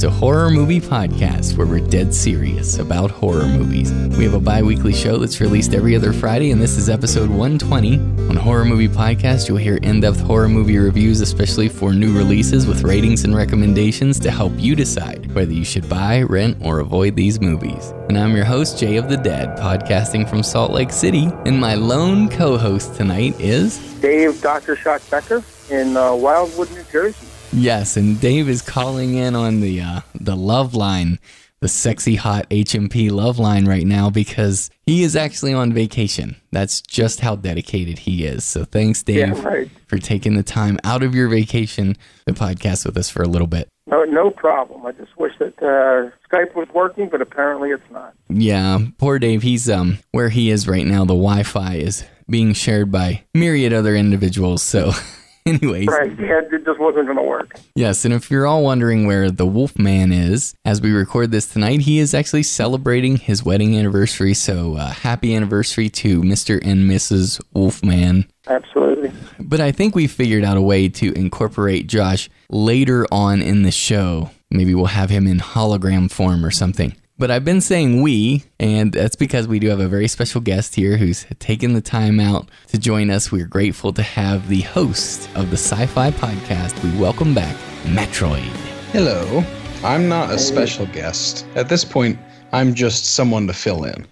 welcome 0.00 0.18
to 0.18 0.26
Horror 0.26 0.50
Movie 0.50 0.80
Podcast, 0.80 1.56
where 1.56 1.66
we're 1.66 1.86
dead 1.86 2.14
serious 2.14 2.78
about 2.78 3.10
horror 3.10 3.46
movies. 3.46 3.92
We 4.16 4.24
have 4.24 4.34
a 4.34 4.40
bi 4.40 4.62
weekly 4.62 4.94
show 4.94 5.18
that's 5.18 5.40
released 5.40 5.74
every 5.74 5.94
other 5.94 6.12
Friday, 6.12 6.52
and 6.52 6.60
this 6.60 6.78
is 6.78 6.88
episode 6.88 7.28
120. 7.28 7.96
On 8.30 8.36
Horror 8.36 8.64
Movie 8.64 8.88
Podcast, 8.88 9.48
you'll 9.48 9.58
hear 9.58 9.76
in 9.76 10.00
depth 10.00 10.20
horror 10.20 10.48
movie 10.48 10.78
reviews, 10.78 11.20
especially 11.20 11.68
for 11.68 11.92
new 11.92 12.16
releases, 12.16 12.66
with 12.66 12.82
ratings 12.82 13.24
and 13.24 13.36
recommendations 13.36 14.18
to 14.20 14.30
help 14.30 14.52
you 14.56 14.74
decide 14.74 15.32
whether 15.34 15.52
you 15.52 15.64
should 15.64 15.88
buy, 15.88 16.22
rent, 16.22 16.56
or 16.62 16.78
avoid 16.78 17.14
these 17.16 17.40
movies. 17.40 17.92
And 18.08 18.18
I'm 18.18 18.34
your 18.34 18.46
host, 18.46 18.78
Jay 18.78 18.96
of 18.96 19.08
the 19.08 19.18
Dead, 19.18 19.58
podcasting 19.58 20.28
from 20.28 20.42
Salt 20.42 20.72
Lake 20.72 20.92
City, 20.92 21.28
and 21.44 21.60
my 21.60 21.74
lone 21.74 22.28
co 22.28 22.56
host 22.56 22.94
tonight 22.94 23.38
is 23.38 23.78
Dave 24.00 24.40
Dr. 24.40 24.76
Shock 24.76 25.02
Becker 25.10 25.44
in 25.68 25.96
uh, 25.96 26.14
Wildwood, 26.14 26.70
New 26.70 26.84
Jersey. 26.90 27.29
Yes, 27.52 27.96
and 27.96 28.20
Dave 28.20 28.48
is 28.48 28.62
calling 28.62 29.14
in 29.14 29.34
on 29.34 29.60
the 29.60 29.80
uh, 29.80 30.00
the 30.14 30.36
love 30.36 30.74
line, 30.74 31.18
the 31.60 31.68
sexy 31.68 32.14
hot 32.14 32.48
HMP 32.50 33.10
love 33.10 33.38
line 33.38 33.66
right 33.66 33.86
now 33.86 34.08
because 34.08 34.70
he 34.86 35.02
is 35.02 35.16
actually 35.16 35.52
on 35.52 35.72
vacation. 35.72 36.36
That's 36.52 36.80
just 36.80 37.20
how 37.20 37.36
dedicated 37.36 37.98
he 38.00 38.24
is. 38.24 38.44
So 38.44 38.64
thanks, 38.64 39.02
Dave, 39.02 39.16
Yeah, 39.16 39.42
right. 39.42 39.70
for 39.88 39.98
taking 39.98 40.36
the 40.36 40.42
time 40.44 40.78
out 40.84 41.02
of 41.02 41.14
your 41.14 41.28
vacation 41.28 41.96
to 42.26 42.34
podcast 42.34 42.86
with 42.86 42.96
us 42.96 43.10
for 43.10 43.22
a 43.22 43.28
little 43.28 43.48
bit. 43.48 43.68
No, 43.86 44.04
no 44.04 44.30
problem. 44.30 44.86
I 44.86 44.92
just 44.92 45.16
wish 45.18 45.32
that 45.40 45.58
uh, 45.60 46.10
Skype 46.32 46.54
was 46.54 46.68
working, 46.72 47.08
but 47.08 47.20
apparently 47.20 47.70
it's 47.70 47.90
not. 47.90 48.14
Yeah, 48.28 48.78
poor 48.98 49.18
Dave. 49.18 49.42
He's 49.42 49.68
um 49.68 49.98
where 50.12 50.28
he 50.28 50.50
is 50.50 50.68
right 50.68 50.86
now. 50.86 51.00
The 51.00 51.14
Wi-Fi 51.14 51.74
is 51.74 52.04
being 52.28 52.52
shared 52.52 52.92
by 52.92 53.24
myriad 53.34 53.72
other 53.72 53.96
individuals. 53.96 54.62
So, 54.62 54.92
anyways, 55.46 55.86
Right. 55.88 56.18
Yeah, 56.18 56.40
it 56.40 56.64
just 56.64 56.78
wasn't 56.78 57.06
going 57.06 57.16
to 57.16 57.22
work. 57.22 57.54
Yes, 57.74 58.04
and 58.04 58.12
if 58.12 58.30
you're 58.30 58.46
all 58.46 58.62
wondering 58.62 59.06
where 59.06 59.30
the 59.30 59.46
Wolfman 59.46 60.12
is, 60.12 60.54
as 60.64 60.80
we 60.80 60.92
record 60.92 61.30
this 61.30 61.46
tonight, 61.46 61.80
he 61.80 61.98
is 61.98 62.14
actually 62.14 62.42
celebrating 62.42 63.16
his 63.16 63.44
wedding 63.44 63.76
anniversary. 63.76 64.34
So 64.34 64.76
uh, 64.76 64.90
happy 64.90 65.34
anniversary 65.34 65.88
to 65.90 66.22
Mr. 66.22 66.60
and 66.62 66.90
Mrs. 66.90 67.40
Wolfman. 67.54 68.26
Absolutely. 68.48 69.12
But 69.38 69.60
I 69.60 69.72
think 69.72 69.94
we 69.94 70.06
figured 70.06 70.44
out 70.44 70.56
a 70.56 70.62
way 70.62 70.88
to 70.88 71.12
incorporate 71.14 71.86
Josh 71.86 72.28
later 72.50 73.06
on 73.10 73.40
in 73.42 73.62
the 73.62 73.70
show. 73.70 74.30
Maybe 74.50 74.74
we'll 74.74 74.86
have 74.86 75.10
him 75.10 75.26
in 75.26 75.38
hologram 75.38 76.10
form 76.10 76.44
or 76.44 76.50
something. 76.50 76.96
But 77.20 77.30
I've 77.30 77.44
been 77.44 77.60
saying 77.60 78.00
we, 78.00 78.44
and 78.58 78.94
that's 78.94 79.14
because 79.14 79.46
we 79.46 79.58
do 79.58 79.68
have 79.68 79.78
a 79.78 79.88
very 79.88 80.08
special 80.08 80.40
guest 80.40 80.74
here 80.74 80.96
who's 80.96 81.26
taken 81.38 81.74
the 81.74 81.82
time 81.82 82.18
out 82.18 82.48
to 82.68 82.78
join 82.78 83.10
us. 83.10 83.30
We're 83.30 83.46
grateful 83.46 83.92
to 83.92 84.02
have 84.02 84.48
the 84.48 84.62
host 84.62 85.28
of 85.34 85.50
the 85.50 85.58
Sci 85.58 85.84
Fi 85.84 86.12
Podcast. 86.12 86.82
We 86.82 86.98
welcome 86.98 87.34
back 87.34 87.54
Matroid. 87.82 88.48
Hello. 88.92 89.44
I'm 89.84 90.08
not 90.08 90.30
a 90.30 90.38
special 90.38 90.86
guest. 90.86 91.44
At 91.56 91.68
this 91.68 91.84
point, 91.84 92.18
I'm 92.52 92.72
just 92.72 93.14
someone 93.14 93.46
to 93.48 93.52
fill 93.52 93.84
in. 93.84 94.06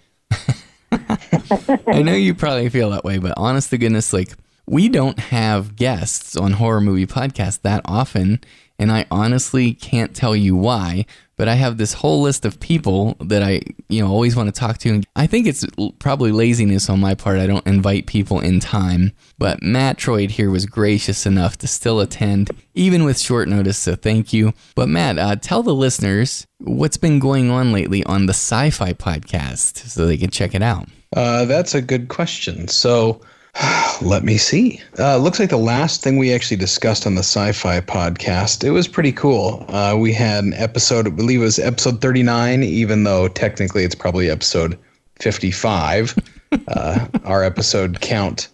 I 1.86 2.02
know 2.02 2.12
you 2.12 2.34
probably 2.34 2.68
feel 2.68 2.90
that 2.90 3.04
way, 3.04 3.16
but 3.16 3.32
honest 3.38 3.70
to 3.70 3.78
goodness, 3.78 4.12
like 4.12 4.34
we 4.66 4.90
don't 4.90 5.18
have 5.18 5.76
guests 5.76 6.36
on 6.36 6.52
horror 6.52 6.82
movie 6.82 7.06
podcasts 7.06 7.62
that 7.62 7.80
often, 7.86 8.42
and 8.78 8.92
I 8.92 9.06
honestly 9.10 9.72
can't 9.72 10.14
tell 10.14 10.36
you 10.36 10.54
why. 10.54 11.06
But 11.38 11.48
I 11.48 11.54
have 11.54 11.78
this 11.78 11.94
whole 11.94 12.20
list 12.20 12.44
of 12.44 12.60
people 12.60 13.16
that 13.20 13.42
I, 13.42 13.62
you 13.88 14.02
know, 14.02 14.10
always 14.10 14.36
want 14.36 14.52
to 14.52 14.60
talk 14.60 14.78
to. 14.78 14.90
And 14.90 15.06
I 15.16 15.26
think 15.26 15.46
it's 15.46 15.64
probably 15.98 16.32
laziness 16.32 16.90
on 16.90 17.00
my 17.00 17.14
part. 17.14 17.38
I 17.38 17.46
don't 17.46 17.66
invite 17.66 18.06
people 18.06 18.40
in 18.40 18.60
time. 18.60 19.12
But 19.38 19.60
Matroid 19.60 20.30
here 20.30 20.50
was 20.50 20.66
gracious 20.66 21.24
enough 21.24 21.56
to 21.58 21.68
still 21.68 22.00
attend, 22.00 22.50
even 22.74 23.04
with 23.04 23.18
short 23.18 23.48
notice. 23.48 23.78
So 23.78 23.94
thank 23.94 24.32
you. 24.32 24.52
But 24.74 24.88
Matt, 24.88 25.18
uh, 25.18 25.36
tell 25.36 25.62
the 25.62 25.74
listeners 25.74 26.46
what's 26.58 26.96
been 26.96 27.20
going 27.20 27.50
on 27.50 27.72
lately 27.72 28.02
on 28.04 28.26
the 28.26 28.32
Sci-Fi 28.32 28.92
podcast, 28.94 29.88
so 29.88 30.06
they 30.06 30.16
can 30.16 30.30
check 30.30 30.54
it 30.54 30.62
out. 30.62 30.88
Uh, 31.16 31.44
that's 31.44 31.74
a 31.74 31.80
good 31.80 32.08
question. 32.08 32.68
So, 32.68 33.20
let 34.02 34.24
me 34.24 34.36
see. 34.36 34.80
Uh, 34.98 35.16
looks 35.16 35.38
like 35.38 35.50
the 35.50 35.56
last 35.56 36.02
thing 36.02 36.16
we 36.16 36.32
actually 36.32 36.56
discussed 36.56 37.06
on 37.06 37.14
the 37.14 37.20
sci-fi 37.22 37.80
podcast. 37.80 38.64
It 38.64 38.70
was 38.70 38.86
pretty 38.86 39.12
cool. 39.12 39.64
Uh, 39.68 39.96
we 39.98 40.12
had 40.12 40.44
an 40.44 40.54
episode, 40.54 41.06
I 41.06 41.10
believe 41.10 41.40
it 41.40 41.44
was 41.44 41.58
episode 41.58 42.00
39, 42.00 42.62
even 42.62 43.04
though 43.04 43.28
technically 43.28 43.84
it's 43.84 43.94
probably 43.94 44.30
episode 44.30 44.78
55. 45.20 46.16
uh, 46.68 47.06
our 47.24 47.42
episode 47.42 48.00
count, 48.00 48.48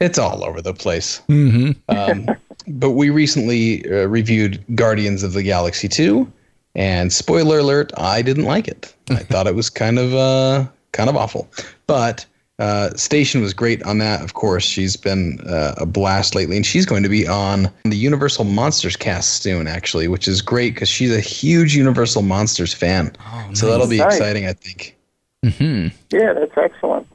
it's 0.00 0.18
all 0.18 0.44
over 0.44 0.60
the 0.60 0.74
place. 0.74 1.22
Um, 1.88 2.26
but 2.68 2.90
we 2.90 3.10
recently 3.10 3.84
uh, 3.90 4.06
reviewed 4.06 4.62
Guardians 4.74 5.22
of 5.22 5.32
the 5.32 5.42
Galaxy 5.42 5.88
2, 5.88 6.30
and 6.74 7.12
spoiler 7.12 7.58
alert, 7.58 7.92
I 7.96 8.22
didn't 8.22 8.44
like 8.44 8.68
it. 8.68 8.94
I 9.10 9.16
thought 9.30 9.46
it 9.46 9.54
was 9.54 9.70
kind 9.70 9.98
of 9.98 10.14
uh, 10.14 10.66
kind 10.92 11.08
of 11.08 11.16
awful. 11.16 11.48
But 11.86 12.26
uh, 12.60 12.90
Station 12.94 13.40
was 13.40 13.52
great 13.54 13.82
on 13.82 13.98
that. 13.98 14.22
Of 14.22 14.34
course, 14.34 14.62
she's 14.64 14.94
been 14.96 15.40
uh, 15.48 15.74
a 15.78 15.86
blast 15.86 16.34
lately, 16.34 16.56
and 16.56 16.64
she's 16.64 16.86
going 16.86 17.02
to 17.02 17.08
be 17.08 17.26
on 17.26 17.70
the 17.84 17.96
Universal 17.96 18.44
Monsters 18.44 18.96
cast 18.96 19.42
soon, 19.42 19.66
actually, 19.66 20.06
which 20.08 20.28
is 20.28 20.42
great 20.42 20.74
because 20.74 20.88
she's 20.88 21.14
a 21.14 21.20
huge 21.20 21.74
Universal 21.74 22.22
Monsters 22.22 22.72
fan. 22.74 23.12
so 23.54 23.66
that'll 23.66 23.88
be 23.88 23.96
Nice. 23.98 24.14
exciting, 24.16 24.46
I 24.46 24.52
think. 24.52 24.96
Yeah, 25.42 26.32
that's 26.34 26.56
excellent. 26.56 27.06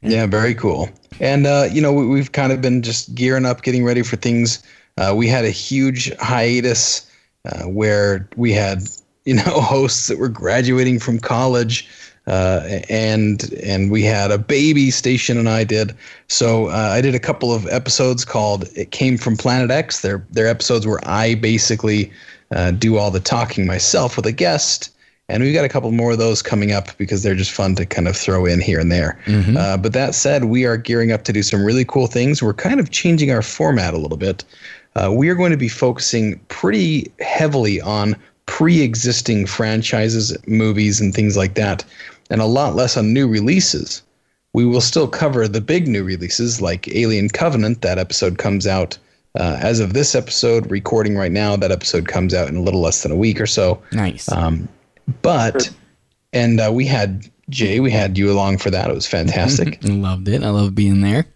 Yeah, 0.00 0.26
very 0.26 0.54
cool. 0.54 0.88
And 1.20 1.46
uh, 1.46 1.68
you 1.72 1.80
know, 1.80 1.92
we, 1.92 2.06
we've 2.06 2.32
kind 2.32 2.52
of 2.52 2.60
been 2.60 2.82
just 2.82 3.14
gearing 3.14 3.46
up, 3.46 3.62
getting 3.62 3.84
ready 3.84 4.02
for 4.02 4.16
things. 4.16 4.62
Uh, 4.96 5.12
we 5.16 5.26
had 5.26 5.44
a 5.44 5.50
huge 5.50 6.14
hiatus 6.18 7.10
uh, 7.46 7.64
where 7.64 8.28
we 8.36 8.52
had 8.52 8.82
you 9.24 9.34
know 9.34 9.42
hosts 9.60 10.06
that 10.08 10.18
were 10.18 10.28
graduating 10.28 10.98
from 11.00 11.18
college, 11.18 11.88
uh, 12.26 12.80
and 12.88 13.52
and 13.62 13.90
we 13.90 14.02
had 14.02 14.30
a 14.30 14.38
baby. 14.38 14.90
Station 14.90 15.38
and 15.38 15.48
I 15.48 15.64
did. 15.64 15.94
So 16.28 16.68
uh, 16.68 16.90
I 16.92 17.00
did 17.00 17.14
a 17.14 17.20
couple 17.20 17.52
of 17.52 17.66
episodes 17.66 18.24
called 18.24 18.68
"It 18.74 18.90
Came 18.90 19.18
from 19.18 19.36
Planet 19.36 19.70
X." 19.70 20.00
They're 20.00 20.26
they're 20.30 20.48
episodes 20.48 20.86
where 20.86 21.00
I 21.04 21.34
basically 21.34 22.10
uh, 22.54 22.70
do 22.70 22.96
all 22.96 23.10
the 23.10 23.20
talking 23.20 23.66
myself 23.66 24.16
with 24.16 24.26
a 24.26 24.32
guest. 24.32 24.90
And 25.30 25.42
we've 25.42 25.54
got 25.54 25.64
a 25.64 25.70
couple 25.70 25.90
more 25.90 26.12
of 26.12 26.18
those 26.18 26.42
coming 26.42 26.72
up 26.72 26.94
because 26.98 27.22
they're 27.22 27.34
just 27.34 27.50
fun 27.50 27.74
to 27.76 27.86
kind 27.86 28.08
of 28.08 28.16
throw 28.16 28.44
in 28.44 28.60
here 28.60 28.78
and 28.78 28.92
there. 28.92 29.18
Uh, 29.56 29.78
but 29.78 29.94
that 29.94 30.14
said, 30.14 30.44
we 30.44 30.66
are 30.66 30.76
gearing 30.76 31.12
up 31.12 31.24
to 31.24 31.32
do 31.32 31.42
some 31.42 31.64
really 31.64 31.86
cool 31.86 32.06
things. 32.06 32.42
We're 32.42 32.52
kind 32.52 32.78
of 32.78 32.90
changing 32.90 33.30
our 33.30 33.40
format 33.40 33.94
a 33.94 33.96
little 33.96 34.18
bit. 34.18 34.44
Uh, 34.96 35.10
we 35.12 35.30
are 35.30 35.34
going 35.34 35.50
to 35.50 35.56
be 35.56 35.68
focusing 35.68 36.38
pretty 36.48 37.10
heavily 37.20 37.80
on 37.80 38.16
pre 38.46 38.82
existing 38.82 39.46
franchises, 39.46 40.36
movies, 40.46 41.00
and 41.00 41.14
things 41.14 41.36
like 41.36 41.54
that, 41.54 41.84
and 42.30 42.40
a 42.40 42.46
lot 42.46 42.74
less 42.74 42.96
on 42.96 43.12
new 43.12 43.28
releases. 43.28 44.02
We 44.52 44.64
will 44.64 44.80
still 44.80 45.08
cover 45.08 45.48
the 45.48 45.60
big 45.60 45.88
new 45.88 46.04
releases 46.04 46.60
like 46.60 46.88
Alien 46.94 47.28
Covenant. 47.28 47.82
That 47.82 47.98
episode 47.98 48.38
comes 48.38 48.66
out 48.66 48.96
uh, 49.38 49.58
as 49.60 49.80
of 49.80 49.94
this 49.94 50.14
episode, 50.14 50.70
recording 50.70 51.16
right 51.16 51.32
now. 51.32 51.56
That 51.56 51.72
episode 51.72 52.06
comes 52.06 52.32
out 52.32 52.48
in 52.48 52.56
a 52.56 52.62
little 52.62 52.80
less 52.80 53.02
than 53.02 53.10
a 53.10 53.16
week 53.16 53.40
or 53.40 53.46
so. 53.46 53.82
Nice. 53.92 54.30
Um, 54.30 54.68
but 55.22 55.70
and 56.32 56.60
uh, 56.60 56.70
we 56.72 56.86
had 56.86 57.28
Jay, 57.50 57.80
we 57.80 57.90
had 57.90 58.16
you 58.16 58.30
along 58.30 58.58
for 58.58 58.70
that. 58.70 58.90
It 58.90 58.94
was 58.94 59.06
fantastic. 59.06 59.78
Loved 59.82 60.28
it. 60.28 60.42
I 60.42 60.50
love 60.50 60.74
being 60.74 61.00
there. 61.00 61.26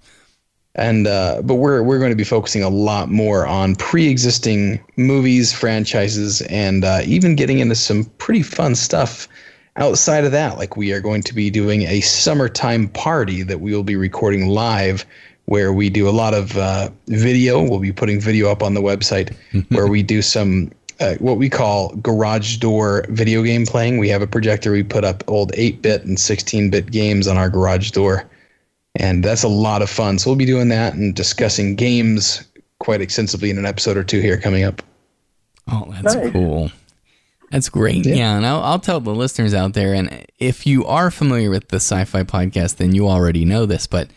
and 0.75 1.07
uh, 1.09 1.43
but 1.43 1.57
we're 1.57 1.83
we're 1.83 1.99
going 1.99 2.13
to 2.13 2.17
be 2.17 2.25
focusing 2.25 2.63
a 2.63 2.69
lot 2.69 3.11
more 3.11 3.47
on 3.47 3.75
pre-existing 3.75 4.81
movies, 4.97 5.53
franchises, 5.53 6.41
and 6.43 6.85
uh, 6.85 7.01
even 7.05 7.35
getting 7.35 7.59
into 7.59 7.75
some 7.75 8.05
pretty 8.19 8.43
fun 8.43 8.75
stuff 8.77 9.29
outside 9.79 10.25
of 10.25 10.33
that. 10.33 10.59
Like 10.59 10.77
we 10.77 10.93
are 10.93 11.01
going 11.01 11.23
to 11.23 11.35
be 11.35 11.51
doing 11.51 11.83
a 11.83 12.01
summertime 12.01 12.89
party 12.89 13.43
that 13.43 13.61
we 13.61 13.75
will 13.75 13.85
be 13.85 13.97
recording 13.97 14.49
live. 14.49 15.05
Where 15.47 15.73
we 15.73 15.89
do 15.89 16.07
a 16.07 16.11
lot 16.11 16.35
of 16.35 16.59
uh, 16.59 16.91
video, 17.07 17.63
we'll 17.63 17.79
be 17.79 17.91
putting 17.93 18.21
video 18.21 18.51
up 18.51 18.63
on 18.63 18.75
the 18.75 18.83
website. 18.83 19.35
where 19.71 19.87
we 19.87 20.03
do 20.03 20.21
some 20.21 20.71
uh, 21.01 21.15
what 21.21 21.39
we 21.39 21.49
call 21.49 21.95
garage 21.97 22.57
door 22.59 23.07
video 23.09 23.43
game 23.43 23.65
playing. 23.65 23.97
We 23.97 24.09
have 24.11 24.21
a 24.21 24.27
projector. 24.27 24.73
We 24.73 24.83
put 24.83 25.05
up 25.05 25.25
old 25.27 25.53
8-bit 25.53 26.05
and 26.05 26.19
16-bit 26.19 26.91
games 26.91 27.27
on 27.27 27.39
our 27.39 27.49
garage 27.49 27.93
door, 27.93 28.29
and 28.97 29.25
that's 29.25 29.43
a 29.45 29.49
lot 29.49 29.81
of 29.81 29.89
fun. 29.89 30.19
So 30.19 30.29
we'll 30.29 30.37
be 30.37 30.45
doing 30.45 30.69
that 30.69 30.95
and 30.95 31.15
discussing 31.15 31.77
games 31.77 32.47
quite 32.81 33.01
extensively 33.01 33.49
in 33.49 33.57
an 33.59 33.65
episode 33.65 33.97
or 33.97 34.05
two 34.05 34.21
here 34.21 34.39
coming 34.39 34.65
up. 34.65 34.83
Oh, 35.71 35.87
that's 36.03 36.15
Nice. 36.17 36.33
cool. 36.33 36.71
That's 37.51 37.69
great. 37.69 38.05
Yeah, 38.07 38.15
Yeah. 38.15 38.37
and 38.37 38.47
I'll, 38.47 38.63
I'll 38.63 38.79
tell 38.79 39.01
the 39.01 39.15
listeners 39.15 39.55
out 39.55 39.73
there, 39.75 39.95
and 39.95 40.27
if 40.39 40.67
you 40.67 40.85
are 40.87 41.11
familiar 41.11 41.51
with 41.51 41.69
the 41.69 41.77
sci 41.77 42.05
fi 42.05 42.23
podcast, 42.25 42.77
then 42.77 42.95
you 42.95 43.09
already 43.09 43.45
know 43.45 43.67
this, 43.67 43.87
but 43.87 44.11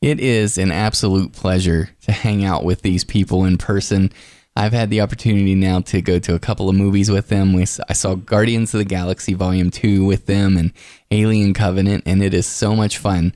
it 0.00 0.20
is 0.20 0.58
an 0.58 0.70
absolute 0.72 1.32
pleasure 1.32 1.90
to 2.02 2.12
hang 2.12 2.44
out 2.44 2.64
with 2.64 2.82
these 2.82 3.04
people 3.04 3.44
in 3.44 3.58
person. 3.58 4.12
I've 4.56 4.72
had 4.72 4.90
the 4.90 5.00
opportunity 5.02 5.54
now 5.54 5.80
to 5.82 6.00
go 6.02 6.18
to 6.18 6.34
a 6.34 6.38
couple 6.40 6.68
of 6.68 6.74
movies 6.74 7.10
with 7.10 7.28
them. 7.28 7.52
We, 7.52 7.62
I 7.62 7.92
saw 7.92 8.14
Guardians 8.16 8.74
of 8.74 8.78
the 8.78 8.84
Galaxy 8.84 9.34
Volume 9.34 9.70
2 9.70 10.04
with 10.04 10.26
them 10.26 10.56
and 10.56 10.72
Alien 11.10 11.54
Covenant, 11.54 12.04
and 12.06 12.22
it 12.22 12.34
is 12.34 12.46
so 12.46 12.74
much 12.74 12.98
fun. 12.98 13.34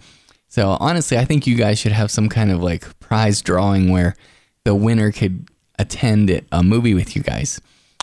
So, 0.49 0.76
honestly, 0.81 1.16
I 1.19 1.25
think 1.25 1.46
you 1.46 1.56
guys 1.56 1.78
should 1.78 1.93
have 1.93 2.10
some 2.10 2.28
kind 2.28 2.50
of 2.50 2.62
like 2.62 2.99
prize 3.00 3.40
drawing 3.40 3.90
where 3.90 4.16
the 4.64 4.75
winner 4.75 5.12
could 5.12 5.49
attend 5.78 6.43
a 6.52 6.62
movie 6.62 6.94
with 6.94 7.14
you 7.16 7.22
guys. 7.22 7.60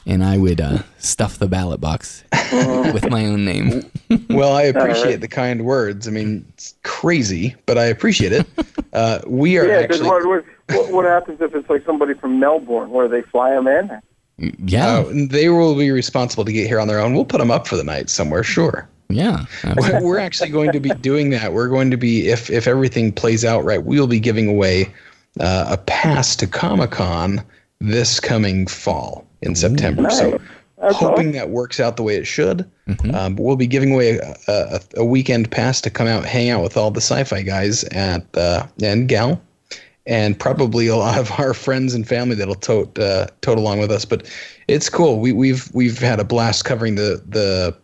And 0.10 0.24
I 0.24 0.38
would 0.40 0.60
uh, 0.60 0.80
stuff 0.98 1.38
the 1.38 1.48
ballot 1.48 1.80
box 1.80 2.24
with 2.52 3.10
my 3.10 3.26
own 3.26 3.46
name. 3.46 3.90
Well, 4.32 4.54
I 4.54 4.64
appreciate 4.64 5.22
the 5.22 5.28
kind 5.28 5.66
words. 5.66 6.08
I 6.08 6.12
mean, 6.12 6.44
it's 6.50 6.74
crazy, 6.84 7.56
but 7.68 7.78
I 7.78 7.86
appreciate 7.86 8.32
it. 8.34 8.48
Uh, 8.92 9.20
we 9.28 9.56
are 9.60 9.68
Yeah, 9.68 9.82
because 9.84 10.02
actually. 10.02 10.28
what, 10.28 10.46
what, 10.70 10.92
what 10.92 11.06
happens 11.06 11.40
if 11.42 11.54
it's 11.54 11.70
like 11.70 11.86
somebody 11.86 12.16
from 12.16 12.40
Melbourne, 12.40 12.90
where 12.90 13.08
they 13.08 13.22
fly 13.22 13.52
them 13.52 13.68
in? 13.68 14.02
Yeah, 14.68 15.02
Uh, 15.02 15.12
they 15.30 15.50
will 15.50 15.76
be 15.76 15.92
responsible 15.92 16.44
to 16.44 16.52
get 16.52 16.66
here 16.66 16.80
on 16.80 16.88
their 16.88 17.00
own. 17.00 17.14
We'll 17.14 17.24
put 17.24 17.38
them 17.38 17.52
up 17.52 17.68
for 17.68 17.76
the 17.76 17.84
night 17.84 18.10
somewhere, 18.10 18.42
sure. 18.42 18.90
yeah. 19.10 19.46
We're 19.78 20.02
we're 20.02 20.18
actually 20.18 20.50
going 20.50 20.72
to 20.72 20.80
be 20.80 20.90
doing 20.90 21.30
that. 21.30 21.54
We're 21.54 21.68
going 21.68 21.92
to 21.92 21.98
be, 21.98 22.30
if 22.30 22.50
if 22.50 22.66
everything 22.66 23.12
plays 23.12 23.46
out 23.46 23.64
right, 23.64 23.84
we'll 23.84 24.08
be 24.08 24.20
giving 24.20 24.48
away 24.48 24.92
uh, 25.40 25.68
a 25.70 25.78
pass 25.78 26.36
to 26.38 26.48
Comic 26.48 26.90
Con 26.90 27.44
this 27.80 28.20
coming 28.20 28.66
fall 28.66 29.29
in 29.42 29.56
September. 29.56 30.10
So, 30.10 30.40
That's 30.78 30.96
hoping 30.96 31.34
that 31.34 31.50
works 31.50 31.80
out 31.80 31.98
the 31.98 32.04
way 32.04 32.16
it 32.16 32.26
should. 32.26 32.70
Mm-hmm. 32.88 33.14
Um, 33.14 33.36
but 33.36 33.44
we'll 33.44 33.56
be 33.56 33.68
giving 33.68 33.94
away 33.94 34.18
a, 34.18 34.36
a, 34.48 34.80
a 34.98 35.06
weekend 35.06 35.52
pass 35.52 35.82
to 35.82 35.90
come 35.90 36.08
out, 36.08 36.26
hang 36.26 36.50
out 36.50 36.64
with 36.64 36.78
all 36.78 36.92
the 36.92 37.02
sci-fi 37.02 37.42
guys 37.42 37.84
at 37.86 38.26
uh, 38.38 38.66
and 38.82 39.08
gal, 39.08 39.42
and 40.06 40.40
probably 40.40 40.88
a 40.88 40.96
lot 40.96 41.18
of 41.18 41.32
our 41.40 41.54
friends 41.54 41.94
and 41.94 42.08
family 42.08 42.36
that'll 42.36 42.56
tote 42.56 42.98
uh, 42.98 43.28
tote 43.42 43.58
along 43.58 43.80
with 43.80 43.92
us. 43.92 44.06
But 44.06 44.30
it's 44.68 44.90
cool. 44.90 45.20
We, 45.20 45.34
we've 45.34 45.70
we've 45.74 46.00
had 46.00 46.20
a 46.20 46.24
blast 46.24 46.66
covering 46.66 46.96
the 46.96 47.22
the 47.28 47.76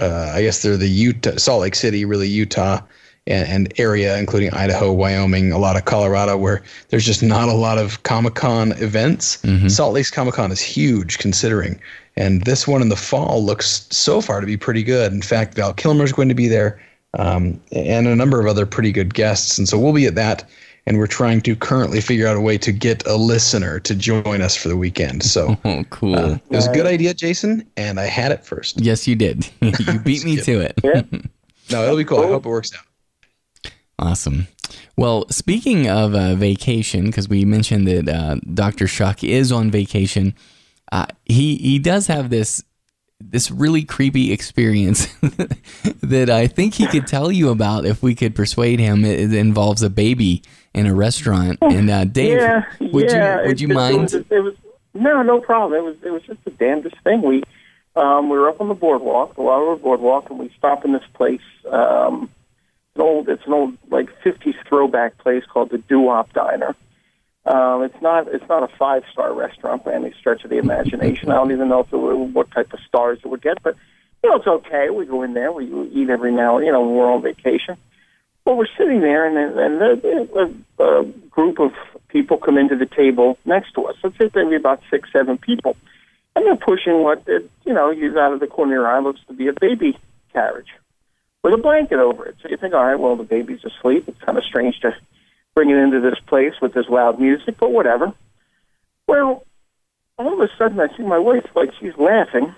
uh, 0.00 0.32
I 0.34 0.42
guess 0.42 0.62
they're 0.62 0.76
the 0.76 0.88
Utah, 0.88 1.36
Salt 1.36 1.62
Lake 1.62 1.74
City, 1.74 2.04
really 2.04 2.28
Utah 2.28 2.80
and, 3.26 3.48
and 3.48 3.72
area, 3.78 4.18
including 4.18 4.50
Idaho, 4.54 4.92
Wyoming, 4.92 5.52
a 5.52 5.58
lot 5.58 5.76
of 5.76 5.84
Colorado, 5.84 6.36
where 6.36 6.62
there's 6.88 7.04
just 7.04 7.22
not 7.22 7.48
a 7.48 7.54
lot 7.54 7.78
of 7.78 8.02
Comic 8.02 8.34
Con 8.34 8.72
events. 8.72 9.42
Salt 9.72 9.94
Lake's 9.94 10.10
Comic 10.10 10.34
Con 10.34 10.50
is 10.50 10.60
huge, 10.60 11.18
considering, 11.18 11.80
and 12.16 12.42
this 12.44 12.66
one 12.66 12.82
in 12.82 12.88
the 12.88 12.96
fall 12.96 13.44
looks 13.44 13.86
so 13.90 14.20
far 14.20 14.40
to 14.40 14.46
be 14.46 14.56
pretty 14.56 14.82
good. 14.82 15.12
In 15.12 15.22
fact, 15.22 15.54
Val 15.54 15.72
Kilmer's 15.72 16.12
going 16.12 16.28
to 16.28 16.34
be 16.34 16.48
there, 16.48 16.80
um, 17.18 17.60
and 17.72 18.06
a 18.08 18.16
number 18.16 18.40
of 18.40 18.46
other 18.46 18.66
pretty 18.66 18.90
good 18.92 19.14
guests, 19.14 19.58
and 19.58 19.68
so 19.68 19.78
we'll 19.78 19.92
be 19.92 20.06
at 20.06 20.14
that. 20.16 20.48
And 20.86 20.96
we're 20.98 21.06
trying 21.06 21.42
to 21.42 21.54
currently 21.54 22.00
figure 22.00 22.26
out 22.26 22.36
a 22.36 22.40
way 22.40 22.56
to 22.58 22.72
get 22.72 23.06
a 23.06 23.14
listener 23.14 23.78
to 23.80 23.94
join 23.94 24.40
us 24.40 24.56
for 24.56 24.68
the 24.68 24.76
weekend. 24.78 25.22
So 25.22 25.56
Oh, 25.64 25.84
cool. 25.90 26.16
it 26.18 26.40
was 26.48 26.66
a 26.66 26.72
good 26.72 26.86
idea, 26.86 27.12
Jason, 27.12 27.68
and 27.76 28.00
I 28.00 28.06
had 28.06 28.32
it 28.32 28.44
first. 28.46 28.80
yes, 28.80 29.06
you 29.06 29.14
did. 29.14 29.46
you 29.60 29.98
beat 30.00 30.24
me 30.24 30.36
to 30.38 30.60
it. 30.60 30.80
Yeah. 30.82 31.02
No, 31.70 31.84
it'll 31.84 31.98
be 31.98 32.04
cool. 32.04 32.20
I 32.20 32.28
hope 32.28 32.46
it 32.46 32.48
works 32.48 32.74
out. 32.74 32.80
Awesome. 34.00 34.48
Well, 34.96 35.26
speaking 35.28 35.88
of 35.88 36.14
uh, 36.14 36.34
vacation, 36.34 37.06
because 37.06 37.28
we 37.28 37.44
mentioned 37.44 37.86
that 37.86 38.08
uh, 38.08 38.36
Doctor 38.54 38.86
Shock 38.86 39.22
is 39.22 39.52
on 39.52 39.70
vacation, 39.70 40.34
uh, 40.90 41.06
he 41.26 41.56
he 41.56 41.78
does 41.78 42.06
have 42.06 42.30
this 42.30 42.64
this 43.20 43.50
really 43.50 43.82
creepy 43.84 44.32
experience 44.32 45.06
that 46.02 46.30
I 46.30 46.46
think 46.46 46.74
he 46.74 46.86
could 46.86 47.06
tell 47.06 47.30
you 47.30 47.50
about 47.50 47.84
if 47.84 48.02
we 48.02 48.14
could 48.14 48.34
persuade 48.34 48.80
him. 48.80 49.04
It, 49.04 49.20
it 49.20 49.34
involves 49.34 49.82
a 49.82 49.90
baby 49.90 50.42
in 50.72 50.86
a 50.86 50.94
restaurant, 50.94 51.58
and 51.60 51.90
uh, 51.90 52.04
Dave, 52.06 52.38
yeah, 52.40 52.64
would 52.80 53.10
yeah. 53.10 53.42
you 53.42 53.48
would 53.48 53.60
you 53.60 53.68
it 53.70 53.74
mind? 53.74 54.02
was- 54.02 54.14
It 54.14 54.30
was, 54.30 54.54
no, 54.94 55.22
no 55.22 55.40
problem. 55.40 55.74
It 55.78 55.84
was 55.84 55.96
it 56.02 56.10
was 56.10 56.22
just 56.22 56.42
the 56.44 56.50
damnedest 56.52 56.96
thing. 57.04 57.20
We 57.22 57.42
um, 57.96 58.30
we 58.30 58.38
were 58.38 58.48
up 58.48 58.60
on 58.60 58.68
the 58.68 58.74
boardwalk, 58.74 59.34
the 59.36 59.42
Waterloo 59.42 59.76
boardwalk, 59.76 60.30
and 60.30 60.38
we 60.38 60.48
stopped 60.56 60.84
in 60.86 60.92
this 60.92 61.04
place. 61.12 61.40
Um, 61.70 62.30
an 63.00 63.06
old, 63.06 63.28
it's 63.28 63.46
an 63.46 63.52
old 63.52 63.78
like 63.90 64.08
'50s 64.22 64.54
throwback 64.68 65.18
place 65.18 65.44
called 65.44 65.70
the 65.70 65.78
Doo-Wop 65.78 66.32
Diner. 66.32 66.74
Um, 67.46 67.82
it's 67.82 68.00
not 68.02 68.28
it's 68.28 68.46
not 68.48 68.62
a 68.62 68.76
five 68.76 69.02
star 69.12 69.32
restaurant 69.32 69.84
by 69.84 69.94
any 69.94 70.12
stretch 70.18 70.44
of 70.44 70.50
the 70.50 70.58
imagination. 70.58 71.30
I 71.30 71.36
don't 71.36 71.52
even 71.52 71.68
know 71.68 71.80
if 71.80 71.92
it 71.92 71.96
what 71.96 72.50
type 72.50 72.72
of 72.72 72.80
stars 72.86 73.18
it 73.24 73.28
would 73.28 73.42
get, 73.42 73.62
but 73.62 73.76
you 74.22 74.30
know 74.30 74.36
it's 74.36 74.46
okay. 74.46 74.90
We 74.90 75.06
go 75.06 75.22
in 75.22 75.32
there, 75.32 75.50
we 75.50 75.66
eat 75.90 76.10
every 76.10 76.32
now, 76.32 76.58
you 76.58 76.70
know, 76.70 76.86
we're 76.86 77.10
on 77.10 77.22
vacation. 77.22 77.76
Well, 78.44 78.56
we're 78.56 78.66
sitting 78.76 79.00
there, 79.00 79.26
and 79.26 79.58
and 79.58 79.80
the, 79.80 80.60
a, 80.78 80.84
a 80.84 81.04
group 81.04 81.58
of 81.58 81.72
people 82.08 82.36
come 82.36 82.58
into 82.58 82.76
the 82.76 82.86
table 82.86 83.38
next 83.44 83.72
to 83.74 83.86
us. 83.86 83.96
Let's 84.02 84.18
say 84.18 84.30
maybe 84.34 84.56
about 84.56 84.82
six, 84.90 85.10
seven 85.12 85.38
people, 85.38 85.76
and 86.36 86.44
they're 86.46 86.56
pushing 86.56 87.02
what 87.02 87.22
it, 87.26 87.50
you 87.64 87.72
know, 87.72 87.90
you 87.90 88.18
out 88.18 88.34
of 88.34 88.40
the 88.40 88.46
corner 88.46 88.72
of 88.72 88.76
your 88.80 88.88
eye 88.88 89.00
looks 89.00 89.20
to 89.28 89.32
be 89.32 89.48
a 89.48 89.54
baby 89.54 89.98
carriage 90.32 90.68
with 91.42 91.54
a 91.54 91.58
blanket 91.58 91.98
over 91.98 92.26
it. 92.26 92.36
So 92.42 92.48
you 92.48 92.56
think, 92.56 92.74
all 92.74 92.84
right, 92.84 92.98
well, 92.98 93.16
the 93.16 93.24
baby's 93.24 93.64
asleep. 93.64 94.04
It's 94.08 94.20
kind 94.20 94.36
of 94.36 94.44
strange 94.44 94.80
to 94.80 94.94
bring 95.54 95.70
it 95.70 95.76
into 95.76 96.00
this 96.00 96.18
place 96.26 96.54
with 96.60 96.74
this 96.74 96.88
loud 96.88 97.20
music, 97.20 97.56
but 97.58 97.72
whatever. 97.72 98.12
Well, 99.06 99.44
all 100.18 100.32
of 100.34 100.40
a 100.40 100.48
sudden, 100.58 100.78
I 100.80 100.94
see 100.96 101.02
my 101.02 101.18
wife 101.18 101.46
like 101.54 101.70
she's 101.80 101.96
laughing, 101.96 102.54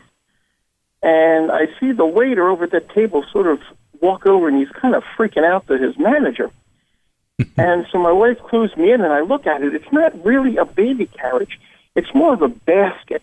and 1.02 1.50
I 1.50 1.66
see 1.78 1.92
the 1.92 2.06
waiter 2.06 2.48
over 2.48 2.64
at 2.64 2.70
the 2.70 2.80
table 2.80 3.24
sort 3.32 3.46
of 3.46 3.60
walk 4.00 4.26
over, 4.26 4.48
and 4.48 4.58
he's 4.58 4.70
kind 4.70 4.94
of 4.94 5.04
freaking 5.16 5.44
out 5.44 5.66
to 5.68 5.78
his 5.78 5.96
manager. 5.98 6.50
and 7.56 7.86
so 7.90 7.98
my 7.98 8.12
wife 8.12 8.38
clues 8.40 8.76
me 8.76 8.92
in, 8.92 9.00
and 9.00 9.12
I 9.12 9.20
look 9.20 9.46
at 9.46 9.62
it. 9.62 9.74
It's 9.74 9.92
not 9.92 10.24
really 10.24 10.56
a 10.56 10.64
baby 10.64 11.06
carriage; 11.06 11.58
it's 11.94 12.12
more 12.14 12.34
of 12.34 12.42
a 12.42 12.48
basket 12.48 13.22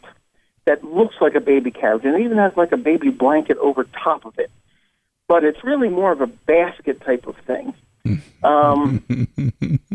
that 0.65 0.83
looks 0.83 1.15
like 1.19 1.35
a 1.35 1.41
baby 1.41 1.71
carriage, 1.71 2.05
and 2.05 2.15
it 2.15 2.21
even 2.21 2.37
has 2.37 2.55
like 2.55 2.71
a 2.71 2.77
baby 2.77 3.09
blanket 3.09 3.57
over 3.57 3.83
top 3.83 4.25
of 4.25 4.39
it. 4.39 4.49
But 5.29 5.45
it's 5.45 5.63
really 5.63 5.87
more 5.87 6.11
of 6.11 6.19
a 6.19 6.27
basket 6.27 6.99
type 7.01 7.25
of 7.25 7.37
thing. 7.37 7.73
Um, 8.43 9.03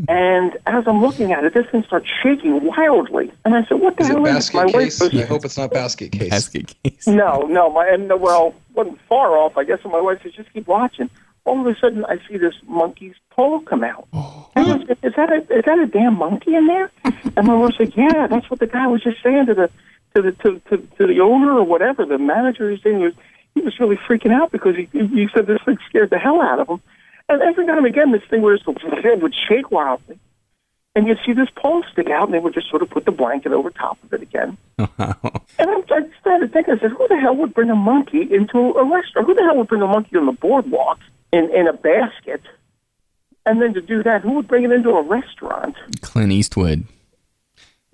and 0.09 0.57
as 0.67 0.87
I'm 0.87 1.01
looking 1.01 1.33
at 1.33 1.45
it, 1.45 1.55
this 1.55 1.67
thing 1.71 1.83
starts 1.85 2.07
shaking 2.23 2.65
wildly, 2.65 3.33
and 3.45 3.55
I 3.55 3.65
said, 3.65 3.81
"What 3.81 3.97
the 3.97 4.03
Is 4.03 4.09
hell 4.09 4.27
is 4.27 4.33
basket 4.33 4.57
My 4.57 4.65
wife 4.67 4.99
case? 4.99 5.03
I 5.03 5.25
hope 5.25 5.45
it's 5.45 5.57
not 5.57 5.71
basket 5.71 6.13
case. 6.13 6.31
Basket 6.31 6.75
case. 6.83 7.07
no, 7.07 7.43
no, 7.43 7.71
my 7.71 7.89
and 7.89 8.09
well, 8.21 8.55
wasn't 8.75 9.01
far 9.09 9.37
off. 9.39 9.57
I 9.57 9.65
guess. 9.65 9.79
And 9.83 9.93
my 9.93 10.01
wife 10.01 10.23
says, 10.23 10.33
"Just 10.33 10.53
keep 10.53 10.67
watching." 10.67 11.11
All 11.47 11.61
of 11.61 11.67
a 11.67 11.79
sudden, 11.79 12.05
I 12.07 12.19
see 12.27 12.39
this 12.39 12.55
monkey's 12.67 13.17
paw 13.31 13.59
come 13.61 13.85
out. 13.85 14.07
And 14.57 14.73
I 14.73 14.87
said, 14.87 14.99
"Is 15.03 15.15
that 15.17 15.33
a 15.33 15.37
is 15.37 15.65
that 15.65 15.79
a 15.79 15.87
damn 15.87 16.17
monkey 16.17 16.55
in 16.55 16.67
there?" 16.67 16.91
And 17.37 17.47
my 17.49 17.55
wife 17.55 17.75
said, 17.77 17.95
"Yeah, 17.97 18.27
that's 18.29 18.49
what 18.51 18.61
the 18.61 18.67
guy 18.67 18.87
was 18.87 19.03
just 19.03 19.23
saying 19.23 19.47
to 19.47 19.55
the 19.55 19.71
to 20.15 20.23
the 20.23 20.33
to 20.33 20.61
to, 20.69 20.77
to 20.99 21.07
the 21.07 21.21
owner 21.21 21.53
or 21.53 21.65
whatever 21.65 22.05
the 22.05 22.19
manager 22.19 22.71
is 22.71 22.83
saying." 22.83 22.99
He 22.99 23.05
was 23.07 23.15
he 23.55 23.61
was 23.61 23.79
really 23.79 23.97
freaking 23.97 24.33
out 24.33 24.51
because 24.53 24.77
he 24.77 24.89
he 24.93 25.29
said 25.35 25.47
this 25.47 25.61
thing 25.65 25.79
scared 25.89 26.11
the 26.11 26.19
hell 26.19 26.41
out 26.41 26.61
of 26.61 26.69
him. 26.69 26.83
And 27.29 27.41
every 27.43 27.65
now 27.65 27.79
and 27.79 27.87
again, 27.87 28.13
this 28.13 28.23
thing 28.29 28.43
would 28.43 28.59
just 28.59 28.67
would 28.69 29.35
shake 29.49 29.71
wildly. 29.71 30.19
And 30.97 31.09
you'd 31.09 31.19
see 31.27 31.33
this 31.33 31.49
pole 31.57 31.83
stick 31.91 32.09
out, 32.09 32.25
and 32.25 32.35
they 32.35 32.39
would 32.39 32.55
just 32.55 32.71
sort 32.71 32.83
of 32.83 32.91
put 32.91 33.05
the 33.05 33.11
blanket 33.11 33.53
over 33.53 33.71
top 33.71 33.99
of 34.05 34.13
it 34.13 34.23
again. 34.23 34.57
And 35.57 35.71
I'm, 35.71 35.85
I 35.89 36.09
started 36.21 36.53
thinking, 36.53 36.75
I 36.75 36.79
said, 36.81 36.91
who 36.91 37.07
the 37.09 37.17
hell 37.17 37.37
would 37.37 37.55
bring 37.55 37.71
a 37.71 37.77
monkey 37.77 38.23
into 38.23 38.59
a 38.59 38.85
restaurant? 38.85 39.27
Who 39.29 39.35
the 39.35 39.43
hell 39.43 39.57
would 39.57 39.69
bring 39.69 39.83
a 39.83 39.87
monkey 39.87 40.17
on 40.17 40.27
the 40.27 40.33
boardwalk 40.33 40.99
in, 41.33 41.49
in 41.55 41.69
a 41.69 41.73
basket? 41.73 42.43
And 43.47 43.63
then 43.63 43.73
to 43.75 43.81
do 43.81 44.03
that, 44.03 44.23
who 44.23 44.33
would 44.33 44.49
bring 44.49 44.65
it 44.65 44.73
into 44.73 44.91
a 44.91 45.03
restaurant? 45.03 45.77
Clint 46.01 46.33
Eastwood. 46.33 46.87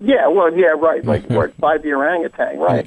Yeah, 0.01 0.27
well, 0.27 0.51
yeah, 0.53 0.73
right. 0.77 1.05
Like, 1.05 1.23
what, 1.29 1.53
five 1.55 1.85
year 1.85 1.97
orangutan, 1.97 2.59
right? 2.59 2.85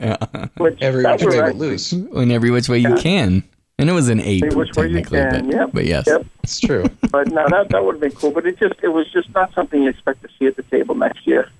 Which, 0.58 0.82
Every 0.82 1.04
which 1.04 1.22
way 1.22 1.26
was 1.26 1.52
but 1.52 1.56
loose. 1.56 1.92
In 1.92 2.30
every 2.30 2.50
which 2.50 2.68
way 2.68 2.78
you 2.78 2.94
can. 2.96 3.44
And 3.78 3.90
it 3.90 3.92
was 3.92 4.08
an 4.08 4.20
ape, 4.20 4.44
Every 4.44 4.56
which 4.56 4.76
way 4.76 4.88
you 4.88 4.94
technically, 5.02 5.18
can, 5.18 5.46
but, 5.46 5.56
yep, 5.56 5.70
but 5.72 5.84
yes. 5.84 6.06
Yep. 6.06 6.26
It's 6.42 6.60
true. 6.60 6.84
But 7.10 7.28
no, 7.28 7.46
that 7.48 7.70
that 7.70 7.84
would 7.84 7.94
have 7.94 8.00
been 8.00 8.12
cool. 8.12 8.30
But 8.30 8.46
it 8.46 8.58
just 8.58 8.74
it 8.82 8.88
was 8.88 9.10
just 9.12 9.32
not 9.34 9.52
something 9.54 9.82
you 9.82 9.88
expect 9.88 10.22
to 10.22 10.28
see 10.38 10.46
at 10.46 10.56
the 10.56 10.62
table 10.64 10.94
next 10.94 11.26
year 11.26 11.50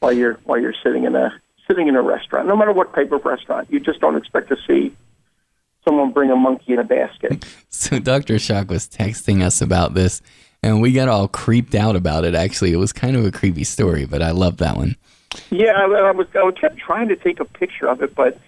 while 0.00 0.12
you're 0.12 0.34
while 0.44 0.58
you're 0.58 0.74
sitting 0.82 1.04
in 1.04 1.14
a 1.14 1.32
sitting 1.68 1.86
in 1.86 1.94
a 1.94 2.02
restaurant. 2.02 2.48
No 2.48 2.56
matter 2.56 2.72
what 2.72 2.92
type 2.94 3.12
of 3.12 3.24
restaurant, 3.24 3.68
you 3.70 3.78
just 3.78 4.00
don't 4.00 4.16
expect 4.16 4.48
to 4.48 4.56
see 4.66 4.92
someone 5.84 6.10
bring 6.12 6.30
a 6.30 6.36
monkey 6.36 6.72
in 6.72 6.78
a 6.78 6.84
basket. 6.84 7.44
So 7.74 7.98
Dr. 7.98 8.38
Shock 8.38 8.68
was 8.70 8.86
texting 8.86 9.42
us 9.42 9.60
about 9.62 9.94
this, 9.94 10.20
and 10.62 10.80
we 10.80 10.92
got 10.92 11.08
all 11.08 11.28
creeped 11.28 11.74
out 11.74 11.96
about 11.96 12.24
it. 12.24 12.34
Actually, 12.34 12.72
it 12.72 12.76
was 12.76 12.92
kind 12.92 13.16
of 13.16 13.24
a 13.24 13.30
creepy 13.30 13.64
story, 13.64 14.04
but 14.04 14.22
I 14.22 14.30
love 14.30 14.58
that 14.58 14.76
one. 14.76 14.96
Yeah, 15.50 15.72
I, 15.72 15.84
I 15.84 16.10
was 16.12 16.26
I 16.34 16.50
kept 16.52 16.78
trying 16.78 17.08
to 17.08 17.16
take 17.16 17.40
a 17.40 17.44
picture 17.44 17.88
of 17.88 18.02
it, 18.02 18.14
but 18.14 18.38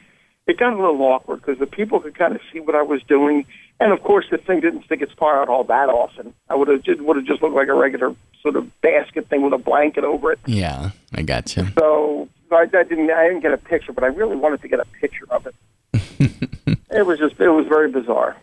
it 0.47 0.59
got 0.59 0.75
a 0.75 0.77
little 0.77 1.01
awkward 1.03 1.41
because 1.41 1.59
the 1.59 1.67
people 1.67 2.01
could 2.01 2.15
kind 2.15 2.35
of 2.35 2.41
see 2.53 2.61
what 2.61 2.75
I 2.75 2.83
was 2.83 3.03
doing, 3.05 3.47
and 3.81 3.93
of 3.93 4.03
course 4.03 4.27
the 4.31 4.39
thing 4.39 4.61
didn't 4.61 4.85
stick 4.85 5.01
its 5.01 5.13
far 5.13 5.41
out 5.41 5.49
all 5.49 5.65
that 5.65 5.89
often. 5.89 6.35
I 6.49 6.55
would 6.55 6.69
have 6.69 6.83
just 6.83 7.01
would 7.01 7.17
have 7.17 7.25
just 7.25 7.43
looked 7.43 7.55
like 7.55 7.69
a 7.69 7.75
regular 7.75 8.15
sort 8.43 8.57
of 8.57 8.81
basket 8.83 9.29
thing 9.29 9.43
with 9.43 9.55
a 9.55 9.59
blanket 9.59 10.05
over 10.05 10.33
it. 10.33 10.39
Yeah, 10.47 10.91
I 11.15 11.23
got 11.23 11.57
you. 11.57 11.67
So 11.79 12.29
I, 12.53 12.63
I 12.63 12.83
didn't 12.85 13.11
I 13.11 13.29
didn't 13.29 13.41
get 13.41 13.53
a 13.53 13.59
picture, 13.59 13.93
but 13.93 14.05
I 14.05 14.09
really 14.09 14.37
wanted 14.37 14.61
to 14.63 14.69
get 14.69 14.81
a 14.81 14.87
picture 15.01 15.27
of 15.31 15.47
it. 15.47 15.55
it 16.91 17.07
was 17.07 17.19
just 17.19 17.41
it 17.41 17.49
was 17.49 17.67
very 17.67 17.91
bizarre. 17.91 18.37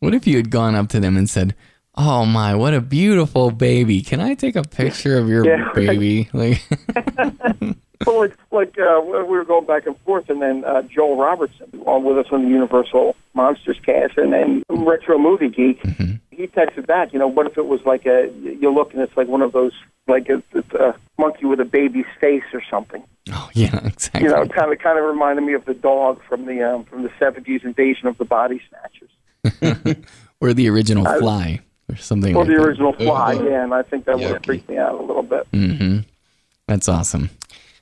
What 0.00 0.14
if 0.14 0.26
you 0.26 0.36
had 0.36 0.50
gone 0.50 0.74
up 0.74 0.88
to 0.90 1.00
them 1.00 1.16
and 1.16 1.30
said, 1.30 1.54
"Oh 1.94 2.24
my, 2.26 2.54
what 2.54 2.74
a 2.74 2.80
beautiful 2.80 3.50
baby! 3.50 4.02
Can 4.02 4.20
I 4.20 4.34
take 4.34 4.56
a 4.56 4.62
picture 4.62 5.18
of 5.18 5.28
your 5.28 5.46
Yeah, 5.46 5.70
baby?" 5.74 6.28
Like, 6.32 6.62
Well, 8.04 8.22
it's 8.22 8.36
like 8.50 8.76
uh, 8.80 9.00
we 9.04 9.12
were 9.22 9.44
going 9.44 9.64
back 9.66 9.86
and 9.86 9.96
forth, 10.00 10.28
and 10.28 10.42
then 10.42 10.64
uh, 10.64 10.82
Joel 10.82 11.16
Robertson, 11.16 11.68
along 11.74 12.02
with 12.04 12.18
us 12.18 12.26
on 12.32 12.42
the 12.42 12.48
Universal 12.48 13.14
Monsters 13.34 13.78
cast, 13.86 14.18
and 14.18 14.32
then 14.32 14.64
Retro 14.68 15.18
Movie 15.18 15.48
Geek, 15.48 15.80
Mm-hmm. 15.82 16.14
he 16.32 16.48
texted 16.48 16.86
back, 16.88 17.12
you 17.12 17.18
know, 17.20 17.28
what 17.28 17.46
if 17.46 17.56
it 17.56 17.66
was 17.66 17.80
like 17.84 18.04
a 18.06 18.28
you 18.42 18.72
look 18.74 18.92
and 18.92 19.02
it's 19.02 19.16
like 19.16 19.28
one 19.28 19.40
of 19.42 19.52
those 19.52 19.72
like 20.08 20.28
a, 20.28 20.42
a 20.80 20.94
monkey 21.16 21.44
with 21.46 21.60
a 21.60 21.64
baby's 21.64 22.06
face 22.20 22.42
or 22.52 22.60
something. 22.68 23.04
Oh 23.30 23.48
yeah, 23.54 23.78
exactly. 23.86 24.22
You 24.24 24.30
know, 24.30 24.46
kind 24.48 24.72
of 24.72 24.78
kind 24.80 24.98
of 24.98 25.04
reminded 25.04 25.42
me 25.44 25.52
of 25.52 25.64
the 25.64 25.74
dog 25.74 26.20
from 26.28 26.46
the 26.46 26.60
um, 26.62 26.82
from 26.84 27.04
the 27.04 27.08
'70s 27.20 27.62
invasion 27.64 28.08
of 28.08 28.18
the 28.18 28.24
Body 28.24 28.60
Snatchers, 28.68 29.96
or 30.40 30.52
the 30.54 30.68
original 30.68 31.04
Fly, 31.20 31.60
or 31.92 31.96
something. 31.96 32.34
or 32.34 32.40
like 32.40 32.48
the 32.48 32.54
that. 32.54 32.66
original 32.66 32.92
Fly. 32.92 33.34
Uh-huh. 33.34 33.44
Yeah, 33.44 33.64
and 33.64 33.74
I 33.74 33.82
think 33.82 34.04
that 34.06 34.18
would 34.18 34.28
have 34.30 34.44
freaked 34.44 34.68
me 34.68 34.78
out 34.78 34.94
a 34.94 35.02
little 35.02 35.22
bit. 35.22 35.50
Mm-hmm. 35.52 35.98
That's 36.66 36.88
awesome. 36.88 37.30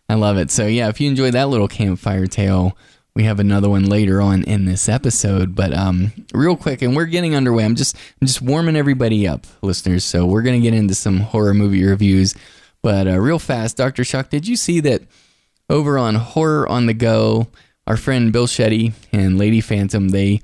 I 0.08 0.14
love 0.14 0.36
it. 0.36 0.50
So 0.50 0.66
yeah, 0.66 0.88
if 0.88 1.00
you 1.00 1.08
enjoyed 1.08 1.34
that 1.34 1.48
little 1.48 1.68
campfire 1.68 2.26
tale, 2.26 2.76
we 3.14 3.24
have 3.24 3.40
another 3.40 3.68
one 3.68 3.84
later 3.84 4.20
on 4.20 4.42
in 4.44 4.64
this 4.64 4.88
episode. 4.88 5.54
But 5.54 5.72
um, 5.72 6.12
real 6.32 6.56
quick, 6.56 6.82
and 6.82 6.96
we're 6.96 7.06
getting 7.06 7.34
underway. 7.34 7.64
I'm 7.64 7.76
just 7.76 7.96
I'm 8.20 8.26
just 8.26 8.42
warming 8.42 8.76
everybody 8.76 9.26
up, 9.26 9.46
listeners. 9.62 10.04
So 10.04 10.26
we're 10.26 10.42
gonna 10.42 10.60
get 10.60 10.74
into 10.74 10.94
some 10.94 11.20
horror 11.20 11.54
movie 11.54 11.84
reviews. 11.84 12.34
But 12.82 13.06
uh, 13.06 13.18
real 13.18 13.38
fast, 13.38 13.76
Doctor 13.76 14.04
Shock, 14.04 14.30
did 14.30 14.48
you 14.48 14.56
see 14.56 14.80
that 14.80 15.02
over 15.68 15.98
on 15.98 16.14
Horror 16.16 16.68
on 16.68 16.86
the 16.86 16.94
Go? 16.94 17.48
Our 17.86 17.96
friend 17.96 18.32
Bill 18.32 18.46
Shetty 18.46 18.92
and 19.12 19.36
Lady 19.36 19.60
Phantom 19.60 20.10
they 20.10 20.40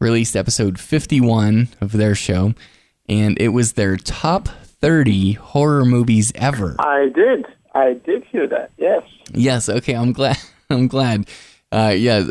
released 0.00 0.34
episode 0.36 0.78
51 0.80 1.68
of 1.80 1.92
their 1.92 2.14
show, 2.14 2.54
and 3.08 3.40
it 3.40 3.48
was 3.48 3.72
their 3.74 3.96
top 3.96 4.48
30 4.48 5.32
horror 5.32 5.84
movies 5.84 6.32
ever. 6.34 6.76
I 6.78 7.08
did. 7.14 7.46
I 7.74 7.94
did 7.94 8.24
hear 8.24 8.46
that. 8.48 8.70
Yes. 8.78 9.02
Yes. 9.32 9.68
Okay. 9.68 9.94
I'm 9.94 10.12
glad. 10.12 10.38
I'm 10.70 10.88
glad. 10.88 11.28
Uh, 11.70 11.92
yeah, 11.94 12.24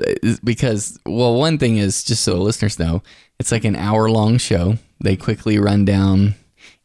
because 0.43 0.99
well, 1.05 1.35
one 1.35 1.57
thing 1.59 1.77
is 1.77 2.03
just 2.03 2.23
so 2.23 2.35
listeners 2.37 2.79
know, 2.79 3.03
it's 3.39 3.51
like 3.51 3.65
an 3.65 3.75
hour 3.75 4.09
long 4.09 4.37
show. 4.39 4.75
They 4.99 5.15
quickly 5.15 5.59
run 5.59 5.85
down 5.85 6.33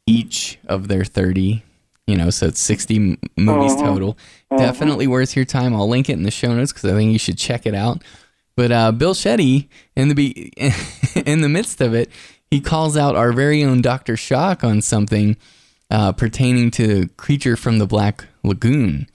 each 0.07 0.59
of 0.67 0.89
their 0.89 1.05
thirty. 1.05 1.63
You 2.07 2.17
know, 2.19 2.29
so 2.31 2.47
it's 2.47 2.61
sixty 2.61 2.97
m- 2.97 3.19
movies 3.39 3.75
total. 3.77 4.19
Definitely 4.55 5.07
worth 5.07 5.35
your 5.35 5.47
time. 5.47 5.75
I'll 5.75 5.89
link 5.89 6.11
it 6.11 6.15
in 6.15 6.25
the 6.25 6.31
show 6.31 6.53
notes 6.55 6.73
because 6.73 6.91
I 6.91 6.95
think 6.95 7.13
you 7.13 7.19
should 7.19 7.39
check 7.39 7.65
it 7.65 7.75
out. 7.75 8.03
But 8.55 8.71
uh, 8.71 8.93
Bill 8.93 9.15
Shetty, 9.15 9.69
in 9.97 10.09
the 10.09 10.15
be- 10.15 10.53
in 11.25 11.41
the 11.41 11.49
midst 11.49 11.81
of 11.81 11.95
it, 11.95 12.11
he 12.53 12.61
calls 12.61 12.99
out 12.99 13.17
our 13.17 13.33
very 13.33 13.65
own 13.65 13.81
Doctor 13.81 14.15
Shock 14.15 14.63
on 14.63 14.83
something 14.83 15.39
uh, 15.91 16.13
pertaining 16.13 16.71
to 16.73 17.09
creature 17.17 17.57
from 17.57 17.79
the 17.79 17.87
Black 17.87 18.27
Lagoon. 18.43 19.09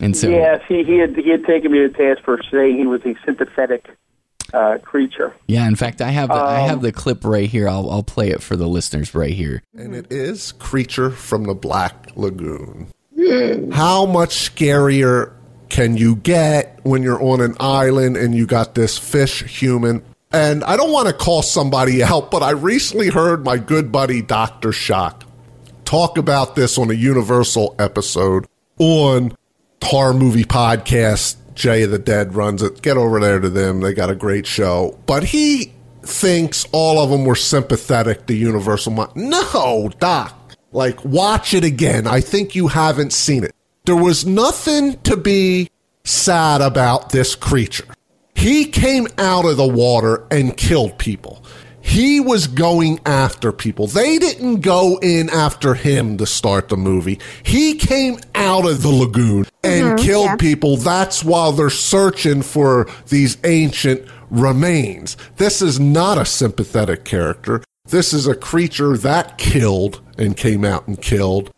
And 0.00 0.16
so, 0.16 0.28
yes, 0.28 0.60
he, 0.66 0.82
he 0.82 0.98
had 0.98 1.14
he 1.16 1.30
had 1.30 1.44
taken 1.44 1.70
me 1.70 1.78
to 1.78 1.88
task 1.88 2.24
for 2.24 2.40
saying 2.50 2.78
he 2.78 2.86
was 2.88 3.00
a 3.06 3.14
sympathetic 3.24 3.86
uh, 4.52 4.78
creature. 4.82 5.32
Yeah, 5.46 5.68
in 5.68 5.76
fact, 5.76 6.00
I 6.00 6.10
have 6.10 6.30
the, 6.30 6.34
I 6.34 6.60
have 6.62 6.82
the 6.82 6.90
clip 6.90 7.24
right 7.24 7.48
here. 7.48 7.68
I'll 7.68 7.88
I'll 7.88 8.02
play 8.02 8.30
it 8.30 8.42
for 8.42 8.56
the 8.56 8.66
listeners 8.66 9.14
right 9.14 9.34
here. 9.34 9.62
and 9.72 9.94
it 9.94 10.10
is 10.10 10.50
Creature 10.50 11.10
from 11.10 11.44
the 11.44 11.54
Black 11.54 12.16
Lagoon. 12.16 12.90
How 13.70 14.04
much 14.04 14.30
scarier 14.30 15.32
can 15.68 15.96
you 15.96 16.16
get 16.16 16.80
when 16.82 17.04
you're 17.04 17.22
on 17.22 17.40
an 17.40 17.54
island 17.60 18.16
and 18.16 18.34
you 18.34 18.46
got 18.46 18.74
this 18.74 18.98
fish 18.98 19.44
human? 19.44 20.02
And 20.32 20.62
I 20.64 20.76
don't 20.76 20.92
want 20.92 21.08
to 21.08 21.14
call 21.14 21.42
somebody 21.42 22.02
out, 22.02 22.30
but 22.30 22.42
I 22.42 22.50
recently 22.50 23.08
heard 23.08 23.44
my 23.44 23.58
good 23.58 23.90
buddy 23.90 24.22
Dr. 24.22 24.72
Shock 24.72 25.24
talk 25.84 26.16
about 26.16 26.54
this 26.54 26.78
on 26.78 26.88
a 26.88 26.94
Universal 26.94 27.74
episode 27.80 28.46
on 28.78 29.36
Horror 29.82 30.14
Movie 30.14 30.44
Podcast. 30.44 31.36
Jay 31.54 31.82
of 31.82 31.90
the 31.90 31.98
Dead 31.98 32.34
runs 32.36 32.62
it. 32.62 32.80
Get 32.80 32.96
over 32.96 33.18
there 33.18 33.40
to 33.40 33.50
them. 33.50 33.80
They 33.80 33.92
got 33.92 34.08
a 34.08 34.14
great 34.14 34.46
show. 34.46 34.96
But 35.06 35.24
he 35.24 35.72
thinks 36.02 36.64
all 36.70 37.02
of 37.02 37.10
them 37.10 37.24
were 37.24 37.34
sympathetic 37.34 38.26
to 38.26 38.34
Universal. 38.34 39.10
No, 39.16 39.90
Doc. 39.98 40.54
Like, 40.70 41.04
watch 41.04 41.54
it 41.54 41.64
again. 41.64 42.06
I 42.06 42.20
think 42.20 42.54
you 42.54 42.68
haven't 42.68 43.12
seen 43.12 43.42
it. 43.42 43.54
There 43.84 43.96
was 43.96 44.24
nothing 44.24 45.00
to 45.02 45.16
be 45.16 45.70
sad 46.04 46.60
about 46.60 47.10
this 47.10 47.34
creature. 47.34 47.86
He 48.40 48.64
came 48.64 49.06
out 49.18 49.44
of 49.44 49.58
the 49.58 49.68
water 49.68 50.26
and 50.30 50.56
killed 50.56 50.96
people. 50.96 51.44
He 51.82 52.20
was 52.20 52.46
going 52.46 52.98
after 53.04 53.52
people. 53.52 53.86
They 53.86 54.16
didn't 54.16 54.62
go 54.62 54.98
in 55.02 55.28
after 55.28 55.74
him 55.74 56.16
to 56.16 56.24
start 56.24 56.70
the 56.70 56.78
movie. 56.78 57.20
He 57.42 57.74
came 57.74 58.18
out 58.34 58.66
of 58.66 58.80
the 58.80 58.88
lagoon 58.88 59.44
and 59.62 59.88
mm-hmm. 59.88 60.06
killed 60.06 60.38
people. 60.38 60.78
That's 60.78 61.22
why 61.22 61.50
they're 61.50 61.68
searching 61.68 62.40
for 62.40 62.88
these 63.10 63.36
ancient 63.44 64.08
remains. 64.30 65.18
This 65.36 65.60
is 65.60 65.78
not 65.78 66.16
a 66.16 66.24
sympathetic 66.24 67.04
character. 67.04 67.62
This 67.88 68.14
is 68.14 68.26
a 68.26 68.34
creature 68.34 68.96
that 68.96 69.36
killed 69.36 70.00
and 70.16 70.34
came 70.34 70.64
out 70.64 70.88
and 70.88 70.98
killed. 70.98 71.50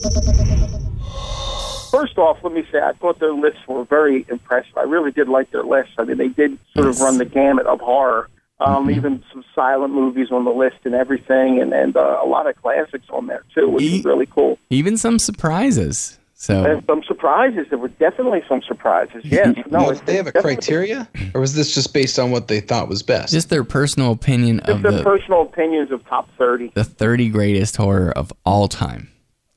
First 2.03 2.19
off, 2.19 2.39
let 2.43 2.53
me 2.53 2.65
say 2.73 2.79
I 2.81 2.93
thought 2.95 3.21
their 3.21 3.33
lists 3.33 3.61
were 3.69 3.85
very 3.85 4.27
impressive. 4.29 4.77
I 4.77 4.83
really 4.83 5.13
did 5.13 5.29
like 5.29 5.51
their 5.53 5.63
lists. 5.63 5.93
I 5.99 6.05
mean, 6.05 6.17
they 6.19 6.29
did 6.29 6.59
sort 6.75 6.89
of 6.89 7.01
run 7.01 7.19
the 7.19 7.25
gamut 7.25 7.67
of 7.67 7.81
horror. 7.81 8.29
Um, 8.61 8.91
Even 8.91 9.23
some 9.33 9.45
silent 9.55 9.93
movies 9.93 10.31
on 10.31 10.45
the 10.45 10.51
list 10.53 10.77
and 10.85 10.95
everything, 10.95 11.61
and 11.61 11.73
and 11.73 11.97
uh, 11.97 12.21
a 12.23 12.27
lot 12.27 12.47
of 12.49 12.55
classics 12.63 13.07
on 13.11 13.27
there 13.27 13.43
too, 13.55 13.69
which 13.69 13.83
is 13.85 13.93
E- 13.93 14.03
really 14.05 14.27
cool. 14.27 14.57
Even 14.71 14.97
some 14.97 15.19
surprises. 15.19 16.19
So 16.35 16.65
And 16.65 16.85
some 16.87 17.03
surprises. 17.05 17.67
There 17.71 17.79
were 17.79 17.89
definitely 17.89 18.43
some 18.49 18.63
surprises. 18.63 19.23
Yes. 19.39 19.57
No, 19.71 19.79
No, 19.79 19.85
it's- 19.91 19.99
did 20.01 20.07
they 20.07 20.17
have 20.17 20.27
a 20.29 20.33
criteria, 20.33 21.09
or 21.35 21.41
was 21.41 21.55
this 21.55 21.73
just 21.75 21.93
based 21.95 22.19
on 22.19 22.31
what 22.33 22.49
they 22.49 22.61
thought 22.61 22.89
was 22.89 23.03
best? 23.03 23.33
just 23.33 23.49
their 23.49 23.65
personal 23.65 24.11
opinion 24.13 24.59
Just 24.59 24.71
of 24.71 24.83
their 24.83 24.93
the 24.93 25.03
personal 25.05 25.43
opinions 25.43 25.91
of 25.93 26.05
top 26.07 26.29
thirty. 26.39 26.71
the 26.75 26.85
30 26.85 27.29
greatest 27.31 27.77
horror 27.77 28.11
of 28.17 28.33
all 28.45 28.67
time. 28.69 29.09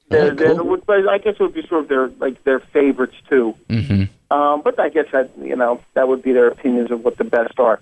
They're, 0.09 0.31
Oh, 0.31 0.35
they're, 0.35 0.77
but 0.85 1.09
I 1.09 1.17
guess 1.17 1.35
it 1.39 1.39
would 1.39 1.53
be 1.53 1.65
sort 1.67 1.83
of 1.83 1.87
their 1.89 2.07
like 2.19 2.43
their 2.43 2.59
favorites 2.59 3.15
too. 3.29 3.55
hmm 3.69 4.03
Um, 4.31 4.61
but 4.63 4.79
I 4.79 4.89
guess 4.89 5.05
that 5.11 5.31
you 5.39 5.55
know 5.55 5.81
that 5.93 6.07
would 6.07 6.21
be 6.21 6.31
their 6.33 6.47
opinions 6.47 6.91
of 6.91 7.03
what 7.03 7.17
the 7.17 7.23
best 7.23 7.59
are. 7.59 7.79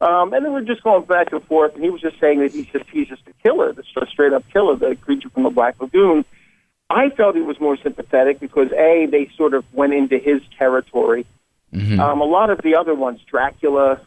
Um, 0.00 0.32
and 0.32 0.44
then 0.44 0.52
we're 0.52 0.62
just 0.62 0.82
going 0.82 1.04
back 1.04 1.30
and 1.32 1.44
forth, 1.44 1.74
and 1.74 1.84
he 1.84 1.90
was 1.90 2.00
just 2.00 2.18
saying 2.18 2.40
that 2.40 2.52
he's 2.52 2.66
just 2.66 2.86
he's 2.90 3.08
just 3.08 3.22
a 3.28 3.32
killer, 3.42 3.72
the 3.72 3.84
a 4.00 4.06
straight 4.06 4.32
up 4.32 4.44
killer, 4.52 4.74
the 4.76 4.96
creature 4.96 5.28
from 5.30 5.42
the 5.44 5.50
Black 5.50 5.80
Lagoon. 5.80 6.24
I 6.88 7.10
felt 7.10 7.36
he 7.36 7.42
was 7.42 7.60
more 7.60 7.76
sympathetic 7.76 8.40
because 8.40 8.72
a 8.72 9.06
they 9.06 9.30
sort 9.36 9.54
of 9.54 9.64
went 9.74 9.92
into 9.94 10.18
his 10.18 10.42
territory. 10.58 11.26
hmm 11.72 12.00
Um, 12.00 12.20
a 12.20 12.24
lot 12.24 12.50
of 12.50 12.62
the 12.62 12.74
other 12.76 12.94
ones, 12.94 13.20
Dracula, 13.30 14.00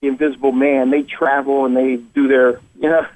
the 0.00 0.08
Invisible 0.08 0.52
Man, 0.52 0.90
they 0.90 1.02
travel 1.02 1.64
and 1.64 1.76
they 1.76 1.96
do 1.96 2.28
their 2.28 2.60
you 2.78 2.88
know 2.88 3.06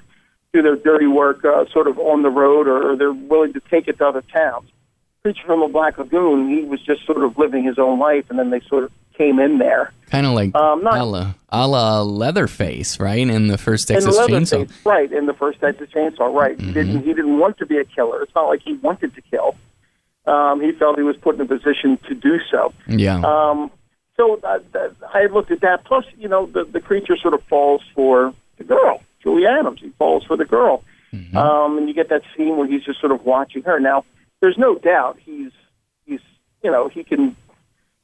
do 0.55 0.61
their 0.61 0.75
dirty 0.75 1.07
work 1.07 1.43
uh, 1.45 1.65
sort 1.71 1.87
of 1.87 1.99
on 1.99 2.21
the 2.21 2.29
road, 2.29 2.67
or, 2.67 2.91
or 2.91 2.95
they're 2.95 3.13
willing 3.13 3.53
to 3.53 3.59
take 3.71 3.87
it 3.87 3.97
to 3.99 4.07
other 4.07 4.21
towns. 4.21 4.69
Creature 5.23 5.45
from 5.45 5.59
the 5.61 5.67
Black 5.67 5.97
Lagoon, 5.97 6.49
he 6.49 6.63
was 6.63 6.81
just 6.81 7.05
sort 7.05 7.23
of 7.23 7.37
living 7.37 7.63
his 7.63 7.77
own 7.79 7.97
life, 7.99 8.25
and 8.29 8.37
then 8.39 8.49
they 8.51 8.59
sort 8.61 8.83
of 8.85 8.91
came 9.17 9.39
in 9.39 9.57
there. 9.57 9.91
Kind 10.11 10.25
of 10.27 10.33
like 10.33 10.53
Um, 10.55 10.83
not- 10.83 10.97
a, 10.99 11.03
la, 11.03 11.33
a 11.49 11.67
la 11.67 12.01
Leatherface, 12.01 12.99
right? 12.99 13.27
In 13.37 13.47
the 13.47 13.57
first 13.57 13.87
Texas 13.87 14.17
Chainsaw. 14.17 14.69
right? 14.85 15.11
In 15.11 15.25
the 15.25 15.33
first 15.33 15.59
Texas 15.61 15.89
Chainsaw, 15.95 16.33
right? 16.33 16.59
He 16.59 16.71
didn't. 16.71 17.01
He 17.03 17.13
didn't 17.13 17.39
want 17.39 17.57
to 17.57 17.65
be 17.65 17.77
a 17.77 17.85
killer. 17.85 18.21
It's 18.23 18.35
not 18.35 18.47
like 18.47 18.61
he 18.61 18.73
wanted 18.73 19.15
to 19.15 19.21
kill. 19.21 19.55
Um, 20.27 20.59
he 20.61 20.71
felt 20.73 20.97
he 20.97 21.03
was 21.03 21.17
put 21.17 21.35
in 21.35 21.41
a 21.41 21.45
position 21.45 21.97
to 22.07 22.13
do 22.15 22.39
so. 22.51 22.73
Yeah. 22.87 23.17
Um, 23.23 23.69
so 24.17 24.39
uh, 24.43 24.59
I 25.13 25.25
looked 25.25 25.51
at 25.51 25.61
that. 25.61 25.83
Plus, 25.85 26.05
you 26.17 26.27
know, 26.27 26.45
the 26.47 26.63
the 26.65 26.81
creature 26.81 27.17
sort 27.17 27.33
of 27.33 27.43
falls 27.43 27.81
for 27.95 28.33
the 28.57 28.63
girl, 28.63 29.01
Julie 29.25 29.45
Adams. 29.47 29.81
He 29.81 29.89
falls 29.97 30.23
for 30.23 30.37
the 30.37 30.45
girl, 30.45 30.83
um, 31.33 31.77
and 31.77 31.87
you 31.89 31.93
get 31.93 32.09
that 32.09 32.21
scene 32.37 32.55
where 32.57 32.67
he's 32.67 32.83
just 32.85 32.99
sort 33.01 33.11
of 33.11 33.25
watching 33.25 33.63
her. 33.63 33.79
Now, 33.79 34.05
there's 34.41 34.57
no 34.57 34.75
doubt 34.77 35.17
he's 35.19 35.51
he's 36.05 36.19
you 36.63 36.71
know 36.71 36.87
he 36.87 37.03
can 37.03 37.35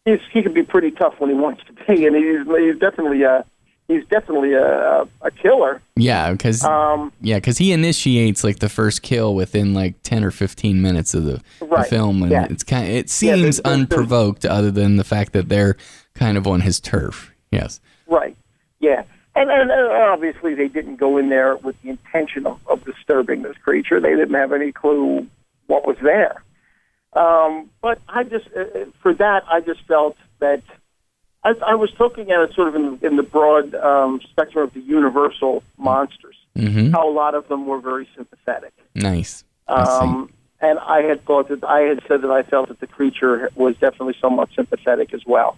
he's 0.05 0.19
he 0.33 0.41
can 0.41 0.53
be 0.53 0.63
pretty 0.63 0.91
tough 0.91 1.19
when 1.19 1.29
he 1.29 1.35
wants 1.35 1.61
to 1.67 1.73
be, 1.73 2.05
and 2.07 2.15
he's 2.15 2.45
he's 2.57 2.79
definitely 2.79 3.21
a 3.23 3.45
he's 3.87 4.05
definitely 4.07 4.53
a 4.53 5.07
a 5.21 5.31
killer. 5.31 5.81
yeah, 5.95 6.31
because 6.31 6.63
Um, 6.63 7.11
yeah, 7.21 7.35
because 7.35 7.57
he 7.59 7.71
initiates 7.73 8.43
like 8.43 8.59
the 8.59 8.69
first 8.69 9.01
kill 9.03 9.35
within 9.35 9.73
like 9.75 10.01
10 10.03 10.23
or 10.23 10.31
15 10.31 10.81
minutes 10.81 11.13
of 11.13 11.25
the, 11.25 11.41
the 11.59 11.83
film. 11.89 12.23
And 12.23 12.31
yeah. 12.31 12.47
it's 12.49 12.63
kind 12.63 12.87
of, 12.87 12.93
it 12.95 13.09
seems 13.09 13.41
there's- 13.41 13.41
there's- 13.41 13.61
there's- 13.63 13.79
unprovoked 13.81 14.45
other 14.45 14.71
than 14.71 14.95
the 14.95 15.03
fact 15.03 15.33
that 15.33 15.49
they're 15.49 15.75
kind 16.15 16.37
of 16.37 16.47
on 16.47 16.61
his 16.61 16.79
turf. 16.79 17.31
Yes. 17.51 17.79
Right. 18.07 18.37
Yeah. 18.79 19.03
And, 19.33 19.49
and 19.49 19.71
obviously, 19.71 20.55
they 20.55 20.67
didn't 20.67 20.97
go 20.97 21.17
in 21.17 21.29
there 21.29 21.55
with 21.55 21.81
the 21.81 21.89
intention 21.89 22.45
of, 22.45 22.59
of 22.67 22.83
disturbing 22.83 23.43
this 23.43 23.55
creature. 23.63 23.99
They 23.99 24.15
didn't 24.15 24.33
have 24.33 24.51
any 24.51 24.71
clue 24.71 25.27
what 25.67 25.87
was 25.87 25.97
there. 26.01 26.43
Um, 27.13 27.69
but 27.81 27.99
I 28.07 28.23
just, 28.23 28.47
uh, 28.55 28.61
uh, 28.61 28.85
for 29.01 29.13
that, 29.15 29.43
I 29.49 29.61
just 29.61 29.81
felt 29.87 30.17
that 30.39 30.61
I, 31.43 31.53
I 31.65 31.75
was 31.75 31.91
looking 31.99 32.31
at 32.31 32.41
it 32.41 32.53
sort 32.53 32.69
of 32.69 32.75
in, 32.75 32.99
in 33.01 33.15
the 33.15 33.23
broad 33.23 33.73
um, 33.75 34.21
spectrum 34.29 34.65
of 34.65 34.73
the 34.73 34.81
universal 34.81 35.63
monsters. 35.77 36.35
hmm 36.55 36.91
How 36.91 37.09
a 37.09 37.11
lot 37.11 37.35
of 37.35 37.47
them 37.47 37.65
were 37.65 37.79
very 37.79 38.07
sympathetic. 38.15 38.73
Nice. 38.95 39.43
I. 39.67 39.81
Um, 39.81 40.33
and 40.61 40.77
I 40.79 41.01
had 41.01 41.25
thought 41.25 41.49
that 41.49 41.63
I 41.63 41.79
had 41.81 42.01
said 42.07 42.21
that 42.21 42.29
I 42.29 42.43
felt 42.43 42.67
that 42.67 42.79
the 42.79 42.87
creature 42.87 43.49
was 43.55 43.75
definitely 43.77 44.15
somewhat 44.21 44.49
sympathetic 44.55 45.13
as 45.13 45.25
well. 45.25 45.57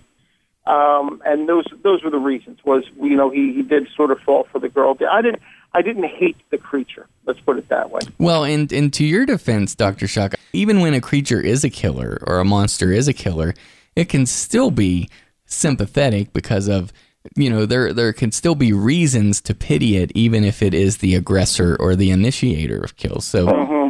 Um, 0.65 1.21
and 1.25 1.49
those 1.49 1.65
those 1.83 2.03
were 2.03 2.09
the 2.09 2.19
reasons. 2.19 2.59
Was 2.63 2.85
you 3.01 3.15
know 3.15 3.29
he, 3.29 3.53
he 3.53 3.61
did 3.63 3.87
sort 3.95 4.11
of 4.11 4.19
fall 4.19 4.47
for 4.51 4.59
the 4.59 4.69
girl. 4.69 4.97
I 5.11 5.21
didn't 5.21 5.41
I 5.73 5.81
didn't 5.81 6.05
hate 6.05 6.37
the 6.51 6.57
creature. 6.57 7.07
Let's 7.25 7.39
put 7.41 7.57
it 7.57 7.67
that 7.69 7.89
way. 7.89 8.01
Well, 8.17 8.45
and 8.45 8.71
and 8.71 8.93
to 8.93 9.03
your 9.03 9.25
defense, 9.25 9.75
Doctor 9.75 10.07
Shock, 10.07 10.35
even 10.53 10.79
when 10.79 10.93
a 10.93 11.01
creature 11.01 11.41
is 11.41 11.63
a 11.63 11.69
killer 11.69 12.19
or 12.25 12.39
a 12.39 12.45
monster 12.45 12.91
is 12.91 13.07
a 13.07 13.13
killer, 13.13 13.53
it 13.95 14.07
can 14.07 14.25
still 14.25 14.71
be 14.71 15.09
sympathetic 15.45 16.31
because 16.31 16.69
of 16.69 16.93
you 17.35 17.49
know 17.49 17.65
there 17.65 17.91
there 17.91 18.13
can 18.13 18.31
still 18.31 18.55
be 18.55 18.71
reasons 18.71 19.41
to 19.41 19.53
pity 19.53 19.97
it, 19.97 20.11
even 20.15 20.45
if 20.45 20.61
it 20.61 20.73
is 20.73 20.97
the 20.97 21.15
aggressor 21.15 21.75
or 21.77 21.95
the 21.95 22.11
initiator 22.11 22.79
of 22.79 22.95
kills. 22.95 23.25
So. 23.25 23.47
Mm-hmm. 23.47 23.82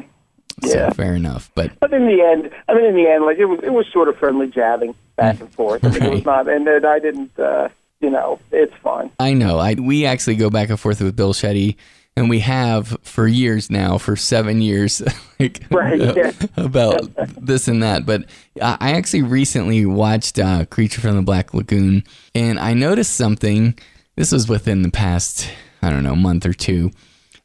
So 0.64 0.70
Yeah. 0.78 0.90
fair 0.92 1.16
enough, 1.16 1.50
but 1.56 1.72
But 1.80 1.94
in 1.94 2.06
the 2.06 2.22
end, 2.22 2.50
I 2.70 2.74
mean, 2.74 2.86
in 2.86 2.96
the 2.96 3.08
end, 3.10 3.26
like 3.26 3.38
it 3.38 3.46
was, 3.46 3.60
it 3.64 3.74
was 3.74 3.86
sort 3.92 4.08
of 4.08 4.18
friendly 4.18 4.48
jabbing 4.48 4.96
back 5.16 5.40
and 5.40 5.52
forth. 5.52 5.84
I 5.86 5.90
mean, 5.90 6.04
it 6.04 6.12
was 6.12 6.26
not, 6.26 6.48
and 6.48 6.66
then 6.68 6.86
I 6.86 7.00
didn't, 7.00 7.38
uh, 7.40 7.70
you 8.00 8.10
know, 8.10 8.40
it's 8.52 8.74
fine. 8.84 9.10
I 9.20 9.34
know. 9.34 9.60
I 9.60 9.74
we 9.76 10.06
actually 10.06 10.36
go 10.36 10.50
back 10.50 10.70
and 10.70 10.80
forth 10.80 11.02
with 11.02 11.16
Bill 11.16 11.34
Shetty, 11.34 11.76
and 12.16 12.30
we 12.30 12.40
have 12.40 12.96
for 13.02 13.28
years 13.28 13.70
now, 13.72 13.98
for 13.98 14.16
seven 14.16 14.62
years, 14.62 15.02
like 15.40 15.64
Right, 15.72 16.00
yeah. 16.00 16.32
about 16.58 17.10
this 17.42 17.68
and 17.68 17.82
that. 17.84 18.06
But 18.06 18.26
I 18.62 18.78
I 18.80 18.92
actually 18.94 19.24
recently 19.24 19.86
watched 19.86 20.38
uh, 20.40 20.66
Creature 20.66 21.02
from 21.02 21.16
the 21.16 21.22
Black 21.24 21.54
Lagoon, 21.54 22.04
and 22.36 22.60
I 22.60 22.74
noticed 22.74 23.16
something. 23.16 23.78
This 24.16 24.32
was 24.32 24.48
within 24.48 24.84
the 24.84 24.92
past, 24.92 25.50
I 25.82 25.90
don't 25.90 26.04
know, 26.04 26.16
month 26.16 26.46
or 26.46 26.54
two. 26.54 26.92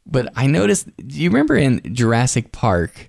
But 0.09 0.33
I 0.35 0.47
noticed. 0.47 0.88
Do 0.97 1.21
you 1.21 1.31
remember 1.31 1.57
in 1.57 1.95
Jurassic 1.95 2.53
Park? 2.53 3.09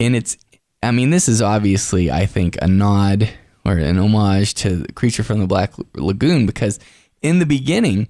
And 0.00 0.14
it's. 0.14 0.36
I 0.82 0.92
mean, 0.92 1.10
this 1.10 1.28
is 1.28 1.42
obviously, 1.42 2.08
I 2.10 2.26
think, 2.26 2.56
a 2.62 2.68
nod 2.68 3.28
or 3.64 3.76
an 3.76 3.98
homage 3.98 4.54
to 4.54 4.76
the 4.76 4.92
Creature 4.92 5.24
from 5.24 5.40
the 5.40 5.46
Black 5.46 5.72
Lagoon 5.94 6.46
because 6.46 6.78
in 7.20 7.40
the 7.40 7.46
beginning 7.46 8.08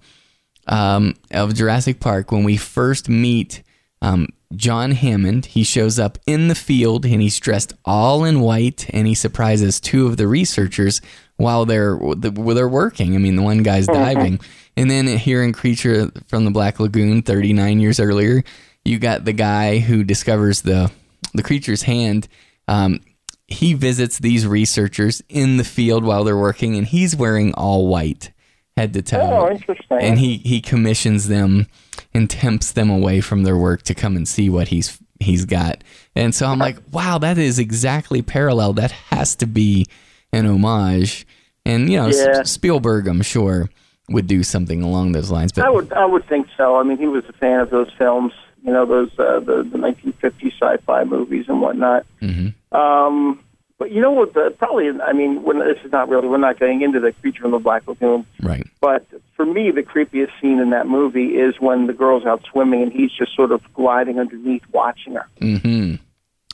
um, 0.66 1.14
of 1.30 1.54
Jurassic 1.54 1.98
Park, 1.98 2.30
when 2.30 2.44
we 2.44 2.56
first 2.56 3.08
meet 3.08 3.62
um, 4.02 4.28
John 4.54 4.92
Hammond, 4.92 5.46
he 5.46 5.64
shows 5.64 5.98
up 5.98 6.18
in 6.26 6.48
the 6.48 6.54
field 6.54 7.04
and 7.04 7.20
he's 7.20 7.38
dressed 7.38 7.74
all 7.84 8.24
in 8.24 8.40
white 8.40 8.86
and 8.90 9.06
he 9.06 9.14
surprises 9.14 9.80
two 9.80 10.06
of 10.06 10.16
the 10.16 10.26
researchers 10.26 11.00
while 11.36 11.66
they're 11.66 11.96
while 11.96 12.54
they're 12.54 12.68
working. 12.68 13.14
I 13.14 13.18
mean, 13.18 13.36
the 13.36 13.42
one 13.42 13.62
guy's 13.62 13.86
diving, 13.86 14.40
and 14.78 14.90
then 14.90 15.06
here 15.06 15.42
in 15.42 15.52
Creature 15.52 16.12
from 16.28 16.44
the 16.44 16.50
Black 16.50 16.78
Lagoon, 16.80 17.22
39 17.22 17.80
years 17.80 17.98
earlier, 18.00 18.42
you 18.84 18.98
got 18.98 19.24
the 19.24 19.32
guy 19.32 19.78
who 19.78 20.04
discovers 20.04 20.62
the 20.62 20.90
the 21.34 21.42
creature's 21.42 21.82
hand. 21.82 22.28
Um, 22.68 23.00
he 23.46 23.74
visits 23.74 24.18
these 24.18 24.46
researchers 24.46 25.22
in 25.28 25.56
the 25.56 25.64
field 25.64 26.04
while 26.04 26.22
they're 26.24 26.36
working, 26.36 26.76
and 26.76 26.86
he's 26.86 27.16
wearing 27.16 27.52
all 27.54 27.88
white, 27.88 28.30
head 28.76 28.92
to 28.94 29.02
toe. 29.02 29.20
Oh, 29.20 29.50
interesting. 29.50 29.98
And 30.00 30.18
he 30.18 30.36
he 30.38 30.60
commissions 30.60 31.28
them 31.28 31.66
and 32.14 32.30
tempts 32.30 32.72
them 32.72 32.88
away 32.88 33.20
from 33.20 33.42
their 33.42 33.56
work 33.56 33.82
to 33.82 33.94
come 33.94 34.16
and 34.16 34.26
see 34.28 34.48
what 34.48 34.68
he's 34.68 34.98
he's 35.20 35.44
got. 35.44 35.82
And 36.14 36.34
so 36.34 36.46
I'm 36.46 36.58
like, 36.60 36.76
wow, 36.92 37.18
that 37.18 37.36
is 37.38 37.58
exactly 37.58 38.22
parallel. 38.22 38.74
That 38.74 38.92
has 38.92 39.34
to 39.36 39.46
be 39.46 39.86
an 40.32 40.46
homage. 40.46 41.26
And 41.66 41.90
you 41.90 41.96
know, 41.96 42.08
Yeah. 42.08 42.44
Spielberg, 42.44 43.08
I'm 43.08 43.22
sure, 43.22 43.68
would 44.08 44.26
do 44.26 44.42
something 44.42 44.82
along 44.82 45.12
those 45.12 45.30
lines. 45.30 45.52
But 45.52 45.64
I 45.66 45.70
would, 45.70 45.92
I 45.92 46.04
would 46.06 46.26
think 46.26 46.48
so. 46.56 46.76
I 46.76 46.82
mean, 46.82 46.98
he 46.98 47.06
was 47.06 47.24
a 47.28 47.32
fan 47.34 47.60
of 47.60 47.70
those 47.70 47.90
films, 47.98 48.32
you 48.64 48.72
know, 48.72 48.86
those 48.86 49.10
uh, 49.18 49.40
the 49.40 49.62
the 49.62 49.78
1950 49.78 50.50
sci-fi 50.60 51.04
movies 51.04 51.46
and 51.48 51.60
whatnot. 51.60 52.06
Mhm. 52.22 52.54
Um, 52.72 53.40
but 53.78 53.92
you 53.92 54.00
know 54.00 54.10
what? 54.10 54.34
The, 54.34 54.52
probably, 54.58 54.90
I 55.00 55.12
mean, 55.12 55.44
when, 55.44 55.60
this 55.60 55.78
is 55.84 55.92
not 55.92 56.08
really. 56.08 56.26
We're 56.26 56.38
not 56.38 56.58
getting 56.58 56.82
into 56.82 56.98
the 56.98 57.12
creature 57.12 57.42
from 57.42 57.52
the 57.52 57.58
Black 57.60 57.86
Lagoon. 57.86 58.26
right, 58.42 58.66
But 58.80 59.06
for 59.36 59.46
me, 59.46 59.70
the 59.70 59.84
creepiest 59.84 60.30
scene 60.40 60.58
in 60.58 60.70
that 60.70 60.88
movie 60.88 61.36
is 61.36 61.54
when 61.60 61.86
the 61.86 61.92
girl's 61.92 62.24
out 62.26 62.42
swimming 62.50 62.82
and 62.82 62.92
he's 62.92 63.12
just 63.12 63.36
sort 63.36 63.52
of 63.52 63.62
gliding 63.74 64.18
underneath, 64.18 64.62
watching 64.72 65.14
her. 65.14 65.26
hmm 65.40 65.94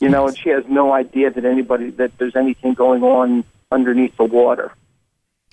You 0.03 0.09
know, 0.11 0.27
and 0.29 0.37
she 0.37 0.51
has 0.51 0.65
no 0.69 0.93
idea 0.93 1.31
that 1.31 1.45
anybody 1.47 1.89
that 1.93 2.19
there's 2.19 2.37
anything 2.37 2.75
going 2.75 3.03
on 3.03 3.45
underneath 3.73 4.15
the 4.19 4.25
water. 4.25 4.73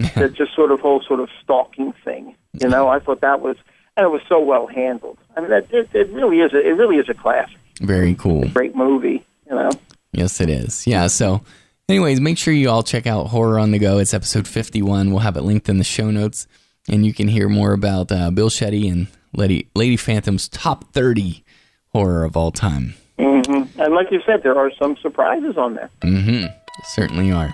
that 0.16 0.34
just 0.34 0.54
sort 0.56 0.72
of 0.72 0.80
whole 0.80 1.02
sort 1.02 1.20
of 1.20 1.30
stalking 1.44 1.94
thing. 2.04 2.36
You 2.54 2.70
know, 2.70 2.88
I 2.88 3.00
thought 3.00 3.22
that 3.22 3.42
was 3.42 3.58
and 3.98 4.06
it 4.06 4.10
was 4.10 4.22
so 4.28 4.40
well 4.40 4.68
handled. 4.68 5.18
I 5.36 5.42
mean, 5.42 5.50
that 5.50 5.68
it, 5.72 5.90
it 5.94 6.10
really 6.10 6.40
is 6.40 6.54
a 6.54 6.60
it 6.60 6.72
really 6.72 6.98
is 6.98 7.10
a 7.10 7.14
classic, 7.14 7.58
very 7.82 8.16
cool. 8.16 8.48
great 8.50 8.76
movie. 8.76 9.26
You 9.50 9.56
know, 9.56 9.72
Yes, 10.14 10.42
it 10.42 10.50
is. 10.50 10.86
Yeah. 10.86 11.08
So, 11.08 11.42
anyways, 11.88 12.20
make 12.20 12.38
sure 12.38 12.54
you 12.54 12.70
all 12.70 12.84
check 12.84 13.08
out 13.08 13.28
Horror 13.28 13.60
on 13.60 13.72
the 13.72 13.80
Go. 13.80 13.98
It's 13.98 14.14
episode 14.14 14.48
51. 14.48 15.10
We'll 15.12 15.20
have 15.20 15.38
it 15.38 15.42
linked 15.42 15.70
in 15.70 15.78
the 15.78 15.84
show 15.84 16.12
notes, 16.12 16.48
and 16.90 17.06
you 17.06 17.14
can 17.14 17.28
hear 17.28 17.48
more 17.48 17.74
about 17.74 18.12
uh, 18.12 18.32
Bill 18.32 18.50
Shetty 18.50 18.92
and 18.92 19.08
Lady, 19.34 19.70
Lady 19.76 19.98
Phantom's 19.98 20.50
top 20.50 20.92
30 20.94 21.44
horror 21.90 22.24
of 22.24 22.36
all 22.36 22.52
time. 22.52 22.94
hmm 23.18 23.64
and 23.80 23.94
like 23.94 24.12
you 24.12 24.22
said, 24.26 24.44
there 24.44 24.58
are 24.58 24.72
some 24.80 24.98
surprises 24.98 25.58
on 25.58 25.76
there. 25.76 25.90
Mm-hmm. 26.02 26.46
Certainly 26.86 27.32
are. 27.32 27.54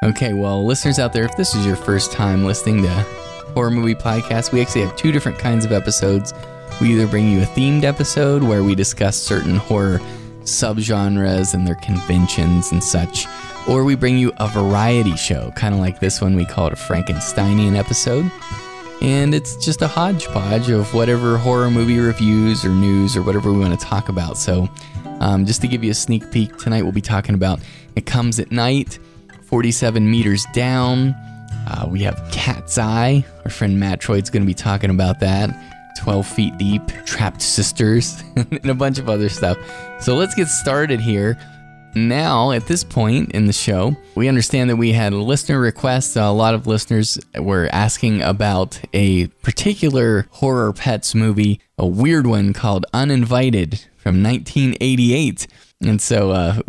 Okay, 0.00 0.32
well, 0.32 0.64
listeners 0.64 1.00
out 1.00 1.12
there, 1.12 1.24
if 1.24 1.36
this 1.36 1.56
is 1.56 1.66
your 1.66 1.74
first 1.74 2.12
time 2.12 2.44
listening 2.44 2.82
to 2.82 2.88
Horror 3.52 3.72
Movie 3.72 3.96
Podcast, 3.96 4.52
we 4.52 4.60
actually 4.60 4.82
have 4.82 4.94
two 4.94 5.10
different 5.10 5.40
kinds 5.40 5.64
of 5.64 5.72
episodes. 5.72 6.32
We 6.80 6.92
either 6.92 7.08
bring 7.08 7.28
you 7.32 7.42
a 7.42 7.46
themed 7.46 7.82
episode 7.82 8.44
where 8.44 8.62
we 8.62 8.76
discuss 8.76 9.16
certain 9.16 9.56
horror 9.56 9.98
subgenres 10.42 11.52
and 11.52 11.66
their 11.66 11.74
conventions 11.74 12.70
and 12.70 12.82
such, 12.82 13.26
or 13.68 13.82
we 13.82 13.96
bring 13.96 14.16
you 14.16 14.32
a 14.36 14.46
variety 14.46 15.16
show, 15.16 15.50
kind 15.56 15.74
of 15.74 15.80
like 15.80 15.98
this 15.98 16.20
one. 16.20 16.36
We 16.36 16.44
call 16.44 16.68
it 16.68 16.74
a 16.74 16.76
Frankensteinian 16.76 17.76
episode. 17.76 18.30
And 19.02 19.34
it's 19.34 19.56
just 19.56 19.82
a 19.82 19.88
hodgepodge 19.88 20.70
of 20.70 20.94
whatever 20.94 21.38
horror 21.38 21.72
movie 21.72 21.98
reviews 21.98 22.64
or 22.64 22.68
news 22.68 23.16
or 23.16 23.22
whatever 23.22 23.52
we 23.52 23.58
want 23.58 23.78
to 23.78 23.84
talk 23.84 24.08
about. 24.08 24.38
So, 24.38 24.68
um, 25.18 25.44
just 25.44 25.60
to 25.62 25.66
give 25.66 25.82
you 25.82 25.90
a 25.90 25.94
sneak 25.94 26.30
peek, 26.30 26.56
tonight 26.56 26.82
we'll 26.82 26.92
be 26.92 27.00
talking 27.00 27.34
about 27.34 27.58
It 27.96 28.06
Comes 28.06 28.38
at 28.38 28.52
Night, 28.52 29.00
47 29.48 30.10
Meters 30.10 30.44
Down. 30.52 31.14
Uh, 31.66 31.88
we 31.90 32.02
have 32.02 32.22
Cat's 32.30 32.76
Eye. 32.76 33.24
Our 33.44 33.50
friend 33.50 33.80
Matroid's 33.80 34.28
going 34.28 34.42
to 34.42 34.46
be 34.46 34.52
talking 34.52 34.90
about 34.90 35.20
that. 35.20 35.50
12 35.98 36.26
Feet 36.26 36.58
Deep, 36.58 36.86
Trapped 37.06 37.40
Sisters, 37.40 38.22
and 38.36 38.66
a 38.66 38.74
bunch 38.74 38.98
of 38.98 39.08
other 39.08 39.30
stuff. 39.30 39.56
So, 40.00 40.14
let's 40.14 40.34
get 40.34 40.48
started 40.48 41.00
here. 41.00 41.38
Now, 41.94 42.52
at 42.52 42.66
this 42.66 42.84
point 42.84 43.32
in 43.32 43.46
the 43.46 43.52
show, 43.54 43.96
we 44.14 44.28
understand 44.28 44.68
that 44.68 44.76
we 44.76 44.92
had 44.92 45.14
listener 45.14 45.58
requests. 45.58 46.14
A 46.14 46.28
lot 46.28 46.52
of 46.52 46.66
listeners 46.66 47.18
were 47.34 47.70
asking 47.72 48.20
about 48.20 48.78
a 48.92 49.28
particular 49.42 50.26
horror 50.30 50.74
pets 50.74 51.14
movie, 51.14 51.60
a 51.78 51.86
weird 51.86 52.26
one 52.26 52.52
called 52.52 52.84
Uninvited 52.92 53.86
from 53.96 54.22
1988. 54.22 55.46
And 55.80 56.02
so, 56.02 56.32
uh, 56.32 56.60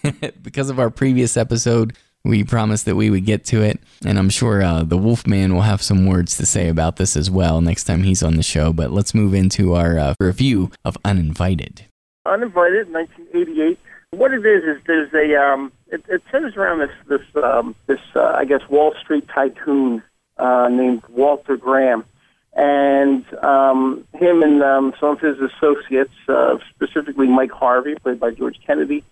because 0.42 0.70
of 0.70 0.78
our 0.78 0.90
previous 0.90 1.36
episode, 1.36 1.96
we 2.24 2.44
promised 2.44 2.84
that 2.84 2.96
we 2.96 3.10
would 3.10 3.24
get 3.24 3.44
to 3.46 3.62
it. 3.62 3.80
And 4.04 4.18
I'm 4.18 4.30
sure 4.30 4.62
uh, 4.62 4.82
the 4.82 4.98
Wolfman 4.98 5.54
will 5.54 5.62
have 5.62 5.82
some 5.82 6.06
words 6.06 6.36
to 6.36 6.46
say 6.46 6.68
about 6.68 6.96
this 6.96 7.16
as 7.16 7.30
well 7.30 7.60
next 7.60 7.84
time 7.84 8.02
he's 8.02 8.22
on 8.22 8.36
the 8.36 8.42
show. 8.42 8.72
But 8.72 8.90
let's 8.90 9.14
move 9.14 9.34
into 9.34 9.74
our 9.74 9.98
uh, 9.98 10.14
review 10.20 10.70
of 10.84 10.96
Uninvited. 11.04 11.86
Uninvited, 12.26 12.92
1988. 12.92 13.78
What 14.10 14.32
it 14.32 14.44
is 14.44 14.64
is 14.64 14.82
there's 14.86 15.12
a 15.14 15.40
um, 15.40 15.72
it, 15.86 16.04
it 16.08 16.22
centers 16.32 16.56
around 16.56 16.80
this 16.80 16.90
this 17.06 17.44
um, 17.44 17.76
this 17.86 18.00
uh, 18.16 18.32
I 18.36 18.44
guess 18.44 18.60
Wall 18.68 18.92
Street 19.00 19.28
tycoon 19.28 20.02
uh, 20.36 20.68
named 20.68 21.04
Walter 21.10 21.56
Graham, 21.56 22.04
and 22.54 23.24
um, 23.42 24.04
him 24.14 24.42
and 24.42 24.62
um, 24.64 24.94
some 24.98 25.10
of 25.10 25.20
his 25.20 25.38
associates, 25.38 26.12
uh, 26.28 26.58
specifically 26.70 27.28
Mike 27.28 27.52
Harvey, 27.52 27.94
played 27.94 28.18
by 28.18 28.32
George 28.32 28.58
Kennedy, 28.66 29.04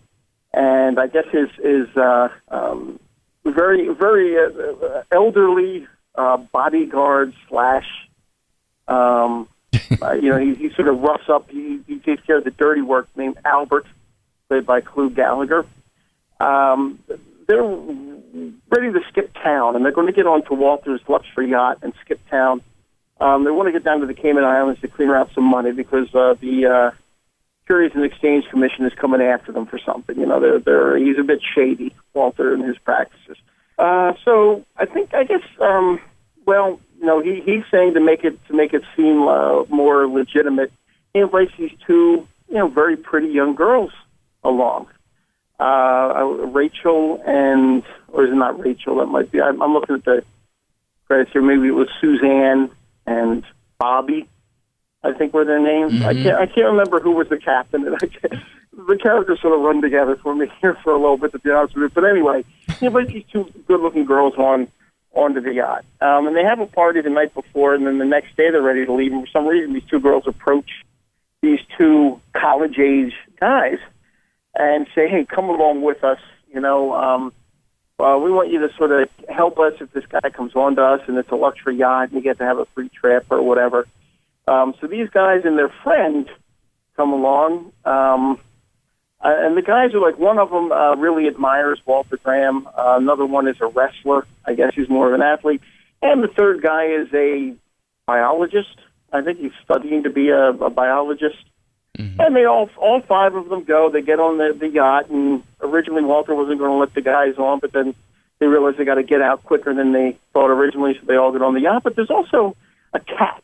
and 0.58 0.98
I 0.98 1.06
guess 1.06 1.26
his 1.30 1.48
his 1.62 1.96
uh, 1.96 2.28
um, 2.48 2.98
very 3.44 3.88
very 3.94 4.36
uh, 4.36 5.02
elderly 5.12 5.86
uh, 6.16 6.36
bodyguard 6.36 7.32
slash 7.48 7.86
um, 8.88 9.48
uh, 10.02 10.12
you 10.12 10.30
know, 10.30 10.38
he, 10.38 10.54
he 10.54 10.70
sort 10.70 10.88
of 10.88 11.00
roughs 11.00 11.28
up. 11.28 11.50
He, 11.50 11.80
he 11.86 11.98
takes 11.98 12.22
care 12.24 12.38
of 12.38 12.44
the 12.44 12.50
dirty 12.50 12.82
work. 12.82 13.08
Named 13.16 13.38
Albert, 13.44 13.86
played 14.48 14.66
by 14.66 14.80
Clu 14.80 15.10
Gallagher. 15.10 15.64
Um, 16.40 16.98
they're 17.46 17.62
ready 17.62 18.92
to 18.92 19.00
skip 19.08 19.34
town, 19.34 19.76
and 19.76 19.84
they're 19.84 19.92
going 19.92 20.06
to 20.06 20.12
get 20.12 20.26
onto 20.26 20.54
Walter's 20.54 21.00
luxury 21.08 21.50
yacht 21.50 21.78
and 21.82 21.92
skip 22.00 22.20
town. 22.30 22.62
Um, 23.20 23.44
they 23.44 23.50
want 23.50 23.68
to 23.68 23.72
get 23.72 23.84
down 23.84 24.00
to 24.00 24.06
the 24.06 24.14
Cayman 24.14 24.44
Islands 24.44 24.80
to 24.80 24.88
clear 24.88 25.14
out 25.14 25.30
some 25.34 25.44
money 25.44 25.72
because 25.72 26.14
uh, 26.14 26.34
the 26.40 26.66
uh, 26.66 26.90
Securities 27.68 27.94
and 27.94 28.02
Exchange 28.02 28.48
Commission 28.48 28.86
is 28.86 28.94
coming 28.94 29.20
after 29.20 29.52
them 29.52 29.66
for 29.66 29.78
something. 29.78 30.18
You 30.18 30.24
know, 30.24 30.40
they're, 30.40 30.58
they're 30.58 30.96
he's 30.96 31.18
a 31.18 31.22
bit 31.22 31.40
shady, 31.54 31.94
Walter, 32.14 32.54
in 32.54 32.62
his 32.62 32.78
practices. 32.78 33.36
Uh, 33.78 34.14
so 34.24 34.64
I 34.78 34.86
think 34.86 35.12
I 35.12 35.24
guess 35.24 35.42
um, 35.60 36.00
well, 36.46 36.80
you 36.98 37.04
know, 37.04 37.20
he, 37.20 37.42
he's 37.42 37.64
saying 37.70 37.92
to 37.92 38.00
make 38.00 38.24
it 38.24 38.42
to 38.46 38.54
make 38.54 38.72
it 38.72 38.84
seem 38.96 39.28
uh, 39.28 39.64
more 39.64 40.08
legitimate. 40.08 40.72
He 41.12 41.20
invites 41.20 41.52
these 41.58 41.72
two, 41.86 42.26
you 42.48 42.54
know, 42.54 42.68
very 42.68 42.96
pretty 42.96 43.28
young 43.28 43.54
girls 43.54 43.92
along, 44.42 44.86
uh, 45.60 46.24
Rachel 46.24 47.22
and 47.26 47.82
or 48.08 48.24
is 48.24 48.30
it 48.30 48.34
not 48.34 48.58
Rachel? 48.58 48.96
That 48.96 49.06
might 49.06 49.30
be. 49.30 49.42
I'm, 49.42 49.60
I'm 49.60 49.74
looking 49.74 49.96
at 49.96 50.06
the 50.06 50.24
credits 51.06 51.32
here. 51.32 51.42
Maybe 51.42 51.68
it 51.68 51.72
was 51.72 51.88
Suzanne 52.00 52.70
and 53.06 53.44
Bobby. 53.76 54.26
I 55.02 55.12
think 55.12 55.32
were 55.32 55.44
their 55.44 55.60
names. 55.60 56.02
I 56.02 56.14
can't. 56.14 56.36
I 56.36 56.46
can't 56.46 56.66
remember 56.66 57.00
who 57.00 57.12
was 57.12 57.28
the 57.28 57.38
captain. 57.38 57.86
And 57.86 57.94
I 57.94 58.06
can't, 58.06 58.42
the 58.72 58.98
characters 59.00 59.40
sort 59.40 59.54
of 59.54 59.60
run 59.60 59.80
together 59.80 60.16
for 60.16 60.34
me 60.34 60.50
here 60.60 60.76
for 60.82 60.92
a 60.92 60.96
little 60.98 61.16
bit, 61.16 61.32
to 61.32 61.38
be 61.38 61.50
honest 61.50 61.74
with 61.74 61.82
you. 61.82 61.88
But 61.94 62.04
anyway, 62.04 62.44
you 62.80 62.90
know, 62.90 63.04
these 63.04 63.24
two 63.32 63.50
good-looking 63.66 64.04
girls 64.04 64.34
on 64.36 64.68
onto 65.14 65.40
the 65.40 65.52
yacht, 65.52 65.84
um, 66.00 66.26
and 66.26 66.36
they 66.36 66.44
have 66.44 66.60
a 66.60 66.66
party 66.66 67.00
the 67.00 67.10
night 67.10 67.32
before, 67.34 67.74
and 67.74 67.86
then 67.86 67.98
the 67.98 68.04
next 68.04 68.36
day 68.36 68.50
they're 68.50 68.62
ready 68.62 68.84
to 68.84 68.92
leave. 68.92 69.12
And 69.12 69.24
for 69.24 69.30
some 69.30 69.46
reason, 69.46 69.72
these 69.72 69.84
two 69.84 70.00
girls 70.00 70.26
approach 70.26 70.70
these 71.42 71.60
two 71.76 72.20
college-age 72.34 73.14
guys 73.38 73.78
and 74.56 74.86
say, 74.94 75.08
"Hey, 75.08 75.24
come 75.24 75.48
along 75.48 75.82
with 75.82 76.02
us. 76.02 76.18
You 76.52 76.60
know, 76.60 76.92
um, 76.94 77.32
uh, 78.00 78.18
we 78.22 78.32
want 78.32 78.50
you 78.50 78.60
to 78.66 78.74
sort 78.74 78.90
of 78.90 79.08
help 79.28 79.58
us 79.60 79.74
if 79.80 79.92
this 79.92 80.06
guy 80.06 80.28
comes 80.30 80.56
on 80.56 80.74
to 80.76 80.82
us, 80.82 81.00
and 81.06 81.16
it's 81.18 81.30
a 81.30 81.36
luxury 81.36 81.76
yacht, 81.76 82.10
and 82.10 82.14
you 82.14 82.20
get 82.20 82.38
to 82.38 82.44
have 82.44 82.58
a 82.58 82.66
free 82.66 82.88
trip 82.88 83.26
or 83.30 83.42
whatever." 83.42 83.86
Um, 84.48 84.74
so 84.80 84.86
these 84.86 85.08
guys 85.10 85.42
and 85.44 85.58
their 85.58 85.72
friend 85.82 86.28
come 86.96 87.12
along, 87.12 87.72
um, 87.84 88.40
uh, 89.20 89.34
and 89.36 89.56
the 89.56 89.62
guys 89.62 89.94
are 89.94 90.00
like 90.00 90.18
one 90.18 90.38
of 90.38 90.50
them 90.50 90.72
uh, 90.72 90.94
really 90.96 91.28
admires 91.28 91.80
Walter 91.84 92.18
Graham. 92.22 92.66
Uh, 92.66 92.96
another 92.96 93.26
one 93.26 93.46
is 93.48 93.56
a 93.60 93.66
wrestler. 93.66 94.26
I 94.44 94.54
guess 94.54 94.72
he's 94.74 94.88
more 94.88 95.08
of 95.08 95.14
an 95.14 95.22
athlete, 95.22 95.60
and 96.02 96.22
the 96.22 96.28
third 96.28 96.62
guy 96.62 96.86
is 96.86 97.08
a 97.12 97.54
biologist. 98.06 98.76
I 99.12 99.22
think 99.22 99.38
he's 99.38 99.52
studying 99.64 100.04
to 100.04 100.10
be 100.10 100.30
a, 100.30 100.50
a 100.50 100.70
biologist. 100.70 101.44
Mm-hmm. 101.98 102.20
And 102.20 102.36
they 102.36 102.44
all, 102.44 102.70
all 102.76 103.00
five 103.00 103.34
of 103.34 103.48
them 103.48 103.64
go. 103.64 103.90
They 103.90 104.02
get 104.02 104.20
on 104.20 104.38
the, 104.38 104.56
the 104.58 104.68
yacht, 104.68 105.10
and 105.10 105.42
originally 105.60 106.04
Walter 106.04 106.34
wasn't 106.34 106.58
going 106.58 106.70
to 106.70 106.76
let 106.76 106.94
the 106.94 107.00
guys 107.00 107.36
on, 107.38 107.58
but 107.58 107.72
then 107.72 107.94
they 108.38 108.46
realized 108.46 108.78
they 108.78 108.84
got 108.84 108.94
to 108.94 109.02
get 109.02 109.20
out 109.20 109.42
quicker 109.44 109.74
than 109.74 109.92
they 109.92 110.16
thought 110.32 110.50
originally, 110.50 110.94
so 110.94 111.06
they 111.06 111.16
all 111.16 111.32
get 111.32 111.42
on 111.42 111.54
the 111.54 111.60
yacht. 111.60 111.82
But 111.82 111.96
there's 111.96 112.10
also 112.10 112.56
a 112.92 113.00
cat 113.00 113.42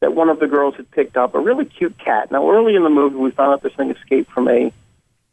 that 0.00 0.14
one 0.14 0.28
of 0.28 0.38
the 0.40 0.46
girls 0.46 0.74
had 0.76 0.90
picked 0.90 1.16
up, 1.16 1.34
a 1.34 1.40
really 1.40 1.64
cute 1.64 1.98
cat. 1.98 2.30
Now, 2.30 2.50
early 2.50 2.76
in 2.76 2.82
the 2.82 2.90
movie, 2.90 3.16
we 3.16 3.30
found 3.30 3.52
out 3.52 3.62
this 3.62 3.72
thing 3.74 3.90
escaped 3.90 4.30
from 4.30 4.48
a 4.48 4.72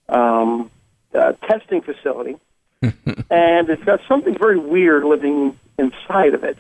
um, 0.10 0.72
uh, 1.14 1.34
testing 1.48 1.82
facility, 1.82 2.38
and 2.82 3.70
it's 3.70 3.84
got 3.84 4.02
something 4.08 4.38
very 4.38 4.58
weird 4.58 5.04
living 5.04 5.58
inside 5.78 6.34
of 6.34 6.44
it. 6.44 6.58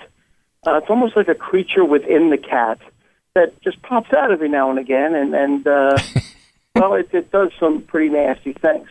Uh, 0.65 0.77
it's 0.77 0.89
almost 0.89 1.15
like 1.15 1.27
a 1.27 1.35
creature 1.35 1.83
within 1.83 2.29
the 2.29 2.37
cat 2.37 2.79
that 3.35 3.59
just 3.61 3.81
pops 3.81 4.13
out 4.13 4.31
every 4.31 4.49
now 4.49 4.69
and 4.69 4.79
again, 4.79 5.15
and 5.15 5.33
and 5.33 5.67
uh, 5.67 5.97
well, 6.75 6.93
it, 6.95 7.09
it 7.13 7.31
does 7.31 7.51
some 7.59 7.81
pretty 7.81 8.09
nasty 8.09 8.53
things. 8.53 8.87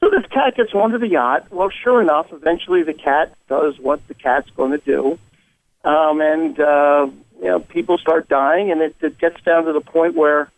So 0.00 0.10
this 0.10 0.26
cat 0.30 0.56
gets 0.56 0.74
onto 0.74 0.98
the 0.98 1.08
yacht. 1.08 1.50
Well, 1.50 1.70
sure 1.70 2.02
enough, 2.02 2.32
eventually 2.32 2.82
the 2.82 2.94
cat 2.94 3.34
does 3.48 3.78
what 3.78 4.06
the 4.08 4.14
cat's 4.14 4.50
going 4.50 4.72
to 4.72 4.78
do, 4.78 5.18
um, 5.84 6.20
and 6.20 6.58
uh, 6.58 7.08
you 7.40 7.48
know 7.48 7.60
people 7.60 7.98
start 7.98 8.28
dying, 8.28 8.70
and 8.70 8.80
it, 8.80 8.96
it 9.00 9.18
gets 9.18 9.40
down 9.42 9.64
to 9.64 9.72
the 9.72 9.80
point 9.80 10.14
where 10.14 10.50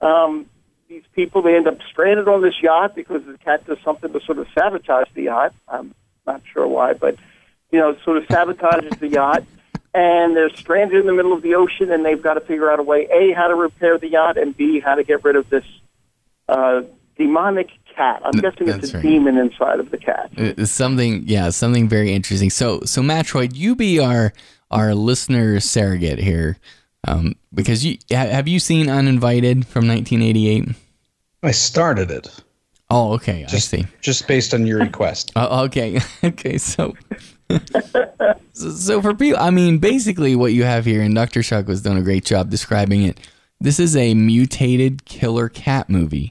um, 0.00 0.46
these 0.88 1.04
people 1.12 1.42
they 1.42 1.54
end 1.54 1.68
up 1.68 1.78
stranded 1.90 2.28
on 2.28 2.42
this 2.42 2.54
yacht 2.62 2.94
because 2.94 3.24
the 3.24 3.38
cat 3.38 3.66
does 3.66 3.78
something 3.84 4.12
to 4.12 4.20
sort 4.20 4.38
of 4.38 4.46
sabotage 4.54 5.08
the 5.14 5.24
yacht. 5.24 5.54
I'm 5.68 5.94
not 6.26 6.42
sure 6.52 6.66
why, 6.66 6.94
but 6.94 7.16
you 7.70 7.78
know, 7.78 7.96
sort 8.04 8.16
of 8.16 8.24
sabotages 8.24 8.98
the 8.98 9.08
yacht 9.08 9.44
and 9.94 10.36
they're 10.36 10.50
stranded 10.50 11.00
in 11.00 11.06
the 11.06 11.12
middle 11.14 11.32
of 11.32 11.42
the 11.42 11.54
ocean, 11.54 11.90
and 11.90 12.04
they've 12.04 12.22
got 12.22 12.34
to 12.34 12.40
figure 12.40 12.70
out 12.70 12.78
a 12.78 12.82
way: 12.82 13.08
a, 13.10 13.32
how 13.32 13.48
to 13.48 13.54
repair 13.54 13.98
the 13.98 14.08
yacht, 14.08 14.36
and 14.36 14.56
b, 14.56 14.80
how 14.80 14.94
to 14.94 15.04
get 15.04 15.24
rid 15.24 15.36
of 15.36 15.48
this 15.50 15.64
uh, 16.48 16.82
demonic 17.16 17.70
cat. 17.94 18.22
I'm 18.24 18.32
guessing 18.32 18.66
That's 18.66 18.84
it's 18.84 18.92
a 18.92 18.98
right. 18.98 19.02
demon 19.02 19.38
inside 19.38 19.80
of 19.80 19.90
the 19.90 19.98
cat. 19.98 20.30
Uh, 20.38 20.64
something, 20.66 21.24
yeah, 21.26 21.50
something 21.50 21.88
very 21.88 22.12
interesting. 22.12 22.50
So, 22.50 22.80
so 22.84 23.02
Matroid, 23.02 23.56
you 23.56 23.74
be 23.74 23.98
our 23.98 24.32
our 24.70 24.94
listener 24.94 25.60
surrogate 25.60 26.18
here, 26.18 26.58
um, 27.06 27.34
because 27.54 27.84
you 27.84 27.98
have 28.10 28.48
you 28.48 28.58
seen 28.58 28.88
Uninvited 28.88 29.66
from 29.66 29.86
1988? 29.86 30.76
I 31.42 31.50
started 31.52 32.10
it. 32.10 32.28
Oh, 32.90 33.12
okay. 33.14 33.44
Just, 33.48 33.74
I 33.74 33.78
see. 33.78 33.86
Just 34.00 34.26
based 34.26 34.54
on 34.54 34.66
your 34.66 34.80
request. 34.80 35.32
Uh, 35.36 35.62
okay. 35.64 36.00
okay. 36.24 36.58
So, 36.58 36.94
so, 38.52 38.70
so, 38.70 39.02
for 39.02 39.14
people, 39.14 39.40
I 39.40 39.50
mean, 39.50 39.78
basically 39.78 40.34
what 40.36 40.52
you 40.52 40.64
have 40.64 40.84
here, 40.84 41.02
and 41.02 41.14
Dr. 41.14 41.42
Shock 41.42 41.66
was 41.66 41.82
done 41.82 41.96
a 41.96 42.02
great 42.02 42.24
job 42.24 42.50
describing 42.50 43.02
it. 43.02 43.20
This 43.60 43.80
is 43.80 43.96
a 43.96 44.14
mutated 44.14 45.04
killer 45.04 45.48
cat 45.48 45.90
movie. 45.90 46.30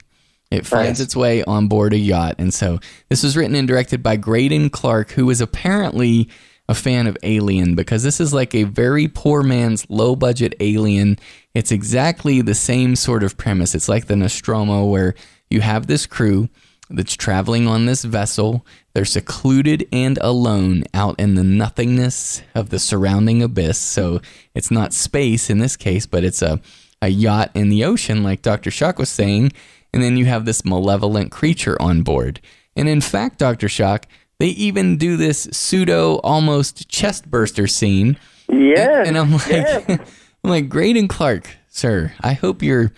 It 0.49 0.65
finds 0.65 1.01
its 1.01 1.13
way 1.13 1.43
on 1.43 1.67
board 1.67 1.91
a 1.91 1.97
yacht. 1.97 2.35
And 2.37 2.53
so 2.53 2.79
this 3.09 3.21
was 3.21 3.35
written 3.35 3.53
and 3.53 3.67
directed 3.67 4.01
by 4.01 4.15
Greydon 4.15 4.71
Clark, 4.71 5.11
who 5.11 5.25
was 5.25 5.41
apparently 5.41 6.29
a 6.69 6.75
fan 6.75 7.07
of 7.07 7.17
Alien 7.23 7.75
because 7.75 8.03
this 8.03 8.19
is 8.19 8.33
like 8.33 8.53
a 8.53 8.63
very 8.63 9.07
poor 9.07 9.41
man's 9.41 9.89
low 9.89 10.15
budget 10.15 10.53
Alien. 10.59 11.17
It's 11.53 11.71
exactly 11.71 12.41
the 12.41 12.55
same 12.55 12.95
sort 12.95 13.23
of 13.23 13.37
premise. 13.37 13.73
It's 13.73 13.89
like 13.89 14.07
the 14.07 14.15
Nostromo, 14.15 14.85
where 14.85 15.15
you 15.49 15.61
have 15.61 15.87
this 15.87 16.05
crew 16.05 16.49
that's 16.89 17.15
traveling 17.15 17.67
on 17.67 17.85
this 17.85 18.03
vessel. 18.03 18.65
They're 18.93 19.05
secluded 19.05 19.87
and 19.91 20.17
alone 20.19 20.83
out 20.93 21.19
in 21.19 21.35
the 21.35 21.43
nothingness 21.43 22.41
of 22.55 22.69
the 22.69 22.79
surrounding 22.79 23.41
abyss. 23.41 23.77
So 23.77 24.21
it's 24.53 24.71
not 24.71 24.93
space 24.93 25.49
in 25.49 25.59
this 25.59 25.75
case, 25.75 26.05
but 26.05 26.23
it's 26.23 26.41
a, 26.41 26.61
a 27.01 27.09
yacht 27.09 27.51
in 27.53 27.69
the 27.69 27.83
ocean, 27.83 28.23
like 28.23 28.41
Dr. 28.41 28.71
Shock 28.71 28.99
was 28.99 29.09
saying. 29.09 29.51
And 29.93 30.03
then 30.03 30.17
you 30.17 30.25
have 30.25 30.45
this 30.45 30.65
malevolent 30.65 31.31
creature 31.31 31.81
on 31.81 32.03
board. 32.03 32.41
And 32.75 32.87
in 32.87 33.01
fact, 33.01 33.39
Dr. 33.39 33.69
Shock, 33.69 34.05
they 34.39 34.47
even 34.47 34.97
do 34.97 35.17
this 35.17 35.47
pseudo 35.51 36.15
almost 36.17 36.89
chest 36.89 37.29
burster 37.29 37.67
scene. 37.67 38.17
Yeah. 38.49 38.99
And, 38.99 39.09
and, 39.09 39.17
I'm 39.17 39.33
like, 39.33 39.47
yes. 39.47 39.85
I'm 40.43 40.49
like, 40.49 40.69
Greydon 40.69 41.09
Clark, 41.09 41.49
sir, 41.69 42.13
I 42.21 42.33
hope 42.33 42.61
you're 42.61 42.93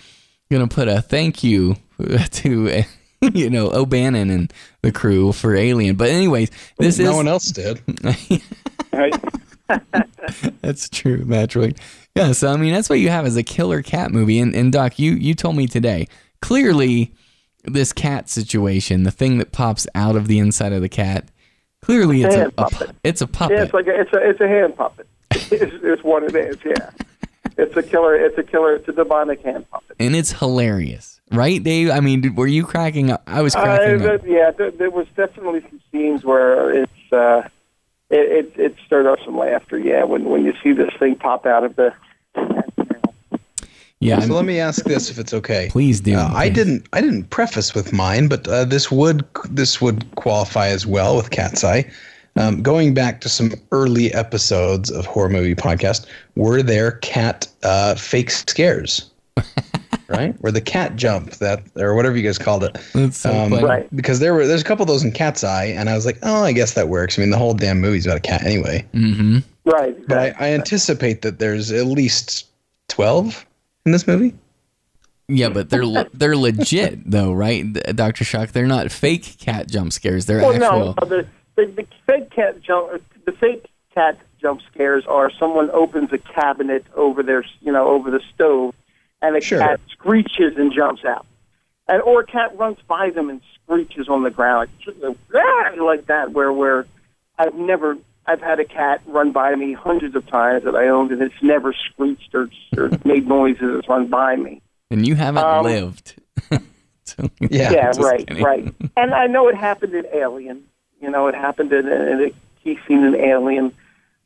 going 0.51 0.67
to 0.67 0.73
put 0.73 0.87
a 0.87 1.01
thank 1.01 1.43
you 1.43 1.77
to 2.31 2.83
you 3.33 3.49
know, 3.49 3.71
O'Bannon 3.71 4.29
and 4.29 4.53
the 4.81 4.91
crew 4.91 5.31
for 5.31 5.55
Alien. 5.55 5.95
But 5.95 6.09
anyways, 6.09 6.49
this 6.77 6.99
no 6.99 7.05
is 7.05 7.11
no 7.11 7.15
one 7.15 7.27
else 7.27 7.51
did. 7.51 7.81
that's 10.61 10.89
true, 10.89 11.23
Matroid. 11.25 11.77
Yeah, 12.15 12.31
so 12.31 12.51
I 12.51 12.57
mean 12.57 12.73
that's 12.73 12.89
what 12.89 12.99
you 12.99 13.09
have 13.09 13.25
as 13.25 13.37
a 13.37 13.43
killer 13.43 13.81
cat 13.81 14.11
movie. 14.11 14.39
And, 14.39 14.55
and 14.55 14.71
Doc, 14.71 14.99
you 14.99 15.13
you 15.13 15.35
told 15.35 15.55
me 15.55 15.67
today 15.67 16.07
clearly 16.41 17.13
this 17.63 17.93
cat 17.93 18.29
situation, 18.29 19.03
the 19.03 19.11
thing 19.11 19.37
that 19.37 19.51
pops 19.51 19.87
out 19.95 20.15
of 20.15 20.27
the 20.27 20.39
inside 20.39 20.73
of 20.73 20.81
the 20.81 20.89
cat, 20.89 21.29
clearly 21.81 22.23
it's, 22.23 22.35
it's 22.35 22.57
a, 22.57 22.85
a, 22.85 22.93
it's 23.03 23.21
a 23.21 23.27
puppet. 23.27 23.57
Yeah, 23.57 23.63
it's 23.63 23.73
like 23.73 23.87
a, 23.87 23.99
it's 23.99 24.13
a 24.13 24.29
it's 24.29 24.41
a 24.41 24.47
hand 24.47 24.75
puppet. 24.75 25.07
it's, 25.31 25.73
it's 25.83 26.03
what 26.03 26.23
it 26.23 26.35
is. 26.35 26.57
Yeah, 26.65 26.91
it's 27.57 27.75
a 27.75 27.83
killer. 27.83 28.15
It's 28.15 28.37
a 28.37 28.43
killer. 28.43 28.75
It's 28.75 28.87
a 28.87 28.93
demonic 28.93 29.41
hand 29.41 29.69
puppet. 29.69 29.95
And 29.99 30.15
it's 30.15 30.31
hilarious 30.33 31.19
right, 31.31 31.61
Dave? 31.61 31.89
I 31.89 31.99
mean, 31.99 32.35
were 32.35 32.47
you 32.47 32.65
cracking 32.65 33.11
up? 33.11 33.23
I 33.27 33.41
was 33.41 33.55
cracking 33.55 34.05
uh, 34.05 34.13
up. 34.13 34.21
Yeah, 34.25 34.51
there, 34.51 34.71
there, 34.71 34.89
was 34.89 35.07
definitely 35.15 35.61
some 35.61 35.81
scenes 35.91 36.23
where 36.23 36.71
it's 36.71 37.13
uh, 37.13 37.47
it, 38.09 38.55
it, 38.55 38.59
it 38.59 38.75
stirred 38.85 39.07
up 39.07 39.19
some 39.23 39.37
laughter. 39.37 39.77
Yeah, 39.77 40.03
when 40.03 40.25
when 40.25 40.45
you 40.45 40.53
see 40.63 40.73
this 40.73 40.93
thing 40.99 41.15
pop 41.15 41.45
out 41.45 41.63
of 41.63 41.75
the. 41.75 41.93
Yeah. 44.01 44.19
So 44.19 44.25
I'm, 44.25 44.29
let 44.29 44.45
me 44.45 44.59
ask 44.59 44.85
this, 44.85 45.09
if 45.09 45.19
it's 45.19 45.33
okay. 45.33 45.67
Please 45.69 45.99
do. 45.99 46.15
Uh, 46.15 46.31
I 46.33 46.47
didn't. 46.47 46.87
I 46.93 47.01
didn't 47.01 47.25
preface 47.25 47.75
with 47.75 47.91
mine, 47.91 48.29
but 48.29 48.47
uh, 48.47 48.63
this 48.65 48.89
would 48.89 49.25
this 49.49 49.81
would 49.81 50.09
qualify 50.15 50.67
as 50.67 50.87
well 50.87 51.17
with 51.17 51.31
Cat's 51.31 51.63
Eye. 51.63 51.89
Um, 52.37 52.61
going 52.61 52.93
back 52.93 53.19
to 53.21 53.29
some 53.29 53.51
early 53.71 54.13
episodes 54.13 54.89
of 54.89 55.05
horror 55.05 55.29
movie 55.29 55.55
podcast, 55.55 56.05
were 56.35 56.61
there 56.61 56.91
cat 56.91 57.47
uh, 57.63 57.95
fake 57.95 58.31
scares? 58.31 59.11
right? 60.07 60.33
Or 60.41 60.51
the 60.51 60.61
cat 60.61 60.95
jump 60.95 61.31
that, 61.35 61.63
or 61.75 61.95
whatever 61.95 62.15
you 62.15 62.23
guys 62.23 62.37
called 62.37 62.63
it. 62.63 62.77
That's 62.93 63.17
so 63.17 63.35
um, 63.35 63.49
funny. 63.49 63.63
Right. 63.63 63.95
Because 63.95 64.19
there 64.19 64.33
were 64.33 64.47
there's 64.47 64.61
a 64.61 64.65
couple 64.65 64.83
of 64.83 64.87
those 64.87 65.03
in 65.03 65.11
Cat's 65.11 65.43
Eye, 65.43 65.65
and 65.65 65.89
I 65.89 65.95
was 65.95 66.05
like, 66.05 66.19
oh, 66.23 66.43
I 66.45 66.53
guess 66.53 66.75
that 66.75 66.87
works. 66.87 67.17
I 67.17 67.21
mean, 67.21 67.31
the 67.31 67.37
whole 67.37 67.53
damn 67.53 67.81
movie's 67.81 68.05
about 68.05 68.17
a 68.17 68.21
cat 68.21 68.45
anyway. 68.45 68.87
Mm-hmm. 68.93 69.39
Right. 69.65 70.07
But 70.07 70.17
I, 70.17 70.33
I 70.39 70.53
anticipate 70.53 71.21
that 71.23 71.39
there's 71.39 71.71
at 71.71 71.87
least 71.87 72.47
twelve 72.87 73.45
in 73.85 73.91
this 73.91 74.07
movie. 74.07 74.35
Yeah, 75.27 75.49
but 75.49 75.69
they're 75.69 75.85
le- 75.85 76.09
they're 76.13 76.37
legit 76.37 77.09
though, 77.09 77.31
right, 77.31 77.71
Doctor 77.95 78.23
Shock? 78.23 78.49
They're 78.49 78.67
not 78.67 78.91
fake 78.91 79.37
cat 79.39 79.67
jump 79.67 79.93
scares. 79.93 80.25
They're 80.25 80.39
well, 80.39 80.53
actual. 80.53 80.95
no, 80.99 81.07
the, 81.07 81.27
the, 81.55 81.65
the 81.65 81.87
fake 82.07 82.31
cat 82.31 82.61
jump 82.61 83.03
the 83.25 83.31
fake 83.33 83.69
cat 83.93 84.17
jump 84.41 84.61
scares 84.71 85.05
are 85.07 85.31
someone 85.31 85.69
opens 85.71 86.11
a 86.13 86.17
cabinet 86.17 86.85
over 86.95 87.21
their 87.21 87.45
you 87.61 87.71
know 87.71 87.87
over 87.87 88.09
the 88.09 88.21
stove 88.33 88.73
and 89.21 89.35
a 89.35 89.41
sure. 89.41 89.59
cat 89.59 89.79
screeches 89.91 90.57
and 90.57 90.73
jumps 90.73 91.03
out. 91.05 91.25
And 91.87 92.01
or 92.01 92.21
a 92.21 92.25
cat 92.25 92.57
runs 92.57 92.77
by 92.87 93.09
them 93.09 93.29
and 93.29 93.41
screeches 93.55 94.07
on 94.07 94.23
the 94.23 94.29
ground 94.29 94.69
like, 95.31 95.77
like 95.77 96.05
that. 96.07 96.31
Where 96.31 96.51
where 96.53 96.85
I've 97.37 97.55
never 97.55 97.97
I've 98.29 98.41
had 98.41 98.59
a 98.59 98.65
cat 98.65 99.01
run 99.07 99.31
by 99.31 99.55
me 99.55 99.73
hundreds 99.73 100.15
of 100.15 100.25
times 100.27 100.63
that 100.65 100.75
I 100.75 100.87
owned, 100.87 101.11
and 101.11 101.21
it's 101.21 101.41
never 101.41 101.73
screeched 101.73 102.33
or, 102.35 102.49
or 102.77 102.89
made 103.05 103.27
noises 103.27 103.61
as 103.63 103.79
it's 103.79 103.89
run 103.89 104.07
by 104.07 104.35
me. 104.35 104.61
And 104.91 105.07
you 105.07 105.15
haven't 105.15 105.43
um, 105.43 105.63
lived 105.65 106.15
Yeah. 107.39 107.71
yeah, 107.71 107.91
right, 107.97 108.25
kidding. 108.27 108.43
right. 108.43 108.73
And 108.97 109.13
I 109.13 109.25
know 109.27 109.47
it 109.47 109.55
happened 109.55 109.93
in 109.95 110.05
Alien. 110.13 110.63
You 111.01 111.09
know, 111.09 111.27
it 111.27 111.35
happened 111.35 111.71
in, 111.73 111.87
in 111.87 112.21
a 112.25 112.31
key 112.63 112.77
scene 112.87 113.03
in 113.03 113.15
Alien. 113.15 113.73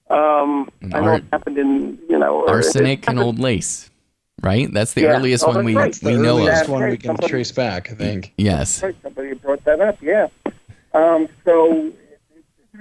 Um, 0.09 0.69
I 0.93 0.99
know 0.99 1.03
Ar- 1.03 1.15
it 1.15 1.23
happened 1.31 1.57
in 1.57 1.97
you 2.09 2.19
know 2.19 2.45
Arsenic 2.47 3.07
and 3.07 3.19
old 3.19 3.39
lace, 3.39 3.89
right? 4.41 4.71
That's 4.71 4.93
the 4.93 5.01
Yeah. 5.03 5.15
earliest 5.15 5.43
Oh, 5.45 5.47
one 5.47 5.55
that's 5.57 5.65
we 5.65 5.75
right. 5.75 5.99
we 6.03 6.11
the 6.11 6.17
know 6.23 6.37
earliest 6.39 6.63
of. 6.65 6.69
one 6.69 6.89
we 6.89 6.97
can 6.97 7.07
somebody- 7.11 7.27
trace 7.29 7.51
back, 7.53 7.89
I 7.91 7.95
think. 7.95 8.33
Yes, 8.37 8.83
somebody 9.03 9.33
brought 9.33 9.63
that 9.63 9.79
up. 9.79 10.01
Yeah. 10.01 10.27
Um, 10.93 11.27
so 11.45 11.91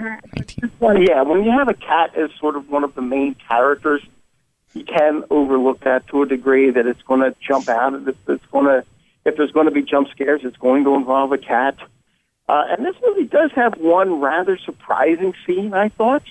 19. 0.02 0.70
one, 0.78 1.02
yeah, 1.02 1.22
when 1.22 1.44
you 1.44 1.50
have 1.50 1.68
a 1.68 1.74
cat 1.74 2.16
as 2.16 2.30
sort 2.38 2.56
of 2.56 2.68
one 2.70 2.84
of 2.84 2.94
the 2.94 3.02
main 3.02 3.34
characters, 3.48 4.02
you 4.74 4.84
can 4.84 5.24
overlook 5.30 5.80
that 5.80 6.06
to 6.08 6.22
a 6.22 6.26
degree 6.26 6.70
that 6.70 6.86
it's 6.86 7.02
going 7.02 7.20
to 7.20 7.34
jump 7.40 7.68
out. 7.68 8.04
That 8.04 8.16
it's 8.28 8.46
going 8.46 8.66
to, 8.66 8.84
if 9.24 9.36
there's 9.36 9.52
going 9.52 9.66
to 9.66 9.72
be 9.72 9.82
jump 9.82 10.08
scares, 10.10 10.40
it's 10.44 10.56
going 10.56 10.84
to 10.84 10.94
involve 10.94 11.32
a 11.32 11.38
cat. 11.38 11.76
Uh, 12.48 12.64
and 12.70 12.84
this 12.84 12.96
movie 13.04 13.24
does 13.24 13.50
have 13.52 13.74
one 13.78 14.20
rather 14.20 14.56
surprising 14.58 15.32
scene, 15.46 15.72
I 15.74 15.88
thought, 15.90 16.24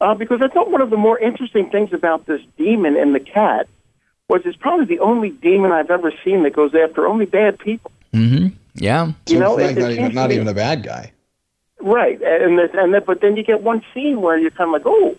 uh, 0.00 0.14
because 0.14 0.40
I 0.42 0.48
thought 0.48 0.70
one 0.70 0.80
of 0.80 0.90
the 0.90 0.96
more 0.96 1.18
interesting 1.18 1.70
things 1.70 1.92
about 1.92 2.26
this 2.26 2.40
demon 2.58 2.96
and 2.96 3.14
the 3.14 3.20
cat 3.20 3.66
was 4.28 4.42
it's 4.44 4.56
probably 4.56 4.84
the 4.86 5.00
only 5.00 5.30
demon 5.30 5.72
I've 5.72 5.90
ever 5.90 6.12
seen 6.24 6.42
that 6.42 6.52
goes 6.54 6.74
after 6.74 7.06
only 7.06 7.26
bad 7.26 7.58
people. 7.58 7.90
Mm-hmm. 8.12 8.48
Yeah. 8.74 9.12
You 9.28 9.38
know, 9.38 9.54
Like 9.54 9.76
it- 9.76 9.78
it 9.78 9.80
not, 9.80 9.90
even, 9.92 10.04
seems 10.04 10.14
not 10.14 10.32
even 10.32 10.48
a 10.48 10.54
bad 10.54 10.82
guy. 10.82 11.12
Right, 11.84 12.18
and 12.22 12.58
this, 12.58 12.70
and 12.72 12.94
then, 12.94 13.02
but 13.06 13.20
then 13.20 13.36
you 13.36 13.44
get 13.44 13.62
one 13.62 13.82
scene 13.92 14.22
where 14.22 14.38
you're 14.38 14.50
kind 14.50 14.68
of 14.68 14.72
like, 14.72 14.86
oh, 14.86 15.18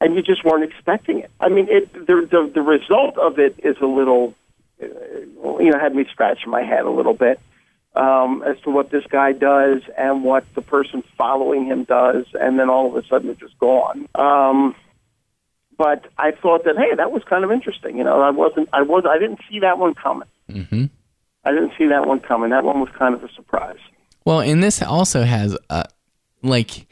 and 0.00 0.16
you 0.16 0.22
just 0.22 0.44
weren't 0.44 0.64
expecting 0.64 1.20
it. 1.20 1.30
I 1.38 1.48
mean, 1.48 1.68
it 1.70 1.92
the 1.92 2.26
the, 2.28 2.50
the 2.52 2.62
result 2.62 3.16
of 3.16 3.38
it 3.38 3.54
is 3.62 3.76
a 3.80 3.86
little, 3.86 4.34
uh, 4.82 4.86
you 5.58 5.70
know, 5.70 5.78
had 5.78 5.94
me 5.94 6.04
scratching 6.10 6.50
my 6.50 6.62
head 6.62 6.84
a 6.84 6.90
little 6.90 7.14
bit 7.14 7.38
um, 7.94 8.42
as 8.42 8.60
to 8.62 8.70
what 8.70 8.90
this 8.90 9.04
guy 9.08 9.30
does 9.30 9.82
and 9.96 10.24
what 10.24 10.44
the 10.56 10.62
person 10.62 11.04
following 11.16 11.64
him 11.64 11.84
does, 11.84 12.26
and 12.34 12.58
then 12.58 12.68
all 12.68 12.88
of 12.88 12.96
a 12.96 13.06
sudden 13.06 13.30
it's 13.30 13.38
just 13.38 13.56
gone. 13.60 14.08
Um, 14.16 14.74
but 15.78 16.06
I 16.18 16.32
thought 16.32 16.64
that 16.64 16.76
hey, 16.76 16.96
that 16.96 17.12
was 17.12 17.22
kind 17.22 17.44
of 17.44 17.52
interesting. 17.52 17.98
You 17.98 18.02
know, 18.02 18.20
I 18.20 18.30
wasn't, 18.30 18.68
I 18.72 18.82
was, 18.82 19.04
I 19.08 19.18
didn't 19.20 19.40
see 19.48 19.60
that 19.60 19.78
one 19.78 19.94
coming. 19.94 20.28
hmm 20.50 20.86
I 21.44 21.52
didn't 21.52 21.72
see 21.78 21.86
that 21.86 22.06
one 22.06 22.18
coming. 22.18 22.50
That 22.50 22.64
one 22.64 22.80
was 22.80 22.90
kind 22.98 23.14
of 23.14 23.22
a 23.22 23.32
surprise. 23.32 23.78
Well, 24.26 24.40
and 24.40 24.62
this 24.62 24.82
also 24.82 25.22
has 25.22 25.56
uh, 25.70 25.84
like, 26.42 26.86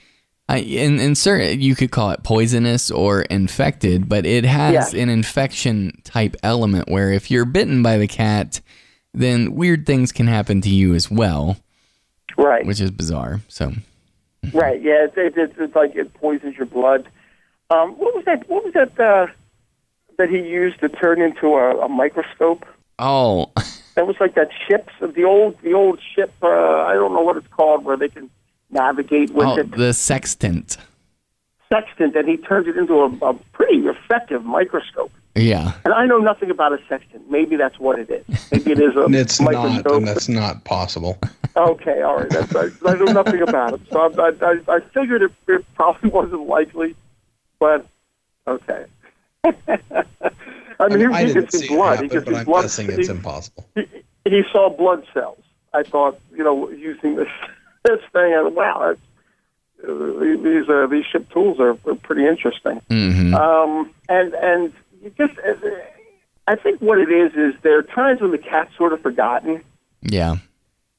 I 0.48 0.58
and 0.58 0.98
and 1.00 1.16
certain 1.16 1.60
you 1.60 1.74
could 1.74 1.90
call 1.90 2.10
it 2.10 2.22
poisonous 2.22 2.90
or 2.90 3.22
infected, 3.22 4.08
but 4.08 4.24
it 4.26 4.44
has 4.44 4.94
Yeah. 4.94 5.02
an 5.02 5.08
infection 5.08 6.00
type 6.04 6.36
element 6.42 6.88
where 6.88 7.12
if 7.12 7.30
you're 7.30 7.44
bitten 7.44 7.82
by 7.82 7.98
the 7.98 8.06
cat, 8.08 8.60
then 9.12 9.54
weird 9.54 9.84
things 9.86 10.10
can 10.12 10.26
happen 10.26 10.60
to 10.62 10.70
you 10.70 10.94
as 10.94 11.10
well, 11.10 11.56
Right. 12.36 12.64
which 12.66 12.80
is 12.80 12.90
bizarre. 12.90 13.40
So 13.48 13.72
Right. 14.54 14.80
Yeah. 14.80 15.04
It's, 15.04 15.14
it's, 15.16 15.36
it's, 15.36 15.54
it's 15.58 15.74
like 15.76 15.94
it 15.96 16.12
poisons 16.14 16.56
your 16.56 16.66
blood. 16.66 17.06
Um, 17.70 17.92
what 17.98 18.14
was 18.14 18.24
that? 18.24 18.48
What 18.48 18.64
was 18.64 18.72
that? 18.74 18.98
Uh, 18.98 19.26
that 20.16 20.30
he 20.30 20.38
used 20.38 20.80
to 20.80 20.88
turn 20.88 21.20
into 21.20 21.46
a, 21.54 21.84
a 21.84 21.88
microscope. 21.88 22.64
oh, 22.98 23.52
That 23.94 24.06
was 24.06 24.16
like 24.20 24.34
that 24.36 24.48
ships 24.68 24.92
of 25.00 25.14
the 25.14 25.24
old 25.24 25.60
the 25.62 25.74
old 25.74 25.98
ship. 26.14 26.32
Uh, 26.40 26.46
I 26.48 26.94
don't 26.94 27.12
know 27.12 27.20
what 27.20 27.36
it's 27.36 27.48
called, 27.48 27.84
where 27.84 27.96
they 27.96 28.08
can 28.08 28.30
navigate 28.70 29.30
with 29.30 29.46
oh 29.46 29.58
it. 29.58 29.70
the 29.72 29.92
sextant. 29.92 30.76
Sextant, 31.68 32.16
and 32.16 32.28
he 32.28 32.36
turned 32.38 32.66
it 32.66 32.76
into 32.76 32.94
a, 32.94 33.06
a 33.26 33.34
pretty 33.52 33.78
effective 33.86 34.44
microscope. 34.44 35.12
Yeah. 35.34 35.72
And 35.84 35.94
I 35.94 36.06
know 36.06 36.18
nothing 36.18 36.50
about 36.50 36.72
a 36.72 36.78
sextant. 36.88 37.30
Maybe 37.30 37.56
that's 37.56 37.78
what 37.78 37.98
it 37.98 38.10
is. 38.10 38.50
Maybe 38.50 38.72
it 38.72 38.80
is 38.80 38.96
a 38.96 39.04
And 39.04 39.14
it's 39.14 39.40
not, 39.40 39.86
and 39.86 40.06
that's 40.06 40.28
not 40.28 40.64
possible. 40.64 41.18
Okay, 41.56 42.02
all 42.02 42.16
right. 42.18 42.30
That's, 42.30 42.54
I, 42.54 42.68
I 42.86 42.94
know 42.94 43.04
nothing 43.06 43.42
about 43.42 43.74
it, 43.74 43.80
so 43.90 44.00
I, 44.00 44.32
I, 44.44 44.76
I 44.76 44.80
figured 44.80 45.22
it, 45.22 45.32
it 45.46 45.64
probably 45.74 46.10
wasn't 46.20 46.46
likely, 46.46 46.94
but 47.58 47.86
okay. 48.46 48.84
I 49.44 49.54
I, 50.80 50.88
mean, 50.88 50.98
mean, 50.98 51.10
he, 51.10 51.14
I 51.14 51.20
he 51.20 51.26
didn't 51.34 51.42
could 51.42 51.52
see 51.52 51.58
see 51.66 51.68
blood. 51.68 51.90
happen, 51.96 52.04
he 52.04 52.08
could 52.08 52.24
but 52.24 52.32
see 52.32 52.38
I'm 52.38 52.44
blood. 52.44 52.62
guessing 52.62 52.86
he, 52.86 52.92
it's 52.94 53.08
impossible. 53.08 53.68
he, 53.74 53.86
he 54.24 54.42
saw 54.52 54.68
blood 54.70 55.04
cells. 55.12 55.42
I 55.74 55.82
thought, 55.82 56.18
you 56.34 56.42
know, 56.44 56.70
using 56.70 57.16
this 57.16 57.28
this 57.88 58.00
thing, 58.12 58.34
and 58.34 58.54
wow, 58.54 58.94
these 59.82 60.68
uh, 60.68 60.86
these 60.90 61.04
ship 61.10 61.28
tools 61.30 61.58
are, 61.60 61.76
are 61.86 61.94
pretty 62.02 62.26
interesting. 62.26 62.80
hmm 62.90 63.34
Um, 63.34 63.90
and 64.08 64.34
and 64.34 64.72
you 65.02 65.10
just, 65.16 65.38
uh, 65.38 65.54
I 66.46 66.56
think 66.56 66.80
what 66.80 66.98
it 66.98 67.10
is 67.10 67.32
is 67.34 67.54
there 67.62 67.78
are 67.78 67.82
times 67.82 68.20
when 68.20 68.32
the 68.32 68.38
cat's 68.38 68.76
sort 68.76 68.92
of 68.92 69.00
forgotten. 69.00 69.62
Yeah. 70.02 70.36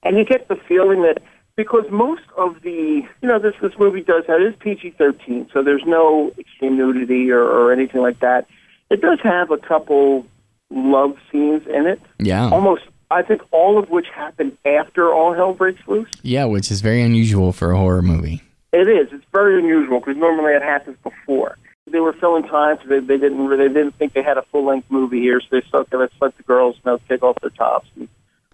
And 0.04 0.18
you 0.18 0.24
get 0.26 0.48
the 0.48 0.56
feeling 0.56 1.02
that 1.04 1.18
because 1.56 1.84
most 1.92 2.22
of 2.38 2.62
the, 2.62 3.04
you 3.22 3.28
know, 3.28 3.40
this 3.40 3.56
this 3.62 3.74
movie 3.78 4.02
does 4.02 4.24
have 4.28 4.42
it 4.42 4.48
is 4.48 4.56
PG 4.60 4.92
thirteen, 4.98 5.48
so 5.54 5.62
there's 5.62 5.84
no 5.86 6.32
extreme 6.38 6.78
nudity 6.78 7.30
or, 7.32 7.42
or 7.44 7.74
anything 7.74 8.02
like 8.02 8.20
that. 8.22 8.48
It 8.90 9.02
does 9.02 9.20
have 9.22 9.52
a 9.52 9.58
couple 9.58 10.26
love 10.72 11.18
scenes 11.32 11.64
in 11.68 11.86
it, 11.88 12.02
Yeah. 12.20 12.50
almost 12.50 12.84
I 13.12 13.24
think 13.24 13.42
all 13.52 13.80
of 13.80 13.90
which 13.90 14.08
happen 14.10 14.58
after 14.66 15.12
all 15.12 15.34
hell 15.34 15.54
breaks 15.54 15.82
loose. 15.88 16.10
Yeah, 16.22 16.46
which 16.46 16.70
is 16.70 16.82
very 16.82 17.02
unusual 17.02 17.52
for 17.52 17.72
a 17.72 17.78
horror 17.78 18.02
movie. 18.02 18.44
It 18.72 18.88
is. 18.88 19.12
It's 19.12 19.26
very 19.32 19.60
unusual 19.60 20.00
because 20.00 20.18
normally 20.18 20.54
it 20.54 20.62
happens 20.62 20.98
before. 21.04 21.58
They 21.88 22.00
were 22.00 22.14
filling 22.14 22.44
time, 22.44 22.78
so 22.84 22.88
they, 22.88 23.00
they 23.00 23.18
didn't 23.18 23.48
really, 23.48 23.68
they 23.68 23.74
didn't 23.74 23.96
think 23.96 24.14
they 24.14 24.22
had 24.22 24.38
a 24.38 24.44
full 24.44 24.64
length 24.64 24.92
movie 24.92 25.22
here, 25.22 25.42
so 25.42 25.48
they 25.50 25.62
said, 25.62 25.76
okay, 25.76 25.98
let's 25.98 26.14
let 26.22 26.38
the 26.38 26.44
girls 26.44 26.76
you 26.76 26.92
know, 26.92 27.00
take 27.10 27.24
off 27.24 27.40
their 27.42 27.50
tops 27.50 27.90
and 27.96 28.08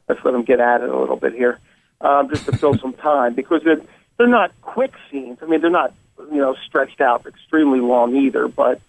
let's 0.07 0.23
let 0.23 0.31
them 0.31 0.43
get 0.43 0.61
at 0.61 0.81
it 0.81 0.89
a 0.89 0.97
little 0.97 1.17
bit 1.17 1.33
here, 1.33 1.59
um, 1.99 2.29
just 2.29 2.45
to 2.45 2.55
fill 2.57 2.77
some 2.77 2.93
time 2.93 3.33
because 3.33 3.61
they're 3.63 3.81
they're 4.17 4.27
not 4.27 4.53
quick 4.61 4.93
scenes. 5.11 5.39
I 5.41 5.47
mean, 5.47 5.59
they're 5.59 5.69
not 5.69 5.93
you 6.31 6.37
know 6.37 6.55
stretched 6.65 7.01
out 7.01 7.25
extremely 7.25 7.81
long 7.81 8.15
either, 8.15 8.47
but 8.47 8.79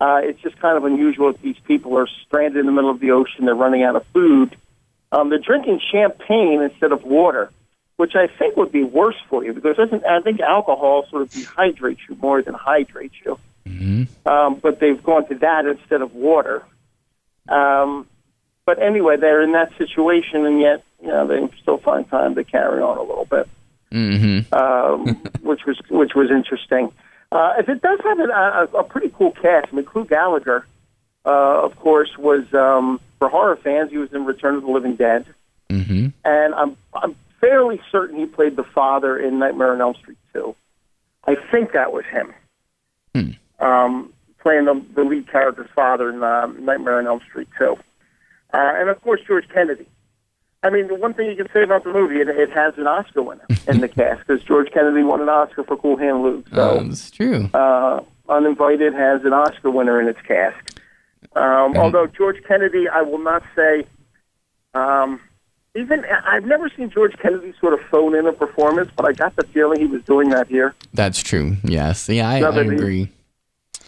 uh, 0.00 0.20
it's 0.22 0.40
just 0.40 0.58
kind 0.58 0.78
of 0.78 0.84
unusual 0.84 1.32
that 1.32 1.42
these 1.42 1.58
people 1.64 1.98
are 1.98 2.06
stranded 2.24 2.60
in 2.60 2.66
the 2.66 2.72
middle 2.72 2.90
of 2.90 3.00
the 3.00 3.10
ocean. 3.10 3.44
They're 3.44 3.54
running 3.54 3.82
out 3.82 3.96
of 3.96 4.06
food. 4.06 4.56
Um, 5.12 5.28
they're 5.28 5.38
drinking 5.38 5.80
champagne 5.90 6.62
instead 6.62 6.92
of 6.92 7.02
water 7.04 7.50
which 8.00 8.14
I 8.14 8.28
think 8.28 8.56
would 8.56 8.72
be 8.72 8.82
worse 8.82 9.18
for 9.28 9.44
you 9.44 9.52
because 9.52 9.76
I 9.78 10.20
think 10.22 10.40
alcohol 10.40 11.04
sort 11.10 11.20
of 11.20 11.28
dehydrates 11.28 11.98
you 12.08 12.16
more 12.16 12.40
than 12.40 12.54
hydrates 12.54 13.14
you. 13.22 13.38
hmm 13.66 14.04
Um, 14.24 14.54
but 14.54 14.80
they've 14.80 15.02
gone 15.02 15.28
to 15.28 15.34
that 15.34 15.66
instead 15.66 16.00
of 16.00 16.14
water. 16.14 16.64
Um, 17.46 18.06
but 18.64 18.80
anyway, 18.80 19.18
they're 19.18 19.42
in 19.42 19.52
that 19.52 19.76
situation, 19.76 20.46
and 20.46 20.62
yet 20.62 20.82
you 21.02 21.08
know 21.08 21.26
they 21.26 21.46
still 21.60 21.76
find 21.76 22.08
time 22.08 22.36
to 22.36 22.42
carry 22.42 22.80
on 22.80 22.96
a 22.96 23.02
little 23.02 23.26
bit, 23.26 23.46
hmm 23.92 24.38
um, 24.54 25.16
which 25.42 25.66
was 25.66 25.78
which 25.90 26.14
was 26.14 26.30
interesting. 26.30 26.90
Uh, 27.30 27.52
if 27.58 27.68
it 27.68 27.82
does 27.82 28.00
have 28.02 28.18
a, 28.18 28.24
a, 28.24 28.64
a 28.78 28.84
pretty 28.84 29.12
cool 29.14 29.32
cast, 29.32 29.68
I 29.70 29.76
mean, 29.76 29.84
Clu 29.84 30.06
Gallagher, 30.06 30.66
uh, 31.24 31.62
of 31.64 31.76
course, 31.76 32.10
was 32.18 32.44
um, 32.54 33.00
for 33.18 33.28
horror 33.28 33.56
fans. 33.56 33.90
He 33.90 33.98
was 33.98 34.12
in 34.12 34.24
Return 34.24 34.54
of 34.56 34.62
the 34.62 34.70
Living 34.70 34.96
Dead 34.96 35.26
hmm 35.70 36.08
and 36.24 36.52
I'm 36.54 36.76
I'm 36.94 37.14
fairly 37.40 37.80
certain 37.92 38.18
he 38.18 38.26
played 38.26 38.56
the 38.56 38.64
father 38.64 39.16
in 39.16 39.38
Nightmare 39.38 39.72
on 39.72 39.80
Elm 39.80 39.94
Street 39.94 40.18
2. 40.34 40.54
I 41.28 41.36
think 41.52 41.72
that 41.72 41.92
was 41.92 42.04
him. 42.06 42.34
Hmm. 43.14 43.64
Um, 43.64 44.12
playing 44.40 44.64
the, 44.64 44.84
the 44.96 45.04
lead 45.04 45.30
character's 45.30 45.70
father 45.74 46.10
in 46.10 46.22
uh, 46.24 46.46
Nightmare 46.46 46.98
on 46.98 47.06
Elm 47.06 47.20
Street 47.28 47.48
2. 47.56 47.72
Uh, 47.72 47.76
and 48.52 48.90
of 48.90 49.00
course, 49.02 49.20
George 49.26 49.48
Kennedy. 49.54 49.86
I 50.62 50.70
mean, 50.70 50.88
the 50.88 50.94
one 50.96 51.14
thing 51.14 51.28
you 51.30 51.36
can 51.36 51.48
say 51.54 51.62
about 51.62 51.84
the 51.84 51.92
movie, 51.92 52.16
it, 52.20 52.28
it 52.28 52.50
has 52.50 52.74
an 52.76 52.86
Oscar 52.88 53.22
winner 53.22 53.46
in 53.68 53.80
the 53.80 53.88
cast 53.96 54.26
because 54.26 54.42
George 54.42 54.70
Kennedy 54.72 55.02
won 55.04 55.22
an 55.22 55.28
Oscar 55.28 55.62
for 55.64 55.76
Cool 55.76 55.96
Hand 55.96 56.22
Luke. 56.22 56.46
So 56.52 56.70
Oh, 56.80 56.84
it's 56.86 57.10
true. 57.12 57.48
uh, 57.54 58.00
Uninvited 58.28 58.92
has 58.92 59.24
an 59.24 59.32
Oscar 59.32 59.70
winner 59.70 60.00
in 60.00 60.08
its 60.08 60.20
cast. 60.22 60.56
Um, 61.36 61.76
although 61.76 62.06
George 62.06 62.42
Kennedy, 62.46 62.88
I 62.88 63.02
will 63.02 63.18
not 63.22 63.42
say. 63.54 63.84
Um, 64.74 65.20
even 65.76 66.04
I've 66.26 66.44
never 66.44 66.68
seen 66.68 66.90
George 66.90 67.16
Kennedy 67.22 67.54
sort 67.60 67.74
of 67.74 67.80
phone 67.90 68.16
in 68.16 68.26
a 68.26 68.32
performance, 68.32 68.90
but 68.96 69.06
I 69.06 69.12
got 69.12 69.36
the 69.36 69.44
feeling 69.44 69.78
he 69.80 69.86
was 69.86 70.02
doing 70.02 70.30
that 70.30 70.48
here. 70.48 70.74
That's 70.94 71.22
true. 71.22 71.56
Yes. 71.62 72.08
Yeah, 72.08 72.28
I, 72.28 72.36
I 72.38 72.50
but 72.50 72.66
he- 72.66 72.72
agree. 72.72 73.08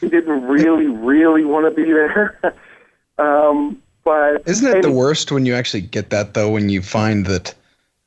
He 0.01 0.09
didn't 0.09 0.43
really, 0.47 0.87
really 0.87 1.45
want 1.45 1.65
to 1.67 1.71
be 1.71 1.91
there. 1.91 2.37
um, 3.19 3.81
but 4.05 4.43
Isn't 4.47 4.69
it 4.69 4.75
and- 4.77 4.85
the 4.85 4.91
worst 4.93 5.31
when 5.33 5.47
you 5.47 5.55
actually 5.55 5.83
get 5.83 6.11
that 6.11 6.35
though? 6.35 6.51
When 6.51 6.69
you 6.69 6.83
find 6.83 7.27
that 7.27 7.55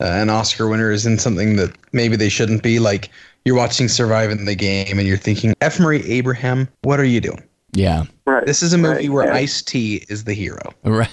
uh, 0.01 0.05
an 0.05 0.29
Oscar 0.29 0.67
winner 0.67 0.91
is 0.91 1.05
in 1.05 1.17
something 1.17 1.55
that 1.57 1.73
maybe 1.93 2.15
they 2.15 2.29
shouldn't 2.29 2.63
be. 2.63 2.79
Like 2.79 3.09
you're 3.45 3.55
watching 3.55 3.87
Surviving 3.87 4.43
the 4.45 4.55
Game 4.55 4.99
and 4.99 5.07
you're 5.07 5.15
thinking, 5.17 5.53
F. 5.61 5.79
Murray 5.79 6.03
Abraham, 6.09 6.67
what 6.83 6.99
are 6.99 7.05
you 7.05 7.21
doing? 7.21 7.43
Yeah. 7.75 8.03
Right, 8.25 8.45
This 8.45 8.63
is 8.63 8.73
a 8.73 8.77
movie 8.77 9.07
right, 9.07 9.09
where 9.09 9.25
yeah. 9.27 9.35
Ice 9.35 9.61
T 9.61 10.03
is 10.09 10.23
the 10.23 10.33
hero. 10.33 10.73
Right. 10.83 11.09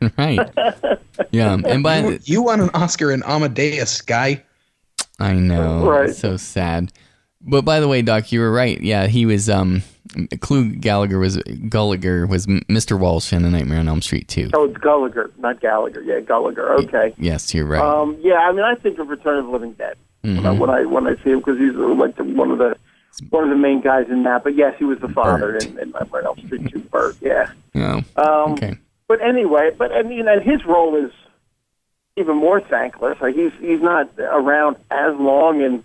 right. 0.18 0.50
Yeah. 1.30 1.56
And 1.64 1.82
by 1.82 2.00
You, 2.00 2.18
you 2.24 2.42
won 2.42 2.60
an 2.60 2.70
Oscar 2.74 3.12
in 3.12 3.22
Amadeus, 3.22 4.00
guy. 4.00 4.42
I 5.18 5.34
know. 5.34 5.88
Right. 5.88 6.14
So 6.14 6.36
sad. 6.36 6.92
But 7.40 7.64
by 7.64 7.80
the 7.80 7.88
way, 7.88 8.02
Doc, 8.02 8.32
you 8.32 8.40
were 8.40 8.50
right. 8.52 8.80
Yeah, 8.80 9.06
he 9.06 9.24
was. 9.24 9.48
Um, 9.48 9.82
Clu 10.40 10.70
Gallagher 10.70 11.18
was 11.18 11.36
Gulager 11.36 12.28
was 12.28 12.46
Mr. 12.46 12.98
Walsh 12.98 13.32
in 13.32 13.44
A 13.44 13.50
Nightmare 13.50 13.78
on 13.80 13.88
Elm 13.88 14.00
Street 14.00 14.28
too. 14.28 14.50
Oh, 14.54 14.64
it's 14.64 14.78
Gulager, 14.78 15.30
not 15.38 15.60
Gallagher. 15.60 16.00
Yeah, 16.02 16.20
Gulager. 16.20 16.78
Okay. 16.84 17.14
Yes, 17.18 17.52
you're 17.54 17.66
right. 17.66 17.82
Um, 17.82 18.16
yeah, 18.20 18.36
I 18.36 18.52
mean, 18.52 18.64
I 18.64 18.74
think 18.76 18.98
of 18.98 19.08
Return 19.08 19.38
of 19.38 19.46
the 19.46 19.50
Living 19.50 19.72
Dead 19.72 19.96
when, 20.22 20.46
I, 20.46 20.52
when 20.52 20.70
I 20.70 20.84
when 20.84 21.06
I 21.06 21.14
see 21.22 21.30
him 21.30 21.38
because 21.38 21.58
he's 21.58 21.74
like 21.74 22.16
one 22.18 22.50
of 22.50 22.58
the 22.58 22.76
one 23.30 23.44
of 23.44 23.50
the 23.50 23.56
main 23.56 23.80
guys 23.80 24.06
in 24.08 24.22
that. 24.24 24.44
But 24.44 24.56
yes, 24.56 24.74
he 24.78 24.84
was 24.84 24.98
the 25.00 25.08
father 25.08 25.52
Bert. 25.52 25.64
in, 25.64 25.78
in 25.78 25.90
Nightmare 25.90 26.22
on 26.22 26.26
Elm 26.38 26.46
Street 26.46 26.70
too. 26.70 26.80
Bert. 26.80 27.16
Yeah. 27.20 27.50
oh, 27.74 28.02
Um, 28.16 28.52
okay. 28.52 28.76
But 29.08 29.22
anyway, 29.22 29.70
but 29.76 29.92
I 29.92 30.02
mean, 30.02 30.26
and 30.28 30.42
his 30.42 30.64
role 30.64 30.96
is 30.96 31.12
even 32.16 32.36
more 32.36 32.60
thankless. 32.60 33.18
Like 33.20 33.34
he's 33.34 33.52
he's 33.60 33.80
not 33.80 34.10
around 34.18 34.76
as 34.90 35.14
long, 35.16 35.62
and 35.62 35.84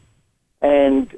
and 0.61 1.15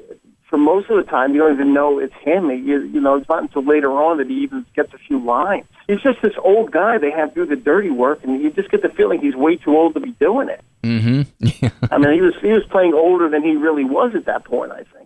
for 0.50 0.58
most 0.58 0.90
of 0.90 0.96
the 0.96 1.10
time, 1.10 1.34
you 1.34 1.40
don't 1.40 1.54
even 1.54 1.72
know 1.72 1.98
it's 1.98 2.14
him. 2.22 2.50
You, 2.50 2.82
you 2.82 3.00
know, 3.00 3.16
it's 3.16 3.28
not 3.28 3.42
until 3.42 3.64
later 3.64 3.90
on 3.90 4.18
that 4.18 4.28
he 4.28 4.42
even 4.42 4.66
gets 4.76 4.92
a 4.92 4.98
few 4.98 5.18
lines. 5.18 5.64
He's 5.88 6.00
just 6.00 6.20
this 6.22 6.34
old 6.42 6.70
guy 6.70 6.98
they 6.98 7.10
have 7.10 7.34
do 7.34 7.46
the 7.46 7.56
dirty 7.56 7.90
work, 7.90 8.22
and 8.22 8.40
you 8.40 8.50
just 8.50 8.70
get 8.70 8.82
the 8.82 8.88
feeling 8.90 9.20
he's 9.20 9.34
way 9.34 9.56
too 9.56 9.76
old 9.76 9.94
to 9.94 10.00
be 10.00 10.12
doing 10.12 10.48
it. 10.48 10.62
Mm-hmm. 10.82 11.22
Yeah. 11.64 11.70
I 11.90 11.98
mean, 11.98 12.12
he 12.12 12.20
was 12.20 12.34
he 12.40 12.52
was 12.52 12.64
playing 12.64 12.94
older 12.94 13.28
than 13.28 13.42
he 13.42 13.56
really 13.56 13.84
was 13.84 14.14
at 14.14 14.26
that 14.26 14.44
point. 14.44 14.72
I 14.72 14.84
think. 14.84 15.03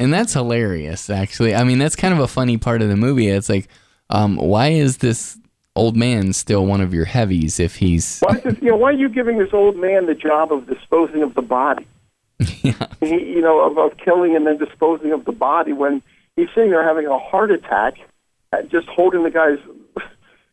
And 0.00 0.14
that's 0.14 0.32
hilarious, 0.32 1.10
actually. 1.10 1.54
I 1.54 1.62
mean, 1.62 1.78
that's 1.78 1.94
kind 1.94 2.14
of 2.14 2.20
a 2.20 2.26
funny 2.26 2.56
part 2.56 2.80
of 2.80 2.88
the 2.88 2.96
movie. 2.96 3.28
It's 3.28 3.50
like, 3.50 3.68
um, 4.08 4.36
why 4.36 4.68
is 4.68 4.96
this 4.96 5.38
old 5.76 5.94
man 5.94 6.32
still 6.32 6.64
one 6.64 6.80
of 6.80 6.94
your 6.94 7.04
heavies 7.04 7.60
if 7.60 7.76
he's. 7.76 8.20
Why, 8.20 8.36
is 8.36 8.42
this, 8.42 8.54
you 8.62 8.70
know, 8.70 8.76
why 8.76 8.88
are 8.88 8.94
you 8.94 9.10
giving 9.10 9.36
this 9.36 9.52
old 9.52 9.76
man 9.76 10.06
the 10.06 10.14
job 10.14 10.52
of 10.52 10.66
disposing 10.66 11.22
of 11.22 11.34
the 11.34 11.42
body? 11.42 11.86
yeah. 12.62 12.86
he, 13.00 13.10
you 13.10 13.42
know, 13.42 13.60
of, 13.60 13.76
of 13.76 13.98
killing 13.98 14.34
and 14.34 14.46
then 14.46 14.56
disposing 14.56 15.12
of 15.12 15.26
the 15.26 15.32
body 15.32 15.74
when 15.74 16.02
he's 16.34 16.48
sitting 16.54 16.70
there 16.70 16.82
having 16.82 17.06
a 17.06 17.18
heart 17.18 17.50
attack, 17.50 17.98
uh, 18.54 18.62
just 18.62 18.88
holding 18.88 19.22
the 19.22 19.30
guy's. 19.30 19.58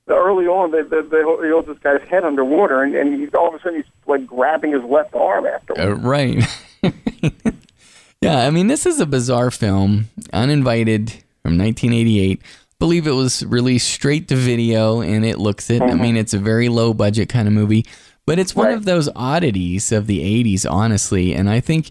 Early 0.10 0.46
on, 0.46 0.72
they, 0.72 0.84
they, 0.84 1.02
they, 1.02 1.18
he 1.18 1.52
holds 1.52 1.68
this 1.68 1.80
guy's 1.80 2.02
head 2.08 2.24
underwater, 2.24 2.82
and, 2.82 2.96
and 2.96 3.20
he's 3.20 3.34
all 3.34 3.50
of 3.50 3.56
a 3.56 3.60
sudden 3.60 3.76
he's 3.76 3.92
like 4.06 4.26
grabbing 4.26 4.72
his 4.72 4.84
left 4.84 5.14
arm 5.14 5.46
after. 5.46 5.78
Uh, 5.78 5.96
right. 5.96 6.46
yeah, 8.22 8.46
I 8.46 8.50
mean, 8.50 8.68
this 8.68 8.86
is 8.86 9.00
a 9.00 9.06
bizarre 9.06 9.52
film, 9.52 10.10
uninvited 10.34 11.12
from 11.44 11.58
1988. 11.58 12.42
Believe 12.80 13.08
it 13.08 13.12
was 13.12 13.44
released 13.46 13.90
straight 13.90 14.28
to 14.28 14.36
video, 14.36 15.02
and 15.02 15.26
it 15.26 15.40
looks 15.40 15.70
it. 15.70 15.82
I 15.82 15.88
mm-hmm. 15.88 16.02
mean, 16.02 16.18
it's 16.18 16.34
a 16.34 16.40
very 16.40 16.70
low 16.70 16.94
budget 16.94 17.30
kind 17.30 17.48
of 17.48 17.54
movie, 17.54 17.86
but 18.26 18.40
it's 18.40 18.56
one 18.56 18.68
Right. 18.68 18.78
of 18.78 18.86
those 18.86 19.10
oddities 19.16 19.92
of 19.92 20.08
the 20.08 20.20
80s, 20.20 20.70
honestly. 20.70 21.34
And 21.34 21.50
I 21.50 21.60
think 21.60 21.90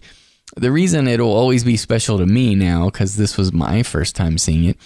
the 0.55 0.71
reason 0.71 1.07
it'll 1.07 1.33
always 1.33 1.63
be 1.63 1.75
special 1.77 2.17
to 2.19 2.25
me 2.25 2.55
now, 2.55 2.85
because 2.85 3.17
this 3.17 3.37
was 3.37 3.51
my 3.51 3.83
first 3.83 4.15
time 4.15 4.37
seeing 4.37 4.63
it, 4.63 4.77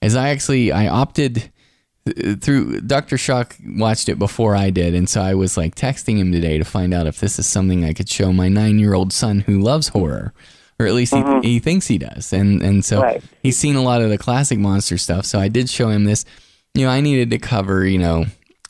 is 0.00 0.16
I 0.16 0.30
actually 0.30 0.72
I 0.72 0.88
opted 0.88 1.50
through 2.40 2.80
Dr. 2.80 3.18
Shock 3.18 3.56
watched 3.76 4.08
it 4.08 4.18
before 4.18 4.56
I 4.56 4.70
did, 4.70 4.94
and 4.94 5.08
so 5.08 5.20
I 5.20 5.34
was 5.34 5.56
like 5.56 5.74
texting 5.74 6.16
him 6.16 6.32
today 6.32 6.56
to 6.58 6.64
find 6.64 6.94
out 6.94 7.06
if 7.06 7.20
this 7.20 7.38
is 7.38 7.46
something 7.46 7.84
I 7.84 7.92
could 7.92 8.08
show 8.08 8.32
my 8.32 8.48
nine 8.48 8.78
year 8.78 8.94
old 8.94 9.12
son 9.12 9.40
who 9.40 9.58
loves 9.60 9.88
horror, 9.88 10.32
or 10.80 10.86
at 10.86 10.94
least 10.94 11.14
he, 11.14 11.22
he 11.42 11.58
thinks 11.60 11.86
he 11.86 11.98
does, 11.98 12.32
and 12.32 12.62
and 12.62 12.84
so 12.84 13.02
Right. 13.02 13.22
he's 13.42 13.56
seen 13.58 13.76
a 13.76 13.82
lot 13.82 14.00
of 14.02 14.08
the 14.10 14.18
classic 14.18 14.58
monster 14.58 14.96
stuff. 14.98 15.24
So 15.26 15.38
I 15.38 15.48
did 15.48 15.68
show 15.70 15.90
him 15.90 16.04
this. 16.04 16.24
You 16.74 16.86
know, 16.86 16.90
I 16.90 17.00
needed 17.00 17.30
to 17.30 17.38
cover 17.38 17.86
you 17.86 17.98
know 17.98 18.24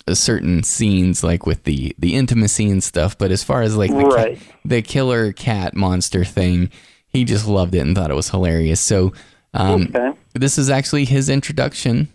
a 0.06 0.16
certain 0.16 0.62
scenes 0.64 1.22
like 1.22 1.46
with 1.46 1.64
the 1.64 1.94
the 1.98 2.14
intimacy 2.16 2.68
and 2.68 2.82
stuff, 2.82 3.16
but 3.16 3.30
as 3.30 3.44
far 3.44 3.62
as 3.62 3.76
like 3.76 3.90
the, 3.90 3.96
Right. 4.04 4.38
ca- 4.38 4.44
the 4.64 4.82
killer 4.82 5.32
cat 5.32 5.74
monster 5.76 6.24
thing, 6.24 6.68
he 7.06 7.24
just 7.24 7.46
loved 7.46 7.74
it 7.74 7.80
and 7.80 7.94
thought 7.96 8.10
it 8.10 8.14
was 8.16 8.30
hilarious. 8.30 8.80
So. 8.80 9.12
Um, 9.52 9.90
Okay. 9.94 10.12
this 10.34 10.58
is 10.58 10.70
actually 10.70 11.04
his 11.06 11.28
introduction 11.28 12.06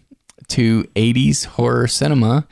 to 0.47 0.85
80s 0.95 1.43
horror 1.45 1.85
cinema 1.85 2.47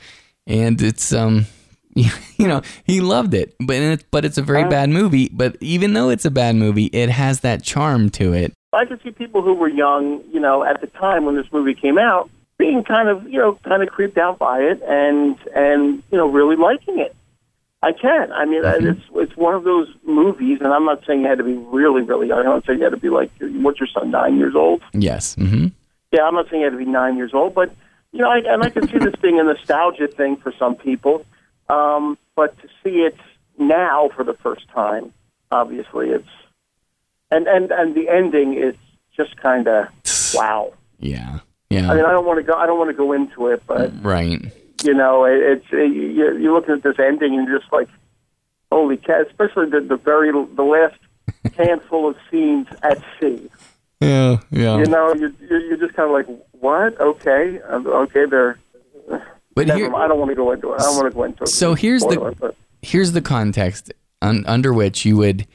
and 0.46 0.82
it's 0.82 1.10
um 1.10 1.46
you 2.36 2.48
know 2.48 2.60
he 2.84 3.00
loved 3.00 3.34
it 3.34 3.54
but 3.60 3.76
it, 3.76 4.04
but 4.10 4.24
it's 4.24 4.38
a 4.38 4.42
very 4.42 4.64
bad 4.64 4.90
movie 4.90 5.28
but 5.32 5.56
even 5.60 5.92
though 5.92 6.10
it's 6.10 6.24
a 6.24 6.30
bad 6.30 6.56
movie 6.56 6.86
it 6.86 7.08
has 7.08 7.40
that 7.40 7.62
charm 7.62 8.10
to 8.10 8.32
it 8.32 8.52
I 8.74 8.84
could 8.84 9.00
see 9.02 9.10
people 9.10 9.42
who 9.42 9.54
were 9.54 9.68
young, 9.68 10.22
you 10.32 10.40
know, 10.40 10.64
at 10.64 10.80
the 10.80 10.86
time 10.88 11.24
when 11.24 11.36
this 11.36 11.46
movie 11.52 11.74
came 11.74 11.98
out, 11.98 12.28
being 12.58 12.84
kind 12.84 13.08
of, 13.08 13.26
you 13.28 13.38
know, 13.38 13.58
kind 13.64 13.82
of 13.82 13.88
creeped 13.88 14.18
out 14.18 14.38
by 14.38 14.60
it 14.60 14.82
and 14.82 15.36
and 15.54 16.02
you 16.10 16.18
know 16.18 16.28
really 16.28 16.56
liking 16.56 16.98
it. 16.98 17.14
I 17.82 17.92
can. 17.92 18.32
I 18.32 18.46
mean, 18.46 18.62
it's 18.64 19.00
it's 19.14 19.36
one 19.36 19.54
of 19.54 19.64
those 19.64 19.88
movies, 20.06 20.58
and 20.62 20.72
I'm 20.72 20.86
not 20.86 21.04
saying 21.06 21.20
you 21.20 21.26
had 21.26 21.38
to 21.38 21.44
be 21.44 21.54
really, 21.54 22.02
really 22.02 22.28
young. 22.28 22.38
I'm 22.40 22.46
not 22.46 22.66
saying 22.66 22.78
you 22.78 22.84
had 22.84 22.90
to 22.90 22.96
be 22.96 23.10
like, 23.10 23.30
what's 23.40 23.78
your 23.78 23.88
son, 23.88 24.10
nine 24.10 24.38
years 24.38 24.54
old? 24.54 24.82
yes 24.92 25.34
hmm 25.34 25.66
Yeah, 26.10 26.22
I'm 26.22 26.34
not 26.34 26.48
saying 26.48 26.62
you 26.62 26.66
had 26.66 26.78
to 26.78 26.84
be 26.84 26.90
nine 26.90 27.16
years 27.16 27.34
old, 27.34 27.54
but 27.54 27.74
you 28.12 28.20
know, 28.20 28.30
I, 28.30 28.38
and 28.38 28.62
I 28.62 28.70
can 28.70 28.88
see 28.88 28.98
this 28.98 29.14
being 29.20 29.38
a 29.38 29.42
nostalgia 29.42 30.08
thing 30.08 30.36
for 30.36 30.52
some 30.58 30.76
people. 30.76 31.26
Um, 31.68 32.18
but 32.36 32.56
to 32.62 32.68
see 32.82 33.00
it 33.02 33.16
now 33.58 34.10
for 34.14 34.24
the 34.24 34.34
first 34.34 34.68
time, 34.68 35.12
obviously, 35.50 36.10
it's 36.10 36.28
and 37.30 37.46
and 37.46 37.70
and 37.70 37.94
the 37.94 38.08
ending 38.08 38.54
is 38.54 38.74
just 39.16 39.36
kind 39.36 39.66
of 39.68 39.86
wow. 40.34 40.72
yeah 40.98 41.38
yeah 41.70 41.90
I 41.90 41.94
mean, 41.96 42.04
I 42.04 42.10
don't 42.12 42.26
want 42.26 42.38
to 42.38 42.42
go. 42.42 42.54
I 42.54 42.66
don't 42.66 42.78
want 42.78 42.90
to 42.90 42.96
go 42.96 43.12
into 43.12 43.48
it, 43.48 43.62
but 43.66 43.92
right 44.04 44.40
you 44.84 44.92
know, 44.92 45.24
it, 45.24 45.38
it's 45.38 45.66
it, 45.72 45.92
you- 45.94 46.36
you're 46.38 46.52
looking 46.52 46.74
at 46.74 46.82
this 46.82 46.98
ending 46.98 47.38
and 47.38 47.48
you're 47.48 47.58
just 47.60 47.72
like, 47.72 47.88
holy 48.70 48.96
cat! 48.98 49.26
Especially 49.28 49.70
the 49.70 49.80
the 49.80 49.96
very 49.96 50.30
the 50.32 50.62
last 50.62 50.98
handful 51.56 52.08
of 52.10 52.16
scenes 52.30 52.66
at 52.82 52.98
sea. 53.20 53.48
yeah 54.00 54.36
yeah 54.50 54.76
You 54.78 54.86
know, 54.86 55.14
you're 55.14 55.32
you're 55.48 55.60
you're 55.60 55.76
just 55.78 55.94
kind 55.94 56.10
of 56.10 56.14
like, 56.14 56.26
what? 56.52 57.00
Okay, 57.00 57.60
uh, 57.62 57.76
okay, 58.04 58.26
they're. 58.26 58.58
But 59.54 59.66
Never 59.68 59.78
here. 59.80 59.94
I 59.94 60.08
don't 60.08 60.18
want 60.18 60.30
to 60.30 60.34
go 60.34 60.50
into 60.52 60.72
it. 60.72 60.80
I 60.80 60.84
don't 60.84 60.96
want 60.96 61.10
to 61.10 61.14
go 61.14 61.22
into 61.24 61.42
it. 61.44 61.48
So 61.48 61.74
here's 61.74 62.02
the- 62.02 62.34
but- 62.38 62.56
here's 62.82 63.12
the 63.12 63.22
context 63.22 63.92
un, 64.22 64.44
under 64.46 64.72
which 64.72 65.04
you 65.04 65.16
would 65.16 65.46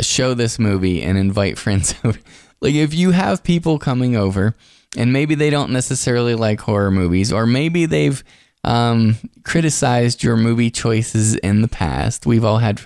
show 0.00 0.34
this 0.34 0.58
movie 0.58 1.02
and 1.02 1.16
invite 1.18 1.58
friends 1.64 1.94
over. 2.04 2.18
Like 2.60 2.74
if 2.74 2.94
you 2.94 3.10
have 3.10 3.42
people 3.42 3.78
coming 3.78 4.16
over 4.16 4.54
and 4.96 5.12
maybe 5.12 5.34
they 5.34 5.50
don't 5.50 5.70
necessarily 5.70 6.34
like 6.34 6.60
horror 6.60 6.90
movies 6.90 7.32
or 7.32 7.46
maybe 7.46 7.86
they've 7.86 8.22
um, 8.64 9.16
criticized 9.42 10.22
your 10.22 10.36
movie 10.36 10.70
choices 10.70 11.34
in 11.36 11.62
the 11.62 11.68
past. 11.68 12.26
We've 12.26 12.44
all 12.44 12.58
had 12.58 12.80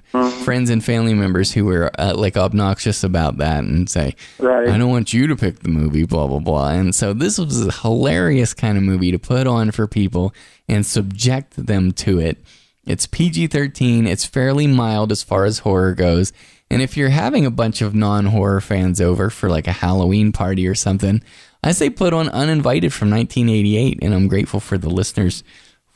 friends 0.45 0.71
and 0.71 0.83
family 0.83 1.12
members 1.12 1.53
who 1.53 1.67
were 1.67 1.91
uh, 1.99 2.15
like 2.17 2.37
obnoxious 2.37 3.05
about 3.05 3.37
that 3.39 3.65
and 3.65 3.89
say, 3.89 4.15
Right. 4.39 4.69
I 4.69 4.79
don't 4.79 4.91
want 4.91 5.12
you 5.12 5.27
to 5.27 5.37
pick 5.37 5.61
the 5.61 5.69
movie, 5.69 6.05
blah, 6.07 6.27
blah, 6.27 6.39
blah. 6.39 6.71
And 6.71 6.95
so 6.95 7.12
this 7.12 7.37
was 7.39 7.67
a 7.67 7.73
hilarious 7.73 8.55
kind 8.55 8.79
of 8.79 8.85
movie 8.85 9.11
to 9.11 9.19
put 9.19 9.47
on 9.47 9.71
for 9.71 9.87
people 9.87 10.35
and 10.69 10.87
subject 10.87 11.67
them 11.67 11.93
to 11.93 12.19
it. 12.21 12.39
It's 12.87 13.07
PG 13.07 13.49
13, 13.49 14.07
it's 14.07 14.25
fairly 14.25 14.67
mild 14.67 15.12
as 15.12 15.23
far 15.23 15.45
as 15.45 15.59
horror 15.59 15.93
goes. 15.95 16.33
And 16.71 16.81
if 16.83 16.97
you're 16.97 17.11
having 17.11 17.45
a 17.45 17.51
bunch 17.51 17.83
of 17.83 17.95
non 17.95 18.27
horror 18.27 18.61
fans 18.61 19.01
over 19.01 19.29
for 19.29 19.49
like 19.51 19.67
a 19.67 19.73
Halloween 19.73 20.33
party 20.33 20.67
or 20.67 20.75
something, 20.75 21.23
I 21.62 21.73
say 21.73 21.91
put 21.91 22.12
on 22.12 22.29
Uninvited 22.29 22.93
from 22.93 23.11
1988. 23.11 23.99
And 24.03 24.15
I'm 24.15 24.29
grateful 24.29 24.61
for 24.61 24.79
the 24.79 24.89
listeners 24.89 25.45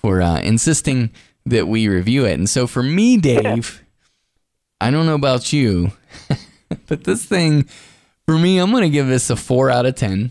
for 0.00 0.22
uh, 0.22 0.40
insisting 0.40 1.10
that 1.46 1.68
we 1.68 1.88
review 1.88 2.24
it. 2.24 2.34
And 2.34 2.48
so 2.48 2.66
for 2.66 2.82
me, 2.82 3.16
Dave, 3.18 3.82
I 4.80 4.90
don't 4.90 5.06
know 5.06 5.14
about 5.14 5.52
you, 5.52 5.92
but 6.86 7.04
this 7.04 7.24
thing, 7.24 7.68
for 8.26 8.38
me, 8.38 8.58
I'm 8.58 8.70
going 8.70 8.82
to 8.82 8.90
give 8.90 9.08
this 9.08 9.30
a 9.30 9.36
four 9.36 9.70
out 9.70 9.86
of 9.86 9.94
10 9.94 10.30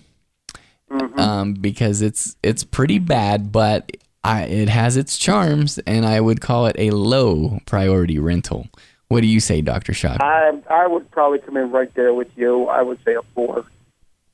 um, 1.17 1.53
because 1.53 2.01
it's 2.01 2.35
it's 2.41 2.63
pretty 2.63 2.99
bad, 2.99 3.51
but 3.51 3.91
I, 4.23 4.43
it 4.43 4.69
has 4.69 4.97
its 4.97 5.17
charms, 5.17 5.77
and 5.79 6.05
I 6.05 6.19
would 6.19 6.41
call 6.41 6.65
it 6.65 6.75
a 6.79 6.91
low 6.91 7.59
priority 7.65 8.19
rental. 8.19 8.67
What 9.07 9.21
do 9.21 9.27
you 9.27 9.39
say, 9.39 9.61
Doctor 9.61 9.93
Shock? 9.93 10.21
I 10.21 10.51
I 10.69 10.87
would 10.87 11.09
probably 11.11 11.39
come 11.39 11.57
in 11.57 11.71
right 11.71 11.93
there 11.93 12.13
with 12.13 12.29
you. 12.35 12.67
I 12.67 12.81
would 12.81 12.99
say 13.05 13.15
a 13.15 13.21
four. 13.33 13.65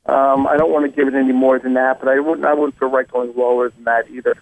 Um, 0.06 0.48
I 0.48 0.56
don't 0.58 0.72
want 0.72 0.86
to 0.86 0.96
give 0.96 1.08
it 1.08 1.18
any 1.18 1.34
more 1.34 1.58
than 1.60 1.74
that, 1.74 2.00
but 2.00 2.10
I 2.10 2.20
wouldn't 2.20 2.46
I 2.46 2.54
wouldn't 2.54 2.78
feel 2.80 2.90
right 2.90 3.08
going 3.08 3.34
lower 3.36 3.70
than 3.70 3.84
that 3.86 4.10
either. 4.10 4.36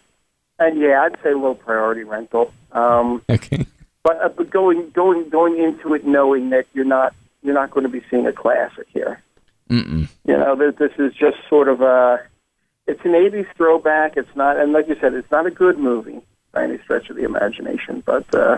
And 0.59 0.79
yeah, 0.79 1.01
I'd 1.03 1.21
say 1.23 1.33
low 1.33 1.55
priority 1.55 2.03
rental. 2.03 2.53
Um, 2.71 3.21
Okay. 3.29 3.65
but 4.03 4.21
uh, 4.21 4.29
but 4.29 4.49
going 4.49 4.89
going 4.91 5.29
going 5.29 5.57
into 5.61 5.93
it 5.93 6.05
knowing 6.05 6.49
that 6.51 6.65
you're 6.73 6.85
not 6.85 7.13
you're 7.41 7.53
not 7.55 7.71
going 7.71 7.83
to 7.83 7.89
be 7.89 8.01
seeing 8.09 8.25
a 8.27 8.33
classic 8.33 8.87
here. 8.93 9.21
Mm-mm. 9.69 10.07
You 10.25 10.37
know, 10.37 10.55
this, 10.55 10.75
this 10.75 10.91
is 10.99 11.13
just 11.13 11.37
sort 11.49 11.67
of 11.67 11.81
a. 11.81 12.21
It's 12.85 13.03
an 13.05 13.11
'80s 13.11 13.47
throwback. 13.55 14.17
It's 14.17 14.35
not, 14.35 14.57
and 14.57 14.73
like 14.73 14.87
you 14.87 14.95
said, 14.99 15.13
it's 15.13 15.31
not 15.31 15.45
a 15.45 15.51
good 15.51 15.77
movie 15.79 16.21
by 16.51 16.63
any 16.65 16.77
stretch 16.79 17.09
of 17.09 17.15
the 17.15 17.23
imagination. 17.23 18.03
But 18.05 18.33
uh, 18.35 18.57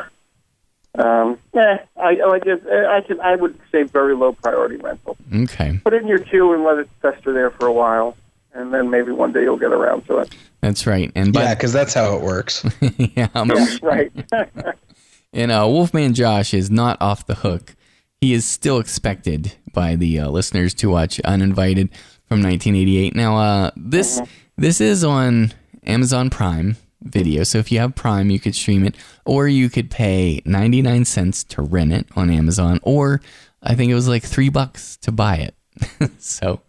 um, 0.96 1.38
yeah, 1.54 1.84
I 1.96 2.18
I 2.22 2.40
just 2.40 2.66
I 2.68 3.02
can 3.02 3.20
I 3.22 3.36
would 3.36 3.58
say 3.72 3.84
very 3.84 4.16
low 4.16 4.34
priority 4.34 4.78
rental. 4.78 5.16
Okay. 5.34 5.80
Put 5.84 5.94
it 5.94 6.02
in 6.02 6.08
your 6.08 6.20
queue 6.20 6.54
and 6.54 6.64
let 6.64 6.80
it 6.80 6.90
fester 7.02 7.34
there 7.34 7.52
for 7.52 7.68
a 7.68 7.72
while, 7.74 8.18
and 8.56 8.74
then 8.74 8.90
maybe 8.90 9.12
one 9.12 9.32
day 9.32 9.44
you'll 9.44 9.60
get 9.60 9.72
around 9.72 10.08
to 10.08 10.18
it. 10.18 10.36
That's 10.62 10.88
right. 10.88 11.12
And 11.16 11.34
by, 11.34 11.44
Yeah, 11.44 11.56
because 11.56 11.74
that's 11.74 11.94
how 11.94 12.16
it 12.16 12.22
works. 12.22 12.66
yeah, 12.98 13.28
Yeah, 13.36 13.78
right. 13.82 14.12
and 15.34 15.52
uh, 15.52 15.66
Wolfman 15.68 16.14
Josh 16.14 16.54
is 16.54 16.72
not 16.72 17.00
off 17.02 17.28
the 17.28 17.36
hook. 17.36 17.76
He 18.22 18.34
is 18.34 18.46
still 18.46 18.80
expected 18.80 19.54
by 19.74 19.96
the 19.96 20.20
uh, 20.20 20.30
listeners 20.30 20.74
to 20.76 20.90
watch 20.90 21.20
Uninvited 21.20 21.92
from 22.28 22.42
1988. 22.42 23.14
Now, 23.16 23.38
uh, 23.38 23.72
this 23.76 24.22
this 24.58 24.80
is 24.80 25.04
on 25.04 25.54
Amazon 25.86 26.30
Prime 26.30 26.78
Video, 27.02 27.44
so 27.44 27.60
if 27.60 27.72
you 27.72 27.80
have 27.80 27.94
Prime, 27.94 28.32
you 28.32 28.40
could 28.40 28.56
stream 28.56 28.86
it, 28.86 28.96
or 29.26 29.48
you 29.48 29.70
could 29.70 29.92
pay 29.92 30.42
99 30.46 31.06
cents 31.06 31.44
to 31.44 31.62
rent 31.62 31.92
it 31.92 32.08
on 32.16 32.32
Amazon, 32.32 32.80
or 32.82 33.22
I 33.62 33.76
think 33.76 33.92
it 33.92 33.96
was 33.96 34.08
like 34.08 34.24
three 34.24 34.50
bucks 34.50 34.98
to 34.98 35.12
buy 35.12 35.36
it. 35.36 36.12
so 36.18 36.62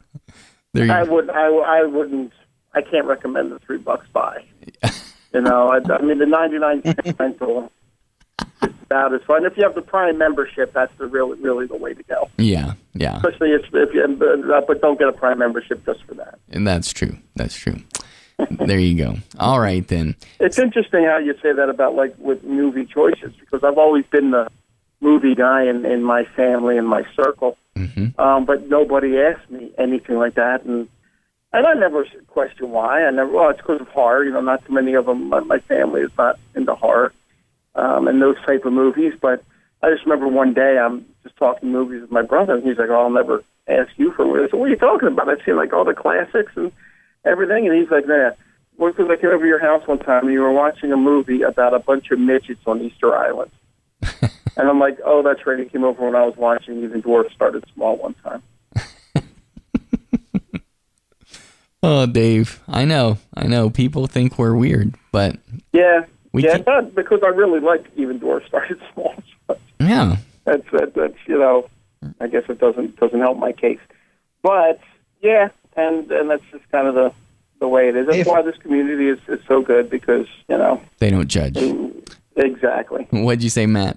there 0.77 0.87
you 0.87 0.93
I 0.93 1.03
would. 1.03 1.31
I, 1.31 1.47
I 1.47 1.83
wouldn't. 1.85 2.33
I 2.75 2.83
can't 2.83 3.07
recommend 3.07 3.53
the 3.53 3.59
three 3.61 3.79
bucks 3.79 4.07
buy. 4.13 4.45
you 5.35 5.41
know, 5.41 5.69
I, 5.69 5.81
I 5.93 6.03
mean 6.03 6.19
the 6.19 6.27
ninety 6.27 6.59
nine 6.59 6.83
cent 6.83 7.17
rental 7.19 7.73
is 8.63 8.71
about 8.83 9.15
as 9.15 9.23
fun. 9.23 9.45
If 9.45 9.57
you 9.57 9.65
have 9.65 9.75
the 9.75 9.83
Prime 9.83 10.19
membership, 10.19 10.73
that's 10.73 10.95
the 10.99 11.07
really 11.07 11.39
really 11.41 11.67
the 11.67 11.77
way 11.77 11.95
to 11.95 12.03
go. 12.05 12.29
Yeah, 12.37 12.75
yeah, 12.95 13.17
Especially 13.17 13.51
if, 13.53 13.65
if 13.73 13.95
you, 13.95 14.07
but, 14.19 14.51
uh, 14.51 14.61
but 14.67 14.81
don't 14.81 14.99
get 14.99 15.09
a 15.09 15.13
Prime 15.13 15.39
membership 15.39 15.85
just 15.85 16.05
for 16.05 16.15
that. 16.15 16.39
and 16.51 16.67
that's 16.67 16.93
true. 16.93 17.17
That's 17.35 17.57
true. 17.57 17.77
there 18.51 18.79
you 18.79 18.97
go. 19.03 19.17
All 19.39 19.61
right 19.61 19.87
then. 19.89 20.15
It's 20.41 20.59
interesting 20.59 21.05
how 21.05 21.17
you 21.17 21.35
say 21.43 21.53
that 21.53 21.71
about 21.71 21.95
like 21.95 22.15
with 22.19 22.45
movie 22.45 22.85
choices 22.85 23.33
because 23.41 23.65
I've 23.65 23.79
always 23.79 24.05
been 24.07 24.31
the 24.33 24.51
movie 25.01 25.35
guy 25.35 25.65
in, 25.67 25.85
in 25.85 26.03
my 26.03 26.25
family 26.25 26.79
and 26.79 26.89
my 26.89 27.03
circle, 27.15 27.57
Mm-hmm. 27.77 28.19
um, 28.19 28.47
but 28.47 28.69
nobody 28.69 29.19
asked 29.19 29.51
me 29.51 29.71
anything 29.77 30.17
like 30.17 30.35
that, 30.37 30.65
and 30.65 30.89
and 31.53 31.67
I 31.67 31.75
never 31.75 32.07
questioned 32.29 32.73
why. 32.73 33.05
I 33.05 33.11
never. 33.11 33.31
Well, 33.31 33.51
it's 33.51 33.61
because 33.61 33.83
of 33.83 33.89
horror. 33.89 34.25
You 34.25 34.33
know, 34.33 34.41
not 34.41 34.65
too 34.65 34.73
many 34.73 34.95
of 34.95 35.05
them. 35.05 35.29
My, 35.29 35.41
my 35.41 35.59
family 35.59 36.01
is 36.01 36.11
not 36.17 36.39
into 36.55 36.75
horror 36.75 37.13
um, 37.75 38.09
and 38.09 38.21
those 38.21 38.37
type 38.47 38.65
of 38.65 38.73
movies. 38.73 39.13
But 39.21 39.45
I 39.83 39.91
just 39.91 40.05
remember 40.07 40.27
one 40.29 40.55
day 40.55 40.79
I'm 40.79 41.05
just 41.23 41.37
talking 41.37 41.71
movies 41.71 42.01
with 42.01 42.11
my 42.11 42.23
brother, 42.23 42.55
and 42.55 42.65
he's 42.67 42.79
like, 42.79 42.89
"Oh, 42.89 43.03
I'll 43.03 43.11
never 43.11 43.45
ask 43.69 43.91
you 43.97 44.11
for 44.13 44.27
one." 44.27 44.41
I 44.41 44.49
said, 44.49 44.59
"What 44.59 44.67
are 44.67 44.71
you 44.71 44.77
talking 44.77 45.09
about? 45.09 45.29
I've 45.29 45.43
seen 45.45 45.57
like 45.57 45.75
all 45.75 45.85
the 45.85 45.93
classics 45.93 46.53
and 46.57 46.73
everything." 47.27 47.69
And 47.69 47.79
he's 47.79 47.91
like, 47.91 48.07
"Man." 48.07 48.33
Well, 48.79 48.91
because 48.93 49.11
I 49.11 49.17
came 49.17 49.31
over 49.31 49.45
to 49.45 49.47
your 49.49 49.59
house 49.61 49.87
one 49.87 49.99
time 49.99 50.25
and 50.25 50.33
you 50.33 50.41
were 50.41 50.53
watching 50.53 50.93
a 50.93 50.97
movie 50.99 51.43
about 51.43 51.75
a 51.75 51.79
bunch 51.79 52.11
of 52.11 52.19
midgets 52.19 52.61
on 52.67 52.81
Easter 52.83 53.15
Island. 53.15 53.51
and 54.57 54.69
I'm 54.69 54.79
like, 54.79 54.99
oh, 55.05 55.23
that's 55.23 55.47
right. 55.47 55.59
He 55.59 55.67
came 55.67 55.85
over 55.85 56.05
when 56.05 56.15
I 56.17 56.25
was 56.25 56.37
watching 56.37 56.83
Even 56.83 57.01
Dwarfs 57.01 57.35
Started 57.35 57.65
Small 57.75 57.97
one 57.97 58.15
time. 58.25 58.43
Oh, 61.83 62.07
Dave, 62.07 62.61
I 62.67 62.85
know, 62.85 63.19
I 63.35 63.47
know. 63.47 63.71
People 63.71 64.07
think 64.09 64.39
we're 64.39 64.57
weird, 64.57 64.95
but 65.13 65.37
Yeah. 65.73 66.05
We 66.33 66.43
yeah, 66.43 66.57
can- 66.59 66.65
not 66.67 66.95
because 66.95 67.21
I 67.23 67.29
really 67.29 67.61
like 67.61 67.85
Even 67.97 68.19
Dwarfs 68.19 68.47
Started 68.49 68.81
Small. 68.95 69.15
So 69.47 69.57
yeah, 69.79 70.17
that's, 70.45 70.65
that, 70.73 70.95
that's, 70.95 71.15
you 71.29 71.39
know, 71.39 71.69
I 72.21 72.27
guess 72.27 72.43
it 72.49 72.59
doesn't 72.59 72.97
doesn't 72.97 73.21
help 73.21 73.39
my 73.39 73.53
case. 73.53 73.79
But, 74.43 74.81
yeah, 75.21 75.49
and, 75.77 76.11
and 76.11 76.29
that's 76.31 76.43
just 76.51 76.69
kind 76.73 76.89
of 76.89 76.95
the, 76.95 77.13
the 77.61 77.69
way 77.69 77.89
it 77.89 77.95
is. 77.97 78.07
That's 78.07 78.19
If- 78.19 78.27
why 78.27 78.43
this 78.43 78.57
community 78.59 79.09
is, 79.09 79.19
is 79.29 79.41
so 79.47 79.63
good 79.63 79.89
because, 79.89 80.27
you 80.49 80.59
know, 80.59 80.81
they 80.99 81.11
don't 81.11 81.29
judge. 81.29 81.57
exactly. 82.37 83.07
What'd 83.11 83.45
you 83.45 83.51
say, 83.51 83.67
Matt? 83.67 83.97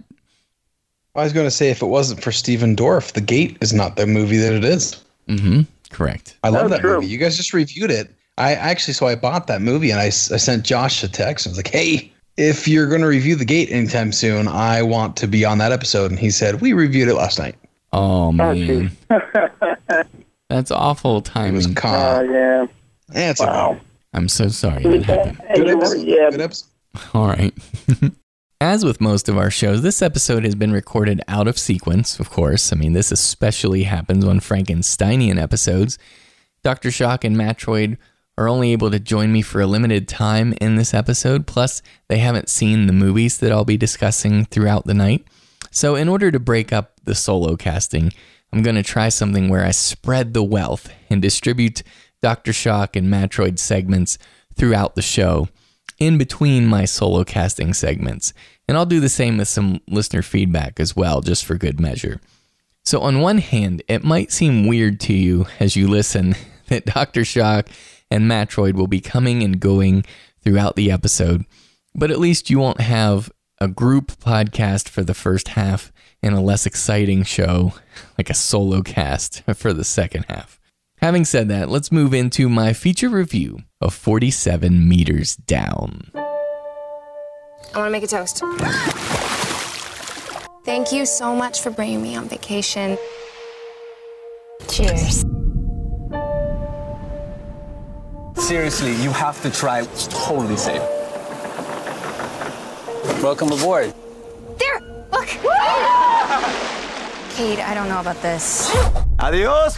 I 1.20 1.24
was 1.24 1.34
going 1.34 1.45
to 1.47 1.51
say 1.51 1.70
if 1.70 1.82
it 1.82 1.86
wasn't 1.88 2.24
for 2.24 2.32
Stephen 2.32 2.76
Dorff, 2.76 3.13
The 3.13 3.22
Gate 3.22 3.57
is 3.61 3.74
not 3.74 3.95
the 3.95 4.07
movie 4.07 4.38
that 4.38 4.53
it 4.53 4.63
is. 4.63 5.03
Mm-hmm. 5.28 5.61
Correct. 5.91 6.38
I 6.43 6.49
love 6.49 6.65
Oh, 6.65 6.70
that 6.70 6.82
true. 6.82 6.95
movie. 6.95 7.07
You 7.07 7.17
guys 7.17 7.38
just 7.38 7.53
reviewed 7.53 7.91
it. 7.91 8.13
I 8.38 8.53
actually, 8.55 8.93
so 8.93 9.07
I 9.07 9.15
bought 9.15 9.47
that 9.47 9.61
movie 9.61 9.91
and 9.91 9.99
I, 9.99 10.05
I 10.05 10.09
sent 10.09 10.63
Josh 10.65 11.03
a 11.03 11.07
text. 11.09 11.45
I 11.45 11.49
was 11.49 11.57
like, 11.57 11.67
hey, 11.67 12.11
if 12.38 12.67
you're 12.67 12.88
going 12.88 13.01
to 13.01 13.07
review 13.07 13.36
The 13.36 13.43
Gate 13.45 13.70
anytime 13.72 14.11
soon, 14.11 14.47
I 14.47 14.82
want 14.82 15.17
to 15.17 15.28
be 15.28 15.43
on 15.45 15.57
that 15.57 15.72
episode. 15.72 16.09
And 16.11 16.20
he 16.20 16.30
said, 16.32 16.61
we 16.61 16.72
reviewed 16.74 17.09
it 17.09 17.15
last 17.15 17.38
night. 17.38 17.55
Oh 17.91 18.28
Oh, 18.28 18.32
man, 18.32 18.91
that's 20.49 20.72
awful 20.72 21.17
It 21.17 21.24
was 21.24 21.34
timing. 21.34 21.78
Uh, 21.78 21.82
calm. 21.82 22.32
yeah. 22.32 22.65
It's 23.13 23.39
Wow. 23.41 23.72
okay. 23.72 23.82
I'm 24.13 24.28
so 24.30 24.47
sorry 24.47 24.84
that 24.84 25.03
happened. 25.05 25.41
And 25.47 25.57
Good 25.57 25.70
episode. 25.70 26.07
yeah, 26.07 26.30
Good 26.32 26.41
episode. 26.41 26.67
All 27.13 27.28
right. 27.28 27.53
As 28.62 28.84
with 28.84 28.99
most 28.99 29.30
of 29.30 29.38
our 29.38 29.49
shows, 29.49 29.84
this 29.84 30.01
episode 30.01 30.43
has 30.43 30.53
been 30.53 30.74
recorded 30.74 31.22
out 31.30 31.47
of 31.47 31.57
sequence, 31.57 32.20
of 32.20 32.30
course. 32.30 32.74
I 32.74 32.76
mean, 32.76 32.91
this 32.91 33.10
especially 33.10 33.84
happens 33.84 34.26
on 34.26 34.41
Frankensteinian 34.41 35.41
episodes. 35.41 35.97
Dr. 36.62 36.91
Shock 36.91 37.24
and 37.24 37.38
Matroid 37.38 37.95
are 38.38 38.49
only 38.49 38.74
able 38.74 38.91
to 38.91 38.99
join 38.99 39.32
me 39.32 39.41
for 39.41 39.62
a 39.62 39.66
limited 39.66 40.10
time 40.10 40.53
in 40.60 40.76
this 40.76 40.93
episode, 40.93 41.47
plus, 41.47 41.82
they 42.10 42.18
haven't 42.18 42.49
seen 42.49 42.88
the 42.88 42.91
movies 42.91 43.38
that 43.38 43.53
I'll 43.53 43.64
be 43.64 43.78
discussing 43.78 44.43
throughout 44.43 44.86
the 44.86 44.93
night. 44.93 45.26
So, 45.72 45.95
in 45.95 46.10
order 46.10 46.30
to 46.30 46.38
break 46.38 46.74
up 46.74 46.99
the 47.05 47.16
solo 47.16 47.55
casting, 47.55 48.12
I'm 48.51 48.62
going 48.62 48.76
to 48.76 48.84
try 48.84 49.07
something 49.07 49.47
where 49.47 49.64
I 49.64 49.72
spread 49.72 50.34
the 50.34 50.43
wealth 50.43 50.91
and 51.10 51.22
distribute 51.22 51.82
Dr. 52.22 52.51
Shock 52.51 52.97
and 52.97 53.07
Matroid 53.07 53.57
segments 53.57 54.18
throughout 54.53 54.95
the 54.95 55.01
show 55.01 55.47
in 56.00 56.18
between 56.18 56.66
my 56.66 56.86
solo 56.86 57.24
casting 57.24 57.74
segments. 57.74 58.34
And 58.68 58.78
I'll 58.78 58.86
do 58.86 59.00
the 59.00 59.10
same 59.10 59.38
with 59.38 59.47
some 59.47 59.82
listener 59.88 60.22
feedback 60.22 60.80
as 60.80 60.95
well, 60.95 61.22
just 61.22 61.45
for 61.45 61.58
good 61.58 61.80
measure. 61.80 62.22
So, 62.86 63.02
on 63.02 63.20
one 63.20 63.39
hand, 63.39 63.84
it 63.88 64.04
might 64.04 64.32
seem 64.32 64.66
weird 64.66 65.00
to 65.02 65.14
you 65.14 65.45
as 65.60 65.76
you 65.76 65.88
listen 65.88 66.36
that 66.68 66.86
Dr. 66.86 67.26
Shock 67.26 67.70
and 68.10 68.30
Matroid 68.30 68.74
will 68.74 68.88
be 68.88 69.02
coming 69.02 69.43
and 69.43 69.60
going 69.60 70.06
throughout 70.43 70.76
the 70.76 70.91
episode, 70.91 71.45
but 71.93 72.12
at 72.12 72.20
least 72.20 72.50
you 72.50 72.60
won't 72.60 72.82
have 72.82 73.32
a 73.60 73.68
group 73.68 74.08
podcast 74.20 74.88
for 74.88 75.04
the 75.04 75.14
first 75.14 75.50
half 75.50 75.91
and 76.24 76.34
a 76.34 76.41
less 76.41 76.66
exciting 76.66 77.24
show, 77.24 77.74
like 78.18 78.30
a 78.30 78.34
solo 78.34 78.82
cast, 78.82 79.43
for 79.56 79.74
the 79.74 79.84
second 79.84 80.26
half. 80.30 80.60
Having 81.02 81.26
said 81.26 81.50
that, 81.50 81.70
let's 81.70 81.91
move 81.91 82.14
into 82.14 82.50
my 82.50 82.74
feature 82.74 83.10
review 83.10 83.60
of 83.82 83.93
47 83.93 84.88
Meters 84.88 85.36
Down. 85.38 86.11
I 86.13 87.77
want 87.77 87.88
to 87.88 87.89
make 87.91 88.03
a 88.03 88.07
toast. 88.07 88.43
Thank 90.65 90.91
you 90.91 91.05
so 91.05 91.34
much 91.34 91.61
for 91.61 91.71
bringing 91.71 92.01
me 92.01 92.15
on 92.15 92.27
vacation. 92.27 92.97
Cheers. 94.67 95.23
Seriously, 98.36 98.91
you 99.01 99.11
have 99.11 99.41
to 99.43 99.49
try. 99.49 99.82
It's 99.82 100.07
totally 100.07 100.57
safe. 100.57 100.82
Welcome 103.23 103.51
aboard. 103.51 103.93
There! 104.57 104.80
Look! 105.11 105.27
Kate, 107.36 107.59
I 107.59 107.73
don't 107.73 107.88
know 107.88 108.01
about 108.01 108.21
this. 108.21 108.75
Adios. 109.19 109.77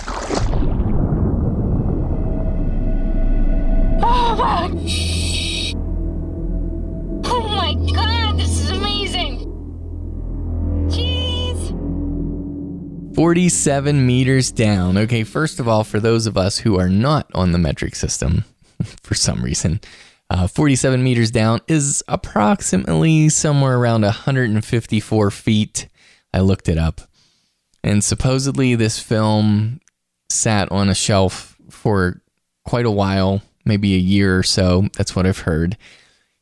Oh 7.23 7.47
my 7.47 7.75
god, 7.93 8.37
this 8.39 8.59
is 8.59 8.71
amazing! 8.71 9.47
Cheese! 10.91 11.73
47 13.15 14.05
meters 14.05 14.51
down. 14.51 14.97
Okay, 14.97 15.23
first 15.23 15.59
of 15.59 15.67
all, 15.67 15.83
for 15.83 15.99
those 15.99 16.25
of 16.25 16.37
us 16.37 16.59
who 16.59 16.79
are 16.79 16.89
not 16.89 17.29
on 17.35 17.51
the 17.51 17.57
metric 17.59 17.95
system 17.95 18.45
for 19.03 19.13
some 19.13 19.43
reason, 19.43 19.79
uh, 20.29 20.47
47 20.47 21.03
meters 21.03 21.29
down 21.29 21.61
is 21.67 22.03
approximately 22.07 23.29
somewhere 23.29 23.77
around 23.77 24.01
154 24.01 25.29
feet. 25.31 25.87
I 26.33 26.39
looked 26.39 26.69
it 26.69 26.77
up. 26.77 27.01
And 27.83 28.03
supposedly, 28.03 28.75
this 28.75 28.99
film 28.99 29.79
sat 30.29 30.71
on 30.71 30.87
a 30.89 30.95
shelf 30.95 31.57
for 31.69 32.21
quite 32.63 32.85
a 32.85 32.91
while, 32.91 33.41
maybe 33.65 33.95
a 33.95 33.99
year 33.99 34.37
or 34.37 34.43
so. 34.43 34.87
That's 34.97 35.15
what 35.15 35.25
I've 35.25 35.39
heard. 35.39 35.77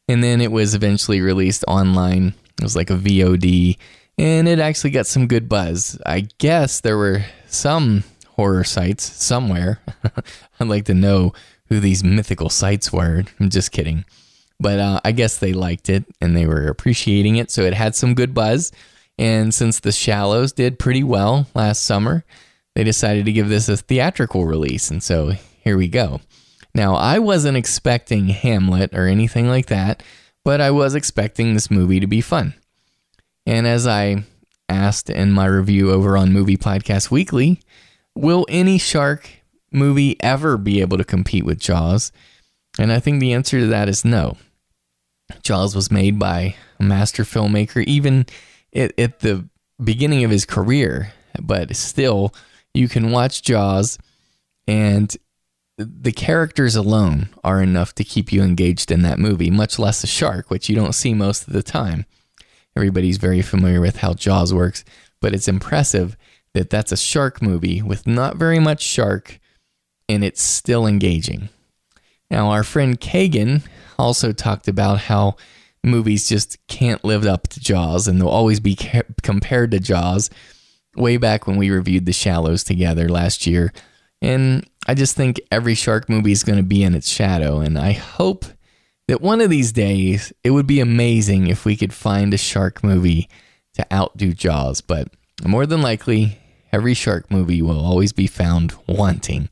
And 0.07 0.23
then 0.23 0.41
it 0.41 0.51
was 0.51 0.73
eventually 0.73 1.21
released 1.21 1.63
online. 1.67 2.33
It 2.59 2.63
was 2.63 2.75
like 2.75 2.89
a 2.89 2.97
VOD, 2.97 3.77
and 4.17 4.47
it 4.47 4.59
actually 4.59 4.89
got 4.89 5.07
some 5.07 5.27
good 5.27 5.47
buzz. 5.47 5.99
I 6.05 6.27
guess 6.39 6.81
there 6.81 6.97
were 6.97 7.23
some 7.47 8.03
horror 8.27 8.63
sites 8.63 9.03
somewhere. 9.03 9.79
I'd 10.59 10.67
like 10.67 10.85
to 10.85 10.93
know 10.93 11.33
who 11.67 11.79
these 11.79 12.03
mythical 12.03 12.49
sites 12.49 12.91
were. 12.91 13.23
I'm 13.39 13.49
just 13.49 13.71
kidding. 13.71 14.05
But 14.59 14.79
uh, 14.79 14.99
I 15.05 15.13
guess 15.13 15.37
they 15.37 15.53
liked 15.53 15.89
it 15.89 16.03
and 16.19 16.35
they 16.35 16.45
were 16.45 16.67
appreciating 16.67 17.37
it. 17.37 17.49
So 17.51 17.61
it 17.61 17.73
had 17.73 17.95
some 17.95 18.13
good 18.13 18.33
buzz. 18.33 18.71
And 19.17 19.53
since 19.53 19.79
The 19.79 19.91
Shallows 19.91 20.51
did 20.51 20.79
pretty 20.79 21.03
well 21.03 21.47
last 21.53 21.83
summer, 21.83 22.25
they 22.75 22.83
decided 22.83 23.25
to 23.25 23.31
give 23.31 23.49
this 23.49 23.69
a 23.69 23.77
theatrical 23.77 24.45
release. 24.45 24.89
And 24.89 25.01
so 25.03 25.33
here 25.63 25.77
we 25.77 25.87
go. 25.87 26.21
Now, 26.73 26.95
I 26.95 27.19
wasn't 27.19 27.57
expecting 27.57 28.27
Hamlet 28.27 28.93
or 28.93 29.07
anything 29.07 29.47
like 29.47 29.67
that, 29.67 30.03
but 30.45 30.61
I 30.61 30.71
was 30.71 30.95
expecting 30.95 31.53
this 31.53 31.71
movie 31.71 31.99
to 31.99 32.07
be 32.07 32.21
fun. 32.21 32.53
And 33.45 33.65
as 33.65 33.87
I 33.87 34.23
asked 34.67 35.09
in 35.09 35.31
my 35.31 35.45
review 35.45 35.91
over 35.91 36.15
on 36.15 36.31
Movie 36.31 36.57
Podcast 36.57 37.09
Weekly, 37.09 37.61
will 38.15 38.45
any 38.49 38.77
shark 38.77 39.29
movie 39.71 40.21
ever 40.21 40.57
be 40.57 40.81
able 40.81 40.97
to 40.97 41.03
compete 41.03 41.45
with 41.45 41.59
Jaws? 41.59 42.11
And 42.77 42.91
I 42.91 42.99
think 42.99 43.19
the 43.19 43.33
answer 43.33 43.59
to 43.59 43.67
that 43.67 43.89
is 43.89 44.05
no. 44.05 44.37
Jaws 45.43 45.75
was 45.75 45.91
made 45.91 46.17
by 46.19 46.55
a 46.79 46.83
master 46.83 47.23
filmmaker, 47.23 47.83
even 47.85 48.25
at, 48.73 48.97
at 48.99 49.19
the 49.19 49.47
beginning 49.83 50.23
of 50.23 50.31
his 50.31 50.45
career, 50.45 51.13
but 51.39 51.75
still, 51.75 52.33
you 52.73 52.87
can 52.87 53.11
watch 53.11 53.41
Jaws 53.41 53.97
and 54.67 55.15
the 55.79 56.11
characters 56.11 56.75
alone 56.75 57.29
are 57.41 57.61
enough 57.61 57.95
to 57.95 58.03
keep 58.03 58.33
you 58.33 58.43
engaged 58.43 58.91
in 58.91 59.01
that 59.03 59.17
movie, 59.17 59.49
much 59.49 59.79
less 59.79 60.03
a 60.03 60.07
shark, 60.07 60.49
which 60.49 60.67
you 60.67 60.75
don't 60.75 60.93
see 60.93 61.13
most 61.13 61.47
of 61.47 61.53
the 61.53 61.63
time. 61.63 62.05
Everybody's 62.75 63.17
very 63.17 63.41
familiar 63.41 63.79
with 63.79 63.97
how 63.97 64.13
Jaws 64.13 64.53
works, 64.53 64.83
but 65.21 65.33
it's 65.33 65.47
impressive 65.47 66.17
that 66.53 66.69
that's 66.69 66.91
a 66.91 66.97
shark 66.97 67.41
movie 67.41 67.81
with 67.81 68.05
not 68.05 68.35
very 68.35 68.59
much 68.59 68.81
shark 68.81 69.39
and 70.09 70.23
it's 70.23 70.41
still 70.41 70.85
engaging. 70.85 71.47
Now, 72.29 72.49
our 72.49 72.63
friend 72.63 72.99
Kagan 72.99 73.63
also 73.97 74.33
talked 74.33 74.67
about 74.67 74.99
how 74.99 75.37
movies 75.81 76.27
just 76.27 76.57
can't 76.67 77.05
live 77.05 77.25
up 77.25 77.47
to 77.49 77.59
Jaws 77.59 78.07
and 78.07 78.19
they'll 78.19 78.27
always 78.27 78.59
be 78.59 78.75
ca- 78.75 79.03
compared 79.23 79.71
to 79.71 79.79
Jaws 79.79 80.29
way 80.95 81.15
back 81.15 81.47
when 81.47 81.55
we 81.55 81.69
reviewed 81.69 82.05
The 82.05 82.11
Shallows 82.11 82.65
together 82.65 83.07
last 83.07 83.47
year. 83.47 83.71
And 84.21 84.68
I 84.89 84.95
just 84.95 85.15
think 85.15 85.39
every 85.51 85.75
shark 85.75 86.09
movie 86.09 86.31
is 86.31 86.43
going 86.43 86.57
to 86.57 86.63
be 86.63 86.81
in 86.81 86.95
its 86.95 87.07
shadow. 87.07 87.59
And 87.59 87.77
I 87.77 87.91
hope 87.91 88.45
that 89.07 89.21
one 89.21 89.39
of 89.39 89.51
these 89.51 89.71
days 89.71 90.33
it 90.43 90.49
would 90.49 90.65
be 90.65 90.79
amazing 90.79 91.45
if 91.45 91.63
we 91.63 91.77
could 91.77 91.93
find 91.93 92.33
a 92.33 92.39
shark 92.39 92.83
movie 92.83 93.29
to 93.75 93.85
outdo 93.93 94.33
Jaws. 94.33 94.81
But 94.81 95.09
more 95.45 95.67
than 95.67 95.83
likely, 95.83 96.39
every 96.71 96.95
shark 96.95 97.29
movie 97.29 97.61
will 97.61 97.79
always 97.79 98.13
be 98.13 98.25
found 98.25 98.73
wanting. 98.87 99.49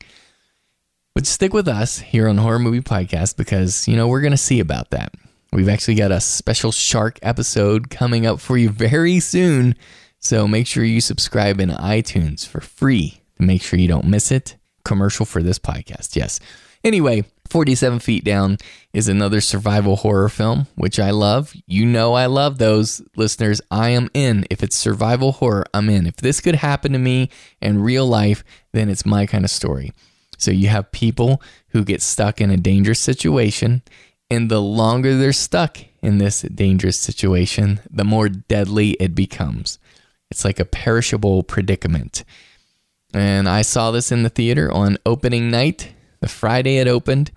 But 1.13 1.27
stick 1.27 1.53
with 1.53 1.67
us 1.67 1.99
here 1.99 2.27
on 2.27 2.39
Horror 2.39 2.57
Movie 2.57 2.81
Podcast 2.81 3.37
because, 3.37 3.87
you 3.87 3.95
know, 3.95 4.07
we're 4.07 4.21
going 4.21 4.31
to 4.31 4.37
see 4.37 4.59
about 4.59 4.89
that. 4.89 5.13
We've 5.53 5.69
actually 5.69 5.95
got 5.95 6.11
a 6.11 6.19
special 6.19 6.71
shark 6.71 7.19
episode 7.21 7.91
coming 7.91 8.25
up 8.25 8.39
for 8.39 8.57
you 8.57 8.69
very 8.71 9.19
soon. 9.19 9.75
So 10.17 10.47
make 10.47 10.65
sure 10.65 10.83
you 10.83 10.99
subscribe 10.99 11.59
in 11.59 11.69
iTunes 11.69 12.43
for 12.43 12.59
free 12.59 13.21
to 13.35 13.43
make 13.43 13.61
sure 13.61 13.77
you 13.77 13.87
don't 13.87 14.07
miss 14.07 14.31
it. 14.31 14.55
Commercial 14.87 15.25
for 15.25 15.43
this 15.43 15.59
podcast, 15.59 16.15
yes. 16.15 16.39
Anyway, 16.83 17.25
47 17.49 17.99
Feet 17.99 18.23
Down 18.23 18.57
is 18.93 19.07
another 19.07 19.41
survival 19.41 19.97
horror 19.97 20.29
film, 20.29 20.67
which 20.75 20.99
I 20.99 21.11
love. 21.11 21.53
You 21.65 21.85
know, 21.85 22.13
I 22.13 22.27
love 22.27 22.57
those 22.57 23.01
listeners. 23.15 23.61
I 23.69 23.89
am 23.89 24.09
in. 24.13 24.45
If 24.49 24.63
it's 24.63 24.75
survival 24.75 25.33
horror, 25.33 25.65
I'm 25.73 25.89
in. 25.89 26.07
If 26.07 26.17
this 26.17 26.39
could 26.39 26.55
happen 26.55 26.93
to 26.93 26.99
me 26.99 27.29
in 27.61 27.81
real 27.81 28.07
life, 28.07 28.43
then 28.73 28.89
it's 28.89 29.05
my 29.05 29.25
kind 29.25 29.43
of 29.43 29.51
story. 29.51 29.91
So 30.37 30.51
you 30.51 30.67
have 30.69 30.91
people 30.91 31.41
who 31.69 31.83
get 31.83 32.01
stuck 32.01 32.39
in 32.39 32.51
a 32.51 32.57
dangerous 32.57 32.99
situation, 32.99 33.81
and 34.29 34.49
the 34.49 34.61
longer 34.61 35.17
they're 35.17 35.33
stuck 35.33 35.79
in 36.01 36.19
this 36.19 36.41
dangerous 36.41 36.99
situation, 36.99 37.79
the 37.89 38.05
more 38.05 38.29
deadly 38.29 38.91
it 38.91 39.15
becomes. 39.15 39.79
It's 40.29 40.45
like 40.45 40.59
a 40.59 40.65
perishable 40.65 41.43
predicament. 41.43 42.23
And 43.13 43.47
I 43.47 43.61
saw 43.61 43.91
this 43.91 44.11
in 44.11 44.23
the 44.23 44.29
theater 44.29 44.71
on 44.71 44.97
opening 45.05 45.49
night, 45.49 45.93
the 46.19 46.27
Friday 46.27 46.77
it 46.77 46.87
opened. 46.87 47.31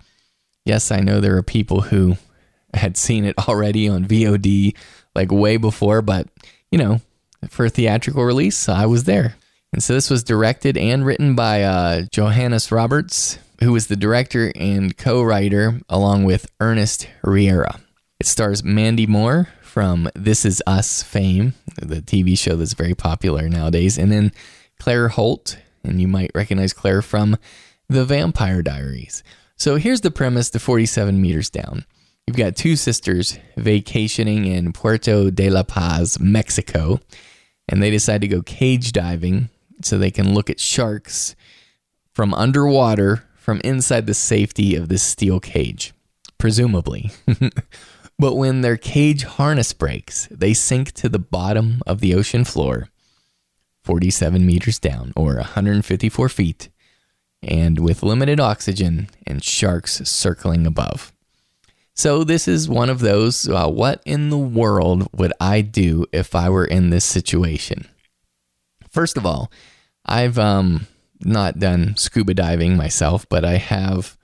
Yes, 0.65 0.91
I 0.91 0.99
know 0.99 1.19
there 1.19 1.37
are 1.37 1.43
people 1.43 1.81
who 1.81 2.17
had 2.73 2.97
seen 2.97 3.25
it 3.25 3.37
already 3.47 3.87
on 3.87 4.05
VOD 4.05 4.75
like 5.15 5.31
way 5.31 5.57
before, 5.57 6.01
but 6.01 6.27
you 6.71 6.77
know, 6.77 7.01
for 7.49 7.65
a 7.65 7.69
theatrical 7.69 8.23
release, 8.23 8.69
I 8.69 8.85
was 8.85 9.05
there. 9.05 9.35
And 9.73 9.81
so 9.81 9.93
this 9.93 10.09
was 10.09 10.23
directed 10.23 10.77
and 10.77 11.05
written 11.05 11.35
by 11.35 11.63
uh, 11.63 12.03
Johannes 12.11 12.71
Roberts, 12.71 13.39
who 13.61 13.71
was 13.71 13.87
the 13.87 13.95
director 13.95 14.51
and 14.55 14.97
co 14.97 15.23
writer, 15.23 15.79
along 15.87 16.25
with 16.25 16.51
Ernest 16.59 17.07
Riera. 17.23 17.79
It 18.19 18.27
stars 18.27 18.63
Mandy 18.63 19.07
Moore 19.07 19.47
from 19.61 20.09
This 20.13 20.45
Is 20.45 20.61
Us 20.67 21.01
fame, 21.01 21.53
the 21.81 22.01
TV 22.01 22.37
show 22.37 22.55
that's 22.57 22.73
very 22.73 22.93
popular 22.93 23.47
nowadays, 23.47 23.97
and 23.97 24.11
then 24.11 24.33
Claire 24.81 25.09
Holt, 25.09 25.59
and 25.83 26.01
you 26.01 26.07
might 26.07 26.31
recognize 26.33 26.73
Claire 26.73 27.03
from 27.03 27.37
The 27.87 28.03
Vampire 28.03 28.63
Diaries. 28.63 29.21
So 29.55 29.75
here's 29.75 30.01
the 30.01 30.09
premise 30.09 30.49
the 30.49 30.57
47 30.57 31.21
meters 31.21 31.51
down. 31.51 31.85
You've 32.25 32.35
got 32.35 32.55
two 32.55 32.75
sisters 32.75 33.37
vacationing 33.55 34.47
in 34.47 34.73
Puerto 34.73 35.29
de 35.29 35.51
la 35.51 35.61
Paz, 35.61 36.19
Mexico, 36.19 36.99
and 37.69 37.83
they 37.83 37.91
decide 37.91 38.21
to 38.21 38.27
go 38.27 38.41
cage 38.41 38.91
diving 38.91 39.49
so 39.83 39.99
they 39.99 40.09
can 40.09 40.33
look 40.33 40.49
at 40.49 40.59
sharks 40.59 41.35
from 42.11 42.33
underwater 42.33 43.23
from 43.35 43.61
inside 43.63 44.07
the 44.07 44.15
safety 44.15 44.75
of 44.75 44.89
this 44.89 45.03
steel 45.03 45.39
cage, 45.39 45.93
presumably. 46.39 47.11
but 48.17 48.33
when 48.33 48.61
their 48.61 48.77
cage 48.77 49.25
harness 49.25 49.73
breaks, 49.73 50.27
they 50.31 50.55
sink 50.55 50.91
to 50.93 51.07
the 51.07 51.19
bottom 51.19 51.83
of 51.85 51.99
the 51.99 52.15
ocean 52.15 52.43
floor, 52.43 52.87
47 53.83 54.45
meters 54.45 54.79
down, 54.79 55.13
or 55.15 55.35
154 55.35 56.29
feet, 56.29 56.69
and 57.41 57.79
with 57.79 58.03
limited 58.03 58.39
oxygen 58.39 59.09
and 59.25 59.43
sharks 59.43 60.01
circling 60.07 60.67
above. 60.67 61.11
So, 61.93 62.23
this 62.23 62.47
is 62.47 62.69
one 62.69 62.89
of 62.89 62.99
those 62.99 63.49
uh, 63.49 63.67
what 63.67 64.01
in 64.05 64.29
the 64.29 64.37
world 64.37 65.07
would 65.13 65.33
I 65.39 65.61
do 65.61 66.05
if 66.11 66.33
I 66.35 66.49
were 66.49 66.65
in 66.65 66.89
this 66.89 67.05
situation? 67.05 67.87
First 68.89 69.17
of 69.17 69.25
all, 69.25 69.51
I've 70.05 70.39
um, 70.39 70.87
not 71.21 71.59
done 71.59 71.95
scuba 71.97 72.33
diving 72.33 72.77
myself, 72.77 73.27
but 73.29 73.45
I 73.45 73.57
have, 73.57 74.17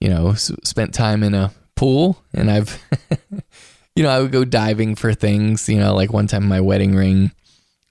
you 0.00 0.08
know, 0.08 0.30
s- 0.30 0.52
spent 0.64 0.94
time 0.94 1.22
in 1.22 1.34
a 1.34 1.52
pool 1.76 2.22
and 2.32 2.50
I've, 2.50 2.82
you 3.96 4.02
know, 4.02 4.10
I 4.10 4.20
would 4.20 4.32
go 4.32 4.44
diving 4.44 4.94
for 4.94 5.14
things, 5.14 5.68
you 5.68 5.78
know, 5.78 5.94
like 5.94 6.12
one 6.12 6.26
time 6.26 6.46
my 6.46 6.60
wedding 6.60 6.94
ring 6.94 7.32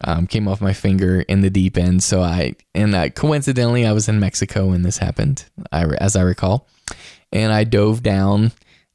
um, 0.03 0.27
came 0.27 0.47
off 0.47 0.61
my 0.61 0.73
finger 0.73 1.21
in 1.21 1.41
the 1.41 1.49
deep 1.49 1.77
end. 1.77 2.03
So 2.03 2.21
I, 2.21 2.55
and 2.75 3.13
coincidentally, 3.15 3.85
I 3.85 3.91
was 3.91 4.09
in 4.09 4.19
Mexico 4.19 4.67
when 4.67 4.81
this 4.81 4.97
happened, 4.97 5.45
I, 5.71 5.85
as 5.85 6.15
I 6.15 6.21
recall. 6.21 6.67
And 7.31 7.51
I 7.51 7.63
dove 7.63 8.03
down 8.03 8.51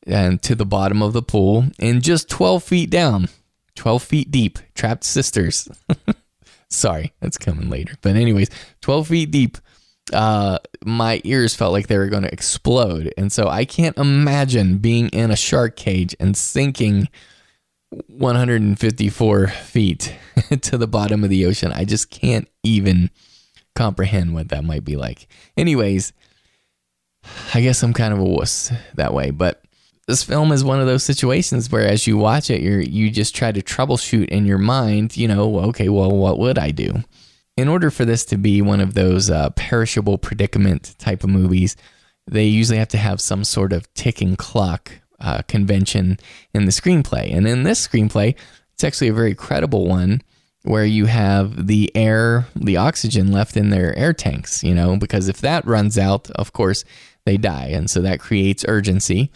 and 0.07 0.41
to 0.43 0.55
the 0.55 0.67
bottom 0.67 1.03
of 1.03 1.13
the 1.13 1.23
pool 1.23 1.67
and 1.79 2.03
just 2.03 2.29
12 2.31 2.63
feet 2.63 2.91
down, 2.91 3.29
12 3.77 4.03
feet 4.03 4.31
deep, 4.31 4.59
trapped 4.75 5.05
sisters. 5.05 5.69
Sorry, 6.71 7.13
that's 7.21 7.39
coming 7.39 7.71
later. 7.71 7.95
But 8.03 8.17
anyways, 8.17 8.51
12 8.83 9.09
feet 9.09 9.31
deep, 9.31 9.59
uh, 10.13 10.59
my 10.85 11.21
ears 11.25 11.55
felt 11.55 11.73
like 11.73 11.87
they 11.87 11.99
were 11.99 12.09
going 12.09 12.23
to 12.23 12.33
explode. 12.33 13.13
And 13.17 13.33
so 13.33 13.49
I 13.49 13.65
can't 13.65 13.97
imagine 13.97 14.79
being 14.79 15.09
in 15.09 15.31
a 15.31 15.37
shark 15.37 15.77
cage 15.77 16.15
and 16.21 16.37
sinking 16.37 17.09
154 17.91 19.49
feet 19.49 20.15
to 20.63 20.79
the 20.79 20.87
bottom 20.87 21.25
of 21.25 21.31
the 21.31 21.47
ocean. 21.47 21.73
I 21.73 21.85
just 21.85 22.11
can't 22.11 22.49
even 22.63 23.11
comprehend 23.75 24.35
what 24.35 24.49
that 24.49 24.65
might 24.65 24.85
be 24.85 24.97
like. 24.97 25.29
Anyways, 25.57 26.13
I 27.55 27.61
guess 27.61 27.83
I'm 27.83 27.95
kind 27.95 28.13
of 28.13 28.21
a 28.21 28.25
wuss 28.25 28.73
that 28.95 29.15
way, 29.15 29.31
but 29.31 29.63
this 30.07 30.23
film 30.23 30.53
is 30.53 30.65
one 30.65 30.81
of 30.81 30.87
those 30.87 31.05
situations 31.05 31.71
where 31.71 31.87
as 31.87 32.07
you 32.07 32.17
watch 32.17 32.51
it, 32.51 32.63
you 32.63 32.79
you 32.79 33.11
just 33.11 33.37
try 33.37 33.53
to 33.53 33.63
troubleshoot 33.63 34.29
in 34.29 34.47
your 34.47 34.59
mind, 34.59 35.17
you 35.17 35.29
know, 35.29 35.59
okay, 35.61 35.89
well, 35.89 36.11
what 36.11 36.39
would 36.39 36.59
I 36.59 36.71
do? 36.71 37.05
In 37.57 37.69
order 37.69 37.91
for 37.91 38.05
this 38.05 38.25
to 38.27 38.39
be 38.39 38.63
one 38.63 38.81
of 38.81 38.95
those 38.95 39.31
uh, 39.31 39.51
perishable 39.51 40.17
predicament 40.17 40.95
type 40.99 41.25
of 41.25 41.31
movies, 41.31 41.77
they 42.27 42.45
usually 42.45 42.79
have 42.79 42.89
to 42.89 42.99
have 42.99 43.21
some 43.21 43.45
sort 43.45 43.73
of 43.73 43.93
ticking 43.95 44.37
clock 44.37 44.93
uh, 45.21 45.43
convention 45.43 46.19
in 46.55 46.65
the 46.65 46.73
screenplay. 46.73 47.35
And 47.35 47.47
in 47.47 47.63
this 47.63 47.87
screenplay, 47.87 48.35
it's 48.75 48.85
actually 48.85 49.09
a 49.09 49.15
very 49.15 49.35
credible 49.35 49.87
one 49.87 50.23
where 50.63 50.85
you 50.85 51.07
have 51.07 51.67
the 51.67 51.91
air, 51.95 52.47
the 52.55 52.77
oxygen 52.77 53.33
left 53.33 53.57
in 53.57 53.71
their 53.71 53.97
air 53.97 54.13
tanks, 54.13 54.63
you 54.63 54.75
know, 54.75 54.97
because 54.97 55.29
if 55.29 55.41
that 55.41 55.65
runs 55.67 55.97
out, 55.97 56.31
of 56.33 56.53
course, 56.53 56.85
they 57.25 57.37
die. 57.37 57.67
And 57.67 57.89
so 57.89 58.01
that 58.03 58.21
creates 58.21 58.65
urgency. 58.69 59.31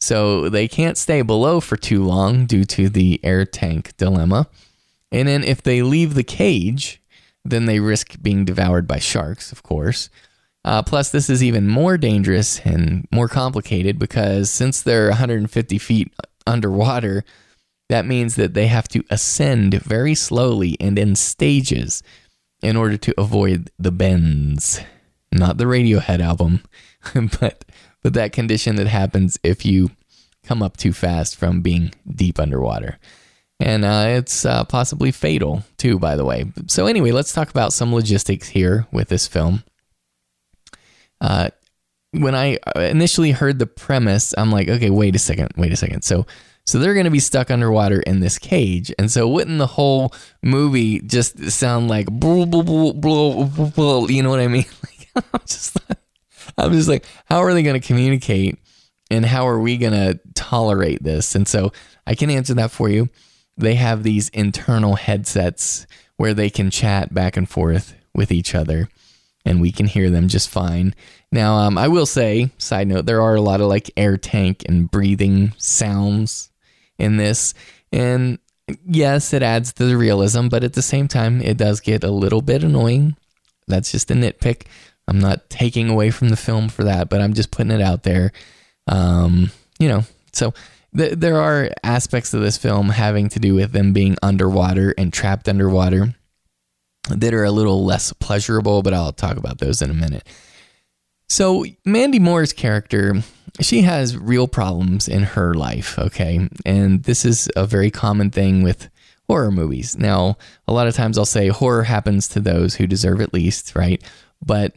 So 0.00 0.48
they 0.48 0.68
can't 0.68 0.96
stay 0.96 1.22
below 1.22 1.60
for 1.60 1.76
too 1.76 2.04
long 2.04 2.46
due 2.46 2.64
to 2.64 2.88
the 2.88 3.20
air 3.24 3.44
tank 3.44 3.96
dilemma. 3.96 4.48
And 5.10 5.26
then 5.26 5.42
if 5.42 5.62
they 5.62 5.82
leave 5.82 6.14
the 6.14 6.24
cage, 6.24 7.02
then 7.44 7.66
they 7.66 7.80
risk 7.80 8.20
being 8.22 8.44
devoured 8.44 8.86
by 8.86 8.98
sharks, 8.98 9.52
of 9.52 9.62
course. 9.62 10.10
Uh, 10.64 10.82
plus, 10.82 11.10
this 11.10 11.30
is 11.30 11.42
even 11.42 11.68
more 11.68 11.96
dangerous 11.96 12.60
and 12.60 13.06
more 13.10 13.28
complicated 13.28 13.98
because 13.98 14.50
since 14.50 14.82
they're 14.82 15.08
150 15.08 15.78
feet 15.78 16.12
underwater, 16.46 17.24
that 17.88 18.06
means 18.06 18.36
that 18.36 18.54
they 18.54 18.66
have 18.66 18.88
to 18.88 19.02
ascend 19.10 19.74
very 19.74 20.14
slowly 20.14 20.76
and 20.80 20.98
in 20.98 21.14
stages 21.14 22.02
in 22.62 22.76
order 22.76 22.96
to 22.96 23.14
avoid 23.18 23.70
the 23.78 23.92
bends. 23.92 24.80
Not 25.32 25.58
the 25.58 25.64
Radiohead 25.64 26.20
album, 26.20 26.62
but 27.40 27.64
but 28.02 28.14
that 28.14 28.32
condition 28.32 28.76
that 28.76 28.86
happens 28.86 29.38
if 29.42 29.64
you 29.64 29.90
come 30.44 30.62
up 30.62 30.76
too 30.76 30.92
fast 30.92 31.36
from 31.36 31.60
being 31.60 31.92
deep 32.08 32.38
underwater. 32.38 32.98
And 33.60 33.84
uh, 33.84 34.06
it's 34.08 34.44
uh, 34.44 34.64
possibly 34.64 35.10
fatal, 35.10 35.64
too, 35.78 35.98
by 35.98 36.14
the 36.14 36.24
way. 36.24 36.44
So, 36.68 36.86
anyway, 36.86 37.10
let's 37.10 37.32
talk 37.32 37.50
about 37.50 37.72
some 37.72 37.92
logistics 37.92 38.48
here 38.48 38.86
with 38.92 39.08
this 39.08 39.26
film. 39.26 39.64
Uh, 41.20 41.50
when 42.12 42.34
I 42.34 42.58
initially 42.76 43.32
heard 43.32 43.58
the 43.58 43.66
premise, 43.66 44.34
I'm 44.36 44.50
like, 44.50 44.68
okay, 44.68 44.90
wait 44.90 45.14
a 45.14 45.18
second, 45.18 45.50
wait 45.56 45.72
a 45.72 45.76
second. 45.76 46.02
So, 46.02 46.26
So 46.64 46.78
they're 46.78 46.94
going 46.94 47.04
to 47.04 47.10
be 47.10 47.20
stuck 47.20 47.50
underwater 47.50 48.00
in 48.00 48.20
this 48.20 48.38
cage. 48.38 48.92
And 48.98 49.10
so 49.10 49.28
wouldn't 49.28 49.58
the 49.58 49.66
whole 49.66 50.14
movie 50.42 51.00
just 51.00 51.50
sound 51.50 51.88
like 51.88 52.06
blah, 52.06 52.46
blah, 52.46 52.62
blah, 52.62 52.92
blah, 52.92 53.44
blah, 53.70 54.06
you 54.06 54.22
know 54.22 54.30
what 54.30 54.40
I 54.40 54.48
mean? 54.48 54.66
Like, 55.14 55.24
I'm 55.34 55.40
just 55.46 55.76
I'm 56.56 56.72
just 56.72 56.88
like 56.88 57.04
how 57.26 57.42
are 57.42 57.52
they 57.52 57.62
going 57.62 57.80
to 57.80 57.86
communicate 57.86 58.58
and 59.10 59.24
how 59.24 59.48
are 59.48 59.58
we 59.58 59.76
going 59.76 59.92
to 59.92 60.20
tolerate 60.34 61.02
this? 61.02 61.34
And 61.34 61.48
so 61.48 61.72
I 62.06 62.14
can 62.14 62.30
answer 62.30 62.54
that 62.54 62.70
for 62.70 62.88
you. 62.88 63.08
They 63.56 63.74
have 63.74 64.02
these 64.02 64.28
internal 64.30 64.96
headsets 64.96 65.86
where 66.16 66.34
they 66.34 66.50
can 66.50 66.70
chat 66.70 67.12
back 67.12 67.36
and 67.36 67.48
forth 67.48 67.94
with 68.14 68.30
each 68.30 68.54
other 68.54 68.88
and 69.48 69.62
we 69.62 69.72
can 69.72 69.86
hear 69.86 70.10
them 70.10 70.28
just 70.28 70.50
fine. 70.50 70.94
Now, 71.32 71.56
um, 71.56 71.78
I 71.78 71.88
will 71.88 72.04
say, 72.04 72.50
side 72.58 72.86
note, 72.86 73.06
there 73.06 73.22
are 73.22 73.34
a 73.34 73.40
lot 73.40 73.62
of 73.62 73.68
like 73.68 73.90
air 73.96 74.18
tank 74.18 74.62
and 74.68 74.90
breathing 74.90 75.54
sounds 75.56 76.50
in 76.98 77.16
this. 77.16 77.54
And 77.90 78.38
yes, 78.84 79.32
it 79.32 79.42
adds 79.42 79.72
to 79.72 79.86
the 79.86 79.96
realism, 79.96 80.48
but 80.48 80.64
at 80.64 80.74
the 80.74 80.82
same 80.82 81.08
time, 81.08 81.40
it 81.40 81.56
does 81.56 81.80
get 81.80 82.04
a 82.04 82.10
little 82.10 82.42
bit 82.42 82.62
annoying. 82.62 83.16
That's 83.66 83.90
just 83.90 84.10
a 84.10 84.14
nitpick. 84.14 84.66
I'm 85.08 85.18
not 85.18 85.48
taking 85.48 85.88
away 85.88 86.10
from 86.10 86.28
the 86.28 86.36
film 86.36 86.68
for 86.68 86.84
that, 86.84 87.08
but 87.08 87.22
I'm 87.22 87.32
just 87.32 87.50
putting 87.50 87.72
it 87.72 87.80
out 87.80 88.02
there. 88.02 88.32
Um, 88.86 89.50
you 89.78 89.88
know, 89.88 90.02
so 90.32 90.52
th- 90.94 91.14
there 91.14 91.40
are 91.40 91.70
aspects 91.82 92.34
of 92.34 92.42
this 92.42 92.58
film 92.58 92.90
having 92.90 93.30
to 93.30 93.40
do 93.40 93.54
with 93.54 93.72
them 93.72 93.94
being 93.94 94.18
underwater 94.22 94.94
and 94.98 95.10
trapped 95.10 95.48
underwater 95.48 96.14
that 97.08 97.34
are 97.34 97.44
a 97.44 97.50
little 97.50 97.84
less 97.84 98.12
pleasurable, 98.14 98.82
but 98.82 98.94
I'll 98.94 99.12
talk 99.12 99.36
about 99.36 99.58
those 99.58 99.82
in 99.82 99.90
a 99.90 99.94
minute. 99.94 100.26
So, 101.28 101.64
Mandy 101.84 102.18
Moore's 102.18 102.52
character, 102.52 103.22
she 103.60 103.82
has 103.82 104.16
real 104.16 104.48
problems 104.48 105.08
in 105.08 105.22
her 105.22 105.52
life, 105.54 105.98
okay? 105.98 106.48
And 106.64 107.04
this 107.04 107.24
is 107.24 107.50
a 107.54 107.66
very 107.66 107.90
common 107.90 108.30
thing 108.30 108.62
with 108.62 108.88
horror 109.26 109.50
movies. 109.50 109.98
Now, 109.98 110.38
a 110.66 110.72
lot 110.72 110.86
of 110.86 110.94
times 110.94 111.18
I'll 111.18 111.26
say 111.26 111.48
horror 111.48 111.84
happens 111.84 112.28
to 112.28 112.40
those 112.40 112.76
who 112.76 112.86
deserve 112.86 113.20
it 113.20 113.34
least, 113.34 113.76
right? 113.76 114.02
But 114.44 114.76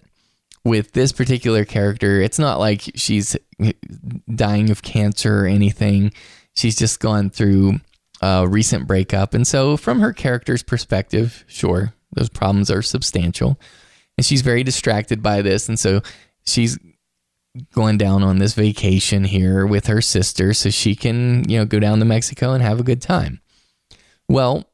with 0.65 0.91
this 0.91 1.11
particular 1.11 1.63
character, 1.63 2.21
it's 2.21 2.37
not 2.37 2.59
like 2.59 2.83
she's 2.95 3.37
dying 4.33 4.69
of 4.69 4.81
cancer 4.81 5.45
or 5.45 5.47
anything. 5.47 6.11
She's 6.53 6.75
just 6.75 6.99
gone 6.99 7.29
through 7.29 7.79
a 8.21 8.47
recent 8.47 8.87
breakup. 8.87 9.33
And 9.33 9.47
so, 9.47 9.77
from 9.77 10.01
her 10.01 10.13
character's 10.13 10.63
perspective, 10.63 11.45
sure, 11.47 11.93
those 12.13 12.29
problems 12.29 12.69
are 12.71 12.81
substantial. 12.81 13.59
And 14.17 14.25
she's 14.25 14.41
very 14.41 14.63
distracted 14.63 15.23
by 15.23 15.41
this. 15.41 15.67
And 15.69 15.79
so, 15.79 16.01
she's 16.45 16.77
going 17.73 17.97
down 17.97 18.23
on 18.23 18.39
this 18.39 18.53
vacation 18.53 19.23
here 19.23 19.65
with 19.65 19.87
her 19.87 20.01
sister 20.01 20.53
so 20.53 20.69
she 20.69 20.95
can, 20.95 21.47
you 21.49 21.57
know, 21.57 21.65
go 21.65 21.79
down 21.79 21.99
to 21.99 22.05
Mexico 22.05 22.53
and 22.53 22.63
have 22.63 22.79
a 22.79 22.83
good 22.83 23.01
time. 23.01 23.41
Well, 24.29 24.69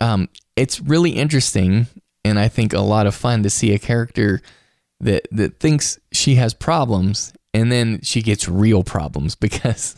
um, 0.00 0.28
it's 0.56 0.80
really 0.80 1.12
interesting 1.12 1.86
and 2.24 2.38
I 2.38 2.48
think 2.48 2.72
a 2.72 2.80
lot 2.80 3.06
of 3.06 3.14
fun 3.14 3.42
to 3.44 3.50
see 3.50 3.72
a 3.72 3.78
character 3.78 4.40
that 5.00 5.28
that 5.30 5.60
thinks 5.60 5.98
she 6.12 6.34
has 6.34 6.52
problems 6.54 7.32
and 7.54 7.70
then 7.70 8.00
she 8.02 8.22
gets 8.22 8.48
real 8.48 8.82
problems 8.82 9.34
because 9.36 9.96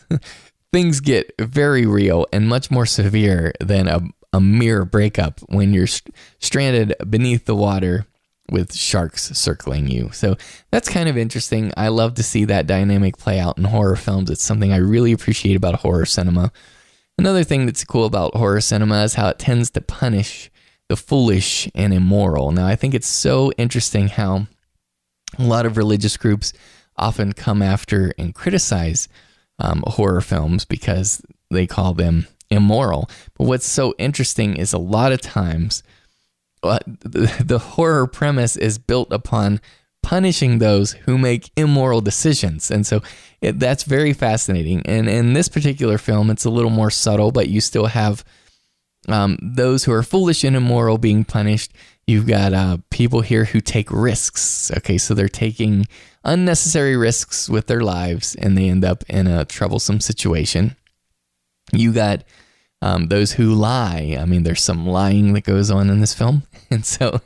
things 0.71 0.99
get 0.99 1.33
very 1.39 1.85
real 1.85 2.27
and 2.31 2.47
much 2.47 2.69
more 2.69 2.85
severe 2.85 3.53
than 3.59 3.87
a, 3.87 4.01
a 4.33 4.39
mere 4.39 4.85
breakup 4.85 5.39
when 5.47 5.73
you're 5.73 5.87
st- 5.87 6.15
stranded 6.39 6.93
beneath 7.09 7.45
the 7.45 7.55
water 7.55 8.05
with 8.49 8.73
sharks 8.73 9.29
circling 9.37 9.87
you. 9.87 10.09
So 10.11 10.35
that's 10.71 10.89
kind 10.89 11.07
of 11.07 11.17
interesting. 11.17 11.71
I 11.77 11.87
love 11.87 12.15
to 12.15 12.23
see 12.23 12.45
that 12.45 12.67
dynamic 12.67 13.17
play 13.17 13.39
out 13.39 13.57
in 13.57 13.63
horror 13.63 13.95
films. 13.95 14.29
It's 14.29 14.43
something 14.43 14.73
I 14.73 14.77
really 14.77 15.13
appreciate 15.13 15.55
about 15.55 15.75
horror 15.75 16.05
cinema. 16.05 16.51
Another 17.17 17.43
thing 17.43 17.65
that's 17.65 17.83
cool 17.83 18.05
about 18.05 18.35
horror 18.35 18.61
cinema 18.61 19.03
is 19.03 19.13
how 19.13 19.29
it 19.29 19.39
tends 19.39 19.69
to 19.71 19.81
punish 19.81 20.49
the 20.89 20.97
foolish 20.97 21.69
and 21.73 21.93
immoral. 21.93 22.51
Now, 22.51 22.67
I 22.67 22.75
think 22.75 22.93
it's 22.93 23.07
so 23.07 23.51
interesting 23.53 24.09
how 24.09 24.47
a 25.39 25.43
lot 25.43 25.65
of 25.65 25.77
religious 25.77 26.17
groups 26.17 26.51
often 26.97 27.31
come 27.31 27.61
after 27.61 28.13
and 28.17 28.35
criticize 28.35 29.07
um, 29.59 29.83
horror 29.87 30.21
films 30.21 30.65
because 30.65 31.21
they 31.49 31.67
call 31.67 31.93
them 31.93 32.27
immoral. 32.51 33.09
But 33.37 33.45
what's 33.45 33.65
so 33.65 33.95
interesting 33.97 34.57
is 34.57 34.73
a 34.73 34.77
lot 34.77 35.11
of 35.11 35.21
times 35.21 35.81
uh, 36.63 36.79
the, 36.85 37.59
horror 37.59 38.05
premise 38.05 38.55
is 38.55 38.77
built 38.77 39.11
upon 39.11 39.59
punishing 40.03 40.59
those 40.59 40.91
who 40.91 41.17
make 41.17 41.51
immoral 41.55 42.01
decisions. 42.01 42.69
And 42.69 42.85
so 42.85 43.01
it, 43.41 43.59
that's 43.59 43.83
very 43.83 44.13
fascinating. 44.13 44.81
And 44.85 45.09
in 45.09 45.33
this 45.33 45.49
particular 45.49 45.97
film, 45.97 46.29
it's 46.29 46.45
a 46.45 46.49
little 46.49 46.69
more 46.69 46.91
subtle, 46.91 47.31
but 47.31 47.49
you 47.49 47.61
still 47.61 47.87
have 47.87 48.23
um, 49.07 49.37
those 49.41 49.83
who 49.83 49.91
are 49.91 50.03
foolish 50.03 50.43
and 50.43 50.55
immoral 50.55 50.97
being 50.97 51.23
punished. 51.23 51.73
You've 52.05 52.27
got 52.27 52.53
uh, 52.53 52.77
people 52.89 53.21
here 53.21 53.45
who 53.45 53.61
take 53.61 53.91
risks. 53.91 54.71
Okay, 54.77 54.97
so 54.97 55.13
they're 55.13 55.29
taking 55.29 55.87
unnecessary 56.23 56.95
risks 56.95 57.49
with 57.49 57.67
their 57.67 57.81
lives 57.81 58.35
and 58.35 58.57
they 58.57 58.69
end 58.69 58.85
up 58.85 59.03
in 59.07 59.27
a 59.27 59.45
troublesome 59.45 59.99
situation. 59.99 60.75
You 61.73 61.93
got 61.93 62.23
um, 62.81 63.07
those 63.07 63.33
who 63.33 63.53
lie. 63.53 64.17
I 64.19 64.25
mean, 64.25 64.43
there's 64.43 64.63
some 64.63 64.87
lying 64.87 65.33
that 65.33 65.43
goes 65.43 65.69
on 65.69 65.89
in 65.89 65.99
this 65.99 66.13
film. 66.13 66.43
And 66.73 66.85
so, 66.85 67.19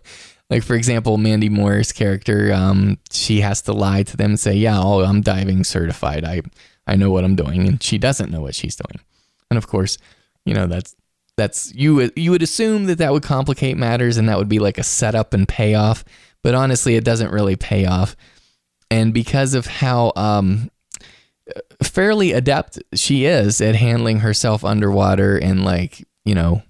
like, 0.50 0.64
for 0.64 0.76
example, 0.76 1.20
Mandy 1.20 1.50
Moore's 1.50 1.92
character, 1.92 2.52
um, 2.52 2.98
she 3.12 3.42
has 3.42 3.62
to 3.62 3.74
lie 3.74 4.02
to 4.02 4.18
them 4.18 4.32
and 4.32 4.40
say, 4.40 4.56
Yeah, 4.56 4.82
oh, 4.82 5.02
I'm 5.02 5.22
diving 5.22 5.64
certified. 5.64 6.26
I, 6.26 6.42
I 6.88 6.96
know 6.96 7.12
what 7.12 7.24
I'm 7.24 7.36
doing. 7.36 7.68
And 7.68 7.84
she 7.84 8.00
doesn't 8.00 8.32
know 8.32 8.42
what 8.42 8.56
she's 8.56 8.76
doing. 8.76 9.06
And 9.52 9.60
of 9.60 9.68
course, 9.68 10.00
you 10.48 10.56
know, 10.56 10.66
that's 10.66 10.96
that's 11.38 11.74
you 11.76 12.12
you 12.16 12.32
would 12.32 12.42
assume 12.42 12.86
that 12.86 12.98
that 12.98 13.12
would 13.12 13.24
complicate 13.24 13.78
matters 13.78 14.18
and 14.18 14.28
that 14.30 14.38
would 14.38 14.50
be 14.50 14.60
like 14.60 14.78
a 14.78 14.84
setup 14.84 15.34
and 15.34 15.48
payoff 15.48 16.04
but 16.44 16.56
honestly 16.56 16.96
it 16.96 17.04
doesn't 17.04 17.32
really 17.32 17.56
pay 17.56 17.86
off 17.86 18.16
and 18.90 19.14
because 19.14 19.54
of 19.54 19.66
how 19.66 20.14
um, 20.16 20.70
fairly 21.84 22.32
adept 22.32 22.80
she 22.94 23.26
is 23.26 23.62
at 23.62 23.76
handling 23.76 24.20
herself 24.20 24.66
underwater 24.66 25.38
and 25.38 25.64
like 25.64 26.06
you 26.24 26.36
know 26.36 26.64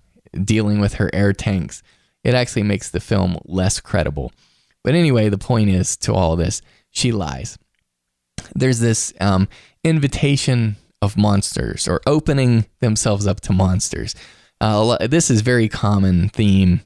dealing 0.44 0.80
with 0.80 0.96
her 0.96 1.10
air 1.14 1.34
tanks. 1.34 1.82
It 2.24 2.34
actually 2.34 2.64
makes 2.64 2.90
the 2.90 3.00
film 3.00 3.38
less 3.46 3.80
credible. 3.80 4.32
But 4.84 4.96
anyway 4.96 5.30
the 5.30 5.38
point 5.38 5.70
is 5.70 5.96
to 5.98 6.14
all 6.14 6.36
this 6.36 6.62
she 6.92 7.12
lies. 7.12 7.58
There's 8.54 8.80
this 8.80 9.14
um, 9.20 9.48
invitation 9.84 10.76
of 11.02 11.18
monsters 11.18 11.88
or 11.88 12.02
opening 12.06 12.66
themselves 12.80 13.28
up 13.28 13.42
to 13.42 13.54
monsters. 13.54 14.16
Uh, 14.62 15.08
this 15.08 15.30
is 15.30 15.42
very 15.42 15.68
common 15.68 16.30
theme 16.30 16.82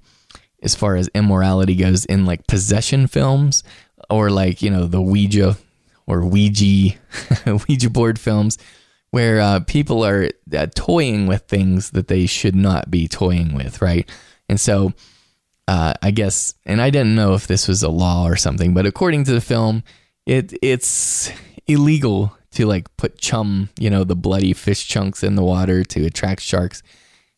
as 0.61 0.75
far 0.75 0.95
as 0.95 1.09
immorality 1.09 1.75
goes 1.75 2.05
in 2.05 2.25
like 2.25 2.47
possession 2.47 3.07
films 3.07 3.63
or 4.09 4.29
like 4.29 4.61
you 4.61 4.69
know 4.69 4.85
the 4.85 5.01
Ouija 5.01 5.57
or 6.09 6.25
Ouija 6.25 6.97
Ouija 7.45 7.89
board 7.89 8.19
films 8.19 8.57
where 9.11 9.39
uh, 9.39 9.59
people 9.61 10.05
are 10.05 10.29
uh, 10.55 10.67
toying 10.75 11.25
with 11.27 11.43
things 11.43 11.91
that 11.91 12.09
they 12.09 12.25
should 12.25 12.55
not 12.55 12.91
be 12.91 13.07
toying 13.07 13.55
with, 13.55 13.81
right? 13.81 14.07
And 14.47 14.59
so 14.59 14.93
uh, 15.67 15.93
I 16.01 16.11
guess, 16.11 16.55
and 16.65 16.81
I 16.81 16.89
didn't 16.89 17.15
know 17.15 17.33
if 17.35 17.47
this 17.47 17.67
was 17.67 17.83
a 17.83 17.89
law 17.89 18.27
or 18.27 18.35
something, 18.35 18.73
but 18.73 18.85
according 18.85 19.23
to 19.25 19.31
the 19.31 19.41
film, 19.41 19.83
it 20.25 20.53
it's 20.61 21.31
illegal 21.67 22.35
to 22.51 22.65
like 22.65 22.95
put 22.97 23.19
chum, 23.19 23.69
you 23.79 23.89
know, 23.89 24.03
the 24.03 24.15
bloody 24.15 24.53
fish 24.53 24.87
chunks 24.87 25.23
in 25.23 25.35
the 25.35 25.43
water 25.43 25.83
to 25.83 26.05
attract 26.05 26.41
sharks 26.41 26.81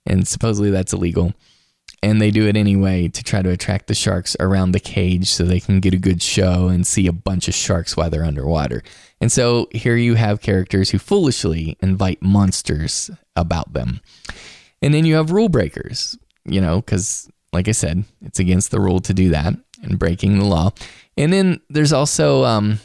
and 0.05 0.27
supposedly 0.27 0.71
that's 0.71 0.93
illegal. 0.93 1.33
And 2.03 2.19
they 2.19 2.31
do 2.31 2.47
it 2.47 2.57
anyway 2.57 3.09
to 3.09 3.23
try 3.23 3.43
to 3.43 3.49
attract 3.51 3.85
the 3.85 3.93
sharks 3.93 4.35
around 4.39 4.71
the 4.71 4.79
cage 4.79 5.29
so 5.29 5.43
they 5.43 5.59
can 5.59 5.79
get 5.79 5.93
a 5.93 5.99
good 5.99 6.21
show 6.21 6.67
and 6.67 6.85
see 6.85 7.05
a 7.05 7.13
bunch 7.13 7.47
of 7.47 7.53
sharks 7.53 7.95
while 7.95 8.09
they're 8.09 8.23
underwater. 8.23 8.81
And 9.19 9.31
so 9.31 9.67
here 9.71 9.95
you 9.95 10.15
have 10.15 10.41
characters 10.41 10.89
who 10.89 10.97
foolishly 10.97 11.77
invite 11.79 12.23
monsters 12.23 13.11
about 13.35 13.73
them. 13.73 14.01
And 14.81 14.95
then 14.95 15.05
you 15.05 15.13
have 15.15 15.31
rule 15.31 15.47
breakers, 15.47 16.17
you 16.43 16.59
know, 16.59 16.77
because 16.81 17.29
like 17.53 17.67
I 17.67 17.71
said, 17.71 18.03
it's 18.23 18.39
against 18.39 18.71
the 18.71 18.79
rule 18.79 18.99
to 19.01 19.13
do 19.13 19.29
that 19.29 19.53
and 19.83 19.99
breaking 19.99 20.39
the 20.39 20.45
law. 20.45 20.71
And 21.17 21.31
then 21.31 21.61
there's 21.69 21.93
also, 21.93 22.45
um, 22.45 22.79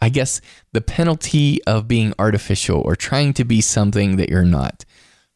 I 0.00 0.08
guess, 0.08 0.40
the 0.72 0.80
penalty 0.80 1.62
of 1.64 1.88
being 1.88 2.12
artificial 2.18 2.80
or 2.80 2.94
trying 2.94 3.32
to 3.34 3.44
be 3.44 3.60
something 3.60 4.16
that 4.16 4.28
you're 4.28 4.44
not. 4.44 4.84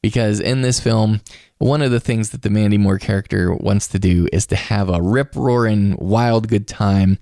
Because 0.04 0.38
in 0.38 0.60
this 0.60 0.80
film, 0.80 1.22
one 1.56 1.80
of 1.80 1.90
the 1.90 1.98
things 1.98 2.28
that 2.28 2.42
the 2.42 2.50
Mandy 2.50 2.76
Moore 2.76 2.98
character 2.98 3.54
wants 3.54 3.88
to 3.88 3.98
do 3.98 4.28
is 4.34 4.44
to 4.48 4.54
have 4.54 4.90
a 4.90 5.00
rip 5.00 5.34
roaring, 5.34 5.96
wild 5.96 6.46
good 6.46 6.68
time 6.68 7.16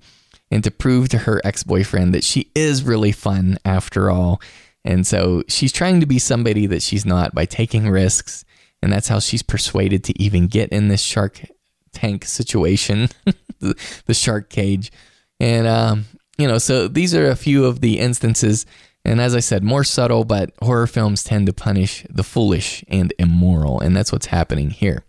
and 0.51 0.61
to 0.65 0.69
prove 0.69 1.07
to 1.07 1.19
her 1.19 1.39
ex 1.45 1.63
boyfriend 1.63 2.13
that 2.13 2.25
she 2.25 2.51
is 2.53 2.83
really 2.83 3.13
fun 3.13 3.57
after 3.63 4.11
all. 4.11 4.41
And 4.83 5.07
so 5.07 5.43
she's 5.47 5.71
trying 5.71 6.01
to 6.01 6.05
be 6.05 6.19
somebody 6.19 6.65
that 6.65 6.81
she's 6.81 7.05
not 7.05 7.33
by 7.33 7.45
taking 7.45 7.89
risks. 7.89 8.43
And 8.81 8.91
that's 8.91 9.07
how 9.07 9.19
she's 9.19 9.43
persuaded 9.43 10.03
to 10.03 10.21
even 10.21 10.47
get 10.47 10.67
in 10.67 10.89
this 10.89 11.01
shark 11.01 11.39
tank 11.93 12.25
situation, 12.25 13.07
the, 13.61 14.13
shark 14.13 14.49
cage. 14.49 14.91
And 15.39 15.67
um, 15.67 16.03
you 16.37 16.49
know, 16.49 16.57
so 16.57 16.89
these 16.89 17.15
are 17.15 17.29
a 17.29 17.37
few 17.37 17.63
of 17.63 17.79
the 17.79 17.99
instances 17.99 18.65
And 19.05 19.19
as 19.19 19.35
I 19.35 19.39
said, 19.39 19.63
more 19.63 19.83
subtle, 19.83 20.23
but 20.23 20.51
horror 20.61 20.87
films 20.87 21.23
tend 21.23 21.47
to 21.47 21.53
punish 21.53 22.05
the 22.09 22.23
foolish 22.23 22.83
and 22.87 23.13
immoral. 23.19 23.79
And 23.79 23.95
that's 23.95 24.11
what's 24.11 24.27
happening 24.27 24.69
here. 24.69 25.03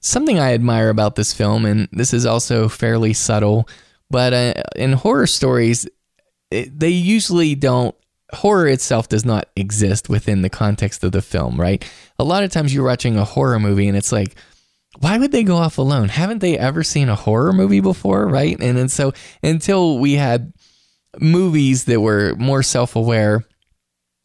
Something 0.00 0.38
I 0.38 0.52
admire 0.52 0.88
about 0.88 1.16
this 1.16 1.32
film, 1.32 1.64
and 1.64 1.88
this 1.92 2.12
is 2.12 2.26
also 2.26 2.68
fairly 2.68 3.12
subtle, 3.12 3.68
but 4.10 4.32
uh, 4.32 4.54
in 4.76 4.92
horror 4.92 5.26
stories, 5.26 5.88
it, 6.50 6.78
they 6.78 6.90
usually 6.90 7.54
don't 7.54 7.94
horror 8.34 8.66
itself 8.66 9.08
does 9.08 9.24
not 9.24 9.48
exist 9.56 10.08
within 10.08 10.42
the 10.42 10.50
context 10.50 11.04
of 11.04 11.12
the 11.12 11.22
film, 11.22 11.60
right? 11.60 11.84
A 12.18 12.24
lot 12.24 12.44
of 12.44 12.50
times 12.50 12.74
you're 12.74 12.84
watching 12.84 13.16
a 13.16 13.24
horror 13.24 13.58
movie 13.58 13.88
and 13.88 13.96
it's 13.96 14.12
like, 14.12 14.34
why 14.98 15.18
would 15.18 15.32
they 15.32 15.42
go 15.42 15.56
off 15.56 15.78
alone? 15.78 16.08
Haven't 16.08 16.38
they 16.38 16.58
ever 16.58 16.82
seen 16.82 17.08
a 17.08 17.14
horror 17.14 17.52
movie 17.52 17.80
before, 17.80 18.26
right? 18.26 18.56
And 18.60 18.78
and 18.78 18.90
so 18.90 19.12
until 19.42 19.98
we 19.98 20.14
had 20.14 20.52
movies 21.20 21.84
that 21.84 22.00
were 22.00 22.34
more 22.38 22.62
self-aware, 22.62 23.44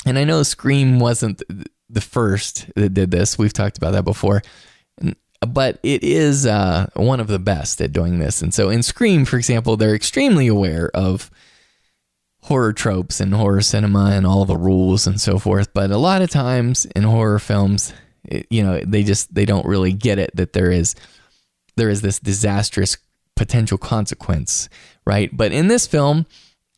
and 0.05 0.17
I 0.17 0.23
know 0.23 0.43
Scream 0.43 0.99
wasn't 0.99 1.41
the 1.89 2.01
first 2.01 2.67
that 2.75 2.93
did 2.93 3.11
this. 3.11 3.37
We've 3.37 3.53
talked 3.53 3.77
about 3.77 3.91
that 3.91 4.03
before. 4.05 4.41
But 5.41 5.79
it 5.83 6.03
is 6.03 6.47
uh, 6.47 6.87
one 6.95 7.19
of 7.19 7.27
the 7.27 7.39
best 7.39 7.79
at 7.79 7.91
doing 7.91 8.17
this. 8.17 8.41
And 8.41 8.53
so 8.53 8.69
in 8.69 8.81
Scream, 8.81 9.23
for 9.23 9.37
example, 9.37 9.77
they're 9.77 9.93
extremely 9.93 10.47
aware 10.47 10.89
of 10.95 11.29
horror 12.41 12.73
tropes 12.73 13.19
and 13.19 13.33
horror 13.33 13.61
cinema 13.61 14.11
and 14.13 14.25
all 14.25 14.45
the 14.45 14.57
rules 14.57 15.05
and 15.05 15.21
so 15.21 15.37
forth. 15.37 15.73
But 15.73 15.91
a 15.91 15.97
lot 15.97 16.23
of 16.23 16.31
times 16.31 16.85
in 16.95 17.03
horror 17.03 17.37
films, 17.37 17.93
it, 18.23 18.47
you 18.49 18.63
know, 18.63 18.81
they 18.85 19.03
just 19.03 19.33
they 19.33 19.45
don't 19.45 19.65
really 19.65 19.93
get 19.93 20.17
it 20.17 20.35
that 20.35 20.53
there 20.53 20.71
is 20.71 20.95
there 21.75 21.89
is 21.89 22.01
this 22.01 22.19
disastrous 22.19 22.97
potential 23.35 23.77
consequence, 23.77 24.69
right? 25.05 25.29
But 25.31 25.51
in 25.51 25.67
this 25.67 25.85
film, 25.85 26.25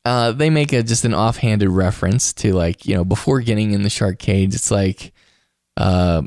uh, 0.05 0.31
they 0.31 0.49
make 0.49 0.73
a 0.73 0.83
just 0.83 1.05
an 1.05 1.13
offhanded 1.13 1.69
reference 1.69 2.33
to 2.33 2.53
like 2.53 2.85
you 2.85 2.95
know 2.95 3.03
before 3.03 3.41
getting 3.41 3.71
in 3.71 3.83
the 3.83 3.89
shark 3.89 4.19
cage, 4.19 4.55
it's 4.55 4.71
like. 4.71 5.13
Uh, 5.77 6.23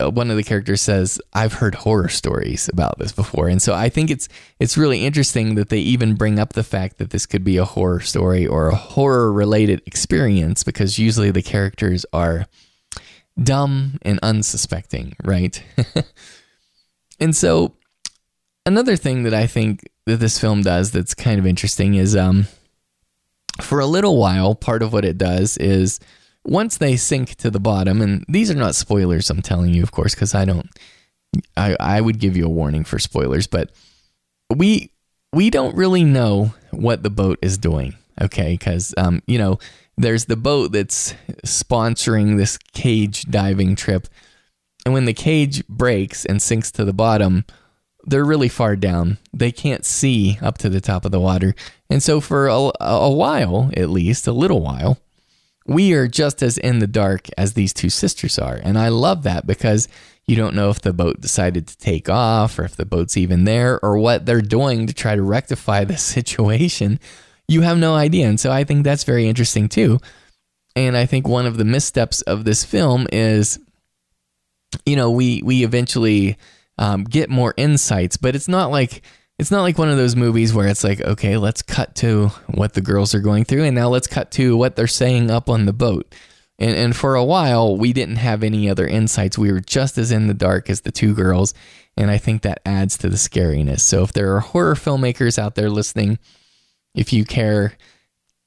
uh, 0.00 0.10
one 0.10 0.30
of 0.30 0.36
the 0.36 0.44
characters 0.44 0.80
says, 0.80 1.20
"I've 1.32 1.54
heard 1.54 1.74
horror 1.74 2.08
stories 2.08 2.68
about 2.72 2.98
this 2.98 3.12
before," 3.12 3.48
and 3.48 3.60
so 3.60 3.74
I 3.74 3.88
think 3.88 4.10
it's 4.10 4.28
it's 4.60 4.78
really 4.78 5.04
interesting 5.04 5.56
that 5.56 5.70
they 5.70 5.78
even 5.78 6.14
bring 6.14 6.38
up 6.38 6.52
the 6.52 6.62
fact 6.62 6.98
that 6.98 7.10
this 7.10 7.26
could 7.26 7.42
be 7.42 7.56
a 7.56 7.64
horror 7.64 8.00
story 8.00 8.46
or 8.46 8.68
a 8.68 8.76
horror 8.76 9.32
related 9.32 9.82
experience 9.86 10.62
because 10.62 10.98
usually 10.98 11.32
the 11.32 11.42
characters 11.42 12.06
are 12.12 12.46
dumb 13.42 13.98
and 14.02 14.20
unsuspecting, 14.22 15.16
right? 15.24 15.62
and 17.20 17.34
so 17.34 17.74
another 18.66 18.94
thing 18.96 19.24
that 19.24 19.34
I 19.34 19.48
think 19.48 19.88
that 20.08 20.16
this 20.16 20.38
film 20.38 20.62
does 20.62 20.90
that's 20.90 21.14
kind 21.14 21.38
of 21.38 21.46
interesting 21.46 21.94
is 21.94 22.16
um 22.16 22.46
for 23.60 23.80
a 23.80 23.86
little 23.86 24.16
while 24.16 24.54
part 24.54 24.82
of 24.82 24.92
what 24.92 25.04
it 25.04 25.18
does 25.18 25.56
is 25.58 26.00
once 26.48 26.78
they 26.78 26.96
sink 26.96 27.34
to 27.36 27.50
the 27.50 27.60
bottom, 27.60 28.00
and 28.00 28.24
these 28.28 28.50
are 28.50 28.54
not 28.54 28.74
spoilers, 28.74 29.30
I'm 29.30 29.42
telling 29.42 29.74
you, 29.74 29.82
of 29.82 29.92
course, 29.92 30.14
because 30.14 30.34
I 30.34 30.44
don't, 30.44 30.68
I, 31.56 31.76
I 31.78 32.00
would 32.00 32.18
give 32.18 32.36
you 32.36 32.46
a 32.46 32.50
warning 32.50 32.84
for 32.84 32.98
spoilers, 32.98 33.46
but 33.46 33.70
we 34.54 34.90
we 35.32 35.50
don't 35.50 35.76
really 35.76 36.04
know 36.04 36.54
what 36.70 37.02
the 37.02 37.10
boat 37.10 37.38
is 37.42 37.58
doing, 37.58 37.94
okay? 38.20 38.54
Because 38.54 38.94
um, 38.96 39.22
you 39.26 39.38
know, 39.38 39.58
there's 39.98 40.24
the 40.24 40.36
boat 40.36 40.72
that's 40.72 41.14
sponsoring 41.44 42.38
this 42.38 42.56
cage 42.72 43.24
diving 43.24 43.76
trip, 43.76 44.08
and 44.86 44.94
when 44.94 45.04
the 45.04 45.14
cage 45.14 45.66
breaks 45.68 46.24
and 46.24 46.40
sinks 46.40 46.70
to 46.72 46.84
the 46.84 46.94
bottom, 46.94 47.44
they're 48.08 48.24
really 48.24 48.48
far 48.48 48.76
down. 48.76 49.18
They 49.32 49.52
can't 49.52 49.84
see 49.84 50.38
up 50.42 50.58
to 50.58 50.68
the 50.68 50.80
top 50.80 51.04
of 51.04 51.12
the 51.12 51.20
water, 51.20 51.54
and 51.88 52.02
so 52.02 52.20
for 52.20 52.48
a, 52.48 52.70
a 52.80 53.10
while, 53.10 53.70
at 53.76 53.90
least 53.90 54.26
a 54.26 54.32
little 54.32 54.60
while 54.60 54.98
we 55.68 55.92
are 55.92 56.08
just 56.08 56.42
as 56.42 56.56
in 56.56 56.78
the 56.78 56.86
dark 56.86 57.28
as 57.36 57.52
these 57.52 57.74
two 57.74 57.90
sisters 57.90 58.38
are. 58.38 58.56
And 58.56 58.78
I 58.78 58.88
love 58.88 59.22
that 59.24 59.46
because 59.46 59.86
you 60.26 60.34
don't 60.34 60.54
know 60.54 60.70
if 60.70 60.80
the 60.80 60.94
boat 60.94 61.20
decided 61.20 61.68
to 61.68 61.76
take 61.76 62.08
off 62.08 62.58
or 62.58 62.64
if 62.64 62.74
the 62.74 62.86
boat's 62.86 63.18
even 63.18 63.44
there 63.44 63.78
or 63.84 63.98
what 63.98 64.24
they're 64.24 64.40
doing 64.40 64.86
to 64.86 64.94
try 64.94 65.14
to 65.14 65.22
rectify 65.22 65.84
the 65.84 65.96
situation. 65.98 66.98
You 67.46 67.60
have 67.60 67.78
no 67.78 67.94
idea. 67.94 68.28
And 68.28 68.40
so 68.40 68.50
I 68.50 68.64
think 68.64 68.82
that's 68.82 69.04
very 69.04 69.28
interesting 69.28 69.68
too. 69.68 70.00
And 70.74 70.96
I 70.96 71.04
think 71.04 71.28
one 71.28 71.44
of 71.44 71.58
the 71.58 71.64
missteps 71.64 72.22
of 72.22 72.44
this 72.44 72.64
film 72.64 73.06
is, 73.12 73.58
you 74.86 74.96
know, 74.96 75.10
we 75.10 75.42
we 75.42 75.64
eventually 75.64 76.38
um, 76.78 77.04
get 77.04 77.28
more 77.28 77.54
insights, 77.56 78.16
but 78.16 78.34
it's 78.34 78.48
not 78.48 78.70
like 78.70 79.02
it's 79.38 79.50
not 79.50 79.62
like 79.62 79.78
one 79.78 79.88
of 79.88 79.96
those 79.96 80.16
movies 80.16 80.52
where 80.52 80.66
it's 80.66 80.82
like, 80.82 81.00
okay, 81.00 81.36
let's 81.36 81.62
cut 81.62 81.94
to 81.96 82.28
what 82.48 82.74
the 82.74 82.80
girls 82.80 83.14
are 83.14 83.20
going 83.20 83.44
through, 83.44 83.64
and 83.64 83.74
now 83.74 83.88
let's 83.88 84.06
cut 84.06 84.30
to 84.32 84.56
what 84.56 84.76
they're 84.76 84.86
saying 84.86 85.30
up 85.30 85.48
on 85.48 85.66
the 85.66 85.72
boat. 85.72 86.14
And, 86.58 86.76
and 86.76 86.96
for 86.96 87.14
a 87.14 87.24
while, 87.24 87.76
we 87.76 87.92
didn't 87.92 88.16
have 88.16 88.42
any 88.42 88.68
other 88.68 88.86
insights. 88.86 89.38
We 89.38 89.52
were 89.52 89.60
just 89.60 89.96
as 89.96 90.10
in 90.10 90.26
the 90.26 90.34
dark 90.34 90.68
as 90.68 90.80
the 90.80 90.90
two 90.90 91.14
girls, 91.14 91.54
and 91.96 92.10
I 92.10 92.18
think 92.18 92.42
that 92.42 92.60
adds 92.66 92.98
to 92.98 93.08
the 93.08 93.16
scariness. 93.16 93.80
So 93.80 94.02
if 94.02 94.12
there 94.12 94.34
are 94.34 94.40
horror 94.40 94.74
filmmakers 94.74 95.38
out 95.38 95.54
there 95.54 95.70
listening, 95.70 96.18
if 96.94 97.12
you 97.12 97.24
care 97.24 97.74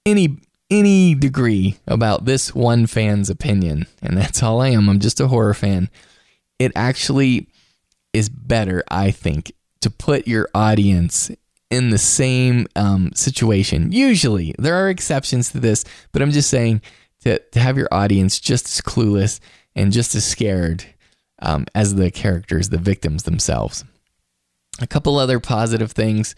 any 0.05 0.39
any 0.69 1.13
degree 1.15 1.77
about 1.85 2.23
this 2.23 2.55
one 2.55 2.85
fan's 2.85 3.29
opinion, 3.29 3.87
and 4.01 4.17
that's 4.17 4.41
all 4.41 4.61
I 4.61 4.69
am, 4.69 4.89
I'm 4.89 4.99
just 4.99 5.19
a 5.19 5.27
horror 5.27 5.53
fan. 5.53 5.89
It 6.59 6.71
actually 6.75 7.47
is 8.13 8.29
better, 8.29 8.83
I 8.89 9.11
think, 9.11 9.53
to 9.81 9.89
put 9.89 10.27
your 10.27 10.49
audience 10.53 11.31
in 11.69 11.89
the 11.89 11.97
same 11.97 12.67
um, 12.75 13.11
situation. 13.15 13.91
Usually, 13.91 14.53
there 14.59 14.75
are 14.75 14.89
exceptions 14.89 15.51
to 15.51 15.59
this, 15.59 15.85
but 16.11 16.21
I'm 16.21 16.31
just 16.31 16.49
saying 16.49 16.81
to, 17.23 17.39
to 17.39 17.59
have 17.59 17.77
your 17.77 17.87
audience 17.91 18.39
just 18.39 18.65
as 18.65 18.81
clueless 18.81 19.39
and 19.75 19.91
just 19.91 20.13
as 20.15 20.25
scared 20.25 20.85
um, 21.41 21.65
as 21.73 21.95
the 21.95 22.11
characters, 22.11 22.69
the 22.69 22.77
victims 22.77 23.23
themselves. 23.23 23.83
A 24.79 24.87
couple 24.87 25.17
other 25.17 25.39
positive 25.39 25.91
things. 25.91 26.35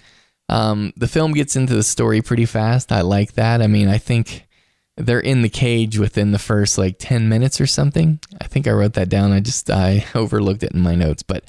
Um, 0.50 0.94
the 0.96 1.08
film 1.08 1.34
gets 1.34 1.56
into 1.56 1.74
the 1.74 1.84
story 1.84 2.22
pretty 2.22 2.46
fast. 2.46 2.92
I 2.92 3.02
like 3.02 3.34
that. 3.34 3.62
I 3.62 3.68
mean, 3.68 3.88
I 3.88 3.98
think 3.98 4.48
they're 4.98 5.20
in 5.20 5.42
the 5.42 5.50
cage 5.50 5.98
within 5.98 6.32
the 6.32 6.40
first 6.40 6.78
like 6.78 6.98
10 7.00 7.28
minutes 7.28 7.60
or 7.60 7.66
something. 7.66 8.20
I 8.40 8.48
think 8.48 8.68
I 8.68 8.72
wrote 8.72 8.94
that 8.94 9.10
down. 9.10 9.32
I 9.32 9.40
just 9.40 9.70
I 9.70 10.06
overlooked 10.16 10.64
it 10.64 10.74
in 10.74 10.82
my 10.82 10.96
notes, 10.96 11.24
but 11.24 11.44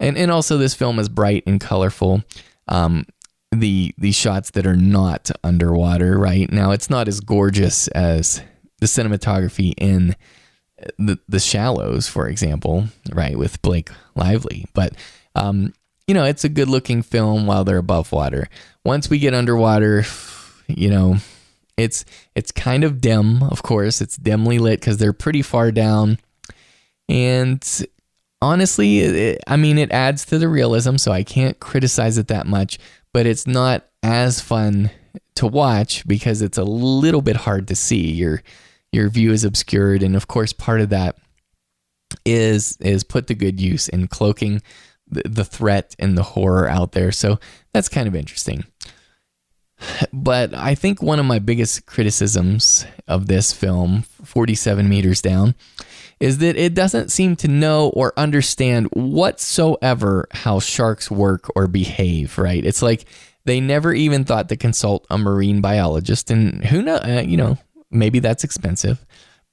and 0.00 0.16
and 0.16 0.30
also 0.30 0.58
this 0.58 0.74
film 0.74 0.98
is 0.98 1.08
bright 1.08 1.42
and 1.46 1.60
colorful. 1.60 2.22
Um, 2.68 3.06
the 3.52 3.94
the 3.98 4.12
shots 4.12 4.50
that 4.50 4.66
are 4.66 4.76
not 4.76 5.30
underwater, 5.44 6.18
right 6.18 6.50
now, 6.50 6.72
it's 6.72 6.90
not 6.90 7.08
as 7.08 7.20
gorgeous 7.20 7.88
as 7.88 8.42
the 8.80 8.86
cinematography 8.86 9.72
in 9.78 10.16
the 10.98 11.18
the 11.28 11.40
shallows, 11.40 12.08
for 12.08 12.28
example, 12.28 12.86
right, 13.12 13.38
with 13.38 13.62
Blake 13.62 13.90
Lively. 14.14 14.66
But 14.74 14.94
um, 15.34 15.72
you 16.06 16.14
know, 16.14 16.24
it's 16.24 16.44
a 16.44 16.48
good 16.48 16.68
looking 16.68 17.02
film 17.02 17.46
while 17.46 17.64
they're 17.64 17.78
above 17.78 18.12
water. 18.12 18.48
Once 18.84 19.10
we 19.10 19.18
get 19.18 19.34
underwater, 19.34 20.04
you 20.68 20.90
know, 20.90 21.16
it's 21.76 22.04
it's 22.34 22.52
kind 22.52 22.84
of 22.84 23.00
dim, 23.00 23.42
of 23.42 23.62
course. 23.62 24.00
It's 24.00 24.16
dimly 24.16 24.58
lit 24.58 24.80
because 24.80 24.98
they're 24.98 25.12
pretty 25.12 25.42
far 25.42 25.70
down. 25.70 26.18
And 27.08 27.86
honestly, 28.40 29.00
it, 29.00 29.42
I 29.46 29.56
mean, 29.56 29.78
it 29.78 29.92
adds 29.92 30.24
to 30.26 30.38
the 30.38 30.48
realism, 30.48 30.96
so 30.96 31.12
I 31.12 31.22
can't 31.22 31.58
criticize 31.60 32.18
it 32.18 32.28
that 32.28 32.46
much, 32.46 32.78
but 33.12 33.26
it's 33.26 33.46
not 33.46 33.86
as 34.02 34.40
fun 34.40 34.90
to 35.36 35.46
watch 35.46 36.06
because 36.06 36.42
it's 36.42 36.58
a 36.58 36.64
little 36.64 37.22
bit 37.22 37.36
hard 37.36 37.68
to 37.68 37.76
see. 37.76 38.12
Your 38.12 38.42
your 38.92 39.08
view 39.08 39.32
is 39.32 39.44
obscured, 39.44 40.02
and 40.02 40.16
of 40.16 40.28
course, 40.28 40.52
part 40.52 40.80
of 40.80 40.90
that 40.90 41.16
is 42.24 42.76
is 42.80 43.04
put 43.04 43.26
to 43.26 43.34
good 43.34 43.60
use 43.60 43.88
in 43.88 44.08
cloaking 44.08 44.62
the, 45.08 45.22
the 45.24 45.44
threat 45.44 45.94
and 45.98 46.16
the 46.16 46.22
horror 46.22 46.68
out 46.68 46.92
there. 46.92 47.12
So 47.12 47.38
that's 47.72 47.88
kind 47.88 48.08
of 48.08 48.14
interesting. 48.14 48.64
But 50.12 50.54
I 50.54 50.74
think 50.74 51.02
one 51.02 51.18
of 51.18 51.26
my 51.26 51.38
biggest 51.38 51.84
criticisms 51.84 52.86
of 53.06 53.26
this 53.26 53.52
film, 53.52 54.02
47 54.24 54.88
meters 54.88 55.20
down, 55.20 55.54
is 56.18 56.38
that 56.38 56.56
it 56.56 56.74
doesn't 56.74 57.10
seem 57.10 57.36
to 57.36 57.48
know 57.48 57.88
or 57.90 58.12
understand 58.16 58.86
whatsoever 58.92 60.26
how 60.32 60.58
sharks 60.58 61.10
work 61.10 61.50
or 61.54 61.66
behave, 61.66 62.38
right? 62.38 62.64
It's 62.64 62.82
like 62.82 63.06
they 63.44 63.60
never 63.60 63.92
even 63.92 64.24
thought 64.24 64.48
to 64.48 64.56
consult 64.56 65.06
a 65.10 65.18
marine 65.18 65.60
biologist. 65.60 66.30
And 66.30 66.64
who 66.64 66.82
knows, 66.82 67.00
uh, 67.00 67.22
you 67.26 67.36
know, 67.36 67.58
maybe 67.90 68.18
that's 68.18 68.44
expensive. 68.44 69.04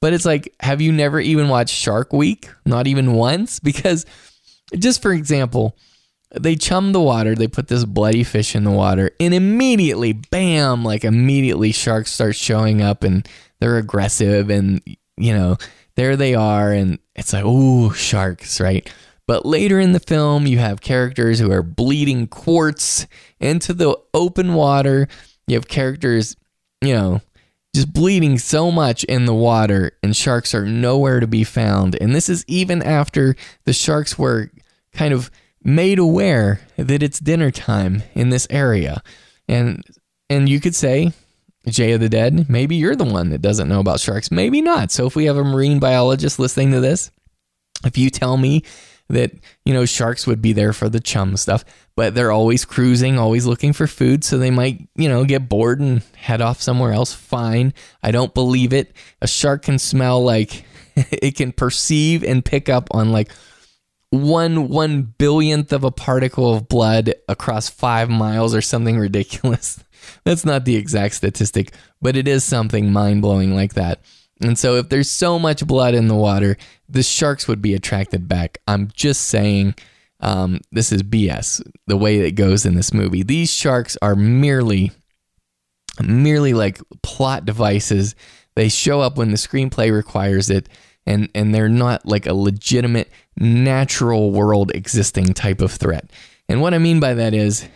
But 0.01 0.13
it's 0.13 0.25
like, 0.25 0.53
have 0.59 0.81
you 0.81 0.91
never 0.91 1.19
even 1.19 1.47
watched 1.47 1.75
Shark 1.75 2.11
Week? 2.11 2.49
Not 2.65 2.87
even 2.87 3.13
once? 3.13 3.59
Because, 3.63 4.05
just 4.77 5.01
for 5.01 5.13
example, 5.13 5.77
they 6.31 6.55
chum 6.55 6.91
the 6.91 7.01
water, 7.01 7.35
they 7.35 7.47
put 7.47 7.67
this 7.67 7.85
bloody 7.85 8.23
fish 8.23 8.55
in 8.55 8.63
the 8.63 8.71
water, 8.71 9.11
and 9.19 9.33
immediately, 9.33 10.13
bam, 10.13 10.83
like 10.83 11.03
immediately 11.03 11.71
sharks 11.71 12.11
start 12.11 12.35
showing 12.35 12.81
up 12.81 13.03
and 13.03 13.27
they're 13.59 13.77
aggressive 13.77 14.49
and, 14.49 14.81
you 15.15 15.33
know, 15.33 15.57
there 15.95 16.15
they 16.15 16.35
are, 16.35 16.71
and 16.71 16.99
it's 17.15 17.33
like, 17.33 17.45
ooh, 17.45 17.93
sharks, 17.93 18.59
right? 18.59 18.91
But 19.27 19.45
later 19.45 19.79
in 19.79 19.93
the 19.93 19.99
film, 19.99 20.47
you 20.47 20.57
have 20.57 20.81
characters 20.81 21.39
who 21.39 21.51
are 21.51 21.63
bleeding 21.63 22.27
quarts 22.27 23.07
into 23.39 23.73
the 23.73 23.97
open 24.13 24.53
water. 24.53 25.07
You 25.47 25.55
have 25.55 25.67
characters, 25.67 26.35
you 26.81 26.93
know, 26.93 27.21
just 27.75 27.93
bleeding 27.93 28.37
so 28.37 28.69
much 28.69 29.03
in 29.05 29.25
the 29.25 29.33
water, 29.33 29.91
and 30.03 30.15
sharks 30.15 30.53
are 30.53 30.65
nowhere 30.65 31.19
to 31.19 31.27
be 31.27 31.43
found. 31.43 31.95
And 32.01 32.13
this 32.13 32.29
is 32.29 32.43
even 32.47 32.83
after 32.83 33.35
the 33.65 33.73
sharks 33.73 34.17
were 34.17 34.51
kind 34.91 35.13
of 35.13 35.31
made 35.63 35.99
aware 35.99 36.59
that 36.77 37.01
it's 37.01 37.19
dinner 37.19 37.49
time 37.49 38.03
in 38.13 38.29
this 38.29 38.47
area. 38.49 39.01
And 39.47 39.83
and 40.29 40.49
you 40.49 40.59
could 40.59 40.75
say, 40.75 41.13
Jay 41.67 41.93
of 41.93 42.01
the 42.01 42.09
Dead, 42.09 42.49
maybe 42.49 42.75
you're 42.75 42.95
the 42.95 43.03
one 43.03 43.29
that 43.29 43.41
doesn't 43.41 43.69
know 43.69 43.79
about 43.79 43.99
sharks. 43.99 44.31
Maybe 44.31 44.61
not. 44.61 44.91
So 44.91 45.05
if 45.05 45.15
we 45.15 45.25
have 45.25 45.37
a 45.37 45.43
marine 45.43 45.79
biologist 45.79 46.39
listening 46.39 46.71
to 46.71 46.81
this, 46.81 47.11
if 47.85 47.97
you 47.97 48.09
tell 48.09 48.37
me 48.37 48.63
that, 49.09 49.31
you 49.65 49.73
know, 49.73 49.85
sharks 49.85 50.27
would 50.27 50.41
be 50.41 50.53
there 50.53 50.73
for 50.73 50.89
the 50.89 50.99
chum 50.99 51.37
stuff, 51.37 51.63
but 51.95 52.15
they're 52.15 52.31
always 52.31 52.65
cruising, 52.65 53.17
always 53.17 53.45
looking 53.45 53.73
for 53.73 53.87
food, 53.87 54.23
so 54.23 54.37
they 54.37 54.51
might, 54.51 54.87
you 54.95 55.07
know, 55.07 55.23
get 55.23 55.49
bored 55.49 55.79
and 55.79 56.01
head 56.15 56.41
off 56.41 56.61
somewhere 56.61 56.91
else. 56.91 57.13
Fine. 57.13 57.73
I 58.01 58.11
don't 58.11 58.33
believe 58.33 58.73
it. 58.73 58.93
A 59.21 59.27
shark 59.27 59.63
can 59.63 59.79
smell 59.79 60.23
like 60.23 60.65
it 60.95 61.35
can 61.35 61.51
perceive 61.51 62.23
and 62.23 62.43
pick 62.43 62.69
up 62.69 62.87
on 62.91 63.11
like 63.11 63.31
one 64.09 64.67
one 64.67 65.13
billionth 65.17 65.71
of 65.71 65.83
a 65.83 65.91
particle 65.91 66.53
of 66.53 66.67
blood 66.67 67.15
across 67.27 67.69
five 67.69 68.09
miles 68.09 68.53
or 68.53 68.61
something 68.61 68.97
ridiculous. 68.97 69.83
That's 70.23 70.45
not 70.45 70.65
the 70.65 70.75
exact 70.75 71.15
statistic, 71.15 71.73
but 72.01 72.15
it 72.15 72.27
is 72.27 72.43
something 72.43 72.91
mind 72.91 73.21
blowing 73.21 73.55
like 73.55 73.73
that. 73.73 74.01
And 74.41 74.57
so, 74.57 74.75
if 74.75 74.89
there's 74.89 75.09
so 75.09 75.39
much 75.39 75.65
blood 75.65 75.93
in 75.93 76.07
the 76.07 76.15
water, 76.15 76.57
the 76.89 77.03
sharks 77.03 77.47
would 77.47 77.61
be 77.61 77.73
attracted 77.73 78.27
back. 78.27 78.59
I'm 78.67 78.89
just 78.93 79.23
saying 79.23 79.75
um, 80.19 80.61
this 80.71 80.91
is 80.91 81.03
BS 81.03 81.61
the 81.87 81.97
way 81.97 82.19
it 82.19 82.31
goes 82.31 82.65
in 82.65 82.75
this 82.75 82.93
movie. 82.93 83.23
These 83.23 83.51
sharks 83.51 83.97
are 84.01 84.15
merely, 84.15 84.91
merely 86.01 86.53
like 86.53 86.79
plot 87.03 87.45
devices. 87.45 88.15
They 88.55 88.69
show 88.69 89.01
up 89.01 89.17
when 89.17 89.31
the 89.31 89.37
screenplay 89.37 89.93
requires 89.93 90.49
it, 90.49 90.69
and 91.05 91.29
and 91.35 91.53
they're 91.53 91.69
not 91.69 92.05
like 92.05 92.25
a 92.25 92.33
legitimate 92.33 93.11
natural 93.37 94.31
world 94.31 94.71
existing 94.73 95.33
type 95.33 95.61
of 95.61 95.71
threat. 95.71 96.09
And 96.47 96.61
what 96.61 96.73
I 96.73 96.77
mean 96.77 96.99
by 96.99 97.13
that 97.15 97.33
is, 97.33 97.67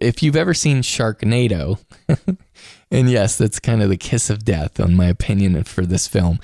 if 0.00 0.22
you've 0.22 0.36
ever 0.36 0.54
seen 0.54 0.82
Sharknado, 0.82 1.78
and 2.90 3.10
yes, 3.10 3.36
that's 3.36 3.58
kind 3.58 3.82
of 3.82 3.88
the 3.88 3.96
kiss 3.96 4.30
of 4.30 4.44
death, 4.44 4.80
on 4.80 4.94
my 4.94 5.06
opinion, 5.06 5.62
for 5.64 5.84
this 5.84 6.06
film. 6.06 6.40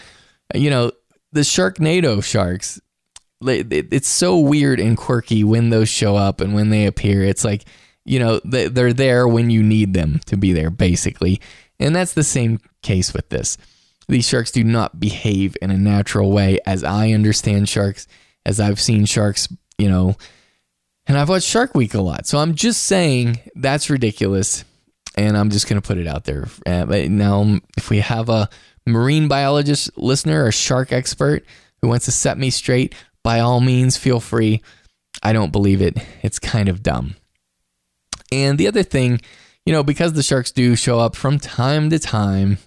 You 0.55 0.71
know, 0.71 0.93
the 1.33 1.41
Sharknado 1.41 2.23
sharks, 2.23 2.81
it's 3.43 4.09
so 4.09 4.39
weird 4.39 4.81
and 4.81 4.97
quirky 4.97 5.45
when 5.45 5.71
those 5.71 5.89
show 5.89 6.17
up 6.17 6.41
and 6.41 6.55
when 6.55 6.71
they 6.71 6.87
appear. 6.87 7.23
It's 7.23 7.45
like, 7.45 7.65
you 8.05 8.19
know, 8.19 8.41
they're 8.45 8.93
there 8.93 9.27
when 9.27 9.51
you 9.51 9.63
need 9.63 9.95
them 9.95 10.21
to 10.27 10.37
be 10.37 10.53
there, 10.53 10.71
basically. 10.71 11.41
And 11.81 11.95
that's 11.95 12.15
the 12.15 12.25
same 12.25 12.61
case 12.83 13.13
with 13.13 13.29
this. 13.31 13.57
These 14.09 14.29
sharks 14.29 14.53
do 14.53 14.63
not 14.63 15.01
behave 15.01 15.57
in 15.63 15.71
a 15.71 15.79
natural 15.79 16.31
way, 16.31 16.59
as 16.67 16.85
I 16.85 17.11
understand 17.11 17.69
sharks, 17.69 18.07
as 18.45 18.61
I've 18.61 18.81
seen 18.81 19.07
sharks, 19.07 19.49
you 19.79 19.89
know, 19.89 20.17
and 21.07 21.19
I've 21.19 21.29
watched 21.29 21.49
Shark 21.49 21.75
Week 21.75 21.95
a 21.95 22.01
lot. 22.01 22.27
So 22.27 22.39
I'm 22.39 22.55
just 22.55 22.85
saying 22.85 23.41
that's 23.55 23.91
ridiculous. 23.91 24.65
And 25.17 25.37
I'm 25.37 25.51
just 25.51 25.69
going 25.69 25.81
to 25.81 25.87
put 25.87 25.99
it 25.99 26.09
out 26.09 26.25
there. 26.25 26.49
Uh, 26.67 26.85
now, 27.09 27.61
if 27.77 27.89
we 27.89 28.01
have 28.01 28.29
a 28.29 28.49
marine 28.85 29.29
biologist 29.29 29.97
listener, 29.97 30.45
or 30.45 30.51
shark 30.51 30.93
expert 30.93 31.45
who 31.81 31.89
wants 31.89 32.07
to 32.07 32.11
set 32.11 32.37
me 32.37 32.51
straight, 32.51 32.95
by 33.23 33.39
all 33.39 33.61
means, 33.61 33.97
feel 33.97 34.19
free. 34.19 34.61
I 35.23 35.33
don't 35.33 35.53
believe 35.53 35.81
it. 35.81 35.97
It's 36.23 36.41
kind 36.41 36.69
of 36.69 36.83
dumb. 36.83 37.15
And 38.33 38.59
the 38.59 38.67
other 38.67 38.83
thing, 38.83 39.21
you 39.65 39.73
know, 39.73 39.85
because 39.85 40.15
the 40.15 40.23
sharks 40.23 40.51
do 40.51 40.75
show 40.75 40.99
up 40.99 41.15
from 41.15 41.39
time 41.39 41.91
to 41.91 42.01
time, 42.01 42.59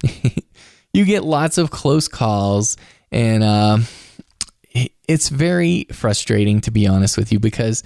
you 0.93 1.03
get 1.03 1.23
lots 1.23 1.57
of 1.57 1.69
close 1.69 2.07
calls. 2.07 2.77
And 3.11 3.43
uh, 3.43 3.79
it's 5.07 5.29
very 5.29 5.87
frustrating, 5.91 6.61
to 6.61 6.71
be 6.71 6.87
honest 6.87 7.17
with 7.17 7.31
you, 7.31 7.39
because 7.39 7.83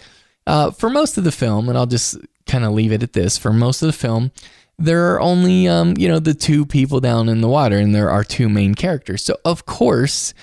uh, 0.48 0.72
for 0.72 0.90
most 0.90 1.18
of 1.18 1.24
the 1.24 1.32
film, 1.32 1.70
and 1.70 1.78
I'll 1.78 1.86
just 1.86 2.18
kind 2.46 2.66
of 2.66 2.72
leave 2.72 2.92
it 2.92 3.04
at 3.04 3.14
this 3.14 3.38
for 3.38 3.54
most 3.54 3.82
of 3.82 3.88
the 3.88 3.94
film, 3.94 4.32
there 4.78 5.14
are 5.14 5.22
only, 5.22 5.68
um, 5.68 5.96
you 5.98 6.08
know, 6.08 6.20
the 6.20 6.34
two 6.34 6.66
people 6.66 7.00
down 7.00 7.30
in 7.30 7.42
the 7.42 7.48
water, 7.48 7.78
and 7.78 7.94
there 7.94 8.10
are 8.10 8.24
two 8.24 8.50
main 8.50 8.74
characters. 8.74 9.24
So, 9.24 9.38
of 9.46 9.66
course, 9.66 10.34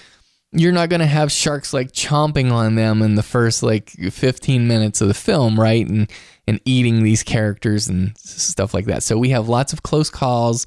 you're 0.52 0.72
not 0.72 0.88
going 0.88 1.00
to 1.00 1.06
have 1.06 1.30
sharks 1.30 1.74
like 1.74 1.92
chomping 1.92 2.52
on 2.52 2.74
them 2.74 3.02
in 3.02 3.16
the 3.16 3.22
first 3.22 3.62
like 3.62 3.90
15 3.90 4.66
minutes 4.66 5.00
of 5.00 5.08
the 5.08 5.14
film, 5.14 5.60
right? 5.60 5.86
And 5.86 6.10
and 6.46 6.60
eating 6.64 7.02
these 7.02 7.22
characters 7.22 7.88
and 7.88 8.16
stuff 8.16 8.72
like 8.72 8.86
that. 8.86 9.02
So 9.02 9.18
we 9.18 9.28
have 9.30 9.50
lots 9.50 9.74
of 9.74 9.82
close 9.82 10.08
calls 10.08 10.66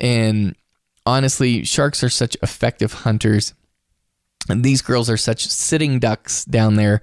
and 0.00 0.56
honestly, 1.06 1.64
sharks 1.64 2.02
are 2.02 2.08
such 2.08 2.36
effective 2.42 2.92
hunters. 2.92 3.54
And 4.48 4.64
these 4.64 4.82
girls 4.82 5.08
are 5.08 5.16
such 5.16 5.46
sitting 5.46 6.00
ducks 6.00 6.44
down 6.44 6.74
there. 6.74 7.00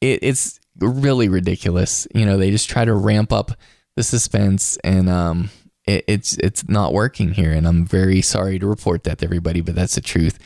It, 0.00 0.20
it's 0.22 0.59
really 0.80 1.28
ridiculous. 1.28 2.06
You 2.14 2.26
know, 2.26 2.36
they 2.36 2.50
just 2.50 2.70
try 2.70 2.84
to 2.84 2.94
ramp 2.94 3.32
up 3.32 3.52
the 3.96 4.02
suspense 4.02 4.76
and 4.84 5.08
um 5.08 5.50
it, 5.86 6.04
it's 6.06 6.36
it's 6.38 6.68
not 6.68 6.92
working 6.92 7.32
here 7.32 7.52
and 7.52 7.66
I'm 7.66 7.86
very 7.86 8.22
sorry 8.22 8.58
to 8.58 8.66
report 8.66 9.04
that 9.04 9.18
to 9.18 9.24
everybody, 9.24 9.60
but 9.60 9.74
that's 9.74 9.94
the 9.94 10.00
truth. 10.00 10.38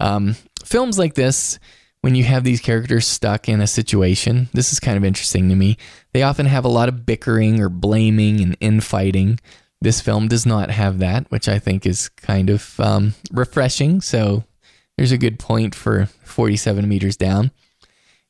Um, 0.00 0.36
films 0.64 0.98
like 0.98 1.14
this, 1.14 1.58
when 2.02 2.16
you 2.16 2.24
have 2.24 2.42
these 2.42 2.60
characters 2.60 3.06
stuck 3.06 3.48
in 3.48 3.60
a 3.60 3.66
situation, 3.66 4.48
this 4.52 4.72
is 4.72 4.80
kind 4.80 4.96
of 4.96 5.04
interesting 5.04 5.48
to 5.48 5.54
me. 5.54 5.78
They 6.12 6.22
often 6.22 6.46
have 6.46 6.64
a 6.64 6.68
lot 6.68 6.88
of 6.88 7.06
bickering 7.06 7.60
or 7.60 7.68
blaming 7.68 8.40
and 8.40 8.56
infighting. 8.60 9.38
This 9.80 10.00
film 10.00 10.26
does 10.26 10.44
not 10.44 10.70
have 10.70 10.98
that, 10.98 11.30
which 11.30 11.48
I 11.48 11.60
think 11.60 11.86
is 11.86 12.08
kind 12.08 12.50
of 12.50 12.78
um, 12.80 13.14
refreshing. 13.30 14.00
So 14.00 14.42
there's 14.96 15.12
a 15.12 15.18
good 15.18 15.38
point 15.38 15.74
for 15.74 16.06
47 16.24 16.88
meters 16.88 17.16
down. 17.16 17.52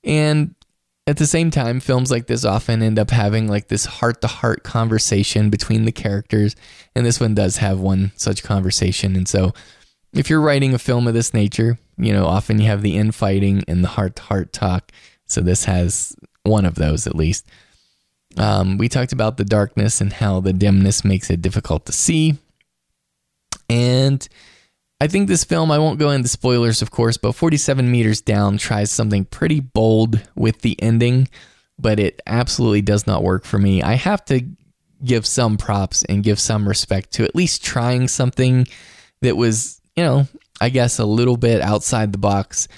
And 0.05 0.55
at 1.07 1.17
the 1.17 1.27
same 1.27 1.51
time, 1.51 1.81
films 1.81 2.11
like 2.11 2.27
this 2.27 2.45
often 2.45 2.83
end 2.83 2.99
up 2.99 3.11
having 3.11 3.49
like 3.49 3.69
this 3.69 3.85
heart 3.85 4.21
to 4.21 4.29
heart 4.29 4.63
conversation 4.63 5.51
between 5.51 5.85
the 5.85 5.93
characters. 5.93 6.55
And 6.95 7.05
this 7.05 7.19
one 7.19 7.35
does 7.35 7.57
have 7.57 7.81
one 7.81 8.13
such 8.17 8.45
conversation. 8.45 9.17
And 9.17 9.27
so 9.27 9.53
if 10.13 10.31
you're 10.31 10.41
writing 10.41 10.75
a 10.75 10.79
film 10.79 11.09
of 11.09 11.15
this 11.15 11.35
nature, 11.35 11.79
you 11.97 12.13
know, 12.13 12.27
often 12.27 12.61
you 12.61 12.67
have 12.67 12.83
the 12.83 12.97
infighting 12.97 13.65
and 13.67 13.83
the 13.83 13.89
heart 13.89 14.17
to 14.17 14.23
heart 14.23 14.53
talk. 14.53 14.93
So 15.27 15.41
this 15.41 15.65
has 15.65 16.15
one 16.45 16.65
of 16.65 16.77
those 16.77 17.07
at 17.07 17.17
least. 17.17 17.47
Um, 18.37 18.79
we 18.79 18.89
talked 18.89 19.13
about 19.13 19.37
the 19.37 19.45
darkness 19.45 20.01
and 20.01 20.13
how 20.13 20.41
the 20.41 20.53
dimness 20.53 21.05
makes 21.05 21.31
it 21.31 21.43
difficult 21.43 21.85
to 21.87 21.93
see. 21.93 22.39
And 23.69 24.27
I 25.03 25.09
think 25.09 25.27
this 25.27 25.43
film, 25.43 25.73
I 25.73 25.81
won't 25.81 25.99
go 25.99 26.11
into 26.11 26.29
spoilers, 26.29 26.81
of 26.81 26.93
course, 26.93 27.17
but 27.17 27.33
47 27.33 27.91
Meters 27.91 28.21
Down 28.21 28.57
tries 28.57 28.93
something 28.93 29.25
pretty 29.25 29.59
bold 29.59 30.23
with 30.37 30.61
the 30.61 30.81
ending, 30.81 31.27
but 31.77 31.99
it 31.99 32.23
absolutely 32.25 32.83
does 32.83 33.05
not 33.05 33.25
work 33.25 33.45
for 33.45 33.59
me. 33.59 33.83
I 33.83 33.95
have 33.95 34.25
to 34.27 34.47
give 35.05 35.27
some 35.27 35.57
props 35.57 36.05
and 36.05 36.23
give 36.23 36.39
some 36.39 36.69
respect 36.69 37.15
to 37.15 37.25
at 37.25 37.35
least 37.35 37.65
trying 37.65 38.07
something 38.07 38.69
that 39.23 39.37
was 39.37 39.81
you 39.97 40.05
know, 40.05 40.29
I 40.61 40.69
guess 40.69 41.01
a 41.01 41.05
little 41.05 41.37
bit 41.37 41.61
outside 41.61 42.13
the 42.13 42.19
box. 42.19 42.69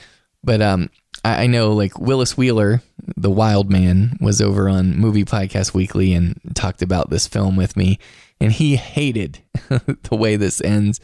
But 0.42 0.62
um, 0.62 0.88
I, 1.24 1.44
I 1.44 1.46
know 1.46 1.72
like 1.74 1.98
Willis 1.98 2.38
Wheeler, 2.38 2.82
the 3.18 3.30
wild 3.30 3.70
man, 3.70 4.16
was 4.18 4.40
over 4.40 4.66
on 4.66 4.96
Movie 4.96 5.26
Podcast 5.26 5.74
Weekly 5.74 6.14
and 6.14 6.40
talked 6.54 6.80
about 6.80 7.10
this 7.10 7.26
film 7.26 7.54
with 7.54 7.76
me, 7.76 7.98
and 8.40 8.50
he 8.50 8.76
hated 8.76 9.40
the 9.68 10.16
way 10.16 10.36
this 10.36 10.62
ends. 10.62 11.00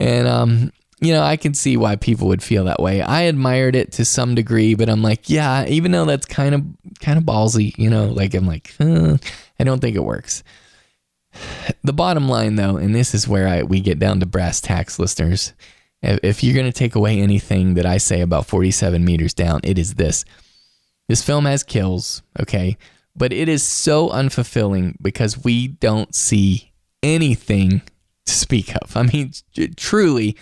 And 0.00 0.26
um, 0.26 0.72
you 1.00 1.12
know, 1.12 1.22
I 1.22 1.36
can 1.36 1.54
see 1.54 1.76
why 1.76 1.96
people 1.96 2.28
would 2.28 2.42
feel 2.42 2.64
that 2.64 2.80
way. 2.80 3.00
I 3.00 3.22
admired 3.22 3.74
it 3.74 3.92
to 3.92 4.04
some 4.04 4.34
degree, 4.34 4.74
but 4.74 4.88
I'm 4.88 5.02
like, 5.02 5.30
yeah, 5.30 5.66
even 5.66 5.92
though 5.92 6.04
that's 6.04 6.26
kind 6.26 6.54
of 6.54 6.64
kind 7.00 7.18
of 7.18 7.24
ballsy, 7.24 7.76
you 7.78 7.88
know, 7.88 8.06
like 8.06 8.34
I'm 8.34 8.46
like, 8.46 8.74
uh, 8.80 9.16
I 9.58 9.64
don't 9.64 9.80
think 9.80 9.96
it 9.96 10.04
works. 10.04 10.42
The 11.82 11.92
bottom 11.92 12.28
line, 12.28 12.56
though, 12.56 12.76
and 12.76 12.94
this 12.94 13.14
is 13.14 13.28
where 13.28 13.48
I, 13.48 13.62
we 13.62 13.80
get 13.80 13.98
down 13.98 14.20
to 14.20 14.26
brass 14.26 14.60
tacks, 14.60 14.98
listeners. 14.98 15.52
If 16.02 16.42
you're 16.42 16.54
going 16.54 16.70
to 16.70 16.78
take 16.78 16.94
away 16.94 17.20
anything 17.20 17.74
that 17.74 17.86
I 17.86 17.98
say 17.98 18.20
about 18.20 18.46
47 18.46 19.04
meters 19.04 19.34
down, 19.34 19.60
it 19.62 19.78
is 19.78 19.94
this. 19.94 20.24
This 21.08 21.22
film 21.22 21.44
has 21.44 21.62
kills, 21.62 22.22
okay? 22.40 22.76
But 23.14 23.32
it 23.32 23.48
is 23.48 23.62
so 23.62 24.08
unfulfilling 24.08 24.96
because 25.00 25.44
we 25.44 25.68
don't 25.68 26.14
see 26.14 26.72
anything 27.02 27.82
to 28.30 28.36
speak 28.36 28.74
of. 28.76 28.96
I 28.96 29.02
mean, 29.02 29.32
truly. 29.76 30.36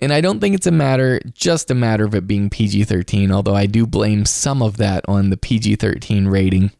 And 0.00 0.12
I 0.12 0.20
don't 0.20 0.40
think 0.40 0.54
it's 0.54 0.66
a 0.66 0.72
matter, 0.72 1.20
just 1.34 1.70
a 1.70 1.74
matter 1.74 2.04
of 2.04 2.14
it 2.14 2.26
being 2.26 2.50
PG 2.50 2.84
13, 2.84 3.32
although 3.32 3.56
I 3.56 3.66
do 3.66 3.86
blame 3.86 4.24
some 4.24 4.62
of 4.62 4.76
that 4.76 5.04
on 5.08 5.30
the 5.30 5.36
PG 5.36 5.76
13 5.76 6.28
rating. 6.28 6.70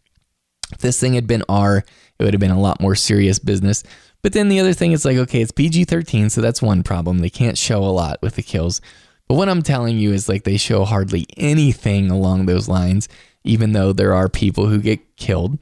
If 0.72 0.78
this 0.78 1.00
thing 1.00 1.14
had 1.14 1.26
been 1.26 1.42
R, 1.48 1.78
it 2.18 2.24
would 2.24 2.34
have 2.34 2.40
been 2.40 2.50
a 2.50 2.60
lot 2.60 2.80
more 2.80 2.94
serious 2.94 3.38
business. 3.38 3.82
But 4.22 4.32
then 4.32 4.48
the 4.48 4.60
other 4.60 4.72
thing 4.72 4.92
is 4.92 5.04
like, 5.04 5.16
okay, 5.16 5.40
it's 5.40 5.52
PG 5.52 5.84
13, 5.84 6.30
so 6.30 6.40
that's 6.40 6.62
one 6.62 6.82
problem. 6.82 7.18
They 7.18 7.30
can't 7.30 7.58
show 7.58 7.82
a 7.82 7.86
lot 7.86 8.20
with 8.22 8.36
the 8.36 8.42
kills. 8.42 8.80
But 9.28 9.34
what 9.34 9.48
I'm 9.48 9.62
telling 9.62 9.98
you 9.98 10.12
is 10.12 10.28
like 10.28 10.44
they 10.44 10.56
show 10.56 10.84
hardly 10.84 11.26
anything 11.36 12.10
along 12.10 12.46
those 12.46 12.68
lines, 12.68 13.08
even 13.44 13.72
though 13.72 13.92
there 13.92 14.14
are 14.14 14.28
people 14.28 14.66
who 14.66 14.78
get 14.78 15.16
killed. 15.16 15.58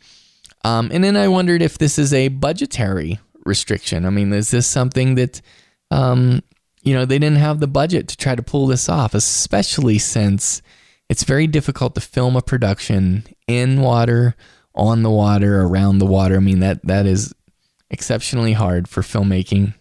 Um, 0.65 0.91
and 0.93 1.05
then 1.05 1.17
I 1.17 1.29
wondered 1.29 1.63
if 1.63 1.79
this 1.79 1.99
is 1.99 2.13
a 2.13 2.29
budgetary 2.29 3.19
restriction. 3.47 4.05
I 4.05 4.11
mean, 4.11 4.33
is 4.33 4.51
this 4.51 4.67
something 4.67 5.15
that 5.15 5.41
um, 5.91 6.43
you 6.87 6.95
know, 6.95 7.05
they 7.05 7.19
didn't 7.19 7.39
have 7.39 7.59
the 7.59 7.67
budget 7.67 8.07
to 8.09 8.17
try 8.17 8.37
to 8.37 8.43
pull 8.43 8.69
this 8.69 8.89
off, 8.89 9.13
especially 9.13 9.99
since 9.99 10.63
it's 11.09 11.25
very 11.25 11.49
difficult 11.49 11.97
to 11.97 12.01
film 12.01 12.37
a 12.37 12.43
production 12.43 13.25
in 13.49 13.81
water, 13.81 14.37
on 14.73 15.03
the 15.03 15.11
water, 15.11 15.63
around 15.63 15.99
the 15.99 16.07
water. 16.07 16.37
I 16.37 16.39
mean, 16.39 16.61
that 16.61 16.87
that 16.87 17.05
is 17.05 17.35
exceptionally 17.91 18.53
hard 18.53 18.89
for 18.89 19.03
filmmaking. 19.03 19.75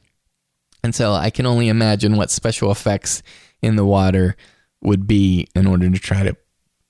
And 0.83 0.95
so 0.95 1.13
I 1.13 1.29
can 1.29 1.45
only 1.45 1.67
imagine 1.67 2.17
what 2.17 2.31
special 2.31 2.71
effects 2.71 3.21
in 3.61 3.75
the 3.75 3.85
water 3.85 4.35
would 4.81 5.05
be 5.05 5.47
in 5.53 5.67
order 5.67 5.87
to 5.87 5.99
try 5.99 6.23
to, 6.23 6.35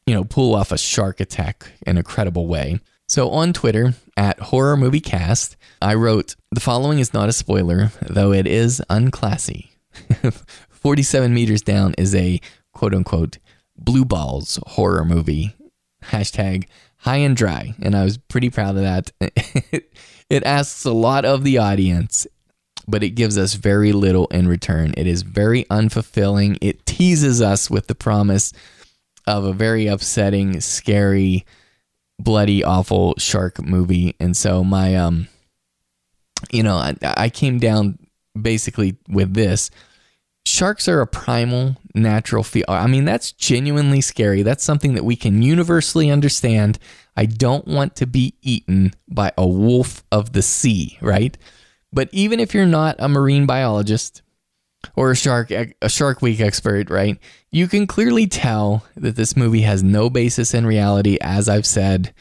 you 0.05 0.13
know, 0.13 0.23
pull 0.23 0.55
off 0.55 0.71
a 0.71 0.78
shark 0.78 1.19
attack 1.19 1.71
in 1.86 1.97
a 1.97 2.03
credible 2.03 2.47
way. 2.47 2.80
So 3.07 3.29
on 3.29 3.53
Twitter 3.53 3.93
at 4.17 4.39
Horror 4.39 4.77
Movie 4.77 4.99
Cast, 4.99 5.55
I 5.81 5.93
wrote, 5.93 6.35
The 6.51 6.59
following 6.59 6.99
is 6.99 7.13
not 7.13 7.29
a 7.29 7.33
spoiler, 7.33 7.91
though 8.01 8.31
it 8.33 8.47
is 8.47 8.81
unclassy. 8.89 9.69
47 10.69 11.33
meters 11.33 11.61
down 11.61 11.93
is 11.97 12.15
a 12.15 12.41
quote 12.73 12.93
unquote 12.93 13.37
blue 13.77 14.05
balls 14.05 14.59
horror 14.67 15.05
movie. 15.05 15.55
Hashtag 16.03 16.67
high 16.97 17.17
and 17.17 17.37
dry. 17.37 17.75
And 17.81 17.95
I 17.95 18.03
was 18.03 18.17
pretty 18.17 18.49
proud 18.49 18.75
of 18.75 18.81
that. 18.81 19.11
it 20.29 20.43
asks 20.43 20.83
a 20.85 20.91
lot 20.91 21.25
of 21.25 21.43
the 21.43 21.59
audience, 21.59 22.25
but 22.87 23.03
it 23.03 23.11
gives 23.11 23.37
us 23.37 23.53
very 23.53 23.91
little 23.91 24.27
in 24.27 24.47
return. 24.47 24.93
It 24.97 25.05
is 25.05 25.21
very 25.21 25.65
unfulfilling. 25.65 26.57
It 26.61 26.85
teases 26.87 27.41
us 27.41 27.69
with 27.69 27.85
the 27.85 27.95
promise 27.95 28.51
of 29.27 29.43
a 29.43 29.53
very 29.53 29.85
upsetting, 29.87 30.59
scary, 30.61 31.45
bloody, 32.20 32.63
awful 32.63 33.16
shark 33.18 33.61
movie. 33.61 34.16
And 34.20 34.36
so 34.36 34.63
my 34.63 34.95
um 34.95 35.28
you 36.51 36.63
know, 36.63 36.76
I, 36.76 36.95
I 37.01 37.30
came 37.30 37.59
down 37.59 37.97
basically 38.39 38.97
with 39.07 39.34
this. 39.34 39.72
Sharks 40.45 40.88
are 40.88 41.01
a 41.01 41.07
primal 41.07 41.78
natural 41.95 42.43
fear 42.43 42.66
I 42.68 42.88
mean, 42.88 43.05
that's 43.05 43.32
genuinely 43.32 44.01
scary. 44.01 44.43
That's 44.43 44.63
something 44.63 44.93
that 44.93 45.05
we 45.05 45.16
can 45.16 45.41
universally 45.41 46.11
understand. 46.11 46.78
I 47.18 47.26
don't 47.26 47.68
want 47.68 47.95
to 47.97 48.05
be 48.05 48.36
eaten 48.41 48.93
by 49.07 49.32
a 49.38 49.47
wolf 49.47 50.03
of 50.11 50.34
the 50.34 50.41
sea, 50.41 50.97
right? 51.01 51.38
But 51.91 52.09
even 52.11 52.39
if 52.39 52.53
you're 52.53 52.66
not 52.66 52.97
a 52.99 53.07
marine 53.07 53.45
biologist 53.45 54.22
or 54.95 55.11
a 55.11 55.15
shark 55.15 55.51
a 55.51 55.89
shark 55.89 56.21
week 56.21 56.39
expert, 56.39 56.89
right? 56.89 57.17
You 57.51 57.67
can 57.67 57.88
clearly 57.88 58.27
tell 58.27 58.86
that 58.95 59.15
this 59.15 59.36
movie 59.36 59.61
has 59.61 59.83
no 59.83 60.09
basis 60.09 60.53
in 60.53 60.65
reality 60.65 61.17
as 61.21 61.49
I've 61.49 61.65
said. 61.65 62.13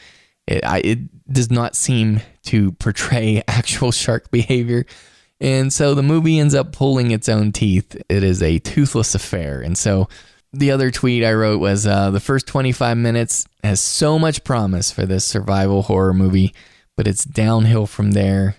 It, 0.47 0.63
I, 0.63 0.79
it 0.79 1.31
does 1.31 1.49
not 1.49 1.75
seem 1.75 2.21
to 2.43 2.71
portray 2.73 3.43
actual 3.47 3.91
shark 3.91 4.31
behavior. 4.31 4.85
And 5.41 5.73
so 5.73 5.95
the 5.95 6.03
movie 6.03 6.39
ends 6.39 6.55
up 6.55 6.71
pulling 6.71 7.11
its 7.11 7.27
own 7.27 7.51
teeth. 7.51 8.01
It 8.07 8.23
is 8.23 8.41
a 8.41 8.59
toothless 8.59 9.15
affair. 9.15 9.61
And 9.61 9.77
so 9.77 10.07
the 10.53 10.71
other 10.71 10.91
tweet 10.91 11.23
I 11.23 11.33
wrote 11.33 11.59
was 11.59 11.85
uh, 11.85 12.11
the 12.11 12.19
first 12.19 12.47
25 12.47 12.97
minutes 12.97 13.45
has 13.63 13.81
so 13.81 14.17
much 14.17 14.43
promise 14.43 14.91
for 14.91 15.05
this 15.05 15.25
survival 15.25 15.83
horror 15.83 16.13
movie, 16.13 16.53
but 16.95 17.07
it's 17.07 17.25
downhill 17.25 17.87
from 17.87 18.11
there. 18.11 18.55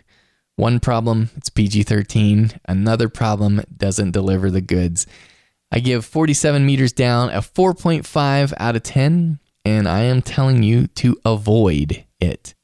One 0.56 0.80
problem, 0.80 1.28
it's 1.36 1.50
PG 1.50 1.82
13. 1.82 2.60
Another 2.66 3.10
problem, 3.10 3.60
doesn't 3.76 4.12
deliver 4.12 4.50
the 4.50 4.62
goods. 4.62 5.06
I 5.70 5.80
give 5.80 6.06
47 6.06 6.64
meters 6.64 6.94
down 6.94 7.28
a 7.28 7.42
4.5 7.42 8.54
out 8.56 8.74
of 8.74 8.82
10, 8.82 9.38
and 9.66 9.86
I 9.86 10.00
am 10.04 10.22
telling 10.22 10.62
you 10.62 10.86
to 10.86 11.20
avoid 11.26 12.06
it. 12.20 12.54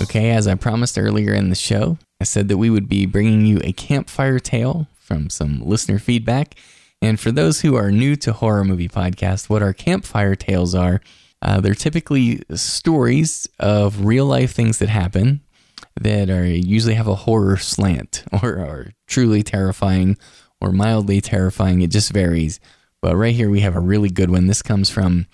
Okay, 0.00 0.30
as 0.30 0.46
I 0.46 0.54
promised 0.54 0.96
earlier 0.96 1.34
in 1.34 1.48
the 1.48 1.56
show, 1.56 1.98
I 2.20 2.24
said 2.24 2.46
that 2.48 2.58
we 2.58 2.70
would 2.70 2.88
be 2.88 3.06
bringing 3.06 3.44
you 3.44 3.60
a 3.64 3.72
campfire 3.72 4.38
tale 4.38 4.86
from 4.94 5.28
some 5.28 5.60
listener 5.66 5.98
feedback. 5.98 6.54
And 7.02 7.18
for 7.18 7.32
those 7.32 7.62
who 7.62 7.74
are 7.74 7.90
new 7.90 8.14
to 8.16 8.32
Horror 8.32 8.62
Movie 8.62 8.88
Podcast, 8.88 9.50
what 9.50 9.62
our 9.62 9.72
campfire 9.72 10.36
tales 10.36 10.72
are, 10.72 11.00
uh, 11.42 11.60
they're 11.60 11.74
typically 11.74 12.42
stories 12.54 13.48
of 13.58 14.04
real 14.04 14.26
life 14.26 14.52
things 14.52 14.78
that 14.78 14.88
happen 14.88 15.40
that 16.00 16.30
are 16.30 16.46
usually 16.46 16.94
have 16.94 17.08
a 17.08 17.14
horror 17.14 17.56
slant 17.56 18.24
or 18.42 18.58
are 18.58 18.92
truly 19.06 19.42
terrifying 19.42 20.16
or 20.60 20.72
mildly 20.72 21.20
terrifying. 21.20 21.82
It 21.82 21.90
just 21.90 22.12
varies. 22.12 22.60
But 23.02 23.16
right 23.16 23.34
here 23.34 23.50
we 23.50 23.60
have 23.60 23.76
a 23.76 23.80
really 23.80 24.10
good 24.10 24.30
one. 24.30 24.46
This 24.46 24.62
comes 24.62 24.90
from 24.90 25.26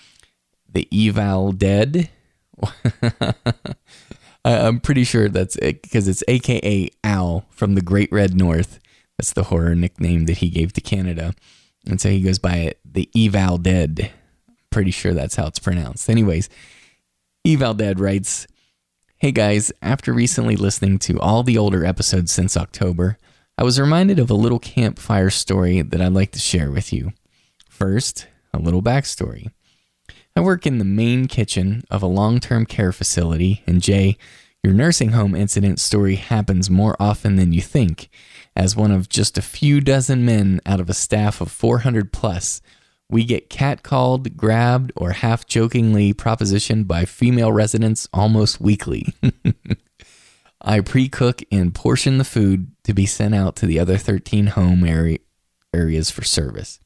the 0.69 0.89
Eval 0.93 1.53
Dead. 1.53 2.11
I'm 4.45 4.81
pretty 4.81 5.05
sure 5.05 5.29
that's 5.29 5.57
eh, 5.57 5.69
it 5.69 5.83
because 5.83 6.09
it's 6.09 6.25
AKA 6.27 6.91
Al 7.05 7.47
from 7.51 7.75
the 7.75 7.81
Great 7.81 8.11
Red 8.11 8.35
North. 8.35 8.81
That's 9.17 9.33
the 9.33 9.45
horror 9.45 9.75
nickname 9.75 10.27
that 10.27 10.39
he 10.39 10.51
gave 10.51 10.73
to 10.73 10.81
Canada. 10.81 11.35
And 11.87 12.01
so 12.01 12.09
he 12.11 12.21
goes 12.21 12.39
by 12.39 12.57
it, 12.57 12.81
the 12.85 13.09
Eval 13.17 13.59
Dead. 13.59 14.11
Pretty 14.71 14.91
sure 14.91 15.15
that's 15.15 15.37
how 15.37 15.47
it's 15.47 15.59
pronounced. 15.59 16.09
Anyways, 16.09 16.49
Eval 17.47 17.75
Dead 17.75 18.01
writes 18.01 18.47
Hey 19.23 19.31
guys, 19.31 19.71
after 19.81 20.13
recently 20.13 20.57
listening 20.57 20.99
to 20.99 21.21
all 21.21 21.45
the 21.45 21.57
older 21.57 21.87
episodes 21.87 22.33
since 22.33 22.57
October, 22.57 23.19
I 23.57 23.63
was 23.63 23.79
reminded 23.79 24.19
of 24.19 24.31
a 24.31 24.35
little 24.35 24.59
campfire 24.59 25.31
story 25.31 25.81
that 25.81 26.01
I'd 26.01 26.13
like 26.13 26.33
to 26.33 26.41
share 26.41 26.73
with 26.73 26.93
you. 26.93 27.13
First, 27.71 28.27
a 28.53 28.59
little 28.59 28.83
backstory. 28.83 29.53
I 30.35 30.41
work 30.41 30.67
in 30.67 30.79
the 30.79 30.85
main 30.85 31.29
kitchen 31.29 31.85
of 31.89 32.03
a 32.03 32.07
long 32.07 32.41
term 32.41 32.67
care 32.67 32.91
facility, 32.91 33.63
and 33.65 33.81
Jay, 33.81 34.19
your 34.61 34.75
nursing 34.75 35.11
home 35.11 35.37
incident 35.37 35.79
story 35.79 36.17
happens 36.17 36.69
more 36.69 36.97
often 36.99 37.37
than 37.37 37.53
you 37.53 37.61
think, 37.61 38.09
as 38.57 38.75
one 38.75 38.91
of 38.91 39.09
just 39.09 39.39
a 39.39 39.43
few 39.43 39.81
dozen 39.81 40.25
men 40.25 40.61
out 40.67 40.81
of 40.81 40.91
a 40.91 40.95
staff 40.95 41.41
of 41.41 41.49
400 41.53 42.13
plus. 42.13 42.61
We 43.13 43.25
get 43.25 43.51
catcalled, 43.51 44.39
grabbed, 44.39 44.91
or 44.97 45.11
half 45.11 45.45
jokingly 45.45 46.15
propositioned 46.15 46.87
by 46.87 47.05
female 47.05 47.53
residents 47.53 48.09
almost 48.11 48.59
weekly. 48.59 49.13
I 50.63 50.81
pre 50.81 51.11
cook 51.11 51.43
and 51.53 51.75
portion 51.75 52.17
the 52.17 52.25
food 52.25 52.73
to 52.85 52.95
be 52.95 53.05
sent 53.05 53.35
out 53.35 53.55
to 53.57 53.67
the 53.67 53.79
other 53.79 53.99
13 53.99 54.47
home 54.47 54.83
area, 54.83 55.19
areas 55.75 56.11
for 56.11 56.25
service. 56.25 56.81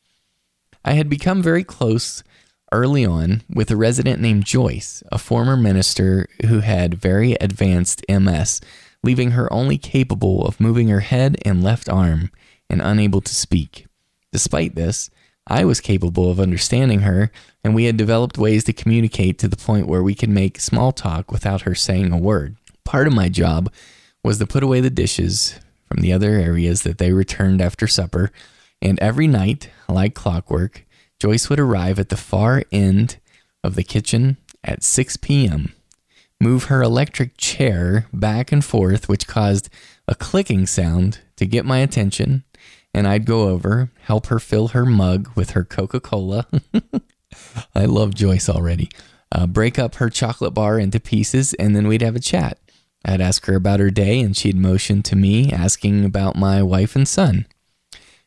I 0.84 0.94
had 0.94 1.08
become 1.08 1.44
very 1.44 1.62
close 1.62 2.24
early 2.72 3.06
on 3.06 3.44
with 3.48 3.70
a 3.70 3.76
resident 3.76 4.20
named 4.20 4.46
Joyce, 4.46 5.04
a 5.12 5.18
former 5.18 5.56
minister 5.56 6.26
who 6.46 6.58
had 6.58 6.94
very 6.94 7.34
advanced 7.34 8.04
MS, 8.08 8.60
leaving 9.04 9.30
her 9.30 9.52
only 9.52 9.78
capable 9.78 10.44
of 10.44 10.58
moving 10.58 10.88
her 10.88 11.00
head 11.00 11.36
and 11.44 11.62
left 11.62 11.88
arm 11.88 12.32
and 12.68 12.82
unable 12.82 13.20
to 13.20 13.32
speak. 13.32 13.86
Despite 14.32 14.74
this, 14.74 15.08
I 15.46 15.64
was 15.64 15.80
capable 15.80 16.30
of 16.30 16.40
understanding 16.40 17.00
her, 17.00 17.30
and 17.62 17.74
we 17.74 17.84
had 17.84 17.96
developed 17.96 18.38
ways 18.38 18.64
to 18.64 18.72
communicate 18.72 19.38
to 19.38 19.48
the 19.48 19.56
point 19.56 19.86
where 19.86 20.02
we 20.02 20.14
could 20.14 20.28
make 20.28 20.60
small 20.60 20.92
talk 20.92 21.30
without 21.30 21.62
her 21.62 21.74
saying 21.74 22.12
a 22.12 22.18
word. 22.18 22.56
Part 22.84 23.06
of 23.06 23.12
my 23.12 23.28
job 23.28 23.72
was 24.24 24.38
to 24.38 24.46
put 24.46 24.62
away 24.62 24.80
the 24.80 24.90
dishes 24.90 25.58
from 25.86 26.00
the 26.00 26.12
other 26.12 26.30
areas 26.30 26.82
that 26.82 26.98
they 26.98 27.12
returned 27.12 27.60
after 27.60 27.86
supper, 27.86 28.32
and 28.82 28.98
every 28.98 29.28
night, 29.28 29.70
like 29.88 30.14
clockwork, 30.14 30.84
Joyce 31.20 31.48
would 31.48 31.60
arrive 31.60 31.98
at 31.98 32.08
the 32.08 32.16
far 32.16 32.64
end 32.72 33.18
of 33.62 33.74
the 33.74 33.84
kitchen 33.84 34.36
at 34.64 34.82
6 34.82 35.16
p.m., 35.18 35.72
move 36.40 36.64
her 36.64 36.82
electric 36.82 37.36
chair 37.36 38.06
back 38.12 38.52
and 38.52 38.64
forth, 38.64 39.08
which 39.08 39.26
caused 39.26 39.68
a 40.08 40.14
clicking 40.14 40.66
sound 40.66 41.20
to 41.36 41.46
get 41.46 41.64
my 41.64 41.78
attention, 41.78 42.44
and 42.96 43.06
I'd 43.06 43.26
go 43.26 43.50
over, 43.50 43.90
help 44.04 44.28
her 44.28 44.38
fill 44.38 44.68
her 44.68 44.86
mug 44.86 45.30
with 45.34 45.50
her 45.50 45.64
Coca 45.64 46.00
Cola. 46.00 46.46
I 47.74 47.84
love 47.84 48.14
Joyce 48.14 48.48
already. 48.48 48.88
Uh, 49.30 49.46
break 49.46 49.78
up 49.78 49.96
her 49.96 50.08
chocolate 50.08 50.54
bar 50.54 50.78
into 50.78 50.98
pieces, 50.98 51.52
and 51.54 51.76
then 51.76 51.88
we'd 51.88 52.00
have 52.00 52.16
a 52.16 52.20
chat. 52.20 52.58
I'd 53.04 53.20
ask 53.20 53.44
her 53.44 53.54
about 53.54 53.80
her 53.80 53.90
day, 53.90 54.20
and 54.20 54.34
she'd 54.34 54.56
motion 54.56 55.02
to 55.02 55.14
me, 55.14 55.52
asking 55.52 56.06
about 56.06 56.36
my 56.36 56.62
wife 56.62 56.96
and 56.96 57.06
son. 57.06 57.44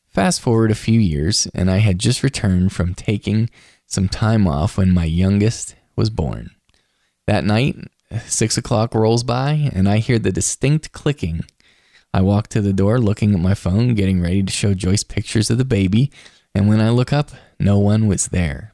Fast 0.07 0.39
forward 0.39 0.69
a 0.69 0.75
few 0.75 0.99
years, 0.99 1.47
and 1.55 1.71
I 1.71 1.77
had 1.77 1.97
just 1.97 2.21
returned 2.21 2.71
from 2.71 2.93
taking 2.93 3.49
some 3.87 4.07
time 4.07 4.47
off 4.47 4.77
when 4.77 4.93
my 4.93 5.05
youngest 5.05 5.73
was 5.95 6.11
born. 6.11 6.51
That 7.25 7.43
night, 7.43 7.75
six 8.27 8.55
o'clock 8.55 8.93
rolls 8.93 9.23
by, 9.23 9.71
and 9.73 9.89
I 9.89 9.97
hear 9.97 10.19
the 10.19 10.31
distinct 10.31 10.91
clicking. 10.91 11.41
I 12.13 12.21
walk 12.21 12.47
to 12.49 12.61
the 12.61 12.73
door 12.73 12.99
looking 12.99 13.33
at 13.33 13.39
my 13.39 13.53
phone, 13.53 13.93
getting 13.93 14.21
ready 14.21 14.43
to 14.43 14.51
show 14.51 14.73
Joyce 14.73 15.03
pictures 15.03 15.49
of 15.49 15.57
the 15.57 15.65
baby, 15.65 16.11
and 16.55 16.67
when 16.67 16.79
I 16.79 16.89
look 16.89 17.13
up, 17.13 17.31
no 17.59 17.77
one 17.77 18.07
was 18.07 18.27
there. 18.27 18.73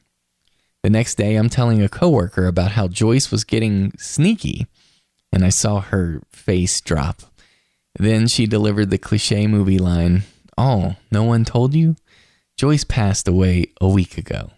The 0.82 0.90
next 0.90 1.16
day, 1.16 1.36
I'm 1.36 1.48
telling 1.48 1.82
a 1.82 1.88
coworker 1.88 2.46
about 2.46 2.72
how 2.72 2.88
Joyce 2.88 3.30
was 3.30 3.44
getting 3.44 3.92
sneaky, 3.98 4.66
and 5.32 5.44
I 5.44 5.50
saw 5.50 5.80
her 5.80 6.22
face 6.30 6.80
drop. 6.80 7.22
Then 7.98 8.26
she 8.28 8.46
delivered 8.46 8.90
the 8.90 8.98
cliche 8.98 9.46
movie 9.46 9.78
line 9.78 10.22
Oh, 10.58 10.96
no 11.10 11.22
one 11.22 11.44
told 11.44 11.74
you? 11.74 11.96
Joyce 12.56 12.84
passed 12.84 13.28
away 13.28 13.66
a 13.80 13.88
week 13.88 14.16
ago. 14.16 14.50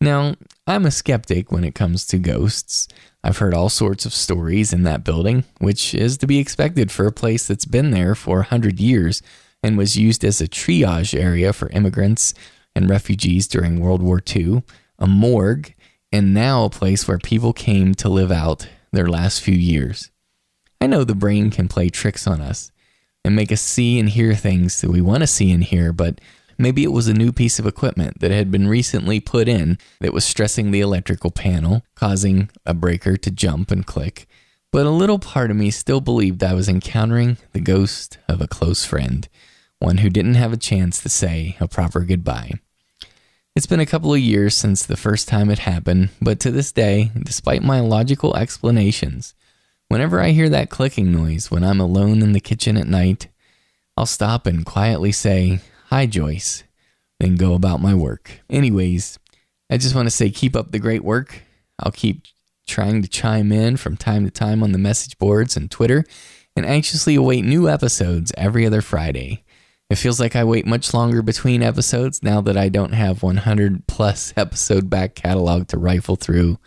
Now, 0.00 0.36
I'm 0.66 0.86
a 0.86 0.90
skeptic 0.90 1.50
when 1.50 1.64
it 1.64 1.74
comes 1.74 2.06
to 2.06 2.18
ghosts. 2.18 2.86
I've 3.26 3.38
heard 3.38 3.54
all 3.54 3.70
sorts 3.70 4.04
of 4.04 4.12
stories 4.12 4.74
in 4.74 4.82
that 4.82 5.02
building, 5.02 5.44
which 5.58 5.94
is 5.94 6.18
to 6.18 6.26
be 6.26 6.38
expected 6.38 6.92
for 6.92 7.06
a 7.06 7.12
place 7.12 7.46
that's 7.46 7.64
been 7.64 7.90
there 7.90 8.14
for 8.14 8.36
a 8.36 8.50
100 8.50 8.78
years 8.78 9.22
and 9.62 9.78
was 9.78 9.96
used 9.96 10.22
as 10.26 10.42
a 10.42 10.46
triage 10.46 11.18
area 11.18 11.54
for 11.54 11.70
immigrants 11.70 12.34
and 12.76 12.90
refugees 12.90 13.48
during 13.48 13.80
World 13.80 14.02
War 14.02 14.20
II, 14.36 14.62
a 14.98 15.06
morgue, 15.06 15.72
and 16.12 16.34
now 16.34 16.64
a 16.66 16.70
place 16.70 17.08
where 17.08 17.16
people 17.16 17.54
came 17.54 17.94
to 17.94 18.10
live 18.10 18.30
out 18.30 18.68
their 18.92 19.08
last 19.08 19.40
few 19.40 19.56
years. 19.56 20.10
I 20.78 20.86
know 20.86 21.02
the 21.02 21.14
brain 21.14 21.50
can 21.50 21.66
play 21.66 21.88
tricks 21.88 22.26
on 22.26 22.42
us 22.42 22.72
and 23.24 23.34
make 23.34 23.50
us 23.50 23.62
see 23.62 23.98
and 23.98 24.10
hear 24.10 24.34
things 24.34 24.82
that 24.82 24.90
we 24.90 25.00
want 25.00 25.22
to 25.22 25.26
see 25.26 25.50
and 25.50 25.64
hear, 25.64 25.94
but 25.94 26.20
maybe 26.58 26.82
it 26.82 26.92
was 26.92 27.08
a 27.08 27.14
new 27.14 27.32
piece 27.32 27.58
of 27.58 27.66
equipment 27.66 28.20
that 28.20 28.30
had 28.30 28.50
been 28.50 28.68
recently 28.68 29.20
put 29.20 29.48
in 29.48 29.78
that 30.00 30.12
was 30.12 30.24
stressing 30.24 30.70
the 30.70 30.80
electrical 30.80 31.30
panel, 31.30 31.82
causing 31.94 32.50
a 32.64 32.74
breaker 32.74 33.16
to 33.16 33.30
jump 33.30 33.70
and 33.70 33.86
click. 33.86 34.26
But 34.72 34.86
a 34.86 34.90
little 34.90 35.18
part 35.18 35.50
of 35.50 35.56
me 35.56 35.70
still 35.70 36.00
believed 36.00 36.42
I 36.42 36.54
was 36.54 36.68
encountering 36.68 37.36
the 37.52 37.60
ghost 37.60 38.18
of 38.28 38.40
a 38.40 38.48
close 38.48 38.84
friend, 38.84 39.28
one 39.78 39.98
who 39.98 40.10
didn't 40.10 40.34
have 40.34 40.52
a 40.52 40.56
chance 40.56 41.00
to 41.02 41.08
say 41.08 41.56
a 41.60 41.68
proper 41.68 42.00
goodbye. 42.00 42.52
It's 43.56 43.66
been 43.66 43.78
a 43.78 43.86
couple 43.86 44.12
of 44.12 44.18
years 44.18 44.56
since 44.56 44.84
the 44.84 44.96
first 44.96 45.28
time 45.28 45.48
it 45.48 45.60
happened, 45.60 46.08
but 46.20 46.40
to 46.40 46.50
this 46.50 46.72
day, 46.72 47.12
despite 47.22 47.62
my 47.62 47.78
logical 47.78 48.36
explanations, 48.36 49.32
whenever 49.86 50.20
I 50.20 50.30
hear 50.30 50.48
that 50.48 50.70
clicking 50.70 51.12
noise 51.12 51.52
when 51.52 51.62
I'm 51.62 51.78
alone 51.78 52.20
in 52.20 52.32
the 52.32 52.40
kitchen 52.40 52.76
at 52.76 52.88
night, 52.88 53.28
I'll 53.96 54.06
stop 54.06 54.48
and 54.48 54.66
quietly 54.66 55.12
say, 55.12 55.60
Hi, 55.94 56.06
Joyce, 56.06 56.64
then 57.20 57.36
go 57.36 57.54
about 57.54 57.80
my 57.80 57.94
work. 57.94 58.40
Anyways, 58.50 59.16
I 59.70 59.76
just 59.76 59.94
want 59.94 60.06
to 60.06 60.10
say 60.10 60.28
keep 60.28 60.56
up 60.56 60.72
the 60.72 60.80
great 60.80 61.04
work. 61.04 61.42
I'll 61.78 61.92
keep 61.92 62.24
trying 62.66 63.00
to 63.02 63.08
chime 63.08 63.52
in 63.52 63.76
from 63.76 63.96
time 63.96 64.24
to 64.24 64.30
time 64.32 64.64
on 64.64 64.72
the 64.72 64.78
message 64.78 65.16
boards 65.18 65.56
and 65.56 65.70
Twitter 65.70 66.04
and 66.56 66.66
anxiously 66.66 67.14
await 67.14 67.44
new 67.44 67.68
episodes 67.68 68.32
every 68.36 68.66
other 68.66 68.80
Friday. 68.80 69.44
It 69.88 69.94
feels 69.94 70.18
like 70.18 70.34
I 70.34 70.42
wait 70.42 70.66
much 70.66 70.92
longer 70.92 71.22
between 71.22 71.62
episodes 71.62 72.24
now 72.24 72.40
that 72.40 72.56
I 72.56 72.68
don't 72.68 72.94
have 72.94 73.22
100 73.22 73.86
plus 73.86 74.34
episode 74.36 74.90
back 74.90 75.14
catalog 75.14 75.68
to 75.68 75.78
rifle 75.78 76.16
through. 76.16 76.58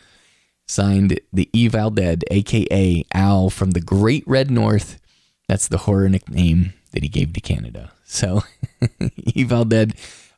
Signed 0.69 1.19
the 1.33 1.49
Eval 1.53 1.89
Dead, 1.89 2.23
aka 2.31 3.03
Al 3.13 3.49
from 3.49 3.71
the 3.71 3.81
Great 3.81 4.23
Red 4.25 4.49
North. 4.49 5.01
That's 5.49 5.67
the 5.67 5.79
horror 5.79 6.07
nickname 6.07 6.71
that 6.91 7.03
he 7.03 7.09
gave 7.09 7.33
to 7.33 7.41
Canada. 7.41 7.91
So, 8.07 8.41
Eval 9.35 9.65
Dead, 9.65 9.93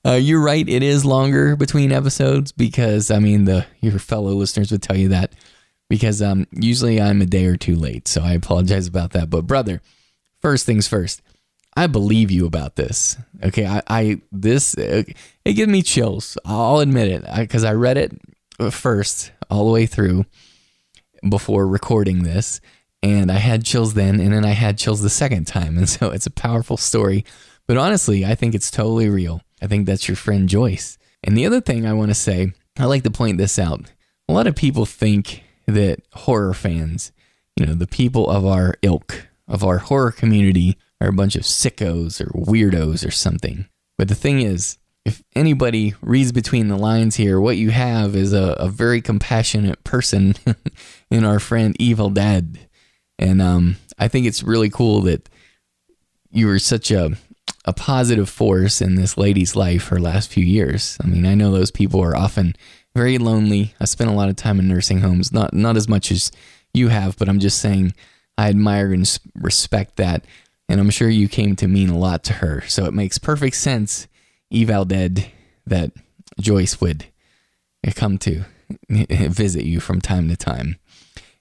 uh, 0.05 0.13
you're 0.13 0.41
right. 0.41 0.67
It 0.67 0.81
is 0.83 1.05
longer 1.05 1.55
between 1.55 1.91
episodes 1.91 2.51
because 2.51 3.11
I 3.11 3.19
mean 3.19 3.45
the 3.45 3.65
your 3.79 3.99
fellow 3.99 4.33
listeners 4.33 4.71
would 4.71 4.81
tell 4.81 4.97
you 4.97 5.09
that 5.09 5.33
because 5.89 6.21
um 6.21 6.47
usually 6.51 6.99
I'm 6.99 7.21
a 7.21 7.25
day 7.25 7.45
or 7.45 7.57
two 7.57 7.75
late, 7.75 8.07
so 8.07 8.21
I 8.21 8.33
apologize 8.33 8.87
about 8.87 9.11
that. 9.11 9.29
But 9.29 9.47
brother, 9.47 9.81
first 10.41 10.65
things 10.65 10.87
first. 10.87 11.21
I 11.77 11.87
believe 11.87 12.31
you 12.31 12.45
about 12.45 12.75
this. 12.75 13.17
Okay, 13.43 13.65
I, 13.65 13.81
I 13.87 14.21
this 14.31 14.73
it 14.75 15.15
gives 15.45 15.71
me 15.71 15.81
chills. 15.81 16.37
I'll 16.43 16.79
admit 16.79 17.09
it 17.09 17.25
because 17.37 17.63
I, 17.63 17.71
I 17.71 17.73
read 17.73 17.97
it 17.97 18.19
first 18.71 19.31
all 19.49 19.65
the 19.65 19.71
way 19.71 19.85
through 19.85 20.25
before 21.29 21.67
recording 21.67 22.23
this, 22.23 22.61
and 23.03 23.31
I 23.31 23.37
had 23.37 23.63
chills 23.63 23.93
then, 23.93 24.19
and 24.19 24.33
then 24.33 24.45
I 24.45 24.51
had 24.51 24.77
chills 24.77 25.01
the 25.01 25.09
second 25.09 25.45
time, 25.45 25.77
and 25.77 25.87
so 25.87 26.09
it's 26.09 26.25
a 26.25 26.31
powerful 26.31 26.77
story. 26.77 27.25
But 27.69 27.77
honestly, 27.77 28.25
I 28.25 28.33
think 28.33 28.55
it's 28.55 28.71
totally 28.71 29.09
real. 29.09 29.43
I 29.61 29.67
think 29.67 29.85
that's 29.85 30.07
your 30.07 30.15
friend 30.15 30.49
Joyce. 30.49 30.97
And 31.23 31.37
the 31.37 31.45
other 31.45 31.61
thing 31.61 31.85
I 31.85 31.93
want 31.93 32.09
to 32.09 32.15
say, 32.15 32.51
I 32.79 32.85
like 32.85 33.03
to 33.03 33.11
point 33.11 33.37
this 33.37 33.59
out. 33.59 33.91
A 34.27 34.33
lot 34.33 34.47
of 34.47 34.55
people 34.55 34.87
think 34.87 35.43
that 35.67 35.99
horror 36.13 36.55
fans, 36.55 37.11
you 37.55 37.67
know, 37.67 37.75
the 37.75 37.85
people 37.85 38.27
of 38.27 38.43
our 38.43 38.73
ilk, 38.81 39.27
of 39.47 39.63
our 39.63 39.77
horror 39.77 40.11
community, 40.11 40.79
are 40.99 41.09
a 41.09 41.13
bunch 41.13 41.35
of 41.35 41.43
sickos 41.43 42.19
or 42.19 42.31
weirdos 42.31 43.07
or 43.07 43.11
something. 43.11 43.67
But 43.99 44.07
the 44.07 44.15
thing 44.15 44.41
is, 44.41 44.79
if 45.05 45.21
anybody 45.35 45.93
reads 46.01 46.31
between 46.31 46.69
the 46.69 46.75
lines 46.75 47.17
here, 47.17 47.39
what 47.39 47.57
you 47.57 47.69
have 47.69 48.15
is 48.15 48.33
a, 48.33 48.55
a 48.57 48.67
very 48.67 48.99
compassionate 48.99 49.83
person 49.83 50.33
in 51.11 51.23
our 51.23 51.39
friend 51.39 51.75
Evil 51.77 52.09
Dead. 52.09 52.57
And 53.19 53.43
um, 53.43 53.75
I 53.99 54.07
think 54.07 54.25
it's 54.25 54.41
really 54.41 54.71
cool 54.71 55.01
that 55.01 55.29
you 56.31 56.47
were 56.47 56.57
such 56.57 56.89
a, 56.89 57.15
a 57.65 57.73
positive 57.73 58.29
force 58.29 58.81
in 58.81 58.95
this 58.95 59.17
lady's 59.17 59.55
life 59.55 59.87
her 59.87 59.99
last 59.99 60.31
few 60.31 60.43
years. 60.43 60.97
I 61.03 61.07
mean, 61.07 61.25
I 61.25 61.35
know 61.35 61.51
those 61.51 61.71
people 61.71 62.01
are 62.01 62.15
often 62.15 62.55
very 62.95 63.17
lonely. 63.17 63.73
I 63.79 63.85
spent 63.85 64.09
a 64.09 64.13
lot 64.13 64.29
of 64.29 64.35
time 64.35 64.59
in 64.59 64.67
nursing 64.67 65.01
homes, 65.01 65.31
not 65.31 65.53
not 65.53 65.77
as 65.77 65.87
much 65.87 66.11
as 66.11 66.31
you 66.73 66.87
have, 66.87 67.17
but 67.17 67.29
I'm 67.29 67.39
just 67.39 67.59
saying 67.59 67.93
I 68.37 68.49
admire 68.49 68.93
and 68.93 69.19
respect 69.35 69.97
that 69.97 70.25
and 70.69 70.79
I'm 70.79 70.91
sure 70.91 71.09
you 71.09 71.27
came 71.27 71.55
to 71.57 71.67
mean 71.67 71.89
a 71.89 71.97
lot 71.97 72.23
to 72.25 72.33
her. 72.33 72.61
So 72.67 72.85
it 72.85 72.93
makes 72.93 73.17
perfect 73.17 73.55
sense, 73.55 74.07
Eval 74.53 74.85
Dead, 74.85 75.29
that 75.65 75.91
Joyce 76.39 76.79
would 76.79 77.07
come 77.95 78.19
to 78.19 78.45
visit 78.89 79.65
you 79.65 79.79
from 79.79 79.99
time 79.99 80.29
to 80.29 80.37
time. 80.37 80.77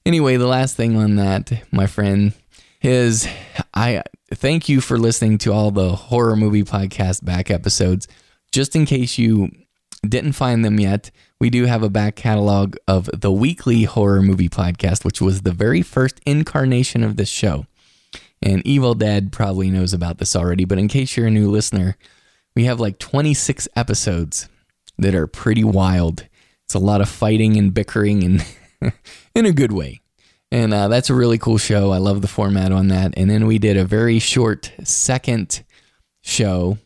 Anyway, 0.06 0.38
the 0.38 0.46
last 0.46 0.76
thing 0.76 0.96
on 0.96 1.16
that, 1.16 1.52
my 1.70 1.86
friend, 1.86 2.32
is 2.80 3.28
I 3.74 4.02
thank 4.34 4.68
you 4.68 4.80
for 4.80 4.98
listening 4.98 5.38
to 5.38 5.52
all 5.52 5.70
the 5.70 5.94
horror 5.94 6.36
movie 6.36 6.64
podcast 6.64 7.24
back 7.24 7.50
episodes. 7.50 8.06
Just 8.52 8.74
in 8.76 8.86
case 8.86 9.18
you 9.18 9.50
didn't 10.06 10.32
find 10.32 10.64
them 10.64 10.78
yet, 10.78 11.10
we 11.40 11.50
do 11.50 11.66
have 11.66 11.82
a 11.82 11.90
back 11.90 12.16
catalog 12.16 12.76
of 12.86 13.10
the 13.12 13.32
weekly 13.32 13.84
horror 13.84 14.22
movie 14.22 14.48
podcast, 14.48 15.04
which 15.04 15.20
was 15.20 15.42
the 15.42 15.52
very 15.52 15.82
first 15.82 16.20
incarnation 16.26 17.02
of 17.02 17.16
this 17.16 17.28
show. 17.28 17.66
And 18.40 18.64
Evil 18.66 18.94
Dead 18.94 19.32
probably 19.32 19.70
knows 19.70 19.92
about 19.92 20.18
this 20.18 20.36
already, 20.36 20.64
but 20.64 20.78
in 20.78 20.88
case 20.88 21.16
you're 21.16 21.26
a 21.26 21.30
new 21.30 21.50
listener, 21.50 21.96
we 22.54 22.64
have 22.64 22.80
like 22.80 22.98
26 22.98 23.68
episodes 23.76 24.48
that 24.98 25.14
are 25.14 25.26
pretty 25.26 25.64
wild. 25.64 26.26
It's 26.64 26.74
a 26.74 26.78
lot 26.78 27.00
of 27.00 27.08
fighting 27.08 27.56
and 27.56 27.72
bickering 27.72 28.22
and 28.22 28.92
in 29.34 29.46
a 29.46 29.52
good 29.52 29.72
way. 29.72 30.00
And 30.50 30.72
uh, 30.72 30.88
that's 30.88 31.10
a 31.10 31.14
really 31.14 31.38
cool 31.38 31.58
show. 31.58 31.92
I 31.92 31.98
love 31.98 32.22
the 32.22 32.28
format 32.28 32.72
on 32.72 32.88
that. 32.88 33.12
And 33.16 33.28
then 33.28 33.46
we 33.46 33.58
did 33.58 33.76
a 33.76 33.84
very 33.84 34.18
short 34.18 34.72
second 34.82 35.62
show 36.22 36.78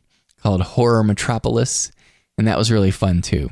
called 0.42 0.62
Horror 0.62 1.04
Metropolis, 1.04 1.92
and 2.36 2.48
that 2.48 2.58
was 2.58 2.72
really 2.72 2.90
fun 2.90 3.22
too. 3.22 3.50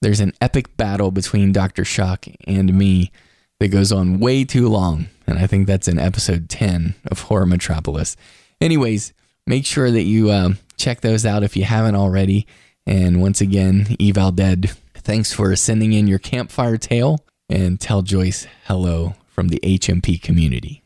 There's 0.00 0.20
an 0.20 0.32
epic 0.40 0.76
battle 0.78 1.10
between 1.10 1.52
Dr. 1.52 1.84
Shock 1.84 2.26
and 2.46 2.72
me 2.76 3.12
that 3.58 3.68
goes 3.68 3.92
on 3.92 4.18
way 4.18 4.44
too 4.44 4.68
long. 4.68 5.08
And 5.26 5.38
I 5.38 5.46
think 5.46 5.66
that's 5.66 5.88
in 5.88 5.98
episode 5.98 6.48
10 6.48 6.94
of 7.10 7.22
Horror 7.22 7.44
Metropolis. 7.44 8.16
Anyways, 8.62 9.12
make 9.46 9.66
sure 9.66 9.90
that 9.90 10.02
you 10.04 10.30
uh, 10.30 10.54
check 10.78 11.02
those 11.02 11.26
out 11.26 11.42
if 11.42 11.56
you 11.56 11.64
haven't 11.64 11.96
already. 11.96 12.46
And 12.86 13.20
once 13.20 13.42
again, 13.42 13.94
Eval 14.00 14.32
Dead, 14.32 14.72
thanks 14.94 15.34
for 15.34 15.54
sending 15.54 15.92
in 15.92 16.06
your 16.06 16.18
campfire 16.18 16.78
tale 16.78 17.20
and 17.50 17.78
tell 17.78 18.00
Joyce 18.00 18.46
hello 18.64 19.14
from 19.40 19.48
the 19.48 19.60
HMP 19.60 20.20
community. 20.20 20.82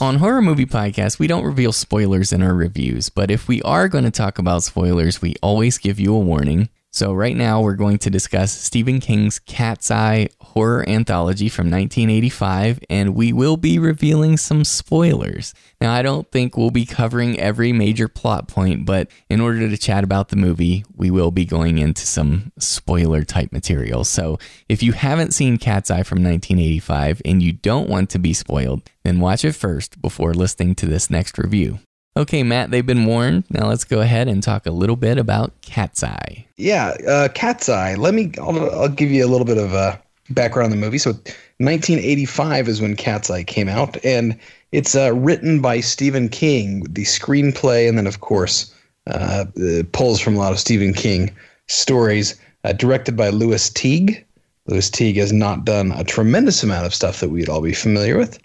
On 0.00 0.16
Horror 0.16 0.40
Movie 0.40 0.64
Podcast, 0.64 1.18
we 1.18 1.26
don't 1.26 1.44
reveal 1.44 1.72
spoilers 1.72 2.32
in 2.32 2.42
our 2.42 2.54
reviews, 2.54 3.10
but 3.10 3.30
if 3.30 3.46
we 3.46 3.60
are 3.60 3.86
going 3.86 4.04
to 4.04 4.10
talk 4.10 4.38
about 4.38 4.62
spoilers, 4.62 5.20
we 5.20 5.34
always 5.42 5.76
give 5.76 6.00
you 6.00 6.14
a 6.14 6.18
warning. 6.18 6.70
So, 6.94 7.12
right 7.12 7.36
now, 7.36 7.60
we're 7.60 7.74
going 7.74 7.98
to 7.98 8.08
discuss 8.08 8.52
Stephen 8.52 9.00
King's 9.00 9.40
Cat's 9.40 9.90
Eye 9.90 10.28
horror 10.40 10.88
anthology 10.88 11.48
from 11.48 11.68
1985, 11.68 12.78
and 12.88 13.16
we 13.16 13.32
will 13.32 13.56
be 13.56 13.80
revealing 13.80 14.36
some 14.36 14.62
spoilers. 14.62 15.54
Now, 15.80 15.92
I 15.92 16.02
don't 16.02 16.30
think 16.30 16.56
we'll 16.56 16.70
be 16.70 16.86
covering 16.86 17.36
every 17.40 17.72
major 17.72 18.06
plot 18.06 18.46
point, 18.46 18.86
but 18.86 19.10
in 19.28 19.40
order 19.40 19.68
to 19.68 19.76
chat 19.76 20.04
about 20.04 20.28
the 20.28 20.36
movie, 20.36 20.84
we 20.94 21.10
will 21.10 21.32
be 21.32 21.44
going 21.44 21.78
into 21.78 22.06
some 22.06 22.52
spoiler 22.60 23.24
type 23.24 23.50
material. 23.50 24.04
So, 24.04 24.38
if 24.68 24.80
you 24.80 24.92
haven't 24.92 25.34
seen 25.34 25.58
Cat's 25.58 25.90
Eye 25.90 26.04
from 26.04 26.22
1985 26.22 27.22
and 27.24 27.42
you 27.42 27.54
don't 27.54 27.88
want 27.88 28.08
to 28.10 28.20
be 28.20 28.32
spoiled, 28.32 28.82
then 29.02 29.18
watch 29.18 29.44
it 29.44 29.56
first 29.56 30.00
before 30.00 30.32
listening 30.32 30.76
to 30.76 30.86
this 30.86 31.10
next 31.10 31.38
review. 31.38 31.80
Okay, 32.16 32.44
Matt, 32.44 32.70
they've 32.70 32.86
been 32.86 33.06
warned. 33.06 33.44
Now 33.50 33.66
let's 33.66 33.82
go 33.82 34.00
ahead 34.00 34.28
and 34.28 34.42
talk 34.42 34.66
a 34.66 34.70
little 34.70 34.94
bit 34.94 35.18
about 35.18 35.52
Cat's 35.62 36.04
Eye. 36.04 36.46
Yeah, 36.56 36.96
uh, 37.08 37.28
Cat's 37.34 37.68
Eye. 37.68 37.96
Let 37.96 38.14
me. 38.14 38.32
I'll, 38.40 38.70
I'll 38.70 38.88
give 38.88 39.10
you 39.10 39.24
a 39.24 39.28
little 39.28 39.44
bit 39.44 39.58
of 39.58 39.74
uh, 39.74 39.96
background 40.30 40.66
on 40.66 40.70
the 40.70 40.84
movie. 40.84 40.98
So, 40.98 41.10
1985 41.58 42.68
is 42.68 42.80
when 42.80 42.94
Cat's 42.94 43.30
Eye 43.30 43.42
came 43.42 43.68
out, 43.68 43.96
and 44.04 44.38
it's 44.70 44.94
uh, 44.94 45.12
written 45.12 45.60
by 45.60 45.80
Stephen 45.80 46.28
King. 46.28 46.84
The 46.84 47.02
screenplay, 47.02 47.88
and 47.88 47.98
then 47.98 48.06
of 48.06 48.20
course, 48.20 48.72
uh, 49.08 49.46
pulls 49.90 50.20
from 50.20 50.36
a 50.36 50.38
lot 50.38 50.52
of 50.52 50.60
Stephen 50.60 50.94
King 50.94 51.34
stories. 51.66 52.40
Uh, 52.62 52.72
directed 52.72 53.16
by 53.16 53.28
Lewis 53.28 53.68
Teague. 53.68 54.24
Lewis 54.66 54.88
Teague 54.88 55.16
has 55.16 55.32
not 55.32 55.66
done 55.66 55.92
a 55.92 56.04
tremendous 56.04 56.62
amount 56.62 56.86
of 56.86 56.94
stuff 56.94 57.20
that 57.20 57.28
we'd 57.28 57.48
all 57.48 57.60
be 57.60 57.74
familiar 57.74 58.16
with. 58.16 58.38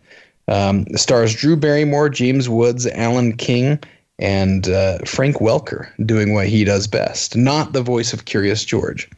Um, 0.50 0.86
stars 0.96 1.34
Drew 1.36 1.56
Barrymore, 1.56 2.10
James 2.10 2.50
Woods, 2.50 2.88
Alan 2.88 3.38
King, 3.38 3.80
and 4.18 4.68
uh, 4.68 4.98
Frank 5.06 5.38
Welker 5.38 5.88
doing 6.06 6.34
what 6.34 6.48
he 6.48 6.64
does 6.66 6.88
best, 6.88 7.38
not 7.38 7.72
the 7.74 7.82
voice 7.82 8.12
of 8.12 8.26
Curious 8.26 8.66
George. 8.66 9.10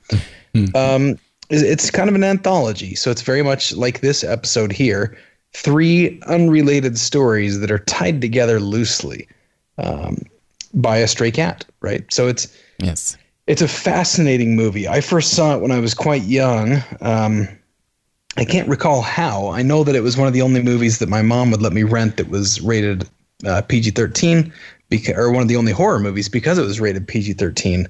um, 0.76 1.18
it's- 1.50 1.64
it's 1.64 1.90
kind 1.90 2.10
of 2.10 2.16
an 2.16 2.24
anthology, 2.24 2.96
so 2.96 3.10
it's 3.12 3.22
very 3.24 3.42
much 3.44 3.74
like 3.74 4.02
this 4.02 4.24
episode 4.24 4.72
here. 4.72 5.18
Three 5.54 6.20
unrelated 6.28 6.98
stories 6.98 7.60
that 7.60 7.72
are 7.72 7.80
tied 7.80 8.22
together 8.22 8.60
loosely 8.60 9.28
um, 9.78 10.18
by 10.74 10.98
a 10.98 11.08
stray 11.08 11.32
cat, 11.32 11.66
right? 11.82 12.04
So 12.14 12.28
it's 12.28 12.48
Yes. 12.80 13.18
it's 13.48 13.62
a 13.62 13.68
fascinating 13.68 14.56
movie. 14.56 14.88
I 14.88 15.02
first 15.02 15.32
saw 15.32 15.56
it 15.56 15.62
when 15.62 15.72
I 15.72 15.80
was 15.80 15.94
quite 15.94 16.24
young. 16.24 16.82
Um, 17.02 17.48
I 18.42 18.46
can't 18.46 18.68
recall 18.68 19.04
how. 19.04 19.50
I 19.50 19.62
know 19.62 19.84
that 19.84 19.96
it 19.96 20.02
was 20.02 20.18
one 20.18 20.28
of 20.28 20.34
the 20.34 20.42
only 20.42 20.64
movies 20.64 20.98
that 20.98 21.08
my 21.08 21.22
mom 21.22 21.52
would 21.52 21.62
let 21.62 21.74
me 21.74 21.84
rent 21.84 22.18
that 22.18 22.30
was 22.30 22.60
rated 22.60 23.08
uh, 23.46 23.62
PG 23.62 23.92
13, 23.92 24.52
beca- 24.90 25.16
or 25.16 25.32
one 25.32 25.44
of 25.44 25.48
the 25.48 25.56
only 25.56 25.72
horror 25.72 26.00
movies 26.00 26.28
because 26.28 26.58
it 26.58 26.64
was 26.64 26.80
rated 26.80 27.08
PG 27.08 27.34
13. 27.34 27.88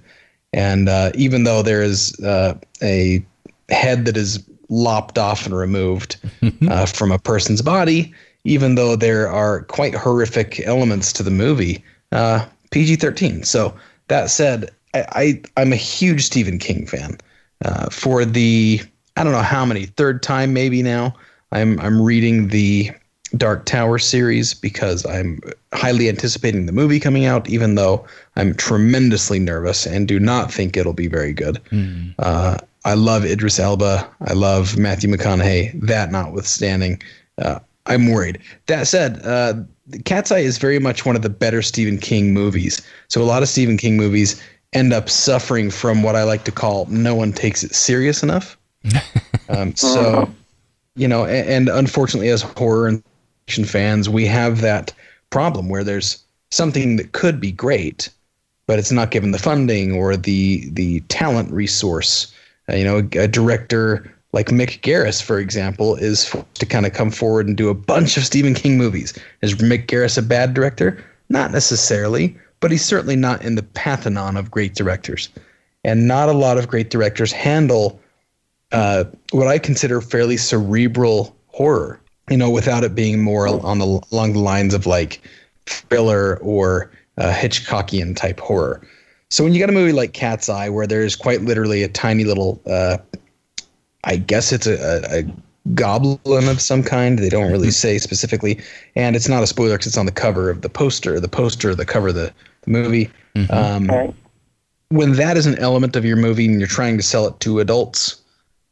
And 0.51 0.89
uh, 0.89 1.13
even 1.15 1.45
though 1.45 1.61
there 1.61 1.81
is 1.81 2.19
uh, 2.19 2.55
a 2.83 3.25
head 3.69 4.03
that 4.03 4.17
is 4.17 4.43
lopped 4.67 5.17
off 5.17 5.45
and 5.45 5.55
removed 5.55 6.17
uh, 6.67 6.85
from 6.85 7.13
a 7.13 7.19
person's 7.19 7.61
body, 7.61 8.13
even 8.43 8.75
though 8.75 8.97
there 8.97 9.29
are 9.29 9.61
quite 9.63 9.95
horrific 9.95 10.59
elements 10.65 11.13
to 11.13 11.23
the 11.23 11.31
movie, 11.31 11.81
uh, 12.11 12.45
PG 12.71 12.97
13. 12.97 13.43
So 13.43 13.73
that 14.09 14.29
said, 14.29 14.69
I, 14.93 15.05
I, 15.55 15.61
I'm 15.61 15.71
a 15.71 15.77
huge 15.77 16.25
Stephen 16.25 16.59
King 16.59 16.85
fan. 16.87 17.17
Uh, 17.63 17.89
for 17.89 18.25
the, 18.25 18.81
I 19.21 19.23
don't 19.23 19.33
know 19.33 19.43
how 19.43 19.63
many, 19.65 19.85
third 19.85 20.23
time 20.23 20.51
maybe 20.51 20.81
now, 20.81 21.13
I'm, 21.51 21.79
I'm 21.79 22.01
reading 22.01 22.47
the 22.47 22.89
Dark 23.37 23.65
Tower 23.65 23.99
series 23.99 24.55
because 24.55 25.05
I'm 25.05 25.39
highly 25.73 26.09
anticipating 26.09 26.65
the 26.65 26.71
movie 26.71 26.99
coming 26.99 27.25
out, 27.25 27.47
even 27.47 27.75
though 27.75 28.03
I'm 28.35 28.55
tremendously 28.55 29.37
nervous 29.37 29.85
and 29.85 30.07
do 30.07 30.19
not 30.19 30.51
think 30.51 30.75
it'll 30.75 30.93
be 30.93 31.05
very 31.05 31.33
good. 31.33 31.61
Uh, 32.17 32.57
I 32.83 32.95
love 32.95 33.23
Idris 33.23 33.59
Elba. 33.59 34.09
I 34.21 34.33
love 34.33 34.75
Matthew 34.79 35.07
McConaughey. 35.07 35.79
That 35.79 36.11
notwithstanding, 36.11 36.99
uh, 37.37 37.59
I'm 37.85 38.09
worried. 38.09 38.39
That 38.65 38.87
said, 38.87 39.23
uh, 39.23 39.53
Cat's 40.03 40.31
Eye 40.31 40.39
is 40.39 40.57
very 40.57 40.79
much 40.79 41.05
one 41.05 41.15
of 41.15 41.21
the 41.21 41.29
better 41.29 41.61
Stephen 41.61 41.99
King 41.99 42.33
movies. 42.33 42.81
So 43.07 43.21
a 43.21 43.25
lot 43.25 43.43
of 43.43 43.49
Stephen 43.49 43.77
King 43.77 43.97
movies 43.97 44.41
end 44.73 44.93
up 44.93 45.11
suffering 45.11 45.69
from 45.69 46.01
what 46.01 46.15
I 46.15 46.23
like 46.23 46.43
to 46.45 46.51
call 46.51 46.87
no 46.87 47.13
one 47.13 47.33
takes 47.33 47.63
it 47.63 47.75
serious 47.75 48.23
enough. 48.23 48.57
um, 49.49 49.75
so, 49.75 50.29
you 50.95 51.07
know, 51.07 51.25
and, 51.25 51.49
and 51.49 51.69
unfortunately, 51.69 52.29
as 52.29 52.41
horror 52.41 52.87
and 52.87 53.03
fans, 53.65 54.07
we 54.07 54.25
have 54.25 54.61
that 54.61 54.93
problem 55.29 55.69
where 55.69 55.83
there's 55.83 56.23
something 56.51 56.95
that 56.95 57.11
could 57.11 57.39
be 57.39 57.51
great, 57.51 58.09
but 58.67 58.79
it's 58.79 58.91
not 58.91 59.11
given 59.11 59.31
the 59.31 59.39
funding 59.39 59.91
or 59.91 60.15
the 60.15 60.69
the 60.71 61.01
talent 61.01 61.51
resource. 61.51 62.33
Uh, 62.69 62.75
you 62.75 62.83
know, 62.83 62.97
a, 62.97 63.23
a 63.23 63.27
director 63.27 64.09
like 64.33 64.47
Mick 64.47 64.79
Garris, 64.81 65.21
for 65.21 65.39
example, 65.39 65.95
is 65.95 66.25
forced 66.25 66.55
to 66.55 66.65
kind 66.65 66.85
of 66.85 66.93
come 66.93 67.11
forward 67.11 67.47
and 67.47 67.57
do 67.57 67.69
a 67.69 67.73
bunch 67.73 68.15
of 68.17 68.25
Stephen 68.25 68.53
King 68.53 68.77
movies. 68.77 69.13
Is 69.41 69.55
Mick 69.55 69.87
Garris 69.87 70.17
a 70.17 70.21
bad 70.21 70.53
director? 70.53 71.03
Not 71.29 71.51
necessarily, 71.51 72.37
but 72.59 72.71
he's 72.71 72.85
certainly 72.85 73.15
not 73.15 73.43
in 73.43 73.55
the 73.55 73.63
pantheon 73.63 74.37
of 74.37 74.51
great 74.51 74.75
directors. 74.75 75.29
And 75.83 76.07
not 76.07 76.29
a 76.29 76.33
lot 76.33 76.57
of 76.57 76.67
great 76.67 76.89
directors 76.89 77.31
handle 77.31 77.99
uh, 78.71 79.05
what 79.31 79.47
I 79.47 79.59
consider 79.59 80.01
fairly 80.01 80.37
cerebral 80.37 81.35
horror. 81.47 81.99
You 82.29 82.37
know, 82.37 82.49
without 82.49 82.83
it 82.83 82.95
being 82.95 83.21
more 83.21 83.47
on 83.47 83.79
the 83.79 83.99
along 84.11 84.33
the 84.33 84.39
lines 84.39 84.73
of 84.73 84.85
like 84.85 85.21
thriller 85.65 86.37
or 86.37 86.91
uh, 87.17 87.33
Hitchcockian 87.33 88.15
type 88.15 88.39
horror. 88.39 88.81
So 89.29 89.43
when 89.43 89.53
you 89.53 89.59
got 89.59 89.69
a 89.69 89.73
movie 89.73 89.91
like 89.91 90.13
Cat's 90.13 90.49
Eye, 90.49 90.69
where 90.69 90.87
there's 90.87 91.15
quite 91.15 91.41
literally 91.41 91.83
a 91.83 91.87
tiny 91.87 92.23
little, 92.23 92.61
uh, 92.65 92.97
I 94.03 94.17
guess 94.17 94.51
it's 94.51 94.67
a, 94.67 94.73
a, 94.73 95.19
a 95.19 95.33
goblin 95.73 96.47
of 96.47 96.61
some 96.61 96.83
kind. 96.83 97.19
They 97.19 97.29
don't 97.29 97.51
really 97.51 97.71
say 97.71 97.97
specifically, 97.97 98.61
and 98.95 99.15
it's 99.15 99.27
not 99.27 99.43
a 99.43 99.47
spoiler 99.47 99.75
because 99.75 99.87
it's 99.87 99.97
on 99.97 100.05
the 100.05 100.11
cover 100.11 100.49
of 100.49 100.61
the 100.61 100.69
poster, 100.69 101.19
the 101.19 101.29
poster, 101.29 101.75
the 101.75 101.85
cover 101.85 102.09
of 102.09 102.15
the, 102.15 102.33
the 102.61 102.71
movie. 102.71 103.09
Um, 103.49 104.13
when 104.89 105.13
that 105.13 105.37
is 105.37 105.45
an 105.45 105.57
element 105.59 105.95
of 105.95 106.03
your 106.03 106.17
movie 106.17 106.45
and 106.45 106.59
you're 106.59 106.67
trying 106.67 106.97
to 106.97 107.03
sell 107.03 107.27
it 107.27 107.39
to 107.41 107.59
adults, 107.59 108.20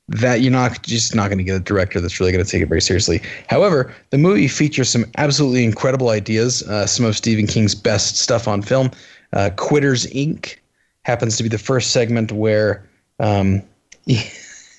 that 0.09 0.41
you're 0.41 0.51
not 0.51 0.81
just 0.83 1.13
not 1.15 1.27
going 1.27 1.37
to 1.37 1.43
get 1.43 1.55
a 1.55 1.59
director 1.59 2.01
that's 2.01 2.19
really 2.19 2.31
going 2.31 2.43
to 2.43 2.49
take 2.49 2.61
it 2.61 2.67
very 2.67 2.81
seriously. 2.81 3.21
However, 3.47 3.93
the 4.09 4.17
movie 4.17 4.47
features 4.47 4.89
some 4.89 5.05
absolutely 5.17 5.63
incredible 5.63 6.09
ideas, 6.09 6.63
uh, 6.63 6.85
some 6.87 7.05
of 7.05 7.15
Stephen 7.15 7.45
King's 7.47 7.75
best 7.75 8.17
stuff 8.17 8.47
on 8.47 8.61
film. 8.61 8.89
Uh, 9.33 9.51
Quitters 9.55 10.07
Inc. 10.07 10.55
happens 11.03 11.37
to 11.37 11.43
be 11.43 11.49
the 11.49 11.59
first 11.59 11.91
segment 11.91 12.31
where, 12.31 12.83
um, 13.19 13.61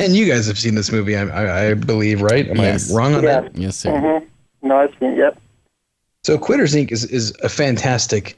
and 0.00 0.16
you 0.16 0.26
guys 0.26 0.46
have 0.48 0.58
seen 0.58 0.74
this 0.74 0.90
movie, 0.90 1.16
I, 1.16 1.22
I, 1.28 1.70
I 1.70 1.74
believe, 1.74 2.22
right? 2.22 2.48
Am 2.48 2.56
Yes. 2.56 2.92
I 2.92 2.96
wrong 2.96 3.14
on 3.14 3.22
Yeah. 3.22 3.40
that? 3.42 3.56
Yes, 3.56 3.76
sir. 3.76 3.90
Mm-hmm. 3.92 4.68
No, 4.68 4.76
I've 4.78 4.92
seen. 4.98 5.14
Yep. 5.16 5.40
So 6.24 6.36
Quitters 6.38 6.74
Inc. 6.74 6.90
is, 6.90 7.04
is 7.04 7.32
a 7.42 7.48
fantastic 7.48 8.36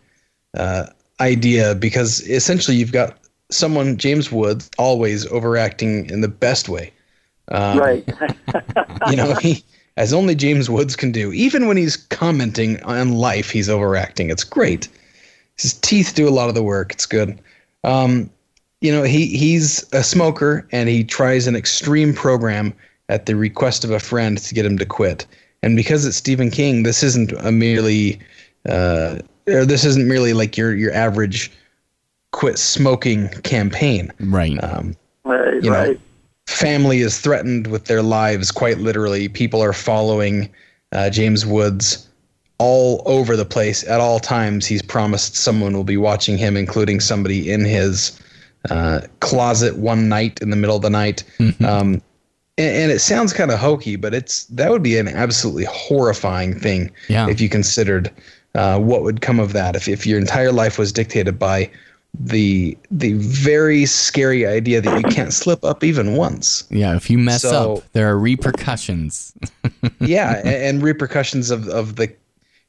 uh, 0.57 0.87
idea 1.21 1.75
because 1.75 2.21
essentially 2.29 2.77
you've 2.77 2.93
got 2.93 3.17
someone, 3.53 3.97
James 3.97 4.33
Woods, 4.33 4.71
always 4.79 5.27
overacting 5.27 6.09
in 6.11 6.21
the 6.21 6.29
best 6.29 6.69
way. 6.69 6.93
Um, 7.49 7.79
right. 7.79 8.09
You 9.11 9.17
know, 9.17 9.35
he, 9.35 9.65
as 9.97 10.13
only 10.13 10.37
James 10.37 10.71
Woods 10.71 10.95
can 10.95 11.11
do. 11.11 11.33
Even 11.33 11.67
when 11.67 11.77
he's 11.77 11.97
commenting 11.97 12.81
on 12.85 13.15
life, 13.15 13.51
he's 13.51 13.69
overacting. 13.69 14.31
It's 14.31 14.45
great. 14.45 14.89
His 15.59 15.75
teeth 15.75 16.13
do 16.15 16.29
a 16.29 16.31
lot 16.31 16.49
of 16.49 16.55
the 16.55 16.63
work. 16.63 16.93
It's 16.93 17.05
good. 17.05 17.41
Um, 17.83 18.31
you 18.81 18.93
know, 18.93 19.03
he 19.03 19.27
he's 19.27 19.85
a 19.93 20.03
smoker 20.03 20.67
and 20.71 20.89
he 20.89 21.03
tries 21.03 21.47
an 21.47 21.57
extreme 21.57 22.15
program 22.15 22.73
at 23.09 23.27
the 23.27 23.35
request 23.35 23.85
of 23.85 23.91
a 23.91 24.01
friend 24.01 24.39
to 24.39 24.55
get 24.55 24.65
him 24.65 24.79
to 24.79 24.87
quit. 24.87 25.27
And 25.63 25.77
because 25.77 26.05
it's 26.05 26.17
Stephen 26.17 26.51
King, 26.51 26.85
this 26.85 27.03
isn't 27.03 27.33
a 27.33 27.53
merely 27.53 28.21
uh, 28.69 29.19
or 29.49 29.65
this 29.65 29.85
isn't 29.85 30.09
merely 30.09 30.33
like 30.33 30.57
your 30.57 30.75
your 30.75 30.93
average 30.93 31.51
quit 32.33 32.59
smoking 32.59 33.29
campaign. 33.43 34.13
Right. 34.21 34.63
Um, 34.63 34.97
right. 35.25 35.63
you 35.63 35.71
know, 35.71 35.89
right. 35.89 36.01
family 36.47 36.99
is 37.01 37.19
threatened 37.21 37.69
with 37.69 37.85
their 37.85 38.03
lives 38.03 38.51
quite 38.51 38.79
literally. 38.79 39.29
People 39.29 39.63
are 39.63 39.73
following 39.73 40.51
uh, 40.93 41.09
James 41.11 41.47
Woods 41.47 42.09
all 42.59 43.03
over 43.07 43.37
the 43.37 43.45
place 43.45 43.87
at 43.89 44.01
all 44.01 44.19
times. 44.21 44.67
He's 44.67 44.83
promised 44.83 45.37
someone 45.37 45.75
will 45.75 45.85
be 45.85 45.97
watching 45.97 46.39
him, 46.39 46.57
including 46.57 47.01
somebody 47.01 47.51
in 47.51 47.65
his 47.65 48.19
uh, 48.71 49.01
closet 49.21 49.77
one 49.77 50.09
night 50.09 50.41
in 50.41 50.51
the 50.51 50.57
middle 50.57 50.77
of 50.77 50.83
the 50.83 50.91
night. 50.91 51.25
Um, 51.65 52.01
and, 52.59 52.77
and 52.77 52.93
it 52.93 53.01
sounds 53.01 53.33
kind 53.33 53.51
of 53.51 53.59
hokey, 53.59 53.97
but 53.97 54.15
it's 54.15 54.45
that 54.45 54.71
would 54.71 54.83
be 54.83 54.97
an 54.99 55.09
absolutely 55.09 55.65
horrifying 55.65 56.59
thing 56.59 56.91
Yeah. 57.09 57.29
if 57.29 57.41
you 57.41 57.49
considered 57.49 58.11
uh, 58.55 58.79
what 58.79 59.03
would 59.03 59.23
come 59.23 59.41
of 59.41 59.53
that 59.55 59.75
if, 59.75 59.89
if 59.89 60.07
your 60.07 60.19
entire 60.19 60.53
life 60.53 60.79
was 60.79 60.93
dictated 60.93 61.39
by 61.39 61.71
the 62.19 62.77
the 62.91 63.15
very 63.15 63.87
scary 63.87 64.47
idea 64.47 64.81
that 64.81 64.97
you 65.01 65.09
can't 65.11 65.33
slip 65.33 65.65
up 65.65 65.83
even 65.83 66.15
once. 66.15 66.65
yeah. 66.71 66.95
If 66.97 67.09
you 67.09 67.19
mess 67.19 67.43
so- 67.43 67.77
up, 67.77 67.93
there 67.93 68.09
are 68.09 68.19
repercussions. 68.19 69.33
yeah, 70.01 70.43
and 70.45 70.83
repercussions 70.83 71.51
of 71.51 71.69
of 71.69 71.97
the, 71.97 72.15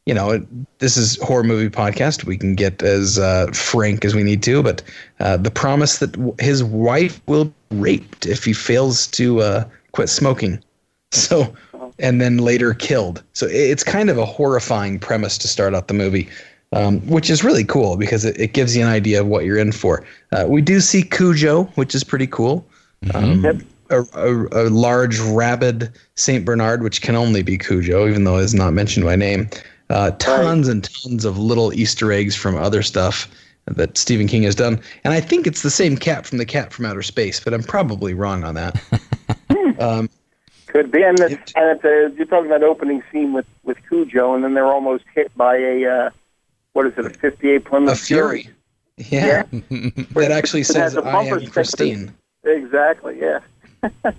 you 0.05 0.13
know, 0.13 0.45
this 0.79 0.95
is 0.95 1.17
horror 1.21 1.43
movie 1.43 1.69
podcast. 1.69 2.23
We 2.23 2.37
can 2.37 2.55
get 2.55 2.81
as 2.83 3.19
uh, 3.19 3.47
frank 3.53 4.05
as 4.05 4.15
we 4.15 4.23
need 4.23 4.43
to, 4.43 4.63
but 4.63 4.81
uh, 5.19 5.37
the 5.37 5.51
promise 5.51 5.97
that 5.99 6.13
w- 6.13 6.35
his 6.39 6.63
wife 6.63 7.21
will 7.27 7.45
be 7.45 7.53
raped 7.71 8.25
if 8.25 8.43
he 8.45 8.53
fails 8.53 9.07
to 9.07 9.41
uh, 9.41 9.65
quit 9.91 10.07
smoking. 10.09 10.63
So, 11.11 11.53
and 11.99 12.19
then 12.19 12.37
later 12.37 12.73
killed. 12.73 13.21
So 13.33 13.45
it's 13.47 13.83
kind 13.83 14.09
of 14.09 14.17
a 14.17 14.25
horrifying 14.25 14.99
premise 14.99 15.37
to 15.39 15.47
start 15.47 15.75
out 15.75 15.87
the 15.87 15.93
movie. 15.93 16.27
Um, 16.73 17.01
which 17.01 17.29
is 17.29 17.43
really 17.43 17.63
cool 17.63 17.97
because 17.97 18.25
it, 18.25 18.39
it 18.39 18.53
gives 18.53 18.75
you 18.75 18.81
an 18.81 18.89
idea 18.89 19.21
of 19.21 19.27
what 19.27 19.45
you're 19.45 19.59
in 19.59 19.71
for. 19.71 20.03
Uh, 20.31 20.45
we 20.47 20.59
do 20.59 20.79
see 20.79 21.03
Cujo, 21.03 21.65
which 21.75 21.93
is 21.93 22.03
pretty 22.03 22.25
cool. 22.25 22.65
Um, 23.13 23.45
a, 23.89 24.01
a, 24.13 24.47
a 24.51 24.65
large 24.69 25.19
rabid 25.19 25.91
Saint 26.15 26.45
Bernard, 26.45 26.81
which 26.81 27.01
can 27.01 27.15
only 27.15 27.43
be 27.43 27.57
Cujo, 27.57 28.07
even 28.07 28.23
though 28.23 28.37
it's 28.37 28.53
not 28.53 28.73
mentioned 28.73 29.05
by 29.05 29.15
name. 29.15 29.49
Uh, 29.89 30.11
tons 30.11 30.67
and 30.67 30.83
tons 30.83 31.25
of 31.25 31.37
little 31.37 31.73
Easter 31.73 32.11
eggs 32.11 32.35
from 32.35 32.55
other 32.55 32.81
stuff 32.81 33.29
that 33.65 33.97
Stephen 33.97 34.27
King 34.27 34.43
has 34.43 34.55
done, 34.55 34.81
and 35.03 35.13
I 35.13 35.21
think 35.21 35.47
it's 35.47 35.61
the 35.61 35.69
same 35.69 35.95
cat 35.95 36.25
from 36.25 36.37
the 36.37 36.45
Cat 36.45 36.73
from 36.73 36.85
Outer 36.85 37.03
Space, 37.03 37.39
but 37.39 37.53
I'm 37.53 37.63
probably 37.63 38.13
wrong 38.13 38.43
on 38.43 38.55
that. 38.55 38.81
um, 39.79 40.09
Could 40.67 40.91
be. 40.91 41.03
And, 41.03 41.17
the, 41.17 41.37
and 41.55 41.69
at 41.69 41.81
the, 41.81 42.13
you're 42.17 42.25
talking 42.25 42.47
about 42.47 42.63
opening 42.63 43.03
scene 43.11 43.33
with 43.33 43.45
with 43.63 43.77
Cujo, 43.87 44.33
and 44.33 44.43
then 44.43 44.53
they're 44.53 44.65
almost 44.65 45.05
hit 45.13 45.35
by 45.37 45.57
a 45.57 45.85
uh, 45.85 46.09
what 46.73 46.85
is 46.85 46.93
it? 46.97 47.05
A 47.05 47.09
58 47.09 47.65
Plymouth 47.65 47.93
a 47.93 47.95
Fury, 47.95 48.49
yeah, 48.97 49.43
that 49.51 50.29
actually 50.31 50.63
says 50.63 50.95
a 50.95 51.03
I 51.03 51.11
bumper 51.11 51.39
am. 51.39 51.47
Christine. 51.47 52.13
Exactly. 52.43 53.19
Yeah. 53.19 53.39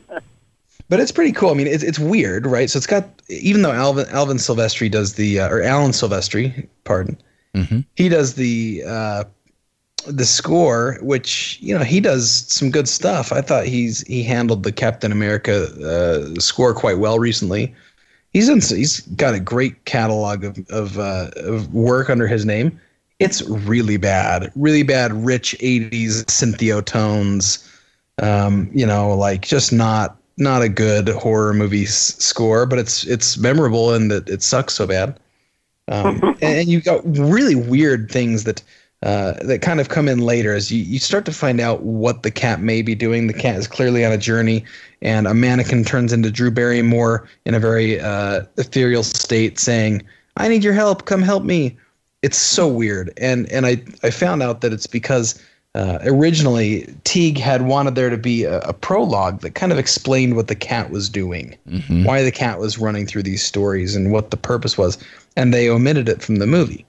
But 0.90 1.00
it's 1.00 1.12
pretty 1.12 1.32
cool. 1.32 1.50
I 1.50 1.54
mean, 1.54 1.66
it's 1.66 1.82
it's 1.82 1.98
weird, 1.98 2.46
right? 2.46 2.68
So 2.68 2.76
it's 2.76 2.86
got 2.86 3.08
even 3.28 3.62
though 3.62 3.72
Alvin 3.72 4.06
Alvin 4.10 4.36
Silvestri 4.36 4.90
does 4.90 5.14
the 5.14 5.40
uh, 5.40 5.48
or 5.48 5.62
Alan 5.62 5.92
Silvestri, 5.92 6.68
pardon, 6.84 7.16
He 7.96 8.08
does 8.10 8.34
the 8.34 8.82
uh, 8.86 9.24
the 10.06 10.26
score, 10.26 10.98
which 11.00 11.58
you 11.62 11.76
know 11.76 11.82
he 11.84 12.00
does 12.00 12.30
some 12.30 12.70
good 12.70 12.86
stuff. 12.86 13.32
I 13.32 13.40
thought 13.40 13.66
he's 13.66 14.02
he 14.06 14.22
handled 14.22 14.62
the 14.62 14.72
Captain 14.72 15.10
America 15.10 15.64
uh, 15.82 16.38
score 16.38 16.74
quite 16.74 16.98
well 16.98 17.18
recently. 17.18 17.74
He's 18.34 18.48
in, 18.48 18.60
he's 18.60 19.00
got 19.00 19.34
a 19.34 19.40
great 19.40 19.84
catalog 19.86 20.44
of 20.44 20.58
of, 20.68 20.98
uh, 20.98 21.30
of 21.36 21.72
work 21.72 22.10
under 22.10 22.26
his 22.26 22.44
name. 22.44 22.78
It's 23.20 23.42
really 23.42 23.96
bad, 23.96 24.52
really 24.56 24.82
bad, 24.82 25.12
rich 25.12 25.56
'80s 25.60 26.24
synthio 26.24 26.84
tones. 26.84 27.66
Um, 28.20 28.70
you 28.74 28.84
know, 28.84 29.14
like 29.14 29.42
just 29.42 29.72
not 29.72 30.16
not 30.36 30.62
a 30.62 30.68
good 30.68 31.08
horror 31.08 31.54
movie 31.54 31.84
s- 31.84 32.16
score, 32.18 32.66
but 32.66 32.78
it's 32.78 33.04
it's 33.06 33.38
memorable 33.38 33.94
in 33.94 34.08
that 34.08 34.28
it 34.28 34.42
sucks 34.42 34.74
so 34.74 34.86
bad. 34.86 35.18
Um, 35.88 36.20
and, 36.22 36.42
and 36.42 36.68
you 36.68 36.80
got 36.80 37.02
really 37.04 37.54
weird 37.54 38.10
things 38.10 38.44
that 38.44 38.62
uh, 39.04 39.34
that 39.44 39.60
kind 39.60 39.80
of 39.80 39.90
come 39.90 40.08
in 40.08 40.18
later 40.20 40.54
as 40.54 40.72
you, 40.72 40.82
you 40.82 40.98
start 40.98 41.26
to 41.26 41.32
find 41.32 41.60
out 41.60 41.82
what 41.82 42.22
the 42.22 42.30
cat 42.30 42.60
may 42.60 42.80
be 42.80 42.94
doing. 42.94 43.26
The 43.26 43.34
cat 43.34 43.56
is 43.56 43.68
clearly 43.68 44.02
on 44.04 44.12
a 44.12 44.16
journey, 44.18 44.64
and 45.02 45.26
a 45.26 45.34
mannequin 45.34 45.84
turns 45.84 46.10
into 46.12 46.30
Drew 46.30 46.50
Barrymore 46.50 47.28
in 47.44 47.54
a 47.54 47.60
very 47.60 48.00
uh, 48.00 48.44
ethereal 48.56 49.02
state, 49.02 49.58
saying, 49.58 50.02
"I 50.38 50.48
need 50.48 50.64
your 50.64 50.72
help. 50.72 51.04
Come 51.04 51.20
help 51.22 51.44
me." 51.44 51.76
It's 52.22 52.38
so 52.38 52.66
weird, 52.66 53.12
and 53.18 53.46
and 53.52 53.66
I 53.66 53.82
I 54.02 54.08
found 54.10 54.42
out 54.42 54.62
that 54.62 54.72
it's 54.72 54.86
because 54.86 55.38
uh, 55.74 55.98
originally 56.04 56.88
Teague 57.04 57.36
had 57.36 57.66
wanted 57.66 57.96
there 57.96 58.08
to 58.08 58.16
be 58.16 58.44
a, 58.44 58.60
a 58.60 58.72
prologue 58.72 59.40
that 59.42 59.54
kind 59.54 59.70
of 59.70 59.78
explained 59.78 60.34
what 60.34 60.48
the 60.48 60.54
cat 60.54 60.88
was 60.90 61.10
doing, 61.10 61.54
why 62.04 62.22
the 62.22 62.32
cat 62.32 62.58
was 62.58 62.78
running 62.78 63.06
through 63.06 63.24
these 63.24 63.42
stories, 63.42 63.94
and 63.94 64.10
what 64.12 64.30
the 64.30 64.38
purpose 64.38 64.78
was, 64.78 64.96
and 65.36 65.52
they 65.52 65.68
omitted 65.68 66.08
it 66.08 66.22
from 66.22 66.36
the 66.36 66.46
movie. 66.46 66.86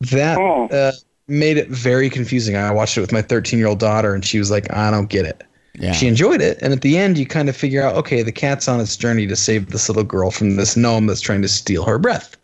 That 0.00 0.38
Oh. 0.38 0.66
uh, 0.68 0.92
made 1.28 1.56
it 1.56 1.68
very 1.68 2.08
confusing. 2.10 2.56
I 2.56 2.70
watched 2.70 2.96
it 2.96 3.00
with 3.00 3.12
my 3.12 3.22
13 3.22 3.58
year 3.58 3.68
old 3.68 3.78
daughter, 3.78 4.14
and 4.14 4.24
she 4.24 4.38
was 4.38 4.50
like, 4.50 4.72
"I 4.72 4.90
don't 4.90 5.08
get 5.08 5.24
it." 5.24 5.42
Yeah. 5.78 5.92
She 5.92 6.06
enjoyed 6.06 6.40
it, 6.40 6.58
and 6.62 6.72
at 6.72 6.80
the 6.80 6.96
end, 6.96 7.18
you 7.18 7.26
kind 7.26 7.48
of 7.50 7.56
figure 7.56 7.82
out, 7.82 7.94
okay, 7.96 8.22
the 8.22 8.32
cat's 8.32 8.66
on 8.66 8.80
its 8.80 8.96
journey 8.96 9.26
to 9.26 9.36
save 9.36 9.70
this 9.70 9.88
little 9.90 10.04
girl 10.04 10.30
from 10.30 10.56
this 10.56 10.74
gnome 10.76 11.06
that's 11.06 11.20
trying 11.20 11.42
to 11.42 11.48
steal 11.48 11.84
her 11.84 11.98
breath, 11.98 12.34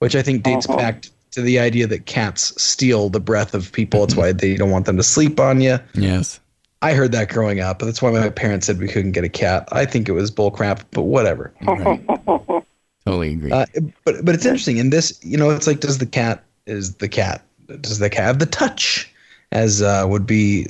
which 0.00 0.16
I 0.16 0.22
think 0.22 0.42
dates 0.42 0.66
Uh-huh. 0.68 0.76
back 0.76 1.04
to 1.30 1.40
the 1.40 1.60
idea 1.60 1.86
that 1.86 2.06
cats 2.06 2.52
steal 2.60 3.08
the 3.08 3.20
breath 3.20 3.54
of 3.54 3.70
people. 3.70 4.02
It's 4.02 4.16
why 4.16 4.32
they 4.32 4.56
don't 4.56 4.70
want 4.70 4.86
them 4.86 4.96
to 4.96 5.04
sleep 5.04 5.38
on 5.38 5.60
you. 5.60 5.78
Yes. 5.94 6.40
I 6.82 6.94
heard 6.94 7.12
that 7.12 7.28
growing 7.28 7.60
up, 7.60 7.78
but 7.78 7.86
that's 7.86 8.02
why 8.02 8.10
my 8.10 8.28
parents 8.30 8.66
said 8.66 8.80
we 8.80 8.88
couldn't 8.88 9.12
get 9.12 9.22
a 9.22 9.28
cat. 9.28 9.68
I 9.70 9.84
think 9.84 10.08
it 10.08 10.12
was 10.12 10.32
bullcrap, 10.32 10.80
but 10.90 11.02
whatever. 11.02 11.52
Right. 11.62 12.00
totally 13.04 13.34
agree. 13.34 13.52
Uh, 13.52 13.66
but 14.04 14.24
but 14.24 14.34
it's 14.34 14.46
interesting 14.46 14.78
in 14.78 14.90
this. 14.90 15.18
You 15.22 15.36
know, 15.36 15.50
it's 15.50 15.66
like 15.68 15.78
does 15.80 15.98
the 15.98 16.06
cat 16.06 16.42
is 16.66 16.94
the 16.96 17.08
cat 17.08 17.42
does 17.78 17.98
the 17.98 18.10
cat 18.10 18.24
have 18.24 18.38
the 18.38 18.46
touch, 18.46 19.12
as 19.52 19.82
uh, 19.82 20.04
would 20.08 20.26
be 20.26 20.66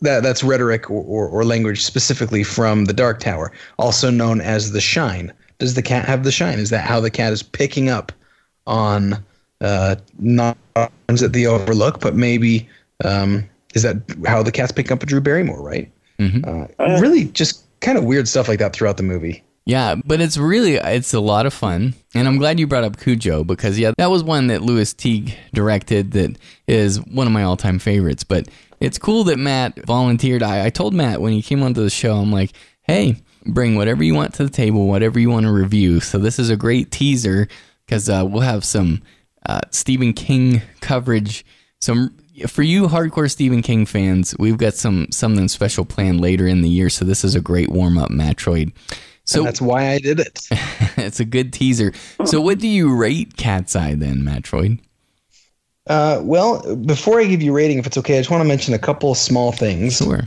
that 0.00 0.22
that's 0.22 0.44
rhetoric 0.44 0.90
or, 0.90 1.02
or, 1.04 1.28
or 1.28 1.44
language 1.44 1.82
specifically 1.82 2.44
from 2.44 2.84
the 2.84 2.92
Dark 2.92 3.20
Tower, 3.20 3.52
also 3.78 4.10
known 4.10 4.40
as 4.40 4.72
the 4.72 4.80
shine. 4.80 5.32
Does 5.58 5.74
the 5.74 5.82
cat 5.82 6.04
have 6.04 6.24
the 6.24 6.32
shine? 6.32 6.58
Is 6.58 6.70
that 6.70 6.86
how 6.86 7.00
the 7.00 7.10
cat 7.10 7.32
is 7.32 7.42
picking 7.42 7.88
up 7.88 8.12
on 8.66 9.24
uh, 9.60 9.96
not 10.18 10.56
ones 11.08 11.20
that 11.20 11.32
the 11.32 11.46
overlook, 11.46 12.00
but 12.00 12.14
maybe 12.14 12.68
um, 13.04 13.48
is 13.74 13.82
that 13.82 13.96
how 14.26 14.42
the 14.42 14.52
cat's 14.52 14.72
picking 14.72 14.92
up 14.92 15.02
a 15.02 15.06
Drew 15.06 15.20
Barrymore? 15.20 15.60
Right. 15.60 15.90
Uh, 16.44 16.66
really, 17.00 17.24
just 17.26 17.64
kind 17.80 17.98
of 17.98 18.04
weird 18.04 18.28
stuff 18.28 18.48
like 18.48 18.58
that 18.58 18.72
throughout 18.72 18.96
the 18.96 19.02
movie. 19.02 19.42
Yeah, 19.68 19.96
but 20.02 20.22
it's 20.22 20.38
really 20.38 20.76
it's 20.76 21.12
a 21.12 21.20
lot 21.20 21.44
of 21.44 21.52
fun, 21.52 21.92
and 22.14 22.26
I'm 22.26 22.38
glad 22.38 22.58
you 22.58 22.66
brought 22.66 22.84
up 22.84 22.96
Cujo 22.96 23.44
because 23.44 23.78
yeah, 23.78 23.92
that 23.98 24.10
was 24.10 24.24
one 24.24 24.46
that 24.46 24.62
Lewis 24.62 24.94
Teague 24.94 25.36
directed 25.52 26.12
that 26.12 26.38
is 26.66 27.04
one 27.04 27.26
of 27.26 27.34
my 27.34 27.42
all-time 27.42 27.78
favorites. 27.78 28.24
But 28.24 28.48
it's 28.80 28.96
cool 28.96 29.24
that 29.24 29.38
Matt 29.38 29.84
volunteered. 29.84 30.42
I, 30.42 30.64
I 30.64 30.70
told 30.70 30.94
Matt 30.94 31.20
when 31.20 31.34
he 31.34 31.42
came 31.42 31.62
onto 31.62 31.82
the 31.82 31.90
show, 31.90 32.16
I'm 32.16 32.32
like, 32.32 32.52
hey, 32.84 33.16
bring 33.44 33.74
whatever 33.74 34.02
you 34.02 34.14
want 34.14 34.32
to 34.36 34.44
the 34.44 34.50
table, 34.50 34.86
whatever 34.86 35.20
you 35.20 35.28
want 35.28 35.44
to 35.44 35.52
review. 35.52 36.00
So 36.00 36.16
this 36.16 36.38
is 36.38 36.48
a 36.48 36.56
great 36.56 36.90
teaser 36.90 37.46
because 37.84 38.08
uh, 38.08 38.24
we'll 38.26 38.40
have 38.40 38.64
some 38.64 39.02
uh, 39.44 39.60
Stephen 39.70 40.14
King 40.14 40.62
coverage. 40.80 41.44
Some 41.78 42.16
for 42.46 42.62
you 42.62 42.88
hardcore 42.88 43.30
Stephen 43.30 43.60
King 43.60 43.84
fans, 43.84 44.34
we've 44.38 44.56
got 44.56 44.72
some 44.72 45.08
something 45.10 45.46
special 45.46 45.84
planned 45.84 46.22
later 46.22 46.46
in 46.46 46.62
the 46.62 46.70
year. 46.70 46.88
So 46.88 47.04
this 47.04 47.22
is 47.22 47.34
a 47.34 47.40
great 47.42 47.68
warm 47.68 47.98
up, 47.98 48.08
Matroid. 48.08 48.72
So 49.28 49.40
And 49.40 49.46
that's 49.46 49.60
why 49.60 49.90
I 49.90 49.98
did 49.98 50.20
it. 50.20 50.48
it's 50.96 51.20
a 51.20 51.24
good 51.26 51.52
teaser. 51.52 51.92
So, 52.24 52.40
what 52.40 52.60
do 52.60 52.66
you 52.66 52.96
rate 52.96 53.36
Cat's 53.36 53.76
Eye 53.76 53.94
then, 53.94 54.22
Matroid? 54.22 54.80
Uh, 55.86 56.22
well, 56.24 56.76
before 56.76 57.20
I 57.20 57.26
give 57.26 57.42
you 57.42 57.52
a 57.52 57.54
rating, 57.54 57.78
if 57.78 57.86
it's 57.86 57.98
okay, 57.98 58.16
I 58.16 58.20
just 58.20 58.30
want 58.30 58.40
to 58.40 58.48
mention 58.48 58.72
a 58.72 58.78
couple 58.78 59.10
of 59.10 59.18
small 59.18 59.52
things. 59.52 59.98
Sure. 59.98 60.26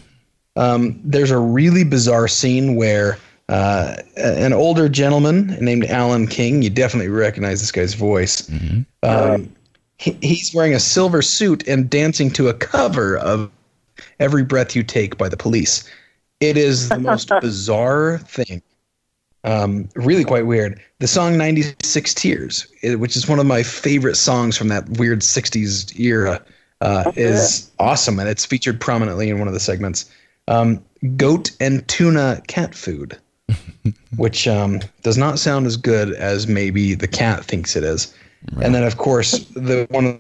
Um, 0.55 0.99
there's 1.03 1.31
a 1.31 1.39
really 1.39 1.83
bizarre 1.83 2.27
scene 2.27 2.75
where 2.75 3.17
uh, 3.49 3.95
an 4.17 4.53
older 4.53 4.87
gentleman 4.87 5.57
named 5.59 5.85
Alan 5.85 6.27
King, 6.27 6.61
you 6.61 6.69
definitely 6.69 7.09
recognize 7.09 7.59
this 7.59 7.71
guy's 7.71 7.95
voice. 7.95 8.47
Um, 9.01 9.51
he, 9.97 10.15
he's 10.21 10.53
wearing 10.53 10.75
a 10.75 10.79
silver 10.79 11.23
suit 11.23 11.67
and 11.67 11.89
dancing 11.89 12.29
to 12.31 12.49
a 12.49 12.53
cover 12.53 13.17
of 13.17 13.49
Every 14.19 14.43
Breath 14.43 14.75
You 14.75 14.83
Take 14.83 15.17
by 15.17 15.27
the 15.27 15.37
police. 15.37 15.89
It 16.39 16.55
is 16.55 16.89
the 16.89 16.99
most 16.99 17.31
bizarre 17.41 18.19
thing. 18.19 18.61
Um, 19.43 19.89
really 19.95 20.23
quite 20.23 20.45
weird. 20.45 20.79
The 20.99 21.07
song 21.07 21.37
96 21.37 22.13
Tears, 22.13 22.67
which 22.83 23.15
is 23.15 23.27
one 23.27 23.39
of 23.39 23.45
my 23.45 23.63
favorite 23.63 24.15
songs 24.15 24.57
from 24.57 24.67
that 24.67 24.87
weird 24.99 25.21
60s 25.21 25.99
era, 25.99 26.41
uh, 26.81 27.11
is 27.15 27.71
awesome. 27.79 28.19
And 28.19 28.29
it's 28.29 28.45
featured 28.45 28.79
prominently 28.79 29.29
in 29.29 29.39
one 29.39 29.47
of 29.47 29.53
the 29.53 29.59
segments. 29.59 30.09
Um, 30.47 30.83
goat 31.15 31.51
and 31.59 31.87
tuna 31.87 32.41
cat 32.47 32.75
food, 32.75 33.17
which 34.17 34.47
um, 34.47 34.79
does 35.01 35.17
not 35.17 35.39
sound 35.39 35.65
as 35.65 35.77
good 35.77 36.13
as 36.13 36.47
maybe 36.47 36.93
the 36.93 37.07
cat 37.07 37.43
thinks 37.45 37.75
it 37.75 37.83
is. 37.83 38.13
And 38.61 38.73
then, 38.73 38.83
of 38.83 38.97
course, 38.97 39.39
the 39.49 39.87
one 39.91 40.05
of 40.05 40.19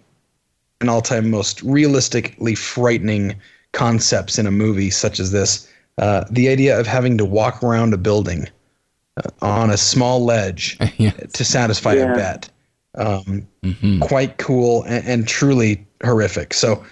an 0.79 0.89
all-time 0.89 1.29
most 1.29 1.61
realistically 1.63 2.55
frightening 2.55 3.35
concepts 3.71 4.37
in 4.37 4.45
a 4.45 4.51
movie 4.51 4.89
such 4.89 5.19
as 5.19 5.31
this 5.31 5.67
uh, 5.97 6.25
the 6.29 6.49
idea 6.49 6.79
of 6.79 6.87
having 6.87 7.17
to 7.17 7.25
walk 7.25 7.63
around 7.63 7.93
a 7.93 7.97
building 7.97 8.47
on 9.41 9.69
a 9.69 9.77
small 9.77 10.23
ledge 10.23 10.77
Yeah. 10.97 11.11
to 11.11 11.43
satisfy 11.45 11.93
Yeah. 11.95 12.13
a 12.13 12.15
bet. 12.15 12.49
Um, 12.95 13.47
quite 14.01 14.37
cool 14.37 14.83
and, 14.83 15.07
and 15.07 15.27
truly 15.27 15.85
horrific. 16.03 16.53
So 16.53 16.83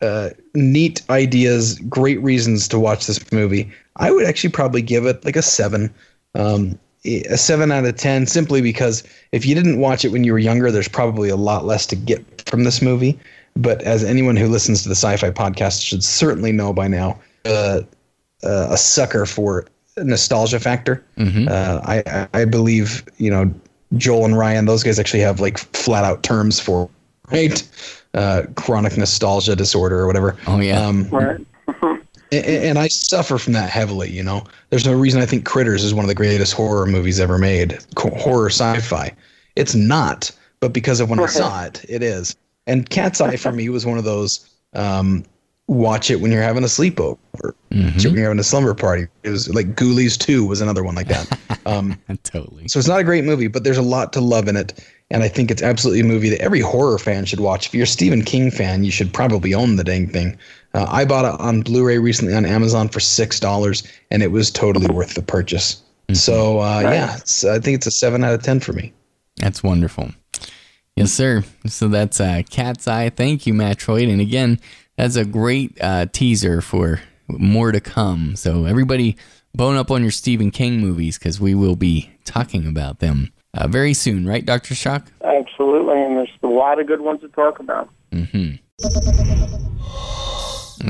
uh, 0.00 0.30
neat 0.54 1.02
ideas 1.10 1.78
great 1.88 2.20
reasons 2.22 2.66
to 2.68 2.78
watch 2.78 3.06
this 3.06 3.30
movie. 3.32 3.70
I 3.96 4.10
would 4.10 4.24
actually 4.26 4.50
probably 4.50 4.82
give 4.82 5.06
it 5.06 5.24
like 5.24 5.36
a 5.36 5.42
seven. 5.42 5.92
Um, 6.34 6.78
a 7.04 7.36
seven 7.36 7.70
out 7.70 7.84
of 7.84 7.96
ten 7.96 8.26
simply 8.26 8.60
because 8.60 9.04
if 9.32 9.46
you 9.46 9.54
didn't 9.54 9.78
watch 9.78 10.04
it 10.04 10.08
when 10.08 10.24
you 10.24 10.32
were 10.32 10.38
younger 10.40 10.70
there's 10.72 10.88
probably 10.88 11.28
a 11.28 11.36
lot 11.36 11.64
less 11.64 11.86
to 11.86 11.96
get 11.96 12.42
from 12.48 12.64
this 12.64 12.82
movie. 12.82 13.18
But 13.56 13.80
as 13.82 14.02
anyone 14.04 14.36
who 14.36 14.48
listens 14.48 14.82
to 14.82 14.88
the 14.88 14.94
sci-fi 14.96 15.30
podcast 15.30 15.84
should 15.84 16.02
certainly 16.04 16.50
know 16.52 16.72
by 16.72 16.88
now 16.88 17.18
uh, 17.44 17.82
uh, 18.42 18.68
a 18.70 18.76
sucker 18.76 19.24
for 19.26 19.66
nostalgia 20.04 20.60
factor 20.60 21.04
uh, 21.18 21.80
I, 21.84 22.02
I- 22.06 22.28
I 22.42 22.44
believe 22.44 23.04
you 23.18 23.30
know 23.30 23.52
joel 23.96 24.24
and 24.26 24.36
ryan 24.36 24.66
those 24.66 24.82
guys 24.82 24.98
actually 24.98 25.20
have 25.20 25.40
like 25.40 25.58
flat 25.58 26.04
out 26.04 26.22
terms 26.22 26.60
for 26.60 26.88
right 27.32 27.66
uh, 28.14 28.42
chronic 28.56 28.96
nostalgia 28.96 29.54
disorder 29.56 30.00
or 30.00 30.06
whatever 30.06 30.36
Oh, 30.46 30.60
yeah. 30.60 30.80
um, 30.86 31.08
Right. 31.10 31.40
and, 32.32 32.44
and 32.46 32.78
I 32.78 32.88
suffer 32.88 33.36
from 33.38 33.52
that 33.52 33.68
heavily. 33.70 34.10
You 34.10 34.22
know, 34.22 34.44
there's 34.70 34.86
no 34.86 34.92
reason 34.94 35.20
I 35.20 35.26
think 35.26 35.44
Critters 35.44 35.84
is 35.84 35.92
one 35.94 36.04
of 36.04 36.08
the 36.08 36.14
greatest 36.14 36.52
horror 36.54 36.86
movies 36.86 37.20
ever 37.20 37.36
made. 37.38 37.78
Horror 37.98 38.48
sci-fi. 38.50 39.14
It's 39.56 39.74
not, 39.74 40.30
but 40.60 40.72
because 40.72 41.00
of 41.00 41.10
when 41.10 41.20
I 41.20 41.26
saw 41.26 41.64
it, 41.64 41.84
it 41.88 42.02
is. 42.02 42.34
And 42.66 42.88
Cat's 42.88 43.20
Eye 43.20 43.36
for 43.36 43.52
me 43.52 43.68
was 43.68 43.84
one 43.86 43.98
of 43.98 44.04
those. 44.04 44.48
Um, 44.74 45.24
watch 45.68 46.10
it 46.10 46.16
when 46.20 46.32
you're 46.32 46.42
having 46.42 46.64
a 46.64 46.66
sleepover. 46.66 47.18
Watch 47.42 47.54
it 47.70 48.08
when 48.08 48.16
you're 48.16 48.24
having 48.24 48.38
a 48.40 48.44
slumber 48.44 48.74
party. 48.74 49.06
It 49.22 49.30
was 49.30 49.48
like 49.54 49.76
Ghoulies 49.76 50.18
Two 50.18 50.44
was 50.44 50.60
another 50.60 50.82
one 50.82 50.94
like 50.96 51.08
that. 51.08 51.38
Um, 51.66 52.00
totally. 52.22 52.66
so 52.66 52.78
it's 52.78 52.88
not 52.88 52.98
a 52.98 53.04
great 53.04 53.24
movie, 53.24 53.46
but 53.46 53.62
there's 53.62 53.76
a 53.76 53.82
lot 53.82 54.14
to 54.14 54.22
love 54.22 54.48
in 54.48 54.56
it. 54.56 54.82
And 55.10 55.22
I 55.22 55.28
think 55.28 55.50
it's 55.50 55.60
absolutely 55.60 56.00
a 56.00 56.04
movie 56.04 56.30
that 56.30 56.40
every 56.40 56.60
horror 56.60 56.98
fan 56.98 57.26
should 57.26 57.40
watch. 57.40 57.66
If 57.66 57.74
you're 57.74 57.84
a 57.84 57.86
Stephen 57.86 58.22
King 58.22 58.50
fan, 58.50 58.84
you 58.84 58.90
should 58.90 59.12
probably 59.12 59.52
own 59.52 59.76
the 59.76 59.84
dang 59.84 60.08
thing. 60.08 60.38
Uh, 60.72 60.86
I 60.88 61.04
bought 61.04 61.26
it 61.26 61.38
on 61.38 61.60
Blu-ray 61.60 61.98
recently 61.98 62.32
on 62.34 62.46
Amazon 62.46 62.88
for 62.88 63.00
six 63.00 63.38
dollars, 63.38 63.82
and 64.10 64.22
it 64.22 64.28
was 64.28 64.50
totally 64.50 64.86
worth 64.86 65.12
the 65.12 65.20
purchase. 65.20 65.82
So 66.14 66.60
uh, 66.60 66.80
yeah, 66.80 67.16
it's, 67.18 67.44
I 67.44 67.58
think 67.58 67.74
it's 67.76 67.86
a 67.86 67.90
seven 67.90 68.24
out 68.24 68.32
of 68.32 68.42
ten 68.42 68.60
for 68.60 68.72
me. 68.72 68.94
That's 69.36 69.62
wonderful. 69.62 70.10
Yes, 70.96 71.12
sir. 71.12 71.44
So 71.66 71.88
that's 71.88 72.18
uh, 72.18 72.42
Cat's 72.48 72.88
Eye. 72.88 73.10
Thank 73.10 73.46
you, 73.46 73.52
Matroid. 73.52 74.10
And 74.10 74.22
again, 74.22 74.58
that's 74.98 75.16
a 75.16 75.24
great 75.24 75.78
uh, 75.80 76.06
teaser 76.12 76.60
for 76.60 77.00
more 77.28 77.72
to 77.72 77.80
come. 77.80 78.36
So 78.36 78.64
everybody, 78.64 79.16
bone 79.54 79.76
up 79.76 79.90
on 79.90 80.02
your 80.02 80.10
Stephen 80.10 80.50
King 80.50 80.80
movies 80.80 81.18
because 81.18 81.40
we 81.40 81.54
will 81.54 81.76
be 81.76 82.10
talking 82.24 82.66
about 82.66 82.98
them 82.98 83.32
uh, 83.54 83.68
very 83.68 83.94
soon, 83.94 84.26
right, 84.26 84.44
Doctor 84.44 84.74
Shock? 84.74 85.10
Absolutely, 85.22 86.02
and 86.02 86.16
there's 86.16 86.30
a 86.42 86.48
lot 86.48 86.80
of 86.80 86.86
good 86.86 87.00
ones 87.00 87.20
to 87.20 87.28
talk 87.28 87.60
about. 87.60 87.88
Mm-hmm. 88.12 88.56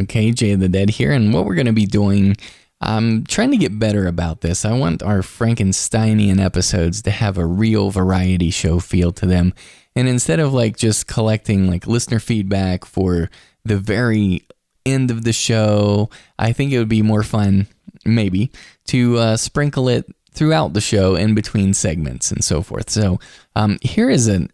Okay, 0.00 0.32
Jay 0.32 0.54
the 0.54 0.68
Dead 0.68 0.90
here, 0.90 1.12
and 1.12 1.32
what 1.32 1.44
we're 1.44 1.54
going 1.54 1.66
to 1.66 1.72
be 1.72 1.86
doing, 1.86 2.36
I'm 2.80 3.24
trying 3.24 3.50
to 3.50 3.56
get 3.58 3.78
better 3.78 4.06
about 4.06 4.40
this. 4.40 4.64
I 4.64 4.72
want 4.72 5.02
our 5.02 5.20
Frankensteinian 5.20 6.40
episodes 6.40 7.02
to 7.02 7.10
have 7.10 7.36
a 7.36 7.46
real 7.46 7.90
variety 7.90 8.50
show 8.50 8.80
feel 8.80 9.12
to 9.12 9.26
them. 9.26 9.52
And 9.94 10.08
instead 10.08 10.40
of 10.40 10.52
like 10.54 10.76
just 10.76 11.06
collecting 11.06 11.68
like 11.68 11.86
listener 11.86 12.20
feedback 12.20 12.84
for 12.84 13.30
the 13.68 13.78
very 13.78 14.42
end 14.84 15.10
of 15.10 15.24
the 15.24 15.32
show, 15.32 16.10
I 16.38 16.52
think 16.52 16.72
it 16.72 16.78
would 16.78 16.88
be 16.88 17.02
more 17.02 17.22
fun, 17.22 17.66
maybe, 18.04 18.50
to 18.88 19.18
uh, 19.18 19.36
sprinkle 19.36 19.88
it 19.88 20.06
throughout 20.32 20.72
the 20.72 20.80
show 20.80 21.14
in 21.14 21.34
between 21.34 21.74
segments 21.74 22.30
and 22.30 22.44
so 22.44 22.62
forth. 22.62 22.90
So 22.90 23.18
um, 23.56 23.78
here 23.82 24.08
is 24.08 24.28
an 24.28 24.50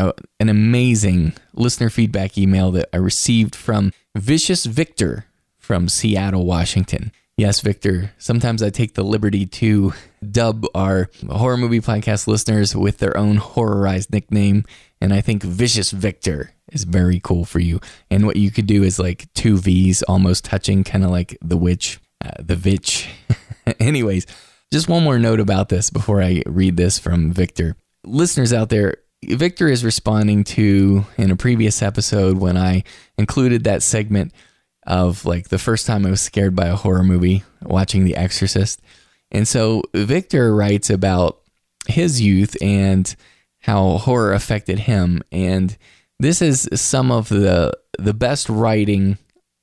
uh, 0.00 0.12
an 0.40 0.48
amazing 0.48 1.34
listener 1.54 1.88
feedback 1.88 2.36
email 2.36 2.72
that 2.72 2.88
I 2.92 2.96
received 2.96 3.54
from 3.54 3.92
Vicious 4.16 4.64
Victor 4.64 5.26
from 5.58 5.88
Seattle, 5.88 6.44
Washington. 6.44 7.12
Yes, 7.36 7.60
Victor, 7.60 8.12
sometimes 8.18 8.62
I 8.62 8.70
take 8.70 8.94
the 8.94 9.02
liberty 9.02 9.44
to 9.46 9.92
dub 10.30 10.66
our 10.74 11.10
horror 11.28 11.56
movie 11.56 11.80
podcast 11.80 12.26
listeners 12.26 12.76
with 12.76 12.98
their 12.98 13.16
own 13.16 13.36
horrorized 13.36 14.12
nickname. 14.12 14.64
And 15.04 15.12
I 15.12 15.20
think 15.20 15.42
Vicious 15.42 15.90
Victor 15.90 16.54
is 16.72 16.84
very 16.84 17.20
cool 17.20 17.44
for 17.44 17.58
you. 17.58 17.78
And 18.10 18.24
what 18.24 18.36
you 18.36 18.50
could 18.50 18.66
do 18.66 18.82
is 18.82 18.98
like 18.98 19.30
two 19.34 19.58
V's 19.58 20.02
almost 20.04 20.46
touching, 20.46 20.82
kind 20.82 21.04
of 21.04 21.10
like 21.10 21.36
the 21.42 21.58
witch, 21.58 22.00
uh, 22.24 22.30
the 22.42 22.56
vitch. 22.56 23.10
Anyways, 23.78 24.24
just 24.72 24.88
one 24.88 25.04
more 25.04 25.18
note 25.18 25.40
about 25.40 25.68
this 25.68 25.90
before 25.90 26.22
I 26.22 26.42
read 26.46 26.78
this 26.78 26.98
from 26.98 27.32
Victor. 27.32 27.76
Listeners 28.06 28.54
out 28.54 28.70
there, 28.70 28.96
Victor 29.22 29.68
is 29.68 29.84
responding 29.84 30.42
to 30.44 31.04
in 31.18 31.30
a 31.30 31.36
previous 31.36 31.82
episode 31.82 32.38
when 32.38 32.56
I 32.56 32.82
included 33.18 33.64
that 33.64 33.82
segment 33.82 34.32
of 34.86 35.26
like 35.26 35.50
the 35.50 35.58
first 35.58 35.86
time 35.86 36.06
I 36.06 36.10
was 36.10 36.22
scared 36.22 36.56
by 36.56 36.68
a 36.68 36.76
horror 36.76 37.04
movie 37.04 37.44
watching 37.60 38.06
The 38.06 38.16
Exorcist. 38.16 38.80
And 39.30 39.46
so 39.46 39.82
Victor 39.92 40.54
writes 40.54 40.88
about 40.88 41.42
his 41.88 42.22
youth 42.22 42.56
and 42.62 43.14
how 43.64 43.98
horror 43.98 44.32
affected 44.32 44.80
him 44.80 45.22
and 45.32 45.76
this 46.18 46.40
is 46.40 46.68
some 46.74 47.10
of 47.10 47.28
the 47.28 47.72
the 47.98 48.14
best 48.14 48.48
writing 48.48 49.18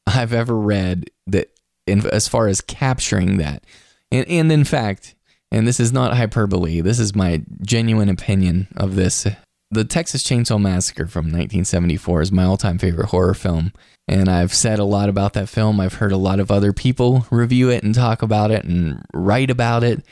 I've 0.08 0.34
ever 0.34 0.56
read 0.56 1.10
that 1.28 1.50
in, 1.88 2.06
as 2.08 2.28
far 2.28 2.48
as 2.48 2.62
capturing 2.62 3.38
that. 3.38 3.64
And 4.12 4.28
and 4.28 4.52
in 4.52 4.64
fact, 4.64 5.16
and 5.52 5.68
this 5.68 5.80
is 5.80 5.92
not 5.92 6.16
hyperbole, 6.16 6.82
this 6.82 7.00
is 7.00 7.16
my 7.16 7.44
genuine 7.62 8.10
opinion 8.10 8.68
of 8.76 8.96
this. 8.96 9.28
The 9.74 9.86
Texas 9.86 10.24
Chainsaw 10.24 10.60
Massacre 10.60 11.08
from 11.08 11.28
1974 11.28 12.24
is 12.24 12.32
my 12.32 12.44
all-time 12.44 12.78
favorite 12.78 13.08
horror 13.08 13.34
film, 13.34 13.72
and 14.06 14.28
I've 14.28 14.54
said 14.54 14.80
a 14.80 14.84
lot 14.84 15.08
about 15.08 15.32
that 15.34 15.48
film. 15.48 15.80
I've 15.80 15.94
heard 15.96 16.12
a 16.12 16.18
lot 16.18 16.42
of 16.42 16.52
other 16.52 16.74
people 16.74 17.26
review 17.32 17.70
it 17.70 17.82
and 17.82 17.96
talk 17.96 18.22
about 18.22 18.52
it 18.52 18.66
and 18.66 19.02
write 19.14 19.50
about 19.50 19.86
it. 19.86 20.04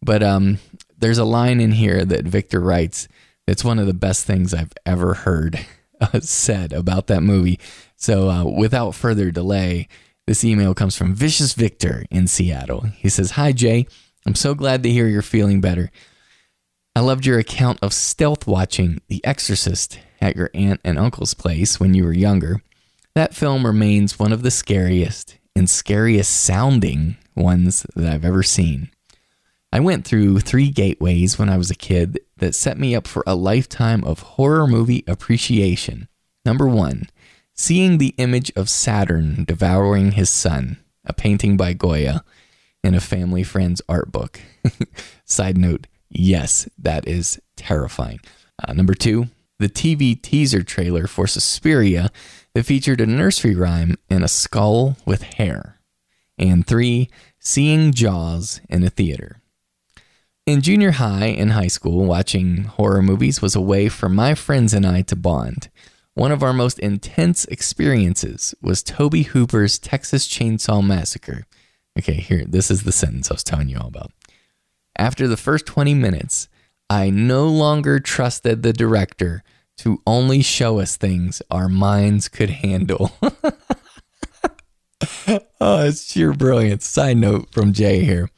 But 0.00 0.22
um, 0.22 0.60
there's 0.96 1.18
a 1.18 1.24
line 1.24 1.60
in 1.60 1.72
here 1.72 2.04
that 2.04 2.26
Victor 2.26 2.60
writes 2.60 3.08
that's 3.48 3.64
one 3.64 3.78
of 3.78 3.86
the 3.86 3.94
best 3.94 4.26
things 4.26 4.52
I've 4.52 4.74
ever 4.84 5.14
heard 5.14 5.58
uh, 6.02 6.20
said 6.20 6.74
about 6.74 7.06
that 7.06 7.22
movie. 7.22 7.58
So 7.96 8.28
uh, 8.28 8.44
without 8.44 8.94
further 8.94 9.30
delay, 9.30 9.88
this 10.26 10.44
email 10.44 10.74
comes 10.74 10.98
from 10.98 11.14
Vicious 11.14 11.54
Victor 11.54 12.04
in 12.10 12.26
Seattle. 12.26 12.82
He 12.98 13.08
says, 13.08 13.32
Hi, 13.32 13.52
Jay. 13.52 13.86
I'm 14.26 14.34
so 14.34 14.54
glad 14.54 14.82
to 14.82 14.90
hear 14.90 15.06
you're 15.06 15.22
feeling 15.22 15.62
better. 15.62 15.90
I 16.94 17.00
loved 17.00 17.24
your 17.24 17.38
account 17.38 17.78
of 17.80 17.94
stealth 17.94 18.46
watching 18.46 19.00
The 19.08 19.24
Exorcist 19.24 19.98
at 20.20 20.36
your 20.36 20.50
aunt 20.52 20.82
and 20.84 20.98
uncle's 20.98 21.32
place 21.32 21.80
when 21.80 21.94
you 21.94 22.04
were 22.04 22.12
younger. 22.12 22.60
That 23.14 23.34
film 23.34 23.64
remains 23.64 24.18
one 24.18 24.34
of 24.34 24.42
the 24.42 24.50
scariest 24.50 25.38
and 25.56 25.70
scariest 25.70 26.30
sounding 26.30 27.16
ones 27.34 27.86
that 27.96 28.12
I've 28.12 28.26
ever 28.26 28.42
seen. 28.42 28.90
I 29.72 29.80
went 29.80 30.04
through 30.04 30.40
three 30.40 30.70
gateways 30.70 31.38
when 31.38 31.48
I 31.48 31.56
was 31.56 31.70
a 31.70 31.74
kid 31.74 32.18
that 32.38 32.54
set 32.54 32.78
me 32.78 32.94
up 32.94 33.06
for 33.06 33.22
a 33.26 33.34
lifetime 33.34 34.04
of 34.04 34.20
horror 34.20 34.66
movie 34.66 35.04
appreciation. 35.06 36.08
Number 36.44 36.66
one, 36.66 37.08
seeing 37.54 37.98
the 37.98 38.14
image 38.18 38.52
of 38.56 38.70
Saturn 38.70 39.44
devouring 39.44 40.12
his 40.12 40.30
son, 40.30 40.78
a 41.04 41.12
painting 41.12 41.56
by 41.56 41.72
Goya 41.72 42.24
in 42.82 42.94
a 42.94 43.00
family 43.00 43.42
friend's 43.42 43.82
art 43.88 44.12
book. 44.12 44.40
Side 45.24 45.58
note, 45.58 45.86
yes, 46.08 46.68
that 46.78 47.06
is 47.06 47.40
terrifying. 47.56 48.20
Uh, 48.66 48.72
number 48.72 48.94
two, 48.94 49.26
the 49.58 49.68
TV 49.68 50.20
teaser 50.20 50.62
trailer 50.62 51.06
for 51.06 51.26
Suspiria 51.26 52.10
that 52.54 52.64
featured 52.64 53.00
a 53.00 53.06
nursery 53.06 53.54
rhyme 53.54 53.96
and 54.08 54.24
a 54.24 54.28
skull 54.28 54.96
with 55.04 55.22
hair. 55.22 55.80
And 56.38 56.66
three, 56.66 57.10
seeing 57.40 57.92
Jaws 57.92 58.60
in 58.68 58.84
a 58.84 58.90
theater. 58.90 59.40
In 60.48 60.62
junior 60.62 60.92
high 60.92 61.26
and 61.26 61.52
high 61.52 61.66
school, 61.66 62.06
watching 62.06 62.64
horror 62.64 63.02
movies 63.02 63.42
was 63.42 63.54
a 63.54 63.60
way 63.60 63.90
for 63.90 64.08
my 64.08 64.34
friends 64.34 64.72
and 64.72 64.86
I 64.86 65.02
to 65.02 65.14
bond. 65.14 65.68
One 66.14 66.32
of 66.32 66.42
our 66.42 66.54
most 66.54 66.78
intense 66.78 67.44
experiences 67.44 68.54
was 68.62 68.82
Tobe 68.82 69.26
Hooper's 69.26 69.78
Texas 69.78 70.26
Chainsaw 70.26 70.82
Massacre. 70.82 71.44
Okay, 71.98 72.14
here, 72.14 72.46
this 72.46 72.70
is 72.70 72.84
the 72.84 72.92
sentence 72.92 73.30
I 73.30 73.34
was 73.34 73.44
telling 73.44 73.68
you 73.68 73.76
all 73.76 73.88
about. 73.88 74.10
After 74.96 75.28
the 75.28 75.36
first 75.36 75.66
20 75.66 75.92
minutes, 75.92 76.48
I 76.88 77.10
no 77.10 77.46
longer 77.46 78.00
trusted 78.00 78.62
the 78.62 78.72
director 78.72 79.42
to 79.76 80.00
only 80.06 80.40
show 80.40 80.80
us 80.80 80.96
things 80.96 81.42
our 81.50 81.68
minds 81.68 82.26
could 82.26 82.48
handle. 82.48 83.12
oh, 85.60 85.84
it's 85.84 86.10
sheer 86.10 86.32
brilliance. 86.32 86.88
Side 86.88 87.18
note 87.18 87.50
from 87.52 87.74
Jay 87.74 88.02
here. 88.02 88.30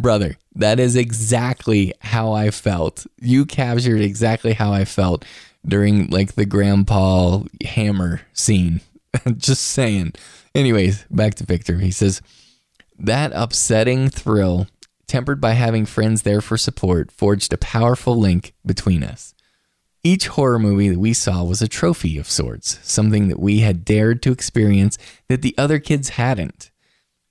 Brother, 0.00 0.36
that 0.54 0.80
is 0.80 0.96
exactly 0.96 1.92
how 2.00 2.32
I 2.32 2.50
felt. 2.50 3.06
You 3.20 3.44
captured 3.44 4.00
exactly 4.00 4.54
how 4.54 4.72
I 4.72 4.84
felt 4.84 5.24
during 5.66 6.08
like 6.08 6.34
the 6.34 6.46
grandpa 6.46 7.42
hammer 7.64 8.22
scene. 8.32 8.80
Just 9.36 9.64
saying. 9.64 10.14
Anyways, 10.54 11.04
back 11.10 11.34
to 11.34 11.44
Victor. 11.44 11.78
He 11.78 11.90
says, 11.90 12.22
that 12.98 13.32
upsetting 13.34 14.10
thrill, 14.10 14.66
tempered 15.06 15.40
by 15.40 15.52
having 15.52 15.86
friends 15.86 16.22
there 16.22 16.40
for 16.40 16.58
support, 16.58 17.10
forged 17.10 17.52
a 17.52 17.58
powerful 17.58 18.14
link 18.14 18.52
between 18.64 19.02
us. 19.02 19.34
Each 20.02 20.28
horror 20.28 20.58
movie 20.58 20.88
that 20.88 20.98
we 20.98 21.12
saw 21.12 21.42
was 21.42 21.60
a 21.60 21.68
trophy 21.68 22.18
of 22.18 22.30
sorts, 22.30 22.78
something 22.82 23.28
that 23.28 23.38
we 23.38 23.60
had 23.60 23.84
dared 23.84 24.22
to 24.22 24.32
experience 24.32 24.98
that 25.28 25.42
the 25.42 25.54
other 25.58 25.78
kids 25.78 26.10
hadn't. 26.10 26.70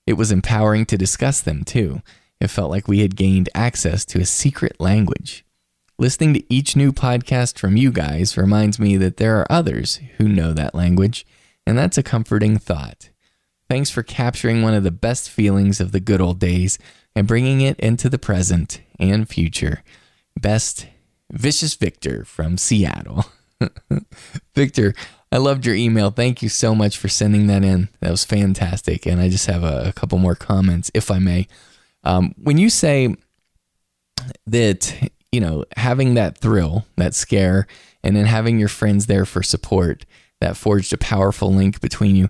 It 0.05 0.13
was 0.13 0.31
empowering 0.31 0.85
to 0.87 0.97
discuss 0.97 1.41
them, 1.41 1.63
too. 1.63 2.01
It 2.39 2.49
felt 2.49 2.71
like 2.71 2.87
we 2.87 2.99
had 2.99 3.15
gained 3.15 3.49
access 3.53 4.05
to 4.05 4.21
a 4.21 4.25
secret 4.25 4.79
language. 4.79 5.45
Listening 5.97 6.33
to 6.33 6.53
each 6.53 6.75
new 6.75 6.93
podcast 6.93 7.59
from 7.59 7.75
you 7.75 7.91
guys 7.91 8.37
reminds 8.37 8.79
me 8.79 8.95
that 8.97 9.17
there 9.17 9.37
are 9.37 9.51
others 9.51 9.99
who 10.17 10.29
know 10.29 10.53
that 10.53 10.73
language, 10.73 11.25
and 11.67 11.77
that's 11.77 11.97
a 11.97 12.03
comforting 12.03 12.57
thought. 12.57 13.09
Thanks 13.69 13.89
for 13.89 14.01
capturing 14.01 14.61
one 14.61 14.73
of 14.73 14.83
the 14.83 14.91
best 14.91 15.29
feelings 15.29 15.81
of 15.81 15.91
the 15.91 15.99
good 15.99 16.21
old 16.21 16.39
days 16.39 16.79
and 17.15 17.27
bringing 17.27 17.61
it 17.61 17.79
into 17.79 18.09
the 18.09 18.17
present 18.17 18.81
and 18.97 19.27
future. 19.27 19.83
Best, 20.39 20.87
Vicious 21.31 21.75
Victor 21.75 22.23
from 22.23 22.57
Seattle. 22.57 23.25
Victor, 24.55 24.93
I 25.31 25.37
loved 25.37 25.65
your 25.65 25.75
email. 25.75 26.09
Thank 26.11 26.41
you 26.41 26.49
so 26.49 26.73
much 26.73 26.97
for 26.97 27.09
sending 27.09 27.47
that 27.47 27.63
in. 27.63 27.89
That 27.99 28.11
was 28.11 28.23
fantastic. 28.23 29.05
And 29.05 29.19
I 29.19 29.29
just 29.29 29.45
have 29.47 29.63
a, 29.63 29.89
a 29.89 29.93
couple 29.93 30.17
more 30.17 30.35
comments, 30.35 30.89
if 30.93 31.11
I 31.11 31.19
may. 31.19 31.47
Um, 32.09 32.33
when 32.41 32.57
you 32.57 32.71
say 32.71 33.15
that, 34.47 35.11
you 35.31 35.39
know, 35.39 35.63
having 35.77 36.15
that 36.15 36.39
thrill, 36.39 36.85
that 36.97 37.13
scare, 37.13 37.67
and 38.03 38.15
then 38.15 38.25
having 38.25 38.57
your 38.57 38.67
friends 38.67 39.05
there 39.05 39.25
for 39.25 39.43
support, 39.43 40.07
that 40.41 40.57
forged 40.57 40.91
a 40.91 40.97
powerful 40.97 41.53
link 41.53 41.81
between 41.81 42.15
you. 42.15 42.29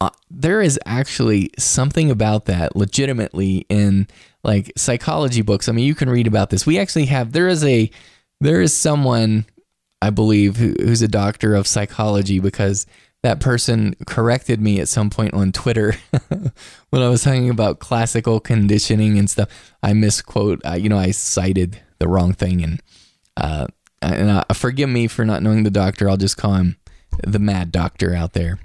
Uh, 0.00 0.10
there 0.30 0.62
is 0.62 0.78
actually 0.86 1.50
something 1.58 2.08
about 2.08 2.44
that 2.44 2.76
legitimately 2.76 3.66
in 3.68 4.06
like 4.44 4.72
psychology 4.76 5.42
books. 5.42 5.68
I 5.68 5.72
mean, 5.72 5.86
you 5.86 5.96
can 5.96 6.08
read 6.08 6.28
about 6.28 6.50
this. 6.50 6.64
We 6.64 6.78
actually 6.78 7.06
have, 7.06 7.32
there 7.32 7.48
is 7.48 7.64
a, 7.64 7.90
there 8.40 8.60
is 8.60 8.76
someone, 8.76 9.44
I 10.00 10.10
believe, 10.10 10.56
who, 10.56 10.76
who's 10.78 11.02
a 11.02 11.08
doctor 11.08 11.56
of 11.56 11.66
psychology 11.66 12.38
because 12.38 12.86
that 13.22 13.40
person 13.40 13.94
corrected 14.06 14.60
me 14.60 14.80
at 14.80 14.88
some 14.88 15.10
point 15.10 15.34
on 15.34 15.52
Twitter 15.52 15.94
when 16.90 17.02
I 17.02 17.08
was 17.08 17.22
talking 17.22 17.50
about 17.50 17.78
classical 17.78 18.40
conditioning 18.40 19.18
and 19.18 19.28
stuff. 19.28 19.48
I 19.82 19.92
misquote, 19.92 20.60
uh, 20.64 20.74
you 20.74 20.88
know, 20.88 20.98
I 20.98 21.10
cited 21.10 21.80
the 21.98 22.08
wrong 22.08 22.32
thing, 22.32 22.62
and 22.62 22.82
uh, 23.36 23.66
and 24.00 24.30
uh, 24.30 24.44
forgive 24.54 24.88
me 24.88 25.06
for 25.06 25.24
not 25.24 25.42
knowing 25.42 25.64
the 25.64 25.70
doctor. 25.70 26.08
I'll 26.08 26.16
just 26.16 26.36
call 26.36 26.54
him 26.54 26.76
the 27.22 27.38
Mad 27.38 27.70
Doctor 27.72 28.14
out 28.14 28.32
there. 28.32 28.58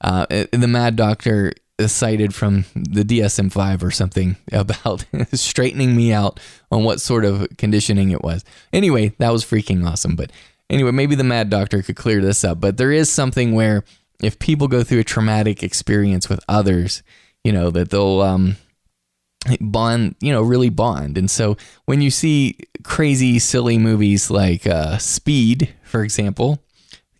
Uh, 0.00 0.26
the 0.52 0.68
Mad 0.68 0.96
Doctor 0.96 1.54
cited 1.86 2.34
from 2.34 2.64
the 2.74 3.02
DSM 3.02 3.52
five 3.52 3.82
or 3.82 3.90
something 3.90 4.36
about 4.52 5.04
straightening 5.32 5.96
me 5.96 6.12
out 6.12 6.40
on 6.70 6.84
what 6.84 7.00
sort 7.00 7.24
of 7.24 7.46
conditioning 7.58 8.10
it 8.10 8.22
was. 8.22 8.44
Anyway, 8.72 9.14
that 9.18 9.32
was 9.32 9.44
freaking 9.44 9.86
awesome, 9.86 10.16
but 10.16 10.30
anyway, 10.70 10.90
maybe 10.90 11.14
the 11.14 11.24
Mad 11.24 11.50
Doctor 11.50 11.82
could 11.82 11.96
clear 11.96 12.20
this 12.20 12.44
up, 12.44 12.60
but 12.60 12.76
there 12.76 12.92
is 12.92 13.10
something 13.10 13.54
where 13.54 13.84
if 14.22 14.38
people 14.38 14.68
go 14.68 14.82
through 14.82 15.00
a 15.00 15.04
traumatic 15.04 15.62
experience 15.62 16.28
with 16.28 16.40
others, 16.48 17.02
you 17.44 17.52
know, 17.52 17.70
that 17.70 17.90
they'll 17.90 18.20
um, 18.22 18.56
bond, 19.60 20.16
you 20.20 20.32
know, 20.32 20.42
really 20.42 20.70
bond. 20.70 21.18
And 21.18 21.30
so 21.30 21.56
when 21.84 22.00
you 22.00 22.10
see 22.10 22.58
crazy, 22.82 23.38
silly 23.38 23.78
movies 23.78 24.30
like 24.30 24.66
uh, 24.66 24.98
Speed, 24.98 25.74
for 25.82 26.02
example, 26.02 26.62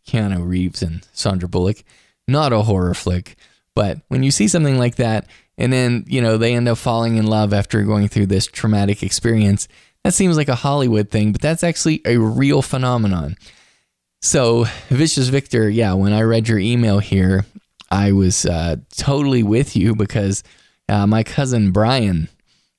Keanu 0.07 0.47
Reeves 0.47 0.83
and 0.83 1.07
Sandra 1.13 1.49
Bullock, 1.49 1.83
not 2.27 2.53
a 2.53 2.63
horror 2.63 2.95
flick, 2.95 3.37
but 3.75 4.01
when 4.09 4.23
you 4.23 4.31
see 4.31 4.49
something 4.49 4.79
like 4.79 4.97
that, 4.97 5.29
and 5.59 5.73
then, 5.73 6.05
you 6.07 6.21
know, 6.21 6.37
they 6.37 6.55
end 6.55 6.69
up 6.69 6.79
falling 6.79 7.17
in 7.17 7.27
love 7.27 7.53
after 7.53 7.83
going 7.83 8.09
through 8.09 8.27
this 8.27 8.47
traumatic 8.47 9.03
experience, 9.03 9.69
that 10.07 10.15
seems 10.15 10.37
like 10.37 10.49
a 10.49 10.55
Hollywood 10.55 11.11
thing, 11.11 11.33
but 11.33 11.41
that's 11.41 11.65
actually 11.65 12.01
a 12.05 12.17
real 12.17 12.63
phenomenon. 12.63 13.37
So, 14.23 14.67
Vicious 14.89 15.27
Victor, 15.27 15.69
yeah, 15.69 15.95
when 15.95 16.13
I 16.13 16.23
read 16.23 16.47
your 16.47 16.61
email 16.61 17.01
here, 17.01 17.45
I 17.91 18.13
was 18.13 18.47
uh, 18.47 18.77
totally 18.97 19.43
with 19.43 19.75
you 19.75 19.97
because 19.97 20.45
uh, 20.89 21.09
my 21.09 21.25
cousin 21.25 21.73
Brian, 21.73 22.29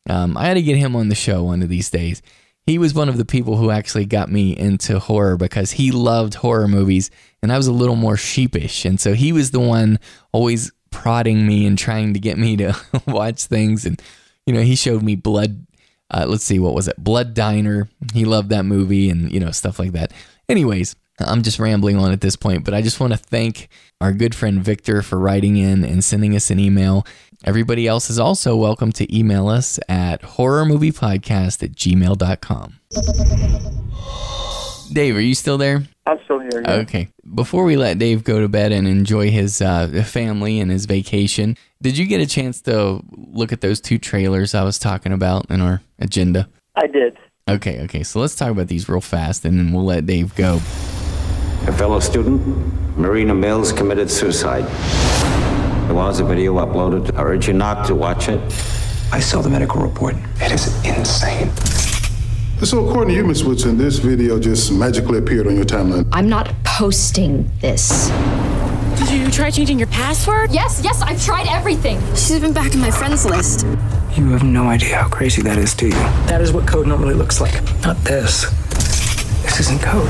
um, 0.10 0.38
I 0.38 0.46
had 0.46 0.54
to 0.54 0.62
get 0.62 0.78
him 0.78 0.96
on 0.96 1.10
the 1.10 1.16
show 1.16 1.44
one 1.44 1.62
of 1.62 1.68
these 1.68 1.90
days. 1.90 2.22
He 2.66 2.78
was 2.78 2.94
one 2.94 3.10
of 3.10 3.18
the 3.18 3.26
people 3.26 3.58
who 3.58 3.72
actually 3.72 4.06
got 4.06 4.32
me 4.32 4.56
into 4.56 4.98
horror 4.98 5.36
because 5.36 5.72
he 5.72 5.92
loved 5.92 6.36
horror 6.36 6.70
movies 6.70 7.12
and 7.44 7.52
I 7.52 7.58
was 7.58 7.68
a 7.68 7.74
little 7.74 7.98
more 7.98 8.16
sheepish. 8.16 8.86
And 8.86 9.02
so 9.02 9.14
he 9.14 9.34
was 9.34 9.52
the 9.52 9.60
one 9.60 10.00
always 10.32 10.72
prodding 10.92 11.46
me 11.46 11.66
and 11.66 11.78
trying 11.78 12.14
to 12.14 12.22
get 12.22 12.38
me 12.38 12.56
to 12.56 12.74
watch 13.06 13.48
things. 13.48 13.86
And, 13.86 14.02
you 14.46 14.54
know, 14.54 14.62
he 14.62 14.78
showed 14.78 15.04
me 15.04 15.16
Blood. 15.16 15.67
Uh, 16.12 16.26
let's 16.28 16.44
see, 16.44 16.60
what 16.60 16.74
was 16.74 16.88
it? 16.88 16.98
Blood 16.98 17.34
Diner. 17.34 17.90
He 18.14 18.26
loved 18.26 18.50
that 18.50 18.64
movie 18.64 19.10
and, 19.10 19.32
you 19.32 19.40
know, 19.40 19.52
stuff 19.52 19.80
like 19.80 19.92
that. 19.92 20.14
Anyways, 20.48 20.96
I'm 21.20 21.42
just 21.42 21.60
rambling 21.60 21.98
on 21.98 22.12
at 22.12 22.22
this 22.22 22.36
point, 22.36 22.64
but 22.64 22.74
I 22.74 22.82
just 22.82 23.00
want 23.00 23.14
to 23.14 23.18
thank 23.18 23.68
our 24.00 24.14
good 24.14 24.36
friend 24.36 24.64
Victor 24.64 25.02
for 25.02 25.18
writing 25.18 25.58
in 25.58 25.84
and 25.84 26.04
sending 26.04 26.36
us 26.36 26.50
an 26.52 26.60
email. 26.60 27.06
Everybody 27.44 27.88
else 27.88 28.10
is 28.10 28.20
also 28.20 28.56
welcome 28.56 28.92
to 28.94 29.16
email 29.18 29.48
us 29.48 29.80
at 29.90 30.22
horrormoviepodcast 30.22 31.64
at 31.64 31.72
gmail.com. 31.72 32.80
Dave, 34.94 35.16
are 35.16 35.22
you 35.22 35.36
still 35.36 35.58
there? 35.58 35.84
I'm 36.08 36.20
still 36.24 36.40
here. 36.40 36.62
Yeah. 36.62 36.72
Okay. 36.76 37.10
Before 37.36 37.66
we 37.66 37.76
let 37.76 38.00
Dave 38.00 38.24
go 38.24 38.40
to 38.40 38.48
bed 38.48 38.72
and 38.72 38.88
enjoy 38.88 39.30
his 39.30 39.62
uh, 39.62 40.04
family 40.06 40.62
and 40.62 40.72
his 40.72 40.86
vacation, 40.86 41.58
did 41.82 41.98
you 41.98 42.06
get 42.06 42.22
a 42.22 42.26
chance 42.26 42.62
to 42.62 43.04
look 43.12 43.52
at 43.52 43.60
those 43.60 43.82
two 43.82 43.98
trailers 43.98 44.56
I 44.56 44.64
was 44.64 44.80
talking 44.80 45.12
about 45.12 45.52
in 45.52 45.60
our 45.60 45.82
agenda? 46.00 46.48
I 46.76 46.88
did. 46.88 47.18
Okay, 47.50 47.82
okay. 47.82 48.04
So 48.04 48.22
let's 48.22 48.36
talk 48.36 48.52
about 48.52 48.68
these 48.68 48.88
real 48.88 49.02
fast 49.02 49.44
and 49.44 49.60
then 49.60 49.74
we'll 49.74 49.84
let 49.84 50.06
Dave 50.06 50.34
go. 50.36 50.56
A 51.68 51.74
fellow 51.74 52.00
student, 52.00 52.98
Marina 52.98 53.36
Mills, 53.36 53.74
committed 53.74 54.10
suicide. 54.10 54.64
There 55.88 55.96
was 55.96 56.22
a 56.22 56.24
video 56.24 56.56
uploaded. 56.56 57.18
I 57.18 57.24
urge 57.24 57.48
you 57.50 57.54
not 57.54 57.86
to 57.88 57.96
watch 57.96 58.30
it. 58.30 58.40
I 59.12 59.20
saw 59.20 59.42
the 59.42 59.50
medical 59.50 59.82
report. 59.82 60.16
It 60.38 60.54
is 60.54 60.68
insane. 60.86 61.52
So, 62.64 62.86
according 62.88 63.14
to 63.14 63.22
you, 63.22 63.26
Miss 63.26 63.44
Woodson, 63.44 63.78
this 63.78 64.00
video 64.00 64.40
just 64.40 64.72
magically 64.72 65.20
appeared 65.20 65.46
on 65.46 65.56
your 65.56 65.64
timeline. 65.64 66.08
I'm 66.12 66.28
not 66.28 66.52
posting 66.64 67.50
this. 67.62 68.10
Did 68.98 69.12
you 69.12 69.30
try 69.32 69.52
changing 69.52 69.78
your 69.78 69.88
password? 69.90 70.52
Yes, 70.52 70.82
yes, 70.84 71.02
I've 71.04 71.24
tried 71.24 71.48
everything. 71.48 72.00
She's 72.10 72.32
even 72.32 72.54
back 72.54 72.74
in 72.74 72.80
my 72.80 72.90
friends 72.90 73.26
list. 73.26 73.64
You 74.16 74.32
have 74.32 74.44
no 74.44 74.68
idea 74.68 74.96
how 74.98 75.08
crazy 75.08 75.44
that 75.44 75.60
is, 75.60 75.76
do 75.76 75.86
you? 75.86 75.92
That 76.26 76.42
is 76.42 76.52
what 76.52 76.68
code 76.68 76.88
normally 76.88 77.14
looks 77.14 77.40
like. 77.40 77.54
Not 77.84 77.96
this. 78.04 78.50
This 79.44 79.60
isn't 79.60 79.82
code. 79.82 80.10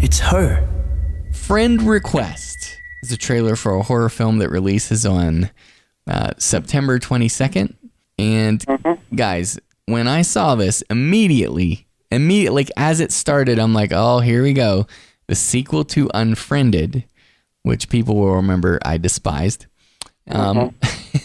It's 0.00 0.20
her. 0.20 0.66
Friend 1.32 1.82
Request 1.82 2.78
is 3.02 3.10
a 3.10 3.16
trailer 3.16 3.56
for 3.56 3.74
a 3.74 3.82
horror 3.82 4.08
film 4.08 4.38
that 4.38 4.48
releases 4.48 5.04
on 5.04 5.50
uh, 6.06 6.30
September 6.38 7.00
22nd. 7.00 7.74
And 8.16 8.64
guys, 9.14 9.58
when 9.86 10.08
I 10.08 10.22
saw 10.22 10.54
this 10.54 10.82
immediately, 10.82 11.86
immediately, 12.10 12.62
like 12.62 12.70
as 12.76 13.00
it 13.00 13.12
started, 13.12 13.58
I'm 13.58 13.74
like, 13.74 13.92
oh, 13.92 14.20
here 14.20 14.42
we 14.42 14.52
go. 14.52 14.86
The 15.26 15.34
sequel 15.34 15.84
to 15.86 16.10
Unfriended, 16.14 17.04
which 17.62 17.88
people 17.88 18.16
will 18.16 18.36
remember 18.36 18.78
I 18.84 18.98
despised. 18.98 19.66
Um, 20.30 20.74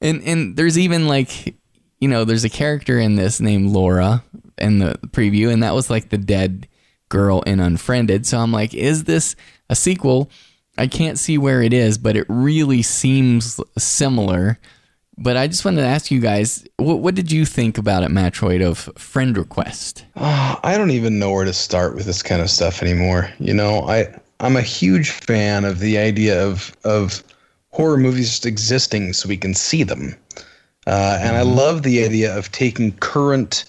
and 0.00 0.22
and 0.22 0.56
there's 0.56 0.78
even 0.78 1.06
like, 1.06 1.54
you 2.00 2.08
know, 2.08 2.24
there's 2.24 2.44
a 2.44 2.50
character 2.50 2.98
in 2.98 3.16
this 3.16 3.40
named 3.40 3.70
Laura 3.70 4.24
in 4.58 4.78
the 4.78 4.98
preview, 5.08 5.52
and 5.52 5.62
that 5.62 5.74
was 5.74 5.90
like 5.90 6.08
the 6.08 6.18
dead 6.18 6.68
girl 7.08 7.42
in 7.42 7.60
Unfriended. 7.60 8.26
So 8.26 8.38
I'm 8.38 8.52
like, 8.52 8.74
is 8.74 9.04
this 9.04 9.36
a 9.68 9.76
sequel? 9.76 10.30
I 10.76 10.88
can't 10.88 11.18
see 11.18 11.38
where 11.38 11.62
it 11.62 11.72
is, 11.72 11.98
but 11.98 12.16
it 12.16 12.26
really 12.28 12.82
seems 12.82 13.60
similar. 13.78 14.58
But 15.16 15.36
I 15.36 15.46
just 15.46 15.64
wanted 15.64 15.82
to 15.82 15.86
ask 15.86 16.10
you 16.10 16.20
guys, 16.20 16.66
what, 16.76 16.98
what 17.00 17.14
did 17.14 17.30
you 17.30 17.44
think 17.44 17.78
about 17.78 18.02
it, 18.02 18.10
Matroid, 18.10 18.64
of 18.64 18.90
Friend 18.98 19.36
Request? 19.36 20.04
Oh, 20.16 20.58
I 20.62 20.76
don't 20.76 20.90
even 20.90 21.18
know 21.18 21.30
where 21.30 21.44
to 21.44 21.52
start 21.52 21.94
with 21.94 22.06
this 22.06 22.22
kind 22.22 22.42
of 22.42 22.50
stuff 22.50 22.82
anymore. 22.82 23.30
You 23.38 23.54
know, 23.54 23.82
I 23.88 24.12
I'm 24.40 24.56
a 24.56 24.62
huge 24.62 25.10
fan 25.10 25.64
of 25.64 25.78
the 25.78 25.98
idea 25.98 26.44
of 26.44 26.76
of 26.84 27.22
horror 27.70 27.96
movies 27.96 28.30
just 28.30 28.46
existing 28.46 29.12
so 29.12 29.28
we 29.28 29.36
can 29.36 29.54
see 29.54 29.84
them, 29.84 30.16
uh, 30.86 31.18
and 31.20 31.36
I 31.36 31.42
love 31.42 31.82
the 31.82 32.04
idea 32.04 32.36
of 32.36 32.50
taking 32.50 32.92
current, 32.92 33.64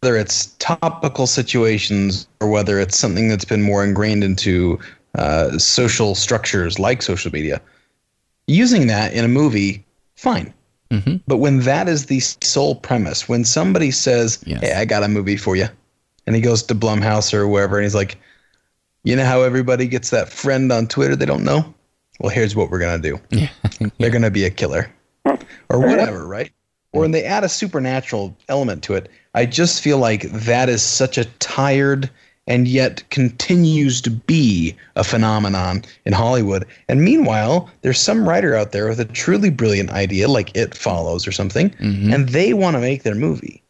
whether 0.00 0.16
it's 0.16 0.46
topical 0.58 1.26
situations 1.26 2.26
or 2.40 2.48
whether 2.48 2.80
it's 2.80 2.98
something 2.98 3.28
that's 3.28 3.44
been 3.44 3.62
more 3.62 3.84
ingrained 3.84 4.24
into 4.24 4.78
uh, 5.14 5.56
social 5.58 6.14
structures 6.14 6.78
like 6.78 7.00
social 7.02 7.30
media, 7.30 7.60
using 8.48 8.88
that 8.88 9.12
in 9.12 9.24
a 9.24 9.28
movie, 9.28 9.84
fine. 10.22 10.54
Mm-hmm. 10.90 11.16
But 11.26 11.38
when 11.38 11.60
that 11.60 11.88
is 11.88 12.06
the 12.06 12.20
sole 12.20 12.76
premise, 12.76 13.28
when 13.28 13.44
somebody 13.44 13.90
says, 13.90 14.42
Yes. 14.46 14.60
"Hey, 14.60 14.72
I 14.74 14.84
got 14.84 15.02
a 15.02 15.08
movie 15.08 15.36
for 15.36 15.56
you," 15.56 15.68
and 16.26 16.36
he 16.36 16.42
goes 16.42 16.62
to 16.64 16.74
Blumhouse 16.74 17.32
or 17.32 17.48
wherever, 17.48 17.76
and 17.76 17.84
he's 17.84 17.94
like, 17.94 18.18
"You 19.04 19.16
know 19.16 19.24
how 19.24 19.42
everybody 19.42 19.86
gets 19.86 20.10
that 20.10 20.28
friend 20.28 20.70
on 20.70 20.86
Twitter 20.86 21.16
they 21.16 21.26
don't 21.26 21.44
know? 21.44 21.74
Well, 22.20 22.30
here's 22.30 22.54
what 22.54 22.70
we're 22.70 22.78
gonna 22.78 23.02
do. 23.02 23.18
Yeah. 23.30 23.48
They're 23.98 24.10
gonna 24.10 24.30
be 24.30 24.44
a 24.44 24.50
killer, 24.50 24.92
or 25.68 25.80
whatever, 25.80 26.26
right? 26.26 26.52
Or 26.92 27.00
when 27.00 27.10
they 27.10 27.24
add 27.24 27.42
a 27.42 27.48
supernatural 27.48 28.36
element 28.50 28.82
to 28.84 28.94
it, 28.94 29.08
I 29.34 29.46
just 29.46 29.82
feel 29.82 29.96
like 29.96 30.22
that 30.30 30.68
is 30.68 30.82
such 30.82 31.16
a 31.16 31.24
tired 31.40 32.10
and 32.52 32.68
yet 32.68 33.02
continues 33.08 34.02
to 34.02 34.10
be 34.10 34.76
a 34.94 35.02
phenomenon 35.02 35.82
in 36.04 36.12
Hollywood. 36.12 36.66
And 36.86 37.02
meanwhile, 37.02 37.70
there's 37.80 37.98
some 37.98 38.28
writer 38.28 38.54
out 38.54 38.72
there 38.72 38.88
with 38.88 39.00
a 39.00 39.06
truly 39.06 39.48
brilliant 39.48 39.90
idea, 39.90 40.28
like 40.28 40.54
It 40.54 40.74
Follows 40.74 41.26
or 41.26 41.32
something, 41.32 41.70
mm-hmm. 41.70 42.12
and 42.12 42.28
they 42.28 42.52
want 42.52 42.76
to 42.76 42.80
make 42.80 43.04
their 43.04 43.14
movie. 43.14 43.62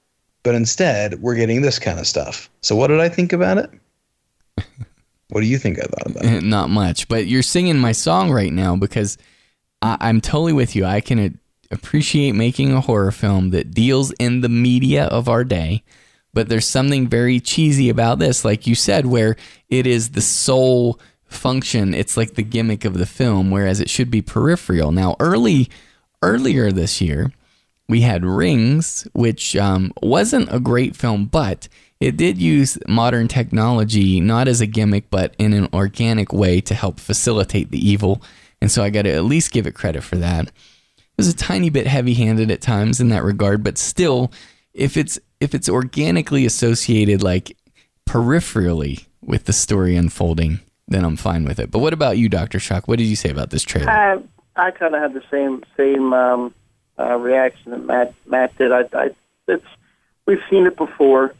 But 0.43 0.57
instead, 0.57 1.23
we're 1.23 1.37
getting 1.37 1.63
this 1.63 1.79
kind 1.79 2.01
of 2.01 2.09
stuff. 2.09 2.51
So, 2.61 2.75
what 2.75 2.89
did 2.89 2.99
I 2.99 3.09
think 3.09 3.33
about 3.33 3.59
it? 3.59 3.71
what 5.29 5.43
do 5.43 5.47
you 5.47 5.59
think 5.59 5.79
I 5.79 5.83
thought 5.83 6.11
about 6.11 6.25
it? 6.25 6.43
Not 6.43 6.69
much, 6.69 7.07
but 7.07 7.27
you're 7.27 7.43
singing 7.43 7.79
my 7.79 7.93
song 7.93 8.33
right 8.33 8.53
now 8.53 8.75
because 8.75 9.17
I, 9.81 9.97
I'm 10.01 10.21
totally 10.21 10.55
with 10.55 10.75
you. 10.75 10.85
I 10.85 11.01
can 11.01 11.39
appreciate 11.71 12.33
making 12.33 12.73
a 12.73 12.81
horror 12.81 13.13
film 13.13 13.51
that 13.51 13.71
deals 13.71 14.11
in 14.19 14.41
the 14.41 14.49
media 14.49 15.05
of 15.05 15.29
our 15.29 15.45
day, 15.45 15.85
but 16.35 16.49
there's 16.49 16.67
something 16.67 17.09
very 17.09 17.41
cheesy 17.41 17.89
about 17.89 18.19
this, 18.19 18.45
like 18.45 18.67
you 18.67 18.75
said, 18.75 19.07
where 19.07 19.37
it 19.69 19.87
is 19.87 20.11
the 20.11 20.21
sole 20.21 20.99
function. 21.25 21.95
It's 21.95 22.17
like 22.17 22.35
the 22.35 22.43
gimmick 22.43 22.85
of 22.85 22.95
the 22.95 23.07
film, 23.07 23.51
whereas 23.51 23.81
it 23.81 23.91
should 23.91 24.11
be 24.11 24.23
peripheral. 24.23 24.93
Now, 24.93 25.17
early 25.21 25.69
earlier 26.23 26.71
this 26.71 27.01
year, 27.01 27.33
we 27.89 28.03
had 28.03 28.25
Rings, 28.25 29.07
which 29.13 29.57
um, 29.57 29.93
wasn't 30.03 30.53
a 30.53 30.61
great 30.61 30.97
film, 30.97 31.27
but 31.27 31.69
it 32.01 32.17
did 32.17 32.39
use 32.39 32.79
modern 32.89 33.29
technology 33.29 34.21
not 34.21 34.49
as 34.49 34.61
a 34.61 34.67
gimmick, 34.67 35.11
but 35.11 35.35
in 35.39 35.53
an 35.53 35.69
organic 35.73 36.33
way 36.33 36.61
to 36.63 36.75
help 36.75 36.99
facilitate 36.99 37.71
the 37.71 37.87
evil. 37.87 38.23
And 38.61 38.71
so 38.71 38.83
I 38.83 38.91
got 38.91 39.03
to 39.03 39.13
at 39.13 39.25
least 39.25 39.53
give 39.53 39.67
it 39.67 39.75
credit 39.75 40.03
for 40.03 40.17
that. 40.17 40.47
It 40.47 41.19
was 41.19 41.29
a 41.29 41.37
tiny 41.37 41.69
bit 41.69 41.87
heavy-handed 41.87 42.51
at 42.51 42.61
times 42.61 43.01
in 43.01 43.09
that 43.11 43.25
regard, 43.25 43.63
but 43.63 43.77
still, 43.77 44.33
if 44.75 44.97
it's 44.97 45.19
if 45.41 45.55
it's 45.55 45.69
organically 45.69 46.47
associated 46.47 47.23
like 47.23 47.57
peripherally 48.09 49.07
with 49.25 49.45
the 49.45 49.53
story 49.53 49.97
unfolding, 49.97 50.61
then 50.89 51.05
I'm 51.05 51.17
fine 51.17 51.45
with 51.45 51.59
it. 51.59 51.71
But 51.71 51.81
what 51.81 51.93
about 51.93 52.19
you, 52.19 52.29
Doctor 52.29 52.59
Shock? 52.59 52.89
What 52.89 52.99
did 52.99 53.07
you 53.07 53.17
say 53.17 53.31
about 53.31 53.51
this 53.51 53.63
trailer? 53.63 53.91
I 53.91 54.19
I 54.57 54.71
kind 54.71 54.95
of 54.95 55.01
had 55.01 55.15
the 55.15 55.25
same 55.31 55.65
same 55.77 56.13
um, 56.13 56.55
uh, 56.99 57.17
reaction 57.17 57.73
that 57.73 57.85
Matt 57.85 58.15
Matt 58.27 58.57
did. 58.59 58.73
I, 58.73 58.85
I 58.93 59.11
it's 59.49 59.65
we've 60.27 60.43
seen 60.51 60.67
it 60.67 60.77
before, 60.77 61.35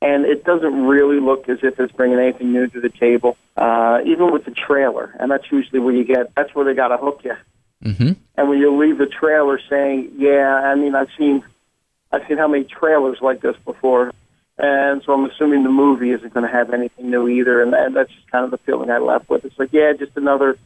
and 0.00 0.24
it 0.24 0.44
doesn't 0.44 0.84
really 0.84 1.20
look 1.20 1.48
as 1.48 1.58
if 1.62 1.78
it's 1.80 1.92
bringing 1.92 2.18
anything 2.18 2.52
new 2.52 2.66
to 2.68 2.80
the 2.80 2.90
table. 2.90 3.36
Uh, 3.56 4.00
even 4.04 4.32
with 4.32 4.44
the 4.44 4.52
trailer, 4.52 5.14
and 5.18 5.30
that's 5.30 5.50
usually 5.50 5.80
where 5.80 5.94
you 5.94 6.04
get. 6.04 6.34
That's 6.34 6.54
where 6.54 6.64
they 6.64 6.74
got 6.74 6.88
to 6.88 6.96
hook 6.96 7.22
you. 7.24 7.36
Mm-hmm. 7.84 8.12
And 8.36 8.48
when 8.48 8.58
you 8.58 8.76
leave 8.76 8.98
the 8.98 9.06
trailer 9.06 9.60
saying, 9.68 10.12
"Yeah," 10.16 10.54
I 10.64 10.74
mean, 10.74 10.94
I've 10.94 11.10
seen 11.16 11.42
I've 12.10 12.26
seen 12.26 12.38
how 12.38 12.48
many 12.48 12.64
trailers 12.64 13.18
like 13.20 13.40
this 13.40 13.56
before, 13.64 14.12
and 14.58 15.02
so 15.04 15.12
I'm 15.12 15.24
assuming 15.26 15.62
the 15.62 15.70
movie 15.70 16.10
isn't 16.10 16.32
going 16.32 16.46
to 16.46 16.52
have 16.52 16.72
anything 16.72 17.10
new 17.10 17.28
either. 17.28 17.62
And, 17.62 17.74
and 17.74 17.94
that's 17.94 18.10
just 18.10 18.30
kind 18.30 18.44
of 18.44 18.50
the 18.50 18.58
feeling 18.58 18.90
I 18.90 18.98
left 18.98 19.28
with. 19.28 19.44
It's 19.44 19.58
like, 19.58 19.72
yeah, 19.72 19.92
just 19.92 20.16
another 20.16 20.56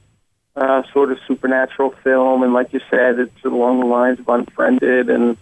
uh, 0.56 0.82
sort 0.92 1.12
of 1.12 1.18
supernatural 1.26 1.90
film, 2.02 2.42
and 2.42 2.52
like 2.52 2.72
you 2.72 2.80
said, 2.90 3.18
it's 3.18 3.44
along 3.44 3.80
the 3.80 3.86
lines 3.86 4.18
of 4.20 4.28
Unfriended, 4.28 5.08
and 5.08 5.36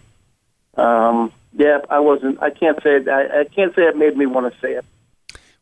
um, 0.76 1.32
yeah, 1.52 1.78
I 1.88 2.00
wasn't. 2.00 2.42
I 2.42 2.50
can't 2.50 2.80
say. 2.82 3.04
I, 3.10 3.40
I 3.40 3.44
can't 3.44 3.74
say 3.74 3.82
it 3.82 3.96
made 3.96 4.16
me 4.16 4.26
want 4.26 4.52
to 4.52 4.60
say 4.60 4.74
it. 4.74 4.84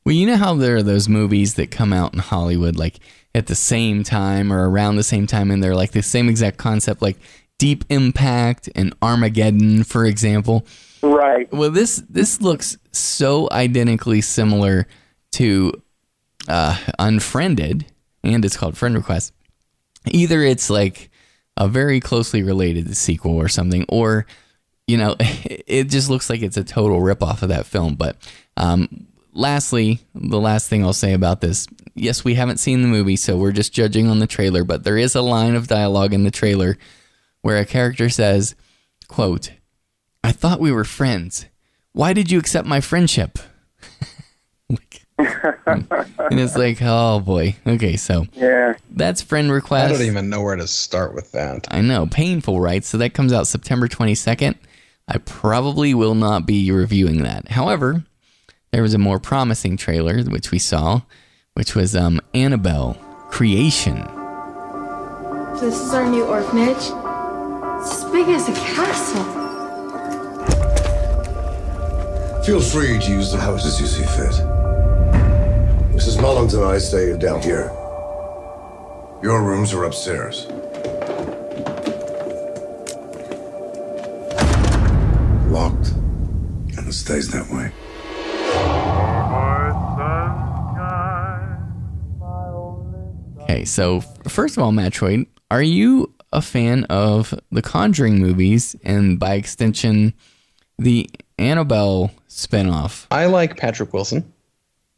Well, 0.05 0.15
you 0.15 0.27
know 0.27 0.37
how 0.37 0.55
there 0.55 0.77
are 0.77 0.83
those 0.83 1.09
movies 1.09 1.55
that 1.55 1.71
come 1.71 1.93
out 1.93 2.15
in 2.15 2.21
Hollywood 2.21 2.77
like 2.77 2.99
at 3.35 3.47
the 3.47 3.55
same 3.55 4.03
time 4.03 4.53
or 4.53 4.69
around 4.69 4.97
the 4.97 5.03
same 5.03 5.27
time, 5.27 5.51
and 5.51 5.63
they're 5.63 5.75
like 5.75 5.93
the 5.93 6.03
same 6.03 6.29
exact 6.29 6.59
concept, 6.59 7.03
like 7.03 7.17
Deep 7.59 7.85
Impact 7.89 8.69
and 8.75 8.95
Armageddon, 9.03 9.85
for 9.85 10.05
example. 10.05 10.67
Right. 11.03 11.53
Well, 11.53 11.71
this 11.71 12.03
this 12.09 12.41
looks 12.41 12.77
so 12.93 13.49
identically 13.51 14.21
similar 14.21 14.87
to 15.33 15.73
uh, 16.49 16.79
Unfriended, 16.99 17.87
and 18.23 18.45
it's 18.45 18.57
called 18.57 18.77
Friend 18.77 18.95
Request. 18.95 19.33
Either 20.07 20.43
it's 20.43 20.71
like 20.71 21.11
a 21.57 21.69
very 21.69 22.01
closely 22.01 22.43
related 22.43 22.97
sequel 22.97 23.35
or 23.37 23.49
something, 23.49 23.85
or 23.89 24.27
you 24.87 24.97
know, 24.97 25.17
it 25.21 25.85
just 25.85 26.09
looks 26.09 26.31
like 26.31 26.43
it's 26.43 26.57
a 26.57 26.65
total 26.65 27.01
ripoff 27.01 27.43
of 27.43 27.51
that 27.51 27.67
film. 27.67 27.95
But 27.95 28.17
um, 28.57 29.07
lastly, 29.33 30.01
the 30.15 30.41
last 30.41 30.69
thing 30.69 30.85
I'll 30.85 30.93
say 30.93 31.13
about 31.13 31.41
this 31.41 31.67
yes, 31.95 32.25
we 32.25 32.35
haven't 32.35 32.59
seen 32.59 32.83
the 32.83 32.89
movie, 32.89 33.17
so 33.17 33.37
we're 33.37 33.53
just 33.53 33.73
judging 33.73 34.09
on 34.09 34.21
the 34.21 34.27
trailer, 34.27 34.65
but 34.65 34.85
there 34.85 34.97
is 34.97 35.15
a 35.15 35.23
line 35.23 35.55
of 35.55 35.67
dialogue 35.67 36.15
in 36.15 36.25
the 36.25 36.31
trailer 36.31 36.79
where 37.49 37.57
a 37.57 37.65
character 37.65 38.11
says, 38.11 38.55
quote, 39.09 39.53
I 40.23 40.33
thought 40.33 40.61
we 40.61 40.71
were 40.71 40.85
friends. 40.85 41.47
Why 41.93 42.13
did 42.13 42.31
you 42.31 42.39
accept 42.39 42.69
my 42.69 42.83
friendship? 42.83 43.39
and 45.19 45.89
it's 46.39 46.57
like, 46.57 46.77
oh 46.83 47.21
boy. 47.21 47.57
Okay, 47.67 47.97
so 47.97 48.27
yeah, 48.35 48.75
that's 48.91 49.23
friend 49.23 49.51
request. 49.51 49.95
I 49.95 49.97
don't 49.97 50.07
even 50.07 50.29
know 50.29 50.43
where 50.43 50.57
to 50.57 50.67
start 50.67 51.15
with 51.15 51.33
that. 51.33 51.67
I 51.71 51.81
know, 51.81 52.07
painful, 52.07 52.61
right? 52.61 52.85
So 52.85 52.99
that 52.99 53.15
comes 53.15 53.33
out 53.33 53.47
September 53.47 53.89
22nd. 53.89 54.55
I 55.09 55.17
probably 55.17 55.95
will 55.95 56.15
not 56.15 56.45
be 56.45 56.71
reviewing 56.71 57.23
that. 57.23 57.49
However, 57.49 58.05
there 58.73 58.83
was 58.83 58.93
a 58.93 58.99
more 58.99 59.19
promising 59.19 59.79
trailer 59.79 60.23
which 60.25 60.51
we 60.51 60.59
saw, 60.59 61.01
which 61.55 61.75
was 61.75 61.97
um, 61.97 62.21
Annabelle 62.35 62.93
Creation. 63.31 64.07
This 65.59 65.81
is 65.81 65.95
our 65.95 66.07
new 66.07 66.25
orphanage. 66.25 67.08
It's 67.81 68.03
as 68.03 68.11
big 68.11 68.27
as 68.29 68.49
a 68.49 68.53
castle. 68.53 69.23
Feel 72.43 72.61
free 72.61 72.99
to 72.99 73.11
use 73.11 73.31
the 73.31 73.39
house 73.39 73.65
as 73.65 73.81
you 73.81 73.87
see 73.87 74.03
fit. 74.03 74.33
Mrs. 75.95 76.21
Mullins 76.21 76.55
and 76.55 76.65
I 76.65 76.79
stay 76.79 77.17
down 77.17 77.41
here. 77.41 77.71
Your 79.23 79.43
rooms 79.45 79.73
are 79.73 79.85
upstairs. 79.85 80.47
Locked, 85.49 85.93
and 86.77 86.89
it 86.89 86.93
stays 86.93 87.31
that 87.31 87.49
way. 87.49 87.73
Okay, 93.45 93.65
so 93.65 94.01
first 94.27 94.57
of 94.57 94.65
all, 94.65 94.73
Matroid, 94.73 95.27
are 95.51 95.63
you 95.63 96.13
a 96.33 96.43
fan 96.43 96.85
of 96.85 97.35
the 97.51 97.63
Conjuring 97.63 98.19
movies 98.19 98.77
and 98.83 99.19
by 99.19 99.35
extension 99.35 100.15
the 100.79 101.09
Annabelle 101.39 102.11
spinoff? 102.29 103.07
I 103.11 103.27
like 103.27 103.57
Patrick 103.57 103.93
Wilson. 103.93 104.33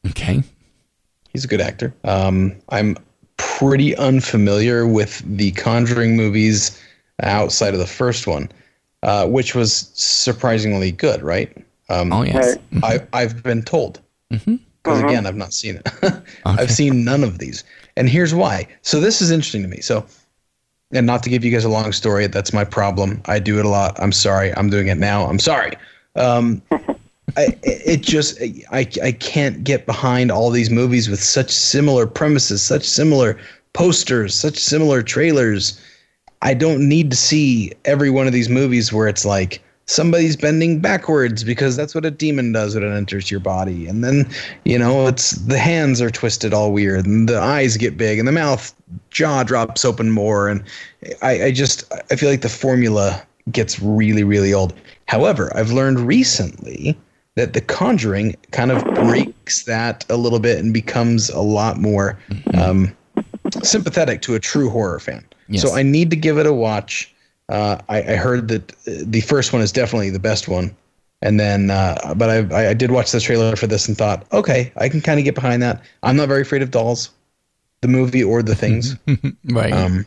Okay. 0.08 0.42
He's 1.32 1.44
a 1.44 1.48
good 1.48 1.60
actor. 1.60 1.94
Um, 2.04 2.56
I'm 2.70 2.96
pretty 3.36 3.96
unfamiliar 3.96 4.86
with 4.86 5.22
the 5.24 5.52
Conjuring 5.52 6.16
movies 6.16 6.80
outside 7.22 7.74
of 7.74 7.80
the 7.80 7.86
first 7.86 8.26
one, 8.26 8.50
uh, 9.02 9.26
which 9.26 9.54
was 9.54 9.90
surprisingly 9.94 10.90
good, 10.90 11.22
right? 11.22 11.56
Um, 11.88 12.12
oh, 12.12 12.22
yes. 12.22 12.56
I, 12.82 13.00
I've 13.12 13.42
been 13.42 13.62
told. 13.62 14.00
Mm-hmm. 14.32 14.56
Because 14.82 15.02
again, 15.02 15.26
I've 15.26 15.36
not 15.36 15.52
seen 15.52 15.76
it. 15.76 16.22
I've 16.46 16.70
seen 16.70 17.04
none 17.04 17.22
of 17.22 17.38
these. 17.38 17.64
And 17.96 18.08
here's 18.08 18.34
why. 18.34 18.66
So 18.80 18.98
this 18.98 19.20
is 19.20 19.30
interesting 19.30 19.62
to 19.62 19.68
me. 19.68 19.80
So, 19.80 20.06
and 20.92 21.06
not 21.06 21.22
to 21.22 21.30
give 21.30 21.44
you 21.44 21.50
guys 21.50 21.64
a 21.64 21.68
long 21.68 21.92
story, 21.92 22.26
that's 22.26 22.52
my 22.52 22.64
problem. 22.64 23.22
I 23.26 23.38
do 23.38 23.58
it 23.58 23.64
a 23.64 23.68
lot. 23.68 23.98
I'm 24.00 24.12
sorry. 24.12 24.54
I'm 24.54 24.70
doing 24.70 24.88
it 24.88 24.98
now. 24.98 25.26
I'm 25.26 25.38
sorry. 25.38 25.76
Um, 26.16 26.62
I, 27.36 27.56
it 27.62 28.00
just 28.00 28.40
I, 28.72 28.88
I 29.02 29.12
can't 29.12 29.62
get 29.62 29.86
behind 29.86 30.32
all 30.32 30.50
these 30.50 30.70
movies 30.70 31.08
with 31.08 31.22
such 31.22 31.50
similar 31.50 32.06
premises, 32.06 32.60
such 32.60 32.84
similar 32.84 33.38
posters, 33.72 34.34
such 34.34 34.58
similar 34.58 35.02
trailers. 35.02 35.80
I 36.42 36.54
don't 36.54 36.88
need 36.88 37.10
to 37.10 37.16
see 37.16 37.72
every 37.84 38.10
one 38.10 38.26
of 38.26 38.32
these 38.32 38.48
movies 38.48 38.92
where 38.92 39.06
it's 39.06 39.24
like 39.24 39.62
somebody's 39.90 40.36
bending 40.36 40.78
backwards 40.78 41.42
because 41.42 41.74
that's 41.76 41.94
what 41.94 42.04
a 42.04 42.10
demon 42.10 42.52
does 42.52 42.74
when 42.74 42.84
it 42.84 42.96
enters 42.96 43.30
your 43.30 43.40
body. 43.40 43.88
And 43.88 44.04
then, 44.04 44.30
you 44.64 44.78
know, 44.78 45.08
it's 45.08 45.32
the 45.32 45.58
hands 45.58 46.00
are 46.00 46.10
twisted 46.10 46.54
all 46.54 46.72
weird 46.72 47.06
and 47.06 47.28
the 47.28 47.40
eyes 47.40 47.76
get 47.76 47.96
big 47.96 48.18
and 48.18 48.28
the 48.28 48.32
mouth 48.32 48.72
jaw 49.10 49.42
drops 49.42 49.84
open 49.84 50.10
more. 50.10 50.48
And 50.48 50.62
I, 51.22 51.44
I 51.44 51.50
just 51.50 51.92
I 52.10 52.16
feel 52.16 52.30
like 52.30 52.42
the 52.42 52.48
formula 52.48 53.20
gets 53.50 53.80
really, 53.80 54.22
really 54.22 54.54
old. 54.54 54.74
However, 55.06 55.50
I've 55.56 55.72
learned 55.72 55.98
recently 55.98 56.96
that 57.34 57.52
The 57.52 57.60
Conjuring 57.60 58.36
kind 58.52 58.70
of 58.70 58.84
breaks 58.94 59.64
that 59.64 60.04
a 60.08 60.16
little 60.16 60.38
bit 60.38 60.58
and 60.58 60.72
becomes 60.72 61.30
a 61.30 61.40
lot 61.40 61.78
more 61.78 62.16
um, 62.54 62.96
sympathetic 63.62 64.22
to 64.22 64.36
a 64.36 64.38
true 64.40 64.70
horror 64.70 65.00
fan. 65.00 65.24
Yes. 65.48 65.62
So 65.62 65.74
I 65.74 65.82
need 65.82 66.10
to 66.10 66.16
give 66.16 66.38
it 66.38 66.46
a 66.46 66.52
watch. 66.52 67.12
Uh, 67.50 67.78
I, 67.88 67.98
I 67.98 68.16
heard 68.16 68.48
that 68.48 68.72
uh, 68.72 69.02
the 69.04 69.20
first 69.20 69.52
one 69.52 69.60
is 69.60 69.72
definitely 69.72 70.10
the 70.10 70.20
best 70.20 70.48
one, 70.48 70.74
and 71.20 71.38
then 71.38 71.70
uh, 71.70 72.14
but 72.16 72.30
I, 72.30 72.70
I 72.70 72.74
did 72.74 72.92
watch 72.92 73.10
the 73.10 73.20
trailer 73.20 73.56
for 73.56 73.66
this 73.66 73.88
and 73.88 73.98
thought, 73.98 74.24
okay, 74.32 74.72
I 74.76 74.88
can 74.88 75.00
kind 75.00 75.18
of 75.18 75.24
get 75.24 75.34
behind 75.34 75.62
that. 75.62 75.82
I'm 76.04 76.16
not 76.16 76.28
very 76.28 76.42
afraid 76.42 76.62
of 76.62 76.70
dolls, 76.70 77.10
the 77.80 77.88
movie 77.88 78.22
or 78.22 78.42
the 78.42 78.54
things. 78.54 78.96
right. 79.50 79.72
Um, 79.72 80.06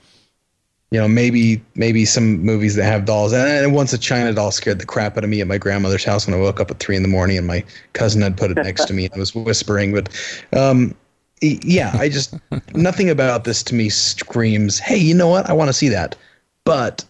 you 0.91 0.99
know, 0.99 1.07
maybe 1.07 1.61
maybe 1.76 2.06
some 2.06 2.38
movies 2.44 2.76
that 2.76 2.86
have 2.86 3.06
dolls. 3.06 3.34
And, 3.34 3.48
and 3.48 3.74
once 3.74 3.91
a 3.94 3.98
China 3.98 4.32
doll 4.32 4.52
scared 4.52 4.80
the 4.80 4.86
crap 4.86 5.18
out 5.18 5.24
of 5.24 5.30
me 5.30 5.41
at 5.41 5.48
my 5.48 5.57
grandmother's 5.57 6.06
house 6.06 6.28
when 6.28 6.36
I 6.36 6.40
woke 6.40 6.60
up 6.60 6.70
at 6.70 6.80
three 6.80 6.95
in 6.95 7.02
the 7.02 7.10
morning, 7.10 7.38
and 7.38 7.48
my 7.48 7.64
cousin 7.94 8.22
had 8.22 8.38
put 8.38 8.52
it 8.52 8.57
next 8.64 8.86
to 8.86 8.94
me 8.94 9.10
and 9.11 9.20
was 9.20 9.34
whispering. 9.34 9.91
But 9.91 10.10
um, 10.56 10.95
yeah, 11.41 11.91
I 11.99 12.10
just 12.10 12.36
nothing 12.76 13.10
about 13.10 13.44
this 13.44 13.64
to 13.64 13.76
me 13.76 13.90
screams, 13.90 14.78
"Hey, 14.78 14.98
you 14.98 15.15
know 15.15 15.28
what? 15.28 15.49
I 15.49 15.53
want 15.53 15.70
to 15.70 15.74
see 15.74 15.90
that." 15.90 16.15
But 16.64 17.03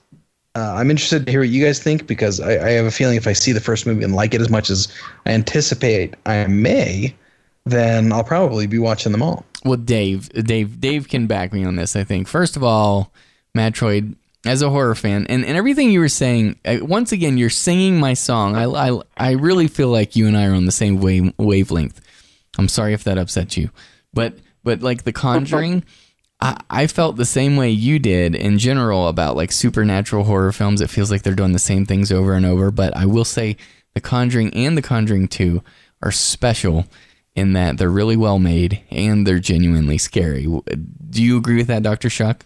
uh, 0.55 0.75
I'm 0.77 0.91
interested 0.91 1.25
to 1.25 1.31
hear 1.31 1.41
what 1.41 1.49
you 1.49 1.63
guys 1.63 1.81
think 1.81 2.05
because 2.05 2.39
I, 2.39 2.51
I 2.51 2.69
have 2.71 2.85
a 2.85 2.91
feeling 2.91 3.17
if 3.17 3.27
I 3.27 3.33
see 3.33 3.51
the 3.51 3.61
first 3.61 3.85
movie 3.87 4.03
and 4.03 4.13
like 4.13 4.33
it 4.33 4.41
as 4.41 4.49
much 4.49 4.69
as 4.69 4.87
I 5.25 5.31
anticipate 5.31 6.15
I 6.25 6.45
may, 6.47 7.15
then 7.65 8.11
I'll 8.11 8.23
probably 8.23 8.67
be 8.67 8.77
watching 8.77 9.11
them 9.11 9.23
all. 9.23 9.45
Well, 9.65 9.77
Dave, 9.77 10.29
Dave, 10.29 10.79
Dave 10.79 11.07
can 11.07 11.25
back 11.25 11.53
me 11.53 11.63
on 11.63 11.75
this. 11.75 11.95
I 11.95 12.03
think. 12.03 12.27
First 12.27 12.55
of 12.55 12.63
all, 12.63 13.11
Matroid, 13.57 14.15
as 14.45 14.61
a 14.61 14.69
horror 14.69 14.93
fan, 14.93 15.25
and, 15.27 15.45
and 15.45 15.57
everything 15.57 15.89
you 15.89 16.01
were 16.01 16.09
saying, 16.09 16.59
uh, 16.65 16.79
once 16.81 17.11
again, 17.13 17.37
you're 17.37 17.49
singing 17.49 17.97
my 17.97 18.13
song. 18.13 18.55
I, 18.55 18.65
I, 18.65 19.01
I 19.15 19.31
really 19.31 19.67
feel 19.67 19.87
like 19.87 20.15
you 20.17 20.27
and 20.27 20.37
I 20.37 20.47
are 20.47 20.53
on 20.53 20.65
the 20.65 20.71
same 20.71 20.99
wave, 20.99 21.33
wavelength. 21.37 22.01
I'm 22.57 22.67
sorry 22.67 22.93
if 22.93 23.05
that 23.05 23.17
upset 23.17 23.57
you, 23.57 23.69
but 24.13 24.37
but 24.63 24.81
like 24.81 25.03
The 25.03 25.13
Conjuring. 25.13 25.83
I, 26.43 26.61
I 26.69 26.87
felt 26.87 27.15
the 27.15 27.25
same 27.25 27.55
way 27.55 27.69
you 27.69 27.99
did 27.99 28.35
in 28.35 28.59
general 28.59 29.07
about 29.07 29.37
like 29.37 29.51
supernatural 29.51 30.25
horror 30.25 30.51
films. 30.51 30.81
It 30.81 30.89
feels 30.89 31.09
like 31.09 31.23
they're 31.23 31.33
doing 31.33 31.53
the 31.53 31.59
same 31.59 31.85
things 31.85 32.11
over 32.11 32.33
and 32.33 32.45
over. 32.45 32.69
But 32.69 32.95
I 32.97 33.05
will 33.05 33.23
say 33.23 33.55
The 33.93 34.01
Conjuring 34.01 34.53
and 34.53 34.77
The 34.77 34.81
Conjuring 34.81 35.29
2 35.29 35.63
are 36.01 36.11
special 36.11 36.85
in 37.33 37.53
that 37.53 37.77
they're 37.77 37.89
really 37.89 38.17
well 38.17 38.39
made 38.39 38.81
and 38.91 39.25
they're 39.25 39.39
genuinely 39.39 39.97
scary. 39.97 40.43
Do 40.43 41.23
you 41.23 41.37
agree 41.37 41.55
with 41.55 41.67
that, 41.67 41.81
Dr. 41.81 42.09
Shock? 42.09 42.45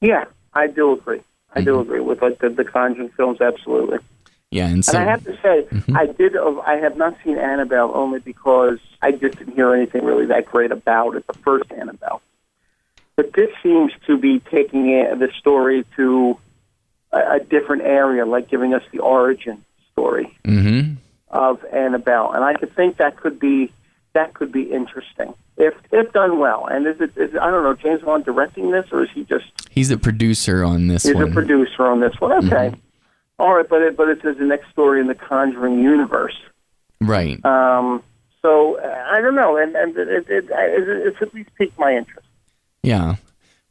Yeah, 0.00 0.26
I 0.54 0.68
do 0.68 0.92
agree. 0.92 1.20
I 1.54 1.60
do 1.60 1.80
agree 1.80 2.00
with 2.00 2.22
like 2.22 2.38
the, 2.38 2.50
the 2.50 2.64
Conjuring 2.64 3.10
films, 3.10 3.40
absolutely. 3.40 3.98
Yeah, 4.52 4.68
and 4.68 4.84
so 4.84 4.98
and 4.98 5.08
I 5.08 5.10
have 5.10 5.24
to 5.24 5.36
say, 5.42 5.66
I 5.94 6.06
did. 6.06 6.36
uh, 6.36 6.60
I 6.60 6.76
have 6.76 6.96
not 6.96 7.16
seen 7.24 7.38
Annabelle 7.38 7.90
only 7.94 8.20
because 8.20 8.78
I 9.00 9.10
just 9.10 9.38
didn't 9.38 9.54
hear 9.54 9.74
anything 9.74 10.04
really 10.04 10.26
that 10.26 10.46
great 10.46 10.70
about 10.70 11.16
it. 11.16 11.26
The 11.26 11.32
first 11.34 11.72
Annabelle, 11.72 12.20
but 13.16 13.32
this 13.34 13.50
seems 13.62 13.92
to 14.06 14.16
be 14.16 14.40
taking 14.40 14.86
the 14.86 15.28
story 15.38 15.84
to 15.96 16.38
a, 17.12 17.36
a 17.36 17.40
different 17.40 17.82
area, 17.82 18.24
like 18.24 18.48
giving 18.48 18.74
us 18.74 18.82
the 18.92 19.00
origin 19.00 19.64
story 19.92 20.36
mm-hmm. 20.44 20.94
of 21.28 21.64
Annabelle, 21.66 22.32
and 22.32 22.44
I 22.44 22.54
could 22.54 22.74
think 22.74 22.96
that 22.96 23.16
could 23.16 23.38
be 23.38 23.72
that 24.14 24.34
could 24.34 24.52
be 24.52 24.62
interesting 24.62 25.34
if 25.56 25.74
if 25.90 26.12
done 26.12 26.38
well. 26.38 26.66
And 26.66 26.86
is 26.86 27.00
it? 27.00 27.16
Is, 27.16 27.34
I 27.40 27.50
don't 27.50 27.62
know, 27.62 27.74
James 27.74 28.02
Wan 28.02 28.22
directing 28.22 28.70
this, 28.70 28.86
or 28.92 29.04
is 29.04 29.10
he 29.14 29.24
just 29.24 29.44
he's 29.70 29.90
a 29.90 29.98
producer 29.98 30.64
on 30.64 30.88
this 30.88 31.04
He's 31.04 31.14
one. 31.14 31.30
a 31.30 31.32
producer 31.32 31.86
on 31.86 32.00
this 32.00 32.14
one. 32.18 32.46
Okay. 32.46 32.74
All 33.38 33.54
right, 33.54 33.68
but 33.68 33.82
it, 33.82 33.96
but 33.96 34.08
it's 34.08 34.22
the 34.22 34.34
next 34.34 34.70
story 34.70 35.00
in 35.00 35.06
the 35.06 35.14
Conjuring 35.14 35.82
universe. 35.82 36.36
Right. 37.00 37.44
Um, 37.44 38.02
so 38.40 38.78
I 38.80 39.20
don't 39.20 39.34
know, 39.34 39.56
and 39.56 39.74
and 39.74 39.96
it, 39.96 40.08
it, 40.08 40.26
it, 40.28 40.46
it's 40.50 41.22
at 41.22 41.34
least 41.34 41.50
piqued 41.56 41.78
my 41.78 41.96
interest. 41.96 42.26
Yeah. 42.82 43.16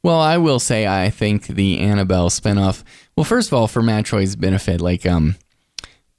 Well, 0.03 0.19
I 0.19 0.37
will 0.37 0.59
say 0.59 0.87
I 0.87 1.09
think 1.09 1.47
the 1.47 1.79
Annabelle 1.79 2.29
spinoff. 2.29 2.83
Well, 3.15 3.23
first 3.23 3.49
of 3.49 3.53
all, 3.53 3.67
for 3.67 3.83
Matroid's 3.83 4.35
benefit, 4.35 4.81
like 4.81 5.05
um, 5.05 5.35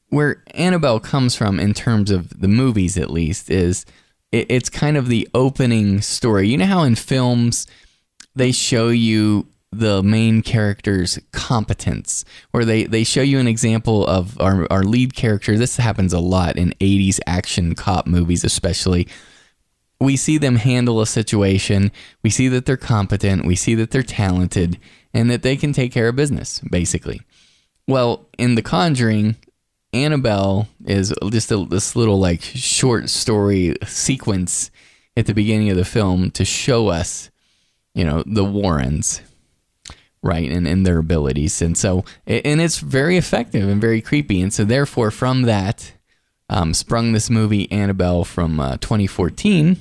where 0.09 0.43
Annabelle 0.55 1.01
comes 1.01 1.35
from 1.35 1.59
in 1.59 1.75
terms 1.75 2.11
of 2.11 2.41
the 2.41 2.49
movies, 2.49 2.97
at 2.97 3.11
least, 3.11 3.51
is 3.51 3.85
it, 4.31 4.47
it's 4.51 4.71
kind 4.71 4.97
of 4.97 5.09
the 5.09 5.29
opening 5.35 6.01
story. 6.01 6.49
You 6.49 6.59
know 6.59 6.67
how 6.67 6.83
in 6.85 6.95
films 6.95 7.67
they 8.35 8.53
show 8.53 8.89
you 8.89 9.49
the 9.73 10.03
main 10.03 10.43
character's 10.43 11.19
competence, 11.33 12.25
or 12.53 12.65
they, 12.65 12.85
they 12.85 13.05
show 13.05 13.23
you 13.23 13.39
an 13.39 13.49
example 13.49 14.07
of 14.07 14.39
our, 14.41 14.71
our 14.71 14.83
lead 14.83 15.15
character. 15.15 15.57
This 15.57 15.79
happens 15.79 16.13
a 16.13 16.21
lot 16.21 16.57
in 16.57 16.75
80s 16.81 17.19
action 17.27 17.75
cop 17.75 18.07
movies, 18.07 18.45
especially. 18.45 19.09
We 20.03 20.17
see 20.17 20.37
them 20.37 20.57
handle 20.57 21.01
a 21.01 21.07
situation, 21.07 21.93
we 22.25 22.31
see 22.31 22.49
that 22.49 22.67
they're 22.67 22.77
competent, 22.77 23.47
we 23.47 23.55
see 23.55 23.77
that 23.77 23.93
they're 23.93 24.03
talented, 24.03 24.81
and 25.15 25.31
that 25.31 25.43
they 25.43 25.57
can 25.57 25.73
take 25.73 25.93
care 25.93 26.09
of 26.09 26.17
business, 26.17 26.59
basically. 26.59 27.23
Well, 27.87 28.27
in 28.37 28.57
The 28.57 28.63
Conjuring, 28.63 29.37
Annabelle 29.93 30.67
is 30.85 31.15
just 31.31 31.53
a, 31.53 31.65
this 31.67 31.95
little 31.95 32.19
like 32.19 32.43
short 32.43 33.11
story 33.11 33.77
sequence 33.87 34.73
at 35.17 35.27
the 35.27 35.35
beginning 35.35 35.71
of 35.71 35.77
the 35.77 35.85
film 35.85 36.33
to 36.33 36.45
show 36.45 36.89
us, 36.89 37.31
you 37.95 38.05
know, 38.05 38.25
the 38.27 38.45
Warrens, 38.45 39.21
right, 40.21 40.51
and, 40.51 40.67
and 40.67 40.85
their 40.85 40.99
abilities. 40.99 41.63
And 41.63 41.79
so, 41.79 42.05
and 42.27 42.61
it's 42.61 42.79
very 42.79 43.17
effective 43.17 43.69
and 43.69 43.81
very 43.81 44.01
creepy. 44.01 44.41
And 44.41 44.53
so, 44.53 44.65
therefore, 44.65 45.13
from 45.13 45.43
that, 45.43 45.93
um, 46.49 46.75
sprung 46.75 47.13
this 47.13 47.31
movie 47.31 47.71
Annabelle 47.71 48.25
from 48.25 48.61
uh, 48.61 48.77
2014, 48.79 49.77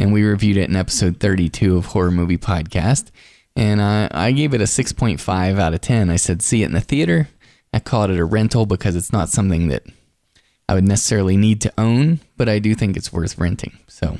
and 0.00 0.12
we 0.12 0.24
reviewed 0.24 0.56
it 0.56 0.68
in 0.68 0.76
episode 0.76 1.20
32 1.20 1.76
of 1.76 1.86
Horror 1.86 2.10
Movie 2.10 2.38
Podcast. 2.38 3.10
And 3.54 3.80
uh, 3.80 4.08
I 4.12 4.32
gave 4.32 4.54
it 4.54 4.60
a 4.60 4.64
6.5 4.64 5.58
out 5.58 5.74
of 5.74 5.80
10. 5.80 6.08
I 6.10 6.16
said, 6.16 6.42
see 6.42 6.62
it 6.62 6.66
in 6.66 6.72
the 6.72 6.80
theater 6.80 7.28
I 7.72 7.78
called 7.78 8.10
it 8.10 8.18
a 8.18 8.24
rental 8.24 8.66
because 8.66 8.96
it's 8.96 9.12
not 9.12 9.28
something 9.28 9.68
that 9.68 9.84
I 10.68 10.74
would 10.74 10.86
necessarily 10.86 11.36
need 11.36 11.60
to 11.62 11.72
own, 11.78 12.20
but 12.36 12.48
I 12.48 12.58
do 12.58 12.74
think 12.74 12.96
it's 12.96 13.12
worth 13.12 13.38
renting. 13.38 13.78
So 13.86 14.18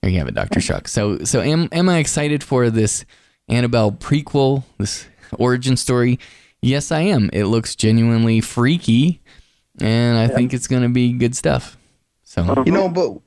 there 0.00 0.10
you 0.10 0.18
have 0.18 0.28
it, 0.28 0.34
Doctor 0.34 0.60
Shock. 0.60 0.88
So 0.88 1.24
so 1.24 1.40
am 1.40 1.68
am 1.72 1.88
I 1.88 1.98
excited 1.98 2.42
for 2.42 2.70
this 2.70 3.04
Annabelle 3.48 3.92
prequel, 3.92 4.64
this 4.78 5.06
origin 5.38 5.76
story? 5.76 6.18
Yes, 6.60 6.92
I 6.92 7.00
am. 7.02 7.30
It 7.32 7.44
looks 7.44 7.74
genuinely 7.74 8.40
freaky, 8.40 9.20
and 9.80 10.16
I 10.16 10.22
yeah. 10.22 10.28
think 10.28 10.54
it's 10.54 10.68
going 10.68 10.82
to 10.82 10.88
be 10.88 11.12
good 11.12 11.36
stuff. 11.36 11.76
So 12.24 12.62
you 12.66 12.72
know, 12.72 12.88
but 12.88 13.18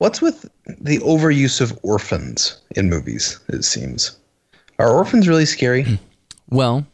what's 0.00 0.20
with 0.20 0.50
the 0.66 0.98
overuse 0.98 1.60
of 1.60 1.78
orphans 1.82 2.60
in 2.74 2.88
movies? 2.88 3.38
It 3.48 3.64
seems 3.64 4.16
are 4.80 4.90
orphans 4.90 5.28
really 5.28 5.46
scary? 5.46 6.00
Well, 6.48 6.86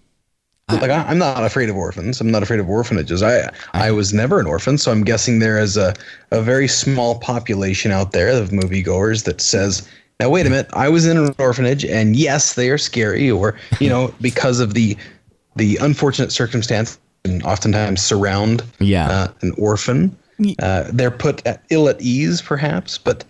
like 0.68 0.90
I, 0.90 1.10
am 1.10 1.18
not 1.18 1.44
afraid 1.44 1.68
of 1.68 1.76
orphans. 1.76 2.20
I'm 2.20 2.30
not 2.30 2.42
afraid 2.42 2.58
of 2.58 2.68
orphanages. 2.68 3.22
I 3.22 3.48
I 3.72 3.92
was 3.92 4.12
never 4.12 4.40
an 4.40 4.46
orphan, 4.46 4.76
so 4.76 4.90
I'm 4.90 5.04
guessing 5.04 5.38
there 5.38 5.58
is 5.58 5.76
a 5.76 5.94
a 6.32 6.42
very 6.42 6.66
small 6.66 7.20
population 7.20 7.92
out 7.92 8.10
there 8.10 8.28
of 8.28 8.50
moviegoers 8.50 9.24
that 9.24 9.40
says, 9.40 9.88
"Now 10.18 10.28
wait 10.28 10.46
a 10.46 10.50
minute, 10.50 10.68
I 10.72 10.88
was 10.88 11.06
in 11.06 11.16
an 11.16 11.32
orphanage, 11.38 11.84
and 11.84 12.16
yes, 12.16 12.54
they 12.54 12.70
are 12.70 12.78
scary," 12.78 13.30
or 13.30 13.56
you 13.78 13.88
know, 13.88 14.12
because 14.20 14.58
of 14.58 14.74
the 14.74 14.96
the 15.54 15.76
unfortunate 15.80 16.32
circumstance 16.32 16.98
and 17.24 17.42
oftentimes 17.44 18.02
surround 18.02 18.64
yeah. 18.80 19.08
uh, 19.08 19.28
an 19.42 19.52
orphan. 19.56 20.16
Uh, 20.60 20.84
they're 20.92 21.10
put 21.10 21.46
at 21.46 21.62
ill 21.70 21.88
at 21.88 22.00
ease, 22.00 22.42
perhaps, 22.42 22.98
but 22.98 23.24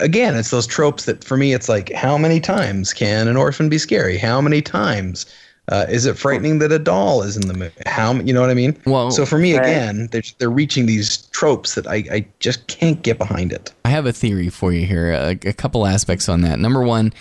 again, 0.00 0.36
it's 0.36 0.50
those 0.50 0.66
tropes 0.66 1.04
that 1.04 1.22
for 1.24 1.36
me, 1.36 1.52
it's 1.52 1.68
like, 1.68 1.92
how 1.92 2.18
many 2.18 2.40
times 2.40 2.92
can 2.92 3.28
an 3.28 3.36
orphan 3.36 3.68
be 3.68 3.78
scary? 3.78 4.18
How 4.18 4.40
many 4.40 4.62
times? 4.62 5.26
Uh, 5.68 5.84
is 5.88 6.06
it 6.06 6.16
frightening 6.16 6.60
that 6.60 6.70
a 6.70 6.78
doll 6.78 7.22
is 7.22 7.36
in 7.36 7.48
the 7.48 7.54
movie? 7.54 7.74
How 7.86 8.14
you 8.14 8.32
know 8.32 8.40
what 8.40 8.50
I 8.50 8.54
mean? 8.54 8.80
Well, 8.86 9.10
so 9.10 9.26
for 9.26 9.36
me 9.36 9.56
again, 9.56 10.08
they're 10.12 10.22
they're 10.38 10.48
reaching 10.48 10.86
these 10.86 11.26
tropes 11.28 11.74
that 11.74 11.88
I, 11.88 12.04
I 12.10 12.26
just 12.38 12.68
can't 12.68 13.02
get 13.02 13.18
behind 13.18 13.52
it. 13.52 13.72
I 13.84 13.88
have 13.88 14.06
a 14.06 14.12
theory 14.12 14.48
for 14.48 14.72
you 14.72 14.86
here. 14.86 15.10
A, 15.10 15.30
a 15.30 15.52
couple 15.52 15.84
aspects 15.84 16.28
on 16.28 16.42
that. 16.42 16.60
Number 16.60 16.82
one, 16.82 17.12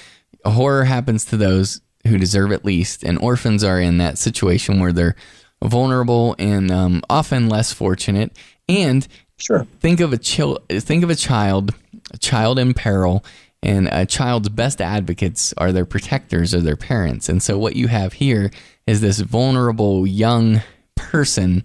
horror 0.46 0.84
happens 0.84 1.26
to 1.26 1.38
those 1.38 1.82
who 2.08 2.20
deserve 2.20 2.52
it 2.52 2.64
least, 2.64 3.04
and 3.04 3.18
orphans 3.18 3.64
are 3.64 3.82
in 3.82 3.98
that 3.98 4.20
situation 4.20 4.80
where 4.80 4.94
they're 4.94 5.16
vulnerable 5.64 6.36
and 6.38 6.70
um, 6.70 7.02
often 7.10 7.50
less 7.50 7.74
fortunate. 7.74 8.38
And 8.70 9.08
sure, 9.38 9.68
think 9.80 10.00
of 10.00 10.14
a 10.14 10.18
child. 10.18 10.62
Think 10.70 11.04
of 11.04 11.10
a 11.10 11.16
child, 11.16 11.74
a 12.12 12.18
child 12.18 12.60
in 12.60 12.74
peril 12.74 13.24
and 13.66 13.90
a 13.92 14.06
child's 14.06 14.48
best 14.50 14.80
advocates 14.80 15.52
are 15.58 15.72
their 15.72 15.86
protectors 15.86 16.54
or 16.54 16.62
their 16.62 16.76
parents. 16.76 17.28
And 17.28 17.42
so 17.42 17.58
what 17.58 17.76
you 17.76 17.88
have 17.88 18.14
here 18.14 18.52
is 18.86 19.02
this 19.02 19.20
vulnerable 19.20 20.06
young 20.06 20.62
person 20.96 21.64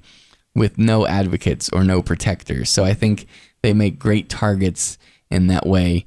with 0.54 0.78
no 0.78 1.06
advocates 1.06 1.68
or 1.68 1.84
no 1.84 2.00
protectors. 2.00 2.70
So 2.70 2.84
I 2.84 2.94
think 2.94 3.26
they 3.62 3.74
make 3.74 3.98
great 3.98 4.30
targets 4.30 4.96
in 5.30 5.48
that 5.48 5.66
way. 5.66 6.06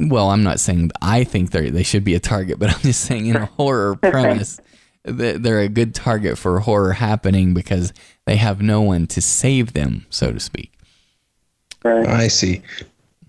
Well, 0.00 0.30
I'm 0.30 0.42
not 0.42 0.58
saying 0.58 0.90
I 1.00 1.22
think 1.22 1.52
they 1.52 1.70
they 1.70 1.84
should 1.84 2.04
be 2.04 2.16
a 2.16 2.20
target, 2.20 2.58
but 2.58 2.70
I'm 2.70 2.80
just 2.80 3.02
saying 3.02 3.26
in 3.26 3.36
a 3.36 3.46
horror 3.56 3.94
premise 3.94 4.60
they're 5.04 5.60
a 5.60 5.68
good 5.68 5.94
target 5.94 6.36
for 6.38 6.60
horror 6.60 6.92
happening 6.92 7.54
because 7.54 7.92
they 8.26 8.36
have 8.36 8.60
no 8.60 8.80
one 8.80 9.06
to 9.08 9.20
save 9.20 9.72
them, 9.72 10.06
so 10.10 10.32
to 10.32 10.40
speak. 10.40 10.72
Right. 11.84 12.06
I 12.06 12.28
see. 12.28 12.62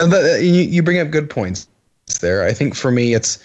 You, 0.02 0.40
you 0.40 0.84
bring 0.84 1.00
up 1.00 1.12
good 1.12 1.30
points 1.30 1.68
there. 2.22 2.44
I 2.44 2.54
think 2.54 2.76
for 2.76 2.92
me, 2.92 3.14
it's 3.14 3.40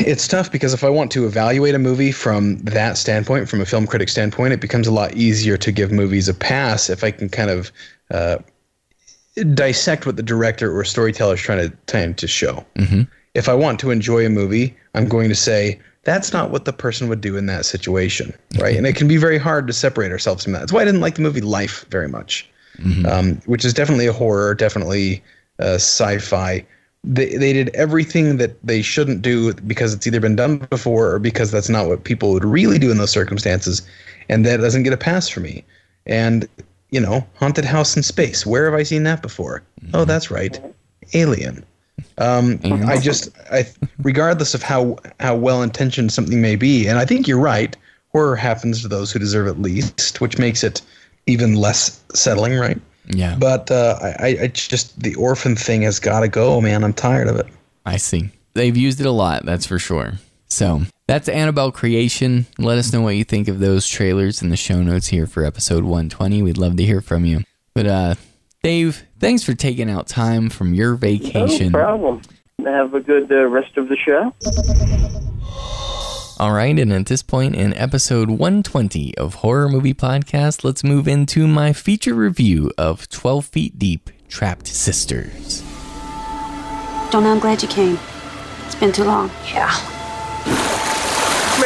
it's 0.00 0.26
tough 0.26 0.50
because 0.50 0.74
if 0.74 0.82
I 0.84 0.90
want 0.90 1.10
to 1.12 1.26
evaluate 1.26 1.74
a 1.74 1.78
movie 1.78 2.12
from 2.12 2.58
that 2.58 2.98
standpoint, 2.98 3.48
from 3.48 3.60
a 3.60 3.66
film 3.66 3.86
critic 3.86 4.08
standpoint, 4.08 4.52
it 4.52 4.60
becomes 4.60 4.86
a 4.86 4.92
lot 4.92 5.14
easier 5.14 5.56
to 5.56 5.72
give 5.72 5.92
movies 5.92 6.28
a 6.28 6.34
pass 6.34 6.90
if 6.90 7.04
I 7.04 7.10
can 7.10 7.28
kind 7.28 7.50
of 7.50 7.72
uh, 8.10 8.38
dissect 9.54 10.04
what 10.04 10.16
the 10.16 10.22
director 10.22 10.76
or 10.76 10.84
storyteller 10.84 11.34
is 11.34 11.40
trying 11.40 11.70
to 11.70 11.76
trying 11.86 12.14
to 12.14 12.26
show. 12.26 12.64
Mm-hmm. 12.76 13.02
If 13.34 13.48
I 13.48 13.54
want 13.54 13.78
to 13.80 13.90
enjoy 13.90 14.26
a 14.26 14.30
movie, 14.30 14.76
I'm 14.94 15.08
going 15.08 15.28
to 15.28 15.34
say 15.34 15.78
that's 16.04 16.32
not 16.32 16.50
what 16.50 16.64
the 16.64 16.72
person 16.72 17.08
would 17.08 17.20
do 17.20 17.36
in 17.36 17.46
that 17.46 17.66
situation, 17.66 18.32
right? 18.58 18.76
and 18.76 18.86
it 18.86 18.96
can 18.96 19.08
be 19.08 19.16
very 19.16 19.38
hard 19.38 19.66
to 19.66 19.72
separate 19.72 20.10
ourselves 20.10 20.44
from 20.44 20.54
that. 20.54 20.60
That's 20.60 20.72
why 20.72 20.82
I 20.82 20.84
didn't 20.84 21.00
like 21.00 21.16
the 21.16 21.22
movie 21.22 21.40
Life 21.40 21.84
very 21.90 22.08
much 22.08 22.48
mm-hmm. 22.78 23.06
um, 23.06 23.40
which 23.46 23.64
is 23.64 23.74
definitely 23.74 24.06
a 24.06 24.12
horror, 24.12 24.54
definitely 24.54 25.22
uh, 25.58 25.74
sci-fi. 25.74 26.64
They 27.04 27.36
they 27.36 27.52
did 27.52 27.70
everything 27.70 28.38
that 28.38 28.60
they 28.66 28.82
shouldn't 28.82 29.22
do 29.22 29.54
because 29.54 29.94
it's 29.94 30.06
either 30.06 30.20
been 30.20 30.36
done 30.36 30.58
before 30.58 31.12
or 31.12 31.18
because 31.18 31.50
that's 31.50 31.68
not 31.68 31.86
what 31.86 32.04
people 32.04 32.32
would 32.32 32.44
really 32.44 32.78
do 32.78 32.90
in 32.90 32.98
those 32.98 33.10
circumstances, 33.10 33.82
and 34.28 34.44
that 34.44 34.58
doesn't 34.58 34.82
get 34.82 34.92
a 34.92 34.96
pass 34.96 35.28
for 35.28 35.40
me. 35.40 35.64
And 36.06 36.48
you 36.90 37.00
know, 37.00 37.26
haunted 37.36 37.64
house 37.64 37.96
in 37.96 38.02
space. 38.02 38.46
Where 38.46 38.64
have 38.64 38.78
I 38.78 38.82
seen 38.82 39.04
that 39.04 39.22
before? 39.22 39.62
Mm-hmm. 39.82 39.94
Oh, 39.94 40.04
that's 40.04 40.30
right, 40.30 40.60
Alien. 41.14 41.64
Um, 42.18 42.60
I 42.64 42.98
just, 42.98 43.30
I, 43.50 43.64
regardless 44.02 44.54
of 44.54 44.62
how 44.62 44.96
how 45.20 45.36
well 45.36 45.62
intentioned 45.62 46.12
something 46.12 46.40
may 46.40 46.56
be, 46.56 46.86
and 46.86 46.98
I 46.98 47.04
think 47.04 47.28
you're 47.28 47.38
right. 47.38 47.76
Horror 48.12 48.36
happens 48.36 48.82
to 48.82 48.88
those 48.88 49.12
who 49.12 49.18
deserve 49.18 49.46
it 49.46 49.60
least, 49.60 50.20
which 50.20 50.38
makes 50.38 50.64
it 50.64 50.80
even 51.26 51.54
less 51.54 52.02
settling, 52.14 52.58
right? 52.58 52.80
Yeah. 53.08 53.36
But 53.38 53.70
uh, 53.70 53.98
I, 54.18 54.38
I 54.42 54.46
just 54.48 55.00
the 55.00 55.14
orphan 55.14 55.56
thing 55.56 55.82
has 55.82 55.98
got 55.98 56.20
to 56.20 56.28
go, 56.28 56.60
man. 56.60 56.84
I'm 56.84 56.92
tired 56.92 57.28
of 57.28 57.36
it. 57.36 57.46
I 57.86 57.96
see. 57.96 58.30
They've 58.54 58.76
used 58.76 59.00
it 59.00 59.06
a 59.06 59.12
lot, 59.12 59.44
that's 59.44 59.66
for 59.66 59.78
sure. 59.78 60.14
So 60.48 60.82
that's 61.06 61.28
Annabelle 61.28 61.70
Creation. 61.70 62.46
Let 62.58 62.78
us 62.78 62.92
know 62.92 63.02
what 63.02 63.16
you 63.16 63.24
think 63.24 63.48
of 63.48 63.60
those 63.60 63.86
trailers 63.86 64.42
in 64.42 64.48
the 64.48 64.56
show 64.56 64.82
notes 64.82 65.08
here 65.08 65.26
for 65.26 65.44
episode 65.44 65.84
120. 65.84 66.42
We'd 66.42 66.58
love 66.58 66.76
to 66.76 66.84
hear 66.84 67.00
from 67.00 67.24
you. 67.24 67.42
But 67.74 67.86
uh, 67.86 68.14
Dave, 68.62 69.04
thanks 69.18 69.42
for 69.42 69.54
taking 69.54 69.90
out 69.90 70.06
time 70.06 70.50
from 70.50 70.74
your 70.74 70.94
vacation. 70.94 71.72
No 71.72 71.78
problem. 71.78 72.22
Have 72.64 72.94
a 72.94 73.00
good 73.00 73.30
uh, 73.30 73.46
rest 73.46 73.76
of 73.76 73.88
the 73.88 73.96
show. 73.96 74.32
All 76.40 76.52
right, 76.52 76.78
and 76.78 76.92
at 76.92 77.06
this 77.06 77.22
point 77.22 77.56
in 77.56 77.74
episode 77.74 78.30
120 78.30 79.16
of 79.18 79.34
Horror 79.36 79.68
Movie 79.68 79.94
Podcast, 79.94 80.62
let's 80.62 80.84
move 80.84 81.08
into 81.08 81.48
my 81.48 81.72
feature 81.72 82.14
review 82.14 82.70
of 82.78 83.08
12 83.08 83.46
Feet 83.46 83.78
Deep 83.78 84.10
Trapped 84.28 84.68
Sisters. 84.68 85.62
Don't 87.10 87.24
know, 87.24 87.32
I'm 87.32 87.40
glad 87.40 87.62
you 87.62 87.68
came. 87.68 87.98
It's 88.66 88.76
been 88.76 88.92
too 88.92 89.04
long. 89.04 89.30
Yeah. 89.46 89.97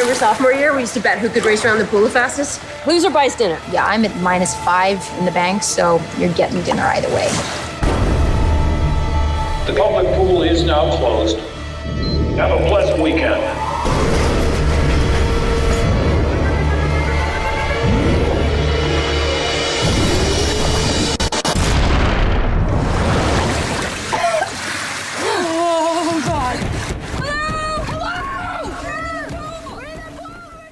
Remember 0.02 0.18
sophomore 0.18 0.52
year, 0.52 0.74
we 0.74 0.80
used 0.80 0.94
to 0.94 1.00
bet 1.00 1.20
who 1.20 1.28
could 1.28 1.44
race 1.44 1.64
around 1.64 1.78
the 1.78 1.84
pool 1.84 2.00
the 2.00 2.10
fastest? 2.10 2.60
Loser 2.88 3.08
buys 3.08 3.36
dinner. 3.36 3.60
Yeah, 3.70 3.86
I'm 3.86 4.04
at 4.04 4.16
minus 4.16 4.52
five 4.64 4.98
in 5.16 5.24
the 5.24 5.30
bank, 5.30 5.62
so 5.62 6.02
you're 6.18 6.34
getting 6.34 6.60
dinner 6.62 6.82
either 6.82 7.06
way. 7.14 7.28
The 9.64 9.78
public 9.78 10.12
pool 10.16 10.42
is 10.42 10.64
now 10.64 10.96
closed. 10.96 11.38
Have 12.36 12.50
a 12.50 12.66
pleasant 12.66 13.00
weekend. 13.00 13.40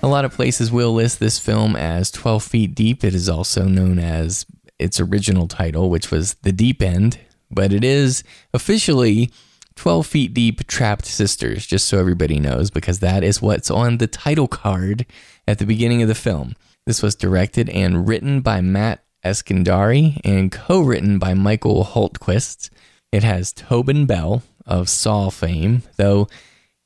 Lot 0.09 0.25
of 0.25 0.33
places 0.35 0.73
will 0.73 0.93
list 0.93 1.19
this 1.19 1.39
film 1.39 1.77
as 1.77 2.11
12 2.11 2.43
Feet 2.43 2.75
Deep. 2.75 3.05
It 3.05 3.15
is 3.15 3.29
also 3.29 3.65
known 3.65 3.99
as 3.99 4.45
its 4.79 5.01
original 5.01 5.47
title, 5.47 5.89
which 5.89 6.11
was 6.11 6.35
The 6.43 6.53
Deep 6.53 6.83
End, 6.83 7.19
but 7.51 7.73
it 7.73 7.85
is 7.85 8.25
officially 8.53 9.31
12 9.77 10.07
Feet 10.07 10.35
Deep 10.35 10.67
Trapped 10.67 11.07
Sisters, 11.07 11.67
just 11.67 11.87
so 11.87 11.99
everybody 11.99 12.39
knows, 12.39 12.71
because 12.71 12.99
that 12.99 13.23
is 13.23 13.41
what's 13.41 13.71
on 13.71 13.97
the 13.97 14.07
title 14.07 14.49
card 14.49 15.07
at 15.47 15.59
the 15.59 15.65
beginning 15.65 16.03
of 16.03 16.09
the 16.09 16.15
film. 16.15 16.55
This 16.87 17.03
was 17.03 17.15
directed 17.15 17.71
and 17.71 18.09
written 18.09 18.41
by 18.41 18.61
Matt 18.61 19.05
Eskandari 19.25 20.21
and 20.25 20.53
co 20.53 20.81
written 20.81 21.19
by 21.19 21.35
Michael 21.35 21.85
Hultquist. 21.85 22.69
It 23.13 23.23
has 23.23 23.53
Tobin 23.53 24.07
Bell 24.07 24.43
of 24.67 24.89
Saw 24.89 25.31
fame, 25.31 25.83
though 25.97 26.29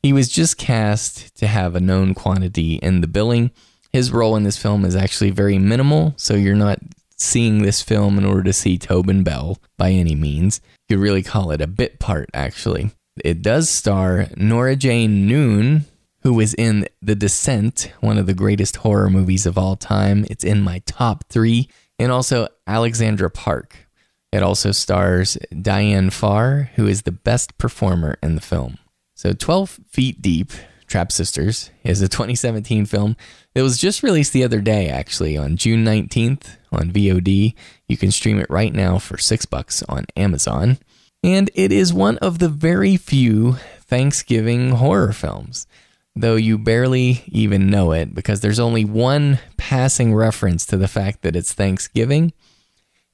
he 0.05 0.13
was 0.13 0.29
just 0.29 0.59
cast 0.59 1.35
to 1.35 1.47
have 1.47 1.75
a 1.75 1.81
known 1.81 2.13
quantity 2.13 2.75
in 2.75 3.01
the 3.01 3.07
billing. 3.07 3.51
His 3.91 4.13
role 4.13 4.37
in 4.37 4.43
this 4.43 4.59
film 4.59 4.85
is 4.85 4.95
actually 4.95 5.31
very 5.31 5.59
minimal, 5.59 6.13
so 6.19 6.35
you're 6.35 6.55
not 6.55 6.79
seeing 7.17 7.63
this 7.63 7.81
film 7.81 8.19
in 8.19 8.27
order 8.27 8.43
to 8.43 8.53
see 8.53 8.77
Tobin 8.77 9.23
Bell 9.23 9.57
by 9.79 9.93
any 9.93 10.15
means. 10.15 10.61
You 10.91 10.97
could 10.97 11.03
really 11.03 11.23
call 11.23 11.53
it 11.53 11.63
a 11.63 11.67
bit 11.67 12.01
part, 12.01 12.29
actually. 12.35 12.91
It 13.25 13.41
does 13.41 13.71
star 13.71 14.27
Nora 14.37 14.77
Jane 14.77 15.27
Noone, 15.27 15.87
who 16.21 16.35
was 16.35 16.53
in 16.53 16.87
The 17.01 17.15
Descent, 17.15 17.91
one 18.01 18.19
of 18.19 18.27
the 18.27 18.35
greatest 18.35 18.77
horror 18.77 19.09
movies 19.09 19.47
of 19.47 19.57
all 19.57 19.75
time. 19.75 20.27
It's 20.29 20.45
in 20.45 20.61
my 20.61 20.83
top 20.85 21.25
three. 21.31 21.71
And 21.99 22.13
also 22.13 22.49
Alexandra 22.67 23.31
Park. 23.31 23.89
It 24.33 24.43
also 24.43 24.71
stars 24.71 25.39
Diane 25.63 26.11
Farr, 26.11 26.73
who 26.75 26.87
is 26.87 27.03
the 27.03 27.13
best 27.13 27.57
performer 27.57 28.19
in 28.23 28.35
the 28.35 28.43
film. 28.43 28.77
So 29.15 29.33
12 29.33 29.81
Feet 29.89 30.21
Deep, 30.21 30.53
Trap 30.89 31.13
Sisters, 31.13 31.71
is 31.85 32.03
a 32.03 32.09
2017 32.09 32.85
film. 32.85 33.17
that 33.55 33.63
was 33.63 33.79
just 33.79 34.03
released 34.03 34.33
the 34.33 34.43
other 34.43 34.61
day, 34.61 34.89
actually, 34.89 35.37
on 35.37 35.57
June 35.57 35.85
19th 35.85 36.57
on 36.73 36.91
VOD. 36.91 37.55
You 37.87 37.97
can 37.97 38.11
stream 38.11 38.41
it 38.41 38.51
right 38.51 38.73
now 38.73 38.99
for 38.99 39.17
six 39.17 39.47
bucks 39.47 39.85
on 39.85 40.07
Amazon. 40.17 40.79
And 41.23 41.49
it 41.55 41.71
is 41.71 41.95
one 41.95 42.19
of 42.19 42.41
the 42.41 42.49
very 42.49 42.97
few 42.97 43.53
Thanksgiving 43.81 44.71
horror 44.71 45.13
films, 45.13 45.69
though 46.17 46.37
you 46.37 46.59
barely 46.59 47.23
even 47.29 47.71
know 47.71 47.93
it 47.93 48.15
because 48.15 48.41
there's 48.41 48.59
only 48.59 48.85
one 48.85 49.39
passing 49.57 50.13
reference 50.13 50.67
to 50.67 50.77
the 50.77 50.89
fact 50.89 51.23
that 51.23 51.37
it's 51.37 51.53
Thanksgiving. 51.53 52.33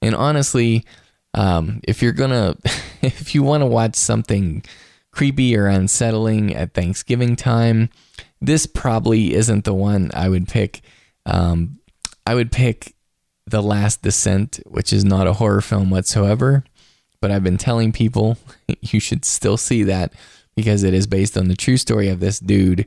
And 0.01 0.14
honestly, 0.14 0.85
um, 1.35 1.81
if 1.85 2.02
you're 2.02 2.12
gonna, 2.12 2.56
if 3.02 3.35
you 3.35 3.43
want 3.43 3.60
to 3.60 3.66
watch 3.66 3.97
something 3.97 4.64
creepy 5.12 5.56
or 5.56 5.66
unsettling 5.66 6.54
at 6.54 6.74
Thanksgiving 6.74 7.36
time, 7.36 7.90
this 8.40 8.66
probably 8.66 9.34
isn't 9.34 9.64
the 9.64 9.74
one 9.74 10.10
I 10.14 10.28
would 10.28 10.48
pick. 10.48 10.80
Um, 11.26 11.78
I 12.26 12.34
would 12.34 12.52
pick 12.52 12.94
The 13.46 13.62
Last 13.62 14.02
Descent, 14.02 14.60
which 14.66 14.92
is 14.92 15.04
not 15.04 15.26
a 15.26 15.34
horror 15.34 15.60
film 15.60 15.90
whatsoever, 15.90 16.64
but 17.20 17.30
I've 17.30 17.44
been 17.44 17.58
telling 17.58 17.92
people 17.92 18.38
you 18.80 19.00
should 19.00 19.24
still 19.24 19.56
see 19.56 19.82
that 19.84 20.12
because 20.56 20.82
it 20.82 20.94
is 20.94 21.06
based 21.06 21.36
on 21.36 21.48
the 21.48 21.56
true 21.56 21.76
story 21.76 22.08
of 22.08 22.20
this 22.20 22.40
dude 22.40 22.86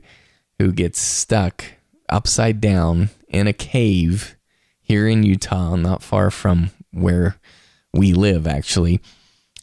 who 0.58 0.72
gets 0.72 1.00
stuck 1.00 1.64
upside 2.08 2.60
down 2.60 3.10
in 3.28 3.46
a 3.46 3.52
cave 3.52 4.36
here 4.80 5.08
in 5.08 5.22
Utah, 5.22 5.76
not 5.76 6.02
far 6.02 6.30
from 6.30 6.70
where 6.92 7.36
we 7.92 8.12
live, 8.12 8.46
actually. 8.46 9.00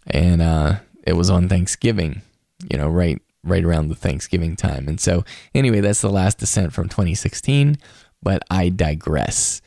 And 0.07 0.41
uh, 0.41 0.79
it 1.03 1.13
was 1.13 1.29
on 1.29 1.47
Thanksgiving 1.47 2.21
you 2.69 2.77
know, 2.77 2.89
right 2.89 3.21
right 3.43 3.63
around 3.63 3.87
the 3.87 3.95
Thanksgiving 3.95 4.55
time. 4.55 4.87
And 4.87 4.99
so, 4.99 5.23
anyway, 5.55 5.79
that's 5.79 6.01
the 6.01 6.09
last 6.09 6.37
descent 6.37 6.73
from 6.73 6.89
2016, 6.89 7.77
but 8.21 8.43
I 8.51 8.69
digress. 8.69 9.61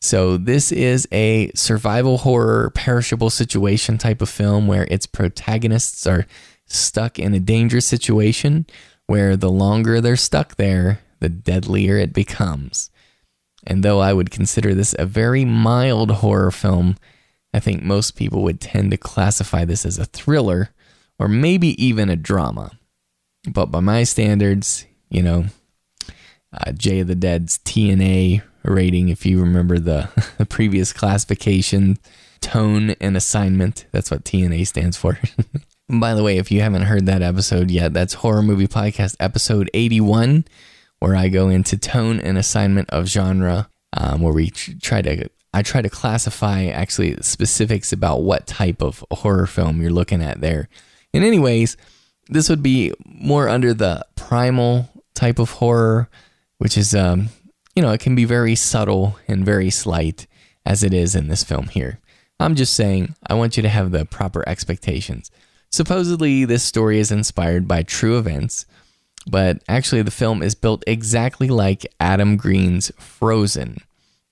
So, 0.00 0.36
this 0.36 0.72
is 0.72 1.06
a 1.12 1.52
survival 1.54 2.18
horror, 2.18 2.70
perishable 2.70 3.30
situation 3.30 3.98
type 3.98 4.20
of 4.20 4.28
film 4.28 4.66
where 4.66 4.88
its 4.90 5.06
protagonists 5.06 6.06
are 6.06 6.26
stuck 6.66 7.18
in 7.18 7.34
a 7.34 7.40
dangerous 7.40 7.86
situation 7.86 8.66
where 9.06 9.36
the 9.36 9.50
longer 9.50 10.00
they're 10.00 10.16
stuck 10.16 10.56
there, 10.56 11.00
the 11.20 11.28
deadlier 11.28 11.96
it 11.98 12.12
becomes. 12.12 12.90
And 13.64 13.84
though 13.84 14.00
I 14.00 14.12
would 14.12 14.30
consider 14.30 14.74
this 14.74 14.94
a 14.98 15.06
very 15.06 15.44
mild 15.44 16.10
horror 16.10 16.50
film, 16.50 16.96
I 17.54 17.60
think 17.60 17.82
most 17.82 18.16
people 18.16 18.42
would 18.42 18.60
tend 18.60 18.90
to 18.90 18.96
classify 18.96 19.64
this 19.64 19.86
as 19.86 19.98
a 19.98 20.06
thriller 20.06 20.70
or 21.18 21.28
maybe 21.28 21.82
even 21.84 22.08
a 22.08 22.16
drama. 22.16 22.72
But 23.50 23.66
by 23.66 23.80
my 23.80 24.04
standards, 24.04 24.86
you 25.10 25.22
know, 25.22 25.46
uh, 26.52 26.72
Jay 26.72 27.00
of 27.00 27.08
the 27.08 27.14
Dead's 27.14 27.58
TNA 27.58 28.42
rating, 28.62 29.08
if 29.08 29.26
you 29.26 29.40
remember 29.40 29.78
the, 29.78 30.08
the 30.38 30.46
previous 30.46 30.92
classification, 30.92 31.98
tone 32.42 32.90
and 33.00 33.16
assignment. 33.16 33.86
That's 33.92 34.10
what 34.10 34.24
TNA 34.24 34.66
stands 34.66 34.96
for. 34.96 35.18
by 35.88 36.14
the 36.14 36.22
way, 36.22 36.36
if 36.36 36.50
you 36.50 36.60
haven't 36.60 36.82
heard 36.82 37.06
that 37.06 37.22
episode 37.22 37.70
yet, 37.70 37.94
that's 37.94 38.14
Horror 38.14 38.42
Movie 38.42 38.68
Podcast 38.68 39.16
episode 39.18 39.70
81, 39.72 40.44
where 40.98 41.16
I 41.16 41.28
go 41.28 41.48
into 41.48 41.78
tone 41.78 42.20
and 42.20 42.36
assignment 42.36 42.90
of 42.90 43.06
genre, 43.06 43.70
um, 43.96 44.20
where 44.20 44.34
we 44.34 44.50
try 44.50 45.00
to 45.02 45.28
I 45.54 45.62
try 45.62 45.82
to 45.82 45.90
classify 45.90 46.64
actually 46.64 47.16
specifics 47.20 47.92
about 47.92 48.22
what 48.22 48.46
type 48.46 48.82
of 48.82 49.04
horror 49.10 49.46
film 49.46 49.82
you're 49.82 49.90
looking 49.90 50.22
at 50.22 50.40
there. 50.40 50.68
And 51.14 51.24
anyways, 51.24 51.76
this 52.28 52.48
would 52.48 52.62
be 52.62 52.92
more 53.04 53.48
under 53.48 53.74
the 53.74 54.04
primal 54.16 54.88
type 55.14 55.38
of 55.38 55.50
horror, 55.50 56.08
which 56.58 56.78
is 56.78 56.94
um, 56.94 57.28
you 57.74 57.82
know, 57.82 57.92
it 57.92 58.00
can 58.00 58.14
be 58.14 58.24
very 58.24 58.54
subtle 58.54 59.18
and 59.26 59.44
very 59.44 59.70
slight 59.70 60.26
as 60.64 60.82
it 60.82 60.92
is 60.92 61.14
in 61.14 61.28
this 61.28 61.44
film 61.44 61.68
here. 61.68 61.98
I'm 62.38 62.54
just 62.54 62.74
saying, 62.74 63.14
I 63.26 63.34
want 63.34 63.56
you 63.56 63.62
to 63.62 63.68
have 63.68 63.90
the 63.90 64.04
proper 64.04 64.46
expectations. 64.48 65.30
Supposedly, 65.70 66.44
this 66.44 66.62
story 66.62 66.98
is 66.98 67.10
inspired 67.10 67.66
by 67.66 67.82
true 67.82 68.18
events, 68.18 68.66
but 69.26 69.62
actually, 69.68 70.02
the 70.02 70.10
film 70.10 70.42
is 70.42 70.54
built 70.54 70.84
exactly 70.86 71.48
like 71.48 71.86
Adam 72.00 72.36
Green's 72.36 72.90
Frozen, 72.98 73.78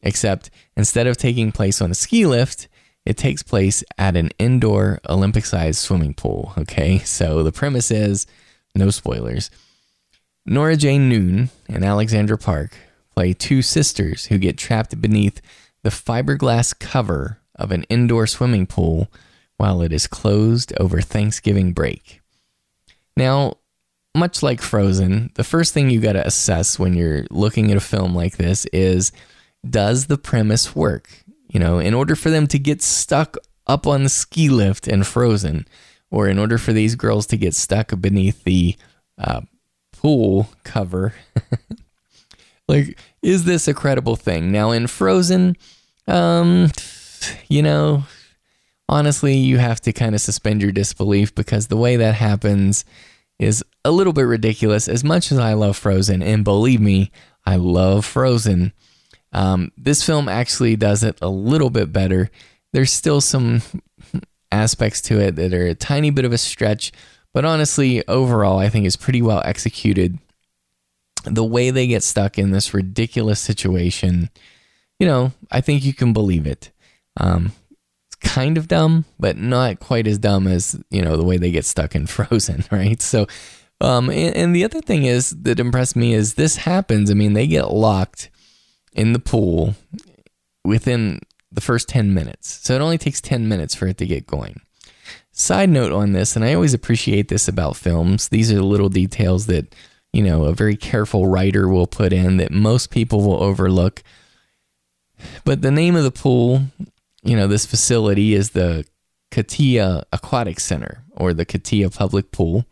except 0.02 0.50
instead 0.76 1.06
of 1.06 1.16
taking 1.16 1.52
place 1.52 1.80
on 1.80 1.90
a 1.90 1.94
ski 1.94 2.26
lift, 2.26 2.68
it 3.04 3.16
takes 3.16 3.42
place 3.42 3.82
at 3.98 4.16
an 4.16 4.30
indoor 4.38 5.00
Olympic 5.08 5.44
sized 5.44 5.78
swimming 5.78 6.14
pool. 6.14 6.52
Okay, 6.58 6.98
so 7.04 7.42
the 7.42 7.52
premise 7.52 7.90
is 7.90 8.26
no 8.74 8.90
spoilers. 8.90 9.50
Nora 10.46 10.76
Jane 10.76 11.08
Noone 11.08 11.50
and 11.68 11.84
Alexandra 11.84 12.38
Park 12.38 12.76
play 13.14 13.32
two 13.32 13.62
sisters 13.62 14.26
who 14.26 14.38
get 14.38 14.56
trapped 14.56 15.00
beneath 15.00 15.40
the 15.82 15.90
fiberglass 15.90 16.78
cover 16.78 17.38
of 17.54 17.70
an 17.72 17.84
indoor 17.84 18.26
swimming 18.26 18.66
pool 18.66 19.08
while 19.56 19.82
it 19.82 19.92
is 19.92 20.06
closed 20.06 20.72
over 20.80 21.00
Thanksgiving 21.00 21.72
break. 21.72 22.20
Now, 23.16 23.58
much 24.14 24.42
like 24.42 24.62
Frozen, 24.62 25.32
the 25.34 25.44
first 25.44 25.74
thing 25.74 25.90
you 25.90 26.00
got 26.00 26.14
to 26.14 26.26
assess 26.26 26.78
when 26.78 26.94
you're 26.94 27.26
looking 27.30 27.70
at 27.70 27.76
a 27.76 27.80
film 27.80 28.14
like 28.14 28.36
this 28.38 28.64
is 28.66 29.12
does 29.68 30.06
the 30.06 30.18
premise 30.18 30.74
work? 30.74 31.24
You 31.50 31.60
know, 31.60 31.78
in 31.78 31.94
order 31.94 32.14
for 32.14 32.30
them 32.30 32.46
to 32.48 32.58
get 32.58 32.80
stuck 32.82 33.36
up 33.66 33.86
on 33.86 34.04
the 34.04 34.08
ski 34.08 34.48
lift 34.48 34.86
and 34.86 35.06
frozen, 35.06 35.66
or 36.10 36.28
in 36.28 36.38
order 36.38 36.58
for 36.58 36.72
these 36.72 36.94
girls 36.94 37.26
to 37.26 37.36
get 37.36 37.54
stuck 37.54 37.92
beneath 38.00 38.44
the 38.44 38.76
uh, 39.18 39.42
pool 39.92 40.48
cover, 40.64 41.14
like, 42.68 42.98
is 43.22 43.44
this 43.44 43.68
a 43.68 43.74
credible 43.74 44.16
thing? 44.16 44.50
Now, 44.52 44.70
in 44.70 44.86
Frozen, 44.86 45.56
um, 46.06 46.70
you 47.48 47.62
know, 47.62 48.04
honestly, 48.88 49.36
you 49.36 49.58
have 49.58 49.80
to 49.82 49.92
kind 49.92 50.14
of 50.14 50.20
suspend 50.20 50.62
your 50.62 50.72
disbelief 50.72 51.34
because 51.34 51.66
the 51.66 51.76
way 51.76 51.96
that 51.96 52.14
happens 52.14 52.84
is 53.38 53.64
a 53.84 53.90
little 53.90 54.12
bit 54.12 54.22
ridiculous. 54.22 54.88
As 54.88 55.04
much 55.04 55.32
as 55.32 55.38
I 55.38 55.54
love 55.54 55.76
Frozen, 55.76 56.22
and 56.22 56.44
believe 56.44 56.80
me, 56.80 57.10
I 57.44 57.56
love 57.56 58.04
Frozen. 58.04 58.72
Um, 59.32 59.72
this 59.76 60.02
film 60.04 60.28
actually 60.28 60.76
does 60.76 61.04
it 61.04 61.18
a 61.22 61.28
little 61.28 61.70
bit 61.70 61.92
better. 61.92 62.30
There's 62.72 62.92
still 62.92 63.20
some 63.20 63.62
aspects 64.52 65.00
to 65.02 65.20
it 65.20 65.36
that 65.36 65.54
are 65.54 65.66
a 65.66 65.74
tiny 65.74 66.10
bit 66.10 66.24
of 66.24 66.32
a 66.32 66.38
stretch, 66.38 66.92
but 67.32 67.44
honestly, 67.44 68.06
overall, 68.08 68.58
I 68.58 68.68
think 68.68 68.86
is 68.86 68.96
pretty 68.96 69.22
well 69.22 69.42
executed. 69.44 70.18
The 71.24 71.44
way 71.44 71.70
they 71.70 71.86
get 71.86 72.02
stuck 72.02 72.38
in 72.38 72.50
this 72.50 72.72
ridiculous 72.74 73.40
situation, 73.40 74.30
you 74.98 75.06
know, 75.06 75.32
I 75.50 75.60
think 75.60 75.84
you 75.84 75.92
can 75.92 76.12
believe 76.12 76.46
it. 76.46 76.70
Um, 77.18 77.52
it's 78.06 78.16
kind 78.16 78.56
of 78.56 78.68
dumb, 78.68 79.04
but 79.18 79.36
not 79.36 79.80
quite 79.80 80.06
as 80.06 80.18
dumb 80.18 80.46
as 80.46 80.80
you 80.90 81.02
know 81.02 81.16
the 81.16 81.24
way 81.24 81.36
they 81.36 81.50
get 81.50 81.66
stuck 81.66 81.94
in 81.94 82.06
Frozen, 82.08 82.64
right? 82.70 83.00
So, 83.02 83.26
um, 83.80 84.08
and, 84.08 84.34
and 84.34 84.56
the 84.56 84.64
other 84.64 84.80
thing 84.80 85.04
is 85.04 85.30
that 85.42 85.60
impressed 85.60 85.94
me 85.94 86.14
is 86.14 86.34
this 86.34 86.56
happens. 86.56 87.10
I 87.10 87.14
mean, 87.14 87.34
they 87.34 87.46
get 87.46 87.70
locked 87.70 88.30
in 88.92 89.12
the 89.12 89.18
pool 89.18 89.74
within 90.64 91.20
the 91.52 91.60
first 91.60 91.88
10 91.88 92.14
minutes. 92.14 92.60
So 92.62 92.74
it 92.74 92.80
only 92.80 92.98
takes 92.98 93.20
10 93.20 93.48
minutes 93.48 93.74
for 93.74 93.86
it 93.86 93.98
to 93.98 94.06
get 94.06 94.26
going. 94.26 94.60
Side 95.32 95.70
note 95.70 95.92
on 95.92 96.12
this, 96.12 96.36
and 96.36 96.44
I 96.44 96.54
always 96.54 96.74
appreciate 96.74 97.28
this 97.28 97.48
about 97.48 97.76
films, 97.76 98.28
these 98.28 98.52
are 98.52 98.62
little 98.62 98.88
details 98.88 99.46
that 99.46 99.74
you 100.12 100.22
know, 100.22 100.44
a 100.44 100.52
very 100.52 100.76
careful 100.76 101.26
writer 101.26 101.68
will 101.68 101.86
put 101.86 102.12
in 102.12 102.38
that 102.38 102.50
most 102.50 102.90
people 102.90 103.22
will 103.22 103.42
overlook. 103.42 104.02
But 105.44 105.62
the 105.62 105.70
name 105.70 105.96
of 105.96 106.04
the 106.04 106.10
pool, 106.10 106.62
you 107.22 107.36
know, 107.36 107.46
this 107.46 107.66
facility 107.66 108.34
is 108.34 108.50
the 108.50 108.84
Katia 109.30 110.04
Aquatic 110.12 110.58
Center 110.58 111.04
or 111.12 111.32
the 111.32 111.44
Katia 111.44 111.90
Public 111.90 112.32
Pool. 112.32 112.64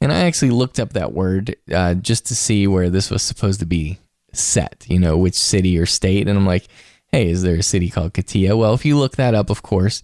And 0.00 0.12
I 0.12 0.20
actually 0.20 0.50
looked 0.50 0.80
up 0.80 0.92
that 0.92 1.12
word 1.12 1.56
uh, 1.72 1.94
just 1.94 2.26
to 2.26 2.34
see 2.34 2.66
where 2.66 2.90
this 2.90 3.10
was 3.10 3.22
supposed 3.22 3.60
to 3.60 3.66
be 3.66 3.98
set, 4.34 4.84
you 4.88 4.98
know, 4.98 5.16
which 5.16 5.34
city 5.34 5.78
or 5.78 5.86
state. 5.86 6.28
And 6.28 6.38
I'm 6.38 6.46
like, 6.46 6.66
hey, 7.12 7.30
is 7.30 7.42
there 7.42 7.56
a 7.56 7.62
city 7.62 7.90
called 7.90 8.14
Katia? 8.14 8.56
Well, 8.56 8.74
if 8.74 8.84
you 8.84 8.98
look 8.98 9.16
that 9.16 9.34
up, 9.34 9.50
of 9.50 9.62
course, 9.62 10.02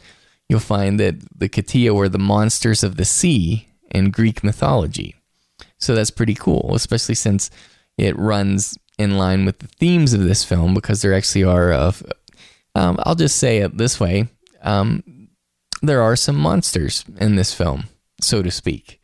you'll 0.48 0.60
find 0.60 0.98
that 1.00 1.16
the 1.38 1.48
Katia 1.48 1.94
were 1.94 2.08
the 2.08 2.18
monsters 2.18 2.82
of 2.82 2.96
the 2.96 3.04
sea 3.04 3.68
in 3.90 4.10
Greek 4.10 4.44
mythology. 4.44 5.14
So 5.78 5.94
that's 5.94 6.10
pretty 6.10 6.34
cool, 6.34 6.72
especially 6.74 7.14
since 7.14 7.50
it 7.96 8.16
runs 8.18 8.78
in 8.98 9.16
line 9.16 9.44
with 9.44 9.60
the 9.60 9.68
themes 9.68 10.12
of 10.12 10.22
this 10.22 10.44
film 10.44 10.74
because 10.74 11.02
there 11.02 11.14
actually 11.14 11.44
are, 11.44 11.72
of, 11.72 12.02
um, 12.74 12.98
I'll 13.04 13.14
just 13.14 13.38
say 13.38 13.58
it 13.58 13.78
this 13.78 13.98
way 13.98 14.28
um, 14.62 15.28
there 15.82 16.02
are 16.02 16.16
some 16.16 16.36
monsters 16.36 17.04
in 17.18 17.36
this 17.36 17.54
film, 17.54 17.84
so 18.20 18.42
to 18.42 18.50
speak. 18.50 19.00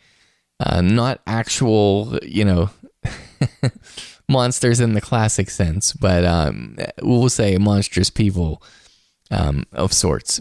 Uh, 0.60 0.80
not 0.80 1.20
actual, 1.26 2.18
you 2.22 2.44
know, 2.44 2.70
monsters 4.28 4.80
in 4.80 4.94
the 4.94 5.00
classic 5.00 5.50
sense, 5.50 5.92
but 5.92 6.24
um, 6.24 6.76
we'll 7.02 7.28
say 7.28 7.58
monstrous 7.58 8.10
people 8.10 8.62
um, 9.30 9.64
of 9.72 9.92
sorts. 9.92 10.40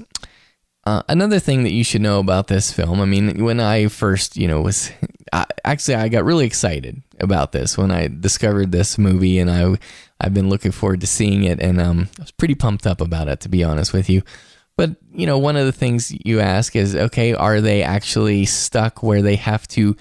Uh, 0.86 1.02
another 1.10 1.40
thing 1.40 1.64
that 1.64 1.72
you 1.72 1.84
should 1.84 2.02
know 2.02 2.20
about 2.20 2.48
this 2.48 2.72
film, 2.72 3.02
I 3.02 3.06
mean, 3.06 3.44
when 3.44 3.60
I 3.60 3.88
first, 3.88 4.38
you 4.38 4.48
know, 4.48 4.62
was 4.62 4.92
I, 5.34 5.46
actually 5.64 5.96
I 5.96 6.10
got 6.10 6.26
really 6.26 6.46
excited 6.46 7.02
about 7.20 7.52
this 7.52 7.76
when 7.76 7.90
I 7.90 8.08
discovered 8.08 8.72
this 8.72 8.98
movie, 9.00 9.40
and 9.40 9.50
I 9.50 9.78
I've 10.22 10.34
been 10.36 10.50
looking 10.50 10.72
forward 10.72 11.02
to 11.02 11.08
seeing 11.08 11.44
it, 11.44 11.60
and 11.60 11.82
um, 11.82 12.10
I 12.20 12.22
was 12.22 12.32
pretty 12.32 12.54
pumped 12.54 12.86
up 12.86 13.02
about 13.02 13.28
it 13.28 13.40
to 13.42 13.50
be 13.50 13.64
honest 13.64 13.94
with 13.94 14.10
you. 14.10 14.22
But 14.78 14.92
you 15.12 15.26
know, 15.26 15.40
one 15.40 15.56
of 15.56 15.66
the 15.66 15.72
things 15.72 16.14
you 16.24 16.40
ask 16.40 16.76
is, 16.76 16.96
okay, 16.96 17.34
are 17.34 17.62
they 17.62 17.82
actually 17.82 18.46
stuck 18.46 19.02
where 19.02 19.24
they 19.24 19.38
have 19.38 19.68
to 19.70 19.96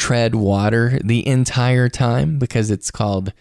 tread 0.00 0.34
water 0.34 0.98
the 1.04 1.28
entire 1.28 1.86
time 1.90 2.38
because 2.38 2.70
it's 2.70 2.90
called 2.90 3.34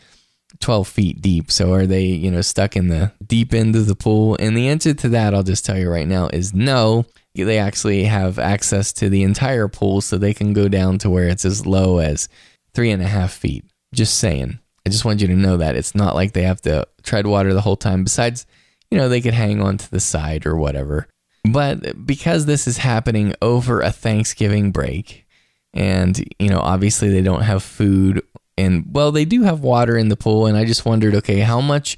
12 0.60 0.90
feet 0.90 1.22
deep. 1.22 1.50
So 1.50 1.72
are 1.72 1.88
they, 1.88 2.04
you 2.04 2.30
know, 2.30 2.42
stuck 2.42 2.76
in 2.76 2.90
the 2.90 3.14
deep 3.26 3.54
end 3.54 3.78
of 3.78 3.86
the 3.86 3.96
pool? 3.96 4.36
And 4.42 4.58
the 4.58 4.68
answer 4.68 4.94
to 4.94 5.08
that, 5.10 5.34
I'll 5.34 5.42
just 5.42 5.66
tell 5.66 5.78
you 5.78 5.90
right 5.90 6.08
now, 6.08 6.28
is 6.28 6.54
no. 6.54 7.06
They 7.34 7.60
actually 7.60 8.04
have 8.04 8.38
access 8.38 8.92
to 8.94 9.08
the 9.10 9.24
entire 9.24 9.70
pool 9.70 10.02
so 10.02 10.18
they 10.18 10.34
can 10.34 10.52
go 10.52 10.68
down 10.68 10.98
to 10.98 11.10
where 11.10 11.30
it's 11.30 11.46
as 11.46 11.66
low 11.66 12.00
as 12.00 12.28
three 12.74 12.92
and 12.92 13.02
a 13.02 13.08
half 13.08 13.32
feet. 13.32 13.64
Just 13.94 14.18
saying. 14.18 14.60
I 14.86 14.90
just 14.90 15.06
want 15.06 15.22
you 15.22 15.28
to 15.28 15.36
know 15.38 15.56
that 15.56 15.78
it's 15.78 15.96
not 15.96 16.14
like 16.14 16.34
they 16.34 16.44
have 16.44 16.60
to 16.64 16.86
tread 17.04 17.26
water 17.26 17.54
the 17.54 17.62
whole 17.62 17.78
time. 17.78 18.04
Besides, 18.04 18.46
you 18.92 18.98
know, 18.98 19.08
they 19.08 19.22
could 19.22 19.34
hang 19.34 19.62
on 19.62 19.78
to 19.78 19.90
the 19.90 20.02
side 20.02 20.46
or 20.46 20.58
whatever. 20.58 21.08
But 21.50 22.06
because 22.06 22.46
this 22.46 22.68
is 22.68 22.80
happening 22.80 23.34
over 23.42 23.80
a 23.80 23.94
Thanksgiving 23.94 24.74
break, 24.74 25.26
and 25.74 26.24
you 26.40 26.50
know 26.50 26.60
obviously 26.60 27.10
they 27.10 27.22
don't 27.22 27.44
have 27.44 27.64
food 27.64 28.24
and 28.58 28.86
well 28.92 29.12
they 29.12 29.26
do 29.26 29.44
have 29.44 29.62
water 29.62 29.98
in 29.98 30.10
the 30.10 30.18
pool. 30.18 30.46
And 30.46 30.58
i 30.58 30.66
just 30.66 30.86
wondered 30.86 31.16
okay 31.16 31.40
how 31.40 31.62
much 31.62 31.98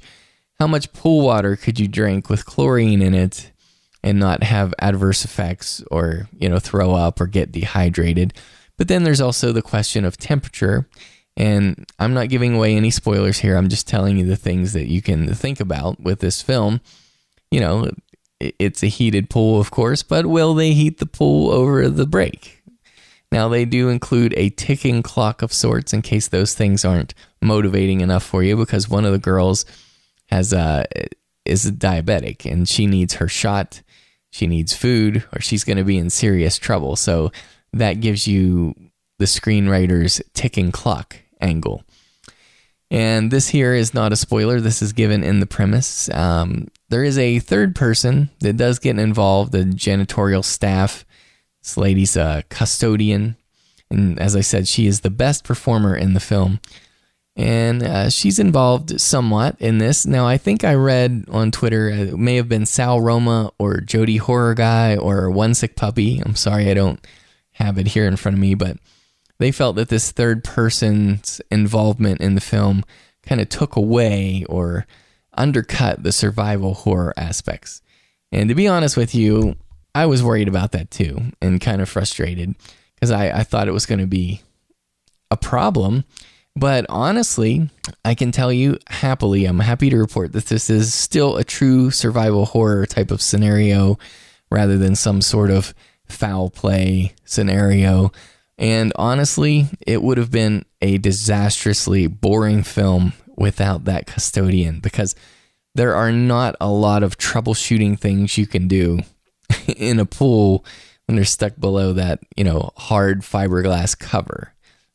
how 0.58 0.66
much 0.66 0.92
pool 0.92 1.24
water 1.24 1.56
could 1.56 1.80
you 1.80 1.88
drink 1.88 2.28
with 2.28 2.46
chlorine 2.46 3.02
in 3.02 3.14
it 3.14 3.50
and 4.04 4.18
not 4.18 4.42
have 4.42 4.74
adverse 4.78 5.24
effects 5.24 5.82
or 5.90 6.28
you 6.38 6.48
know 6.48 6.58
throw 6.58 6.94
up 6.94 7.20
or 7.20 7.26
get 7.26 7.52
dehydrated? 7.52 8.34
But 8.78 8.88
then 8.88 9.04
there's 9.04 9.20
also 9.20 9.52
the 9.52 9.62
question 9.62 10.04
of 10.04 10.16
temperature. 10.16 10.88
And 11.34 11.86
i'm 11.98 12.12
not 12.12 12.28
giving 12.28 12.54
away 12.54 12.76
any 12.76 12.90
spoilers 12.90 13.38
here. 13.38 13.56
I'm 13.56 13.70
just 13.70 13.88
telling 13.88 14.18
you 14.18 14.26
the 14.26 14.36
things 14.36 14.74
that 14.74 14.86
you 14.86 15.00
can 15.00 15.34
think 15.34 15.60
about 15.60 15.98
with 15.98 16.20
this 16.20 16.42
film. 16.42 16.80
You 17.50 17.60
know 17.60 17.90
it's 18.58 18.82
a 18.82 18.88
heated 18.88 19.30
pool 19.30 19.60
of 19.60 19.70
course 19.70 20.02
but 20.02 20.26
will 20.26 20.54
they 20.54 20.72
heat 20.72 20.98
the 20.98 21.06
pool 21.06 21.50
over 21.50 21.88
the 21.88 22.06
break 22.06 22.61
now, 23.32 23.48
they 23.48 23.64
do 23.64 23.88
include 23.88 24.34
a 24.36 24.50
ticking 24.50 25.02
clock 25.02 25.40
of 25.40 25.54
sorts 25.54 25.94
in 25.94 26.02
case 26.02 26.28
those 26.28 26.52
things 26.52 26.84
aren't 26.84 27.14
motivating 27.40 28.02
enough 28.02 28.22
for 28.22 28.42
you 28.42 28.56
because 28.58 28.90
one 28.90 29.06
of 29.06 29.12
the 29.12 29.18
girls 29.18 29.64
has 30.26 30.52
uh, 30.52 30.84
is 31.46 31.70
diabetic 31.72 32.44
and 32.44 32.68
she 32.68 32.86
needs 32.86 33.14
her 33.14 33.28
shot, 33.28 33.80
she 34.30 34.46
needs 34.46 34.76
food, 34.76 35.24
or 35.32 35.40
she's 35.40 35.64
going 35.64 35.78
to 35.78 35.84
be 35.84 35.96
in 35.96 36.10
serious 36.10 36.58
trouble. 36.58 36.94
So 36.94 37.32
that 37.72 38.00
gives 38.00 38.28
you 38.28 38.74
the 39.18 39.24
screenwriter's 39.24 40.20
ticking 40.34 40.70
clock 40.70 41.16
angle. 41.40 41.84
And 42.90 43.30
this 43.30 43.48
here 43.48 43.72
is 43.72 43.94
not 43.94 44.12
a 44.12 44.16
spoiler. 44.16 44.60
This 44.60 44.82
is 44.82 44.92
given 44.92 45.24
in 45.24 45.40
the 45.40 45.46
premise. 45.46 46.10
Um, 46.10 46.68
there 46.90 47.02
is 47.02 47.16
a 47.16 47.38
third 47.38 47.74
person 47.74 48.28
that 48.40 48.58
does 48.58 48.78
get 48.78 48.98
involved, 48.98 49.52
the 49.52 49.64
janitorial 49.64 50.44
staff 50.44 51.06
this 51.62 51.76
lady's 51.76 52.16
a 52.16 52.44
custodian. 52.48 53.36
And 53.90 54.18
as 54.18 54.34
I 54.34 54.40
said, 54.40 54.66
she 54.66 54.86
is 54.86 55.00
the 55.00 55.10
best 55.10 55.44
performer 55.44 55.94
in 55.94 56.14
the 56.14 56.20
film. 56.20 56.60
And 57.34 57.82
uh, 57.82 58.10
she's 58.10 58.38
involved 58.38 59.00
somewhat 59.00 59.56
in 59.58 59.78
this. 59.78 60.04
Now, 60.04 60.26
I 60.26 60.36
think 60.36 60.64
I 60.64 60.74
read 60.74 61.24
on 61.30 61.50
Twitter, 61.50 61.90
uh, 61.90 61.96
it 61.96 62.18
may 62.18 62.36
have 62.36 62.48
been 62.48 62.66
Sal 62.66 63.00
Roma 63.00 63.52
or 63.58 63.80
Jody 63.80 64.18
Horror 64.18 64.54
Guy 64.54 64.96
or 64.96 65.30
One 65.30 65.54
Sick 65.54 65.76
Puppy. 65.76 66.20
I'm 66.20 66.34
sorry 66.34 66.70
I 66.70 66.74
don't 66.74 67.04
have 67.52 67.78
it 67.78 67.88
here 67.88 68.06
in 68.06 68.16
front 68.16 68.36
of 68.36 68.40
me, 68.40 68.54
but 68.54 68.76
they 69.38 69.50
felt 69.50 69.76
that 69.76 69.88
this 69.88 70.12
third 70.12 70.44
person's 70.44 71.40
involvement 71.50 72.20
in 72.20 72.34
the 72.34 72.40
film 72.40 72.84
kind 73.22 73.40
of 73.40 73.48
took 73.48 73.76
away 73.76 74.44
or 74.48 74.86
undercut 75.34 76.02
the 76.02 76.12
survival 76.12 76.74
horror 76.74 77.14
aspects. 77.16 77.80
And 78.30 78.48
to 78.48 78.54
be 78.54 78.68
honest 78.68 78.96
with 78.96 79.14
you, 79.14 79.56
I 79.94 80.06
was 80.06 80.22
worried 80.22 80.48
about 80.48 80.72
that 80.72 80.90
too 80.90 81.18
and 81.40 81.60
kind 81.60 81.82
of 81.82 81.88
frustrated 81.88 82.54
because 82.94 83.10
I, 83.10 83.30
I 83.30 83.42
thought 83.42 83.68
it 83.68 83.72
was 83.72 83.86
going 83.86 84.00
to 84.00 84.06
be 84.06 84.40
a 85.30 85.36
problem. 85.36 86.04
But 86.54 86.84
honestly, 86.88 87.70
I 88.04 88.14
can 88.14 88.30
tell 88.30 88.52
you 88.52 88.78
happily, 88.88 89.46
I'm 89.46 89.60
happy 89.60 89.88
to 89.90 89.96
report 89.96 90.32
that 90.32 90.46
this 90.46 90.68
is 90.68 90.92
still 90.92 91.36
a 91.36 91.44
true 91.44 91.90
survival 91.90 92.44
horror 92.44 92.84
type 92.86 93.10
of 93.10 93.22
scenario 93.22 93.98
rather 94.50 94.76
than 94.76 94.94
some 94.94 95.22
sort 95.22 95.50
of 95.50 95.74
foul 96.06 96.50
play 96.50 97.14
scenario. 97.24 98.12
And 98.58 98.92
honestly, 98.96 99.66
it 99.86 100.02
would 100.02 100.18
have 100.18 100.30
been 100.30 100.66
a 100.82 100.98
disastrously 100.98 102.06
boring 102.06 102.62
film 102.62 103.14
without 103.36 103.84
that 103.86 104.06
custodian 104.06 104.80
because 104.80 105.16
there 105.74 105.94
are 105.94 106.12
not 106.12 106.54
a 106.60 106.68
lot 106.68 107.02
of 107.02 107.16
troubleshooting 107.16 107.98
things 107.98 108.36
you 108.36 108.46
can 108.46 108.68
do 108.68 109.00
in 109.76 109.98
a 109.98 110.06
pool 110.06 110.64
when 111.06 111.16
they're 111.16 111.24
stuck 111.24 111.58
below 111.58 111.92
that, 111.94 112.20
you 112.36 112.44
know, 112.44 112.70
hard 112.76 113.22
fiberglass 113.22 113.98
cover. 113.98 114.52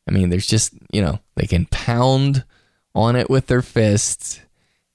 I 0.08 0.10
mean, 0.10 0.30
there's 0.30 0.46
just, 0.46 0.72
you 0.92 1.02
know, 1.02 1.18
they 1.36 1.46
can 1.46 1.66
pound 1.66 2.44
on 2.94 3.14
it 3.14 3.28
with 3.28 3.46
their 3.46 3.62
fists 3.62 4.40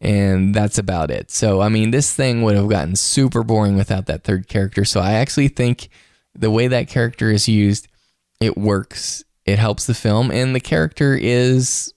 and 0.04 0.54
that's 0.54 0.78
about 0.78 1.10
it. 1.12 1.32
So, 1.32 1.62
I 1.62 1.70
mean, 1.70 1.92
this 1.92 2.14
thing 2.14 2.42
would 2.42 2.56
have 2.56 2.68
gotten 2.68 2.98
super 2.98 3.42
boring 3.42 3.78
without 3.78 4.08
that 4.08 4.26
third 4.26 4.50
character. 4.50 4.84
So, 4.84 5.00
I 5.00 5.14
actually 5.14 5.48
think 5.48 5.88
the 6.36 6.52
way 6.52 6.68
that 6.68 6.90
character 6.90 7.32
is 7.32 7.48
used, 7.48 7.88
it 8.42 8.58
works. 8.58 9.24
It 9.46 9.60
helps 9.60 9.86
the 9.86 9.94
film, 9.94 10.30
and 10.32 10.56
the 10.56 10.60
character 10.60 11.16
is, 11.16 11.94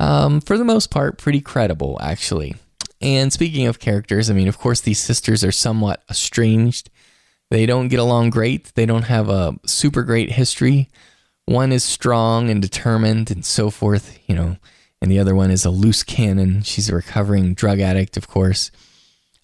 um, 0.00 0.40
for 0.40 0.56
the 0.56 0.64
most 0.64 0.90
part, 0.90 1.18
pretty 1.18 1.40
credible, 1.40 1.98
actually. 2.00 2.54
And 3.00 3.32
speaking 3.32 3.66
of 3.66 3.78
characters, 3.78 4.30
I 4.30 4.34
mean, 4.34 4.48
of 4.48 4.58
course, 4.58 4.80
these 4.80 4.98
sisters 4.98 5.44
are 5.44 5.52
somewhat 5.52 6.02
estranged. 6.10 6.90
They 7.50 7.66
don't 7.66 7.88
get 7.88 8.00
along 8.00 8.30
great. 8.30 8.72
They 8.74 8.86
don't 8.86 9.04
have 9.04 9.28
a 9.28 9.56
super 9.66 10.02
great 10.02 10.32
history. 10.32 10.88
One 11.44 11.72
is 11.72 11.84
strong 11.84 12.50
and 12.50 12.60
determined 12.60 13.30
and 13.30 13.44
so 13.44 13.70
forth, 13.70 14.18
you 14.26 14.34
know, 14.34 14.56
and 15.00 15.10
the 15.10 15.18
other 15.18 15.34
one 15.34 15.50
is 15.50 15.64
a 15.64 15.70
loose 15.70 16.02
cannon. 16.02 16.62
She's 16.62 16.88
a 16.88 16.94
recovering 16.96 17.54
drug 17.54 17.78
addict, 17.78 18.16
of 18.16 18.26
course. 18.26 18.70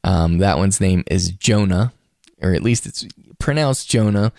Um, 0.03 0.39
that 0.39 0.59
one's 0.59 0.81
name 0.81 1.05
is 1.07 1.31
Jonah, 1.31 1.93
or 2.41 2.55
at 2.55 2.63
least 2.63 2.87
it's 2.87 3.07
pronounced 3.39 3.89
Jonah. 3.89 4.33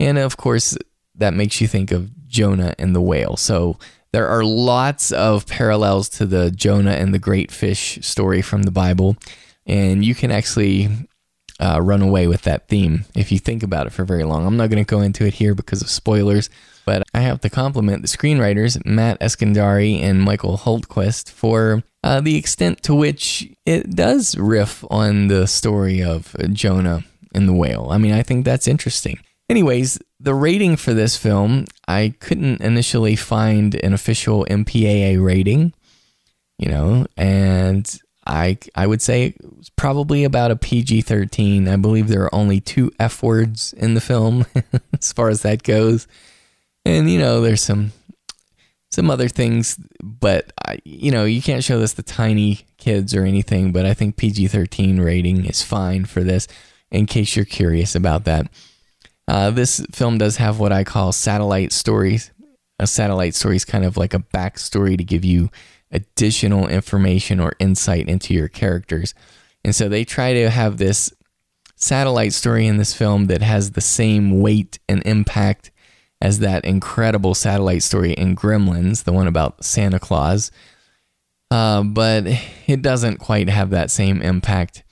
And 0.00 0.16
of 0.16 0.36
course, 0.38 0.76
that 1.16 1.34
makes 1.34 1.60
you 1.60 1.68
think 1.68 1.90
of 1.90 2.26
Jonah 2.26 2.74
and 2.78 2.94
the 2.94 3.02
whale. 3.02 3.36
So 3.36 3.76
there 4.12 4.28
are 4.28 4.44
lots 4.44 5.10
of 5.10 5.46
parallels 5.46 6.08
to 6.10 6.26
the 6.26 6.50
Jonah 6.50 6.92
and 6.92 7.14
the 7.14 7.18
great 7.18 7.50
fish 7.50 7.98
story 8.02 8.42
from 8.42 8.64
the 8.64 8.70
Bible, 8.70 9.16
and 9.66 10.04
you 10.04 10.14
can 10.14 10.30
actually 10.30 10.88
uh, 11.60 11.80
run 11.80 12.02
away 12.02 12.26
with 12.26 12.42
that 12.42 12.68
theme 12.68 13.04
if 13.14 13.30
you 13.32 13.38
think 13.38 13.62
about 13.62 13.86
it 13.86 13.92
for 13.92 14.04
very 14.04 14.24
long. 14.24 14.46
I'm 14.46 14.56
not 14.56 14.68
going 14.70 14.84
to 14.84 14.88
go 14.88 15.00
into 15.00 15.24
it 15.24 15.34
here 15.34 15.54
because 15.54 15.80
of 15.80 15.88
spoilers, 15.88 16.50
but 16.84 17.02
I 17.14 17.20
have 17.20 17.40
to 17.42 17.50
compliment 17.50 18.02
the 18.02 18.08
screenwriters, 18.08 18.84
Matt 18.84 19.20
Eskandari 19.20 20.02
and 20.02 20.20
Michael 20.20 20.58
Hultquist 20.58 21.30
for 21.30 21.82
uh, 22.02 22.20
the 22.20 22.36
extent 22.36 22.82
to 22.82 22.94
which 22.94 23.50
it 23.64 23.94
does 23.94 24.36
riff 24.36 24.84
on 24.90 25.28
the 25.28 25.46
story 25.46 26.02
of 26.02 26.36
Jonah 26.52 27.04
and 27.34 27.48
the 27.48 27.54
whale. 27.54 27.88
I 27.90 27.98
mean, 27.98 28.12
I 28.12 28.22
think 28.22 28.44
that's 28.44 28.68
interesting. 28.68 29.20
Anyways, 29.52 29.98
the 30.18 30.32
rating 30.32 30.76
for 30.76 30.94
this 30.94 31.18
film, 31.18 31.66
I 31.86 32.14
couldn't 32.20 32.62
initially 32.62 33.16
find 33.16 33.74
an 33.74 33.92
official 33.92 34.46
MPAA 34.48 35.22
rating, 35.22 35.74
you 36.56 36.70
know, 36.70 37.04
and 37.18 38.00
I 38.26 38.56
I 38.74 38.86
would 38.86 39.02
say 39.02 39.26
it 39.26 39.36
was 39.58 39.68
probably 39.68 40.24
about 40.24 40.52
a 40.52 40.56
PG-13. 40.56 41.68
I 41.68 41.76
believe 41.76 42.08
there 42.08 42.22
are 42.22 42.34
only 42.34 42.60
two 42.60 42.92
F 42.98 43.22
words 43.22 43.74
in 43.74 43.92
the 43.92 44.00
film 44.00 44.46
as 44.98 45.12
far 45.12 45.28
as 45.28 45.42
that 45.42 45.64
goes. 45.64 46.06
And 46.86 47.10
you 47.10 47.18
know, 47.18 47.42
there's 47.42 47.60
some 47.60 47.92
some 48.90 49.10
other 49.10 49.28
things, 49.28 49.78
but 50.02 50.50
I, 50.66 50.78
you 50.86 51.10
know, 51.10 51.26
you 51.26 51.42
can't 51.42 51.62
show 51.62 51.78
this 51.78 51.92
to 51.92 52.02
tiny 52.02 52.60
kids 52.78 53.14
or 53.14 53.26
anything, 53.26 53.70
but 53.70 53.84
I 53.84 53.92
think 53.92 54.16
PG-13 54.16 55.04
rating 55.04 55.44
is 55.44 55.60
fine 55.60 56.06
for 56.06 56.22
this 56.22 56.48
in 56.90 57.04
case 57.04 57.36
you're 57.36 57.44
curious 57.44 57.94
about 57.94 58.24
that. 58.24 58.50
Uh, 59.32 59.50
this 59.50 59.82
film 59.90 60.18
does 60.18 60.36
have 60.36 60.58
what 60.58 60.72
I 60.72 60.84
call 60.84 61.10
satellite 61.10 61.72
stories. 61.72 62.30
A 62.78 62.86
satellite 62.86 63.34
story 63.34 63.56
is 63.56 63.64
kind 63.64 63.82
of 63.82 63.96
like 63.96 64.12
a 64.12 64.18
backstory 64.18 64.98
to 64.98 65.04
give 65.04 65.24
you 65.24 65.48
additional 65.90 66.68
information 66.68 67.40
or 67.40 67.54
insight 67.58 68.10
into 68.10 68.34
your 68.34 68.48
characters. 68.48 69.14
And 69.64 69.74
so 69.74 69.88
they 69.88 70.04
try 70.04 70.34
to 70.34 70.50
have 70.50 70.76
this 70.76 71.14
satellite 71.76 72.34
story 72.34 72.66
in 72.66 72.76
this 72.76 72.92
film 72.92 73.28
that 73.28 73.40
has 73.40 73.70
the 73.70 73.80
same 73.80 74.42
weight 74.42 74.78
and 74.86 75.02
impact 75.06 75.70
as 76.20 76.40
that 76.40 76.66
incredible 76.66 77.34
satellite 77.34 77.84
story 77.84 78.12
in 78.12 78.36
Gremlins, 78.36 79.04
the 79.04 79.14
one 79.14 79.28
about 79.28 79.64
Santa 79.64 79.98
Claus. 79.98 80.50
Uh, 81.50 81.82
but 81.82 82.24
it 82.66 82.82
doesn't 82.82 83.16
quite 83.16 83.48
have 83.48 83.70
that 83.70 83.90
same 83.90 84.20
impact, 84.20 84.84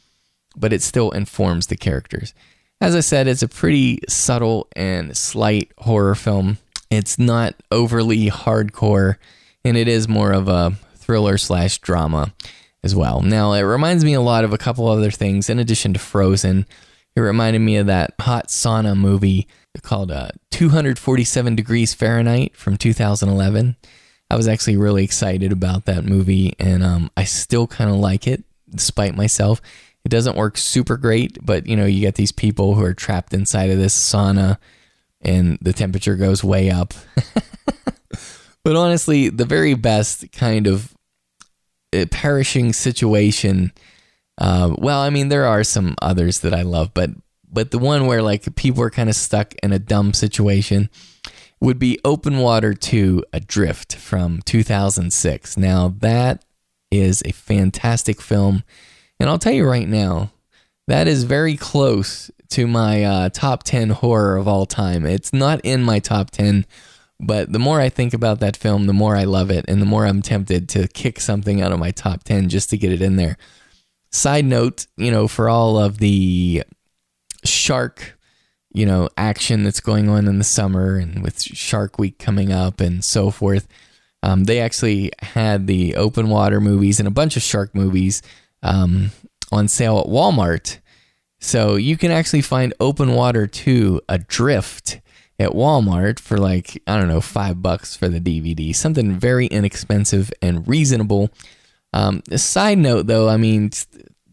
but 0.57 0.73
it 0.73 0.81
still 0.81 1.11
informs 1.11 1.67
the 1.67 1.77
characters. 1.77 2.33
As 2.81 2.97
I 2.97 3.01
said, 3.01 3.29
it's 3.29 3.43
a 3.43 3.49
pretty 3.49 4.01
subtle 4.09 4.67
and 4.75 5.15
slight 5.15 5.71
horror 5.79 6.15
film. 6.15 6.57
It's 6.91 7.19
not 7.19 7.55
overly 7.71 8.31
hardcore, 8.31 9.17
and 9.65 9.77
it 9.77 9.87
is 9.87 10.09
more 10.09 10.33
of 10.33 10.49
a 10.49 10.73
thriller 10.97 11.37
slash 11.37 11.79
drama 11.79 12.33
as 12.83 12.95
well. 12.95 13.21
Now, 13.21 13.53
it 13.53 13.61
reminds 13.61 14.03
me 14.03 14.15
a 14.15 14.21
lot 14.23 14.45
of 14.45 14.55
a 14.55 14.59
couple 14.59 14.89
other 14.89 15.11
things 15.11 15.51
in 15.51 15.59
addition 15.59 15.93
to 15.93 15.99
Frozen. 15.99 16.67
It 17.15 17.21
reminded 17.21 17.59
me 17.61 17.77
of 17.77 17.87
that 17.87 18.15
hot 18.19 18.49
sauna 18.49 18.97
movie 18.97 19.47
called 19.83 20.11
uh, 20.11 20.31
247 20.51 21.55
Degrees 21.55 21.93
Fahrenheit 21.93 22.57
from 22.57 22.79
2011. 22.79 23.77
I 24.31 24.37
was 24.37 24.49
actually 24.49 24.79
really 24.79 25.05
excited 25.05 25.53
about 25.53 25.85
that 25.85 26.05
movie, 26.05 26.55
and 26.59 26.83
um, 26.83 27.11
I 27.17 27.25
still 27.25 27.67
kind 27.67 27.91
of 27.91 27.97
like 27.97 28.27
it 28.27 28.43
despite 28.73 29.15
myself. 29.15 29.61
It 30.05 30.09
doesn't 30.09 30.37
work 30.37 30.57
super 30.57 30.97
great, 30.97 31.39
but 31.45 31.67
you 31.67 31.77
know, 31.77 31.87
you 31.87 32.01
get 32.01 32.15
these 32.15 32.33
people 32.33 32.75
who 32.75 32.85
are 32.85 32.95
trapped 32.95 33.35
inside 33.35 33.71
of 33.71 33.79
this 33.79 33.95
sauna 33.95 34.59
and 35.21 35.59
the 35.61 35.73
temperature 35.73 36.17
goes 36.17 36.43
way 36.43 36.71
up. 36.71 36.95
but 38.65 38.77
honestly, 38.77 39.29
the 39.29 39.45
very 39.45 39.75
best 39.75 40.33
kind 40.33 40.67
of 40.67 40.95
uh, 41.95 42.07
perishing 42.11 42.73
situation. 42.73 43.73
Uh, 44.39 44.75
well, 44.79 45.01
I 45.01 45.11
mean, 45.11 45.29
there 45.29 45.47
are 45.47 45.65
some 45.65 45.95
others 46.01 46.41
that 46.41 46.55
I 46.55 46.63
love, 46.63 46.95
but 46.95 47.11
but 47.53 47.73
the 47.73 47.79
one 47.79 48.07
where 48.07 48.23
like 48.23 48.55
people 48.55 48.83
are 48.83 48.91
kind 48.91 49.09
of 49.09 49.17
stuck 49.17 49.55
in 49.63 49.73
a 49.73 49.79
dumb 49.79 50.15
situation 50.15 50.89
would 51.61 51.79
be 51.79 51.99
Open 52.05 52.39
Water 52.39 52.73
2 52.73 53.25
Adrift 53.33 53.97
from 53.97 54.41
2006. 54.43 55.57
Now, 55.57 55.95
that 55.99 56.45
is 56.91 57.23
a 57.25 57.33
fantastic 57.33 58.21
film. 58.21 58.65
And 59.21 59.29
I'll 59.29 59.39
tell 59.39 59.53
you 59.53 59.65
right 59.65 59.89
now, 59.89 60.33
that 60.89 61.07
is 61.07 61.23
very 61.23 61.57
close 61.57 62.31
to 62.49 62.67
my 62.67 63.05
uh, 63.05 63.29
top 63.29 63.63
10 63.63 63.91
horror 63.91 64.37
of 64.37 64.49
all 64.49 64.67
time. 64.67 65.07
It's 65.07 65.33
not 65.33 65.61
in 65.63 65.85
my 65.85 66.01
top 66.01 66.31
10 66.31 66.67
but 67.21 67.53
the 67.53 67.59
more 67.59 67.81
I 67.81 67.91
think 67.91 68.15
about 68.15 68.41
that 68.41 68.57
film, 68.57 68.87
the 68.87 68.95
more 68.95 69.15
I 69.15 69.25
love 69.25 69.51
it, 69.51 69.67
and 69.69 69.81
the 69.81 69.87
more 69.87 70.07
I'm 70.07 70.23
tempted 70.23 70.69
to 70.71 70.89
kick 70.89 71.21
something 71.21 71.61
out 71.61 71.71
of 71.71 71.79
my 71.79 71.91
top 71.91 72.25
10 72.25 72.49
just 72.49 72.71
to 72.71 72.79
get 72.79 72.93
it 72.93 73.03
in 73.03 73.17
there. 73.17 73.37
Side 74.11 74.47
note, 74.47 74.87
you 74.97 75.11
know, 75.11 75.29
for 75.29 75.49
all 75.49 75.79
of 75.79 75.99
the 75.99 76.65
shark, 77.45 78.19
you 78.73 78.87
know, 78.87 79.11
action 79.19 79.65
that's 79.65 79.81
going 79.81 80.09
on 80.09 80.27
in 80.27 80.39
the 80.39 80.45
summer 80.45 80.97
and 80.97 81.23
with 81.23 81.43
Shark 81.43 81.99
Week 81.99 82.19
coming 82.19 82.53
up 82.53 82.81
and 82.81 83.05
so 83.05 83.31
forth, 83.31 83.69
um, 84.23 84.45
they 84.45 84.61
actually 84.61 85.13
had 85.21 85.67
the 85.67 85.97
open 85.97 86.29
water 86.29 86.61
movies 86.61 86.99
and 86.99 87.07
a 87.07 87.13
bunch 87.13 87.37
of 87.37 87.43
shark 87.43 87.75
movies 87.75 88.23
um, 88.63 89.11
on 89.53 89.69
sale 89.69 89.99
at 89.99 90.07
Walmart. 90.07 90.79
So 91.41 91.77
you 91.77 91.97
can 91.97 92.11
actually 92.11 92.43
find 92.43 92.75
Open 92.81 93.15
Water 93.15 93.47
2 93.47 94.03
Adrift 94.09 95.01
at 95.39 95.51
Walmart 95.51 96.21
for 96.21 96.37
like, 96.37 96.83
I 96.87 96.99
don't 96.99 97.09
know, 97.09 97.23
five 97.23 97.63
bucks 97.63 97.97
for 97.97 98.09
the 98.09 98.21
DVD. 98.21 98.75
Something 98.75 99.19
very 99.19 99.47
inexpensive 99.47 100.31
and 100.43 100.69
reasonable. 100.69 101.31
Um, 101.95 102.23
a 102.31 102.39
side 102.39 102.79
note 102.79 103.07
though, 103.07 103.29
I 103.29 103.39
mean, 103.39 103.71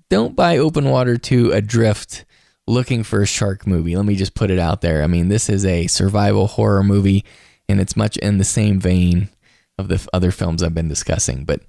don't 0.10 0.36
buy 0.36 0.58
Open 0.58 0.90
Water 0.90 1.18
2 1.18 1.54
Adrift 1.54 2.26
looking 2.68 3.04
for 3.04 3.22
a 3.22 3.28
shark 3.28 3.66
movie. 3.66 3.95
Let 3.95 4.06
me 4.06 4.16
just 4.16 4.36
put 4.36 4.52
it 4.52 4.60
out 4.60 4.82
there. 4.82 5.02
I 5.02 5.08
mean, 5.08 5.30
this 5.30 5.49
is 5.49 5.66
a 5.66 5.88
survival 5.88 6.48
horror 6.48 6.84
movie 6.84 7.24
and 7.70 7.80
it's 7.80 7.95
much 7.95 8.18
in 8.18 8.38
the 8.38 8.44
same 8.44 8.80
vein 8.80 9.30
of 9.78 9.88
the 9.88 10.06
other 10.12 10.32
films 10.32 10.62
I've 10.62 10.74
been 10.74 10.90
discussing. 10.90 11.45
But 11.45 11.62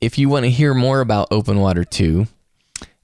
if 0.00 0.16
you 0.18 0.28
want 0.28 0.44
to 0.44 0.50
hear 0.50 0.72
more 0.74 1.00
about 1.00 1.28
Open 1.30 1.60
Water 1.60 1.84
2, 1.84 2.26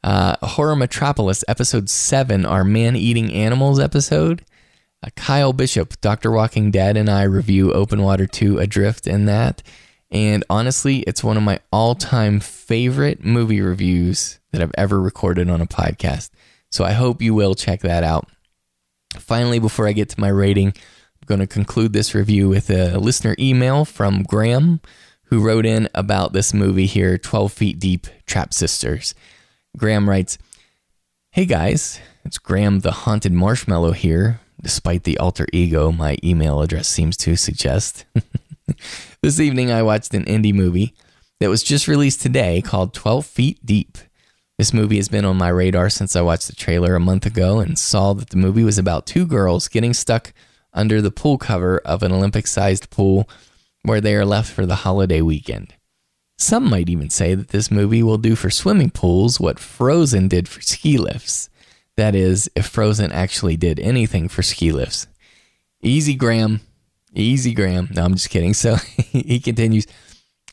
uh, 0.02 0.36
Horror 0.47 0.77
Metropolis 0.77 1.44
episode 1.47 1.90
7, 1.90 2.47
our 2.47 2.64
man 2.64 2.97
eating 2.97 3.32
animals 3.32 3.78
episode, 3.78 4.44
uh, 5.02 5.10
Kyle 5.14 5.52
Bishop, 5.52 6.01
Dr. 6.01 6.31
Walking 6.31 6.70
Dead, 6.70 6.97
and 6.97 7.10
I 7.10 7.24
review 7.24 7.73
Open 7.73 8.02
Water 8.02 8.27
2 8.27 8.59
Adrift 8.59 9.06
in 9.06 9.27
that. 9.27 9.62
And 10.10 10.44
honestly, 10.48 11.01
it's 11.01 11.24
one 11.24 11.36
of 11.36 11.43
my 11.43 11.60
all 11.70 11.94
time 11.94 12.40
favorite 12.40 13.24
movie 13.24 13.60
reviews 13.60 14.39
that 14.52 14.62
I've 14.62 14.73
ever 14.78 15.01
recorded 15.01 15.51
on 15.51 15.60
a 15.60 15.66
podcast. 15.66 16.31
So 16.70 16.85
I 16.85 16.93
hope 16.93 17.20
you 17.20 17.35
will 17.35 17.55
check 17.55 17.81
that 17.81 18.05
out. 18.05 18.28
Finally, 19.18 19.59
before 19.59 19.86
I 19.86 19.93
get 19.93 20.09
to 20.10 20.20
my 20.20 20.28
rating, 20.28 20.68
I'm 20.68 21.27
going 21.27 21.40
to 21.40 21.47
conclude 21.47 21.93
this 21.93 22.14
review 22.14 22.48
with 22.48 22.70
a 22.70 22.98
listener 22.98 23.35
email 23.39 23.85
from 23.85 24.23
Graham, 24.23 24.81
who 25.27 25.44
wrote 25.44 25.66
in 25.66 25.89
about 25.94 26.32
this 26.32 26.55
movie 26.55 26.86
here 26.86 27.19
12 27.19 27.53
Feet 27.53 27.78
Deep 27.78 28.07
Trap 28.27 28.53
Sisters. 28.53 29.15
Graham 29.77 30.09
writes, 30.09 30.39
Hey 31.31 31.44
guys, 31.44 32.01
it's 32.24 32.39
Graham 32.39 32.81
the 32.81 32.93
Haunted 32.93 33.32
Marshmallow 33.32 33.93
here 33.93 34.40
despite 34.61 35.05
the 35.05 35.19
alter 35.19 35.47
ego 35.53 35.93
my 35.93 36.16
email 36.24 36.61
address 36.61 36.89
seems 36.89 37.16
to 37.16 37.36
suggest. 37.36 38.05
this 39.23 39.39
evening, 39.39 39.70
I 39.70 39.82
watched 39.82 40.15
an 40.15 40.24
indie 40.24 40.55
movie 40.55 40.94
that 41.40 41.51
was 41.51 41.62
just 41.62 41.86
released 41.86 42.23
today 42.23 42.62
called 42.62 42.94
12 42.94 43.27
Feet 43.27 43.65
Deep. 43.65 43.98
This 44.59 44.73
movie 44.73 44.97
has 44.97 45.09
been 45.09 45.24
on 45.24 45.36
my 45.36 45.51
radar 45.51 45.90
since 45.90 46.16
I 46.16 46.23
watched 46.23 46.48
the 46.48 46.57
trailer 46.57 46.94
a 46.94 47.01
month 47.01 47.27
ago 47.27 47.61
and 47.61 47.78
saw 47.78 48.15
that 48.15 48.31
the 48.31 48.39
movie 48.39 48.65
was 48.65 48.78
about 48.78 49.07
two 49.07 49.27
girls 49.27 49.69
getting 49.69 49.93
stuck 49.93 50.32
under 50.73 51.01
the 51.03 51.11
pool 51.11 51.39
cover 51.39 51.78
of 51.85 52.03
an 52.03 52.11
Olympic 52.12 52.47
sized 52.47 52.90
pool 52.90 53.28
where 53.87 54.01
they 54.01 54.17
are 54.17 54.25
left 54.25 54.53
for 54.53 54.67
the 54.67 54.77
holiday 54.77 55.21
weekend. 55.21 55.75
Some 56.39 56.69
might 56.69 56.89
even 56.89 57.09
say 57.09 57.35
that 57.35 57.49
this 57.49 57.71
movie 57.71 58.03
will 58.03 58.19
do 58.19 58.35
for 58.35 58.51
swimming 58.51 58.91
pools 58.91 59.41
what 59.41 59.59
Frozen 59.59 60.29
did 60.29 60.49
for 60.49 60.61
ski 60.61 60.99
lifts. 60.99 61.49
That 61.97 62.15
is, 62.15 62.51
if 62.55 62.67
Frozen 62.67 63.13
actually 63.13 63.57
did 63.57 63.81
anything 63.81 64.29
for 64.29 64.43
ski 64.43 64.73
lifts. 64.73 65.07
Easy, 65.83 66.15
Graham. 66.15 66.61
Easy, 67.15 67.55
Graham. 67.55 67.89
No, 67.95 68.05
I'm 68.05 68.15
just 68.15 68.29
kidding. 68.29 68.55
So 68.55 68.75
he 68.75 69.39
continues. 69.39 69.87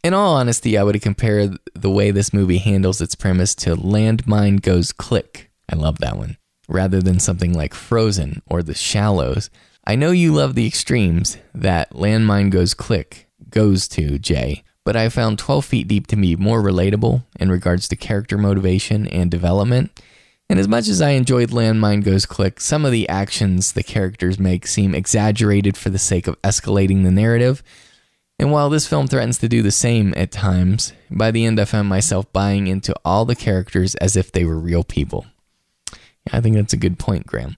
In 0.04 0.14
all 0.14 0.36
honesty, 0.36 0.78
I 0.78 0.84
would 0.84 1.02
compare 1.02 1.50
the 1.74 1.90
way 1.90 2.12
this 2.12 2.34
movie 2.34 2.60
handles 2.60 3.02
its 3.02 3.16
premise 3.16 3.56
to 3.56 3.76
Landmine 3.76 4.62
Goes 4.62 4.92
Click. 4.92 5.50
I 5.70 5.76
love 5.76 5.98
that 6.00 6.18
one. 6.18 6.38
Rather 6.70 7.02
than 7.02 7.20
something 7.20 7.54
like 7.54 7.74
Frozen 7.74 8.42
or 8.46 8.62
The 8.62 8.74
Shallows. 8.74 9.50
I 9.86 9.96
know 9.96 10.12
you 10.12 10.34
love 10.34 10.56
the 10.56 10.68
extremes 10.68 11.38
that 11.54 11.92
Landmine 11.92 12.50
Goes 12.50 12.74
Click 12.74 13.28
goes 13.50 13.88
to, 13.90 14.18
Jay, 14.18 14.64
but 14.86 14.96
I 14.96 15.10
found 15.10 15.40
12 15.40 15.66
Feet 15.66 15.88
Deep 15.88 16.08
to 16.08 16.16
be 16.16 16.36
more 16.36 16.62
relatable 16.62 17.24
in 17.40 17.52
regards 17.52 17.88
to 17.90 17.96
character 17.96 18.38
motivation 18.38 19.08
and 19.08 19.30
development 19.30 20.00
and 20.50 20.60
as 20.60 20.68
much 20.68 20.88
as 20.88 21.02
I 21.02 21.12
enjoyed 21.12 21.50
Landmine 21.50 22.04
Goes 22.04 22.26
Click, 22.26 22.60
some 22.60 22.86
of 22.86 22.92
the 22.92 23.08
actions 23.10 23.72
the 23.72 23.84
characters 23.84 24.38
make 24.38 24.68
seem 24.68 24.94
exaggerated 24.94 25.78
for 25.78 25.90
the 25.90 25.98
sake 25.98 26.28
of 26.28 26.40
escalating 26.42 27.04
the 27.04 27.12
narrative. 27.12 27.64
And 28.38 28.52
while 28.52 28.70
this 28.70 28.88
film 28.88 29.08
threatens 29.08 29.38
to 29.40 29.50
do 29.50 29.62
the 29.62 29.72
same 29.72 30.14
at 30.18 30.32
times, 30.32 30.94
by 31.10 31.32
the 31.32 31.46
end 31.46 31.60
I 31.60 31.66
found 31.66 31.88
myself 31.88 32.32
buying 32.34 32.68
into 32.68 32.94
all 33.06 33.26
the 33.26 33.36
characters 33.36 33.96
as 33.96 34.16
if 34.16 34.32
they 34.32 34.44
were 34.44 34.60
real 34.60 34.84
people. 34.84 35.26
I 36.32 36.42
think 36.42 36.56
that's 36.56 36.74
a 36.74 36.78
good 36.78 37.00
point, 37.00 37.26
Graham. 37.26 37.58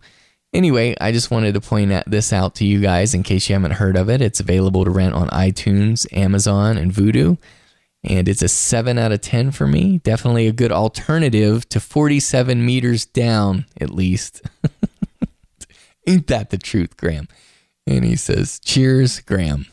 Anyway, 0.55 0.95
I 0.99 1.11
just 1.11 1.31
wanted 1.31 1.53
to 1.53 1.61
point 1.61 1.91
this 2.07 2.33
out 2.33 2.55
to 2.55 2.65
you 2.65 2.79
guys 2.79 3.13
in 3.13 3.23
case 3.23 3.49
you 3.49 3.53
haven't 3.55 3.71
heard 3.71 3.97
of 3.97 4.09
it. 4.09 4.21
It's 4.21 4.39
available 4.39 4.85
to 4.85 4.91
rent 4.91 5.13
on 5.13 5.27
iTunes, 5.29 6.07
Amazon, 6.13 6.77
and 6.77 6.91
Vudu 6.91 7.37
and 8.07 8.29
it's 8.29 8.41
a 8.41 8.47
7 8.47 8.97
out 8.97 9.11
of 9.11 9.21
10 9.21 9.51
for 9.51 9.65
me. 9.65 9.97
Definitely 9.99 10.47
a 10.47 10.53
good 10.53 10.71
alternative 10.71 11.67
to 11.69 11.79
47 11.79 12.63
meters 12.63 13.05
down, 13.05 13.65
at 13.81 13.89
least. 13.89 14.43
Ain't 16.07 16.27
that 16.27 16.51
the 16.51 16.57
truth, 16.57 16.97
Graham? 16.97 17.27
And 17.87 18.05
he 18.05 18.15
says, 18.15 18.59
Cheers, 18.59 19.21
Graham. 19.21 19.65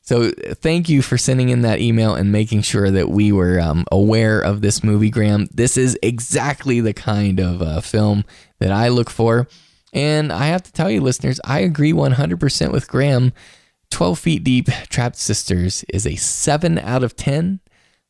So 0.00 0.30
thank 0.30 0.88
you 0.88 1.02
for 1.02 1.16
sending 1.18 1.48
in 1.48 1.62
that 1.62 1.80
email 1.80 2.14
and 2.14 2.30
making 2.30 2.62
sure 2.62 2.90
that 2.90 3.08
we 3.08 3.32
were 3.32 3.60
um, 3.60 3.84
aware 3.90 4.40
of 4.40 4.60
this 4.60 4.84
movie, 4.84 5.10
Graham. 5.10 5.48
This 5.52 5.76
is 5.76 5.98
exactly 6.02 6.80
the 6.80 6.92
kind 6.92 7.40
of 7.40 7.62
uh, 7.62 7.80
film 7.80 8.24
that 8.58 8.72
I 8.72 8.88
look 8.88 9.10
for. 9.10 9.48
And 9.92 10.32
I 10.32 10.46
have 10.46 10.62
to 10.62 10.72
tell 10.72 10.90
you, 10.90 11.00
listeners, 11.00 11.40
I 11.44 11.60
agree 11.60 11.92
100% 11.92 12.72
with 12.72 12.88
Graham. 12.88 13.32
12 13.90 14.18
Feet 14.18 14.44
Deep 14.44 14.66
Trapped 14.88 15.16
Sisters 15.16 15.84
is 15.90 16.06
a 16.06 16.16
7 16.16 16.78
out 16.78 17.04
of 17.04 17.14
10. 17.14 17.60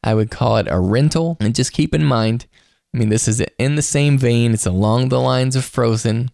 I 0.04 0.14
would 0.14 0.30
call 0.30 0.56
it 0.58 0.68
a 0.70 0.78
rental. 0.78 1.36
And 1.40 1.54
just 1.54 1.72
keep 1.72 1.94
in 1.94 2.04
mind, 2.04 2.46
I 2.94 2.98
mean, 2.98 3.08
this 3.08 3.26
is 3.26 3.40
in 3.58 3.74
the 3.74 3.82
same 3.82 4.16
vein, 4.16 4.52
it's 4.52 4.66
along 4.66 5.08
the 5.08 5.20
lines 5.20 5.56
of 5.56 5.64
Frozen. 5.64 6.30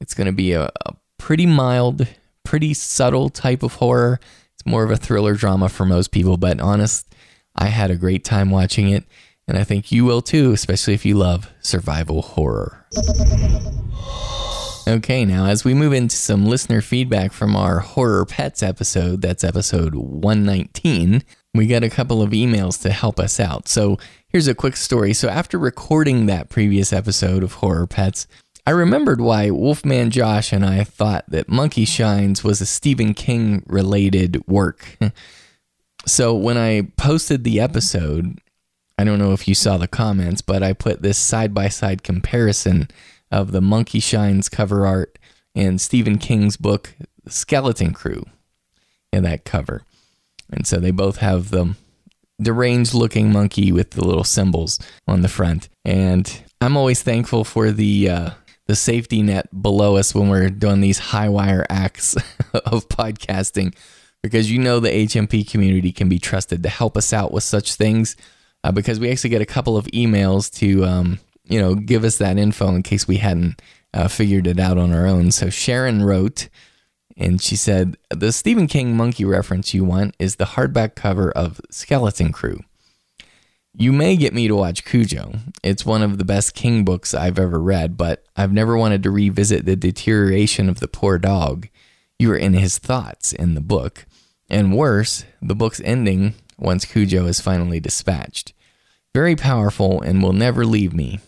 It's 0.00 0.14
going 0.14 0.26
to 0.26 0.32
be 0.32 0.52
a, 0.52 0.70
a 0.84 0.96
pretty 1.18 1.46
mild, 1.46 2.06
pretty 2.44 2.74
subtle 2.74 3.30
type 3.30 3.62
of 3.62 3.74
horror. 3.74 4.20
It's 4.54 4.66
more 4.66 4.84
of 4.84 4.90
a 4.90 4.96
thriller 4.96 5.34
drama 5.34 5.68
for 5.68 5.86
most 5.86 6.10
people, 6.10 6.36
but 6.36 6.60
honest, 6.60 7.14
I 7.56 7.66
had 7.66 7.90
a 7.90 7.96
great 7.96 8.24
time 8.24 8.50
watching 8.50 8.90
it, 8.90 9.04
and 9.48 9.56
I 9.56 9.64
think 9.64 9.90
you 9.90 10.04
will 10.04 10.22
too, 10.22 10.52
especially 10.52 10.94
if 10.94 11.04
you 11.06 11.14
love 11.14 11.50
survival 11.60 12.22
horror. 12.22 12.86
Okay, 14.88 15.24
now 15.24 15.44
as 15.46 15.64
we 15.64 15.74
move 15.74 15.92
into 15.92 16.16
some 16.16 16.46
listener 16.46 16.80
feedback 16.80 17.32
from 17.32 17.54
our 17.54 17.80
Horror 17.80 18.24
Pets 18.24 18.62
episode, 18.62 19.20
that's 19.20 19.44
episode 19.44 19.94
119, 19.94 21.22
we 21.54 21.66
got 21.66 21.84
a 21.84 21.90
couple 21.90 22.22
of 22.22 22.30
emails 22.30 22.80
to 22.82 22.90
help 22.90 23.20
us 23.20 23.38
out. 23.38 23.68
So 23.68 23.98
here's 24.28 24.48
a 24.48 24.54
quick 24.54 24.76
story. 24.76 25.12
So 25.12 25.28
after 25.28 25.58
recording 25.58 26.26
that 26.26 26.48
previous 26.48 26.92
episode 26.92 27.42
of 27.42 27.54
Horror 27.54 27.86
Pets, 27.86 28.26
I 28.66 28.70
remembered 28.70 29.20
why 29.20 29.50
Wolfman 29.50 30.10
Josh 30.10 30.52
and 30.52 30.64
I 30.64 30.84
thought 30.84 31.24
that 31.28 31.48
Monkey 31.48 31.84
Shines 31.84 32.42
was 32.42 32.60
a 32.60 32.66
Stephen 32.66 33.12
King 33.12 33.62
related 33.66 34.42
work. 34.46 34.96
so 36.06 36.34
when 36.34 36.56
I 36.56 36.88
posted 36.96 37.44
the 37.44 37.60
episode, 37.60 38.38
I 38.98 39.04
don't 39.04 39.18
know 39.18 39.32
if 39.32 39.46
you 39.46 39.54
saw 39.54 39.76
the 39.76 39.88
comments, 39.88 40.40
but 40.40 40.62
I 40.62 40.72
put 40.72 41.02
this 41.02 41.18
side 41.18 41.52
by 41.52 41.68
side 41.68 42.02
comparison 42.02 42.88
of 43.30 43.52
the 43.52 43.60
Monkey 43.60 44.00
Shines 44.00 44.48
cover 44.48 44.86
art 44.86 45.18
and 45.54 45.80
Stephen 45.80 46.18
King's 46.18 46.56
book, 46.56 46.94
Skeleton 47.28 47.92
Crew, 47.92 48.24
in 49.12 49.22
that 49.24 49.44
cover. 49.44 49.82
And 50.50 50.66
so 50.66 50.78
they 50.78 50.90
both 50.90 51.18
have 51.18 51.50
the 51.50 51.76
deranged 52.42 52.94
looking 52.94 53.32
monkey 53.32 53.70
with 53.70 53.90
the 53.90 54.04
little 54.04 54.24
cymbals 54.24 54.78
on 55.06 55.20
the 55.20 55.28
front. 55.28 55.68
And 55.84 56.42
I'm 56.60 56.76
always 56.76 57.02
thankful 57.02 57.44
for 57.44 57.70
the 57.70 58.08
uh, 58.10 58.30
the 58.66 58.76
safety 58.76 59.22
net 59.22 59.48
below 59.62 59.96
us 59.96 60.14
when 60.14 60.28
we're 60.28 60.48
doing 60.48 60.80
these 60.80 60.98
high 60.98 61.28
wire 61.28 61.66
acts 61.68 62.14
of 62.54 62.88
podcasting 62.88 63.74
because 64.22 64.50
you 64.50 64.58
know 64.58 64.80
the 64.80 64.90
HMP 64.90 65.48
community 65.48 65.92
can 65.92 66.08
be 66.08 66.18
trusted 66.18 66.62
to 66.62 66.68
help 66.68 66.96
us 66.96 67.12
out 67.12 67.32
with 67.32 67.42
such 67.42 67.74
things 67.74 68.16
uh, 68.62 68.70
because 68.70 69.00
we 69.00 69.10
actually 69.10 69.30
get 69.30 69.42
a 69.42 69.46
couple 69.46 69.76
of 69.76 69.86
emails 69.86 70.52
to 70.58 70.84
um, 70.84 71.18
you 71.50 71.60
know 71.60 71.74
give 71.74 72.04
us 72.04 72.16
that 72.18 72.38
info 72.38 72.68
in 72.68 72.82
case 72.82 73.06
we 73.06 73.18
hadn't 73.18 73.60
uh, 73.92 74.08
figured 74.08 74.46
it 74.46 74.58
out 74.58 74.78
on 74.78 74.94
our 74.94 75.06
own. 75.06 75.30
So 75.30 75.50
Sharon 75.50 76.02
wrote 76.02 76.48
and 77.16 77.42
she 77.42 77.54
said 77.54 77.98
the 78.08 78.32
Stephen 78.32 78.66
King 78.66 78.96
monkey 78.96 79.26
reference 79.26 79.74
you 79.74 79.84
want 79.84 80.14
is 80.18 80.36
the 80.36 80.46
hardback 80.46 80.94
cover 80.94 81.30
of 81.30 81.60
Skeleton 81.70 82.32
Crew. 82.32 82.60
You 83.76 83.92
may 83.92 84.16
get 84.16 84.34
me 84.34 84.48
to 84.48 84.56
watch 84.56 84.84
Cujo. 84.84 85.34
It's 85.62 85.86
one 85.86 86.02
of 86.02 86.18
the 86.18 86.24
best 86.24 86.54
King 86.54 86.84
books 86.84 87.14
I've 87.14 87.38
ever 87.38 87.60
read, 87.60 87.96
but 87.96 88.24
I've 88.36 88.52
never 88.52 88.76
wanted 88.76 89.02
to 89.04 89.10
revisit 89.10 89.64
the 89.64 89.76
deterioration 89.76 90.68
of 90.68 90.80
the 90.80 90.88
poor 90.88 91.18
dog. 91.18 91.68
You 92.18 92.32
are 92.32 92.36
in 92.36 92.54
his 92.54 92.78
thoughts 92.78 93.32
in 93.32 93.54
the 93.54 93.60
book. 93.60 94.06
And 94.48 94.74
worse, 94.74 95.24
the 95.40 95.54
book's 95.54 95.80
ending 95.84 96.34
once 96.58 96.84
Cujo 96.84 97.26
is 97.26 97.40
finally 97.40 97.78
dispatched. 97.78 98.52
Very 99.14 99.36
powerful 99.36 100.00
and 100.02 100.22
will 100.22 100.32
never 100.32 100.66
leave 100.66 100.92
me. 100.92 101.20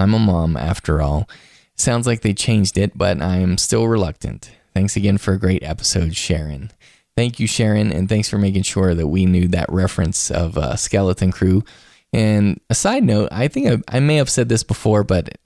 I'm 0.00 0.14
a 0.14 0.18
mom, 0.18 0.56
after 0.56 1.00
all. 1.00 1.28
Sounds 1.76 2.06
like 2.06 2.22
they 2.22 2.34
changed 2.34 2.76
it, 2.76 2.96
but 2.96 3.22
I 3.22 3.36
am 3.36 3.56
still 3.58 3.86
reluctant. 3.86 4.50
Thanks 4.74 4.96
again 4.96 5.18
for 5.18 5.32
a 5.32 5.38
great 5.38 5.62
episode, 5.62 6.16
Sharon. 6.16 6.70
Thank 7.16 7.38
you, 7.38 7.46
Sharon, 7.46 7.92
and 7.92 8.08
thanks 8.08 8.28
for 8.28 8.38
making 8.38 8.62
sure 8.62 8.94
that 8.94 9.08
we 9.08 9.26
knew 9.26 9.48
that 9.48 9.70
reference 9.70 10.30
of 10.30 10.56
uh, 10.56 10.76
Skeleton 10.76 11.32
Crew 11.32 11.64
and 12.12 12.60
a 12.68 12.74
side 12.74 13.04
note, 13.04 13.28
I 13.30 13.48
think 13.48 13.68
I, 13.68 13.96
I 13.96 14.00
may 14.00 14.16
have 14.16 14.30
said 14.30 14.48
this 14.48 14.62
before, 14.62 15.04
but 15.04 15.38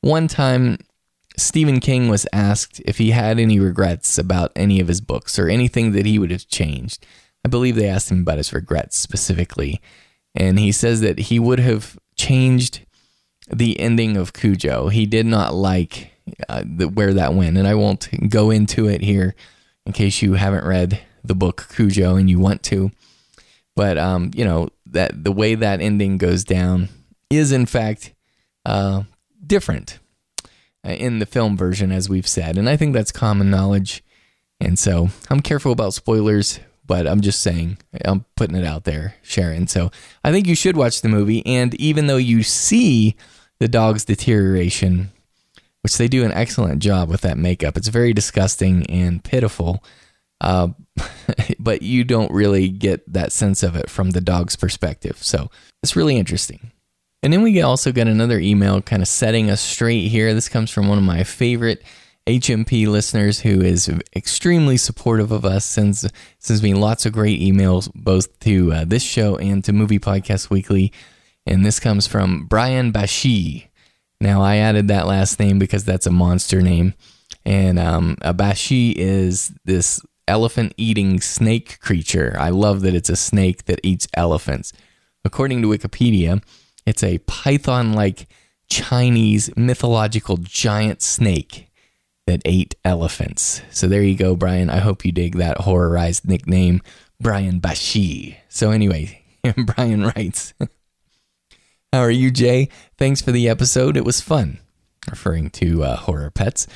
one 0.00 0.28
time 0.28 0.78
Stephen 1.36 1.80
King 1.80 2.08
was 2.08 2.26
asked 2.32 2.80
if 2.84 2.98
he 2.98 3.10
had 3.10 3.38
any 3.38 3.58
regrets 3.58 4.18
about 4.18 4.52
any 4.54 4.80
of 4.80 4.88
his 4.88 5.00
books 5.00 5.38
or 5.38 5.48
anything 5.48 5.92
that 5.92 6.06
he 6.06 6.18
would 6.18 6.30
have 6.30 6.48
changed. 6.48 7.04
I 7.44 7.48
believe 7.48 7.74
they 7.74 7.88
asked 7.88 8.10
him 8.10 8.20
about 8.20 8.38
his 8.38 8.52
regrets 8.52 8.96
specifically. 8.96 9.80
And 10.34 10.58
he 10.58 10.72
says 10.72 11.00
that 11.00 11.18
he 11.18 11.38
would 11.38 11.58
have 11.58 11.98
changed 12.16 12.86
the 13.54 13.78
ending 13.78 14.16
of 14.16 14.32
Cujo. 14.32 14.88
He 14.88 15.06
did 15.06 15.26
not 15.26 15.54
like 15.54 16.12
uh, 16.48 16.62
the, 16.64 16.88
where 16.88 17.14
that 17.14 17.34
went. 17.34 17.56
And 17.56 17.66
I 17.66 17.74
won't 17.74 18.08
go 18.28 18.50
into 18.50 18.88
it 18.88 19.02
here 19.02 19.34
in 19.86 19.92
case 19.92 20.22
you 20.22 20.34
haven't 20.34 20.64
read 20.64 21.00
the 21.24 21.34
book 21.34 21.68
Cujo 21.74 22.16
and 22.16 22.28
you 22.28 22.38
want 22.38 22.62
to. 22.64 22.90
But, 23.74 23.98
um, 23.98 24.30
you 24.34 24.44
know, 24.44 24.68
that 24.86 25.24
the 25.24 25.32
way 25.32 25.54
that 25.54 25.80
ending 25.80 26.18
goes 26.18 26.44
down 26.44 26.88
is 27.30 27.52
in 27.52 27.66
fact 27.66 28.12
uh, 28.66 29.04
different 29.46 29.98
uh, 30.86 30.90
in 30.90 31.18
the 31.18 31.26
film 31.26 31.56
version, 31.56 31.90
as 31.90 32.08
we've 32.08 32.28
said, 32.28 32.58
and 32.58 32.68
I 32.68 32.76
think 32.76 32.92
that's 32.92 33.12
common 33.12 33.50
knowledge. 33.50 34.04
And 34.60 34.78
so 34.78 35.08
I'm 35.30 35.40
careful 35.40 35.72
about 35.72 35.94
spoilers, 35.94 36.60
but 36.86 37.06
I'm 37.06 37.20
just 37.20 37.40
saying 37.40 37.78
I'm 38.04 38.24
putting 38.36 38.56
it 38.56 38.64
out 38.64 38.84
there, 38.84 39.14
Sharon. 39.22 39.66
So 39.66 39.90
I 40.22 40.30
think 40.30 40.46
you 40.46 40.54
should 40.54 40.76
watch 40.76 41.00
the 41.00 41.08
movie, 41.08 41.44
and 41.46 41.74
even 41.76 42.06
though 42.06 42.16
you 42.16 42.42
see 42.42 43.16
the 43.62 43.68
dog's 43.68 44.04
deterioration, 44.04 45.12
which 45.82 45.96
they 45.96 46.08
do 46.08 46.24
an 46.24 46.32
excellent 46.32 46.82
job 46.82 47.08
with 47.08 47.20
that 47.20 47.38
makeup, 47.38 47.76
it's 47.76 47.86
very 47.86 48.12
disgusting 48.12 48.84
and 48.90 49.22
pitiful. 49.22 49.84
Uh, 50.40 50.70
but 51.60 51.80
you 51.80 52.02
don't 52.02 52.32
really 52.32 52.68
get 52.68 53.00
that 53.12 53.30
sense 53.30 53.62
of 53.62 53.76
it 53.76 53.88
from 53.88 54.10
the 54.10 54.20
dog's 54.20 54.56
perspective. 54.56 55.16
So 55.18 55.48
it's 55.80 55.94
really 55.94 56.16
interesting. 56.16 56.72
And 57.22 57.32
then 57.32 57.42
we 57.42 57.62
also 57.62 57.92
got 57.92 58.08
another 58.08 58.40
email 58.40 58.82
kind 58.82 59.00
of 59.00 59.06
setting 59.06 59.48
us 59.48 59.60
straight 59.60 60.08
here. 60.08 60.34
This 60.34 60.48
comes 60.48 60.72
from 60.72 60.88
one 60.88 60.98
of 60.98 61.04
my 61.04 61.22
favorite 61.22 61.84
HMP 62.26 62.88
listeners 62.88 63.38
who 63.38 63.60
is 63.60 63.88
extremely 64.16 64.76
supportive 64.76 65.30
of 65.30 65.44
us, 65.44 65.64
sends, 65.64 66.04
sends 66.40 66.64
me 66.64 66.74
lots 66.74 67.06
of 67.06 67.12
great 67.12 67.40
emails, 67.40 67.88
both 67.94 68.40
to 68.40 68.72
uh, 68.72 68.84
this 68.84 69.04
show 69.04 69.36
and 69.36 69.62
to 69.62 69.72
Movie 69.72 70.00
Podcast 70.00 70.50
Weekly. 70.50 70.92
And 71.46 71.64
this 71.64 71.80
comes 71.80 72.06
from 72.06 72.46
Brian 72.46 72.92
Bashi. 72.92 73.70
Now, 74.20 74.42
I 74.42 74.56
added 74.56 74.88
that 74.88 75.06
last 75.06 75.40
name 75.40 75.58
because 75.58 75.84
that's 75.84 76.06
a 76.06 76.12
monster 76.12 76.62
name. 76.62 76.94
And 77.44 77.78
um, 77.78 78.16
a 78.22 78.32
Bashi 78.32 78.90
is 78.92 79.52
this 79.64 80.00
elephant 80.28 80.74
eating 80.76 81.20
snake 81.20 81.80
creature. 81.80 82.36
I 82.38 82.50
love 82.50 82.82
that 82.82 82.94
it's 82.94 83.10
a 83.10 83.16
snake 83.16 83.64
that 83.64 83.80
eats 83.82 84.06
elephants. 84.14 84.72
According 85.24 85.62
to 85.62 85.68
Wikipedia, 85.68 86.42
it's 86.86 87.02
a 87.02 87.18
python 87.18 87.92
like 87.92 88.28
Chinese 88.70 89.50
mythological 89.56 90.36
giant 90.36 91.02
snake 91.02 91.68
that 92.26 92.42
ate 92.44 92.74
elephants. 92.84 93.62
So 93.70 93.88
there 93.88 94.02
you 94.02 94.16
go, 94.16 94.36
Brian. 94.36 94.70
I 94.70 94.78
hope 94.78 95.04
you 95.04 95.12
dig 95.12 95.36
that 95.36 95.58
horrorized 95.58 96.26
nickname, 96.26 96.80
Brian 97.20 97.58
Bashi. 97.58 98.38
So, 98.48 98.70
anyway, 98.70 99.22
Brian 99.56 100.06
writes 100.06 100.54
How 101.92 102.00
are 102.00 102.10
you, 102.10 102.30
Jay? 102.30 102.70
Thanks 102.96 103.20
for 103.20 103.32
the 103.32 103.50
episode. 103.50 103.98
It 103.98 104.04
was 104.04 104.22
fun. 104.22 104.58
Referring 105.10 105.50
to 105.50 105.84
uh, 105.84 105.96
horror 105.96 106.30
pets. 106.30 106.66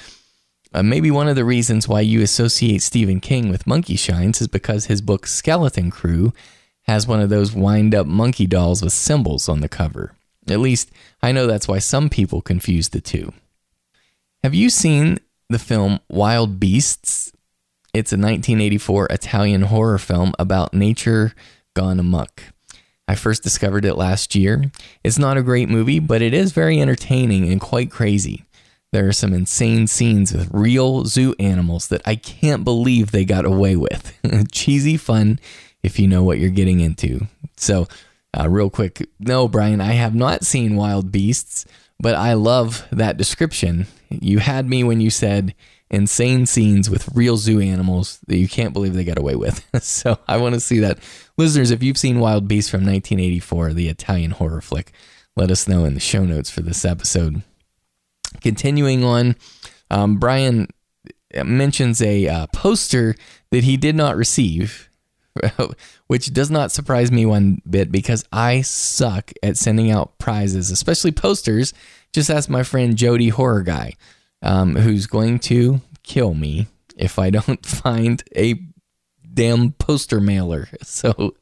Uh, 0.75 0.83
maybe 0.83 1.11
one 1.11 1.27
of 1.27 1.37
the 1.37 1.45
reasons 1.45 1.89
why 1.89 2.03
you 2.03 2.21
associate 2.21 2.83
Stephen 2.83 3.21
King 3.21 3.49
with 3.49 3.67
Monkey 3.67 3.97
Shines 3.97 4.43
is 4.43 4.49
because 4.49 4.87
his 4.87 5.01
book 5.01 5.27
Skeleton 5.27 5.91
Crew 5.91 6.35
has 6.83 7.07
one 7.07 7.21
of 7.21 7.31
those 7.31 7.55
wind 7.55 7.95
up 7.95 8.07
monkey 8.07 8.47
dolls 8.47 8.83
with 8.83 8.93
cymbals 8.93 9.49
on 9.49 9.61
the 9.61 9.71
cover. 9.71 10.13
At 10.51 10.61
least, 10.61 10.91
I 11.23 11.33
know 11.33 11.47
that's 11.47 11.67
why 11.67 11.79
some 11.79 12.11
people 12.11 12.43
confuse 12.43 12.91
the 12.91 13.01
two. 13.01 13.33
Have 14.43 14.55
you 14.55 14.69
seen 14.69 15.19
the 15.49 15.59
film 15.59 16.01
Wild 16.11 16.61
Beasts? 16.61 17.33
It's 17.95 18.13
a 18.13 18.17
1984 18.17 19.07
Italian 19.07 19.63
horror 19.63 19.97
film 19.97 20.35
about 20.39 20.75
nature 20.75 21.33
gone 21.73 21.99
amok. 21.99 22.43
I 23.09 23.15
first 23.15 23.43
discovered 23.43 23.85
it 23.85 23.95
last 23.95 24.35
year. 24.35 24.71
It's 25.05 25.19
not 25.19 25.37
a 25.37 25.43
great 25.43 25.69
movie, 25.69 26.01
but 26.01 26.23
it 26.23 26.35
is 26.35 26.53
very 26.53 26.81
entertaining 26.81 27.51
and 27.51 27.61
quite 27.61 27.91
crazy. 27.91 28.45
There 28.93 29.07
are 29.07 29.13
some 29.13 29.33
insane 29.33 29.87
scenes 29.87 30.33
with 30.33 30.51
real 30.53 31.05
zoo 31.05 31.35
animals 31.39 31.89
that 31.89 32.03
I 32.05 32.17
can't 32.17 32.65
believe 32.65 33.11
they 33.11 33.25
got 33.25 33.45
away 33.45 33.77
with. 33.77 34.19
Cheesy 34.53 34.97
fun 34.97 35.39
if 35.83 35.99
you 35.99 36.09
know 36.09 36.23
what 36.23 36.39
you're 36.39 36.51
getting 36.51 36.81
into. 36.81 37.27
So, 37.57 37.87
uh, 38.39 38.49
real 38.49 38.71
quick, 38.71 39.09
no, 39.19 39.49
Brian, 39.49 39.81
I 39.81 39.93
have 39.93 40.15
not 40.15 40.45
seen 40.45 40.77
Wild 40.77 41.11
Beasts, 41.13 41.65
but 41.99 42.15
I 42.15 42.35
love 42.35 42.87
that 42.91 43.17
description. 43.17 43.87
You 44.11 44.39
had 44.39 44.69
me 44.69 44.85
when 44.85 45.01
you 45.01 45.11
said 45.11 45.55
insane 45.91 46.47
scenes 46.47 46.91
with 46.91 47.09
real 47.15 47.37
zoo 47.37 47.61
animals 47.61 48.19
that 48.27 48.39
you 48.39 48.49
can't 48.49 48.73
believe 48.73 48.95
they 48.95 49.05
got 49.05 49.19
away 49.19 49.37
with. 49.37 49.65
so 49.83 50.19
I 50.27 50.37
want 50.37 50.55
to 50.55 50.61
see 50.61 50.81
that. 50.81 50.99
Listeners, 51.37 51.71
if 51.71 51.83
you've 51.83 51.99
seen 51.99 52.21
Wild 52.21 52.49
Beast 52.49 52.71
from 52.71 52.81
1984, 52.81 53.73
the 53.73 53.89
Italian 53.89 54.33
horror 54.33 54.61
flick, 54.61 54.93
let 55.37 55.51
us 55.51 55.69
know 55.69 55.85
in 55.85 55.95
the 55.95 56.01
show 56.01 56.25
notes 56.25 56.51
for 56.51 56.63
this 56.63 56.85
episode. 56.85 57.43
Continuing 58.41 59.05
on, 59.05 59.37
um, 59.91 60.17
Brian 60.17 60.69
mentions 61.45 62.01
a 62.03 62.27
uh, 62.27 62.47
poster 62.49 63.15
that 63.51 63.65
he 63.65 63.77
did 63.77 63.95
not 63.95 64.17
receive, 64.17 64.89
which 66.07 66.33
does 66.33 66.51
not 66.51 66.73
surprise 66.73 67.13
me 67.13 67.27
one 67.27 67.61
bit 67.69 67.93
because 67.93 68.25
I 68.33 68.63
suck 68.63 69.33
at 69.43 69.57
sending 69.57 69.91
out 69.91 70.19
prizes, 70.19 70.71
especially 70.71 71.13
posters. 71.13 71.75
Just 72.13 72.31
ask 72.31 72.49
my 72.49 72.63
friend 72.63 72.97
Jody 72.97 73.29
Horror 73.29 73.63
Guy, 73.63 73.95
um, 74.43 74.77
who's 74.77 75.07
going 75.07 75.39
to 75.41 75.81
kill 76.03 76.35
me 76.35 76.67
if 76.97 77.19
I 77.19 77.31
don't 77.31 77.65
find 77.67 78.23
a 78.35 78.55
damn 79.33 79.73
poster 79.73 80.21
mailer. 80.21 80.69
So, 80.83 81.37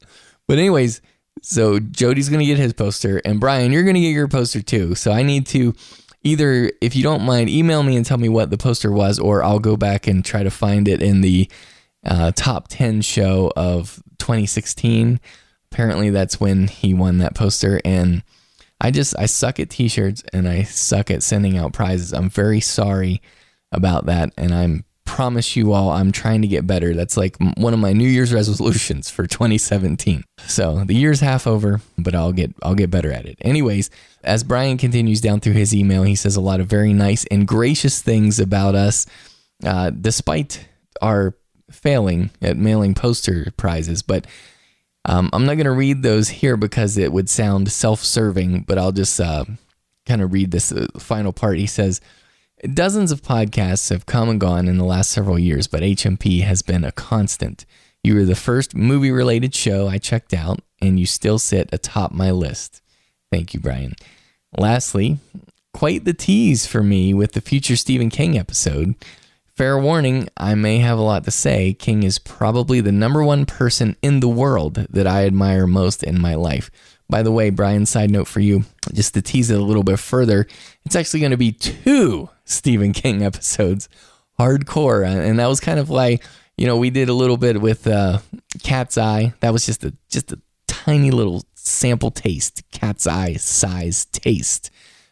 but 0.47 0.57
anyways, 0.59 1.01
so 1.41 1.79
Jody's 1.79 2.29
gonna 2.29 2.45
get 2.45 2.57
his 2.57 2.73
poster, 2.73 3.21
and 3.25 3.39
Brian, 3.39 3.71
you're 3.71 3.83
gonna 3.83 3.99
get 3.99 4.09
your 4.09 4.27
poster 4.27 4.61
too. 4.61 4.95
So 4.95 5.11
I 5.11 5.23
need 5.23 5.47
to 5.47 5.73
either, 6.23 6.71
if 6.81 6.95
you 6.95 7.03
don't 7.03 7.23
mind, 7.23 7.49
email 7.49 7.83
me 7.83 7.95
and 7.95 8.05
tell 8.05 8.17
me 8.17 8.29
what 8.29 8.49
the 8.49 8.57
poster 8.57 8.91
was, 8.91 9.19
or 9.19 9.43
I'll 9.43 9.59
go 9.59 9.77
back 9.77 10.07
and 10.07 10.25
try 10.25 10.43
to 10.43 10.51
find 10.51 10.87
it 10.87 11.01
in 11.01 11.21
the 11.21 11.49
uh, 12.05 12.31
top 12.35 12.67
10 12.67 13.01
show 13.01 13.51
of 13.55 14.01
2016. 14.17 15.19
Apparently, 15.71 16.09
that's 16.09 16.39
when 16.39 16.67
he 16.67 16.93
won 16.93 17.19
that 17.19 17.35
poster. 17.35 17.79
And 17.85 18.23
I 18.85 18.91
just, 18.91 19.17
I 19.17 19.25
suck 19.25 19.59
at 19.59 19.71
t 19.71 19.87
shirts 19.87 20.23
and 20.31 20.47
I 20.47 20.61
suck 20.61 21.09
at 21.09 21.23
sending 21.23 21.57
out 21.57 21.73
prizes. 21.73 22.13
I'm 22.13 22.29
very 22.29 22.59
sorry 22.59 23.19
about 23.71 24.05
that. 24.05 24.31
And 24.37 24.53
I'm 24.53 24.85
promise 25.05 25.55
you 25.55 25.73
all 25.73 25.89
I'm 25.89 26.11
trying 26.11 26.43
to 26.43 26.47
get 26.47 26.67
better. 26.67 26.93
That's 26.93 27.17
like 27.17 27.35
one 27.57 27.73
of 27.73 27.79
my 27.79 27.93
New 27.93 28.07
Year's 28.07 28.31
resolutions 28.31 29.09
for 29.09 29.25
2017. 29.25 30.23
So 30.45 30.83
the 30.85 30.93
year's 30.93 31.19
half 31.19 31.47
over, 31.47 31.81
but 31.97 32.13
I'll 32.13 32.31
get 32.31 32.53
I'll 32.61 32.75
get 32.75 32.91
better 32.91 33.11
at 33.11 33.25
it. 33.25 33.39
Anyways, 33.41 33.89
as 34.23 34.43
Brian 34.43 34.77
continues 34.77 35.19
down 35.19 35.39
through 35.39 35.53
his 35.53 35.73
email, 35.73 36.03
he 36.03 36.13
says 36.13 36.35
a 36.35 36.41
lot 36.41 36.59
of 36.59 36.67
very 36.67 36.93
nice 36.93 37.25
and 37.31 37.47
gracious 37.47 38.03
things 38.03 38.39
about 38.39 38.75
us, 38.75 39.07
uh, 39.63 39.89
despite 39.89 40.67
our 41.01 41.33
failing 41.71 42.29
at 42.39 42.55
mailing 42.55 42.93
poster 42.93 43.51
prizes. 43.57 44.03
But 44.03 44.27
um, 45.05 45.29
I'm 45.33 45.45
not 45.45 45.55
going 45.55 45.65
to 45.65 45.71
read 45.71 46.03
those 46.03 46.29
here 46.29 46.57
because 46.57 46.97
it 46.97 47.11
would 47.11 47.29
sound 47.29 47.71
self-serving. 47.71 48.61
But 48.61 48.77
I'll 48.77 48.91
just 48.91 49.19
uh, 49.19 49.45
kind 50.05 50.21
of 50.21 50.33
read 50.33 50.51
this 50.51 50.71
uh, 50.71 50.87
final 50.97 51.33
part. 51.33 51.57
He 51.57 51.67
says. 51.67 52.01
Dozens 52.73 53.11
of 53.11 53.21
podcasts 53.21 53.89
have 53.89 54.05
come 54.05 54.29
and 54.29 54.39
gone 54.39 54.67
in 54.67 54.77
the 54.77 54.85
last 54.85 55.11
several 55.11 55.37
years, 55.37 55.67
but 55.67 55.81
HMP 55.81 56.41
has 56.43 56.61
been 56.61 56.85
a 56.85 56.91
constant. 56.91 57.65
You 58.01 58.15
were 58.15 58.23
the 58.23 58.33
first 58.33 58.75
movie 58.75 59.11
related 59.11 59.53
show 59.53 59.87
I 59.87 59.97
checked 59.97 60.33
out, 60.33 60.61
and 60.81 60.99
you 60.99 61.05
still 61.05 61.37
sit 61.37 61.69
atop 61.73 62.11
my 62.11 62.31
list. 62.31 62.81
Thank 63.31 63.53
you, 63.53 63.59
Brian. 63.59 63.93
Lastly, 64.57 65.17
quite 65.73 66.05
the 66.05 66.13
tease 66.13 66.65
for 66.65 66.81
me 66.81 67.13
with 67.13 67.33
the 67.33 67.41
future 67.41 67.75
Stephen 67.75 68.09
King 68.09 68.37
episode. 68.37 68.95
Fair 69.55 69.79
warning, 69.79 70.27
I 70.35 70.53
may 70.55 70.79
have 70.79 70.97
a 70.97 71.01
lot 71.01 71.23
to 71.23 71.31
say. 71.31 71.73
King 71.73 72.03
is 72.03 72.19
probably 72.19 72.81
the 72.81 72.91
number 72.91 73.23
one 73.23 73.45
person 73.45 73.95
in 74.01 74.19
the 74.19 74.27
world 74.27 74.75
that 74.89 75.07
I 75.07 75.25
admire 75.25 75.65
most 75.65 76.03
in 76.03 76.19
my 76.19 76.35
life. 76.35 76.69
By 77.09 77.23
the 77.23 77.31
way, 77.31 77.51
Brian, 77.51 77.85
side 77.85 78.11
note 78.11 78.27
for 78.27 78.41
you, 78.41 78.65
just 78.91 79.13
to 79.13 79.21
tease 79.21 79.49
it 79.49 79.57
a 79.57 79.63
little 79.63 79.83
bit 79.83 79.97
further, 79.97 80.45
it's 80.85 80.97
actually 80.97 81.21
going 81.21 81.31
to 81.31 81.37
be 81.37 81.53
two 81.53 82.29
Stephen 82.43 82.91
King 82.91 83.23
episodes, 83.23 83.87
hardcore, 84.37 85.07
and 85.07 85.39
that 85.39 85.47
was 85.47 85.61
kind 85.61 85.79
of 85.79 85.89
like 85.89 86.25
you 86.57 86.67
know 86.67 86.75
we 86.75 86.89
did 86.89 87.07
a 87.07 87.13
little 87.13 87.37
bit 87.37 87.61
with 87.61 87.87
uh, 87.87 88.19
Cat's 88.61 88.97
Eye. 88.97 89.35
That 89.39 89.53
was 89.53 89.65
just 89.65 89.85
a 89.85 89.93
just 90.09 90.33
a 90.33 90.39
tiny 90.67 91.11
little 91.11 91.45
sample 91.53 92.11
taste, 92.11 92.63
Cat's 92.71 93.07
Eye 93.07 93.35
size 93.35 94.03
taste 94.05 94.69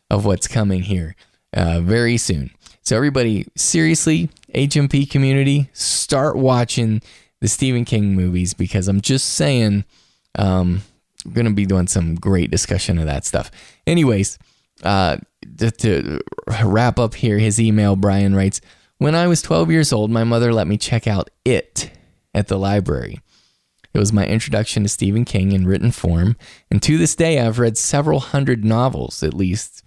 of 0.09 0.25
what's 0.25 0.49
coming 0.49 0.81
here 0.81 1.15
uh, 1.53 1.79
very 1.79 2.17
soon. 2.17 2.51
So 2.83 2.95
everybody, 2.95 3.47
seriously, 3.55 4.29
HMP 4.53 5.09
community, 5.09 5.69
start 5.73 6.35
watching 6.35 7.01
the 7.41 7.47
Stephen 7.47 7.85
King 7.85 8.15
movies 8.15 8.53
because 8.53 8.87
I'm 8.87 9.01
just 9.01 9.33
saying. 9.33 9.85
Um, 10.35 10.81
we're 11.25 11.33
going 11.33 11.45
to 11.45 11.53
be 11.53 11.65
doing 11.65 11.87
some 11.87 12.15
great 12.15 12.51
discussion 12.51 12.97
of 12.97 13.05
that 13.05 13.25
stuff. 13.25 13.51
Anyways, 13.87 14.37
uh, 14.83 15.17
to, 15.57 15.71
to 15.71 16.19
wrap 16.63 16.99
up 16.99 17.15
here, 17.15 17.39
his 17.39 17.59
email, 17.59 17.95
Brian 17.95 18.35
writes 18.35 18.61
When 18.97 19.15
I 19.15 19.27
was 19.27 19.41
12 19.41 19.71
years 19.71 19.93
old, 19.93 20.11
my 20.11 20.23
mother 20.23 20.53
let 20.53 20.67
me 20.67 20.77
check 20.77 21.07
out 21.07 21.29
It 21.45 21.91
at 22.33 22.47
the 22.47 22.57
library. 22.57 23.19
It 23.93 23.99
was 23.99 24.11
my 24.11 24.25
introduction 24.25 24.83
to 24.83 24.89
Stephen 24.89 25.23
King 25.23 25.51
in 25.51 25.67
written 25.67 25.91
form, 25.91 26.35
and 26.71 26.81
to 26.81 26.97
this 26.97 27.15
day, 27.15 27.39
I've 27.39 27.59
read 27.59 27.77
several 27.77 28.19
hundred 28.19 28.65
novels 28.65 29.21
at 29.21 29.35
least, 29.35 29.83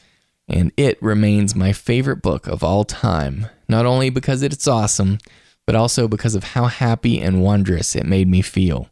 and 0.49 0.73
it 0.77 1.01
remains 1.03 1.55
my 1.55 1.73
favorite 1.73 2.23
book 2.23 2.47
of 2.47 2.63
all 2.63 2.85
time, 2.85 3.47
not 3.69 3.87
only 3.87 4.11
because 4.11 4.43
it's 4.43 4.69
awesome, 4.69 5.19
but 5.67 5.75
also 5.75 6.07
because 6.07 6.35
of 6.35 6.45
how 6.45 6.67
happy 6.67 7.21
and 7.21 7.43
wondrous 7.43 7.97
it 7.97 8.07
made 8.07 8.29
me 8.29 8.43
feel. 8.43 8.89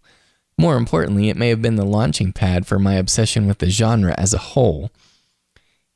More 0.58 0.76
importantly, 0.76 1.28
it 1.28 1.36
may 1.36 1.48
have 1.48 1.62
been 1.62 1.76
the 1.76 1.84
launching 1.84 2.32
pad 2.32 2.66
for 2.66 2.78
my 2.78 2.94
obsession 2.94 3.46
with 3.46 3.58
the 3.58 3.70
genre 3.70 4.14
as 4.18 4.34
a 4.34 4.38
whole. 4.38 4.90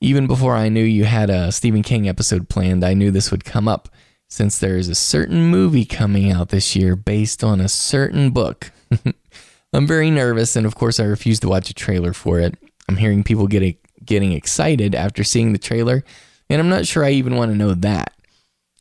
Even 0.01 0.26
before 0.26 0.55
I 0.55 0.68
knew 0.68 0.82
you 0.82 1.05
had 1.05 1.30
a 1.30 1.51
Stephen 1.51 1.82
King 1.82 2.09
episode 2.09 2.48
planned, 2.48 2.85
I 2.85 2.94
knew 2.94 3.10
this 3.10 3.30
would 3.30 3.44
come 3.44 3.66
up, 3.66 3.89
since 4.28 4.59
there 4.59 4.76
is 4.76 4.89
a 4.89 4.94
certain 4.94 5.47
movie 5.47 5.85
coming 5.85 6.30
out 6.30 6.51
this 6.51 6.76
year 6.76 6.94
based 6.94 7.43
on 7.43 7.60
a 7.60 7.68
certain 7.68 8.30
book. 8.30 8.70
I'm 9.72 9.86
very 9.86 10.10
nervous, 10.10 10.55
and 10.55 10.66
of 10.66 10.74
course, 10.74 11.01
I 11.01 11.05
refuse 11.05 11.40
to 11.40 11.48
watch 11.48 11.70
a 11.70 11.74
trailer 11.74 12.12
for 12.12 12.39
it. 12.39 12.56
I'm 12.89 12.97
hearing 12.97 13.24
people 13.24 13.47
getting 13.48 13.76
getting 14.09 14.32
excited 14.32 14.94
after 14.94 15.22
seeing 15.22 15.52
the 15.52 15.59
trailer, 15.59 16.02
and 16.51 16.60
I'm 16.60 16.68
not 16.68 16.86
sure 16.86 17.05
I 17.05 17.10
even 17.10 17.36
want 17.36 17.52
to 17.52 17.56
know 17.56 17.74
that. 17.74 18.12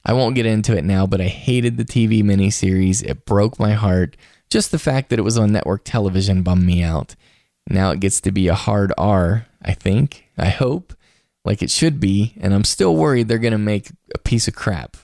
I 0.03 0.13
won't 0.13 0.35
get 0.35 0.45
into 0.45 0.75
it 0.75 0.85
now, 0.85 1.05
but 1.05 1.19
I 1.19 1.25
hated 1.25 1.77
the 1.77 1.85
TV 1.85 2.23
miniseries. 2.23 3.03
It 3.03 3.25
broke 3.25 3.59
my 3.59 3.73
heart. 3.73 4.15
Just 4.49 4.71
the 4.71 4.79
fact 4.79 5.09
that 5.09 5.19
it 5.19 5.23
was 5.23 5.37
on 5.37 5.51
network 5.51 5.81
television 5.83 6.43
bummed 6.43 6.65
me 6.65 6.81
out. 6.81 7.15
Now 7.69 7.91
it 7.91 7.99
gets 7.99 8.21
to 8.21 8.31
be 8.31 8.47
a 8.47 8.55
hard 8.55 8.93
R, 8.97 9.45
I 9.61 9.73
think, 9.73 10.25
I 10.37 10.47
hope, 10.47 10.93
like 11.43 11.61
it 11.61 11.69
should 11.69 11.99
be, 11.99 12.33
and 12.39 12.53
I'm 12.53 12.63
still 12.63 12.95
worried 12.95 13.27
they're 13.27 13.37
going 13.37 13.51
to 13.51 13.57
make 13.57 13.91
a 14.15 14.19
piece 14.19 14.47
of 14.47 14.55
crap. 14.55 14.95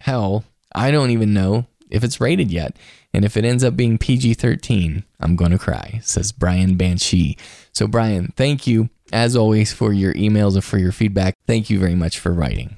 Hell, 0.00 0.44
I 0.72 0.92
don't 0.92 1.10
even 1.10 1.34
know 1.34 1.66
if 1.90 2.04
it's 2.04 2.20
rated 2.20 2.52
yet. 2.52 2.76
And 3.12 3.24
if 3.24 3.36
it 3.36 3.44
ends 3.44 3.64
up 3.64 3.74
being 3.74 3.98
PG 3.98 4.34
13, 4.34 5.02
I'm 5.18 5.34
going 5.34 5.50
to 5.50 5.58
cry, 5.58 6.00
says 6.04 6.30
Brian 6.30 6.76
Banshee. 6.76 7.36
So, 7.72 7.88
Brian, 7.88 8.32
thank 8.36 8.66
you, 8.66 8.90
as 9.12 9.36
always, 9.36 9.72
for 9.72 9.92
your 9.92 10.14
emails 10.14 10.54
and 10.54 10.64
for 10.64 10.78
your 10.78 10.92
feedback. 10.92 11.34
Thank 11.46 11.70
you 11.70 11.78
very 11.78 11.94
much 11.94 12.18
for 12.18 12.32
writing. 12.32 12.76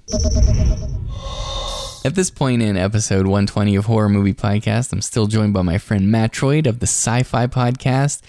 At 2.02 2.14
this 2.14 2.30
point 2.30 2.62
in 2.62 2.78
episode 2.78 3.26
120 3.26 3.76
of 3.76 3.84
Horror 3.84 4.08
Movie 4.08 4.32
Podcast, 4.32 4.92
I'm 4.92 5.02
still 5.02 5.26
joined 5.26 5.52
by 5.52 5.62
my 5.62 5.76
friend 5.76 6.08
Matroid 6.08 6.66
of 6.66 6.80
the 6.80 6.86
Sci 6.86 7.22
Fi 7.24 7.46
Podcast. 7.46 8.22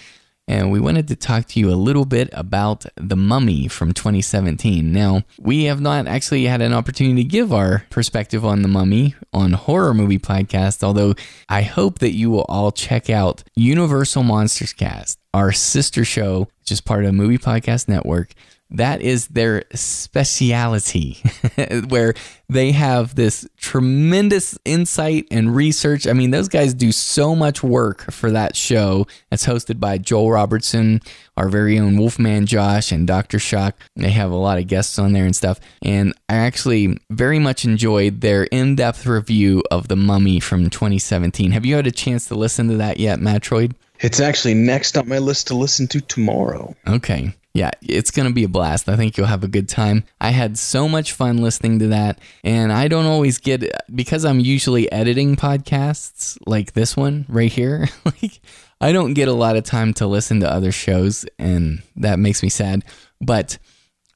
And 0.48 0.72
we 0.72 0.80
wanted 0.80 1.06
to 1.08 1.16
talk 1.16 1.46
to 1.48 1.60
you 1.60 1.70
a 1.70 1.74
little 1.76 2.04
bit 2.04 2.28
about 2.32 2.84
The 2.96 3.16
Mummy 3.16 3.68
from 3.68 3.92
2017. 3.92 4.92
Now, 4.92 5.22
we 5.38 5.64
have 5.64 5.80
not 5.80 6.08
actually 6.08 6.44
had 6.44 6.60
an 6.60 6.72
opportunity 6.72 7.22
to 7.22 7.28
give 7.28 7.52
our 7.52 7.86
perspective 7.90 8.44
on 8.44 8.62
The 8.62 8.68
Mummy 8.68 9.14
on 9.32 9.52
Horror 9.52 9.94
Movie 9.94 10.18
Podcast, 10.18 10.82
although 10.82 11.14
I 11.48 11.62
hope 11.62 12.00
that 12.00 12.14
you 12.14 12.30
will 12.30 12.46
all 12.48 12.72
check 12.72 13.08
out 13.08 13.44
Universal 13.54 14.24
Monsters 14.24 14.72
Cast, 14.72 15.18
our 15.32 15.52
sister 15.52 16.04
show, 16.04 16.48
which 16.60 16.72
is 16.72 16.80
part 16.80 17.04
of 17.04 17.14
Movie 17.14 17.38
Podcast 17.38 17.88
Network 17.88 18.34
that 18.72 19.02
is 19.02 19.28
their 19.28 19.64
speciality, 19.74 21.22
where 21.88 22.14
they 22.48 22.72
have 22.72 23.14
this 23.14 23.46
tremendous 23.58 24.58
insight 24.64 25.26
and 25.30 25.54
research. 25.54 26.06
I 26.06 26.14
mean, 26.14 26.30
those 26.30 26.48
guys 26.48 26.72
do 26.72 26.90
so 26.90 27.34
much 27.34 27.62
work 27.62 28.10
for 28.10 28.30
that 28.30 28.56
show. 28.56 29.06
It's 29.30 29.46
hosted 29.46 29.78
by 29.78 29.98
Joel 29.98 30.32
Robertson, 30.32 31.00
our 31.36 31.48
very 31.48 31.78
own 31.78 31.98
Wolfman 31.98 32.46
Josh, 32.46 32.92
and 32.92 33.06
Dr. 33.06 33.38
Shock. 33.38 33.76
They 33.96 34.10
have 34.10 34.30
a 34.30 34.36
lot 34.36 34.58
of 34.58 34.66
guests 34.68 34.98
on 34.98 35.12
there 35.12 35.26
and 35.26 35.36
stuff. 35.36 35.60
And 35.82 36.14
I 36.28 36.36
actually 36.36 36.98
very 37.10 37.38
much 37.38 37.64
enjoyed 37.64 38.22
their 38.22 38.44
in 38.44 38.76
depth 38.76 39.06
review 39.06 39.62
of 39.70 39.88
The 39.88 39.96
Mummy 39.96 40.40
from 40.40 40.70
2017. 40.70 41.52
Have 41.52 41.66
you 41.66 41.76
had 41.76 41.86
a 41.86 41.92
chance 41.92 42.26
to 42.28 42.34
listen 42.34 42.68
to 42.68 42.76
that 42.78 42.98
yet, 42.98 43.18
Matroid? 43.18 43.74
It's 44.00 44.18
actually 44.18 44.54
next 44.54 44.96
on 44.96 45.08
my 45.08 45.18
list 45.18 45.46
to 45.48 45.54
listen 45.54 45.86
to 45.88 46.00
tomorrow. 46.00 46.74
Okay 46.88 47.34
yeah, 47.54 47.70
it's 47.82 48.10
going 48.10 48.26
to 48.26 48.32
be 48.32 48.44
a 48.44 48.48
blast. 48.48 48.88
I 48.88 48.96
think 48.96 49.16
you'll 49.16 49.26
have 49.26 49.44
a 49.44 49.48
good 49.48 49.68
time. 49.68 50.04
I 50.20 50.30
had 50.30 50.56
so 50.56 50.88
much 50.88 51.12
fun 51.12 51.38
listening 51.38 51.80
to 51.80 51.88
that. 51.88 52.18
And 52.42 52.72
I 52.72 52.88
don't 52.88 53.04
always 53.04 53.38
get, 53.38 53.70
because 53.94 54.24
I'm 54.24 54.40
usually 54.40 54.90
editing 54.90 55.36
podcasts 55.36 56.38
like 56.46 56.72
this 56.72 56.96
one 56.96 57.26
right 57.28 57.52
here, 57.52 57.88
like, 58.04 58.40
I 58.80 58.92
don't 58.92 59.12
get 59.12 59.28
a 59.28 59.34
lot 59.34 59.56
of 59.56 59.64
time 59.64 59.92
to 59.94 60.06
listen 60.06 60.40
to 60.40 60.50
other 60.50 60.72
shows. 60.72 61.26
And 61.38 61.82
that 61.96 62.18
makes 62.18 62.42
me 62.42 62.48
sad. 62.48 62.84
But 63.20 63.58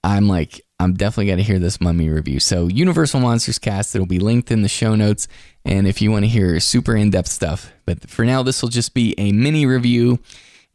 I'm 0.02 0.28
like, 0.28 0.62
I'm 0.80 0.94
definitely 0.94 1.26
going 1.26 1.38
to 1.38 1.44
hear 1.44 1.58
this 1.58 1.80
mummy 1.80 2.08
review. 2.08 2.40
So, 2.40 2.68
Universal 2.68 3.20
Monsters 3.20 3.58
cast, 3.58 3.94
it'll 3.94 4.06
be 4.06 4.18
linked 4.18 4.50
in 4.50 4.62
the 4.62 4.68
show 4.68 4.94
notes. 4.94 5.28
And 5.64 5.86
if 5.86 6.00
you 6.00 6.10
want 6.10 6.24
to 6.24 6.28
hear 6.28 6.58
super 6.60 6.96
in 6.96 7.10
depth 7.10 7.28
stuff, 7.28 7.72
but 7.86 8.08
for 8.08 8.24
now, 8.24 8.42
this 8.42 8.62
will 8.62 8.68
just 8.68 8.94
be 8.94 9.14
a 9.18 9.32
mini 9.32 9.66
review. 9.66 10.20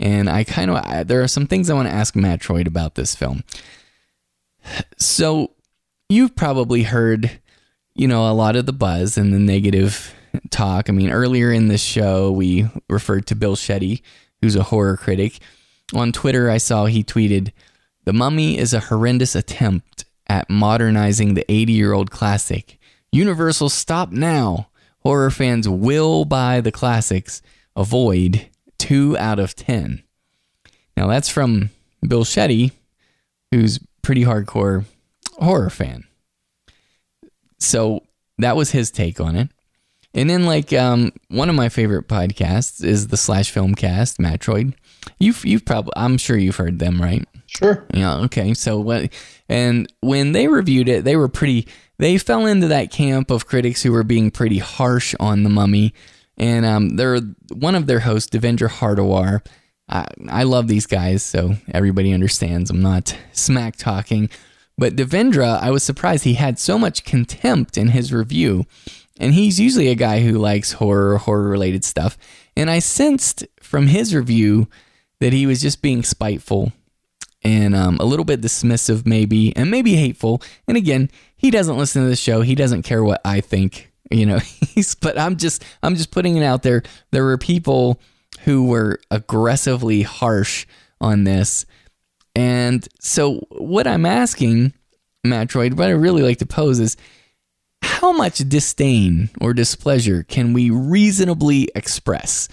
And 0.02 0.30
I 0.30 0.44
kind 0.44 0.72
of, 0.72 1.08
there 1.08 1.22
are 1.22 1.28
some 1.28 1.46
things 1.48 1.70
I 1.70 1.76
want 1.76 1.88
to 1.88 1.94
ask 1.94 2.16
Matroid 2.16 2.68
about 2.68 2.96
this 2.96 3.16
film. 3.16 3.44
So, 4.98 5.52
you've 6.10 6.36
probably 6.36 6.84
heard, 6.84 7.40
you 7.96 8.08
know, 8.08 8.30
a 8.30 8.34
lot 8.34 8.56
of 8.56 8.66
the 8.66 8.74
buzz 8.74 9.18
and 9.18 9.34
the 9.34 9.40
negative 9.40 10.14
talk. 10.50 10.90
I 10.90 10.92
mean, 10.92 11.12
earlier 11.12 11.52
in 11.52 11.68
this 11.68 11.84
show, 11.84 12.32
we 12.32 12.68
referred 12.90 13.26
to 13.28 13.36
Bill 13.36 13.56
Shetty, 13.56 14.02
who's 14.42 14.56
a 14.56 14.64
horror 14.64 14.98
critic. 14.98 15.40
On 15.94 16.12
Twitter, 16.12 16.50
I 16.50 16.58
saw 16.58 16.86
he 16.86 17.04
tweeted, 17.04 17.52
The 18.06 18.14
Mummy 18.14 18.58
is 18.58 18.74
a 18.74 18.80
horrendous 18.80 19.36
attempt 19.36 20.06
at 20.28 20.50
modernizing 20.50 21.34
the 21.34 21.50
80 21.52 21.74
year 21.74 21.94
old 21.94 22.12
classic. 22.12 22.80
Universal, 23.12 23.70
stop 23.70 24.12
now. 24.12 24.70
Horror 25.00 25.32
fans 25.32 25.68
will 25.68 26.26
buy 26.26 26.62
the 26.62 26.72
classics. 26.72 27.42
Avoid 27.76 28.48
2 28.82 29.16
out 29.18 29.40
of 29.40 29.56
10. 29.56 30.02
Now, 30.98 31.08
that's 31.08 31.30
from 31.30 31.70
Bill 32.06 32.24
Shetty, 32.24 32.72
who's 33.52 33.80
pretty 34.02 34.24
hardcore 34.24 34.86
horror 35.38 35.70
fan. 35.70 36.04
So 37.60 38.02
that 38.40 38.56
was 38.56 38.72
his 38.72 38.90
take 38.90 39.20
on 39.20 39.36
it. 39.36 39.50
And 40.14 40.30
then, 40.30 40.46
like, 40.46 40.74
um, 40.74 41.14
one 41.30 41.48
of 41.48 41.56
my 41.56 41.70
favorite 41.70 42.08
podcasts 42.08 42.84
is 42.84 43.08
the 43.08 43.18
Slash 43.18 43.52
Film 43.52 43.76
Cast, 43.76 44.18
Matroid. 44.18 44.74
You've, 45.20 45.46
you've 45.46 45.64
probably, 45.64 45.94
I'm 45.96 46.18
sure 46.18 46.36
you've 46.38 46.58
heard 46.58 46.80
them, 46.80 47.02
right? 47.02 47.26
Sure. 47.46 47.86
Yeah. 47.94 48.18
Okay. 48.22 48.54
So 48.54 48.80
what? 48.80 49.14
And 49.48 49.92
when 50.02 50.32
they 50.32 50.48
reviewed 50.48 50.90
it, 50.90 51.04
they 51.04 51.16
were 51.16 51.28
pretty. 51.28 51.68
They 52.00 52.18
fell 52.18 52.46
into 52.46 52.68
that 52.68 52.92
camp 52.92 53.30
of 53.30 53.46
critics 53.46 53.84
who 53.84 53.92
were 53.92 54.04
being 54.04 54.32
pretty 54.32 54.58
harsh 54.58 55.14
on 55.20 55.44
the 55.44 55.50
Mummy. 55.50 55.94
And 56.42 56.66
um, 56.66 56.96
they're 56.96 57.20
one 57.54 57.76
of 57.76 57.86
their 57.86 58.00
hosts, 58.00 58.36
Devindra 58.36 58.68
Hardawar. 58.68 59.46
I, 59.88 60.08
I 60.28 60.44
love 60.44 60.68
these 60.68 60.88
guys, 60.88 61.24
so 61.24 61.56
everybody 61.72 62.12
understands. 62.12 62.72
I'm 62.72 62.82
not 62.82 63.16
smack 63.32 63.76
talking, 63.78 64.30
but 64.76 64.96
Devindra, 64.96 65.60
I 65.62 65.70
was 65.70 65.84
surprised 65.84 66.24
he 66.24 66.34
had 66.34 66.58
so 66.58 66.80
much 66.80 67.06
contempt 67.06 67.78
in 67.78 67.90
his 67.90 68.12
review. 68.12 68.66
And 69.20 69.36
he's 69.36 69.60
usually 69.60 69.90
a 69.90 69.96
guy 69.96 70.22
who 70.22 70.40
likes 70.40 70.74
horror, 70.74 71.20
horror 71.20 71.48
related 71.48 71.86
stuff. 71.86 72.18
And 72.58 72.72
I 72.72 72.80
sensed 72.80 73.46
from 73.62 73.86
his 73.86 74.16
review 74.16 74.68
that 75.20 75.34
he 75.34 75.46
was 75.46 75.62
just 75.62 75.84
being 75.84 76.02
spiteful 76.02 76.74
and 77.44 77.76
um, 77.76 77.98
a 78.00 78.06
little 78.06 78.26
bit 78.26 78.42
dismissive, 78.42 79.06
maybe, 79.06 79.56
and 79.56 79.70
maybe 79.70 79.96
hateful. 79.96 80.42
And 80.68 80.76
again, 80.76 81.12
he 81.36 81.52
doesn't 81.52 81.78
listen 81.78 82.02
to 82.02 82.10
the 82.10 82.16
show. 82.16 82.42
He 82.42 82.56
doesn't 82.56 82.82
care 82.82 83.04
what 83.04 83.22
I 83.24 83.42
think, 83.42 83.91
you 84.12 84.26
know. 84.26 84.40
But 85.02 85.20
I'm 85.20 85.36
just, 85.38 85.64
I'm 85.84 85.96
just 85.96 86.12
putting 86.12 86.38
it 86.38 86.44
out 86.44 86.64
there. 86.64 86.82
There 87.12 87.24
were 87.24 87.38
people 87.38 88.00
who 88.46 88.66
were 88.66 89.00
aggressively 89.12 90.02
harsh 90.02 90.66
on 91.00 91.24
this, 91.24 91.66
and 92.36 92.88
so 93.00 93.46
what 93.52 93.86
I'm 93.86 94.06
asking, 94.06 94.74
Matroid, 95.26 95.74
what 95.74 95.88
I 95.88 95.92
really 95.92 96.24
like 96.24 96.38
to 96.40 96.46
pose 96.46 96.80
is, 96.80 96.98
how 97.82 98.12
much 98.12 98.38
disdain 98.48 99.30
or 99.40 99.54
displeasure 99.54 100.24
can 100.24 100.54
we 100.54 100.70
reasonably 100.70 101.70
express? 101.76 102.48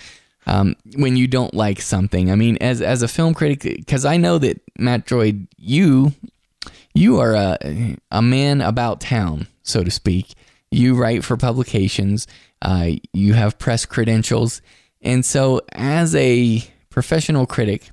um, 0.48 0.74
when 0.97 1.16
you 1.16 1.28
don't 1.28 1.55
like 1.55 1.80
something. 1.80 2.32
I 2.32 2.35
mean, 2.35 2.56
as 2.60 2.80
as 2.82 3.02
a 3.02 3.09
film 3.09 3.35
critic, 3.35 3.60
because 3.60 4.05
I 4.05 4.16
know 4.16 4.39
that 4.39 4.60
Matroid, 4.76 5.47
you 5.56 6.12
you 6.94 7.20
are 7.20 7.35
a 7.35 7.97
a 8.10 8.22
man 8.22 8.60
about 8.62 9.01
town, 9.01 9.47
so 9.62 9.85
to 9.85 9.90
speak. 9.90 10.35
You 10.70 10.95
write 10.95 11.24
for 11.24 11.36
publications. 11.36 12.27
Uh, 12.61 12.93
you 13.12 13.35
have 13.35 13.59
press 13.59 13.86
credentials, 13.86 14.61
and 15.01 15.24
so 15.24 15.61
as 15.73 16.15
a 16.15 16.62
professional 16.90 17.47
critic, 17.47 17.90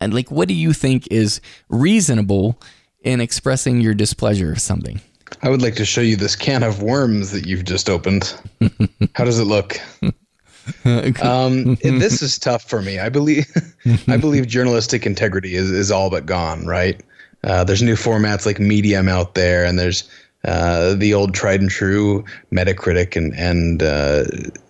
and 0.00 0.14
like, 0.14 0.30
what 0.30 0.48
do 0.48 0.54
you 0.54 0.72
think 0.72 1.08
is 1.10 1.40
reasonable 1.68 2.60
in 3.02 3.20
expressing 3.20 3.80
your 3.80 3.94
displeasure 3.94 4.52
of 4.52 4.60
something? 4.60 5.00
I 5.42 5.50
would 5.50 5.62
like 5.62 5.76
to 5.76 5.84
show 5.84 6.00
you 6.00 6.16
this 6.16 6.36
can 6.36 6.62
of 6.62 6.82
worms 6.82 7.32
that 7.32 7.46
you've 7.46 7.64
just 7.64 7.88
opened. 7.88 8.34
How 9.14 9.24
does 9.24 9.38
it 9.38 9.44
look? 9.44 9.78
um, 11.22 11.76
this 11.76 12.22
is 12.22 12.38
tough 12.38 12.68
for 12.68 12.82
me. 12.82 12.98
I 12.98 13.08
believe 13.08 13.46
I 14.08 14.16
believe 14.16 14.46
journalistic 14.46 15.06
integrity 15.06 15.54
is, 15.54 15.70
is 15.70 15.90
all 15.90 16.10
but 16.10 16.26
gone. 16.26 16.66
Right? 16.66 17.00
Uh, 17.44 17.64
there's 17.64 17.82
new 17.82 17.94
formats 17.94 18.46
like 18.46 18.58
Medium 18.58 19.08
out 19.08 19.34
there, 19.34 19.64
and 19.64 19.78
there's 19.78 20.08
uh, 20.44 20.94
the 20.94 21.14
old 21.14 21.34
tried 21.34 21.60
and 21.60 21.70
true 21.70 22.24
Metacritic 22.52 23.16
and 23.16 23.34
and 23.34 23.82
uh, 23.82 24.24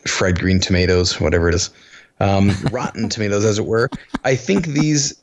fried 0.07 0.39
green 0.39 0.61
tomatoes, 0.61 1.20
whatever 1.20 1.49
it 1.49 1.55
is, 1.55 1.70
um, 2.20 2.51
rotten 2.73 3.09
tomatoes, 3.09 3.45
as 3.45 3.59
it 3.59 3.66
were. 3.66 3.90
I 4.24 4.35
think 4.35 4.66
these 4.69 5.23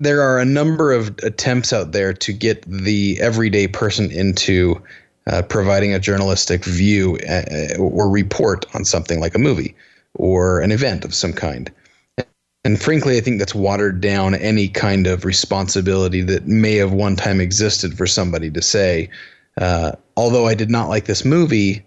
there 0.00 0.22
are 0.22 0.38
a 0.38 0.44
number 0.44 0.92
of 0.92 1.16
attempts 1.22 1.72
out 1.72 1.92
there 1.92 2.12
to 2.12 2.32
get 2.32 2.62
the 2.62 3.18
everyday 3.20 3.66
person 3.68 4.10
into 4.10 4.82
uh, 5.26 5.42
providing 5.42 5.94
a 5.94 5.98
journalistic 5.98 6.64
view 6.64 7.18
uh, 7.28 7.76
or 7.78 8.10
report 8.10 8.66
on 8.74 8.84
something 8.84 9.20
like 9.20 9.34
a 9.34 9.38
movie 9.38 9.74
or 10.14 10.60
an 10.60 10.72
event 10.72 11.04
of 11.04 11.14
some 11.14 11.32
kind. 11.32 11.70
And 12.64 12.80
frankly, 12.80 13.18
I 13.18 13.20
think 13.20 13.38
that's 13.38 13.54
watered 13.54 14.00
down 14.00 14.34
any 14.34 14.68
kind 14.68 15.06
of 15.06 15.24
responsibility 15.24 16.22
that 16.22 16.46
may 16.46 16.76
have 16.76 16.92
one 16.92 17.14
time 17.14 17.40
existed 17.40 17.96
for 17.96 18.06
somebody 18.06 18.50
to 18.50 18.62
say, 18.62 19.10
uh, 19.60 19.92
although 20.16 20.46
I 20.46 20.54
did 20.54 20.70
not 20.70 20.88
like 20.88 21.06
this 21.06 21.24
movie, 21.24 21.84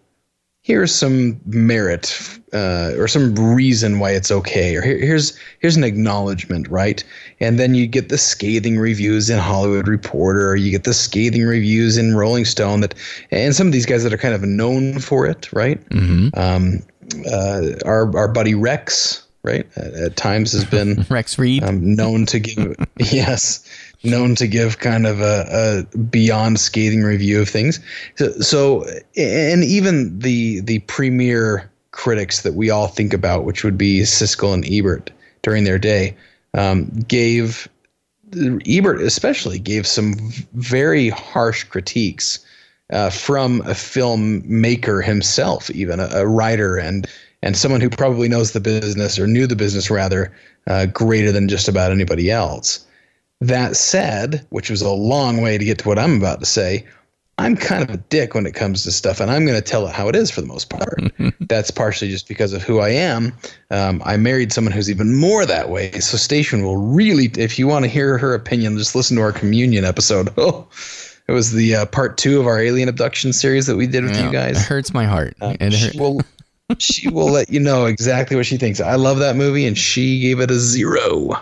here's 0.62 0.94
some 0.94 1.40
merit 1.46 2.38
uh, 2.54 2.94
or 2.98 3.08
some 3.08 3.36
reason 3.36 4.00
why 4.00 4.12
it's 4.12 4.32
okay, 4.32 4.76
or 4.76 4.82
here, 4.82 4.98
here's 4.98 5.38
here's 5.60 5.76
an 5.76 5.84
acknowledgement, 5.84 6.68
right? 6.70 7.04
And 7.40 7.60
then 7.60 7.76
you 7.76 7.88
get 7.88 8.10
the 8.10 8.18
scathing 8.18 8.78
reviews 8.78 9.30
in 9.30 9.38
Hollywood 9.38 9.88
Reporter, 9.88 10.50
or 10.50 10.56
you 10.56 10.72
get 10.72 10.86
the 10.86 10.94
scathing 10.94 11.46
reviews 11.46 11.98
in 11.98 12.16
Rolling 12.16 12.46
Stone 12.46 12.82
that, 12.82 12.96
and 13.32 13.56
some 13.56 13.68
of 13.68 13.74
these 13.74 13.86
guys 13.86 14.04
that 14.04 14.14
are 14.14 14.18
kind 14.18 14.34
of 14.34 14.44
known 14.44 15.00
for 15.00 15.26
it, 15.26 15.52
right? 15.52 15.84
Mm-hmm. 15.90 16.40
Um, 16.40 16.80
uh, 17.30 17.74
our 17.86 18.16
our 18.16 18.30
buddy 18.30 18.56
Rex, 18.56 19.28
right, 19.44 19.68
at, 19.76 19.94
at 19.94 20.16
times 20.16 20.54
has 20.54 20.64
been 20.64 21.06
Rex 21.10 21.38
Reed 21.38 21.64
um, 21.64 21.96
known 21.96 22.26
to 22.28 22.40
give 22.40 22.76
yes, 22.98 23.67
known 24.10 24.36
to 24.36 24.48
give 24.48 24.80
kind 24.80 25.06
of 25.06 25.22
a, 25.22 25.86
a 25.94 25.98
beyond 25.98 26.60
scathing 26.60 27.04
review 27.04 27.42
of 27.42 27.50
things. 27.50 27.80
So, 28.16 28.32
so, 28.40 28.86
and 29.16 29.64
even 29.64 30.18
the 30.20 30.62
the 30.62 30.80
premier 30.80 31.70
critics 31.92 32.42
that 32.42 32.54
we 32.54 32.70
all 32.70 32.88
think 32.88 33.14
about, 33.14 33.44
which 33.44 33.64
would 33.64 33.78
be 33.78 34.02
Siskel 34.02 34.54
and 34.54 34.66
Ebert 34.72 35.12
during 35.42 35.64
their 35.64 35.80
day, 35.80 36.16
um, 36.54 36.86
gave 37.08 37.68
Ebert 38.66 39.02
especially 39.02 39.60
gave 39.60 39.88
some 39.88 40.16
very 40.54 41.10
harsh 41.10 41.64
critiques 41.64 42.40
uh, 42.92 43.10
from 43.10 43.62
a 43.62 43.72
filmmaker 43.72 45.04
himself, 45.04 45.70
even 45.72 46.00
a, 46.00 46.08
a, 46.12 46.28
writer 46.28 46.78
and 46.78 47.08
and 47.42 47.56
someone 47.56 47.82
who 47.82 47.90
probably 47.90 48.28
knows 48.28 48.52
the 48.52 48.60
business 48.60 49.20
or 49.20 49.28
knew 49.28 49.46
the 49.48 49.56
business 49.56 49.90
rather 49.90 50.34
uh, 50.68 50.86
greater 50.88 51.32
than 51.32 51.48
just 51.48 51.68
about 51.68 51.92
anybody 51.92 52.32
else. 52.32 52.86
That 53.42 53.76
said, 53.76 54.46
which 54.50 54.70
was 54.70 54.82
a 54.82 54.90
long 54.90 55.42
way 55.42 55.58
to 55.58 55.66
get 55.66 55.80
to 55.80 55.88
what 55.88 56.00
I'm 56.00 56.18
about 56.18 56.40
to 56.40 56.46
say, 56.46 56.86
I'm 57.40 57.56
kind 57.56 57.84
of 57.84 57.92
a 57.92 57.98
dick 57.98 58.34
when 58.34 58.48
it 58.48 58.56
comes 58.56 58.84
to 58.84 58.92
stuff, 58.92 59.20
and 59.20 59.30
I'm 59.30 59.46
going 59.46 59.58
to 59.58 59.62
tell 59.62 59.86
it 59.88 59.94
how 59.94 60.08
it 60.08 60.16
is 60.16 60.32
for 60.32 60.42
the 60.42 60.48
most 60.48 60.72
part. 60.72 61.04
That's 61.42 61.70
partially 61.70 62.10
just 62.10 62.28
because 62.28 62.52
of 62.52 62.64
who 62.64 62.80
I 62.80 62.90
am. 62.90 63.32
Um, 63.70 64.02
I 64.04 64.18
married 64.18 64.52
someone 64.52 64.72
who's 64.72 64.90
even 64.90 65.16
more 65.16 65.46
that 65.46 65.70
way. 65.70 65.92
So 66.00 66.18
Station 66.18 66.64
will 66.64 66.78
really, 66.78 67.26
if 67.38 67.60
you 67.60 67.68
want 67.68 67.86
to 67.86 67.90
hear 67.90 68.18
her 68.18 68.34
opinion, 68.34 68.76
just 68.78 68.96
listen 68.96 69.16
to 69.18 69.22
our 69.24 69.32
communion 69.32 69.86
episode. 69.86 70.30
Oh, 70.38 70.68
it 71.28 71.34
was 71.34 71.52
the 71.52 71.76
uh, 71.76 71.86
part 71.88 72.18
two 72.18 72.40
of 72.40 72.48
our 72.48 72.58
alien 72.58 72.88
abduction 72.88 73.34
series 73.34 73.66
that 73.68 73.76
we 73.76 73.86
did 73.86 74.06
with 74.06 74.16
Yeah, 74.16 74.28
you 74.28 74.32
guys. 74.32 74.62
It 74.62 74.66
hurts 74.66 74.94
my 74.94 75.04
heart. 75.04 75.36
Um, 75.42 75.58
It 75.60 75.74
hurt- 75.74 75.92
she 75.92 76.00
will 76.00 76.22
she 76.80 77.10
will 77.10 77.30
let 77.30 77.50
you 77.50 77.60
know 77.60 77.86
exactly 77.86 78.36
what 78.38 78.46
she 78.46 78.58
thinks. 78.58 78.80
I 78.80 78.96
love 78.96 79.20
that 79.20 79.36
movie, 79.36 79.66
and 79.68 79.78
she 79.78 80.22
gave 80.22 80.40
it 80.40 80.50
a 80.50 80.58
zero, 80.58 81.38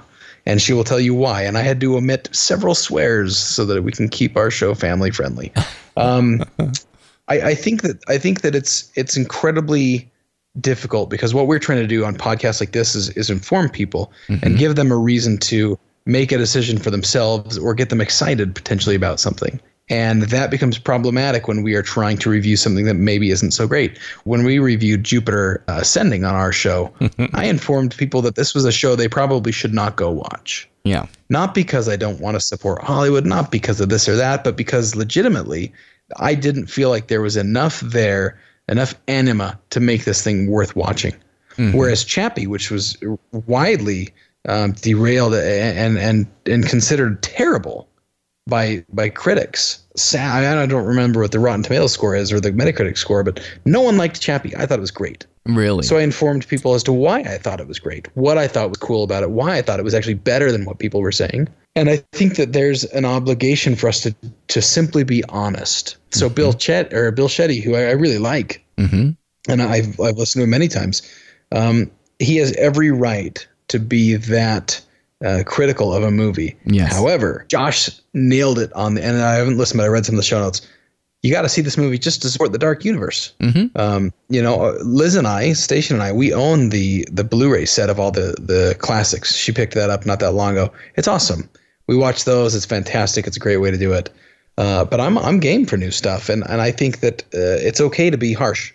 and 0.45 0.61
she 0.61 0.73
will 0.73 0.83
tell 0.83 0.99
you 0.99 1.13
why. 1.13 1.41
And 1.41 1.57
I 1.57 1.61
had 1.61 1.79
to 1.81 1.97
omit 1.97 2.29
several 2.31 2.75
swears 2.75 3.37
so 3.37 3.65
that 3.65 3.83
we 3.83 3.91
can 3.91 4.09
keep 4.09 4.37
our 4.37 4.51
show 4.51 4.73
family 4.73 5.11
friendly. 5.11 5.51
Um, 5.97 6.43
I, 7.29 7.39
I 7.41 7.55
think 7.55 7.83
that 7.83 8.03
I 8.09 8.17
think 8.17 8.41
that 8.41 8.53
it's 8.53 8.91
it's 8.95 9.15
incredibly 9.15 10.11
difficult 10.59 11.09
because 11.09 11.33
what 11.33 11.47
we're 11.47 11.57
trying 11.57 11.77
to 11.77 11.87
do 11.87 12.03
on 12.03 12.15
podcasts 12.15 12.59
like 12.59 12.73
this 12.73 12.95
is 12.95 13.11
is 13.11 13.29
inform 13.29 13.69
people 13.69 14.11
and 14.27 14.57
give 14.57 14.75
them 14.75 14.91
a 14.91 14.97
reason 14.97 15.37
to 15.37 15.79
make 16.05 16.33
a 16.33 16.37
decision 16.37 16.77
for 16.77 16.91
themselves 16.91 17.57
or 17.57 17.73
get 17.73 17.89
them 17.91 18.01
excited 18.01 18.53
potentially 18.55 18.93
about 18.93 19.21
something 19.21 19.57
And 19.87 20.23
that 20.23 20.49
becomes 20.49 20.79
problematic 20.79 21.47
when 21.47 21.61
we 21.61 21.75
are 21.75 21.83
trying 21.83 22.17
to 22.17 22.29
review 22.29 22.57
something 22.57 22.85
that 22.85 22.95
maybe 22.95 23.29
isn't 23.29 23.51
so 23.51 23.67
great. 23.67 23.99
When 24.23 24.43
we 24.43 24.57
reviewed 24.57 25.03
Jupiter 25.03 25.63
uh, 25.67 25.79
Ascending 25.81 26.23
on 26.23 26.33
our 26.33 26.51
show, 26.51 26.91
I 27.33 27.45
informed 27.45 27.95
people 27.95 28.23
that 28.23 28.35
this 28.35 28.55
was 28.55 28.65
a 28.65 28.71
show 28.71 28.95
they 28.95 29.07
probably 29.07 29.51
should 29.51 29.73
not 29.73 29.95
go 29.95 30.09
watch. 30.09 30.67
Yeah. 30.85 31.05
Not 31.29 31.53
because 31.53 31.87
I 31.87 31.97
don't 31.97 32.19
want 32.19 32.35
to 32.35 32.41
support 32.41 32.83
Hollywood, 32.83 33.25
not 33.25 33.51
because 33.51 33.79
of 33.79 33.89
this 33.89 34.09
or 34.09 34.15
that, 34.15 34.43
but 34.43 34.55
because 34.55 34.95
legitimately, 34.95 35.71
I 36.17 36.33
didn't 36.33 36.67
feel 36.67 36.89
like 36.89 37.07
there 37.07 37.21
was 37.21 37.37
enough 37.37 37.79
there, 37.81 38.39
enough 38.67 38.95
anima 39.07 39.59
to 39.69 39.79
make 39.79 40.05
this 40.05 40.23
thing 40.23 40.49
worth 40.49 40.75
watching. 40.75 41.13
Mm-hmm. 41.57 41.77
Whereas 41.77 42.03
Chappie, 42.03 42.47
which 42.47 42.71
was 42.71 42.97
widely 43.31 44.13
um, 44.47 44.73
derailed 44.73 45.33
and, 45.33 45.97
and 45.97 46.27
and 46.45 46.67
considered 46.67 47.23
terrible 47.23 47.87
by 48.47 48.85
by 48.91 49.09
critics. 49.09 49.81
I 50.17 50.65
don't 50.65 50.85
remember 50.85 51.21
what 51.21 51.31
the 51.31 51.39
Rotten 51.39 51.63
Tomatoes 51.63 51.93
score 51.93 52.15
is 52.15 52.31
or 52.31 52.39
the 52.39 52.51
Metacritic 52.51 52.97
score, 52.97 53.23
but 53.23 53.39
no 53.65 53.81
one 53.81 53.97
liked 53.97 54.19
Chappie. 54.21 54.55
I 54.55 54.65
thought 54.65 54.77
it 54.77 54.81
was 54.81 54.91
great. 54.91 55.25
Really? 55.45 55.83
So 55.83 55.97
I 55.97 56.01
informed 56.01 56.47
people 56.47 56.73
as 56.73 56.83
to 56.83 56.93
why 56.93 57.19
I 57.19 57.37
thought 57.37 57.59
it 57.59 57.67
was 57.67 57.79
great, 57.79 58.07
what 58.15 58.37
I 58.37 58.47
thought 58.47 58.69
was 58.69 58.79
cool 58.79 59.03
about 59.03 59.23
it, 59.23 59.29
why 59.29 59.57
I 59.57 59.61
thought 59.61 59.79
it 59.79 59.83
was 59.83 59.93
actually 59.93 60.15
better 60.15 60.51
than 60.51 60.65
what 60.65 60.79
people 60.79 61.01
were 61.01 61.11
saying. 61.11 61.47
And 61.75 61.89
I 61.89 61.97
think 62.13 62.35
that 62.35 62.53
there's 62.53 62.83
an 62.85 63.05
obligation 63.05 63.75
for 63.75 63.87
us 63.87 64.01
to 64.01 64.15
to 64.47 64.61
simply 64.61 65.03
be 65.03 65.23
honest. 65.25 65.97
So 66.11 66.25
mm-hmm. 66.25 66.35
Bill 66.35 66.53
Chet 66.53 66.93
or 66.93 67.11
Bill 67.11 67.27
Shetty, 67.27 67.61
who 67.63 67.75
I, 67.75 67.83
I 67.83 67.91
really 67.91 68.17
like, 68.17 68.65
mm-hmm. 68.77 69.11
and 69.51 69.61
I've 69.61 69.99
I've 69.99 70.17
listened 70.17 70.41
to 70.41 70.43
him 70.43 70.49
many 70.49 70.67
times. 70.67 71.01
Um, 71.51 71.91
he 72.19 72.37
has 72.37 72.53
every 72.53 72.91
right 72.91 73.45
to 73.67 73.79
be 73.79 74.15
that 74.15 74.81
uh, 75.23 75.43
critical 75.45 75.93
of 75.93 76.03
a 76.03 76.11
movie. 76.11 76.57
Yes. 76.65 76.93
However, 76.93 77.45
Josh 77.47 77.89
nailed 78.13 78.59
it 78.59 78.73
on 78.73 78.95
the, 78.95 79.03
and 79.03 79.21
I 79.21 79.35
haven't 79.35 79.57
listened, 79.57 79.77
but 79.77 79.85
I 79.85 79.87
read 79.87 80.05
some 80.05 80.15
of 80.15 80.17
the 80.17 80.23
show 80.23 80.39
notes. 80.39 80.67
You 81.23 81.31
got 81.31 81.41
to 81.41 81.49
see 81.49 81.61
this 81.61 81.77
movie 81.77 81.97
just 81.97 82.21
to 82.21 82.29
support 82.29 82.51
the 82.51 82.59
Dark 82.59 82.85
Universe. 82.85 83.33
Mm-hmm. 83.39 83.75
Um, 83.79 84.13
you 84.29 84.41
know, 84.41 84.77
Liz 84.83 85.15
and 85.15 85.27
I, 85.27 85.53
Station 85.53 85.95
and 85.95 86.03
I, 86.03 86.11
we 86.11 86.31
own 86.31 86.69
the 86.69 87.07
the 87.11 87.23
Blu-ray 87.23 87.65
set 87.65 87.89
of 87.89 87.99
all 87.99 88.11
the 88.11 88.35
the 88.39 88.75
classics. 88.77 89.35
She 89.35 89.51
picked 89.51 89.73
that 89.73 89.89
up 89.89 90.05
not 90.05 90.19
that 90.19 90.33
long 90.33 90.51
ago. 90.51 90.71
It's 90.95 91.07
awesome. 91.07 91.49
We 91.87 91.95
watch 91.95 92.25
those. 92.25 92.53
It's 92.53 92.65
fantastic. 92.65 93.25
It's 93.25 93.37
a 93.37 93.39
great 93.39 93.57
way 93.57 93.71
to 93.71 93.77
do 93.77 93.93
it. 93.93 94.11
Uh, 94.57 94.85
but 94.85 95.01
I'm 95.01 95.17
I'm 95.17 95.39
game 95.39 95.65
for 95.65 95.77
new 95.77 95.91
stuff, 95.91 96.29
and 96.29 96.43
and 96.47 96.61
I 96.61 96.71
think 96.71 96.99
that 96.99 97.23
uh, 97.33 97.57
it's 97.59 97.81
okay 97.81 98.11
to 98.11 98.17
be 98.17 98.33
harsh. 98.33 98.71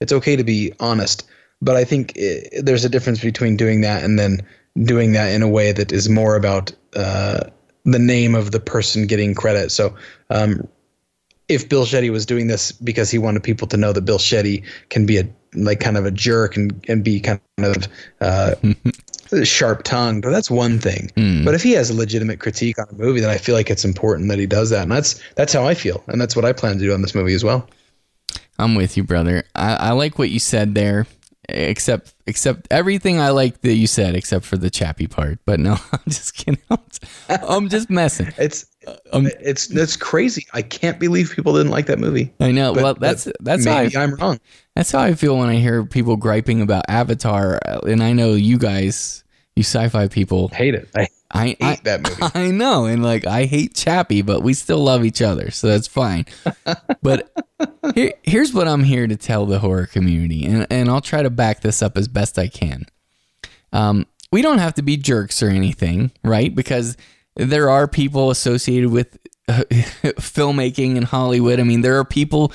It's 0.00 0.12
okay 0.12 0.36
to 0.36 0.44
be 0.44 0.72
honest. 0.78 1.26
But 1.62 1.76
I 1.76 1.84
think 1.84 2.12
it, 2.16 2.52
uh, 2.58 2.62
there's 2.62 2.84
a 2.84 2.88
difference 2.90 3.20
between 3.20 3.56
doing 3.56 3.80
that 3.80 4.02
and 4.02 4.18
then 4.18 4.42
doing 4.82 5.12
that 5.12 5.32
in 5.32 5.42
a 5.42 5.48
way 5.48 5.72
that 5.72 5.92
is 5.92 6.08
more 6.08 6.36
about 6.36 6.72
uh, 6.96 7.40
the 7.84 7.98
name 7.98 8.34
of 8.34 8.52
the 8.52 8.60
person 8.60 9.06
getting 9.06 9.34
credit. 9.34 9.70
So, 9.70 9.94
um, 10.30 10.66
if 11.48 11.68
Bill 11.68 11.84
Shetty 11.84 12.10
was 12.10 12.24
doing 12.24 12.46
this 12.46 12.72
because 12.72 13.10
he 13.10 13.18
wanted 13.18 13.42
people 13.42 13.66
to 13.68 13.76
know 13.76 13.92
that 13.92 14.02
Bill 14.02 14.18
Shetty 14.18 14.64
can 14.88 15.04
be 15.04 15.18
a 15.18 15.28
like 15.54 15.80
kind 15.80 15.98
of 15.98 16.06
a 16.06 16.10
jerk 16.10 16.56
and 16.56 16.84
and 16.88 17.04
be 17.04 17.20
kind 17.20 17.40
of 17.58 17.88
uh, 18.20 18.54
sharp 19.44 19.82
tongued, 19.82 20.24
that's 20.24 20.50
one 20.50 20.78
thing. 20.78 21.10
Mm. 21.16 21.44
But 21.44 21.54
if 21.54 21.62
he 21.62 21.72
has 21.72 21.90
a 21.90 21.94
legitimate 21.94 22.40
critique 22.40 22.78
on 22.78 22.86
a 22.90 22.94
movie, 22.94 23.20
then 23.20 23.30
I 23.30 23.36
feel 23.36 23.54
like 23.54 23.70
it's 23.70 23.84
important 23.84 24.28
that 24.30 24.38
he 24.38 24.46
does 24.46 24.70
that, 24.70 24.82
and 24.82 24.92
that's 24.92 25.20
that's 25.34 25.52
how 25.52 25.66
I 25.66 25.74
feel, 25.74 26.02
and 26.06 26.20
that's 26.20 26.36
what 26.36 26.44
I 26.44 26.52
plan 26.52 26.78
to 26.78 26.84
do 26.84 26.94
on 26.94 27.02
this 27.02 27.14
movie 27.14 27.34
as 27.34 27.44
well. 27.44 27.68
I'm 28.58 28.74
with 28.74 28.96
you, 28.96 29.02
brother. 29.02 29.44
I, 29.54 29.74
I 29.74 29.90
like 29.90 30.18
what 30.18 30.30
you 30.30 30.38
said 30.38 30.74
there 30.74 31.06
except 31.48 32.14
except 32.26 32.68
everything 32.70 33.20
I 33.20 33.30
like 33.30 33.60
that 33.62 33.74
you 33.74 33.86
said, 33.86 34.14
except 34.14 34.44
for 34.44 34.56
the 34.56 34.70
Chappie 34.70 35.06
part. 35.06 35.38
But 35.44 35.60
no, 35.60 35.72
I'm 35.92 36.00
just 36.08 36.34
kidding. 36.34 36.62
I'm 36.70 36.78
just, 36.88 37.04
I'm 37.28 37.68
just 37.68 37.90
messing. 37.90 38.32
It's 38.38 38.66
um, 39.12 39.28
it's 39.40 39.70
it's 39.70 39.96
crazy. 39.96 40.46
I 40.52 40.62
can't 40.62 40.98
believe 40.98 41.32
people 41.34 41.54
didn't 41.54 41.72
like 41.72 41.86
that 41.86 41.98
movie. 41.98 42.32
I 42.40 42.52
know. 42.52 42.74
But, 42.74 42.82
well, 42.82 42.94
that's 42.94 43.28
that's 43.40 43.64
maybe 43.64 43.94
how 43.94 44.00
I, 44.00 44.04
I'm 44.04 44.14
wrong. 44.16 44.40
That's 44.76 44.92
how 44.92 45.00
I 45.00 45.14
feel 45.14 45.36
when 45.36 45.48
I 45.48 45.56
hear 45.56 45.84
people 45.84 46.16
griping 46.16 46.62
about 46.62 46.84
Avatar, 46.88 47.60
and 47.86 48.02
I 48.02 48.12
know 48.12 48.34
you 48.34 48.58
guys, 48.58 49.24
you 49.56 49.62
sci-fi 49.62 50.08
people, 50.08 50.48
hate 50.48 50.74
it. 50.74 50.88
I 50.94 51.08
I 51.32 51.46
hate 51.46 51.62
I, 51.62 51.78
that 51.84 52.02
movie. 52.02 52.32
I 52.34 52.50
know, 52.50 52.84
and 52.84 53.02
like 53.02 53.26
I 53.26 53.44
hate 53.46 53.74
Chappie, 53.74 54.22
but 54.22 54.42
we 54.42 54.54
still 54.54 54.78
love 54.78 55.04
each 55.04 55.22
other, 55.22 55.50
so 55.50 55.68
that's 55.68 55.86
fine. 55.86 56.26
but 57.02 57.32
here, 57.94 58.12
here's 58.22 58.52
what 58.52 58.68
I'm 58.68 58.84
here 58.84 59.06
to 59.06 59.16
tell 59.16 59.46
the 59.46 59.58
horror 59.58 59.86
community, 59.86 60.44
and 60.44 60.66
and 60.70 60.88
I'll 60.88 61.00
try 61.00 61.22
to 61.22 61.30
back 61.30 61.60
this 61.60 61.82
up 61.82 61.96
as 61.96 62.08
best 62.08 62.38
I 62.38 62.48
can. 62.48 62.84
Um, 63.72 64.06
we 64.30 64.42
don't 64.42 64.58
have 64.58 64.74
to 64.74 64.82
be 64.82 64.96
jerks 64.96 65.42
or 65.42 65.48
anything, 65.48 66.12
right? 66.22 66.54
Because 66.54 66.96
there 67.36 67.70
are 67.70 67.88
people 67.88 68.30
associated 68.30 68.90
with 68.90 69.18
uh, 69.48 69.64
filmmaking 69.70 70.96
in 70.96 71.04
Hollywood. 71.04 71.60
I 71.60 71.62
mean, 71.62 71.80
there 71.80 71.98
are 71.98 72.04
people 72.04 72.52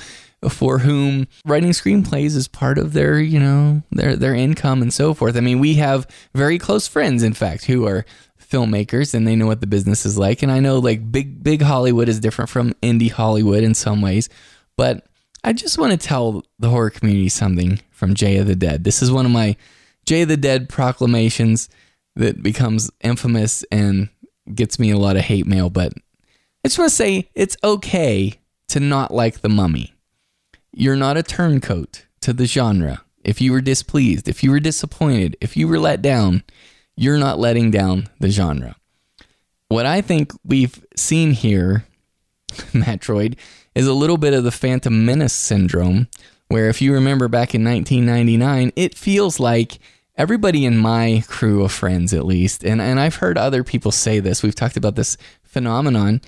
for 0.48 0.78
whom 0.78 1.26
writing 1.44 1.70
screenplays 1.70 2.36
is 2.36 2.46
part 2.46 2.78
of 2.78 2.92
their, 2.92 3.18
you 3.18 3.40
know, 3.40 3.82
their 3.90 4.14
their 4.14 4.34
income 4.34 4.82
and 4.82 4.92
so 4.92 5.14
forth. 5.14 5.36
I 5.36 5.40
mean, 5.40 5.58
we 5.58 5.74
have 5.74 6.06
very 6.34 6.58
close 6.58 6.86
friends, 6.86 7.22
in 7.22 7.34
fact, 7.34 7.64
who 7.64 7.86
are 7.86 8.04
filmmakers 8.50 9.14
and 9.14 9.26
they 9.26 9.36
know 9.36 9.46
what 9.46 9.60
the 9.60 9.66
business 9.66 10.06
is 10.06 10.18
like. 10.18 10.42
And 10.42 10.50
I 10.50 10.60
know 10.60 10.78
like 10.78 11.10
big 11.10 11.42
big 11.42 11.62
Hollywood 11.62 12.08
is 12.08 12.20
different 12.20 12.50
from 12.50 12.72
indie 12.82 13.10
Hollywood 13.10 13.62
in 13.62 13.74
some 13.74 14.00
ways, 14.00 14.28
but 14.76 15.06
I 15.44 15.52
just 15.52 15.78
want 15.78 15.92
to 15.92 16.06
tell 16.06 16.44
the 16.58 16.70
horror 16.70 16.90
community 16.90 17.28
something 17.28 17.80
from 17.90 18.14
Jay 18.14 18.38
of 18.38 18.46
the 18.46 18.56
Dead. 18.56 18.84
This 18.84 19.02
is 19.02 19.12
one 19.12 19.26
of 19.26 19.32
my 19.32 19.56
Jay 20.06 20.22
of 20.22 20.28
the 20.28 20.36
Dead 20.36 20.68
proclamations 20.68 21.68
that 22.16 22.42
becomes 22.42 22.90
infamous 23.00 23.64
and 23.70 24.08
gets 24.54 24.78
me 24.78 24.90
a 24.90 24.98
lot 24.98 25.16
of 25.16 25.22
hate 25.22 25.46
mail, 25.46 25.70
but 25.70 25.92
I 26.64 26.68
just 26.68 26.78
want 26.78 26.90
to 26.90 26.96
say 26.96 27.30
it's 27.34 27.56
okay 27.62 28.40
to 28.68 28.80
not 28.80 29.12
like 29.12 29.40
the 29.40 29.48
mummy. 29.48 29.94
You're 30.72 30.96
not 30.96 31.16
a 31.16 31.22
turncoat 31.22 32.06
to 32.22 32.32
the 32.32 32.46
genre. 32.46 33.02
If 33.22 33.40
you 33.40 33.52
were 33.52 33.60
displeased, 33.60 34.28
if 34.28 34.42
you 34.42 34.50
were 34.50 34.60
disappointed, 34.60 35.36
if 35.40 35.56
you 35.56 35.68
were 35.68 35.78
let 35.78 36.02
down, 36.02 36.42
you're 36.98 37.18
not 37.18 37.38
letting 37.38 37.70
down 37.70 38.08
the 38.18 38.28
genre. 38.28 38.76
What 39.68 39.86
I 39.86 40.00
think 40.00 40.32
we've 40.44 40.84
seen 40.96 41.32
here, 41.32 41.84
Matroid, 42.72 43.36
is 43.74 43.86
a 43.86 43.92
little 43.92 44.18
bit 44.18 44.34
of 44.34 44.42
the 44.42 44.50
Phantom 44.50 45.04
Menace 45.04 45.32
syndrome, 45.32 46.08
where 46.48 46.68
if 46.68 46.82
you 46.82 46.92
remember 46.92 47.28
back 47.28 47.54
in 47.54 47.62
1999, 47.64 48.72
it 48.74 48.96
feels 48.96 49.38
like 49.38 49.78
everybody 50.16 50.64
in 50.64 50.76
my 50.76 51.22
crew 51.28 51.62
of 51.62 51.70
friends, 51.70 52.12
at 52.12 52.26
least, 52.26 52.64
and, 52.64 52.80
and 52.80 52.98
I've 52.98 53.16
heard 53.16 53.38
other 53.38 53.62
people 53.62 53.92
say 53.92 54.18
this, 54.18 54.42
we've 54.42 54.54
talked 54.54 54.76
about 54.76 54.96
this 54.96 55.16
phenomenon. 55.44 56.20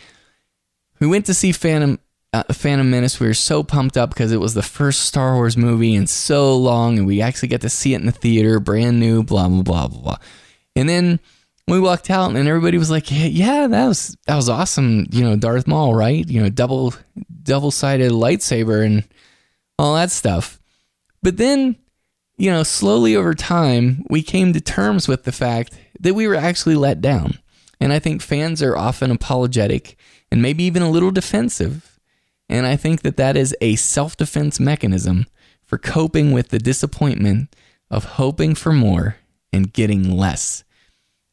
We 1.00 1.08
went 1.08 1.26
to 1.26 1.34
see 1.34 1.50
Phantom 1.50 1.98
uh, 2.32 2.44
Phantom 2.52 2.88
Menace, 2.88 3.18
we 3.18 3.26
were 3.26 3.34
so 3.34 3.64
pumped 3.64 3.96
up 3.96 4.10
because 4.10 4.30
it 4.30 4.38
was 4.38 4.54
the 4.54 4.62
first 4.62 5.00
Star 5.00 5.34
Wars 5.34 5.56
movie 5.56 5.96
in 5.96 6.06
so 6.06 6.56
long, 6.56 6.96
and 6.96 7.06
we 7.06 7.20
actually 7.20 7.48
got 7.48 7.62
to 7.62 7.68
see 7.68 7.92
it 7.92 8.00
in 8.00 8.06
the 8.06 8.12
theater, 8.12 8.60
brand 8.60 9.00
new, 9.00 9.24
blah 9.24 9.48
blah 9.48 9.62
blah 9.62 9.88
blah 9.88 10.00
blah. 10.00 10.16
And 10.76 10.88
then 10.88 11.20
we 11.66 11.80
walked 11.80 12.10
out, 12.10 12.34
and 12.34 12.48
everybody 12.48 12.78
was 12.78 12.90
like, 12.90 13.10
yeah, 13.10 13.26
"Yeah, 13.26 13.66
that 13.66 13.86
was 13.86 14.16
that 14.26 14.36
was 14.36 14.48
awesome." 14.48 15.06
You 15.10 15.24
know, 15.24 15.36
Darth 15.36 15.66
Maul, 15.66 15.94
right? 15.94 16.28
You 16.28 16.42
know, 16.42 16.48
double 16.48 16.94
double 17.42 17.70
sided 17.70 18.12
lightsaber 18.12 18.84
and 18.84 19.04
all 19.78 19.94
that 19.94 20.10
stuff. 20.10 20.60
But 21.22 21.36
then, 21.36 21.76
you 22.36 22.50
know, 22.50 22.62
slowly 22.62 23.14
over 23.16 23.34
time, 23.34 24.04
we 24.08 24.22
came 24.22 24.52
to 24.52 24.60
terms 24.60 25.08
with 25.08 25.24
the 25.24 25.32
fact 25.32 25.74
that 26.00 26.14
we 26.14 26.26
were 26.26 26.34
actually 26.34 26.76
let 26.76 27.00
down. 27.00 27.38
And 27.80 27.92
I 27.92 27.98
think 27.98 28.22
fans 28.22 28.62
are 28.62 28.76
often 28.76 29.10
apologetic 29.10 29.96
and 30.30 30.42
maybe 30.42 30.64
even 30.64 30.82
a 30.82 30.90
little 30.90 31.10
defensive. 31.10 31.98
And 32.48 32.66
I 32.66 32.76
think 32.76 33.02
that 33.02 33.16
that 33.16 33.36
is 33.36 33.54
a 33.60 33.76
self 33.76 34.16
defense 34.16 34.58
mechanism 34.60 35.26
for 35.64 35.78
coping 35.78 36.32
with 36.32 36.48
the 36.48 36.58
disappointment 36.58 37.54
of 37.90 38.04
hoping 38.04 38.54
for 38.54 38.72
more 38.72 39.16
and 39.52 39.72
getting 39.72 40.16
less. 40.16 40.64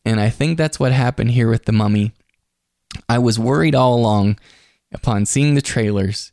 And 0.06 0.20
I 0.20 0.30
think 0.30 0.58
that's 0.58 0.80
what 0.80 0.92
happened 0.92 1.32
here 1.32 1.50
with 1.50 1.66
the 1.66 1.72
mummy. 1.72 2.14
I 3.10 3.20
was 3.20 3.38
worried 3.38 3.76
all 3.76 3.96
along 3.96 4.40
upon 4.94 5.26
seeing 5.26 5.56
the 5.56 5.62
trailers, 5.62 6.32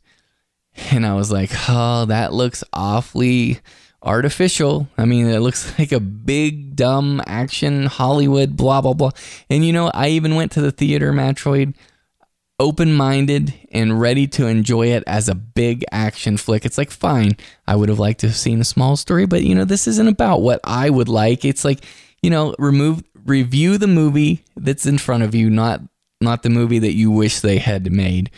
and 0.91 1.05
I 1.05 1.13
was 1.13 1.31
like, 1.31 1.51
oh, 1.67 2.05
that 2.05 2.33
looks 2.33 2.63
awfully 2.71 3.59
artificial. 4.01 4.87
I 4.97 5.05
mean, 5.05 5.27
it 5.27 5.39
looks 5.39 5.77
like 5.79 5.91
a 5.91 5.99
big, 5.99 6.75
dumb 6.75 7.21
action 7.27 7.87
Hollywood, 7.87 8.55
blah, 8.55 8.81
blah, 8.81 8.93
blah. 8.93 9.11
And 9.49 9.65
you 9.65 9.73
know, 9.73 9.91
I 9.93 10.09
even 10.09 10.35
went 10.35 10.51
to 10.53 10.61
the 10.61 10.71
theater, 10.71 11.11
Matroid, 11.11 11.75
open 12.59 12.93
minded 12.93 13.53
and 13.71 13.99
ready 13.99 14.27
to 14.27 14.47
enjoy 14.47 14.87
it 14.87 15.03
as 15.07 15.27
a 15.27 15.35
big 15.35 15.83
action 15.91 16.37
flick. 16.37 16.65
It's 16.65 16.77
like, 16.77 16.91
fine, 16.91 17.37
I 17.67 17.75
would 17.75 17.89
have 17.89 17.99
liked 17.99 18.21
to 18.21 18.27
have 18.27 18.35
seen 18.35 18.61
a 18.61 18.65
small 18.65 18.95
story, 18.95 19.25
but 19.25 19.43
you 19.43 19.55
know, 19.55 19.65
this 19.65 19.87
isn't 19.87 20.07
about 20.07 20.41
what 20.41 20.61
I 20.63 20.89
would 20.89 21.09
like. 21.09 21.43
It's 21.43 21.65
like, 21.65 21.83
you 22.21 22.29
know, 22.29 22.55
remove, 22.57 23.03
review 23.25 23.77
the 23.77 23.87
movie 23.87 24.43
that's 24.55 24.85
in 24.85 24.97
front 24.97 25.23
of 25.23 25.35
you, 25.35 25.49
not, 25.49 25.81
not 26.21 26.43
the 26.43 26.49
movie 26.49 26.79
that 26.79 26.93
you 26.93 27.11
wish 27.11 27.39
they 27.41 27.57
had 27.57 27.91
made. 27.91 28.31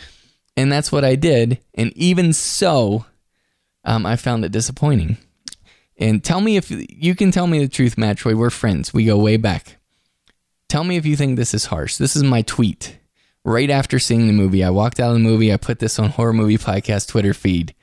And 0.55 0.71
that's 0.71 0.91
what 0.91 1.05
I 1.05 1.15
did. 1.15 1.59
And 1.75 1.95
even 1.95 2.33
so, 2.33 3.05
um, 3.83 4.05
I 4.05 4.15
found 4.15 4.43
it 4.43 4.51
disappointing. 4.51 5.17
And 5.99 6.23
tell 6.23 6.41
me 6.41 6.57
if 6.57 6.71
you 6.71 7.15
can 7.15 7.31
tell 7.31 7.47
me 7.47 7.59
the 7.59 7.67
truth, 7.67 7.95
Matroid. 7.95 8.35
We're 8.35 8.49
friends. 8.49 8.93
We 8.93 9.05
go 9.05 9.17
way 9.17 9.37
back. 9.37 9.77
Tell 10.69 10.83
me 10.83 10.97
if 10.97 11.05
you 11.05 11.15
think 11.15 11.37
this 11.37 11.53
is 11.53 11.65
harsh. 11.65 11.97
This 11.97 12.15
is 12.15 12.23
my 12.23 12.41
tweet 12.41 12.97
right 13.47 13.69
after 13.69 13.97
seeing 13.97 14.27
the 14.27 14.33
movie. 14.33 14.61
I 14.61 14.69
walked 14.69 14.99
out 14.99 15.07
of 15.07 15.13
the 15.13 15.19
movie. 15.19 15.53
I 15.53 15.57
put 15.57 15.79
this 15.79 15.97
on 15.97 16.09
Horror 16.09 16.33
Movie 16.33 16.57
Podcast 16.57 17.07
Twitter 17.07 17.33
feed. 17.33 17.73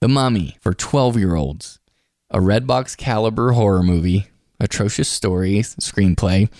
The 0.00 0.08
Mummy 0.08 0.56
for 0.60 0.74
12 0.74 1.16
year 1.16 1.36
olds. 1.36 1.78
A 2.30 2.38
Redbox 2.38 2.96
caliber 2.96 3.52
horror 3.52 3.84
movie. 3.84 4.26
Atrocious 4.58 5.08
story, 5.08 5.60
screenplay. 5.60 6.50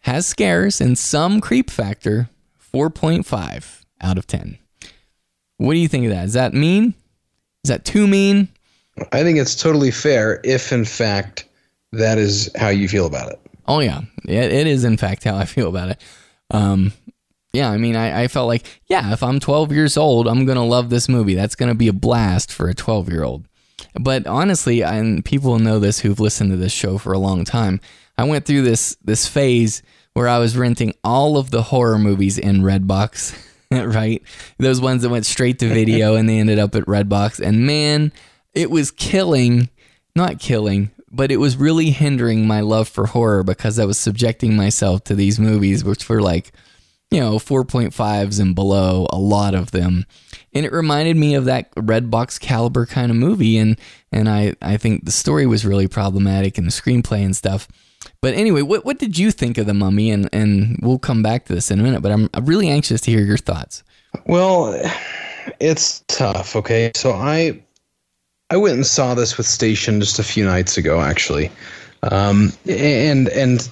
Has 0.00 0.26
scares 0.26 0.80
and 0.80 0.96
some 0.96 1.40
creep 1.40 1.70
factor. 1.70 2.30
4.5 2.72 3.82
out 4.00 4.18
of 4.18 4.26
10. 4.26 4.58
What 5.56 5.72
do 5.72 5.78
you 5.78 5.88
think 5.88 6.04
of 6.04 6.12
that? 6.12 6.26
Is 6.26 6.34
that 6.34 6.54
mean? 6.54 6.94
Is 7.64 7.70
that 7.70 7.84
too 7.84 8.06
mean? 8.06 8.48
I 9.10 9.22
think 9.22 9.38
it's 9.38 9.56
totally 9.56 9.90
fair 9.90 10.40
if, 10.44 10.72
in 10.72 10.84
fact, 10.84 11.48
that 11.92 12.18
is 12.18 12.48
how 12.56 12.68
you 12.68 12.86
feel 12.88 13.06
about 13.06 13.32
it. 13.32 13.40
Oh 13.66 13.80
yeah, 13.80 14.02
it, 14.26 14.52
it 14.52 14.66
is 14.66 14.84
in 14.84 14.96
fact 14.96 15.24
how 15.24 15.36
I 15.36 15.44
feel 15.44 15.68
about 15.68 15.90
it. 15.90 16.00
Um, 16.50 16.92
yeah, 17.58 17.70
I 17.72 17.76
mean, 17.76 17.96
I, 17.96 18.22
I 18.22 18.28
felt 18.28 18.46
like, 18.46 18.80
yeah, 18.86 19.12
if 19.12 19.20
I'm 19.20 19.40
12 19.40 19.72
years 19.72 19.96
old, 19.96 20.28
I'm 20.28 20.46
gonna 20.46 20.64
love 20.64 20.90
this 20.90 21.08
movie. 21.08 21.34
That's 21.34 21.56
gonna 21.56 21.74
be 21.74 21.88
a 21.88 21.92
blast 21.92 22.52
for 22.52 22.68
a 22.68 22.74
12 22.74 23.08
year 23.08 23.24
old. 23.24 23.48
But 23.98 24.28
honestly, 24.28 24.84
and 24.84 25.24
people 25.24 25.58
know 25.58 25.80
this 25.80 25.98
who've 25.98 26.20
listened 26.20 26.52
to 26.52 26.56
this 26.56 26.70
show 26.70 26.98
for 26.98 27.12
a 27.12 27.18
long 27.18 27.44
time. 27.44 27.80
I 28.16 28.24
went 28.24 28.44
through 28.46 28.62
this 28.62 28.96
this 29.02 29.26
phase 29.26 29.82
where 30.12 30.28
I 30.28 30.38
was 30.38 30.56
renting 30.56 30.94
all 31.02 31.36
of 31.36 31.50
the 31.50 31.62
horror 31.62 31.98
movies 31.98 32.38
in 32.38 32.62
Redbox, 32.62 33.36
right? 33.72 34.22
Those 34.58 34.80
ones 34.80 35.02
that 35.02 35.10
went 35.10 35.26
straight 35.26 35.58
to 35.58 35.68
video 35.68 36.14
and 36.16 36.28
they 36.28 36.38
ended 36.38 36.60
up 36.60 36.76
at 36.76 36.84
Redbox. 36.84 37.40
And 37.40 37.66
man, 37.66 38.12
it 38.54 38.70
was 38.70 38.92
killing, 38.92 39.68
not 40.14 40.38
killing, 40.38 40.92
but 41.10 41.32
it 41.32 41.38
was 41.38 41.56
really 41.56 41.90
hindering 41.90 42.46
my 42.46 42.60
love 42.60 42.86
for 42.86 43.06
horror 43.06 43.42
because 43.42 43.80
I 43.80 43.84
was 43.84 43.98
subjecting 43.98 44.54
myself 44.54 45.02
to 45.04 45.16
these 45.16 45.40
movies, 45.40 45.82
which 45.82 46.08
were 46.08 46.22
like, 46.22 46.52
you 47.10 47.20
know, 47.20 47.36
4.5s 47.36 48.40
and 48.40 48.54
below, 48.54 49.06
a 49.10 49.18
lot 49.18 49.54
of 49.54 49.70
them. 49.70 50.04
And 50.52 50.66
it 50.66 50.72
reminded 50.72 51.16
me 51.16 51.34
of 51.34 51.46
that 51.46 51.74
Redbox 51.74 52.38
caliber 52.40 52.84
kind 52.86 53.10
of 53.10 53.16
movie. 53.16 53.56
And, 53.56 53.78
and 54.12 54.28
I, 54.28 54.54
I 54.60 54.76
think 54.76 55.04
the 55.04 55.12
story 55.12 55.46
was 55.46 55.64
really 55.64 55.88
problematic 55.88 56.58
and 56.58 56.66
the 56.66 56.70
screenplay 56.70 57.24
and 57.24 57.34
stuff. 57.34 57.68
But 58.20 58.34
anyway, 58.34 58.62
what, 58.62 58.84
what 58.84 58.98
did 58.98 59.18
you 59.18 59.30
think 59.30 59.58
of 59.58 59.66
The 59.66 59.74
Mummy? 59.74 60.10
And, 60.10 60.28
and 60.32 60.78
we'll 60.82 60.98
come 60.98 61.22
back 61.22 61.46
to 61.46 61.54
this 61.54 61.70
in 61.70 61.80
a 61.80 61.82
minute, 61.82 62.02
but 62.02 62.12
I'm, 62.12 62.28
I'm 62.34 62.44
really 62.44 62.68
anxious 62.68 63.00
to 63.02 63.10
hear 63.10 63.24
your 63.24 63.38
thoughts. 63.38 63.82
Well, 64.26 64.80
it's 65.60 66.04
tough. 66.08 66.56
Okay. 66.56 66.92
So 66.94 67.12
I, 67.12 67.60
I 68.50 68.56
went 68.56 68.76
and 68.76 68.86
saw 68.86 69.14
this 69.14 69.36
with 69.36 69.46
Station 69.46 70.00
just 70.00 70.18
a 70.18 70.22
few 70.22 70.44
nights 70.44 70.78
ago, 70.78 71.00
actually, 71.00 71.50
um, 72.02 72.52
and 72.66 73.28
and 73.28 73.68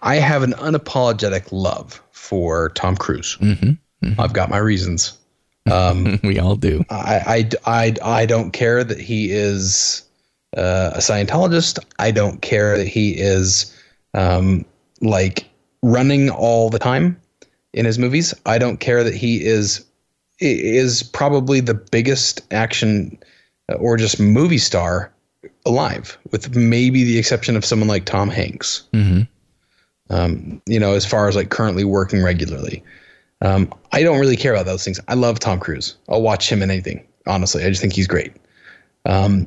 I 0.00 0.16
have 0.16 0.42
an 0.42 0.52
unapologetic 0.52 1.48
love 1.52 2.00
for 2.20 2.68
Tom 2.70 2.96
Cruise. 2.96 3.38
Mm-hmm, 3.40 3.70
mm-hmm. 4.06 4.20
I've 4.20 4.34
got 4.34 4.50
my 4.50 4.58
reasons. 4.58 5.18
Um, 5.70 6.20
we 6.22 6.38
all 6.38 6.54
do. 6.54 6.84
I, 6.90 7.48
I, 7.66 7.84
I, 7.84 7.94
I 8.20 8.26
don't 8.26 8.52
care 8.52 8.84
that 8.84 9.00
he 9.00 9.32
is 9.32 10.02
uh, 10.56 10.92
a 10.94 10.98
Scientologist. 10.98 11.78
I 11.98 12.10
don't 12.10 12.42
care 12.42 12.76
that 12.76 12.86
he 12.86 13.12
is 13.12 13.74
um, 14.14 14.64
like 15.00 15.48
running 15.82 16.28
all 16.28 16.68
the 16.68 16.78
time 16.78 17.20
in 17.72 17.86
his 17.86 17.98
movies. 17.98 18.34
I 18.44 18.58
don't 18.58 18.78
care 18.78 19.02
that 19.02 19.14
he 19.14 19.44
is 19.44 19.84
is 20.38 21.02
probably 21.02 21.60
the 21.60 21.74
biggest 21.74 22.40
action 22.52 23.18
or 23.78 23.96
just 23.96 24.20
movie 24.20 24.58
star 24.58 25.12
alive, 25.66 26.18
with 26.30 26.54
maybe 26.54 27.04
the 27.04 27.18
exception 27.18 27.56
of 27.56 27.64
someone 27.64 27.88
like 27.88 28.04
Tom 28.04 28.28
Hanks. 28.28 28.84
Mm-hmm. 28.92 29.22
Um, 30.10 30.60
you 30.66 30.78
know, 30.78 30.94
as 30.94 31.06
far 31.06 31.28
as 31.28 31.36
like 31.36 31.50
currently 31.50 31.84
working 31.84 32.22
regularly. 32.22 32.82
Um, 33.42 33.72
I 33.92 34.02
don't 34.02 34.18
really 34.18 34.36
care 34.36 34.52
about 34.52 34.66
those 34.66 34.84
things. 34.84 35.00
I 35.08 35.14
love 35.14 35.38
Tom 35.38 35.60
Cruise. 35.60 35.96
I'll 36.08 36.20
watch 36.20 36.50
him 36.50 36.62
in 36.62 36.70
anything. 36.70 37.06
Honestly, 37.26 37.64
I 37.64 37.70
just 37.70 37.80
think 37.80 37.94
he's 37.94 38.06
great. 38.06 38.32
Um, 39.06 39.46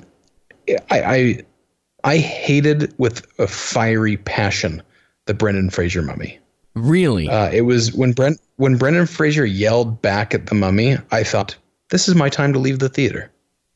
I, 0.68 0.82
I 0.90 1.44
I 2.04 2.18
hated 2.18 2.94
with 2.98 3.28
a 3.40 3.48
fiery 3.48 4.18
passion 4.18 4.82
the 5.26 5.34
Brendan 5.34 5.70
Fraser 5.70 6.02
mummy. 6.02 6.40
Really? 6.76 7.30
Uh, 7.30 7.50
it 7.52 7.62
was 7.62 7.94
when 7.94 8.14
Brent 8.14 8.40
when 8.58 8.78
Brendan 8.78 9.06
Fraser 9.06 9.46
yelled 9.46 10.02
back 10.02 10.34
at 10.34 10.48
the 10.48 10.56
mummy. 10.56 10.98
I 11.12 11.24
thought 11.24 11.56
this 11.90 12.08
is 12.08 12.16
my 12.16 12.30
time 12.30 12.54
to 12.54 12.60
leave 12.60 12.80
the 12.80 12.90
theater. 12.90 13.32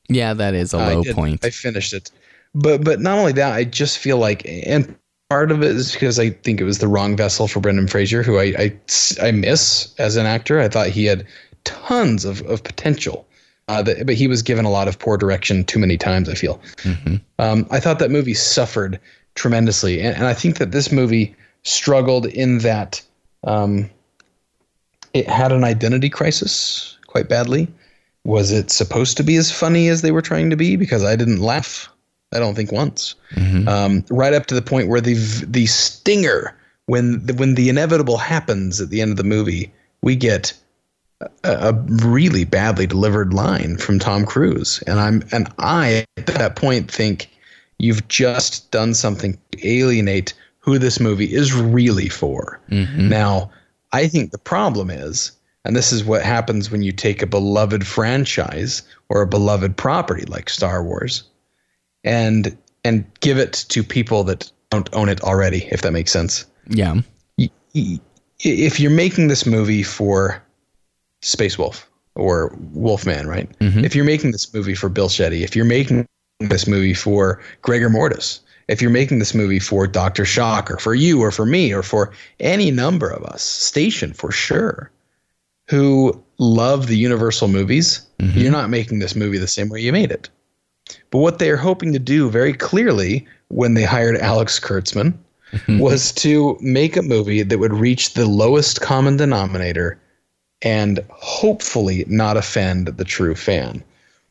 Yeah, 0.10 0.34
that 0.34 0.54
is 0.54 0.74
a 0.74 0.78
low 0.78 1.02
I 1.02 1.14
point. 1.14 1.46
I 1.46 1.50
finished 1.50 1.94
it, 1.94 2.12
but 2.56 2.84
but 2.84 3.00
not 3.00 3.18
only 3.18 3.34
that, 3.34 3.54
I 3.54 3.66
just 3.66 3.98
feel 3.98 4.18
like, 4.18 4.44
and 4.46 4.96
part 5.30 5.52
of 5.52 5.62
it 5.62 5.76
is 5.76 5.94
because 5.94 6.20
I 6.20 6.30
think 6.30 6.62
it 6.62 6.64
was 6.64 6.80
the 6.80 6.88
wrong 6.88 7.16
vessel 7.16 7.48
for 7.48 7.60
Brendan 7.60 7.88
Fraser, 7.88 8.24
who 8.24 8.38
I 8.38 8.54
I, 8.58 8.80
I 9.22 9.32
miss 9.32 9.94
as 9.98 10.16
an 10.16 10.26
actor. 10.26 10.60
I 10.60 10.70
thought 10.70 10.88
he 10.88 11.06
had 11.06 11.26
tons 11.64 12.26
of 12.26 12.42
of 12.44 12.64
potential, 12.64 13.28
uh, 13.68 13.82
that, 13.84 14.06
but 14.06 14.16
he 14.16 14.28
was 14.28 14.42
given 14.42 14.66
a 14.66 14.72
lot 14.72 14.88
of 14.88 15.00
poor 15.00 15.18
direction 15.18 15.64
too 15.64 15.80
many 15.80 15.98
times. 15.98 16.30
I 16.30 16.34
feel. 16.34 16.60
Mm-hmm. 16.78 17.16
Um, 17.40 17.68
I 17.72 17.80
thought 17.80 18.00
that 18.00 18.12
movie 18.12 18.34
suffered 18.34 19.00
tremendously, 19.36 20.02
and, 20.02 20.16
and 20.16 20.26
I 20.26 20.34
think 20.34 20.58
that 20.58 20.72
this 20.72 20.92
movie 20.92 21.36
struggled 21.64 22.26
in 22.28 22.60
that 22.60 23.02
um, 23.44 23.90
it 25.14 25.28
had 25.28 25.52
an 25.52 25.64
identity 25.64 26.10
crisis 26.10 26.98
quite 27.08 27.30
badly 27.30 27.68
was 28.28 28.52
it 28.52 28.70
supposed 28.70 29.16
to 29.16 29.24
be 29.24 29.38
as 29.38 29.54
funny 29.54 29.88
as 29.88 30.02
they 30.02 30.12
were 30.12 30.22
trying 30.22 30.50
to 30.50 30.58
be? 30.58 30.76
Because 30.76 31.02
I 31.02 31.16
didn't 31.16 31.40
laugh. 31.40 31.90
I 32.38 32.40
don't 32.40 32.56
think 32.56 32.72
once. 32.72 33.16
Mm-hmm. 33.34 33.68
Um, 33.68 34.06
right 34.10 34.34
up 34.34 34.46
to 34.48 34.56
the 34.56 34.62
point 34.62 34.88
where 34.88 35.02
the 35.02 35.16
the 35.46 35.66
stinger 35.66 36.56
when 36.86 37.26
the, 37.26 37.34
when 37.34 37.56
the 37.56 37.68
inevitable 37.68 38.18
happens 38.18 38.80
at 38.80 38.90
the 38.90 39.02
end 39.02 39.12
of 39.12 39.18
the 39.18 39.24
movie, 39.24 39.74
we 40.02 40.16
get 40.16 40.54
a, 41.22 41.30
a 41.44 41.74
really 41.74 42.46
badly 42.46 42.88
delivered 42.88 43.34
line 43.34 43.78
from 43.78 44.00
Tom 44.00 44.26
Cruise, 44.26 44.82
and 44.88 45.00
I'm 45.00 45.24
and 45.32 45.52
I 45.58 46.06
at 46.18 46.28
that 46.28 46.56
point 46.56 46.90
think 46.90 47.30
you've 47.80 48.08
just 48.08 48.72
done 48.72 48.94
something 48.94 49.38
to 49.52 49.68
alienate 49.68 50.34
who 50.60 50.78
this 50.78 51.00
movie 51.00 51.34
is 51.34 51.54
really 51.54 52.10
for. 52.10 52.60
Mm-hmm. 52.70 53.10
Now, 53.10 53.52
I 53.92 54.08
think 54.08 54.32
the 54.32 54.38
problem 54.38 54.90
is 54.90 55.32
and 55.68 55.76
this 55.76 55.92
is 55.92 56.06
what 56.06 56.22
happens 56.22 56.72
when 56.72 56.82
you 56.82 56.94
take 56.94 57.22
a 57.22 57.28
beloved 57.28 57.86
franchise 57.86 58.84
or 59.10 59.22
a 59.22 59.28
beloved 59.28 59.76
property 59.76 60.24
like 60.24 60.50
Star 60.50 60.82
Wars 60.82 61.24
and 62.04 62.58
and 62.84 63.06
give 63.20 63.38
it 63.38 63.54
to 63.70 63.84
people 63.84 64.24
that 64.26 64.52
don't 64.70 64.94
own 64.94 65.10
it 65.10 65.22
already, 65.22 65.68
if 65.72 65.82
that 65.82 65.92
makes 65.92 66.12
sense. 66.12 66.46
Yeah. 66.70 67.02
If 68.40 68.80
you're 68.80 68.92
making 68.92 69.28
this 69.28 69.46
movie 69.46 69.84
for 69.84 70.42
Space 71.22 71.58
Wolf 71.58 71.90
or 72.16 72.56
Wolfman, 72.74 73.28
right? 73.28 73.50
Mm-hmm. 73.60 73.84
If 73.84 73.96
you're 73.96 74.06
making 74.06 74.32
this 74.32 74.54
movie 74.54 74.76
for 74.76 74.90
Bill 74.90 75.10
Shetty, 75.10 75.42
if 75.42 75.56
you're 75.56 75.66
making 75.66 76.08
this 76.40 76.68
movie 76.68 76.94
for 76.94 77.42
Gregor 77.62 77.90
Mortis, 77.90 78.42
if 78.68 78.82
you're 78.82 78.92
making 78.92 79.20
this 79.20 79.34
movie 79.34 79.60
for 79.60 79.88
Dr. 79.88 80.26
Shock 80.26 80.70
or 80.70 80.78
for 80.78 80.94
you 80.94 81.22
or 81.22 81.32
for 81.32 81.46
me 81.46 81.74
or 81.74 81.84
for 81.84 82.12
any 82.40 82.70
number 82.70 83.10
of 83.10 83.24
us, 83.24 83.44
Station 83.44 84.14
for 84.14 84.32
sure, 84.32 84.92
who 85.70 86.24
love 86.38 86.88
the 86.88 86.98
Universal 86.98 87.48
movies, 87.48 88.06
mm-hmm. 88.20 88.38
you're 88.38 88.52
not 88.52 88.70
making 88.70 89.00
this 89.00 89.16
movie 89.16 89.38
the 89.38 89.48
same 89.48 89.70
way 89.70 89.82
you 89.82 89.92
made 89.92 90.12
it. 90.12 90.30
But 91.12 91.20
what 91.20 91.40
they're 91.40 91.58
hoping 91.58 91.94
to 91.94 92.00
do 92.00 92.30
very 92.30 92.54
clearly 92.54 93.28
when 93.50 93.74
they 93.74 93.84
hired 93.84 94.18
Alex 94.18 94.60
Kurtzman 94.60 95.14
was 95.80 96.12
to 96.14 96.58
make 96.62 96.98
a 96.98 97.02
movie 97.02 97.44
that 97.44 97.60
would 97.60 97.74
reach 97.74 98.14
the 98.14 98.26
lowest 98.26 98.82
common 98.82 99.18
denominator 99.18 100.00
and 100.62 101.00
hopefully 101.10 102.04
not 102.08 102.38
offend 102.38 102.88
the 102.88 103.06
true 103.06 103.36
fan. 103.36 103.84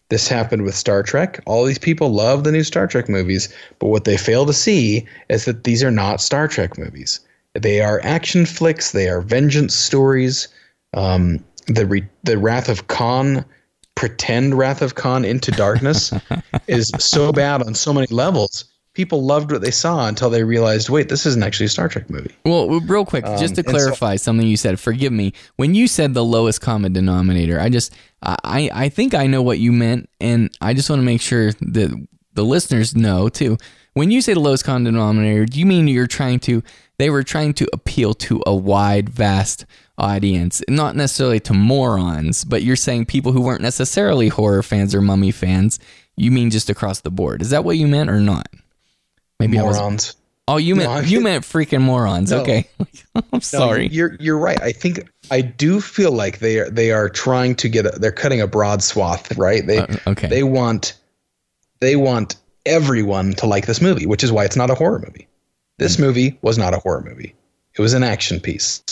This 0.09 0.29
happened 0.29 0.63
with 0.63 0.75
Star 0.75 1.03
Trek. 1.03 1.41
All 1.47 1.65
these 1.65 1.79
people 1.79 2.11
love 2.11 2.45
the 2.45 2.53
new 2.53 2.63
Star 2.63 2.87
Trek 2.87 3.09
movies, 3.09 3.53
but 3.79 3.89
what 3.89 4.05
they 4.05 4.17
fail 4.17 4.47
to 4.47 4.53
see 4.53 5.07
is 5.29 5.47
that 5.47 5.65
these 5.65 5.83
are 5.83 5.91
not 5.91 6.21
Star 6.21 6.47
Trek 6.47 6.79
movies. 6.79 7.21
They 7.55 7.81
are 7.81 8.01
action 8.05 8.47
flicks, 8.47 8.93
they 8.93 9.09
are 9.09 9.21
vengeance 9.21 9.75
stories. 9.75 10.49
Um, 10.95 11.45
the 11.67 11.87
re- 11.87 12.09
the 12.23 12.39
Wrath 12.39 12.69
of 12.69 12.87
Khan, 12.87 13.45
pretend 13.97 14.55
Wrath 14.57 14.83
of 14.83 14.95
Khan 14.95 15.25
into 15.25 15.51
darkness, 15.51 16.13
is 16.69 16.93
so 16.99 17.33
bad 17.33 17.63
on 17.63 17.75
so 17.75 17.93
many 17.93 18.07
levels. 18.11 18.65
People 18.95 19.25
loved 19.25 19.53
what 19.53 19.61
they 19.61 19.71
saw 19.71 20.07
until 20.09 20.31
they 20.31 20.43
realized, 20.43 20.89
wait, 20.89 21.09
this 21.11 21.27
isn't 21.27 21.43
actually 21.43 21.67
a 21.67 21.69
Star 21.69 21.87
Trek 21.89 22.09
movie. 22.09 22.35
Well, 22.47 22.69
real 22.81 23.05
quick, 23.05 23.27
Um, 23.27 23.39
just 23.39 23.57
to 23.57 23.61
and 23.61 23.67
so- 23.69 23.73
clarify 23.73 24.17
something 24.17 24.47
you 24.47 24.57
said. 24.57 24.81
Forgive 24.81 25.13
me. 25.13 25.33
When 25.57 25.75
you 25.75 25.87
said 25.87 26.15
the 26.15 26.25
lowest 26.25 26.61
common 26.63 26.93
denominator, 26.95 27.61
I 27.61 27.69
just 27.69 27.93
I 28.23 28.71
I 28.73 28.89
think 28.89 29.13
I 29.15 29.27
know 29.27 29.43
what 29.43 29.59
you 29.59 29.71
meant, 29.73 30.09
and 30.21 30.51
I 30.63 30.73
just 30.73 30.89
want 30.89 31.01
to 31.01 31.05
make 31.05 31.21
sure 31.21 31.53
that 31.53 32.07
the 32.33 32.45
listeners 32.45 32.97
know 32.97 33.29
too. 33.29 33.59
When 33.93 34.11
you 34.11 34.21
say 34.23 34.33
the 34.35 34.41
lowest 34.41 34.65
common 34.65 34.85
denominator, 34.85 35.45
do 35.47 35.59
you 35.59 35.67
mean 35.67 35.89
you're 35.89 36.07
trying 36.07 36.39
to? 36.41 36.63
They 36.99 37.11
were 37.11 37.23
trying 37.23 37.53
to 37.55 37.69
appeal 37.75 38.15
to 38.15 38.43
a 38.47 38.55
wide, 38.55 39.11
vast 39.11 39.67
audience, 39.99 40.63
not 40.69 40.97
necessarily 40.97 41.41
to 41.41 41.55
morons, 41.55 42.45
but 42.45 42.63
you're 42.63 42.77
saying 42.77 43.07
people 43.07 43.33
who 43.33 43.41
weren't 43.41 43.63
necessarily 43.63 44.29
horror 44.29 44.63
fans 44.63 44.95
or 44.95 45.01
mummy 45.01 45.31
fans. 45.31 45.79
You 46.17 46.31
mean 46.31 46.51
just 46.51 46.71
across 46.71 47.01
the 47.01 47.11
board? 47.11 47.43
Is 47.43 47.51
that 47.51 47.65
what 47.65 47.77
you 47.77 47.87
meant 47.87 48.11
or 48.11 48.21
not? 48.21 48.49
Maybe 49.39 49.59
I 49.59 49.63
was- 49.63 49.77
Morons. 49.79 50.17
Oh, 50.49 50.59
you 50.59 50.77
meant 50.77 50.89
No, 50.93 50.99
you 51.01 51.21
meant 51.21 51.43
freaking 51.45 51.81
morons. 51.83 52.31
No. 52.31 52.43
Okay, 52.43 52.69
I'm 53.17 53.23
No, 53.33 53.39
sorry. 53.41 53.89
you're 53.89 54.15
you're 54.21 54.39
right. 54.39 54.63
I 54.63 54.71
think 54.71 55.01
I 55.29 55.41
do 55.41 55.81
feel 55.81 56.13
like 56.13 56.39
they 56.39 56.61
are 56.61 56.71
they 56.71 56.93
are 56.93 57.09
trying 57.09 57.57
to 57.57 57.69
get 57.69 57.85
a, 57.85 57.91
they're 57.99 58.13
cutting 58.13 58.41
a 58.41 58.47
broad 58.47 58.81
swath, 58.81 59.37
right? 59.37 59.67
They 59.67 59.79
Uh, 59.79 59.97
okay. 60.07 60.29
they 60.29 60.45
want 60.45 60.95
they 61.81 61.97
want 61.97 62.37
everyone 62.65 63.33
to 63.35 63.47
like 63.47 63.67
this 63.67 63.81
movie, 63.81 64.07
which 64.07 64.23
is 64.23 64.31
why 64.31 64.45
it's 64.45 64.55
not 64.57 64.71
a 64.71 64.77
horror 64.77 65.01
movie. 65.05 65.27
This 65.79 65.99
movie 65.99 66.39
was 66.43 66.59
not 66.59 66.75
a 66.75 66.79
horror 66.79 67.03
movie. 67.05 67.35
It 67.77 67.81
was 67.83 67.93
an 67.93 68.05
action 68.05 68.39
piece. 68.39 68.83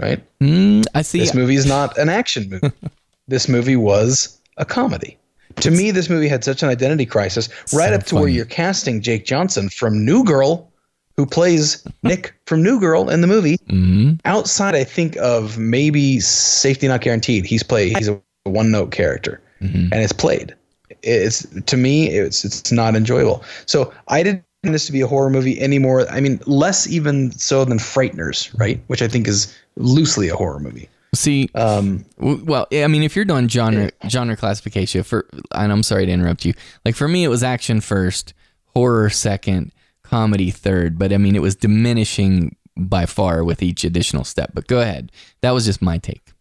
Right? 0.00 0.22
Mm, 0.40 0.84
I 0.94 1.02
see. 1.02 1.18
This 1.18 1.34
movie 1.34 1.56
is 1.56 1.66
not 1.66 1.96
an 1.98 2.08
action 2.08 2.48
movie. 2.50 2.70
this 3.28 3.48
movie 3.48 3.76
was 3.76 4.38
a 4.56 4.64
comedy. 4.64 5.16
To 5.56 5.70
me, 5.72 5.90
this 5.90 6.08
movie 6.08 6.28
had 6.28 6.44
such 6.44 6.62
an 6.62 6.68
identity 6.68 7.04
crisis, 7.06 7.48
right 7.74 7.88
So 7.88 7.94
up 7.94 8.04
to 8.04 8.14
where 8.14 8.28
you're 8.28 8.44
casting 8.44 9.00
Jake 9.00 9.24
Johnson 9.24 9.68
from 9.70 10.04
New 10.04 10.22
Girl, 10.22 10.70
who 11.16 11.26
plays 11.26 11.84
Nick 12.04 12.32
from 12.46 12.62
New 12.62 12.78
Girl 12.78 13.10
in 13.10 13.22
the 13.22 13.26
movie. 13.26 13.56
hmm 13.68 14.12
Outside, 14.24 14.76
I 14.76 14.84
think 14.84 15.16
of 15.16 15.58
maybe 15.58 16.20
Safety 16.20 16.86
Not 16.86 17.00
Guaranteed. 17.00 17.44
He's 17.44 17.64
played. 17.64 17.96
He's 17.98 18.08
a 18.08 18.20
one 18.44 18.70
note 18.70 18.92
character, 18.92 19.40
Mhm. 19.60 19.90
and 19.90 19.94
it's 19.94 20.12
played. 20.12 20.54
It's 21.02 21.44
to 21.66 21.76
me, 21.76 22.08
it's 22.10 22.44
it's 22.44 22.70
not 22.70 22.94
enjoyable. 22.94 23.42
So 23.66 23.92
I 24.08 24.22
didn't 24.22 24.44
want 24.62 24.72
this 24.74 24.86
to 24.86 24.92
be 24.92 25.00
a 25.00 25.06
horror 25.08 25.30
movie 25.30 25.60
anymore. 25.60 26.08
I 26.08 26.20
mean, 26.20 26.40
less 26.46 26.86
even 26.86 27.32
so 27.32 27.64
than 27.64 27.78
Frighteners, 27.78 28.56
right? 28.58 28.80
Which 28.86 29.02
I 29.02 29.08
think 29.08 29.26
is 29.26 29.52
loosely 29.78 30.28
a 30.28 30.36
horror 30.36 30.60
movie. 30.60 30.88
See, 31.14 31.48
Um, 31.54 32.04
well, 32.18 32.66
I 32.70 32.86
mean, 32.86 33.02
if 33.02 33.16
you're 33.16 33.24
doing 33.24 33.48
genre 33.48 33.90
genre 34.08 34.36
classification 34.36 35.02
for, 35.02 35.26
and 35.52 35.72
I'm 35.72 35.82
sorry 35.82 36.04
to 36.04 36.12
interrupt 36.12 36.44
you. 36.44 36.52
Like 36.84 36.96
for 36.96 37.08
me, 37.08 37.24
it 37.24 37.28
was 37.28 37.42
action 37.42 37.80
first, 37.80 38.34
horror 38.66 39.08
second, 39.08 39.72
comedy 40.02 40.50
third. 40.50 40.98
But 40.98 41.12
I 41.12 41.16
mean, 41.16 41.34
it 41.34 41.42
was 41.42 41.56
diminishing 41.56 42.56
by 42.76 43.06
far 43.06 43.42
with 43.42 43.62
each 43.62 43.84
additional 43.84 44.24
step. 44.24 44.50
But 44.52 44.66
go 44.66 44.80
ahead. 44.80 45.10
That 45.40 45.52
was 45.52 45.64
just 45.64 45.80
my 45.80 45.96
take. 45.96 46.32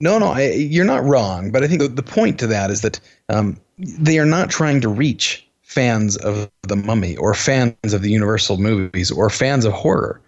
No, 0.00 0.18
no, 0.18 0.26
I, 0.26 0.52
you're 0.52 0.84
not 0.84 1.04
wrong. 1.04 1.50
But 1.50 1.64
I 1.64 1.68
think 1.68 1.80
the, 1.80 1.88
the 1.88 2.02
point 2.02 2.38
to 2.40 2.46
that 2.46 2.70
is 2.70 2.82
that 2.82 3.00
um, 3.28 3.60
they 3.78 4.18
are 4.18 4.24
not 4.26 4.50
trying 4.50 4.80
to 4.82 4.88
reach 4.88 5.46
fans 5.62 6.16
of 6.18 6.50
the 6.62 6.76
Mummy 6.76 7.16
or 7.16 7.34
fans 7.34 7.92
of 7.92 8.02
the 8.02 8.10
Universal 8.10 8.58
movies 8.58 9.10
or 9.10 9.30
fans 9.30 9.64
of 9.64 9.72
horror. 9.72 10.20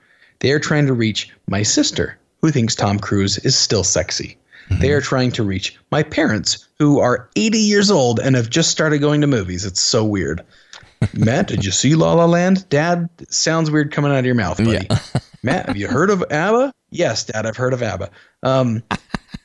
They 0.45 0.53
are 0.53 0.61
trying 0.61 0.85
to 0.89 0.93
reach 0.93 1.31
my 1.49 1.63
sister, 1.63 2.19
who 2.43 2.51
thinks 2.51 2.75
Tom 2.75 2.99
Cruise 2.99 3.39
is 3.39 3.57
still 3.57 3.83
sexy. 3.83 4.37
They 4.79 4.91
are 4.91 5.01
trying 5.01 5.33
to 5.33 5.43
reach 5.43 5.75
my 5.91 6.03
parents, 6.03 6.69
who 6.79 6.99
are 6.99 7.31
80 7.35 7.57
years 7.57 7.91
old 7.91 8.21
and 8.21 8.37
have 8.37 8.51
just 8.51 8.71
started 8.71 8.99
going 8.99 9.23
to 9.23 9.27
movies. 9.27 9.65
It's 9.65 9.81
so 9.81 10.05
weird. 10.05 10.45
Matt, 11.15 11.47
did 11.47 11.65
you 11.65 11.71
see 11.71 11.95
La 11.95 12.13
La 12.13 12.27
Land? 12.27 12.69
Dad, 12.69 13.09
sounds 13.31 13.71
weird 13.71 13.91
coming 13.91 14.13
out 14.13 14.19
of 14.19 14.27
your 14.27 14.35
mouth, 14.35 14.63
buddy. 14.63 14.87
Matt, 15.43 15.65
have 15.65 15.79
you 15.79 15.89
heard 15.89 16.11
of 16.11 16.23
ABBA? 16.31 16.75
Yes, 16.91 17.25
Dad, 17.25 17.47
I've 17.47 17.57
heard 17.57 17.73
of 17.73 17.83
ABBA. 17.83 18.11
Um, 18.43 18.83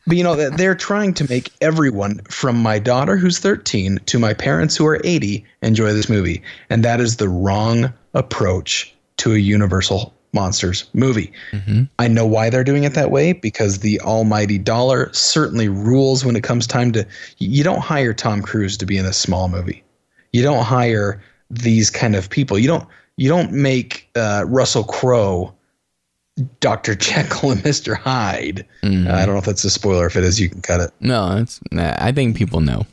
but 0.05 0.17
you 0.17 0.23
know, 0.25 0.35
that 0.35 0.57
they're 0.57 0.75
trying 0.75 1.13
to 1.13 1.29
make 1.29 1.49
everyone 1.61 2.19
from 2.29 2.61
my 2.61 2.77
daughter 2.77 3.15
who's 3.15 3.39
13 3.39 3.99
to 4.07 4.19
my 4.19 4.33
parents 4.33 4.75
who 4.75 4.85
are 4.85 4.99
80 5.05 5.45
enjoy 5.61 5.93
this 5.93 6.09
movie. 6.09 6.43
And 6.69 6.83
that 6.83 6.99
is 6.99 7.15
the 7.15 7.29
wrong 7.29 7.93
approach 8.13 8.93
to 9.19 9.33
a 9.33 9.37
Universal 9.37 10.13
Monsters 10.33 10.89
movie. 10.93 11.31
I 11.97 12.07
know 12.07 12.25
why 12.25 12.49
they're 12.49 12.63
doing 12.63 12.83
it 12.83 12.93
that 12.93 13.11
way 13.11 13.33
because 13.33 13.79
the 13.79 13.99
almighty 14.01 14.57
dollar 14.57 15.11
certainly 15.13 15.69
rules 15.69 16.23
when 16.23 16.35
it 16.35 16.43
comes 16.43 16.67
time 16.67 16.91
to. 16.93 17.05
You 17.39 17.63
don't 17.63 17.81
hire 17.81 18.13
Tom 18.13 18.41
Cruise 18.41 18.77
to 18.77 18.85
be 18.85 18.97
in 18.97 19.05
a 19.05 19.13
small 19.13 19.49
movie. 19.49 19.83
You 20.31 20.43
don't 20.43 20.63
hire 20.63 21.21
these 21.49 21.89
kind 21.89 22.15
of 22.15 22.29
people. 22.29 22.59
You 22.59 22.67
don't. 22.67 22.87
You 23.17 23.27
don't 23.27 23.51
make 23.51 24.09
uh, 24.15 24.45
Russell 24.47 24.85
Crowe 24.85 25.53
Dr. 26.59 26.95
Jekyll 26.95 27.51
and 27.51 27.61
Mr. 27.61 27.95
Hyde. 27.95 28.65
Mm-hmm. 28.83 29.07
Uh, 29.07 29.13
I 29.13 29.25
don't 29.25 29.35
know 29.35 29.39
if 29.39 29.45
that's 29.45 29.63
a 29.63 29.69
spoiler. 29.69 30.07
If 30.07 30.15
it 30.15 30.23
is, 30.23 30.39
you 30.39 30.49
can 30.49 30.61
cut 30.61 30.79
it. 30.79 30.91
No, 30.99 31.37
it's. 31.37 31.59
nah, 31.71 31.95
I 31.99 32.11
think 32.11 32.35
people 32.35 32.61
know. 32.61 32.85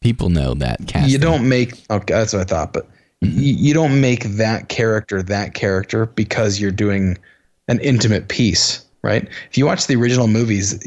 People 0.00 0.28
know 0.28 0.54
that 0.54 0.86
casting. 0.86 1.10
You 1.10 1.18
don't 1.18 1.48
make. 1.48 1.82
Okay, 1.90 2.12
that's 2.12 2.32
what 2.32 2.42
I 2.42 2.44
thought. 2.44 2.72
But 2.72 2.86
you 3.20 3.74
don't 3.74 4.00
make 4.00 4.24
that 4.24 4.68
character 4.68 5.22
that 5.22 5.54
character 5.54 6.06
because 6.06 6.60
you're 6.60 6.70
doing 6.70 7.18
an 7.68 7.80
intimate 7.80 8.28
piece, 8.28 8.84
right? 9.02 9.28
If 9.50 9.56
you 9.58 9.66
watch 9.66 9.86
the 9.86 9.96
original 9.96 10.28
movies, 10.28 10.78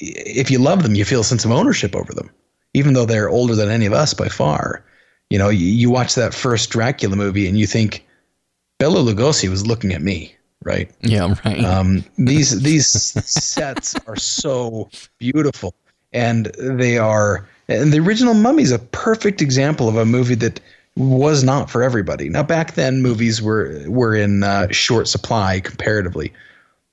if 0.00 0.50
you 0.50 0.58
love 0.58 0.82
them, 0.82 0.94
you 0.94 1.04
feel 1.04 1.20
a 1.20 1.24
sense 1.24 1.44
of 1.44 1.50
ownership 1.50 1.94
over 1.94 2.12
them, 2.12 2.30
even 2.74 2.94
though 2.94 3.06
they're 3.06 3.28
older 3.28 3.54
than 3.54 3.68
any 3.68 3.86
of 3.86 3.92
us 3.92 4.14
by 4.14 4.28
far. 4.28 4.84
You 5.30 5.38
know, 5.38 5.48
you, 5.48 5.66
you 5.66 5.90
watch 5.90 6.14
that 6.14 6.34
first 6.34 6.70
Dracula 6.70 7.16
movie 7.16 7.46
and 7.48 7.58
you 7.58 7.66
think 7.66 8.06
Bela 8.78 9.00
Lugosi 9.00 9.48
was 9.48 9.66
looking 9.66 9.92
at 9.92 10.02
me, 10.02 10.34
right? 10.64 10.90
Yeah, 11.00 11.34
right. 11.44 11.64
Um, 11.64 12.04
these 12.18 12.62
these 12.62 12.88
sets 12.88 13.94
are 14.06 14.16
so 14.16 14.90
beautiful, 15.18 15.74
and 16.12 16.46
they 16.58 16.98
are. 16.98 17.48
And 17.68 17.92
the 17.92 18.00
original 18.00 18.34
Mummy 18.34 18.64
is 18.64 18.72
a 18.72 18.78
perfect 18.78 19.40
example 19.40 19.88
of 19.88 19.96
a 19.96 20.04
movie 20.04 20.34
that 20.34 20.60
was 20.96 21.42
not 21.42 21.70
for 21.70 21.82
everybody. 21.82 22.28
Now, 22.28 22.42
back 22.42 22.74
then, 22.74 23.02
movies 23.02 23.40
were 23.40 23.84
were 23.86 24.14
in 24.14 24.42
uh, 24.42 24.68
short 24.70 25.08
supply 25.08 25.60
comparatively, 25.60 26.32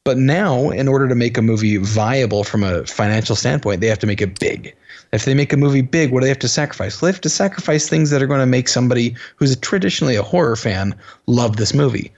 but 0.05 0.17
now, 0.17 0.69
in 0.69 0.87
order 0.87 1.07
to 1.07 1.15
make 1.15 1.37
a 1.37 1.41
movie 1.41 1.77
viable 1.77 2.43
from 2.43 2.63
a 2.63 2.85
financial 2.85 3.35
standpoint, 3.35 3.81
they 3.81 3.87
have 3.87 3.99
to 3.99 4.07
make 4.07 4.21
it 4.21 4.39
big. 4.39 4.75
If 5.11 5.25
they 5.25 5.33
make 5.33 5.51
a 5.51 5.57
movie 5.57 5.81
big, 5.81 6.11
what 6.11 6.19
do 6.19 6.25
they 6.25 6.29
have 6.29 6.39
to 6.39 6.47
sacrifice? 6.47 7.01
Well, 7.01 7.11
they 7.11 7.15
have 7.15 7.21
to 7.21 7.29
sacrifice 7.29 7.89
things 7.89 8.09
that 8.11 8.21
are 8.21 8.27
going 8.27 8.39
to 8.39 8.45
make 8.45 8.67
somebody 8.67 9.15
who's 9.35 9.55
traditionally 9.57 10.15
a 10.15 10.23
horror 10.23 10.55
fan 10.55 10.95
love 11.25 11.57
this 11.57 11.73
movie. 11.73 12.11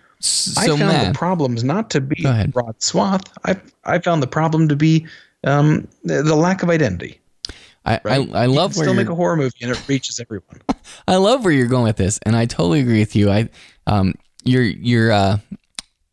I 0.58 0.68
found 0.68 0.80
Matt- 0.80 1.14
the 1.14 1.18
problems 1.18 1.64
not 1.64 1.90
to 1.92 2.02
be 2.02 2.24
broad 2.52 2.82
swath. 2.82 3.24
I 3.46 3.56
I 3.86 4.00
found 4.00 4.22
the 4.22 4.28
problem 4.28 4.68
to 4.68 4.76
be 4.76 5.08
um, 5.44 5.88
the, 6.04 6.22
the 6.22 6.36
lack 6.36 6.62
of 6.64 6.70
identity. 6.70 7.21
I, 7.86 8.00
Right? 8.04 8.30
I, 8.34 8.42
I 8.42 8.46
You 8.46 8.52
love 8.52 8.72
can 8.72 8.80
where 8.80 8.86
still 8.86 8.94
make 8.94 9.10
a 9.10 9.16
horror 9.16 9.36
movie 9.36 9.58
and 9.62 9.72
it 9.72 9.88
reaches 9.88 10.20
everyone. 10.20 10.62
I 11.08 11.16
love 11.16 11.44
where 11.44 11.54
you're 11.54 11.68
going 11.68 11.86
with 11.86 11.98
this, 11.98 12.20
and 12.24 12.36
I 12.36 12.46
totally 12.46 12.80
agree 12.82 13.00
with 13.00 13.16
you. 13.16 13.30
I, 13.32 13.50
um, 13.88 14.14
you're 14.44 14.64
you're 14.64 15.12
uh, 15.12 15.40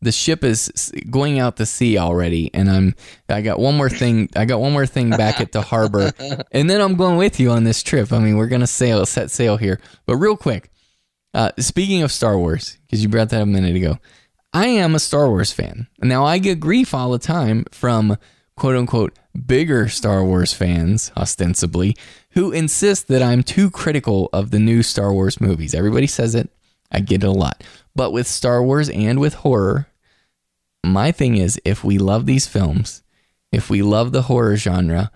the 0.01 0.11
ship 0.11 0.43
is 0.43 0.91
going 1.09 1.39
out 1.39 1.57
to 1.57 1.65
sea 1.65 1.97
already, 1.97 2.49
and 2.53 2.69
I'm 2.69 2.95
I 3.27 3.41
got 3.41 3.59
one 3.59 3.75
more 3.75 3.89
thing. 3.89 4.29
I 4.35 4.45
got 4.45 4.61
one 4.61 4.71
more 4.71 4.85
thing 4.85 5.09
back 5.09 5.41
at 5.41 5.51
the 5.51 5.61
harbor, 5.61 6.11
and 6.51 6.69
then 6.69 6.81
I'm 6.81 6.95
going 6.95 7.17
with 7.17 7.39
you 7.39 7.51
on 7.51 7.63
this 7.63 7.83
trip. 7.83 8.11
I 8.11 8.19
mean, 8.19 8.37
we're 8.37 8.47
gonna 8.47 8.67
sail, 8.67 9.05
set 9.05 9.29
sail 9.31 9.57
here. 9.57 9.79
But 10.05 10.17
real 10.17 10.37
quick, 10.37 10.71
uh, 11.33 11.51
speaking 11.59 12.01
of 12.01 12.11
Star 12.11 12.37
Wars, 12.37 12.77
because 12.85 13.03
you 13.03 13.09
brought 13.09 13.29
that 13.29 13.41
up 13.41 13.43
a 13.43 13.45
minute 13.45 13.75
ago, 13.75 13.99
I 14.53 14.67
am 14.67 14.95
a 14.95 14.99
Star 14.99 15.27
Wars 15.29 15.51
fan. 15.51 15.87
Now 16.01 16.25
I 16.25 16.37
get 16.37 16.59
grief 16.59 16.93
all 16.93 17.11
the 17.11 17.19
time 17.19 17.65
from 17.71 18.17
quote 18.59 18.75
unquote 18.75 19.17
bigger 19.47 19.87
Star 19.87 20.23
Wars 20.23 20.53
fans, 20.53 21.11
ostensibly, 21.17 21.95
who 22.31 22.51
insist 22.51 23.07
that 23.07 23.23
I'm 23.23 23.41
too 23.41 23.71
critical 23.71 24.29
of 24.31 24.51
the 24.51 24.59
new 24.59 24.83
Star 24.83 25.11
Wars 25.13 25.41
movies. 25.41 25.73
Everybody 25.73 26.07
says 26.07 26.35
it. 26.35 26.49
I 26.91 26.99
get 26.99 27.23
it 27.23 27.27
a 27.27 27.31
lot. 27.31 27.63
But 27.95 28.11
with 28.11 28.27
Star 28.27 28.61
Wars 28.61 28.89
and 28.89 29.19
with 29.19 29.35
horror, 29.35 29.87
my 30.85 31.11
thing 31.11 31.37
is 31.37 31.59
if 31.65 31.83
we 31.83 31.97
love 31.97 32.25
these 32.25 32.47
films, 32.47 33.03
if 33.51 33.69
we 33.69 33.81
love 33.81 34.11
the 34.11 34.23
horror 34.23 34.55
genre, 34.55 35.11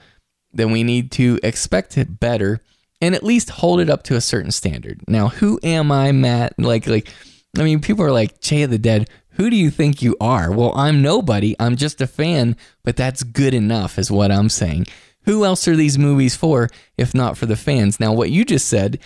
then 0.52 0.72
we 0.72 0.84
need 0.84 1.12
to 1.12 1.40
expect 1.44 1.98
it 1.98 2.20
better 2.20 2.62
and 3.02 3.16
at 3.16 3.24
least 3.24 3.50
hold 3.50 3.80
it 3.80 3.90
up 3.90 4.04
to 4.04 4.16
a 4.16 4.22
certain 4.22 4.52
standard. 4.52 5.02
Now, 5.08 5.30
who 5.30 5.60
am 5.64 5.92
I, 5.92 6.12
Matt? 6.12 6.58
Like, 6.58 6.88
like, 6.88 7.10
I 7.58 7.64
mean, 7.64 7.82
people 7.82 8.06
are 8.06 8.12
like, 8.12 8.40
Jay 8.40 8.64
of 8.64 8.70
the 8.70 8.78
Dead, 8.78 9.10
who 9.34 9.50
do 9.50 9.56
you 9.56 9.70
think 9.70 10.02
you 10.02 10.16
are? 10.22 10.52
Well, 10.52 10.74
I'm 10.76 11.02
nobody. 11.02 11.56
I'm 11.60 11.76
just 11.76 12.02
a 12.02 12.08
fan, 12.08 12.56
but 12.84 12.96
that's 12.96 13.24
good 13.24 13.54
enough, 13.54 13.98
is 13.98 14.12
what 14.12 14.32
I'm 14.32 14.50
saying. 14.50 14.88
Who 15.26 15.46
else 15.46 15.68
are 15.68 15.76
these 15.76 15.98
movies 15.98 16.36
for 16.36 16.70
if 16.98 17.14
not 17.14 17.38
for 17.38 17.46
the 17.46 17.56
fans? 17.56 18.00
Now, 18.00 18.14
what 18.14 18.30
you 18.30 18.46
just 18.46 18.68
said 18.68 19.00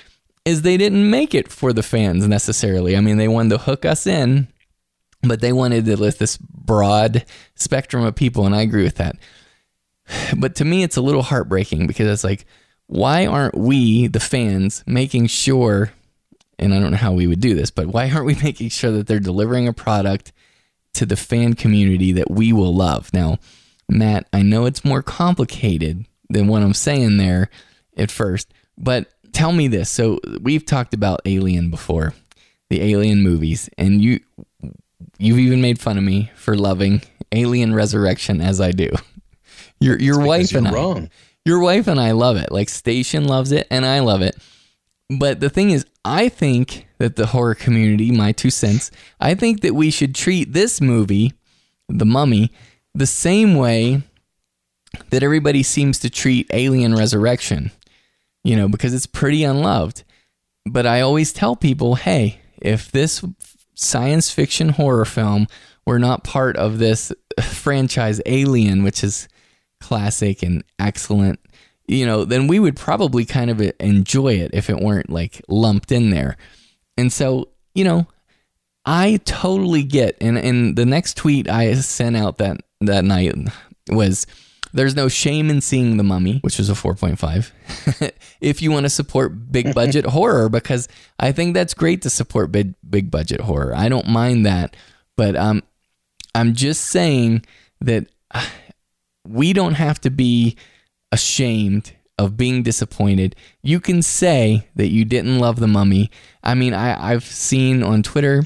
is 0.45 0.61
they 0.61 0.77
didn't 0.77 1.09
make 1.09 1.35
it 1.35 1.51
for 1.51 1.73
the 1.73 1.83
fans 1.83 2.27
necessarily. 2.27 2.95
I 2.97 3.01
mean, 3.01 3.17
they 3.17 3.27
wanted 3.27 3.49
to 3.51 3.57
hook 3.57 3.85
us 3.85 4.07
in, 4.07 4.47
but 5.22 5.41
they 5.41 5.53
wanted 5.53 5.85
to 5.85 5.97
list 5.97 6.19
this 6.19 6.38
broad 6.38 7.25
spectrum 7.56 8.03
of 8.03 8.15
people, 8.15 8.45
and 8.45 8.56
I 8.56 8.61
agree 8.61 8.83
with 8.83 8.95
that. 8.95 9.15
But 10.38 10.56
to 10.56 10.65
me, 10.65 10.83
it's 10.83 10.97
a 10.97 11.01
little 11.01 11.22
heartbreaking 11.22 11.85
because 11.88 12.07
it's 12.07 12.23
like, 12.23 12.45
why 12.88 13.25
aren't 13.25 13.57
we, 13.57 14.07
the 14.07 14.22
fans, 14.22 14.83
making 14.88 15.27
sure, 15.27 15.91
and 16.60 16.74
I 16.74 16.80
don't 16.80 16.92
know 16.92 16.98
how 16.98 17.14
we 17.14 17.27
would 17.27 17.40
do 17.40 17.53
this, 17.53 17.72
but 17.72 17.88
why 17.88 18.10
aren't 18.10 18.26
we 18.26 18.36
making 18.44 18.69
sure 18.69 18.92
that 18.92 19.08
they're 19.08 19.19
delivering 19.19 19.68
a 19.68 19.74
product 19.74 20.32
to 20.94 21.06
the 21.06 21.16
fan 21.16 21.53
community 21.53 22.11
that 22.14 22.32
we 22.32 22.53
will 22.53 22.76
love? 22.76 23.14
Now, 23.14 23.38
Matt, 23.90 24.27
I 24.34 24.42
know 24.42 24.66
it's 24.66 24.84
more 24.84 25.02
complicated 25.02 26.06
than 26.30 26.48
what 26.48 26.61
I'm 26.61 26.74
saying 26.74 27.18
there 27.18 27.50
at 27.95 28.11
first, 28.11 28.53
but 28.77 29.08
tell 29.32 29.52
me 29.53 29.68
this. 29.68 29.90
So, 29.90 30.19
we've 30.42 30.66
talked 30.66 30.94
about 30.94 31.22
Alien 31.26 31.69
before, 31.69 32.14
the 32.69 32.82
Alien 32.82 33.22
movies, 33.22 33.69
and 33.77 34.02
you 34.02 34.19
you've 35.19 35.40
even 35.40 35.61
made 35.61 35.80
fun 35.80 35.98
of 35.98 36.03
me 36.03 36.32
for 36.36 36.56
loving 36.56 37.02
Alien 37.32 37.74
Resurrection 37.74 38.42
as 38.42 38.61
I 38.61 38.72
do. 38.72 38.90
Your 39.80 40.00
your 40.00 40.19
wife 40.19 40.56
and 40.56 40.68
I 40.68 40.72
wrong. 40.72 41.10
your 41.45 41.60
wife 41.60 41.88
and 41.88 42.00
I 42.00 42.11
love 42.11 42.38
it. 42.38 42.52
Like 42.52 42.69
Station 42.69 43.26
loves 43.27 43.52
it 43.52 43.68
and 43.69 43.86
I 43.86 44.00
love 44.00 44.22
it. 44.22 44.36
But 45.10 45.40
the 45.40 45.50
thing 45.50 45.72
is, 45.72 45.86
I 46.03 46.27
think 46.30 46.88
that 46.98 47.16
the 47.16 47.27
horror 47.27 47.56
community, 47.56 48.11
my 48.11 48.32
two 48.32 48.50
cents, 48.50 48.92
I 49.19 49.36
think 49.36 49.61
that 49.61 49.76
we 49.76 49.90
should 49.90 50.14
treat 50.14 50.53
this 50.53 50.82
movie, 50.82 51.34
The 51.88 52.06
Mummy, 52.06 52.52
the 52.94 53.06
same 53.06 53.56
way 53.56 54.02
that 55.10 55.24
everybody 55.24 55.64
seems 55.64 56.00
to 56.00 56.10
treat 56.10 56.50
Alien 56.52 56.95
Resurrection, 56.95 57.72
you 58.44 58.56
know, 58.56 58.68
because 58.68 58.94
it's 58.94 59.06
pretty 59.06 59.44
unloved. 59.44 60.03
But 60.66 60.86
I 60.86 61.02
always 61.02 61.32
tell 61.32 61.56
people, 61.56 61.95
hey, 61.95 62.42
if 62.61 62.92
this 62.92 63.24
science 63.76 64.32
fiction 64.32 64.69
horror 64.69 65.06
film 65.06 65.48
were 65.86 66.00
not 66.00 66.24
part 66.24 66.58
of 66.58 66.80
this 66.80 67.14
franchise 67.42 68.19
Alien, 68.26 68.84
which 68.84 69.03
is 69.03 69.30
classic 69.80 70.44
and 70.44 70.64
excellent, 70.80 71.40
you 71.88 72.06
know, 72.06 72.25
then 72.25 72.48
we 72.48 72.59
would 72.59 72.75
probably 72.75 73.25
kind 73.25 73.49
of 73.49 73.61
enjoy 73.80 74.33
it 74.33 74.51
if 74.53 74.69
it 74.69 74.80
weren't 74.80 75.09
like 75.09 75.41
lumped 75.48 75.91
in 75.91 76.09
there. 76.09 76.38
And 76.98 77.11
so, 77.11 77.49
you 77.74 77.83
know, 77.83 78.07
I 78.85 79.19
totally 79.25 79.83
get 79.83 80.17
and 80.22 80.38
and 80.38 80.75
the 80.75 80.85
next 80.85 81.17
tweet 81.17 81.49
I 81.49 81.74
sent 81.75 82.16
out 82.16 82.38
that 82.38 82.61
that 82.82 83.03
night 83.03 83.35
was 83.90 84.27
there's 84.74 84.95
no 84.95 85.07
shame 85.07 85.49
in 85.49 85.61
seeing 85.61 85.98
the 85.98 86.03
mummy, 86.03 86.40
which 86.40 86.57
was 86.57 86.69
a 86.69 86.74
4.5. 86.74 88.11
if 88.41 88.61
you 88.61 88.72
want 88.72 88.85
to 88.85 88.90
support 88.90 89.51
big 89.51 89.74
budget 89.74 90.06
horror 90.07 90.49
because 90.49 90.88
I 91.19 91.32
think 91.32 91.53
that's 91.53 91.74
great 91.74 92.01
to 92.03 92.09
support 92.09 92.51
big 92.51 92.75
big 92.88 93.11
budget 93.11 93.41
horror. 93.41 93.74
I 93.75 93.90
don't 93.90 94.07
mind 94.07 94.45
that, 94.45 94.75
but 95.16 95.35
um 95.35 95.64
I'm 96.35 96.53
just 96.53 96.85
saying 96.85 97.45
that 97.82 98.07
we 99.27 99.53
don't 99.53 99.74
have 99.74 99.99
to 100.01 100.09
be 100.09 100.56
ashamed 101.11 101.94
of 102.18 102.38
being 102.38 102.64
disappointed. 102.64 103.36
You 103.61 103.80
can 103.80 104.02
say 104.02 104.68
that 104.76 104.88
you 104.90 105.06
didn't 105.06 105.40
love 105.40 105.60
the 105.60 105.68
mummy. 105.68 106.10
I 106.44 106.56
mean, 106.56 106.74
I, 106.74 107.11
I've 107.11 107.24
seen 107.24 107.84
on 107.84 108.03
Twitter, 108.03 108.44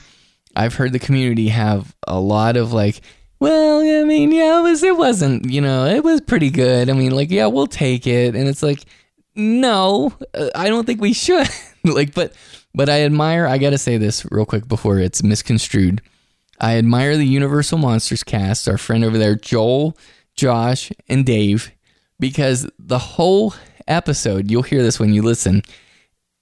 I've 0.56 0.76
heard 0.76 0.92
the 0.92 1.00
community 1.00 1.48
have 1.50 1.96
a 2.06 2.20
lot 2.20 2.58
of 2.58 2.74
like, 2.74 3.02
well, 3.40 3.80
I 3.80 4.04
mean, 4.06 4.32
yeah, 4.32 4.60
it 4.60 4.64
was, 4.64 4.84
it 4.84 4.98
wasn't, 4.98 5.50
you 5.50 5.62
know, 5.62 5.86
it 5.86 6.04
was 6.04 6.22
pretty 6.22 6.50
good. 6.50 6.90
I 6.90 6.94
mean, 6.94 7.12
like, 7.12 7.32
yeah, 7.32 7.48
we'll 7.48 7.68
take 7.68 8.06
it. 8.06 8.36
And 8.36 8.48
it's 8.48 8.62
like, 8.62 8.84
no, 9.36 10.14
uh, 10.34 10.50
I 10.54 10.68
don't 10.68 10.86
think 10.86 11.02
we 11.02 11.14
should. 11.14 11.48
like, 11.84 12.14
but, 12.14 12.34
but 12.76 12.90
I 12.90 13.02
admire, 13.02 13.48
I 13.48 13.58
got 13.58 13.72
to 13.72 13.78
say 13.78 13.98
this 13.98 14.26
real 14.30 14.46
quick 14.46 14.68
before 14.68 15.00
it's 15.00 15.24
misconstrued. 15.24 16.02
I 16.60 16.78
admire 16.78 17.18
the 17.18 17.26
Universal 17.26 17.80
Monsters 17.80 18.24
cast, 18.24 18.70
our 18.70 18.78
friend 18.78 19.04
over 19.04 19.18
there, 19.18 19.36
Joel, 19.36 19.98
Josh, 20.36 20.92
and 21.10 21.26
Dave 21.26 21.72
because 22.22 22.70
the 22.80 23.00
whole 23.00 23.54
episode, 23.88 24.50
you'll 24.50 24.62
hear 24.62 24.84
this 24.84 25.00
when 25.00 25.12
you 25.12 25.24
listen. 25.24 25.64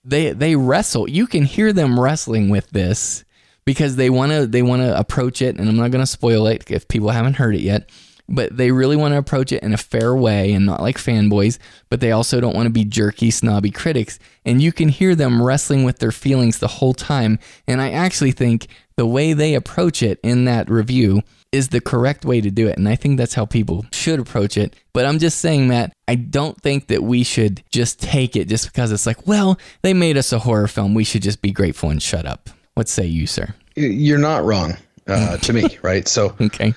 They 0.04 0.32
they 0.32 0.56
wrestle. 0.56 1.10
You 1.10 1.26
can 1.26 1.44
hear 1.44 1.74
them 1.74 2.00
wrestling 2.00 2.50
with 2.50 2.70
this 2.70 3.24
because 3.66 3.96
they 3.96 4.10
want 4.10 4.32
to 4.32 4.46
they 4.46 4.62
want 4.62 4.84
to 4.84 4.98
approach 4.98 5.42
it 5.42 5.58
and 5.58 5.68
I'm 5.68 5.78
not 5.78 5.92
going 5.92 6.04
to 6.04 6.08
spoil 6.08 6.46
it 6.48 6.70
if 6.70 6.88
people 6.88 7.10
haven't 7.10 7.36
heard 7.36 7.56
it 7.56 7.62
yet, 7.62 7.90
but 8.28 8.56
they 8.56 8.72
really 8.72 8.96
want 8.96 9.14
to 9.14 9.18
approach 9.18 9.52
it 9.52 9.64
in 9.64 9.74
a 9.74 9.78
fair 9.78 10.16
way 10.16 10.54
and 10.54 10.66
not 10.66 10.82
like 10.82 10.98
fanboys, 10.98 11.58
but 11.90 12.00
they 12.00 12.12
also 12.12 12.40
don't 12.40 12.56
want 12.56 12.68
to 12.68 12.74
be 12.74 12.86
jerky 12.86 13.32
snobby 13.32 13.72
critics. 13.72 14.20
And 14.46 14.62
you 14.62 14.72
can 14.72 14.90
hear 14.90 15.16
them 15.16 15.42
wrestling 15.42 15.84
with 15.84 16.00
their 16.00 16.12
feelings 16.12 16.60
the 16.60 16.68
whole 16.68 16.94
time, 16.94 17.40
and 17.68 17.82
I 17.82 17.92
actually 17.92 18.32
think 18.32 18.68
the 18.98 19.06
way 19.06 19.34
they 19.34 19.56
approach 19.56 20.04
it 20.04 20.20
in 20.24 20.46
that 20.46 20.70
review 20.70 21.24
is 21.52 21.70
the 21.70 21.82
correct 21.82 22.26
way 22.26 22.42
to 22.42 22.52
do 22.52 22.68
it. 22.68 22.78
And 22.78 22.88
I 22.88 22.96
think 22.96 23.18
that's 23.18 23.34
how 23.34 23.46
people 23.46 23.86
should 23.92 24.20
approach 24.20 24.58
it. 24.58 24.76
But 24.94 25.06
I'm 25.06 25.20
just 25.20 25.40
saying, 25.40 25.68
Matt, 25.68 25.94
I 26.08 26.16
don't 26.16 26.62
think 26.62 26.88
that 26.88 27.04
we 27.04 27.24
should 27.24 27.64
just 27.72 28.00
take 28.00 28.36
it 28.36 28.48
just 28.48 28.72
because 28.72 28.92
it's 28.92 29.06
like, 29.06 29.26
well, 29.26 29.58
they 29.82 29.94
made 29.94 30.18
us 30.18 30.32
a 30.32 30.40
horror 30.40 30.68
film. 30.68 30.94
We 30.94 31.04
should 31.04 31.24
just 31.24 31.42
be 31.42 31.52
grateful 31.52 31.90
and 31.90 32.02
shut 32.02 32.26
up. 32.26 32.50
What 32.76 32.88
say 32.88 33.06
you, 33.06 33.26
sir? 33.28 33.56
You're 33.76 34.20
not 34.20 34.44
wrong 34.44 34.78
uh, 35.08 35.38
to 35.42 35.54
me, 35.54 35.78
right? 35.82 36.08
So, 36.08 36.36
okay. 36.40 36.74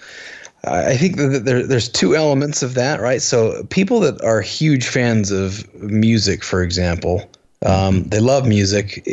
I 0.65 0.97
think 0.97 1.17
that 1.17 1.45
there, 1.45 1.67
there's 1.67 1.89
two 1.89 2.15
elements 2.15 2.63
of 2.63 2.75
that, 2.75 3.01
right? 3.01 3.21
So, 3.21 3.65
people 3.65 3.99
that 4.01 4.23
are 4.23 4.41
huge 4.41 4.87
fans 4.87 5.33
of 5.33 5.73
music, 5.75 6.45
for 6.45 6.63
example, 6.63 7.29
um, 7.67 8.05
they 8.05 8.21
love 8.21 8.47
music. 8.47 9.05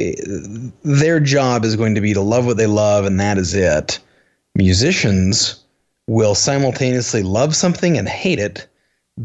Their 0.83 1.19
job 1.19 1.65
is 1.65 1.75
going 1.75 1.95
to 1.95 2.01
be 2.01 2.13
to 2.13 2.21
love 2.21 2.45
what 2.45 2.57
they 2.57 2.67
love, 2.67 3.05
and 3.05 3.19
that 3.19 3.38
is 3.38 3.55
it 3.55 3.99
musicians 4.59 5.63
will 6.07 6.35
simultaneously 6.35 7.23
love 7.23 7.55
something 7.55 7.97
and 7.97 8.09
hate 8.09 8.39
it 8.39 8.67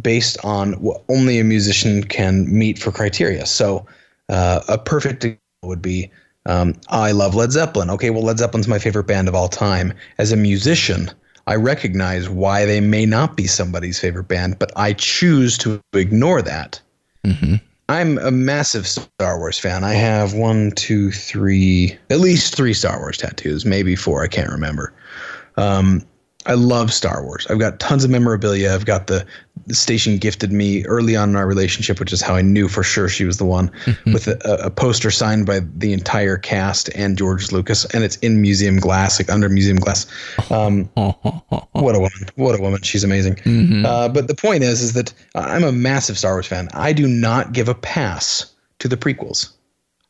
based 0.00 0.36
on 0.44 0.74
what 0.74 1.02
only 1.08 1.38
a 1.40 1.44
musician 1.44 2.04
can 2.04 2.46
meet 2.56 2.78
for 2.78 2.92
criteria. 2.92 3.44
So, 3.46 3.86
uh, 4.28 4.60
a 4.68 4.78
perfect 4.78 5.24
example 5.24 5.68
would 5.68 5.82
be 5.82 6.10
um, 6.46 6.74
I 6.88 7.12
love 7.12 7.34
Led 7.34 7.52
Zeppelin. 7.52 7.90
Okay, 7.90 8.10
well, 8.10 8.22
Led 8.22 8.38
Zeppelin's 8.38 8.68
my 8.68 8.78
favorite 8.78 9.06
band 9.06 9.28
of 9.28 9.34
all 9.34 9.48
time. 9.48 9.92
As 10.18 10.30
a 10.30 10.36
musician, 10.36 11.10
I 11.46 11.56
recognize 11.56 12.28
why 12.28 12.64
they 12.66 12.80
may 12.80 13.06
not 13.06 13.36
be 13.36 13.46
somebody's 13.46 13.98
favorite 13.98 14.28
band, 14.28 14.58
but 14.58 14.70
I 14.76 14.92
choose 14.92 15.58
to 15.58 15.80
ignore 15.94 16.42
that. 16.42 16.80
Mm-hmm. 17.26 17.54
I'm 17.88 18.18
a 18.18 18.30
massive 18.30 18.86
Star 18.86 19.38
Wars 19.38 19.58
fan. 19.58 19.84
I 19.84 19.94
have 19.94 20.32
one, 20.34 20.72
two, 20.72 21.10
three, 21.10 21.98
at 22.10 22.20
least 22.20 22.56
three 22.56 22.74
Star 22.74 22.98
Wars 22.98 23.18
tattoos, 23.18 23.64
maybe 23.64 23.96
four. 23.96 24.22
I 24.22 24.28
can't 24.28 24.50
remember. 24.50 24.92
Um, 25.56 26.04
I 26.46 26.54
love 26.54 26.92
Star 26.92 27.24
Wars. 27.24 27.46
I've 27.48 27.58
got 27.58 27.80
tons 27.80 28.04
of 28.04 28.10
memorabilia. 28.10 28.74
I've 28.74 28.84
got 28.84 29.06
the, 29.06 29.24
the, 29.66 29.74
station 29.74 30.18
gifted 30.18 30.52
me 30.52 30.84
early 30.84 31.16
on 31.16 31.30
in 31.30 31.36
our 31.36 31.46
relationship, 31.46 31.98
which 31.98 32.12
is 32.12 32.20
how 32.20 32.34
I 32.34 32.42
knew 32.42 32.68
for 32.68 32.82
sure 32.82 33.08
she 33.08 33.24
was 33.24 33.38
the 33.38 33.46
one, 33.46 33.70
with 34.06 34.28
a, 34.28 34.38
a, 34.62 34.70
poster 34.70 35.10
signed 35.10 35.46
by 35.46 35.60
the 35.60 35.94
entire 35.94 36.36
cast 36.36 36.90
and 36.94 37.16
George 37.16 37.50
Lucas, 37.50 37.86
and 37.86 38.04
it's 38.04 38.16
in 38.16 38.42
museum 38.42 38.78
glass, 38.78 39.18
like 39.18 39.30
under 39.30 39.48
museum 39.48 39.78
glass. 39.78 40.06
Um, 40.50 40.84
what 40.94 41.94
a 41.94 41.98
woman! 41.98 42.28
What 42.34 42.58
a 42.58 42.60
woman! 42.60 42.82
She's 42.82 43.04
amazing. 43.04 43.36
Mm-hmm. 43.36 43.86
Uh, 43.86 44.08
but 44.10 44.28
the 44.28 44.34
point 44.34 44.64
is, 44.64 44.82
is 44.82 44.92
that 44.92 45.14
I'm 45.34 45.64
a 45.64 45.72
massive 45.72 46.18
Star 46.18 46.34
Wars 46.34 46.46
fan. 46.46 46.68
I 46.74 46.92
do 46.92 47.06
not 47.06 47.52
give 47.52 47.68
a 47.68 47.74
pass 47.74 48.52
to 48.80 48.88
the 48.88 48.98
prequels. 48.98 49.50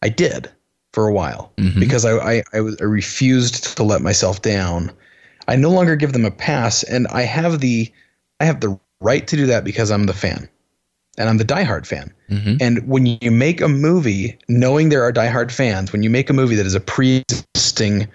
I 0.02 0.08
did 0.08 0.50
for 0.92 1.06
a 1.06 1.12
while 1.12 1.52
mm-hmm. 1.58 1.78
because 1.78 2.04
I, 2.04 2.16
I, 2.16 2.34
I, 2.52 2.58
I 2.58 2.84
refused 2.84 3.76
to 3.76 3.82
let 3.84 4.02
myself 4.02 4.42
down 4.42 4.92
I 5.48 5.56
no 5.56 5.70
longer 5.70 5.96
give 5.96 6.12
them 6.12 6.24
a 6.24 6.30
pass, 6.30 6.82
and 6.82 7.06
I 7.08 7.22
have 7.22 7.60
the 7.60 7.92
I 8.40 8.44
have 8.44 8.60
the 8.60 8.78
right 9.00 9.26
to 9.26 9.36
do 9.36 9.46
that 9.46 9.64
because 9.64 9.90
I'm 9.90 10.04
the 10.04 10.14
fan, 10.14 10.48
and 11.18 11.28
I'm 11.28 11.38
the 11.38 11.44
diehard 11.44 11.86
fan. 11.86 12.12
Mm-hmm. 12.30 12.56
And 12.60 12.88
when 12.88 13.06
you 13.06 13.30
make 13.30 13.60
a 13.60 13.68
movie, 13.68 14.38
knowing 14.48 14.88
there 14.88 15.02
are 15.02 15.12
diehard 15.12 15.50
fans, 15.50 15.92
when 15.92 16.02
you 16.02 16.10
make 16.10 16.30
a 16.30 16.32
movie 16.32 16.56
that 16.56 16.66
is 16.66 16.74
a 16.74 16.80
pre-existing 16.80 18.08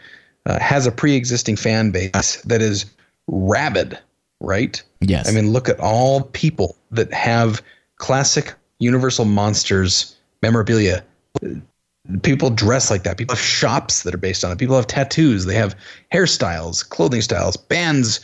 uh, 0.46 0.60
has 0.60 0.88
a 0.88 0.92
pre-existing 0.92 1.56
fan 1.56 1.92
base 1.92 2.42
that 2.46 2.62
is 2.62 2.86
rabid, 3.28 3.98
right? 4.40 4.82
Yes. 5.02 5.30
I 5.30 5.32
mean, 5.32 5.52
look 5.52 5.70
at 5.70 5.80
all 5.80 6.24
people 6.24 6.76
that 6.92 7.14
have 7.14 7.62
classic 7.98 8.56
Universal 8.80 9.26
Monsters 9.26 10.16
memorabilia 10.42 11.04
people 12.24 12.50
dress 12.50 12.90
like 12.90 13.04
that. 13.04 13.18
People 13.18 13.36
have 13.36 13.44
shops 13.44 14.04
that 14.04 14.14
are 14.14 14.20
based 14.20 14.44
on 14.44 14.52
it. 14.52 14.58
People 14.58 14.76
have 14.76 14.88
tattoos. 14.88 15.46
They 15.46 15.56
have 15.56 15.76
hairstyles, 16.14 16.88
clothing 16.88 17.22
styles, 17.22 17.58
bands. 17.58 18.20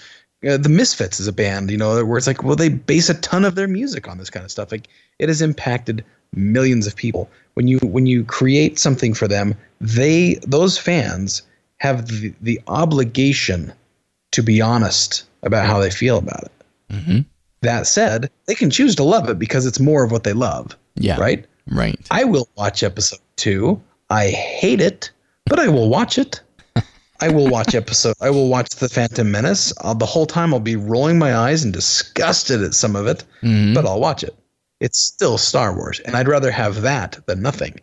Uh, 0.48 0.58
the 0.58 0.70
Misfits 0.70 1.20
is 1.20 1.28
a 1.28 1.34
band, 1.34 1.72
you 1.72 1.78
know, 1.78 2.04
where 2.06 2.18
it's 2.18 2.28
like, 2.28 2.44
well, 2.44 2.56
they 2.56 2.70
base 2.70 3.10
a 3.10 3.16
ton 3.16 3.46
of 3.46 3.56
their 3.56 3.68
music 3.68 4.08
on 4.08 4.18
this 4.18 4.30
kind 4.30 4.44
of 4.44 4.52
stuff. 4.52 4.72
Like 4.72 4.88
it 5.20 5.30
has 5.30 5.42
impacted 5.42 6.04
millions 6.34 6.88
of 6.88 6.96
people. 6.96 7.30
When 7.54 7.68
you 7.68 7.80
when 7.80 8.06
you 8.06 8.24
create 8.26 8.78
something 8.80 9.14
for 9.14 9.28
them, 9.28 9.56
they 9.80 10.36
those 10.46 10.78
fans 10.78 11.42
have 11.78 12.08
the, 12.08 12.34
the 12.42 12.62
obligation 12.68 13.72
to 14.32 14.42
be 14.42 14.62
honest 14.62 15.24
about 15.44 15.66
how 15.66 15.80
they 15.80 15.90
feel 15.90 16.18
about 16.18 16.44
it. 16.44 16.52
Mm-hmm. 16.92 17.20
That 17.62 17.88
said, 17.88 18.30
they 18.46 18.56
can 18.56 18.70
choose 18.70 18.96
to 18.96 19.04
love 19.04 19.30
it 19.30 19.40
because 19.40 19.66
it's 19.66 19.80
more 19.80 20.04
of 20.04 20.12
what 20.12 20.24
they 20.24 20.34
love. 20.34 20.76
Yeah. 20.96 21.20
Right. 21.20 21.46
Right. 21.68 22.00
I 22.12 22.26
will 22.26 22.48
watch 22.58 22.84
episode 22.84 23.20
two. 23.36 23.82
I 24.10 24.30
hate 24.30 24.82
it, 24.82 25.12
but 25.46 25.60
I 25.60 25.68
will 25.68 25.90
watch 25.90 26.18
it. 26.18 26.42
I 27.22 27.30
will 27.30 27.48
watch 27.48 27.76
episode. 27.84 28.16
I 28.22 28.30
will 28.30 28.50
watch 28.50 28.70
the 28.70 28.90
Phantom 28.90 29.30
Menace. 29.30 29.74
I'll, 29.82 29.96
the 29.96 30.06
whole 30.06 30.26
time 30.26 30.54
I'll 30.54 30.60
be 30.60 30.76
rolling 30.76 31.18
my 31.18 31.36
eyes 31.36 31.64
and 31.64 31.74
disgusted 31.74 32.62
at 32.62 32.74
some 32.74 32.96
of 32.96 33.08
it, 33.08 33.24
mm-hmm. 33.42 33.74
but 33.74 33.86
I'll 33.86 34.00
watch 34.00 34.24
it. 34.24 34.36
It's 34.80 35.00
still 35.00 35.38
Star 35.38 35.74
Wars, 35.74 36.00
and 36.02 36.16
I'd 36.16 36.28
rather 36.28 36.52
have 36.52 36.82
that 36.82 37.20
than 37.28 37.42
nothing. 37.42 37.80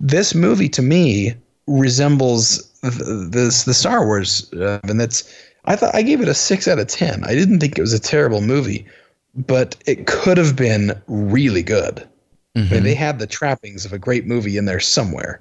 This 0.00 0.34
movie 0.34 0.68
to 0.70 0.82
me 0.82 1.34
resembles 1.66 2.68
this 2.82 3.64
the 3.64 3.74
Star 3.74 4.04
Wars, 4.04 4.52
uh, 4.54 4.80
and 4.84 5.00
that's 5.00 5.32
I 5.66 5.76
thought 5.76 5.94
I 5.94 6.02
gave 6.02 6.20
it 6.20 6.28
a 6.28 6.34
six 6.34 6.66
out 6.66 6.78
of 6.78 6.88
ten. 6.88 7.22
I 7.24 7.34
didn't 7.34 7.60
think 7.60 7.78
it 7.78 7.82
was 7.82 7.92
a 7.92 8.00
terrible 8.00 8.40
movie, 8.40 8.86
but 9.34 9.76
it 9.86 10.06
could 10.06 10.36
have 10.36 10.56
been 10.56 11.00
really 11.06 11.62
good. 11.62 12.06
Mm-hmm. 12.56 12.74
Mean, 12.74 12.82
they 12.82 12.94
had 12.94 13.18
the 13.18 13.26
trappings 13.26 13.84
of 13.84 13.92
a 13.92 13.98
great 13.98 14.26
movie 14.26 14.56
in 14.56 14.64
there 14.64 14.80
somewhere. 14.80 15.40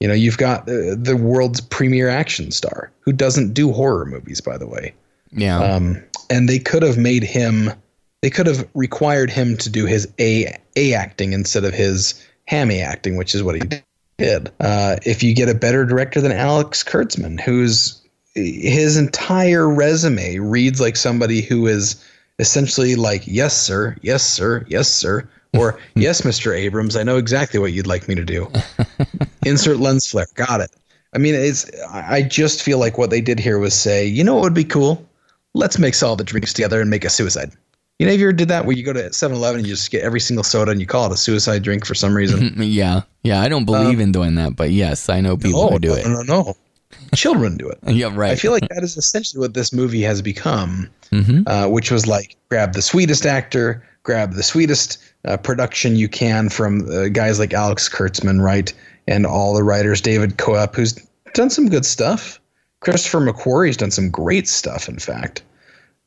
You 0.00 0.08
know, 0.08 0.14
you've 0.14 0.38
got 0.38 0.66
the, 0.66 0.98
the 1.00 1.16
world's 1.16 1.60
premier 1.60 2.08
action 2.08 2.50
star 2.50 2.90
who 3.00 3.12
doesn't 3.12 3.54
do 3.54 3.72
horror 3.72 4.04
movies, 4.04 4.40
by 4.40 4.58
the 4.58 4.66
way. 4.66 4.94
Yeah. 5.32 5.58
Um, 5.58 6.02
and 6.30 6.48
they 6.48 6.58
could 6.58 6.82
have 6.82 6.98
made 6.98 7.22
him, 7.22 7.70
they 8.22 8.30
could 8.30 8.46
have 8.46 8.66
required 8.74 9.30
him 9.30 9.56
to 9.58 9.70
do 9.70 9.86
his 9.86 10.08
A 10.18 10.54
A 10.76 10.94
acting 10.94 11.32
instead 11.32 11.64
of 11.64 11.74
his 11.74 12.26
hammy 12.46 12.80
acting, 12.80 13.16
which 13.16 13.34
is 13.34 13.42
what 13.42 13.56
he 13.56 13.80
did. 14.18 14.50
Uh, 14.60 14.96
if 15.04 15.22
you 15.22 15.34
get 15.34 15.48
a 15.48 15.54
better 15.54 15.84
director 15.84 16.20
than 16.20 16.32
Alex 16.32 16.82
Kurtzman, 16.82 17.40
who's 17.40 18.00
his 18.34 18.96
entire 18.96 19.68
resume 19.68 20.38
reads 20.38 20.80
like 20.80 20.96
somebody 20.96 21.40
who 21.40 21.66
is 21.66 22.02
essentially 22.38 22.96
like, 22.96 23.26
yes, 23.26 23.60
sir, 23.60 23.96
yes, 24.02 24.26
sir, 24.26 24.64
yes, 24.68 24.90
sir, 24.90 25.28
or 25.58 25.78
yes, 25.94 26.22
Mr. 26.22 26.56
Abrams, 26.56 26.96
I 26.96 27.02
know 27.02 27.16
exactly 27.16 27.60
what 27.60 27.72
you'd 27.72 27.86
like 27.86 28.08
me 28.08 28.14
to 28.14 28.24
do. 28.24 28.50
Insert 29.46 29.78
lens 29.78 30.06
flare. 30.06 30.26
Got 30.34 30.60
it. 30.60 30.70
I 31.14 31.18
mean, 31.18 31.34
it's, 31.34 31.70
I 31.90 32.22
just 32.22 32.62
feel 32.62 32.78
like 32.78 32.98
what 32.98 33.10
they 33.10 33.20
did 33.20 33.38
here 33.38 33.58
was 33.58 33.74
say, 33.74 34.04
you 34.04 34.22
know 34.22 34.34
what 34.34 34.42
would 34.42 34.54
be 34.54 34.64
cool? 34.64 35.06
Let's 35.54 35.78
mix 35.78 36.02
all 36.02 36.16
the 36.16 36.24
drinks 36.24 36.52
together 36.52 36.80
and 36.80 36.90
make 36.90 37.04
a 37.04 37.10
suicide. 37.10 37.52
You 37.98 38.06
know, 38.06 38.12
if 38.12 38.20
you 38.20 38.26
ever 38.26 38.32
did 38.34 38.48
that 38.48 38.66
where 38.66 38.76
you 38.76 38.82
go 38.82 38.92
to 38.92 39.10
7 39.10 39.34
Eleven 39.34 39.60
and 39.60 39.66
you 39.66 39.72
just 39.72 39.90
get 39.90 40.02
every 40.02 40.20
single 40.20 40.44
soda 40.44 40.70
and 40.70 40.80
you 40.80 40.86
call 40.86 41.06
it 41.06 41.12
a 41.12 41.16
suicide 41.16 41.62
drink 41.62 41.86
for 41.86 41.94
some 41.94 42.14
reason? 42.14 42.52
yeah. 42.58 43.02
Yeah. 43.22 43.40
I 43.40 43.48
don't 43.48 43.64
believe 43.64 43.96
um, 43.96 44.00
in 44.00 44.12
doing 44.12 44.34
that, 44.34 44.56
but 44.56 44.70
yes, 44.70 45.08
I 45.08 45.22
know 45.22 45.38
people 45.38 45.64
no, 45.64 45.70
who 45.70 45.78
do 45.78 45.88
no, 45.88 45.94
it. 45.94 46.06
No, 46.06 46.22
no, 46.22 46.42
no. 46.42 46.56
Children 47.14 47.56
do 47.56 47.68
it. 47.68 47.78
yeah, 47.86 48.10
right. 48.12 48.32
I 48.32 48.36
feel 48.36 48.52
like 48.52 48.68
that 48.68 48.82
is 48.82 48.96
essentially 48.96 49.40
what 49.40 49.54
this 49.54 49.72
movie 49.72 50.02
has 50.02 50.20
become, 50.20 50.90
mm-hmm. 51.10 51.42
uh, 51.46 51.68
which 51.68 51.90
was 51.90 52.06
like 52.06 52.36
grab 52.50 52.74
the 52.74 52.82
sweetest 52.82 53.24
actor, 53.24 53.82
grab 54.02 54.34
the 54.34 54.42
sweetest 54.42 54.98
uh, 55.26 55.36
production 55.36 55.96
you 55.96 56.08
can 56.08 56.48
from 56.48 56.88
uh, 56.90 57.08
guys 57.08 57.38
like 57.38 57.52
Alex 57.52 57.88
Kurtzman, 57.88 58.40
right? 58.40 58.72
And 59.08 59.26
all 59.26 59.54
the 59.54 59.62
writers, 59.62 60.00
David 60.00 60.36
Koepp, 60.38 60.74
who's 60.74 60.94
done 61.34 61.50
some 61.50 61.68
good 61.68 61.84
stuff. 61.84 62.40
Christopher 62.80 63.20
McQuarrie's 63.20 63.76
done 63.76 63.90
some 63.90 64.10
great 64.10 64.48
stuff, 64.48 64.88
in 64.88 64.98
fact. 64.98 65.42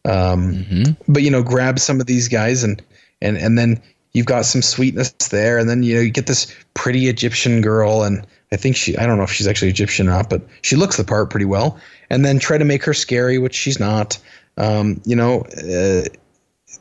Um, 0.05 0.53
mm-hmm. 0.53 0.91
But 1.11 1.23
you 1.23 1.31
know, 1.31 1.43
grab 1.43 1.79
some 1.79 1.99
of 1.99 2.07
these 2.07 2.27
guys 2.27 2.63
and 2.63 2.81
and 3.21 3.37
and 3.37 3.57
then 3.57 3.81
you've 4.13 4.25
got 4.25 4.45
some 4.45 4.61
sweetness 4.61 5.11
there, 5.29 5.57
and 5.57 5.69
then 5.69 5.83
you 5.83 5.95
know 5.95 6.01
you 6.01 6.09
get 6.09 6.27
this 6.27 6.53
pretty 6.73 7.07
Egyptian 7.07 7.61
girl, 7.61 8.03
and 8.03 8.25
I 8.51 8.55
think 8.55 8.75
she 8.75 8.97
I 8.97 9.05
don't 9.05 9.17
know 9.17 9.23
if 9.23 9.31
she's 9.31 9.47
actually 9.47 9.69
Egyptian 9.69 10.07
or 10.07 10.11
not, 10.11 10.29
but 10.29 10.41
she 10.61 10.75
looks 10.75 10.97
the 10.97 11.03
part 11.03 11.29
pretty 11.29 11.45
well. 11.45 11.79
And 12.09 12.25
then 12.25 12.39
try 12.39 12.57
to 12.57 12.65
make 12.65 12.83
her 12.85 12.93
scary, 12.93 13.37
which 13.37 13.55
she's 13.55 13.79
not. 13.79 14.17
Um, 14.57 15.01
you 15.05 15.15
know, 15.15 15.41
uh, 15.63 16.07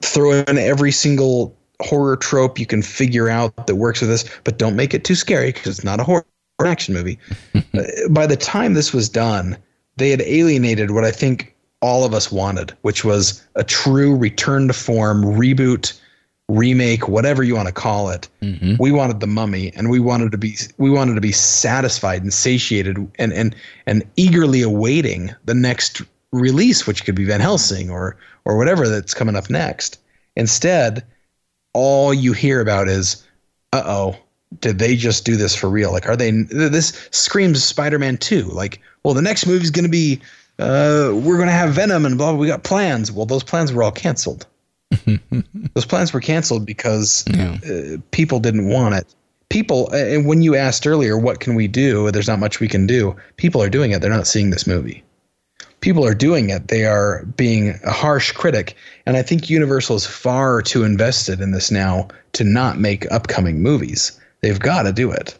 throw 0.00 0.32
in 0.32 0.58
every 0.58 0.90
single 0.90 1.56
horror 1.82 2.16
trope 2.16 2.58
you 2.58 2.66
can 2.66 2.82
figure 2.82 3.28
out 3.28 3.66
that 3.66 3.76
works 3.76 4.00
with 4.00 4.10
this, 4.10 4.28
but 4.44 4.58
don't 4.58 4.76
make 4.76 4.94
it 4.94 5.04
too 5.04 5.14
scary 5.14 5.52
because 5.52 5.78
it's 5.78 5.84
not 5.84 6.00
a 6.00 6.04
horror 6.04 6.24
action 6.64 6.94
movie. 6.94 7.18
uh, 7.54 7.82
by 8.10 8.26
the 8.26 8.36
time 8.36 8.74
this 8.74 8.92
was 8.92 9.08
done, 9.08 9.56
they 9.96 10.10
had 10.10 10.22
alienated 10.22 10.90
what 10.92 11.04
I 11.04 11.10
think 11.10 11.54
all 11.80 12.04
of 12.04 12.14
us 12.14 12.32
wanted, 12.32 12.76
which 12.82 13.04
was 13.04 13.44
a 13.54 13.62
true 13.62 14.16
return 14.16 14.66
to 14.68 14.74
form 14.74 15.22
reboot, 15.22 15.98
remake, 16.48 17.08
whatever 17.08 17.42
you 17.42 17.54
want 17.54 17.68
to 17.68 17.74
call 17.74 18.10
it. 18.10 18.28
Mm-hmm. 18.42 18.76
We 18.80 18.90
wanted 18.90 19.20
the 19.20 19.26
mummy 19.26 19.72
and 19.74 19.90
we 19.90 20.00
wanted 20.00 20.32
to 20.32 20.38
be 20.38 20.56
we 20.78 20.90
wanted 20.90 21.14
to 21.14 21.20
be 21.20 21.32
satisfied 21.32 22.22
and 22.22 22.32
satiated 22.32 22.96
and 23.18 23.32
and 23.32 23.54
and 23.86 24.04
eagerly 24.16 24.62
awaiting 24.62 25.34
the 25.44 25.54
next 25.54 26.02
release, 26.32 26.86
which 26.86 27.04
could 27.04 27.14
be 27.14 27.24
Van 27.24 27.40
Helsing 27.40 27.90
or 27.90 28.16
or 28.44 28.56
whatever 28.56 28.88
that's 28.88 29.14
coming 29.14 29.36
up 29.36 29.50
next. 29.50 30.00
Instead, 30.36 31.04
all 31.72 32.12
you 32.12 32.32
hear 32.32 32.60
about 32.60 32.88
is, 32.88 33.24
uh 33.72 33.82
oh, 33.84 34.16
did 34.60 34.78
they 34.78 34.96
just 34.96 35.24
do 35.24 35.36
this 35.36 35.54
for 35.54 35.68
real? 35.68 35.92
Like, 35.92 36.08
are 36.08 36.16
they? 36.16 36.30
This 36.30 37.08
screams 37.10 37.62
Spider-Man 37.62 38.18
Two. 38.18 38.44
Like, 38.44 38.80
well, 39.04 39.14
the 39.14 39.22
next 39.22 39.46
movie's 39.46 39.70
going 39.70 39.84
to 39.84 39.90
be, 39.90 40.20
uh, 40.58 41.10
we're 41.12 41.36
going 41.36 41.48
to 41.48 41.52
have 41.52 41.74
Venom 41.74 42.06
and 42.06 42.16
blah. 42.16 42.32
blah 42.32 42.40
we 42.40 42.46
got 42.46 42.64
plans. 42.64 43.12
Well, 43.12 43.26
those 43.26 43.44
plans 43.44 43.72
were 43.72 43.82
all 43.82 43.92
canceled. 43.92 44.46
those 45.74 45.84
plans 45.84 46.12
were 46.12 46.20
canceled 46.20 46.64
because 46.64 47.24
yeah. 47.28 47.58
uh, 47.68 47.98
people 48.10 48.40
didn't 48.40 48.68
want 48.68 48.94
it. 48.94 49.14
People, 49.50 49.90
and 49.92 50.26
when 50.26 50.42
you 50.42 50.54
asked 50.54 50.86
earlier, 50.86 51.16
what 51.18 51.40
can 51.40 51.54
we 51.54 51.68
do? 51.68 52.10
There's 52.10 52.28
not 52.28 52.38
much 52.38 52.60
we 52.60 52.68
can 52.68 52.86
do. 52.86 53.16
People 53.36 53.62
are 53.62 53.70
doing 53.70 53.92
it. 53.92 54.00
They're 54.02 54.10
not 54.10 54.26
seeing 54.26 54.50
this 54.50 54.66
movie 54.66 55.02
people 55.80 56.04
are 56.04 56.14
doing 56.14 56.50
it. 56.50 56.68
They 56.68 56.84
are 56.84 57.24
being 57.36 57.78
a 57.84 57.92
harsh 57.92 58.32
critic. 58.32 58.76
And 59.06 59.16
I 59.16 59.22
think 59.22 59.50
Universal 59.50 59.96
is 59.96 60.06
far 60.06 60.62
too 60.62 60.84
invested 60.84 61.40
in 61.40 61.52
this 61.52 61.70
now 61.70 62.08
to 62.32 62.44
not 62.44 62.78
make 62.78 63.10
upcoming 63.12 63.62
movies. 63.62 64.18
They've 64.40 64.58
got 64.58 64.82
to 64.82 64.92
do 64.92 65.10
it. 65.10 65.38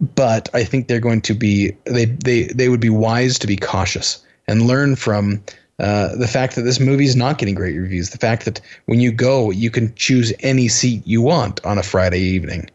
But 0.00 0.48
I 0.54 0.64
think 0.64 0.88
they're 0.88 1.00
going 1.00 1.22
to 1.22 1.34
be 1.34 1.72
they 1.84 2.06
they 2.06 2.44
they 2.44 2.68
would 2.68 2.80
be 2.80 2.90
wise 2.90 3.38
to 3.38 3.46
be 3.46 3.56
cautious 3.56 4.22
and 4.48 4.66
learn 4.66 4.96
from 4.96 5.42
uh, 5.78 6.14
the 6.16 6.28
fact 6.28 6.56
that 6.56 6.62
this 6.62 6.80
movie 6.80 7.04
is 7.04 7.16
not 7.16 7.38
getting 7.38 7.54
great 7.54 7.76
reviews. 7.76 8.10
The 8.10 8.18
fact 8.18 8.44
that 8.44 8.60
when 8.86 9.00
you 9.00 9.12
go, 9.12 9.50
you 9.50 9.70
can 9.70 9.94
choose 9.94 10.32
any 10.40 10.68
seat 10.68 11.02
you 11.06 11.22
want 11.22 11.64
on 11.64 11.78
a 11.78 11.82
Friday 11.82 12.20
evening. 12.20 12.70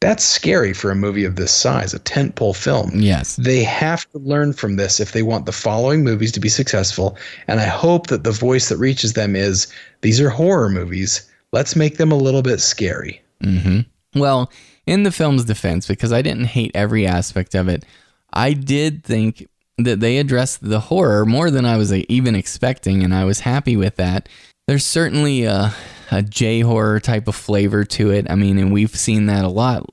That's 0.00 0.22
scary 0.22 0.72
for 0.72 0.90
a 0.90 0.96
movie 0.96 1.24
of 1.24 1.34
this 1.34 1.52
size, 1.52 1.92
a 1.92 1.98
tentpole 1.98 2.54
film. 2.54 2.90
Yes. 2.94 3.34
They 3.36 3.64
have 3.64 4.08
to 4.10 4.18
learn 4.18 4.52
from 4.52 4.76
this 4.76 5.00
if 5.00 5.10
they 5.10 5.22
want 5.22 5.46
the 5.46 5.52
following 5.52 6.04
movies 6.04 6.30
to 6.32 6.40
be 6.40 6.48
successful. 6.48 7.16
And 7.48 7.58
I 7.58 7.66
hope 7.66 8.06
that 8.06 8.22
the 8.22 8.30
voice 8.30 8.68
that 8.68 8.76
reaches 8.76 9.14
them 9.14 9.34
is 9.34 9.66
these 10.02 10.20
are 10.20 10.30
horror 10.30 10.68
movies. 10.68 11.28
Let's 11.52 11.74
make 11.74 11.96
them 11.96 12.12
a 12.12 12.16
little 12.16 12.42
bit 12.42 12.60
scary. 12.60 13.20
Mm-hmm. 13.42 14.20
Well, 14.20 14.52
in 14.86 15.02
the 15.02 15.10
film's 15.10 15.44
defense, 15.44 15.88
because 15.88 16.12
I 16.12 16.22
didn't 16.22 16.44
hate 16.44 16.70
every 16.74 17.06
aspect 17.06 17.56
of 17.56 17.68
it, 17.68 17.84
I 18.32 18.52
did 18.52 19.02
think 19.02 19.48
that 19.78 20.00
they 20.00 20.18
addressed 20.18 20.62
the 20.62 20.80
horror 20.80 21.26
more 21.26 21.50
than 21.50 21.64
I 21.64 21.76
was 21.76 21.92
even 21.92 22.34
expecting, 22.34 23.02
and 23.02 23.14
I 23.14 23.24
was 23.24 23.40
happy 23.40 23.76
with 23.76 23.96
that. 23.96 24.28
There's 24.66 24.84
certainly 24.86 25.44
a, 25.44 25.74
a 26.10 26.22
J 26.22 26.60
horror 26.60 27.00
type 27.00 27.28
of 27.28 27.36
flavor 27.36 27.84
to 27.84 28.10
it. 28.10 28.30
I 28.30 28.34
mean, 28.34 28.58
and 28.58 28.72
we've 28.72 28.94
seen 28.94 29.26
that 29.26 29.44
a 29.44 29.48
lot 29.48 29.86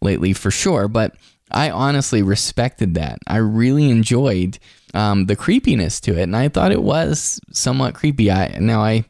lately 0.00 0.32
for 0.32 0.50
sure, 0.50 0.88
but 0.88 1.16
I 1.50 1.70
honestly 1.70 2.22
respected 2.22 2.94
that. 2.94 3.18
I 3.26 3.38
really 3.38 3.90
enjoyed 3.90 4.58
um, 4.94 5.26
the 5.26 5.36
creepiness 5.36 6.00
to 6.00 6.18
it, 6.18 6.22
and 6.22 6.36
I 6.36 6.48
thought 6.48 6.72
it 6.72 6.82
was 6.82 7.40
somewhat 7.52 7.94
creepy. 7.94 8.30
I 8.30 8.58
now 8.60 8.82
I 8.82 9.04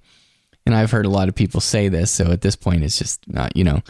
and 0.67 0.75
I've 0.75 0.91
heard 0.91 1.07
a 1.07 1.11
lot 1.11 1.29
of 1.29 1.35
people 1.35 1.61
say 1.61 1.89
this, 1.89 2.11
so 2.11 2.31
at 2.31 2.41
this 2.41 2.57
point, 2.57 2.85
it's 2.85 2.99
just 2.99 3.27
not 3.29 3.57
you 3.57 3.65
know. 3.65 3.83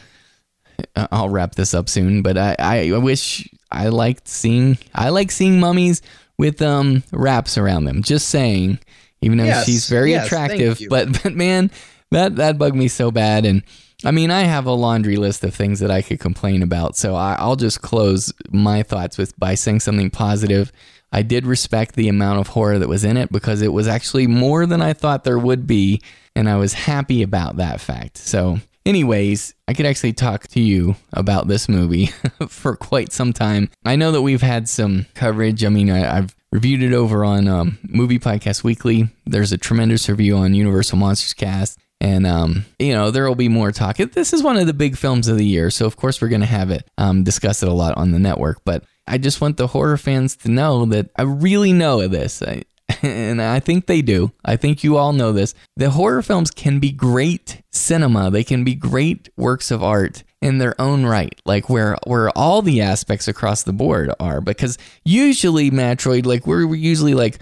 I'll 0.97 1.29
wrap 1.29 1.55
this 1.55 1.75
up 1.75 1.89
soon, 1.89 2.23
but 2.23 2.37
I, 2.37 2.57
I 2.59 2.99
wish 2.99 3.49
I 3.71 3.89
liked 3.89 4.27
seeing 4.27 4.79
I 4.95 5.11
like 5.11 5.31
seeing 5.31 5.61
mummies 5.61 6.03
with 6.39 6.61
um 6.63 7.05
wraps 7.13 7.57
around 7.57 7.85
them. 7.85 8.03
Just 8.03 8.29
saying, 8.29 8.79
even 9.21 9.39
though 9.39 9.45
Yes, 9.45 9.67
she's 9.67 9.89
very 9.89 10.11
yes, 10.11 10.27
attractive, 10.27 10.81
but 10.89 11.23
but 11.23 11.35
man, 11.35 11.71
that 12.13 12.37
that 12.37 12.59
bugged 12.59 12.77
me 12.77 12.89
so 12.89 13.11
bad. 13.11 13.45
And 13.45 13.63
I 14.05 14.11
mean, 14.11 14.31
I 14.31 14.43
have 14.43 14.67
a 14.67 14.73
laundry 14.73 15.17
list 15.17 15.45
of 15.45 15.55
things 15.55 15.81
that 15.81 15.91
I 15.91 16.03
could 16.03 16.21
complain 16.21 16.63
about, 16.63 16.97
so 16.97 17.15
I, 17.15 17.35
I'll 17.39 17.57
just 17.57 17.83
close 17.83 18.33
my 18.51 18.83
thoughts 18.83 19.19
with 19.19 19.39
by 19.39 19.55
saying 19.55 19.81
something 19.81 20.11
positive. 20.11 20.73
I 21.13 21.23
did 21.23 21.47
respect 21.47 21.95
the 21.95 22.09
amount 22.09 22.41
of 22.41 22.49
horror 22.49 22.79
that 22.79 22.89
was 22.89 23.05
in 23.05 23.17
it 23.17 23.31
because 23.31 23.61
it 23.61 23.73
was 23.73 23.87
actually 23.87 24.27
more 24.27 24.65
than 24.65 24.81
I 24.81 24.95
thought 24.95 25.25
there 25.25 25.39
would 25.39 25.67
be, 25.67 26.01
and 26.35 26.49
I 26.49 26.57
was 26.57 26.73
happy 26.73 27.23
about 27.23 27.57
that 27.59 27.81
fact. 27.81 28.17
So, 28.17 28.59
anyways, 28.87 29.55
I 29.69 29.75
could 29.75 29.85
actually 29.85 30.15
talk 30.15 30.49
to 30.49 30.61
you 30.61 30.97
about 31.13 31.49
this 31.49 31.69
movie 31.69 32.07
for 32.49 32.77
quite 32.77 33.13
some 33.13 33.35
time. 33.35 33.69
I 33.85 33.97
know 33.97 34.11
that 34.11 34.23
we've 34.23 34.43
had 34.43 34.69
some 34.71 35.07
coverage. 35.15 35.65
I 35.65 35.69
mean, 35.69 35.91
I, 35.91 36.19
I've 36.19 36.35
reviewed 36.51 36.83
it 36.83 36.95
over 36.95 37.25
on 37.25 37.47
um, 37.47 37.79
Movie 37.83 38.19
Podcast 38.19 38.65
Weekly. 38.65 39.09
There's 39.27 39.53
a 39.53 39.59
tremendous 39.59 40.09
review 40.09 40.37
on 40.37 40.55
Universal 40.55 40.99
Monsters 40.99 41.35
Cast. 41.35 41.79
And, 42.03 42.27
um, 42.27 42.65
you 42.81 42.93
know, 42.95 43.13
there 43.13 43.29
will 43.29 43.37
be 43.37 43.49
more 43.49 43.71
talk. 43.71 43.99
This 43.99 44.33
is 44.33 44.43
one 44.43 44.57
of 44.57 44.67
the 44.67 44.75
big 44.75 44.97
films 44.97 45.29
of 45.29 45.39
the 45.39 45.47
year. 45.47 45.71
So, 45.71 45.87
of 45.87 45.97
course, 45.97 46.21
we're 46.21 46.29
going 46.29 46.41
to 46.41 46.49
have 46.49 46.73
it, 46.73 46.85
um, 46.99 47.23
discuss 47.23 47.63
it 47.63 47.69
a 47.69 47.73
lot 47.73 47.97
on 47.97 48.11
the 48.11 48.19
network. 48.19 48.65
But 48.65 48.83
I 49.07 49.19
just 49.19 49.41
want 49.41 49.57
the 49.57 49.69
horror 49.69 49.97
fans 49.97 50.35
to 50.39 50.51
know 50.51 50.85
that 50.87 51.11
I 51.17 51.23
really 51.23 51.73
know 51.73 52.09
this. 52.09 52.43
I, 52.43 52.65
and 53.03 53.41
I 53.41 53.61
think 53.61 53.87
they 53.87 54.03
do. 54.03 54.33
I 54.45 54.57
think 54.57 54.83
you 54.83 54.97
all 54.97 55.13
know 55.13 55.31
this. 55.31 55.55
The 55.77 55.91
horror 55.91 56.23
films 56.23 56.51
can 56.51 56.81
be 56.81 56.91
great 56.91 57.63
cinema. 57.71 58.33
They 58.33 58.43
can 58.43 58.65
be 58.65 58.75
great 58.75 59.29
works 59.37 59.71
of 59.71 59.81
art 59.81 60.25
in 60.41 60.59
their 60.59 60.75
own 60.81 61.07
right, 61.07 61.41
like 61.47 61.71
where 61.71 61.97
where 62.05 62.31
all 62.31 62.63
the 62.63 62.81
aspects 62.81 63.29
across 63.29 63.63
the 63.63 63.73
board 63.73 64.13
are. 64.19 64.41
Because 64.41 64.77
usually, 65.05 65.71
Matroid, 65.71 66.27
like 66.27 66.49
we're, 66.49 66.67
we're 66.67 66.75
usually 66.75 67.15
like, 67.15 67.39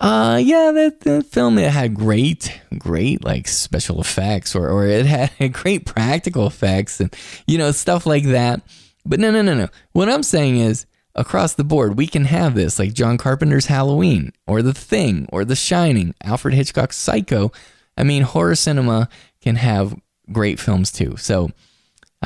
uh, 0.00 0.40
yeah, 0.42 0.72
that, 0.72 1.00
that 1.00 1.26
film 1.26 1.58
it 1.58 1.70
had 1.70 1.94
great, 1.94 2.60
great 2.78 3.24
like 3.24 3.48
special 3.48 4.00
effects, 4.00 4.54
or 4.54 4.68
or 4.68 4.86
it 4.86 5.06
had 5.06 5.30
great 5.52 5.86
practical 5.86 6.46
effects, 6.46 7.00
and 7.00 7.14
you 7.46 7.58
know 7.58 7.70
stuff 7.72 8.06
like 8.06 8.24
that. 8.24 8.62
But 9.04 9.20
no, 9.20 9.30
no, 9.30 9.42
no, 9.42 9.54
no. 9.54 9.68
What 9.92 10.08
I'm 10.08 10.22
saying 10.22 10.58
is 10.58 10.86
across 11.14 11.54
the 11.54 11.64
board, 11.64 11.96
we 11.96 12.06
can 12.06 12.24
have 12.26 12.54
this, 12.54 12.78
like 12.78 12.92
John 12.92 13.16
Carpenter's 13.16 13.66
Halloween, 13.66 14.32
or 14.46 14.62
The 14.62 14.74
Thing, 14.74 15.26
or 15.32 15.44
The 15.44 15.56
Shining, 15.56 16.14
Alfred 16.22 16.54
Hitchcock's 16.54 16.96
Psycho. 16.96 17.50
I 17.96 18.04
mean, 18.04 18.22
horror 18.22 18.54
cinema 18.54 19.08
can 19.40 19.56
have 19.56 19.98
great 20.30 20.60
films 20.60 20.92
too. 20.92 21.16
So 21.16 21.50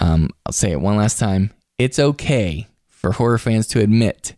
um, 0.00 0.30
I'll 0.44 0.52
say 0.52 0.72
it 0.72 0.80
one 0.80 0.96
last 0.96 1.18
time. 1.18 1.52
It's 1.78 1.98
okay 1.98 2.66
for 2.88 3.12
horror 3.12 3.38
fans 3.38 3.66
to 3.68 3.80
admit 3.80 4.34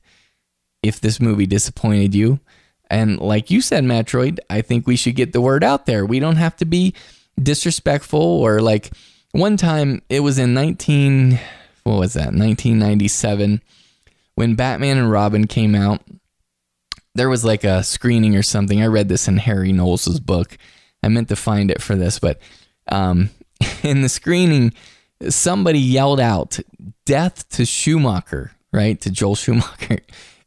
if 0.82 1.00
this 1.00 1.20
movie 1.20 1.46
disappointed 1.46 2.14
you. 2.14 2.40
And 2.92 3.18
like 3.18 3.50
you 3.50 3.62
said, 3.62 3.84
Matroid, 3.84 4.38
I 4.50 4.60
think 4.60 4.86
we 4.86 4.96
should 4.96 5.16
get 5.16 5.32
the 5.32 5.40
word 5.40 5.64
out 5.64 5.86
there. 5.86 6.04
We 6.04 6.20
don't 6.20 6.36
have 6.36 6.56
to 6.56 6.66
be 6.66 6.94
disrespectful 7.42 8.20
or 8.20 8.60
like 8.60 8.90
one 9.30 9.56
time 9.56 10.02
it 10.10 10.20
was 10.20 10.38
in 10.38 10.52
19 10.52 11.40
what 11.84 11.98
was 11.98 12.12
that? 12.12 12.34
1997 12.34 13.62
when 14.34 14.54
Batman 14.54 14.98
and 14.98 15.10
Robin 15.10 15.46
came 15.46 15.74
out. 15.74 16.02
There 17.14 17.30
was 17.30 17.44
like 17.44 17.64
a 17.64 17.82
screening 17.82 18.36
or 18.36 18.42
something. 18.42 18.82
I 18.82 18.86
read 18.86 19.08
this 19.08 19.26
in 19.26 19.38
Harry 19.38 19.72
Knowles' 19.72 20.20
book. 20.20 20.58
I 21.02 21.08
meant 21.08 21.28
to 21.28 21.36
find 21.36 21.70
it 21.70 21.82
for 21.82 21.96
this, 21.96 22.18
but 22.18 22.40
um, 22.88 23.30
in 23.82 24.02
the 24.02 24.08
screening, 24.08 24.74
somebody 25.28 25.78
yelled 25.78 26.20
out 26.20 26.58
"Death 27.04 27.48
to 27.50 27.64
Schumacher!" 27.64 28.52
Right 28.72 29.00
to 29.02 29.10
Joel 29.10 29.34
Schumacher, 29.34 29.98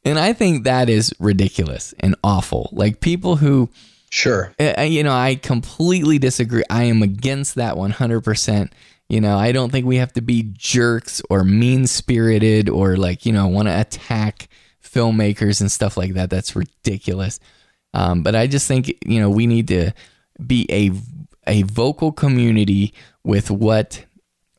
and 0.06 0.18
I 0.20 0.34
think 0.34 0.64
that 0.64 0.90
is 0.90 1.14
ridiculous 1.20 1.94
and 2.00 2.16
awful. 2.24 2.70
Like 2.72 3.02
people 3.02 3.36
who 3.36 3.70
Sure. 4.10 4.54
you 4.60 5.04
know, 5.04 5.12
I 5.12 5.36
completely 5.36 6.20
disagree. 6.20 6.64
I 6.70 6.84
am 6.84 7.04
against 7.04 7.56
that 7.56 7.76
100%. 7.76 8.72
You 9.10 9.20
know, 9.20 9.38
I 9.38 9.52
don't 9.52 9.72
think 9.72 9.86
we 9.86 9.98
have 9.98 10.14
to 10.14 10.22
be 10.22 10.52
jerks 10.54 11.22
or 11.30 11.44
mean 11.44 11.86
spirited 11.86 12.70
or 12.70 12.96
like, 12.96 13.26
you 13.26 13.34
know, 13.34 13.48
want 13.48 13.68
to 13.68 13.78
attack 13.80 14.48
filmmakers 14.82 15.60
and 15.60 15.72
stuff 15.72 15.98
like 15.98 16.14
that. 16.14 16.30
That's 16.30 16.56
ridiculous. 16.56 17.40
Um, 17.94 18.24
but 18.24 18.36
I 18.36 18.48
just 18.48 18.68
think, 18.68 18.88
you 19.06 19.20
know, 19.20 19.30
we 19.30 19.48
need 19.48 19.68
to 19.68 19.92
be 20.46 20.66
a, 20.70 20.92
a 21.46 21.64
vocal 21.64 22.12
community 22.12 22.94
with 23.24 23.52
what 23.52 24.06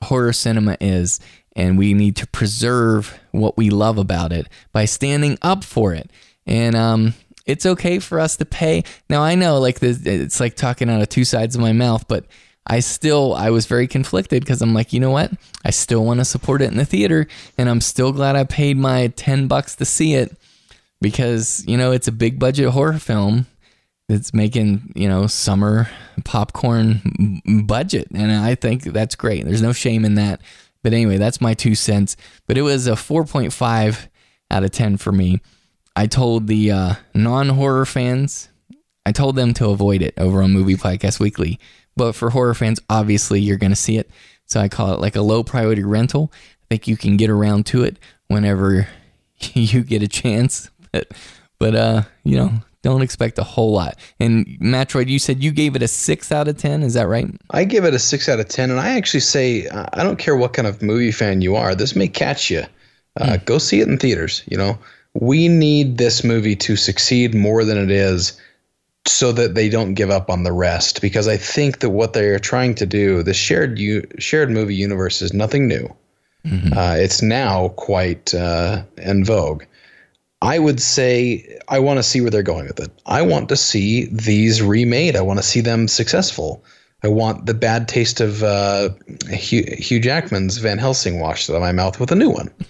horror 0.02 0.32
cinema 0.32 0.76
is. 0.80 1.18
And 1.56 1.76
we 1.76 1.92
need 1.94 2.14
to 2.16 2.26
preserve 2.28 3.18
what 3.32 3.56
we 3.56 3.70
love 3.70 3.98
about 3.98 4.32
it 4.32 4.46
by 4.72 4.84
standing 4.84 5.38
up 5.42 5.64
for 5.64 5.92
it. 5.94 6.10
And, 6.46 6.76
um, 6.76 7.14
it's 7.46 7.64
okay 7.64 7.98
for 7.98 8.20
us 8.20 8.36
to 8.36 8.44
pay. 8.44 8.84
Now 9.08 9.22
I 9.22 9.36
know 9.36 9.58
like 9.58 9.78
the, 9.80 9.98
it's 10.04 10.40
like 10.40 10.56
talking 10.56 10.90
out 10.90 11.00
of 11.00 11.08
two 11.08 11.24
sides 11.24 11.54
of 11.54 11.60
my 11.60 11.72
mouth, 11.72 12.06
but 12.08 12.26
I 12.66 12.80
still 12.80 13.34
I 13.34 13.50
was 13.50 13.66
very 13.66 13.86
conflicted 13.86 14.42
because 14.42 14.60
I'm 14.60 14.74
like, 14.74 14.92
you 14.92 15.00
know 15.00 15.12
what? 15.12 15.30
I 15.64 15.70
still 15.70 16.04
want 16.04 16.18
to 16.18 16.24
support 16.24 16.62
it 16.62 16.70
in 16.70 16.76
the 16.76 16.84
theater, 16.84 17.28
and 17.56 17.68
I'm 17.68 17.80
still 17.80 18.12
glad 18.12 18.34
I 18.34 18.44
paid 18.44 18.76
my 18.76 19.08
ten 19.08 19.46
bucks 19.46 19.76
to 19.76 19.84
see 19.84 20.14
it 20.14 20.36
because 21.00 21.64
you 21.66 21.76
know 21.76 21.92
it's 21.92 22.08
a 22.08 22.12
big 22.12 22.38
budget 22.38 22.70
horror 22.70 22.98
film 22.98 23.46
that's 24.08 24.34
making 24.34 24.92
you 24.96 25.08
know 25.08 25.28
summer 25.28 25.88
popcorn 26.24 27.40
budget, 27.66 28.08
and 28.12 28.32
I 28.32 28.56
think 28.56 28.82
that's 28.82 29.14
great. 29.14 29.44
There's 29.44 29.62
no 29.62 29.72
shame 29.72 30.04
in 30.04 30.16
that. 30.16 30.40
But 30.86 30.92
anyway, 30.94 31.16
that's 31.16 31.40
my 31.40 31.52
two 31.52 31.74
cents. 31.74 32.16
But 32.46 32.56
it 32.56 32.62
was 32.62 32.86
a 32.86 32.92
4.5 32.92 34.06
out 34.52 34.62
of 34.62 34.70
10 34.70 34.98
for 34.98 35.10
me. 35.10 35.40
I 35.96 36.06
told 36.06 36.46
the 36.46 36.70
uh, 36.70 36.94
non 37.12 37.48
horror 37.48 37.84
fans, 37.84 38.50
I 39.04 39.10
told 39.10 39.34
them 39.34 39.52
to 39.54 39.70
avoid 39.70 40.00
it 40.00 40.14
over 40.16 40.40
on 40.44 40.52
Movie 40.52 40.76
Podcast 40.76 41.18
Weekly. 41.18 41.58
But 41.96 42.12
for 42.12 42.30
horror 42.30 42.54
fans, 42.54 42.78
obviously 42.88 43.40
you're 43.40 43.56
going 43.56 43.72
to 43.72 43.74
see 43.74 43.96
it. 43.98 44.08
So 44.44 44.60
I 44.60 44.68
call 44.68 44.92
it 44.94 45.00
like 45.00 45.16
a 45.16 45.22
low 45.22 45.42
priority 45.42 45.82
rental. 45.82 46.30
I 46.32 46.66
think 46.68 46.86
you 46.86 46.96
can 46.96 47.16
get 47.16 47.30
around 47.30 47.66
to 47.66 47.82
it 47.82 47.98
whenever 48.28 48.86
you 49.54 49.82
get 49.82 50.04
a 50.04 50.08
chance. 50.08 50.70
But, 50.92 51.10
but 51.58 51.74
uh, 51.74 52.02
you 52.22 52.36
know, 52.36 52.52
don't 52.86 53.02
expect 53.02 53.36
a 53.38 53.42
whole 53.42 53.72
lot. 53.72 53.98
And 54.20 54.46
Matroid, 54.60 55.08
you 55.08 55.18
said 55.18 55.42
you 55.42 55.50
gave 55.50 55.74
it 55.74 55.82
a 55.82 55.88
six 55.88 56.30
out 56.30 56.46
of 56.46 56.56
10. 56.56 56.84
Is 56.84 56.94
that 56.94 57.08
right? 57.08 57.26
I 57.50 57.64
give 57.64 57.84
it 57.84 57.94
a 57.94 57.98
six 57.98 58.28
out 58.28 58.38
of 58.38 58.48
10. 58.48 58.70
And 58.70 58.78
I 58.78 58.90
actually 58.96 59.20
say, 59.20 59.66
uh, 59.66 59.86
I 59.92 60.04
don't 60.04 60.18
care 60.20 60.36
what 60.36 60.52
kind 60.52 60.68
of 60.68 60.82
movie 60.82 61.10
fan 61.10 61.40
you 61.40 61.56
are, 61.56 61.74
this 61.74 61.96
may 61.96 62.06
catch 62.08 62.48
you. 62.50 62.62
Uh, 63.20 63.38
Go 63.38 63.58
see 63.58 63.80
it 63.80 63.88
in 63.88 63.98
theaters. 63.98 64.44
You 64.46 64.56
know, 64.56 64.78
we 65.14 65.48
need 65.48 65.98
this 65.98 66.22
movie 66.22 66.54
to 66.56 66.76
succeed 66.76 67.34
more 67.34 67.64
than 67.64 67.76
it 67.78 67.90
is 67.90 68.40
so 69.08 69.32
that 69.32 69.54
they 69.54 69.68
don't 69.68 69.94
give 69.94 70.10
up 70.10 70.28
on 70.30 70.42
the 70.42 70.52
rest 70.52 71.00
because 71.00 71.28
i 71.28 71.36
think 71.36 71.78
that 71.78 71.90
what 71.90 72.12
they're 72.12 72.40
trying 72.40 72.74
to 72.74 72.84
do 72.84 73.22
the 73.22 73.32
shared 73.32 73.78
u- 73.78 74.02
shared 74.18 74.50
movie 74.50 74.74
universe 74.74 75.22
is 75.22 75.32
nothing 75.32 75.68
new 75.68 75.86
uh, 76.76 76.94
it's 76.98 77.22
now 77.22 77.68
quite 77.70 78.32
uh, 78.34 78.82
in 78.98 79.24
vogue 79.24 79.62
i 80.42 80.58
would 80.58 80.80
say 80.80 81.58
i 81.68 81.78
want 81.78 81.98
to 81.98 82.02
see 82.02 82.20
where 82.20 82.30
they're 82.30 82.42
going 82.42 82.66
with 82.66 82.80
it 82.80 82.90
i 83.06 83.22
want 83.22 83.48
to 83.48 83.56
see 83.56 84.06
these 84.06 84.62
remade 84.62 85.16
i 85.16 85.20
want 85.20 85.38
to 85.38 85.42
see 85.42 85.60
them 85.60 85.88
successful 85.88 86.64
i 87.02 87.08
want 87.08 87.46
the 87.46 87.54
bad 87.54 87.88
taste 87.88 88.20
of 88.20 88.42
uh, 88.42 88.88
hugh, 89.30 89.64
hugh 89.78 90.00
jackman's 90.00 90.58
van 90.58 90.78
helsing 90.78 91.20
washed 91.20 91.48
out 91.50 91.56
of 91.56 91.62
my 91.62 91.72
mouth 91.72 91.98
with 92.00 92.10
a 92.10 92.16
new 92.16 92.30
one 92.30 92.50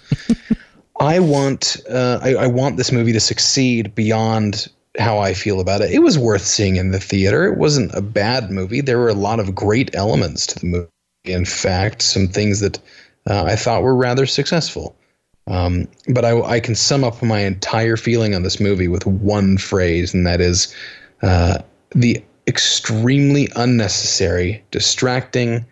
I 0.99 1.19
want 1.19 1.77
uh, 1.89 2.19
I, 2.21 2.35
I 2.35 2.47
want 2.47 2.77
this 2.77 2.91
movie 2.91 3.13
to 3.13 3.19
succeed 3.19 3.93
beyond 3.93 4.67
how 4.97 5.19
I 5.19 5.33
feel 5.33 5.59
about 5.59 5.81
it. 5.81 5.91
It 5.91 5.99
was 5.99 6.17
worth 6.17 6.45
seeing 6.45 6.75
in 6.75 6.91
the 6.91 6.99
theater. 6.99 7.45
It 7.45 7.57
wasn't 7.57 7.93
a 7.93 8.01
bad 8.01 8.49
movie. 8.49 8.81
There 8.81 8.97
were 8.97 9.09
a 9.09 9.13
lot 9.13 9.39
of 9.39 9.53
great 9.53 9.95
elements 9.95 10.47
to 10.47 10.59
the 10.59 10.65
movie. 10.65 10.87
In 11.25 11.45
fact, 11.45 12.01
some 12.01 12.27
things 12.27 12.61
that 12.61 12.79
uh, 13.29 13.43
I 13.43 13.55
thought 13.55 13.83
were 13.83 13.95
rather 13.95 14.25
successful. 14.25 14.95
Um, 15.47 15.87
but 16.09 16.25
I, 16.25 16.39
I 16.41 16.59
can 16.59 16.75
sum 16.75 17.03
up 17.03 17.21
my 17.23 17.39
entire 17.39 17.97
feeling 17.97 18.35
on 18.35 18.43
this 18.43 18.59
movie 18.59 18.87
with 18.87 19.05
one 19.05 19.57
phrase, 19.57 20.13
and 20.13 20.27
that 20.27 20.41
is 20.41 20.75
uh, 21.21 21.59
the 21.95 22.21
extremely 22.47 23.49
unnecessary, 23.55 24.63
distracting, 24.71 25.65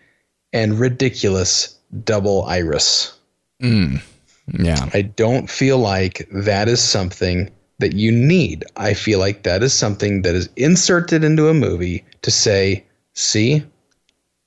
and 0.54 0.80
ridiculous 0.80 1.78
double 2.04 2.44
iris. 2.45 3.18
Mm. 3.62 4.02
Yeah. 4.60 4.90
I 4.94 5.02
don't 5.02 5.50
feel 5.50 5.78
like 5.78 6.28
that 6.32 6.68
is 6.68 6.82
something 6.82 7.50
that 7.80 7.94
you 7.94 8.12
need. 8.12 8.64
I 8.78 8.94
feel 8.94 9.20
like 9.20 9.44
that 9.44 9.64
is 9.64 9.74
something 9.74 10.22
that 10.22 10.36
is 10.36 10.50
inserted 10.56 11.24
into 11.24 11.50
a 11.50 11.54
movie 11.54 12.06
to 12.22 12.32
say, 12.32 12.86
see, 13.14 13.64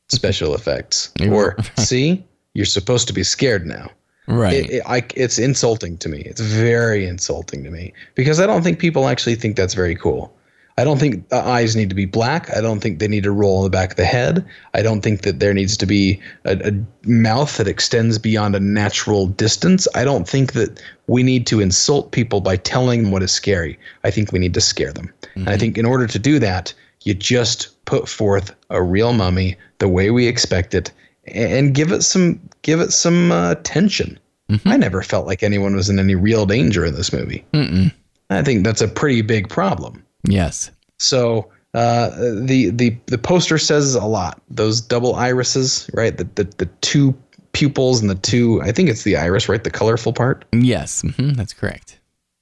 special 0.09 0.55
effects, 0.55 1.13
or 1.29 1.57
see, 1.79 2.25
you're 2.55 2.65
supposed 2.65 3.07
to 3.09 3.13
be 3.13 3.23
scared 3.23 3.67
now. 3.67 3.91
Right. 4.29 4.53
It, 4.53 4.71
it, 4.71 4.83
I, 4.87 5.03
it's 5.17 5.39
insulting 5.39 5.97
to 5.99 6.09
me. 6.09 6.21
It's 6.21 6.41
very 6.41 7.07
insulting 7.07 7.65
to 7.65 7.71
me 7.71 7.95
because 8.15 8.41
I 8.41 8.47
don't 8.47 8.63
think 8.63 8.79
people 8.79 9.09
actually 9.09 9.35
think 9.35 9.57
that's 9.57 9.75
very 9.75 9.95
cool. 9.95 10.35
I 10.77 10.85
don't 10.85 10.99
think 10.99 11.29
the 11.31 11.39
eyes 11.39 11.75
need 11.75 11.89
to 11.89 11.97
be 11.97 12.05
black. 12.05 12.57
I 12.57 12.61
don't 12.61 12.79
think 12.79 13.01
they 13.01 13.09
need 13.09 13.25
to 13.25 13.33
roll 13.33 13.59
in 13.59 13.65
the 13.65 13.77
back 13.77 13.91
of 13.91 13.97
the 13.97 14.05
head. 14.05 14.47
I 14.75 14.83
don't 14.83 15.01
think 15.01 15.23
that 15.23 15.41
there 15.41 15.53
needs 15.53 15.77
to 15.79 15.87
be 15.87 16.21
a, 16.45 16.69
a, 16.69 17.09
mouth 17.09 17.57
that 17.57 17.67
extends 17.67 18.17
beyond 18.17 18.55
a 18.55 18.61
natural 18.61 19.27
distance. 19.27 19.89
I 19.97 20.05
don't 20.05 20.29
think 20.29 20.53
that 20.53 20.81
we 21.09 21.25
need 21.25 21.49
to 21.49 21.61
insult 21.61 22.13
people 22.13 22.41
by 22.41 22.59
telling 22.59 23.03
them 23.03 23.11
what 23.11 23.25
is 23.25 23.33
scary. 23.33 23.77
I 24.05 24.13
think 24.13 24.31
we 24.31 24.39
need 24.39 24.55
to 24.55 24.61
scare 24.61 24.93
them. 24.93 25.13
Mm-hmm. 25.23 25.41
And 25.41 25.49
I 25.49 25.57
think 25.57 25.79
in 25.79 25.85
order 25.85 26.07
to 26.07 26.19
do 26.19 26.39
that, 26.39 26.73
you 27.03 27.13
just 27.13 27.85
put 27.85 28.09
forth 28.09 28.55
a 28.71 28.81
real 28.81 29.13
mummy 29.13 29.57
the 29.79 29.89
way 29.89 30.13
we 30.13 30.29
expect 30.29 30.75
it 30.75 30.93
and 31.35 31.75
give 31.75 31.93
it 31.93 32.03
some 32.03 32.41
give 32.63 32.81
it 32.81 32.93
some 32.93 33.33
uh, 33.33 33.55
tension. 33.63 34.19
Mm-hmm. 34.51 34.69
I 34.69 34.77
never 34.77 35.03
felt 35.03 35.27
like 35.27 35.43
anyone 35.43 35.77
was 35.77 35.91
in 35.91 35.99
any 35.99 36.15
real 36.15 36.47
danger 36.47 36.85
in 36.85 36.95
this 36.95 37.13
movie. 37.13 37.45
Mm-mm. 37.53 37.93
I 38.31 38.43
think 38.43 38.65
that's 38.65 38.81
a 38.81 38.89
pretty 38.89 39.23
big 39.23 39.49
problem. 39.49 40.05
Yes. 40.25 40.71
So 40.99 41.51
uh, 41.75 42.11
the 42.11 42.71
the 42.71 42.97
the 43.07 43.19
poster 43.19 43.59
says 43.59 43.95
a 43.95 44.05
lot. 44.05 44.41
Those 44.51 44.81
double 44.81 45.15
irises, 45.15 45.89
right? 45.93 46.17
The 46.17 46.25
the, 46.35 46.45
the 46.45 46.67
two 46.81 47.15
pupils 47.53 48.01
and 48.01 48.09
the 48.11 48.15
two. 48.15 48.61
I 48.63 48.73
think 48.73 48.89
it's 48.89 49.03
the 49.03 49.17
iris, 49.17 49.49
right? 49.49 49.63
The 49.63 49.71
colorful 49.71 50.13
part. 50.13 50.45
Yes, 50.53 51.03
mm-hmm, 51.03 51.33
that's 51.33 51.53
correct. 51.53 51.98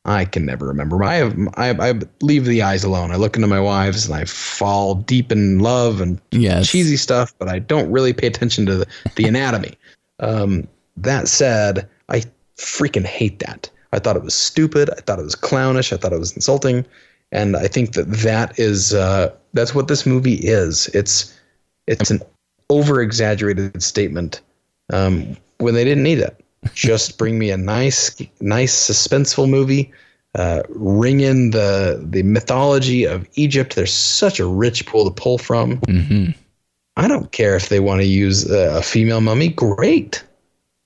I 0.06 0.24
can 0.24 0.46
never 0.46 0.66
remember. 0.66 1.02
I 1.04 1.16
have 1.16 1.36
I, 1.56 1.70
I 1.70 1.94
leave 2.22 2.44
the 2.44 2.62
eyes 2.62 2.84
alone. 2.84 3.10
I 3.10 3.16
look 3.16 3.36
into 3.36 3.48
my 3.48 3.60
wives 3.60 4.06
and 4.06 4.14
I 4.14 4.24
fall 4.24 4.94
deep 4.94 5.30
in 5.30 5.58
love 5.58 6.00
and 6.00 6.20
yes. 6.30 6.70
cheesy 6.70 6.96
stuff, 6.96 7.34
but 7.38 7.48
I 7.48 7.58
don't 7.58 7.90
really 7.90 8.12
pay 8.12 8.28
attention 8.28 8.66
to 8.66 8.76
the, 8.76 8.86
the 9.16 9.26
anatomy. 9.26 9.74
Um, 10.20 10.66
that 10.96 11.28
said, 11.28 11.88
I 12.08 12.22
freaking 12.56 13.04
hate 13.04 13.40
that. 13.40 13.68
I 13.92 13.98
thought 13.98 14.16
it 14.16 14.22
was 14.22 14.34
stupid. 14.34 14.90
I 14.90 15.00
thought 15.00 15.18
it 15.18 15.24
was 15.24 15.34
clownish. 15.34 15.92
I 15.92 15.96
thought 15.96 16.12
it 16.12 16.18
was 16.18 16.34
insulting 16.34 16.86
and 17.32 17.56
I 17.56 17.68
think 17.68 17.92
that 17.92 18.10
that 18.10 18.58
is 18.58 18.94
uh, 18.94 19.34
that's 19.52 19.74
what 19.74 19.88
this 19.88 20.06
movie 20.06 20.34
is. 20.34 20.88
It's 20.88 21.38
it's 21.86 22.10
an 22.10 22.20
over 22.70 23.00
exaggerated 23.00 23.82
statement 23.82 24.40
um, 24.92 25.36
when 25.58 25.74
they 25.74 25.84
didn't 25.84 26.02
need 26.02 26.18
it. 26.18 26.42
Just 26.74 27.18
bring 27.18 27.38
me 27.38 27.50
a 27.50 27.56
nice, 27.56 28.16
nice 28.40 28.74
suspenseful 28.74 29.48
movie. 29.48 29.92
Uh, 30.34 30.62
ring 30.68 31.20
in 31.20 31.50
the 31.50 32.04
the 32.10 32.22
mythology 32.22 33.04
of 33.04 33.26
Egypt. 33.34 33.74
There's 33.74 33.92
such 33.92 34.38
a 34.38 34.46
rich 34.46 34.84
pool 34.86 35.04
to 35.04 35.10
pull 35.10 35.38
from. 35.38 35.78
Mm-hmm. 35.80 36.32
I 36.98 37.08
don't 37.08 37.32
care 37.32 37.56
if 37.56 37.68
they 37.68 37.80
want 37.80 38.00
to 38.00 38.06
use 38.06 38.50
a 38.50 38.82
female 38.82 39.20
mummy. 39.20 39.48
Great. 39.48 40.22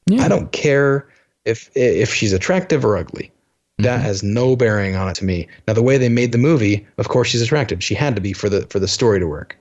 Yeah. 0.07 0.25
I 0.25 0.29
don't 0.29 0.53
care 0.53 1.09
if 1.45 1.71
if 1.75 2.15
she's 2.15 2.33
attractive 2.33 2.85
or 2.85 2.97
ugly. 2.97 3.33
That 3.79 4.03
has 4.03 4.23
no 4.23 4.57
bearing 4.57 4.95
on 4.95 5.09
it 5.09 5.15
to 5.17 5.25
me. 5.25 5.49
Now, 5.67 5.73
the 5.73 5.83
way 5.83 5.97
they 5.97 6.11
made 6.11 6.33
the 6.33 6.39
movie, 6.39 6.87
of 6.99 7.09
course, 7.09 7.29
she's 7.29 7.41
attractive. 7.41 7.83
She 7.83 7.95
had 7.95 8.15
to 8.15 8.21
be 8.21 8.33
for 8.33 8.49
the 8.49 8.67
for 8.67 8.79
the 8.79 8.89
story 8.89 9.19
to 9.19 9.27
work. 9.27 9.57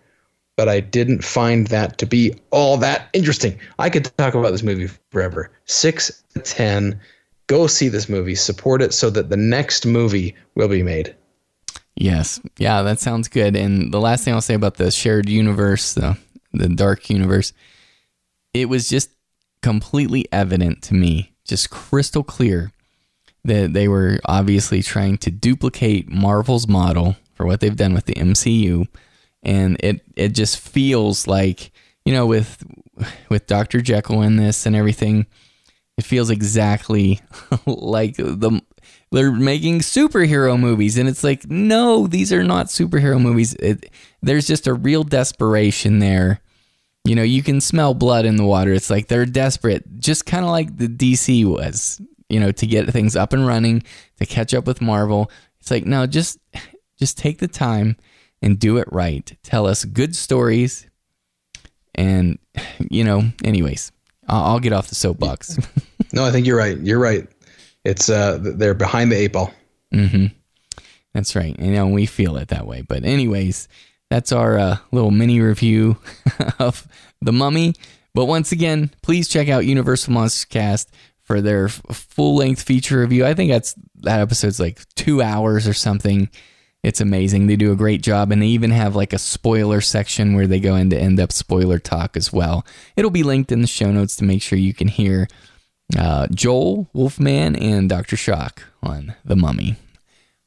But 0.60 0.68
I 0.68 0.82
didn't 0.82 1.24
find 1.24 1.68
that 1.68 1.98
to 2.00 2.06
be 2.06 2.36
all 2.52 2.76
that 2.80 3.08
interesting. 3.14 3.58
I 3.80 3.90
could 3.90 4.12
talk 4.18 4.34
about 4.34 4.52
this 4.52 4.62
movie 4.62 4.90
forever. 5.10 5.50
Six 5.64 6.22
to 6.34 6.42
ten. 6.42 7.00
Go 7.48 7.66
see 7.66 7.88
this 7.88 8.10
movie. 8.10 8.36
Support 8.36 8.82
it 8.82 8.94
so 8.94 9.10
that 9.10 9.30
the 9.30 9.38
next 9.38 9.86
movie 9.86 10.36
will 10.56 10.68
be 10.68 10.84
made. 10.84 11.16
Yes. 11.96 12.42
Yeah, 12.58 12.82
that 12.82 13.00
sounds 13.00 13.30
good. 13.30 13.56
And 13.56 13.94
the 13.94 14.02
last 14.02 14.26
thing 14.26 14.34
I'll 14.34 14.42
say 14.42 14.54
about 14.54 14.76
the 14.76 14.92
shared 14.92 15.30
universe, 15.30 15.94
the 15.94 16.18
the 16.52 16.68
dark 16.68 17.10
universe, 17.10 17.54
it 18.54 18.68
was 18.68 18.90
just 18.90 19.12
completely 19.62 20.26
evident 20.30 20.82
to 20.82 20.94
me, 20.94 21.32
just 21.46 21.70
crystal 21.70 22.26
clear, 22.26 22.74
that 23.46 23.72
they 23.72 23.88
were 23.88 24.20
obviously 24.26 24.82
trying 24.82 25.20
to 25.20 25.32
duplicate 25.32 26.10
Marvel's 26.10 26.68
model 26.68 27.16
for 27.34 27.46
what 27.46 27.62
they've 27.62 27.78
done 27.78 27.94
with 27.94 28.08
the 28.08 28.16
MCU, 28.16 28.90
and 29.44 29.78
it 29.80 30.02
it 30.16 30.30
just 30.30 30.60
feels 30.60 31.28
like 31.28 31.72
you 32.06 32.14
know 32.14 32.26
with 32.26 32.64
with 33.30 33.48
Doctor 33.48 33.82
Jekyll 33.82 34.22
in 34.22 34.36
this 34.36 34.66
and 34.66 34.76
everything, 34.76 35.26
it 35.98 36.06
feels 36.06 36.30
exactly 36.30 37.20
like 37.66 38.16
the 38.18 38.62
they're 39.12 39.32
making 39.32 39.80
superhero 39.80 40.60
movies. 40.60 40.98
And 40.98 41.10
it's 41.10 41.24
like 41.24 41.50
no 41.50 42.08
these 42.08 42.32
are 42.32 42.44
not 42.44 42.68
superhero 42.68 43.22
movies. 43.22 43.54
It, 43.56 43.92
there's 44.22 44.48
just 44.48 44.68
a 44.68 44.74
real 44.74 45.04
desperation 45.04 46.00
there. 46.00 46.42
You 47.06 47.16
know 47.16 47.24
you 47.24 47.42
can 47.42 47.62
smell 47.62 47.94
blood 47.94 48.26
in 48.26 48.36
the 48.36 48.46
water. 48.46 48.74
It's 48.74 48.90
like 48.90 49.08
they're 49.08 49.26
desperate 49.26 50.00
just 50.00 50.26
kind 50.26 50.46
of 50.46 50.52
like 50.52 50.78
the 50.78 50.88
dc 50.88 51.46
was 51.46 52.02
you 52.28 52.40
know 52.40 52.52
to 52.52 52.68
get 52.68 52.90
things 52.90 53.16
up 53.16 53.34
and 53.34 53.48
running 53.48 53.84
to 54.20 54.26
catch 54.26 54.54
up 54.54 54.68
with 54.68 54.82
marvel. 54.82 55.32
It's 55.60 55.72
like 55.72 55.86
no 55.86 56.06
just 56.06 56.40
just 57.00 57.18
take 57.18 57.40
the 57.40 57.48
time 57.48 57.96
and 58.42 58.60
do 58.60 58.78
it 58.78 58.88
right 58.92 59.38
tell 59.44 59.66
us 59.66 59.86
good 59.86 60.16
stories 60.16 60.88
and 61.96 62.38
you 62.90 63.04
know 63.04 63.24
anyways 63.44 63.92
i'll, 64.28 64.44
I'll 64.44 64.60
get 64.60 64.74
off 64.74 64.88
the 64.88 64.96
soapbox 64.96 65.58
no 66.14 66.26
i 66.26 66.32
think 66.32 66.46
you're 66.48 66.58
right 66.58 66.78
you're 66.78 67.00
right 67.00 67.28
it's 67.86 68.10
uh 68.10 68.38
they're 68.42 68.74
behind 68.74 69.12
the 69.12 69.18
eight 69.18 69.34
ball. 69.34 69.54
Mm-hmm. 69.94 70.28
That's 71.14 71.36
right. 71.36 71.58
You 71.60 71.72
know, 71.72 71.88
we 71.88 72.06
feel 72.06 72.38
it 72.38 72.50
that 72.50 72.68
way. 72.68 72.82
But 72.82 73.04
anyways, 73.04 73.68
that's 74.10 74.32
our 74.32 74.60
uh, 74.60 74.78
little 74.92 75.12
mini 75.12 75.40
review 75.40 75.98
of 76.60 76.88
the 77.22 77.34
Mummy. 77.34 77.74
But 78.14 78.26
once 78.26 78.52
again, 78.52 78.92
please 79.02 79.28
check 79.28 79.50
out 79.50 79.66
Universal 79.66 80.14
Monsters 80.14 80.46
Cast 80.46 80.94
for 81.24 81.42
their 81.42 81.70
full 81.70 82.36
length 82.36 82.62
feature 82.62 83.00
review. 83.00 83.26
I 83.26 83.34
think 83.34 83.52
that's 83.52 83.76
that 84.02 84.20
episode's 84.20 84.60
like 84.60 84.82
two 84.96 85.22
hours 85.22 85.68
or 85.68 85.74
something. 85.74 86.30
It's 86.82 87.02
amazing. 87.02 87.48
They 87.48 87.58
do 87.58 87.74
a 87.74 87.78
great 87.78 88.02
job, 88.02 88.32
and 88.32 88.42
they 88.42 88.48
even 88.48 88.72
have 88.72 88.96
like 88.96 89.12
a 89.12 89.20
spoiler 89.20 89.82
section 89.82 90.34
where 90.34 90.48
they 90.48 90.60
go 90.60 90.76
into 90.76 90.98
end 90.98 91.20
up 91.20 91.32
spoiler 91.32 91.78
talk 91.78 92.16
as 92.16 92.32
well. 92.32 92.66
It'll 92.96 93.12
be 93.12 93.24
linked 93.24 93.52
in 93.52 93.62
the 93.62 93.68
show 93.68 93.92
notes 93.92 94.16
to 94.18 94.24
make 94.24 94.42
sure 94.42 94.58
you 94.58 94.74
can 94.74 94.88
hear 94.88 95.28
uh, 95.98 96.28
Joel, 96.34 96.88
Wolfman, 96.94 97.56
and 97.56 97.90
Dr. 97.90 98.16
Shock 98.16 98.64
on 98.82 99.16
The 99.26 99.36
Mummy. 99.36 99.76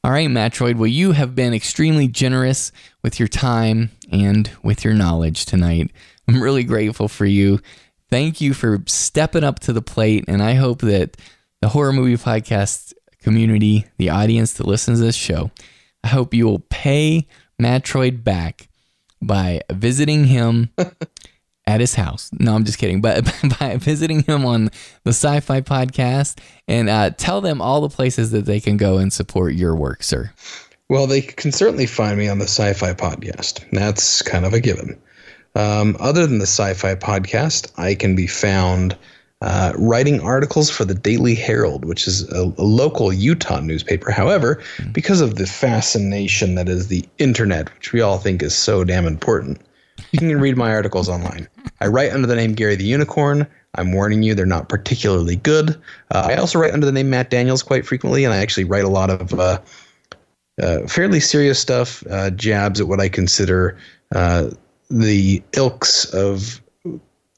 All 0.03 0.11
right, 0.11 0.27
Matroid, 0.27 0.75
well, 0.75 0.87
you 0.87 1.13
have 1.13 1.33
been 1.35 1.53
extremely 1.53 2.07
generous 2.07 2.71
with 3.03 3.19
your 3.19 3.29
time 3.29 3.91
and 4.11 4.51
with 4.61 4.83
your 4.83 4.93
knowledge 4.93 5.45
tonight. 5.45 5.91
I'm 6.27 6.41
really 6.41 6.63
grateful 6.63 7.07
for 7.07 7.25
you. 7.25 7.59
Thank 8.09 8.41
you 8.41 8.53
for 8.53 8.83
stepping 8.85 9.43
up 9.43 9.59
to 9.61 9.73
the 9.73 9.81
plate, 9.81 10.25
and 10.27 10.41
I 10.41 10.55
hope 10.55 10.81
that 10.81 11.15
the 11.61 11.69
horror 11.69 11.93
movie 11.93 12.21
podcast 12.21 12.93
community, 13.21 13.85
the 13.97 14.09
audience 14.09 14.53
that 14.53 14.67
listens 14.67 14.99
to 14.99 15.05
this 15.05 15.15
show, 15.15 15.51
I 16.03 16.09
hope 16.09 16.33
you 16.33 16.45
will 16.45 16.59
pay 16.69 17.27
Matroid 17.61 18.23
back 18.23 18.67
by 19.21 19.61
visiting 19.71 20.25
him 20.25 20.69
at 21.67 21.79
his 21.79 21.95
house. 21.95 22.29
No, 22.39 22.55
I'm 22.55 22.65
just 22.65 22.77
kidding. 22.77 23.01
But 23.01 23.33
by 23.59 23.77
visiting 23.77 24.23
him 24.23 24.45
on 24.45 24.65
the 25.03 25.11
Sci 25.11 25.39
Fi 25.39 25.61
Podcast 25.61 26.39
and 26.67 26.89
uh, 26.89 27.11
tell 27.11 27.41
them 27.41 27.61
all 27.61 27.81
the 27.81 27.89
places 27.89 28.31
that 28.31 28.45
they 28.45 28.59
can 28.59 28.77
go 28.77 28.97
and 28.97 29.11
support 29.11 29.53
your 29.53 29.75
work, 29.75 30.03
sir. 30.03 30.31
Well, 30.89 31.07
they 31.07 31.21
can 31.21 31.51
certainly 31.51 31.85
find 31.85 32.17
me 32.17 32.27
on 32.27 32.39
the 32.39 32.45
Sci 32.45 32.73
Fi 32.73 32.93
Podcast. 32.93 33.63
That's 33.71 34.21
kind 34.21 34.45
of 34.45 34.53
a 34.53 34.59
given. 34.59 34.99
Um, 35.55 35.95
other 35.99 36.27
than 36.27 36.39
the 36.39 36.45
Sci 36.45 36.73
Fi 36.73 36.95
Podcast, 36.95 37.71
I 37.77 37.95
can 37.95 38.15
be 38.15 38.27
found. 38.27 38.97
Uh, 39.43 39.73
writing 39.77 40.21
articles 40.21 40.69
for 40.69 40.85
the 40.85 40.93
Daily 40.93 41.35
Herald, 41.35 41.83
which 41.83 42.07
is 42.07 42.31
a, 42.31 42.43
a 42.57 42.63
local 42.63 43.11
Utah 43.11 43.59
newspaper. 43.59 44.09
However, 44.09 44.63
because 44.93 45.19
of 45.19 45.35
the 45.35 45.45
fascination 45.45 46.55
that 46.55 46.69
is 46.69 46.87
the 46.87 47.03
internet, 47.17 47.73
which 47.75 47.91
we 47.91 47.99
all 47.99 48.17
think 48.17 48.41
is 48.41 48.55
so 48.55 48.85
damn 48.85 49.05
important, 49.05 49.59
you 50.13 50.19
can 50.19 50.39
read 50.39 50.55
my 50.55 50.71
articles 50.71 51.09
online. 51.09 51.49
I 51.81 51.87
write 51.87 52.13
under 52.13 52.25
the 52.25 52.37
name 52.37 52.53
Gary 52.53 52.77
the 52.77 52.85
Unicorn. 52.85 53.45
I'm 53.75 53.91
warning 53.91 54.23
you, 54.23 54.33
they're 54.33 54.45
not 54.45 54.69
particularly 54.69 55.35
good. 55.35 55.71
Uh, 56.11 56.27
I 56.29 56.35
also 56.35 56.57
write 56.57 56.71
under 56.71 56.85
the 56.85 56.93
name 56.93 57.09
Matt 57.09 57.29
Daniels 57.29 57.63
quite 57.63 57.85
frequently, 57.85 58.23
and 58.23 58.33
I 58.33 58.37
actually 58.37 58.63
write 58.63 58.85
a 58.85 58.89
lot 58.89 59.09
of 59.09 59.33
uh, 59.37 59.59
uh, 60.61 60.87
fairly 60.87 61.19
serious 61.19 61.59
stuff, 61.59 62.01
uh, 62.09 62.29
jabs 62.29 62.79
at 62.79 62.87
what 62.87 63.01
I 63.01 63.09
consider 63.09 63.77
uh, 64.15 64.51
the 64.89 65.43
ilks 65.51 66.05
of 66.13 66.61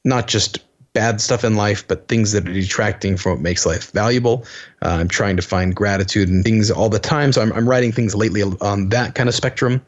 not 0.04 0.28
just 0.28 0.60
bad 0.96 1.20
stuff 1.20 1.44
in 1.44 1.56
life, 1.56 1.86
but 1.86 2.08
things 2.08 2.32
that 2.32 2.48
are 2.48 2.52
detracting 2.54 3.18
from 3.18 3.32
what 3.32 3.40
makes 3.42 3.66
life 3.66 3.92
valuable. 3.92 4.46
Uh, 4.80 4.96
I'm 4.98 5.08
trying 5.08 5.36
to 5.36 5.42
find 5.42 5.76
gratitude 5.76 6.30
in 6.30 6.42
things 6.42 6.70
all 6.70 6.88
the 6.88 6.98
time. 6.98 7.34
So 7.34 7.42
I'm, 7.42 7.52
I'm 7.52 7.68
writing 7.68 7.92
things 7.92 8.14
lately 8.14 8.42
on 8.42 8.88
that 8.88 9.14
kind 9.14 9.28
of 9.28 9.34
spectrum, 9.34 9.82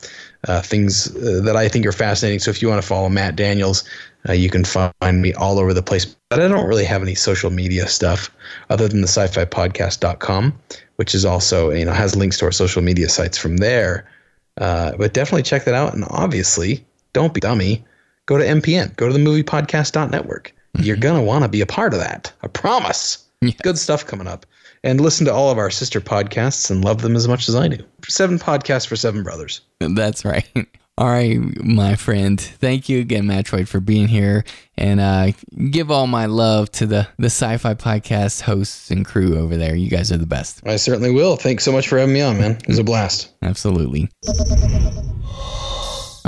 uh, 0.46 0.60
things 0.60 1.16
uh, 1.16 1.40
that 1.44 1.56
I 1.56 1.66
think 1.66 1.86
are 1.86 1.92
fascinating. 1.92 2.40
So 2.40 2.50
if 2.50 2.60
you 2.60 2.68
want 2.68 2.82
to 2.82 2.86
follow 2.86 3.08
Matt 3.08 3.36
Daniels, 3.36 3.84
uh, 4.28 4.34
you 4.34 4.50
can 4.50 4.64
find 4.66 5.22
me 5.22 5.32
all 5.32 5.58
over 5.58 5.72
the 5.72 5.82
place. 5.82 6.04
But 6.28 6.42
I 6.42 6.48
don't 6.48 6.68
really 6.68 6.84
have 6.84 7.00
any 7.00 7.14
social 7.14 7.48
media 7.48 7.88
stuff 7.88 8.30
other 8.68 8.86
than 8.86 9.00
the 9.00 9.08
sci-fi 9.08 9.46
podcast.com, 9.46 10.60
which 10.96 11.14
is 11.14 11.24
also, 11.24 11.70
you 11.70 11.86
know, 11.86 11.92
has 11.92 12.16
links 12.16 12.36
to 12.40 12.44
our 12.44 12.52
social 12.52 12.82
media 12.82 13.08
sites 13.08 13.38
from 13.38 13.56
there. 13.56 14.06
Uh, 14.60 14.94
but 14.98 15.14
definitely 15.14 15.44
check 15.44 15.64
that 15.64 15.74
out. 15.74 15.94
And 15.94 16.04
obviously, 16.10 16.84
don't 17.14 17.32
be 17.32 17.40
dummy. 17.40 17.82
Go 18.26 18.36
to 18.36 18.44
MPN, 18.44 18.94
go 18.96 19.06
to 19.06 19.12
the 19.14 19.18
moviepodcast.network 19.18 20.52
you're 20.78 20.96
going 20.96 21.16
to 21.16 21.22
want 21.22 21.44
to 21.44 21.48
be 21.48 21.60
a 21.60 21.66
part 21.66 21.92
of 21.92 22.00
that. 22.00 22.32
I 22.42 22.48
promise. 22.48 23.24
Yeah. 23.40 23.52
Good 23.62 23.78
stuff 23.78 24.06
coming 24.06 24.26
up. 24.26 24.46
And 24.84 25.00
listen 25.00 25.26
to 25.26 25.32
all 25.32 25.50
of 25.50 25.58
our 25.58 25.70
sister 25.70 26.00
podcasts 26.00 26.70
and 26.70 26.84
love 26.84 27.02
them 27.02 27.16
as 27.16 27.26
much 27.26 27.48
as 27.48 27.56
I 27.56 27.68
do. 27.68 27.84
Seven 28.08 28.38
podcasts 28.38 28.86
for 28.86 28.96
seven 28.96 29.22
brothers. 29.22 29.60
That's 29.80 30.24
right. 30.24 30.46
All 30.98 31.06
right, 31.06 31.38
my 31.64 31.94
friend. 31.94 32.40
Thank 32.40 32.88
you 32.88 32.98
again, 32.98 33.22
Matroid, 33.22 33.68
for 33.68 33.78
being 33.78 34.08
here. 34.08 34.44
And 34.76 34.98
uh, 34.98 35.30
give 35.70 35.92
all 35.92 36.08
my 36.08 36.26
love 36.26 36.72
to 36.72 36.86
the, 36.86 37.06
the 37.18 37.26
sci 37.26 37.56
fi 37.58 37.74
podcast 37.74 38.40
hosts 38.40 38.90
and 38.90 39.06
crew 39.06 39.38
over 39.38 39.56
there. 39.56 39.76
You 39.76 39.90
guys 39.90 40.10
are 40.10 40.16
the 40.16 40.26
best. 40.26 40.60
I 40.66 40.74
certainly 40.74 41.12
will. 41.12 41.36
Thanks 41.36 41.64
so 41.64 41.70
much 41.70 41.86
for 41.86 41.98
having 41.98 42.14
me 42.14 42.20
on, 42.20 42.36
man. 42.38 42.52
It 42.62 42.66
was 42.66 42.80
a 42.80 42.84
blast. 42.84 43.32
Absolutely. 43.42 44.10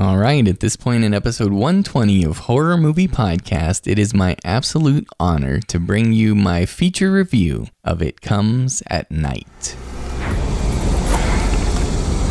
All 0.01 0.17
right, 0.17 0.49
at 0.49 0.61
this 0.61 0.77
point 0.77 1.05
in 1.05 1.13
episode 1.13 1.53
120 1.53 2.25
of 2.25 2.39
Horror 2.39 2.79
Movie 2.79 3.07
Podcast, 3.07 3.87
it 3.87 3.99
is 3.99 4.15
my 4.15 4.35
absolute 4.47 5.07
honor 5.21 5.61
to 5.69 5.79
bring 5.79 6.15
you 6.15 6.35
my 6.35 6.65
feature 6.65 7.13
review 7.13 7.67
of 7.85 8.01
It 8.01 8.23
Comes 8.23 8.83
at 8.87 9.11
Night. 9.11 9.77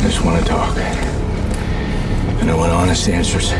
just 0.02 0.24
want 0.24 0.42
to 0.42 0.48
talk. 0.50 0.76
And 2.40 2.50
I 2.50 2.56
want 2.56 2.72
honest 2.72 3.08
answers. 3.08 3.50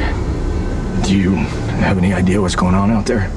Do 1.09 1.17
you 1.17 1.37
have 1.79 1.97
any 1.97 2.13
idea 2.13 2.41
what's 2.41 2.57
going 2.57 2.75
on 2.75 2.91
out 2.91 3.07
there? 3.07 3.31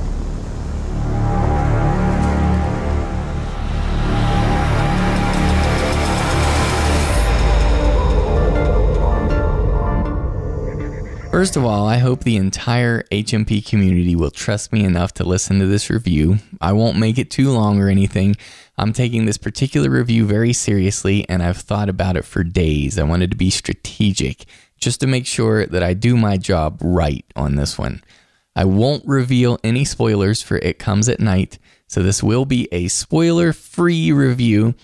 First 11.34 11.56
of 11.56 11.66
all, 11.66 11.88
I 11.88 11.98
hope 11.98 12.24
the 12.24 12.38
entire 12.38 13.02
HMP 13.12 13.68
community 13.68 14.16
will 14.16 14.30
trust 14.30 14.72
me 14.72 14.84
enough 14.84 15.16
to 15.16 15.24
listen 15.24 15.58
to 15.58 15.66
this 15.66 15.90
review. 15.90 16.38
I 16.62 16.74
won't 16.74 17.00
make 17.00 17.18
it 17.18 17.32
too 17.32 17.50
long 17.50 17.82
or 17.82 17.90
anything. 17.90 18.36
I'm 18.78 18.94
taking 18.94 19.26
this 19.26 19.40
particular 19.40 19.90
review 19.90 20.28
very 20.28 20.53
seriously 20.53 21.28
and 21.28 21.42
I've 21.42 21.58
thought 21.58 21.90
about 21.90 22.18
it 22.18 22.24
for 22.24 22.44
days. 22.44 23.00
I 23.00 23.03
wanted 23.03 23.32
to 23.32 23.36
be 23.36 23.50
strategic 23.50 24.45
just 24.78 25.00
to 25.00 25.08
make 25.08 25.26
sure 25.26 25.66
that 25.66 25.82
I 25.82 25.95
do 25.95 26.16
my 26.16 26.38
job 26.38 26.78
right 26.84 27.26
on 27.36 27.56
this 27.56 27.80
one. 27.80 28.03
I 28.56 28.66
won't 28.66 29.03
reveal 29.08 29.58
any 29.64 29.86
spoilers 29.86 30.44
for 30.44 30.58
It 30.58 30.78
Comes 30.78 31.10
at 31.10 31.20
Night, 31.20 31.58
so 31.88 32.03
this 32.03 32.22
will 32.22 32.45
be 32.45 32.70
a 32.72 32.90
spoiler 32.90 33.53
free 33.53 34.12
review. 34.12 34.76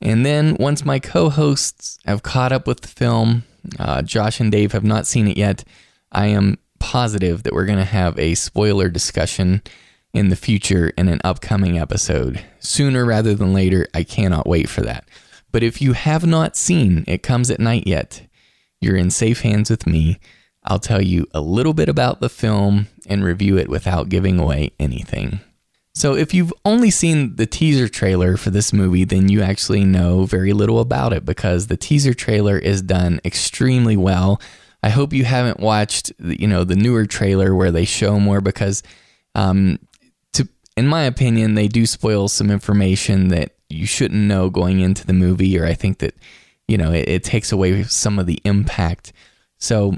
And 0.00 0.24
then 0.24 0.56
once 0.58 0.86
my 0.86 0.98
co 0.98 1.28
hosts 1.28 1.98
have 2.06 2.22
caught 2.22 2.50
up 2.50 2.66
with 2.66 2.80
the 2.80 2.88
film, 2.88 3.44
uh, 3.78 4.02
Josh 4.02 4.40
and 4.40 4.50
Dave 4.50 4.72
have 4.72 4.84
not 4.84 5.06
seen 5.06 5.28
it 5.28 5.36
yet. 5.36 5.64
I 6.10 6.26
am 6.26 6.58
positive 6.78 7.42
that 7.42 7.52
we're 7.52 7.66
going 7.66 7.78
to 7.78 7.84
have 7.84 8.18
a 8.18 8.34
spoiler 8.34 8.88
discussion 8.88 9.62
in 10.12 10.28
the 10.28 10.36
future 10.36 10.88
in 10.98 11.08
an 11.08 11.20
upcoming 11.24 11.78
episode. 11.78 12.44
Sooner 12.60 13.04
rather 13.04 13.34
than 13.34 13.52
later, 13.52 13.86
I 13.94 14.02
cannot 14.02 14.46
wait 14.46 14.68
for 14.68 14.82
that. 14.82 15.08
But 15.50 15.62
if 15.62 15.80
you 15.80 15.92
have 15.92 16.26
not 16.26 16.56
seen 16.56 17.04
It 17.06 17.22
Comes 17.22 17.50
at 17.50 17.60
Night 17.60 17.86
yet, 17.86 18.26
you're 18.80 18.96
in 18.96 19.10
safe 19.10 19.42
hands 19.42 19.70
with 19.70 19.86
me. 19.86 20.18
I'll 20.64 20.78
tell 20.78 21.02
you 21.02 21.26
a 21.32 21.40
little 21.40 21.74
bit 21.74 21.88
about 21.88 22.20
the 22.20 22.28
film 22.28 22.88
and 23.06 23.24
review 23.24 23.58
it 23.58 23.68
without 23.68 24.08
giving 24.08 24.38
away 24.38 24.72
anything. 24.78 25.40
So, 25.94 26.14
if 26.14 26.32
you've 26.32 26.54
only 26.64 26.90
seen 26.90 27.36
the 27.36 27.46
teaser 27.46 27.86
trailer 27.86 28.36
for 28.36 28.50
this 28.50 28.72
movie, 28.72 29.04
then 29.04 29.28
you 29.28 29.42
actually 29.42 29.84
know 29.84 30.24
very 30.24 30.54
little 30.54 30.80
about 30.80 31.12
it 31.12 31.24
because 31.24 31.66
the 31.66 31.76
teaser 31.76 32.14
trailer 32.14 32.58
is 32.58 32.80
done 32.80 33.20
extremely 33.24 33.96
well. 33.96 34.40
I 34.82 34.88
hope 34.88 35.12
you 35.12 35.24
haven't 35.24 35.60
watched, 35.60 36.12
you 36.18 36.48
know, 36.48 36.64
the 36.64 36.76
newer 36.76 37.06
trailer 37.06 37.54
where 37.54 37.70
they 37.70 37.84
show 37.84 38.18
more 38.18 38.40
because, 38.40 38.82
um, 39.34 39.78
to 40.32 40.48
in 40.76 40.88
my 40.88 41.02
opinion, 41.02 41.54
they 41.54 41.68
do 41.68 41.84
spoil 41.84 42.28
some 42.28 42.50
information 42.50 43.28
that 43.28 43.54
you 43.68 43.86
shouldn't 43.86 44.20
know 44.20 44.48
going 44.48 44.80
into 44.80 45.06
the 45.06 45.12
movie, 45.12 45.58
or 45.58 45.66
I 45.66 45.74
think 45.74 45.98
that, 45.98 46.14
you 46.68 46.78
know, 46.78 46.90
it, 46.90 47.08
it 47.08 47.24
takes 47.24 47.52
away 47.52 47.82
some 47.84 48.18
of 48.18 48.26
the 48.26 48.40
impact. 48.44 49.12
So 49.58 49.96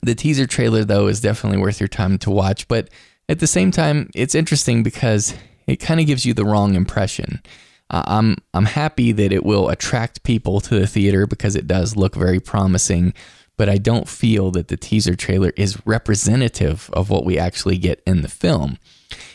the 0.00 0.14
teaser 0.14 0.46
trailer, 0.46 0.84
though, 0.84 1.08
is 1.08 1.20
definitely 1.20 1.58
worth 1.58 1.80
your 1.80 1.88
time 1.88 2.18
to 2.18 2.30
watch. 2.30 2.68
But 2.68 2.88
at 3.32 3.40
the 3.40 3.46
same 3.46 3.70
time, 3.70 4.10
it's 4.14 4.34
interesting 4.34 4.82
because 4.82 5.34
it 5.66 5.76
kind 5.76 6.00
of 6.00 6.06
gives 6.06 6.24
you 6.24 6.34
the 6.34 6.44
wrong 6.44 6.74
impression. 6.74 7.42
Uh, 7.90 8.02
I'm 8.06 8.36
I'm 8.54 8.66
happy 8.66 9.10
that 9.12 9.32
it 9.32 9.44
will 9.44 9.68
attract 9.68 10.22
people 10.22 10.60
to 10.60 10.78
the 10.78 10.86
theater 10.86 11.26
because 11.26 11.56
it 11.56 11.66
does 11.66 11.96
look 11.96 12.14
very 12.14 12.40
promising, 12.40 13.12
but 13.56 13.68
I 13.68 13.78
don't 13.78 14.08
feel 14.08 14.50
that 14.52 14.68
the 14.68 14.76
teaser 14.76 15.14
trailer 15.16 15.52
is 15.56 15.84
representative 15.86 16.88
of 16.92 17.10
what 17.10 17.24
we 17.24 17.38
actually 17.38 17.78
get 17.78 18.02
in 18.06 18.22
the 18.22 18.28
film. 18.28 18.78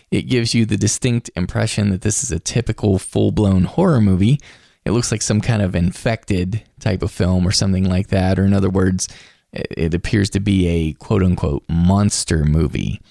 It 0.10 0.24
gives 0.24 0.54
you 0.54 0.66
the 0.66 0.78
distinct 0.78 1.30
impression 1.36 1.90
that 1.90 2.02
this 2.02 2.24
is 2.24 2.32
a 2.32 2.40
typical 2.40 2.98
full-blown 2.98 3.66
horror 3.66 4.00
movie. 4.00 4.40
It 4.86 4.92
looks 4.92 5.12
like 5.12 5.22
some 5.22 5.42
kind 5.42 5.62
of 5.62 5.76
infected 5.76 6.64
type 6.80 7.04
of 7.04 7.12
film 7.12 7.46
or 7.46 7.52
something 7.52 7.84
like 7.84 8.08
that, 8.08 8.40
or 8.40 8.46
in 8.46 8.54
other 8.54 8.70
words, 8.70 9.10
it 9.52 9.94
appears 9.94 10.30
to 10.32 10.40
be 10.40 10.68
a 10.68 10.94
quote 10.94 11.24
unquote 11.24 11.64
monster 11.68 12.46
movie. 12.46 13.02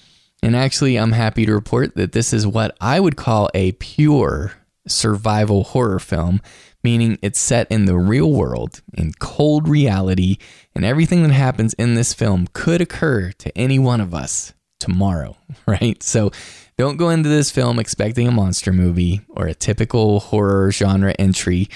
And 0.43 0.55
actually, 0.55 0.97
I'm 0.97 1.13
happy 1.13 1.45
to 1.45 1.53
report 1.53 1.95
that 1.95 2.11
this 2.11 2.31
is 2.31 2.45
what 2.45 2.77
I 2.79 2.99
would 2.99 3.17
call 3.17 3.49
a 3.53 3.71
pure 3.73 4.53
survival 4.87 5.63
horror 5.63 5.99
film, 5.99 6.41
meaning 6.83 7.17
it's 7.21 7.39
set 7.39 7.69
in 7.71 7.85
the 7.85 7.97
real 7.97 8.31
world, 8.31 8.81
in 8.93 9.13
cold 9.13 9.67
reality, 9.67 10.37
and 10.75 10.85
everything 10.85 11.23
that 11.23 11.33
happens 11.33 11.73
in 11.73 11.95
this 11.95 12.13
film 12.13 12.47
could 12.53 12.81
occur 12.81 13.31
to 13.39 13.57
any 13.57 13.79
one 13.79 13.99
of 13.99 14.13
us 14.13 14.53
tomorrow, 14.79 15.35
right? 15.67 16.01
So 16.03 16.31
don't 16.77 16.97
go 16.97 17.09
into 17.09 17.29
this 17.29 17.51
film 17.51 17.79
expecting 17.79 18.27
a 18.27 18.31
monster 18.31 18.71
movie 18.71 19.21
or 19.29 19.47
a 19.47 19.55
typical 19.55 20.19
horror 20.19 20.71
genre 20.71 21.13
entry. 21.17 21.67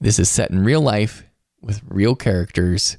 This 0.00 0.18
is 0.18 0.30
set 0.30 0.50
in 0.50 0.64
real 0.64 0.80
life 0.80 1.24
with 1.60 1.82
real 1.86 2.14
characters 2.14 2.96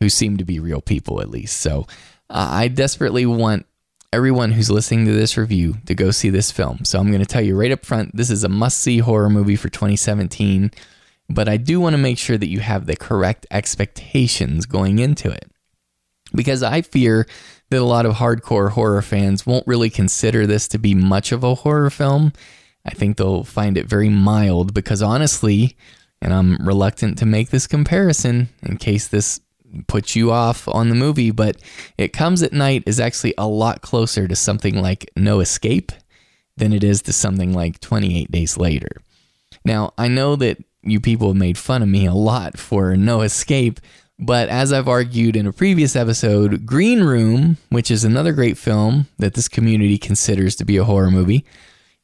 who 0.00 0.08
seem 0.08 0.36
to 0.38 0.44
be 0.44 0.60
real 0.60 0.80
people, 0.80 1.20
at 1.20 1.30
least. 1.30 1.60
So 1.60 1.86
uh, 2.30 2.48
I 2.50 2.68
desperately 2.68 3.26
want 3.26 3.66
everyone 4.12 4.52
who's 4.52 4.70
listening 4.70 5.06
to 5.06 5.12
this 5.12 5.36
review 5.36 5.76
to 5.86 5.94
go 5.94 6.10
see 6.10 6.30
this 6.30 6.50
film. 6.50 6.84
So 6.84 6.98
I'm 6.98 7.08
going 7.08 7.20
to 7.20 7.26
tell 7.26 7.42
you 7.42 7.56
right 7.56 7.72
up 7.72 7.84
front 7.84 8.16
this 8.16 8.30
is 8.30 8.44
a 8.44 8.48
must 8.48 8.78
see 8.78 8.98
horror 8.98 9.30
movie 9.30 9.56
for 9.56 9.68
2017, 9.68 10.70
but 11.28 11.48
I 11.48 11.56
do 11.56 11.80
want 11.80 11.94
to 11.94 11.98
make 11.98 12.18
sure 12.18 12.38
that 12.38 12.48
you 12.48 12.60
have 12.60 12.86
the 12.86 12.96
correct 12.96 13.46
expectations 13.50 14.66
going 14.66 14.98
into 14.98 15.30
it. 15.30 15.50
Because 16.34 16.62
I 16.62 16.82
fear 16.82 17.26
that 17.70 17.80
a 17.80 17.84
lot 17.84 18.06
of 18.06 18.14
hardcore 18.14 18.70
horror 18.70 19.02
fans 19.02 19.46
won't 19.46 19.66
really 19.66 19.90
consider 19.90 20.46
this 20.46 20.68
to 20.68 20.78
be 20.78 20.94
much 20.94 21.32
of 21.32 21.44
a 21.44 21.54
horror 21.54 21.90
film. 21.90 22.32
I 22.84 22.90
think 22.90 23.16
they'll 23.16 23.44
find 23.44 23.76
it 23.76 23.86
very 23.86 24.08
mild 24.08 24.74
because 24.74 25.02
honestly, 25.02 25.76
and 26.20 26.32
I'm 26.32 26.56
reluctant 26.66 27.18
to 27.18 27.26
make 27.26 27.50
this 27.50 27.66
comparison 27.66 28.48
in 28.62 28.76
case 28.76 29.08
this 29.08 29.40
puts 29.86 30.16
you 30.16 30.30
off 30.30 30.68
on 30.68 30.88
the 30.88 30.94
movie, 30.94 31.30
but 31.30 31.56
It 31.98 32.12
Comes 32.12 32.42
at 32.42 32.52
Night 32.52 32.82
is 32.86 33.00
actually 33.00 33.34
a 33.38 33.46
lot 33.46 33.82
closer 33.82 34.26
to 34.28 34.36
something 34.36 34.80
like 34.80 35.10
No 35.16 35.40
Escape 35.40 35.92
than 36.56 36.72
it 36.72 36.82
is 36.82 37.02
to 37.02 37.12
something 37.12 37.52
like 37.52 37.80
28 37.80 38.30
Days 38.30 38.56
Later. 38.56 39.02
Now, 39.64 39.92
I 39.98 40.08
know 40.08 40.36
that 40.36 40.62
you 40.82 41.00
people 41.00 41.28
have 41.28 41.36
made 41.36 41.58
fun 41.58 41.82
of 41.82 41.88
me 41.88 42.06
a 42.06 42.14
lot 42.14 42.58
for 42.58 42.96
No 42.96 43.22
Escape, 43.22 43.80
but 44.18 44.48
as 44.48 44.72
I've 44.72 44.88
argued 44.88 45.36
in 45.36 45.46
a 45.46 45.52
previous 45.52 45.94
episode, 45.94 46.64
Green 46.64 47.02
Room, 47.02 47.58
which 47.68 47.90
is 47.90 48.04
another 48.04 48.32
great 48.32 48.56
film 48.56 49.08
that 49.18 49.34
this 49.34 49.48
community 49.48 49.98
considers 49.98 50.56
to 50.56 50.64
be 50.64 50.76
a 50.76 50.84
horror 50.84 51.10
movie, 51.10 51.44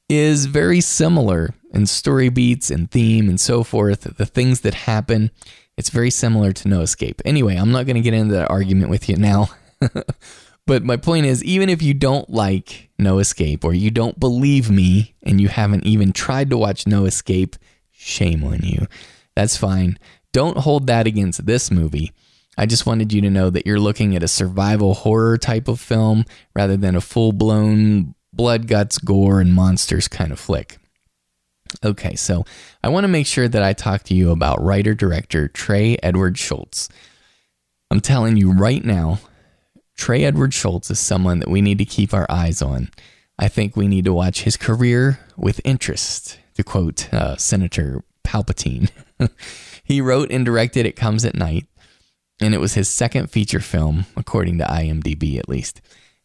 is 0.09 0.45
very 0.47 0.81
similar 0.81 1.55
in 1.73 1.87
story 1.87 2.29
beats 2.29 2.71
and 2.71 2.91
theme 2.91 3.29
and 3.31 3.41
so 3.41 3.65
forth. 3.65 4.03
The 4.03 4.27
things 4.27 4.61
that 4.61 4.75
happen 4.75 5.31
it's 5.77 5.91
very 5.91 6.11
similar 6.11 6.53
to 6.53 6.69
No 6.69 6.81
Escape. 6.81 7.23
Anyway, 7.25 7.57
I'm 7.57 7.73
not 7.73 7.87
going 7.87 7.97
to 7.97 8.03
get 8.03 8.15
into 8.15 8.35
that 8.35 8.51
argument 8.51 8.91
with 8.91 9.09
you 9.09 9.17
now. 9.17 9.49
but 10.67 10.85
my 10.85 10.97
point 10.97 11.27
is 11.27 11.43
even 11.45 11.69
if 11.69 11.83
you 11.83 11.95
don't 11.95 12.29
like 12.31 12.91
No 12.99 13.19
Escape 13.19 13.65
or 13.65 13.73
you 13.73 13.91
don't 13.91 14.21
believe 14.21 14.71
me 14.71 15.15
and 15.23 15.41
you 15.41 15.49
haven't 15.49 15.87
even 15.87 16.13
tried 16.13 16.51
to 16.51 16.59
watch 16.59 16.87
No 16.87 17.05
Escape, 17.05 17.57
shame 17.91 18.45
on 18.45 18.61
you. 18.63 18.87
That's 19.35 19.57
fine. 19.57 19.99
Don't 20.33 20.59
hold 20.59 20.87
that 20.87 21.07
against 21.07 21.47
this 21.47 21.71
movie. 21.71 22.13
I 22.57 22.67
just 22.67 22.85
wanted 22.85 23.13
you 23.13 23.23
to 23.23 23.31
know 23.31 23.49
that 23.49 23.67
you're 23.67 23.81
looking 23.81 24.15
at 24.15 24.23
a 24.23 24.29
survival 24.29 24.95
horror 24.95 25.39
type 25.39 25.69
of 25.69 25.81
film 25.81 26.27
rather 26.55 26.77
than 26.77 26.97
a 26.97 27.01
full 27.01 27.33
blown 27.33 28.15
blood, 28.33 28.67
guts, 28.67 28.99
gore, 28.99 29.41
and 29.41 29.55
monsters 29.55 30.09
kind 30.09 30.33
of 30.33 30.41
flick. 30.41 30.79
Okay, 31.85 32.15
so 32.15 32.45
I 32.83 32.89
want 32.89 33.05
to 33.05 33.09
make 33.09 33.27
sure 33.27 33.49
that 33.49 33.63
I 33.63 33.73
talk 33.73 34.03
to 34.05 34.15
you 34.15 34.31
about 34.31 34.63
writer 34.63 34.95
director 34.95 35.49
Trey 35.49 35.97
Edward 36.03 36.37
Shults. 36.37 36.89
I'm 37.91 38.01
telling 38.01 38.37
you 38.37 38.53
right 38.53 38.85
now, 38.85 39.21
Trey 39.97 40.25
Edward 40.25 40.53
Shults 40.53 40.91
is 40.91 40.99
someone 40.99 41.41
that 41.41 41.51
we 41.51 41.61
need 41.61 41.79
to 41.79 41.85
keep 41.85 42.15
our 42.15 42.27
eyes 42.31 42.63
on. 42.63 42.89
I 43.39 43.49
think 43.49 43.77
we 43.77 43.89
need 43.89 44.05
to 44.05 44.13
watch 44.13 44.43
his 44.43 44.57
career 44.57 45.21
with 45.37 45.61
interest, 45.65 46.39
to 46.55 46.63
quote 46.65 47.13
uh, 47.13 47.37
Senator 47.37 48.05
Palpatine. 48.25 48.91
he 49.85 50.01
wrote 50.01 50.31
and 50.31 50.45
directed 50.45 50.87
It 50.87 50.97
Comes 50.97 51.25
at 51.25 51.35
Night, 51.35 51.67
and 52.41 52.55
it 52.55 52.61
was 52.61 52.75
his 52.75 52.89
second 52.89 53.31
feature 53.31 53.61
film, 53.61 54.07
according 54.17 54.59
to 54.59 54.65
IMDb 54.65 55.39
at 55.39 55.49
least. 55.49 55.81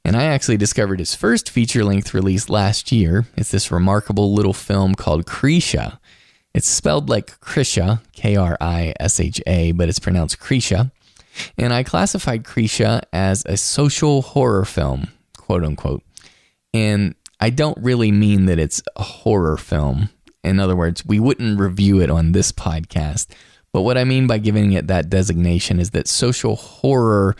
And 0.07 0.15
I 0.15 0.23
actually 0.23 0.55
discovered 0.55 0.99
his 0.99 1.13
first 1.15 1.49
feature 1.49 1.83
length 1.83 2.13
release 2.13 2.49
last 2.49 2.93
year. 2.93 3.27
It's 3.35 3.51
this 3.51 3.73
remarkable 3.73 4.33
little 4.33 4.53
film 4.53 4.95
called 4.95 5.25
Krisha. 5.25 5.99
It's 6.53 6.65
spelled 6.65 7.09
like 7.09 7.37
Krisha, 7.41 7.99
K 8.13 8.37
R 8.37 8.55
I 8.61 8.93
S 9.01 9.19
H 9.19 9.41
A, 9.45 9.73
but 9.73 9.89
it's 9.89 9.99
pronounced 9.99 10.39
Krisha. 10.39 10.93
And 11.57 11.73
I 11.73 11.83
classified 11.83 12.45
Krisha 12.45 13.01
as 13.11 13.43
a 13.47 13.57
social 13.57 14.21
horror 14.21 14.63
film, 14.63 15.09
quote 15.35 15.65
unquote. 15.65 16.03
And 16.73 17.13
I 17.41 17.49
don't 17.49 17.77
really 17.77 18.13
mean 18.13 18.45
that 18.45 18.59
it's 18.59 18.81
a 18.95 19.03
horror 19.03 19.57
film. 19.57 20.07
In 20.41 20.61
other 20.61 20.77
words, 20.77 21.05
we 21.05 21.19
wouldn't 21.19 21.59
review 21.59 21.99
it 21.99 22.09
on 22.09 22.31
this 22.31 22.53
podcast. 22.53 23.27
But 23.73 23.81
what 23.81 23.97
I 23.97 24.05
mean 24.05 24.25
by 24.25 24.37
giving 24.37 24.71
it 24.71 24.87
that 24.87 25.09
designation 25.09 25.81
is 25.81 25.89
that 25.89 26.07
social 26.07 26.55
horror 26.55 27.35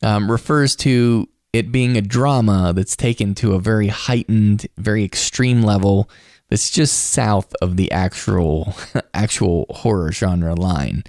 um, 0.00 0.30
refers 0.30 0.76
to 0.76 1.28
it 1.54 1.70
being 1.70 1.96
a 1.96 2.02
drama 2.02 2.72
that's 2.74 2.96
taken 2.96 3.32
to 3.36 3.54
a 3.54 3.60
very 3.60 3.86
heightened, 3.86 4.66
very 4.76 5.04
extreme 5.04 5.62
level 5.62 6.10
that's 6.50 6.68
just 6.68 7.10
south 7.10 7.54
of 7.62 7.76
the 7.76 7.92
actual 7.92 8.74
actual 9.14 9.66
horror 9.70 10.10
genre 10.10 10.56
line. 10.56 11.04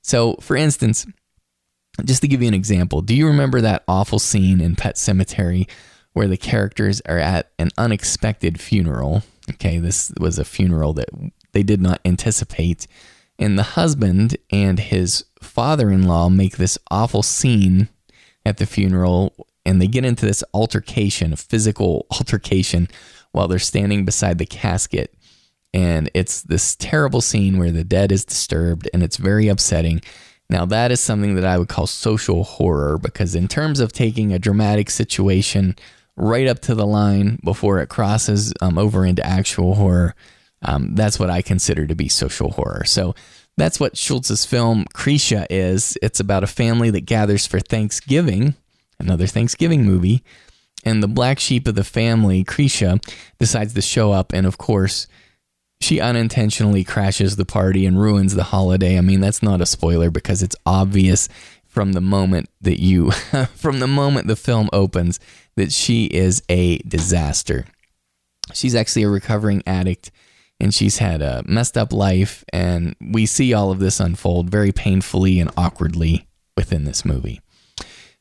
So, 0.00 0.36
for 0.40 0.56
instance, 0.56 1.06
just 2.02 2.22
to 2.22 2.28
give 2.28 2.40
you 2.40 2.48
an 2.48 2.54
example, 2.54 3.02
do 3.02 3.14
you 3.14 3.26
remember 3.26 3.60
that 3.60 3.84
awful 3.86 4.18
scene 4.18 4.62
in 4.62 4.74
Pet 4.74 4.96
Sematary 4.96 5.68
where 6.14 6.28
the 6.28 6.38
characters 6.38 7.02
are 7.02 7.18
at 7.18 7.52
an 7.58 7.68
unexpected 7.76 8.58
funeral? 8.58 9.22
Okay, 9.50 9.76
this 9.76 10.10
was 10.18 10.38
a 10.38 10.46
funeral 10.46 10.94
that 10.94 11.10
they 11.52 11.62
did 11.62 11.82
not 11.82 12.00
anticipate. 12.06 12.86
And 13.38 13.58
the 13.58 13.74
husband 13.74 14.38
and 14.50 14.78
his 14.78 15.26
father 15.42 15.90
in 15.90 16.06
law 16.06 16.30
make 16.30 16.56
this 16.56 16.78
awful 16.90 17.22
scene 17.22 17.90
at 18.46 18.56
the 18.56 18.66
funeral 18.66 19.34
and 19.64 19.80
they 19.80 19.86
get 19.86 20.04
into 20.04 20.26
this 20.26 20.44
altercation, 20.54 21.32
a 21.32 21.36
physical 21.36 22.06
altercation, 22.10 22.88
while 23.32 23.48
they're 23.48 23.58
standing 23.58 24.04
beside 24.04 24.38
the 24.38 24.46
casket. 24.46 25.14
And 25.72 26.10
it's 26.14 26.42
this 26.42 26.74
terrible 26.74 27.20
scene 27.20 27.58
where 27.58 27.70
the 27.70 27.84
dead 27.84 28.10
is 28.10 28.24
disturbed 28.24 28.88
and 28.92 29.02
it's 29.02 29.16
very 29.16 29.48
upsetting. 29.48 30.02
Now, 30.48 30.66
that 30.66 30.90
is 30.90 30.98
something 31.00 31.36
that 31.36 31.44
I 31.44 31.58
would 31.58 31.68
call 31.68 31.86
social 31.86 32.42
horror 32.42 32.98
because, 32.98 33.36
in 33.36 33.46
terms 33.46 33.78
of 33.78 33.92
taking 33.92 34.32
a 34.32 34.38
dramatic 34.40 34.90
situation 34.90 35.76
right 36.16 36.48
up 36.48 36.58
to 36.62 36.74
the 36.74 36.86
line 36.86 37.38
before 37.44 37.78
it 37.78 37.88
crosses 37.88 38.52
um, 38.60 38.76
over 38.76 39.06
into 39.06 39.24
actual 39.24 39.76
horror, 39.76 40.16
um, 40.62 40.96
that's 40.96 41.20
what 41.20 41.30
I 41.30 41.40
consider 41.40 41.86
to 41.86 41.94
be 41.94 42.08
social 42.08 42.50
horror. 42.50 42.84
So, 42.84 43.14
that's 43.56 43.78
what 43.78 43.94
Shults's 43.94 44.44
film 44.44 44.86
Krisha 44.92 45.46
is. 45.50 45.96
It's 46.02 46.18
about 46.18 46.42
a 46.42 46.48
family 46.48 46.90
that 46.90 47.06
gathers 47.06 47.46
for 47.46 47.60
Thanksgiving 47.60 48.56
another 49.00 49.26
Thanksgiving 49.26 49.84
movie. 49.84 50.22
And 50.84 51.02
the 51.02 51.08
black 51.08 51.38
sheep 51.38 51.68
of 51.68 51.74
the 51.74 51.84
family, 51.84 52.42
Krisha, 52.44 53.02
decides 53.38 53.74
to 53.74 53.82
show 53.82 54.12
up. 54.12 54.32
And 54.32 54.46
of 54.46 54.56
course, 54.56 55.06
she 55.80 56.00
unintentionally 56.00 56.84
crashes 56.84 57.36
the 57.36 57.44
party 57.44 57.86
and 57.86 58.00
ruins 58.00 58.34
the 58.34 58.44
holiday. 58.44 58.98
I 58.98 59.00
mean, 59.00 59.20
that's 59.20 59.42
not 59.42 59.60
a 59.60 59.66
spoiler 59.66 60.10
because 60.10 60.42
it's 60.42 60.56
obvious 60.64 61.28
from 61.66 61.92
the 61.92 62.00
moment 62.00 62.48
that 62.60 62.80
you, 62.80 63.10
from 63.54 63.80
the 63.80 63.86
moment 63.86 64.26
the 64.26 64.36
film 64.36 64.68
opens, 64.72 65.20
that 65.56 65.72
she 65.72 66.06
is 66.06 66.42
a 66.48 66.78
disaster. 66.78 67.66
She's 68.52 68.74
actually 68.74 69.04
a 69.04 69.08
recovering 69.08 69.62
addict 69.66 70.10
and 70.60 70.74
she's 70.74 70.98
had 70.98 71.22
a 71.22 71.42
messed 71.46 71.78
up 71.78 71.92
life. 71.92 72.44
And 72.52 72.94
we 73.00 73.24
see 73.26 73.54
all 73.54 73.70
of 73.70 73.78
this 73.78 74.00
unfold 74.00 74.50
very 74.50 74.72
painfully 74.72 75.40
and 75.40 75.50
awkwardly 75.56 76.26
within 76.56 76.84
this 76.84 77.04
movie. 77.04 77.40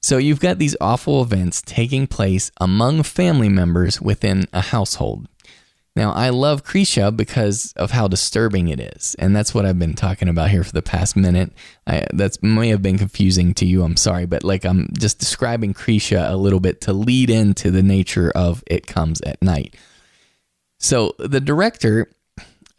So 0.01 0.17
you've 0.17 0.39
got 0.39 0.59
these 0.59 0.77
awful 0.79 1.21
events 1.21 1.61
taking 1.61 2.07
place 2.07 2.51
among 2.61 3.03
family 3.03 3.49
members 3.49 4.01
within 4.01 4.45
a 4.53 4.61
household. 4.61 5.27
Now, 5.95 6.13
I 6.13 6.29
love 6.29 6.63
Krisha 6.63 7.13
because 7.15 7.73
of 7.75 7.91
how 7.91 8.07
disturbing 8.07 8.69
it 8.69 8.79
is. 8.79 9.15
And 9.19 9.35
that's 9.35 9.53
what 9.53 9.65
I've 9.65 9.79
been 9.79 9.95
talking 9.95 10.29
about 10.29 10.49
here 10.49 10.63
for 10.63 10.71
the 10.71 10.81
past 10.81 11.17
minute. 11.17 11.51
That 11.85 12.37
may 12.41 12.69
have 12.69 12.81
been 12.81 12.97
confusing 12.97 13.53
to 13.55 13.65
you. 13.65 13.83
I'm 13.83 13.97
sorry. 13.97 14.25
But 14.25 14.45
like 14.45 14.63
I'm 14.63 14.87
just 14.97 15.19
describing 15.19 15.73
Krisha 15.73 16.31
a 16.31 16.37
little 16.37 16.61
bit 16.61 16.79
to 16.81 16.93
lead 16.93 17.29
into 17.29 17.69
the 17.69 17.83
nature 17.83 18.31
of 18.33 18.63
It 18.67 18.87
Comes 18.87 19.19
at 19.21 19.41
Night. 19.41 19.75
So 20.79 21.15
the 21.19 21.41
director, 21.41 22.09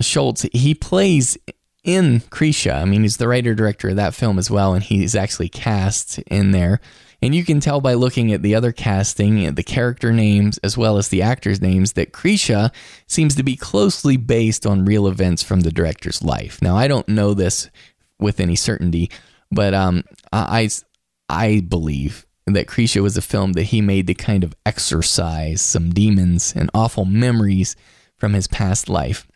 Shults, 0.01 0.49
he 0.55 0.75
plays 0.75 1.37
in 1.85 2.21
Krisha. 2.21 2.81
I 2.81 2.87
mean, 2.87 3.03
he's 3.03 3.19
the 3.19 3.29
writer 3.29 3.55
director 3.55 3.91
of 3.91 3.97
that 3.97 4.15
film 4.15 4.39
as 4.39 4.51
well. 4.51 4.73
And 4.73 4.83
he's 4.83 5.15
actually 5.15 5.51
cast 5.51 6.21
in 6.21 6.53
there. 6.53 6.81
And 7.23 7.35
you 7.35 7.45
can 7.45 7.61
tell 7.61 7.81
by 7.81 7.95
looking 7.95 8.33
at 8.33 8.43
the 8.43 8.55
other 8.55 8.73
casting, 8.73 9.45
and 9.45 9.57
the 9.57 9.63
character 9.63 10.13
names, 10.13 10.59
as 10.59 10.79
well 10.79 10.97
as 10.97 11.09
the 11.09 11.23
actors' 11.23 11.61
names, 11.61 11.93
that 11.93 12.13
Krisha 12.13 12.73
seems 13.07 13.35
to 13.35 13.43
be 13.43 13.57
closely 13.57 14.17
based 14.17 14.67
on 14.67 14.87
real 14.87 15.07
events 15.07 15.43
from 15.43 15.61
the 15.61 15.73
director's 15.73 16.23
life. 16.23 16.63
Now, 16.63 16.77
I 16.77 16.89
don't 16.89 17.09
know 17.09 17.35
this 17.35 17.69
with 18.19 18.41
any 18.41 18.57
certainty, 18.57 19.11
but 19.51 19.75
um, 19.75 20.05
I, 20.33 20.71
I 21.29 21.61
believe 21.61 22.27
that 22.47 22.67
Krisha 22.67 23.03
was 23.03 23.17
a 23.17 23.23
film 23.23 23.53
that 23.53 23.65
he 23.65 23.81
made 23.81 24.07
to 24.07 24.15
kind 24.15 24.43
of 24.43 24.55
exorcise 24.65 25.61
some 25.61 25.91
demons 25.91 26.55
and 26.55 26.71
awful 26.75 27.05
memories 27.05 27.77
from 28.17 28.33
his 28.33 28.47
past 28.47 28.89
life. 28.89 29.27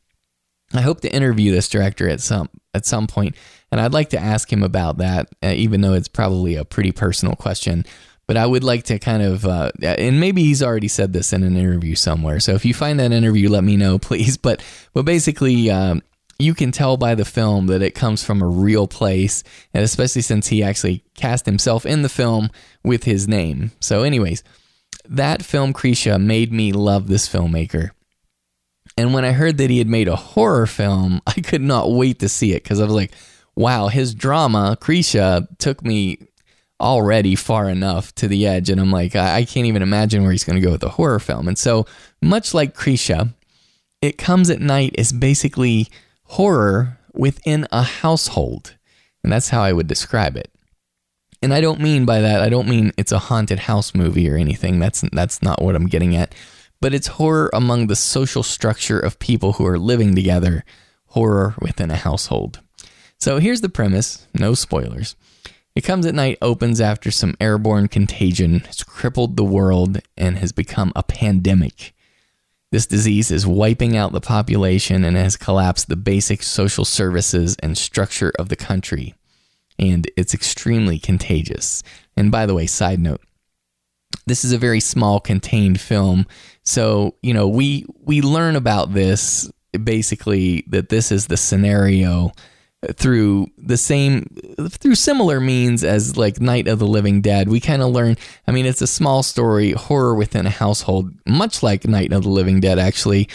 I 0.73 0.81
hope 0.81 1.01
to 1.03 1.15
interview 1.15 1.53
this 1.53 1.69
director 1.69 2.09
at 2.09 2.21
some 2.21 2.49
at 2.75 2.85
some 2.85 3.07
point, 3.07 3.37
and 3.75 3.81
I'd 3.81 3.93
like 3.93 4.11
to 4.11 4.21
ask 4.21 4.53
him 4.53 4.63
about 4.63 4.99
that, 4.99 5.31
uh, 5.43 5.49
even 5.49 5.81
though 5.81 5.95
it's 5.95 6.07
probably 6.07 6.55
a 6.55 6.65
pretty 6.65 6.93
personal 6.93 7.35
question. 7.35 7.85
But 8.29 8.37
I 8.37 8.47
would 8.47 8.63
like 8.63 8.85
to 8.85 9.01
kind 9.01 9.21
of, 9.21 9.45
uh, 9.45 9.73
and 9.83 10.21
maybe 10.21 10.45
he's 10.45 10.63
already 10.63 10.87
said 10.87 11.13
this 11.13 11.33
in 11.33 11.43
an 11.43 11.57
interview 11.57 11.97
somewhere. 11.97 12.39
So 12.39 12.55
if 12.55 12.65
you 12.65 12.73
find 12.73 13.01
that 13.01 13.11
interview, 13.11 13.49
let 13.49 13.65
me 13.65 13.77
know, 13.77 13.99
please. 14.09 14.37
But 14.37 14.65
but 14.93 15.05
basically, 15.05 15.73
um, 15.73 16.03
you 16.39 16.55
can 16.55 16.71
tell 16.71 16.97
by 16.97 17.17
the 17.17 17.25
film 17.25 17.67
that 17.67 17.83
it 17.83 17.97
comes 17.97 18.23
from 18.23 18.43
a 18.43 18.47
real 18.47 18.87
place, 18.87 19.43
and 19.75 19.83
especially 19.83 20.23
since 20.23 20.47
he 20.47 20.63
actually 20.63 21.03
cast 21.17 21.45
himself 21.45 21.85
in 21.85 22.03
the 22.03 22.09
film 22.09 22.51
with 22.85 23.03
his 23.03 23.27
name. 23.27 23.73
So, 23.81 24.05
anyways, 24.05 24.45
that 25.09 25.43
film 25.45 25.73
Krisha 25.73 26.23
made 26.23 26.53
me 26.53 26.71
love 26.71 27.09
this 27.09 27.29
filmmaker. 27.29 27.91
And 28.97 29.13
when 29.13 29.25
I 29.25 29.33
heard 29.33 29.59
that 29.59 29.71
he 29.71 29.79
had 29.79 29.89
made 29.89 30.07
a 30.07 30.15
horror 30.15 30.69
film, 30.69 31.23
I 31.27 31.41
could 31.41 31.61
not 31.61 31.91
wait 31.91 32.21
to 32.21 32.29
see 32.29 32.53
it 32.53 32.63
because 32.63 32.81
I 32.81 32.85
was 32.85 32.95
like, 32.95 33.11
wow, 33.57 33.89
his 33.89 34.15
drama, 34.15 34.77
Krisha, 34.81 35.47
took 35.59 35.85
me 35.85 36.19
already 36.81 37.35
far 37.35 37.69
enough 37.69 38.15
to 38.17 38.29
the 38.29 38.47
edge. 38.47 38.69
And 38.69 38.81
I'm 38.81 38.91
like, 38.91 39.15
I, 39.17 39.45
can't 39.45 39.67
even 39.67 39.83
imagine 39.83 40.23
where 40.23 40.33
he's 40.33 40.45
going 40.45 40.61
to 40.61 40.65
go 40.65 40.73
with 40.73 40.81
the 40.81 40.91
horror 40.91 41.21
film. 41.21 41.49
And 41.49 41.59
so, 41.59 41.87
much 42.21 42.53
like 42.53 42.75
Krisha, 42.75 43.33
It 44.03 44.19
Comes 44.19 44.51
at 44.51 44.61
Night 44.61 44.95
is 44.99 45.13
basically 45.13 45.89
horror 46.25 46.99
within 47.13 47.67
a 47.71 47.83
household. 47.83 48.77
And 49.23 49.33
that's 49.33 49.51
how 49.51 49.63
I 49.63 49.73
would 49.73 49.87
describe 49.87 50.37
it. 50.37 50.51
And 51.41 51.55
I 51.55 51.61
don't 51.61 51.81
mean 51.81 52.05
by 52.05 52.21
that, 52.21 52.43
I 52.43 52.49
don't 52.49 52.69
mean 52.69 52.93
it's 52.97 53.13
a 53.13 53.19
haunted 53.19 53.61
house 53.61 53.95
movie 53.95 54.29
or 54.29 54.37
anything. 54.37 54.79
That's 54.79 55.05
that's 55.13 55.43
not 55.43 55.63
what 55.63 55.77
I'm 55.77 55.87
getting 55.87 56.17
at 56.17 56.35
but 56.85 56.93
it's 56.93 57.07
horror 57.07 57.49
among 57.55 57.87
the 57.87 57.97
social 57.97 58.43
structure 58.43 59.01
of 59.01 59.19
people 59.19 59.55
who 59.55 59.65
are 59.65 59.79
living 59.79 60.15
together, 60.15 60.67
horror 61.07 61.55
within 61.59 61.91
a 61.91 61.97
household. 61.97 62.61
So 63.19 63.39
here's 63.39 63.61
the 63.61 63.69
premise 63.69 64.27
no 64.35 64.55
spoilers. 64.55 65.17
It 65.75 65.83
Comes 65.83 66.07
at 66.07 66.15
Night 66.15 66.39
opens 66.41 66.81
after 66.81 67.11
some 67.11 67.37
airborne 67.41 67.89
contagion 67.89 68.61
has 68.61 68.85
crippled 68.85 69.37
the 69.37 69.45
world 69.45 70.01
and 70.17 70.39
has 70.39 70.53
become 70.53 70.93
a 70.95 71.03
pandemic. 71.03 71.95
This 72.71 72.87
disease 72.87 73.31
is 73.31 73.47
wiping 73.47 73.97
out 73.97 74.13
the 74.13 74.21
population 74.21 75.05
and 75.05 75.17
has 75.17 75.37
collapsed 75.37 75.89
the 75.89 75.97
basic 75.97 76.43
social 76.43 76.85
services 76.85 77.57
and 77.61 77.77
structure 77.77 78.33
of 78.39 78.49
the 78.49 78.57
country. 78.57 79.15
And 79.79 80.09
it's 80.17 80.35
extremely 80.35 80.99
contagious. 80.99 81.83
And 82.17 82.31
by 82.31 82.47
the 82.47 82.55
way, 82.55 82.67
side 82.67 83.01
note, 83.01 83.21
this 84.27 84.45
is 84.45 84.53
a 84.53 84.59
very 84.59 84.81
small 84.81 85.21
contained 85.21 85.81
film 85.81 86.27
so 86.63 87.15
you 87.23 87.35
know 87.35 87.47
we 87.47 87.87
we 88.05 88.23
learn 88.23 88.57
about 88.57 88.93
this 88.93 89.51
basically 89.83 90.65
that 90.69 90.89
this 90.89 91.13
is 91.13 91.27
the 91.27 91.37
scenario 91.37 92.33
through 92.93 93.49
the 93.59 93.77
same 93.77 94.27
through 94.69 94.95
similar 94.95 95.41
means 95.41 95.85
as 95.85 96.17
like 96.17 96.41
Night 96.41 96.69
of 96.69 96.79
the 96.79 96.87
Living 96.87 97.21
Dead. 97.21 97.49
We 97.49 97.61
kind 97.61 97.83
of 97.83 97.91
learn. 97.91 98.17
I 98.47 98.53
mean, 98.53 98.67
it's 98.67 98.83
a 98.83 98.87
small 98.87 99.23
story, 99.23 99.73
horror 99.73 100.15
within 100.15 100.47
a 100.47 100.51
household, 100.51 101.13
much 101.27 101.63
like 101.63 101.87
Night 101.87 102.13
of 102.13 102.23
the 102.23 102.31
Living 102.31 102.61
Dead, 102.61 102.79
actually, 102.79 103.29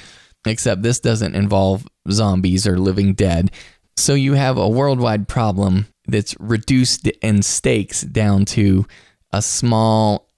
except 0.45 0.81
this 0.81 0.99
doesn't 0.99 1.35
involve 1.35 1.87
zombies 2.09 2.67
or 2.67 2.77
living 2.77 3.13
dead. 3.13 3.51
So 3.97 4.13
you 4.13 4.33
have 4.33 4.57
a 4.57 4.69
worldwide 4.69 5.27
problem 5.27 5.87
that's 6.07 6.39
reduced 6.39 7.07
in 7.07 7.41
stakes 7.41 8.01
down 8.01 8.45
to 8.45 8.85
a 9.31 9.41
small 9.41 10.28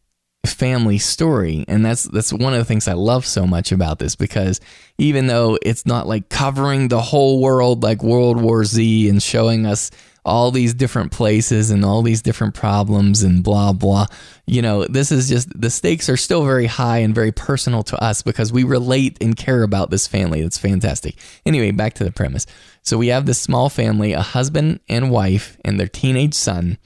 family 0.45 0.97
story. 0.97 1.65
And 1.67 1.85
that's 1.85 2.03
that's 2.03 2.33
one 2.33 2.53
of 2.53 2.59
the 2.59 2.65
things 2.65 2.87
I 2.87 2.93
love 2.93 3.25
so 3.25 3.45
much 3.45 3.71
about 3.71 3.99
this 3.99 4.15
because 4.15 4.59
even 4.97 5.27
though 5.27 5.57
it's 5.61 5.85
not 5.85 6.07
like 6.07 6.29
covering 6.29 6.87
the 6.87 7.01
whole 7.01 7.41
world 7.41 7.83
like 7.83 8.01
World 8.01 8.41
War 8.41 8.65
Z 8.65 9.07
and 9.09 9.21
showing 9.21 9.65
us 9.65 9.91
all 10.23 10.51
these 10.51 10.73
different 10.73 11.11
places 11.11 11.71
and 11.71 11.83
all 11.83 12.03
these 12.03 12.21
different 12.21 12.53
problems 12.53 13.23
and 13.23 13.43
blah 13.43 13.73
blah 13.73 14.05
you 14.45 14.61
know 14.61 14.85
this 14.85 15.11
is 15.11 15.27
just 15.27 15.49
the 15.59 15.71
stakes 15.71 16.07
are 16.09 16.17
still 16.17 16.45
very 16.45 16.67
high 16.67 16.99
and 16.99 17.15
very 17.15 17.31
personal 17.31 17.81
to 17.81 17.97
us 18.03 18.21
because 18.21 18.53
we 18.53 18.63
relate 18.63 19.17
and 19.19 19.35
care 19.35 19.63
about 19.63 19.89
this 19.89 20.07
family. 20.07 20.41
It's 20.41 20.59
fantastic. 20.59 21.15
Anyway 21.45 21.71
back 21.71 21.93
to 21.95 22.03
the 22.03 22.11
premise. 22.11 22.45
So 22.83 22.97
we 22.97 23.07
have 23.07 23.25
this 23.25 23.41
small 23.41 23.69
family 23.69 24.13
a 24.13 24.21
husband 24.21 24.79
and 24.89 25.11
wife 25.11 25.57
and 25.63 25.79
their 25.79 25.87
teenage 25.87 26.33
son. 26.33 26.77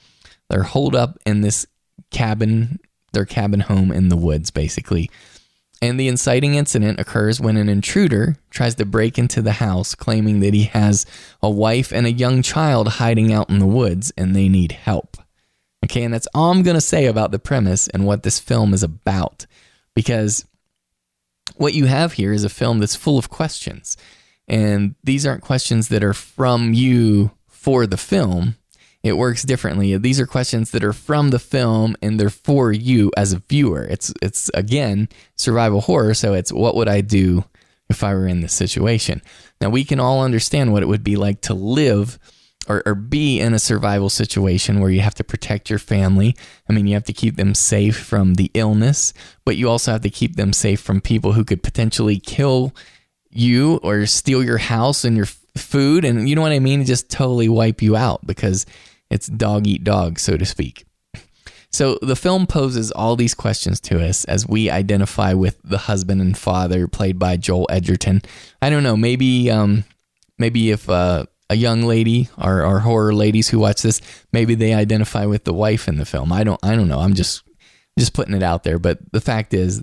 They're 0.48 0.62
holed 0.62 0.94
up 0.94 1.18
in 1.26 1.40
this 1.40 1.66
cabin 2.10 2.78
their 3.16 3.24
cabin 3.24 3.60
home 3.60 3.90
in 3.90 4.10
the 4.10 4.16
woods, 4.16 4.50
basically. 4.50 5.10
And 5.82 5.98
the 5.98 6.08
inciting 6.08 6.54
incident 6.54 7.00
occurs 7.00 7.40
when 7.40 7.56
an 7.56 7.68
intruder 7.68 8.36
tries 8.50 8.74
to 8.76 8.84
break 8.84 9.18
into 9.18 9.42
the 9.42 9.52
house, 9.52 9.94
claiming 9.94 10.40
that 10.40 10.54
he 10.54 10.64
has 10.64 11.04
a 11.42 11.50
wife 11.50 11.92
and 11.92 12.06
a 12.06 12.12
young 12.12 12.42
child 12.42 12.88
hiding 12.88 13.32
out 13.32 13.50
in 13.50 13.58
the 13.58 13.66
woods 13.66 14.12
and 14.16 14.34
they 14.34 14.48
need 14.48 14.72
help. 14.72 15.16
Okay, 15.84 16.02
and 16.02 16.14
that's 16.14 16.28
all 16.34 16.50
I'm 16.50 16.62
going 16.62 16.76
to 16.76 16.80
say 16.80 17.06
about 17.06 17.30
the 17.30 17.38
premise 17.38 17.88
and 17.88 18.06
what 18.06 18.22
this 18.22 18.38
film 18.38 18.74
is 18.74 18.82
about. 18.82 19.46
Because 19.94 20.46
what 21.56 21.74
you 21.74 21.86
have 21.86 22.14
here 22.14 22.32
is 22.32 22.44
a 22.44 22.48
film 22.48 22.78
that's 22.78 22.96
full 22.96 23.18
of 23.18 23.30
questions. 23.30 23.96
And 24.48 24.94
these 25.04 25.26
aren't 25.26 25.42
questions 25.42 25.88
that 25.88 26.04
are 26.04 26.14
from 26.14 26.72
you 26.72 27.32
for 27.48 27.86
the 27.86 27.96
film 27.96 28.56
it 29.02 29.16
works 29.16 29.42
differently. 29.42 29.96
These 29.96 30.20
are 30.20 30.26
questions 30.26 30.70
that 30.72 30.84
are 30.84 30.92
from 30.92 31.30
the 31.30 31.38
film 31.38 31.96
and 32.02 32.18
they're 32.18 32.30
for 32.30 32.72
you 32.72 33.12
as 33.16 33.32
a 33.32 33.38
viewer. 33.48 33.84
It's 33.84 34.12
it's 34.20 34.50
again 34.54 35.08
survival 35.36 35.80
horror, 35.80 36.14
so 36.14 36.34
it's 36.34 36.52
what 36.52 36.74
would 36.74 36.88
I 36.88 37.00
do 37.00 37.44
if 37.88 38.02
I 38.02 38.14
were 38.14 38.26
in 38.26 38.40
this 38.40 38.52
situation? 38.52 39.22
Now 39.60 39.70
we 39.70 39.84
can 39.84 40.00
all 40.00 40.22
understand 40.22 40.72
what 40.72 40.82
it 40.82 40.88
would 40.88 41.04
be 41.04 41.16
like 41.16 41.40
to 41.42 41.54
live 41.54 42.18
or, 42.68 42.82
or 42.84 42.94
be 42.94 43.40
in 43.40 43.54
a 43.54 43.58
survival 43.58 44.10
situation 44.10 44.80
where 44.80 44.90
you 44.90 45.00
have 45.00 45.14
to 45.14 45.24
protect 45.24 45.70
your 45.70 45.78
family. 45.78 46.34
I 46.68 46.72
mean, 46.72 46.86
you 46.86 46.94
have 46.94 47.04
to 47.04 47.12
keep 47.12 47.36
them 47.36 47.54
safe 47.54 47.96
from 47.96 48.34
the 48.34 48.50
illness, 48.54 49.12
but 49.44 49.56
you 49.56 49.68
also 49.68 49.92
have 49.92 50.02
to 50.02 50.10
keep 50.10 50.36
them 50.36 50.52
safe 50.52 50.80
from 50.80 51.00
people 51.00 51.32
who 51.32 51.44
could 51.44 51.62
potentially 51.62 52.18
kill 52.18 52.74
you 53.30 53.76
or 53.82 54.06
steal 54.06 54.42
your 54.42 54.58
house 54.58 55.04
and 55.04 55.16
your 55.16 55.26
food 55.56 56.04
and 56.04 56.28
you 56.28 56.34
know 56.34 56.42
what 56.42 56.52
I 56.52 56.58
mean? 56.58 56.84
Just 56.84 57.10
totally 57.10 57.48
wipe 57.48 57.82
you 57.82 57.96
out 57.96 58.26
because 58.26 58.66
it's 59.10 59.26
dog 59.26 59.66
eat 59.66 59.84
dog, 59.84 60.18
so 60.18 60.36
to 60.36 60.44
speak. 60.44 60.84
So 61.70 61.98
the 62.00 62.16
film 62.16 62.46
poses 62.46 62.90
all 62.92 63.16
these 63.16 63.34
questions 63.34 63.80
to 63.80 64.02
us 64.02 64.24
as 64.24 64.48
we 64.48 64.70
identify 64.70 65.34
with 65.34 65.60
the 65.62 65.78
husband 65.78 66.20
and 66.20 66.36
father 66.36 66.88
played 66.88 67.18
by 67.18 67.36
Joel 67.36 67.66
Edgerton. 67.70 68.22
I 68.62 68.70
don't 68.70 68.82
know, 68.82 68.96
maybe 68.96 69.50
um, 69.50 69.84
maybe 70.38 70.70
if 70.70 70.88
uh, 70.88 71.26
a 71.50 71.54
young 71.54 71.82
lady 71.82 72.28
or, 72.38 72.64
or 72.64 72.80
horror 72.80 73.14
ladies 73.14 73.48
who 73.48 73.58
watch 73.58 73.82
this, 73.82 74.00
maybe 74.32 74.54
they 74.54 74.74
identify 74.74 75.26
with 75.26 75.44
the 75.44 75.52
wife 75.52 75.86
in 75.86 75.98
the 75.98 76.06
film. 76.06 76.32
I 76.32 76.44
don't 76.44 76.60
I 76.62 76.74
don't 76.74 76.88
know. 76.88 77.00
I'm 77.00 77.14
just 77.14 77.42
just 77.98 78.14
putting 78.14 78.34
it 78.34 78.42
out 78.42 78.64
there, 78.64 78.78
but 78.78 78.98
the 79.12 79.20
fact 79.20 79.52
is 79.52 79.82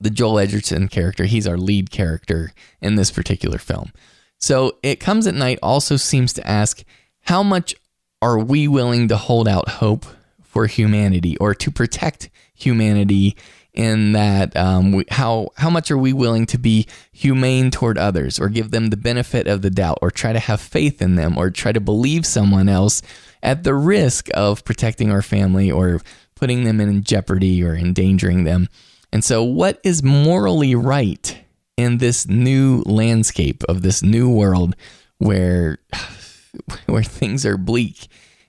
the 0.00 0.10
Joel 0.10 0.38
Edgerton 0.38 0.88
character, 0.88 1.24
he's 1.24 1.46
our 1.46 1.56
lead 1.56 1.90
character 1.90 2.52
in 2.80 2.96
this 2.96 3.10
particular 3.10 3.58
film. 3.58 3.92
So 4.38 4.78
it 4.82 5.00
comes 5.00 5.26
at 5.26 5.34
night 5.34 5.58
also 5.62 5.96
seems 5.96 6.32
to 6.34 6.46
ask 6.46 6.84
how 7.22 7.42
much 7.42 7.74
are 8.22 8.38
we 8.38 8.68
willing 8.68 9.08
to 9.08 9.16
hold 9.16 9.48
out 9.48 9.68
hope 9.68 10.06
for 10.42 10.66
humanity 10.66 11.36
or 11.38 11.54
to 11.54 11.70
protect 11.70 12.30
humanity 12.54 13.36
in 13.76 14.12
that 14.12 14.56
um, 14.56 14.92
we, 14.92 15.04
how 15.10 15.48
how 15.56 15.68
much 15.68 15.90
are 15.90 15.98
we 15.98 16.12
willing 16.12 16.46
to 16.46 16.58
be 16.58 16.86
humane 17.12 17.70
toward 17.70 17.98
others 17.98 18.40
or 18.40 18.48
give 18.48 18.70
them 18.70 18.86
the 18.86 18.96
benefit 18.96 19.46
of 19.46 19.60
the 19.60 19.70
doubt 19.70 19.98
or 20.00 20.10
try 20.10 20.32
to 20.32 20.38
have 20.38 20.60
faith 20.60 21.02
in 21.02 21.14
them 21.14 21.36
or 21.36 21.50
try 21.50 21.72
to 21.72 21.80
believe 21.80 22.24
someone 22.24 22.70
else 22.70 23.02
at 23.42 23.64
the 23.64 23.74
risk 23.74 24.28
of 24.32 24.64
protecting 24.64 25.10
our 25.10 25.20
family 25.20 25.70
or 25.70 26.00
putting 26.34 26.64
them 26.64 26.80
in 26.80 27.02
jeopardy 27.02 27.62
or 27.62 27.76
endangering 27.76 28.44
them? 28.44 28.68
And 29.12 29.22
so 29.22 29.42
what 29.42 29.78
is 29.84 30.02
morally 30.02 30.74
right 30.74 31.38
in 31.76 31.98
this 31.98 32.26
new 32.26 32.82
landscape 32.86 33.62
of 33.64 33.82
this 33.82 34.02
new 34.02 34.28
world 34.28 34.76
where 35.18 35.78
where 36.86 37.02
things 37.02 37.44
are 37.44 37.58
bleak 37.58 38.08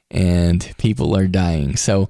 and 0.09 0.73
people 0.77 1.15
are 1.15 1.27
dying. 1.27 1.75
So 1.75 2.09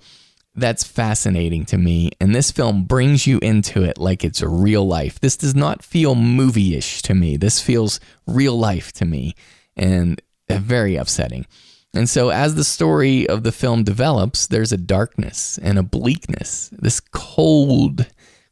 that's 0.55 0.83
fascinating 0.83 1.65
to 1.65 1.77
me. 1.77 2.11
And 2.19 2.33
this 2.33 2.51
film 2.51 2.83
brings 2.83 3.27
you 3.27 3.39
into 3.41 3.83
it 3.83 3.97
like 3.97 4.23
it's 4.23 4.41
real 4.41 4.85
life. 4.85 5.19
This 5.19 5.37
does 5.37 5.55
not 5.55 5.83
feel 5.83 6.15
movie 6.15 6.75
ish 6.75 7.01
to 7.03 7.13
me. 7.13 7.37
This 7.37 7.61
feels 7.61 7.99
real 8.25 8.57
life 8.57 8.91
to 8.93 9.05
me 9.05 9.35
and 9.75 10.21
uh, 10.49 10.57
very 10.57 10.95
upsetting. 10.95 11.45
And 11.93 12.09
so, 12.09 12.29
as 12.29 12.55
the 12.55 12.63
story 12.63 13.27
of 13.27 13.43
the 13.43 13.51
film 13.51 13.83
develops, 13.83 14.47
there's 14.47 14.71
a 14.71 14.77
darkness 14.77 15.57
and 15.57 15.79
a 15.79 15.83
bleakness, 15.83 16.69
this 16.71 16.99
cold, 16.99 18.07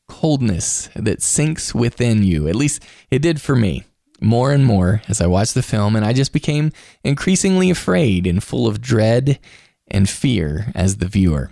coldness 0.07 0.89
that 0.95 1.21
sinks 1.21 1.73
within 1.73 2.23
you. 2.23 2.47
At 2.47 2.55
least 2.55 2.83
it 3.09 3.21
did 3.21 3.41
for 3.41 3.55
me 3.55 3.83
more 4.21 4.51
and 4.51 4.65
more 4.65 5.01
as 5.07 5.21
I 5.21 5.27
watched 5.27 5.53
the 5.53 5.61
film, 5.61 5.95
and 5.95 6.05
I 6.05 6.13
just 6.13 6.33
became 6.33 6.71
increasingly 7.03 7.69
afraid 7.69 8.25
and 8.25 8.43
full 8.43 8.67
of 8.67 8.81
dread 8.81 9.39
and 9.87 10.09
fear 10.09 10.71
as 10.73 10.97
the 10.97 11.07
viewer. 11.07 11.51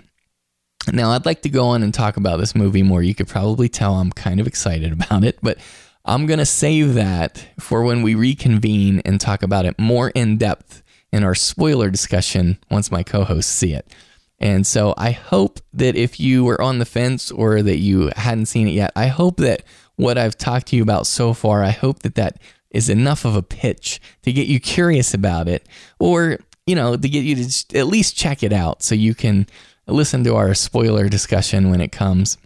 Now, 0.92 1.12
I'd 1.12 1.26
like 1.26 1.42
to 1.44 1.50
go 1.50 1.68
on 1.68 1.84
and 1.84 1.94
talk 1.94 2.18
about 2.18 2.38
this 2.38 2.56
movie 2.56 2.84
more. 2.84 3.02
You 3.02 3.16
could 3.16 3.28
probably 3.28 3.70
tell 3.70 3.96
I'm 3.96 4.12
kind 4.12 4.40
of 4.40 4.48
excited 4.48 4.92
about 5.02 5.24
it, 5.24 5.40
but 5.42 5.58
I'm 6.06 6.26
going 6.26 6.40
to 6.40 6.46
save 6.46 6.96
that 6.96 7.46
for 7.60 7.84
when 7.84 8.02
we 8.02 8.16
reconvene 8.16 9.02
and 9.06 9.20
talk 9.20 9.44
about 9.44 9.66
it 9.66 9.80
more 9.80 10.10
in 10.10 10.38
depth 10.38 10.84
in 11.12 11.24
our 11.24 11.36
spoiler 11.36 11.90
discussion 11.90 12.58
once 12.70 12.92
my 12.92 13.04
co 13.04 13.24
hosts 13.24 13.52
see 13.52 13.74
it. 13.74 13.94
And 14.40 14.68
so 14.68 14.94
I 14.98 15.12
hope 15.12 15.60
that 15.74 15.95
if 15.95 16.20
you 16.20 16.44
were 16.44 16.62
on 16.62 16.80
the 16.80 16.86
fence 16.86 17.32
or 17.32 17.62
that 17.62 17.78
you 17.78 18.12
hadn't 18.16 18.48
seen 18.48 18.68
it 18.68 18.72
yet, 18.72 18.92
I 18.95 19.08
hope 19.08 19.38
that 19.38 19.64
what 19.95 20.18
I've 20.18 20.38
talked 20.38 20.68
to 20.68 20.76
you 20.76 20.84
about 20.84 21.08
so 21.08 21.34
far, 21.34 21.64
I 21.64 21.72
hope 21.72 22.00
that 22.00 22.16
that 22.16 22.40
is 22.72 22.90
enough 22.90 23.24
of 23.24 23.36
a 23.36 23.44
pitch 23.44 24.02
to 24.24 24.34
get 24.34 24.48
you 24.48 24.60
curious 24.60 25.14
about 25.14 25.48
it 25.48 25.68
or, 26.00 26.40
you 26.66 26.76
know, 26.76 26.98
to 26.98 27.10
get 27.10 27.24
you 27.24 27.36
to 27.36 27.78
at 27.78 27.88
least 27.88 28.18
check 28.18 28.44
it 28.44 28.52
out 28.52 28.84
so 28.84 28.95
you 28.95 29.14
can 29.14 29.48
listen 29.88 30.24
to 30.24 30.36
our 30.36 30.53
spoiler 30.53 31.08
discussion 31.08 31.70
when 31.70 31.82
it 31.82 31.92
comes 31.92 32.38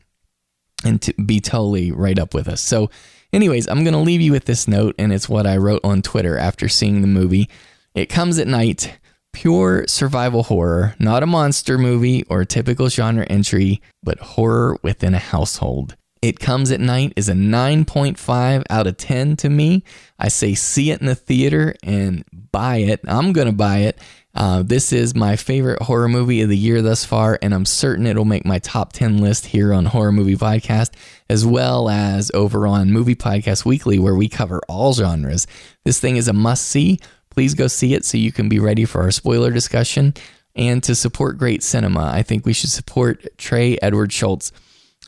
and 0.84 1.02
to 1.02 1.14
be 1.14 1.40
totally 1.40 1.92
right 1.92 2.20
up 2.20 2.34
with 2.34 2.48
us. 2.48 2.62
So, 2.62 2.90
anyways, 3.34 3.68
I'm 3.68 3.84
going 3.84 3.94
to 3.94 4.00
leave 4.00 4.22
you 4.22 4.32
with 4.32 4.46
this 4.46 4.68
note, 4.68 4.96
and 4.98 5.12
it's 5.12 5.30
what 5.30 5.48
I 5.48 5.58
wrote 5.58 5.82
on 5.84 6.02
Twitter 6.02 6.38
after 6.38 6.68
seeing 6.68 7.02
the 7.02 7.08
movie. 7.08 7.50
It 7.96 8.08
comes 8.08 8.38
at 8.38 8.48
night, 8.48 8.98
pure 9.38 9.86
survival 9.88 10.42
horror, 10.42 10.96
not 10.98 11.22
a 11.22 11.28
monster 11.28 11.78
movie 11.78 12.24
or 12.24 12.42
a 12.42 12.46
typical 12.46 12.90
genre 12.90 13.24
entry, 13.26 13.80
but 14.02 14.18
horror 14.20 14.80
within 14.82 15.14
a 15.14 15.20
household. 15.20 15.96
It 16.24 16.40
Comes 16.40 16.72
at 16.72 16.80
Night 16.80 17.14
is 17.16 17.30
a 17.30 17.34
9.5 17.34 18.64
out 18.68 18.88
of 18.88 18.98
10 18.98 19.36
to 19.38 19.50
me. 19.50 19.84
I 20.18 20.30
say 20.30 20.56
see 20.56 20.90
it 20.90 21.02
in 21.02 21.06
the 21.06 21.14
theater 21.14 21.76
and 21.84 22.26
buy 22.52 22.78
it. 22.78 23.02
I'm 23.08 23.32
going 23.32 23.46
to 23.46 23.54
buy 23.54 23.80
it. 23.82 24.00
Uh, 24.34 24.64
this 24.64 24.92
is 24.92 25.16
my 25.16 25.36
favorite 25.36 25.84
horror 25.84 26.10
movie 26.10 26.42
of 26.42 26.50
the 26.50 26.58
year 26.58 26.82
thus 26.82 27.06
far, 27.06 27.38
and 27.42 27.54
I'm 27.54 27.66
certain 27.66 28.08
it'll 28.08 28.26
make 28.26 28.46
my 28.46 28.58
top 28.58 28.94
10 28.94 29.20
list 29.20 29.48
here 29.48 29.72
on 29.72 29.86
Horror 29.86 30.12
Movie 30.12 30.36
Podcast, 30.36 30.92
as 31.30 31.46
well 31.46 31.90
as 31.90 32.32
over 32.34 32.68
on 32.68 32.92
Movie 32.92 33.16
Podcast 33.16 33.66
Weekly, 33.66 34.00
where 34.00 34.16
we 34.16 34.30
cover 34.30 34.62
all 34.68 34.94
genres. 34.94 35.46
This 35.86 36.00
thing 36.00 36.18
is 36.18 36.28
a 36.28 36.34
must 36.34 36.68
see 36.68 37.00
please 37.38 37.54
go 37.54 37.68
see 37.68 37.94
it 37.94 38.04
so 38.04 38.18
you 38.18 38.32
can 38.32 38.50
be 38.50 38.58
ready 38.58 38.84
for 38.84 39.02
our 39.02 39.12
spoiler 39.12 39.52
discussion. 39.52 40.12
And 40.56 40.82
to 40.82 40.96
support 40.96 41.38
great 41.38 41.62
cinema, 41.62 42.10
I 42.12 42.24
think 42.24 42.48
we 42.48 42.54
should 42.54 42.72
support 42.72 43.28
Trey 43.38 43.78
Edward 43.80 44.10
Shults. 44.10 44.52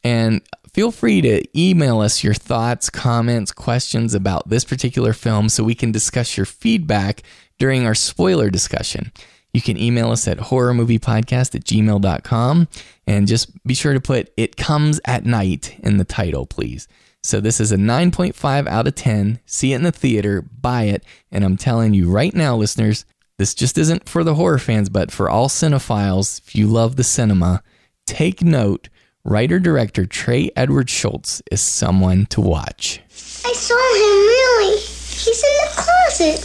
And 0.03 0.41
feel 0.71 0.91
free 0.91 1.21
to 1.21 1.43
email 1.59 2.01
us 2.01 2.23
your 2.23 2.35
thoughts, 2.35 2.91
comments, 2.91 3.51
questions 3.51 4.13
about 4.13 4.47
this 4.47 4.63
particular 4.63 5.11
film 5.11 5.49
so 5.49 5.63
we 5.63 5.73
can 5.73 5.91
discuss 5.91 6.37
your 6.37 6.45
feedback 6.45 7.23
during 7.57 7.87
our 7.87 7.95
spoiler 7.95 8.51
discussion. 8.51 9.11
You 9.51 9.63
can 9.63 9.75
email 9.75 10.11
us 10.11 10.27
at 10.27 10.37
horrormoviepodcast 10.37 11.55
at 11.55 11.63
gmail.com 11.63 12.67
and 13.07 13.27
just 13.27 13.63
be 13.63 13.73
sure 13.73 13.93
to 13.93 13.99
put 13.99 14.31
It 14.37 14.55
Comes 14.55 15.01
at 15.03 15.25
Night 15.25 15.79
in 15.79 15.97
the 15.97 16.05
title, 16.05 16.45
please. 16.45 16.87
So 17.21 17.41
this 17.41 17.59
is 17.59 17.71
a 17.71 17.77
9.5 17.77 18.67
out 18.67 18.87
of 18.87 18.95
10. 18.95 19.39
See 19.45 19.73
it 19.73 19.77
in 19.77 19.83
the 19.83 19.91
theater, 19.91 20.41
buy 20.41 20.83
it. 20.83 21.03
And 21.31 21.43
I'm 21.43 21.57
telling 21.57 21.93
you 21.93 22.09
right 22.09 22.33
now, 22.33 22.55
listeners, 22.55 23.05
this 23.37 23.53
just 23.53 23.77
isn't 23.77 24.07
for 24.07 24.23
the 24.23 24.35
horror 24.35 24.57
fans, 24.57 24.89
but 24.89 25.11
for 25.11 25.29
all 25.29 25.49
cinephiles. 25.49 26.39
If 26.39 26.55
you 26.55 26.67
love 26.67 26.95
the 26.95 27.03
cinema, 27.03 27.61
take 28.05 28.41
note. 28.41 28.89
Writer 29.25 29.59
director 29.59 30.05
Trey 30.05 30.49
Edward 30.55 30.87
Shults 30.87 31.41
is 31.51 31.61
someone 31.61 32.25
to 32.27 32.39
watch. 32.39 33.01
I 33.45 33.53
saw 33.53 33.75
him 33.75 34.19
really. 34.27 34.77
He's 34.77 35.43
in 35.43 35.55
the 35.59 35.71
closet. 35.75 36.39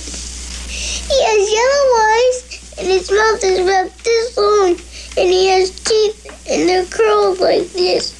He 0.68 1.22
has 1.22 1.52
yellow 1.52 1.86
eyes 2.10 2.74
and 2.78 2.88
his 2.88 3.10
mouth 3.10 3.44
is 3.44 3.58
about 3.60 3.96
this 4.02 4.36
long 4.36 4.70
and 5.16 5.32
he 5.32 5.46
has 5.48 5.70
teeth 5.70 6.48
and 6.50 6.68
they're 6.68 6.84
curled 6.86 7.38
like 7.38 7.68
this. 7.70 8.12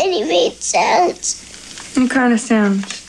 And 0.00 0.12
he 0.12 0.24
made 0.24 0.54
sounds. 0.54 1.43
What 1.94 2.10
kind 2.10 2.32
of 2.32 2.40
sounds? 2.40 3.02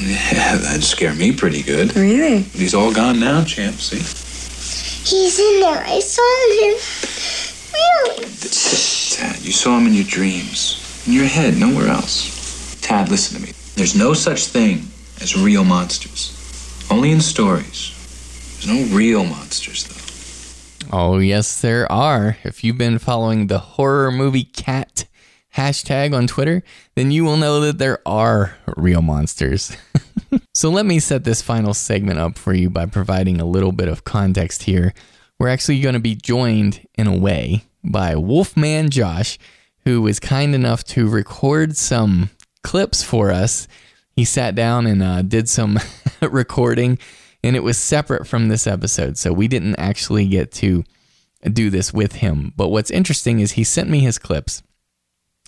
Yeah, 0.00 0.56
that'd 0.56 0.82
scare 0.82 1.14
me 1.14 1.32
pretty 1.32 1.62
good. 1.62 1.94
Really? 1.94 2.42
But 2.44 2.60
he's 2.60 2.74
all 2.74 2.92
gone 2.92 3.20
now, 3.20 3.44
champ, 3.44 3.76
see? 3.76 3.98
He's 3.98 5.38
in 5.38 5.60
there. 5.60 5.84
I 5.84 6.00
saw 6.00 6.22
him. 6.64 6.74
Really? 7.74 8.24
Tad, 9.16 9.44
you 9.44 9.52
saw 9.52 9.76
him 9.78 9.86
in 9.86 9.92
your 9.94 10.04
dreams. 10.04 11.04
In 11.06 11.12
your 11.12 11.26
head, 11.26 11.58
nowhere 11.58 11.88
else. 11.88 12.80
Tad, 12.80 13.10
listen 13.10 13.38
to 13.38 13.46
me. 13.46 13.52
There's 13.76 13.94
no 13.94 14.14
such 14.14 14.46
thing 14.46 14.88
as 15.20 15.36
real 15.36 15.64
monsters. 15.64 16.36
Only 16.90 17.10
in 17.12 17.20
stories. 17.20 17.92
There's 18.56 18.68
no 18.68 18.96
real 18.96 19.24
monsters, 19.24 19.84
though. 19.84 19.99
Oh, 20.92 21.18
yes, 21.18 21.60
there 21.60 21.90
are. 21.90 22.36
If 22.42 22.64
you've 22.64 22.78
been 22.78 22.98
following 22.98 23.46
the 23.46 23.60
horror 23.60 24.10
movie 24.10 24.42
cat 24.42 25.06
hashtag 25.54 26.12
on 26.12 26.26
Twitter, 26.26 26.64
then 26.96 27.12
you 27.12 27.22
will 27.22 27.36
know 27.36 27.60
that 27.60 27.78
there 27.78 28.00
are 28.04 28.56
real 28.76 29.00
monsters. 29.00 29.76
so 30.54 30.68
let 30.68 30.84
me 30.84 30.98
set 30.98 31.22
this 31.22 31.42
final 31.42 31.74
segment 31.74 32.18
up 32.18 32.36
for 32.36 32.54
you 32.54 32.68
by 32.68 32.86
providing 32.86 33.40
a 33.40 33.44
little 33.44 33.70
bit 33.70 33.86
of 33.86 34.02
context 34.02 34.64
here. 34.64 34.92
We're 35.38 35.48
actually 35.48 35.80
going 35.80 35.92
to 35.92 36.00
be 36.00 36.16
joined 36.16 36.84
in 36.98 37.06
a 37.06 37.16
way 37.16 37.66
by 37.84 38.16
Wolfman 38.16 38.90
Josh, 38.90 39.38
who 39.84 40.02
was 40.02 40.18
kind 40.18 40.56
enough 40.56 40.82
to 40.84 41.08
record 41.08 41.76
some 41.76 42.30
clips 42.64 43.04
for 43.04 43.30
us. 43.30 43.68
He 44.16 44.24
sat 44.24 44.56
down 44.56 44.88
and 44.88 45.04
uh, 45.04 45.22
did 45.22 45.48
some 45.48 45.78
recording 46.20 46.98
and 47.42 47.56
it 47.56 47.62
was 47.62 47.78
separate 47.78 48.26
from 48.26 48.48
this 48.48 48.66
episode. 48.66 49.16
So 49.16 49.32
we 49.32 49.48
didn't 49.48 49.76
actually 49.76 50.26
get 50.26 50.52
to 50.52 50.84
do 51.52 51.70
this 51.70 51.92
with 51.92 52.16
him. 52.16 52.52
But 52.56 52.68
what's 52.68 52.90
interesting 52.90 53.40
is 53.40 53.52
he 53.52 53.64
sent 53.64 53.88
me 53.88 54.00
his 54.00 54.18
clips 54.18 54.62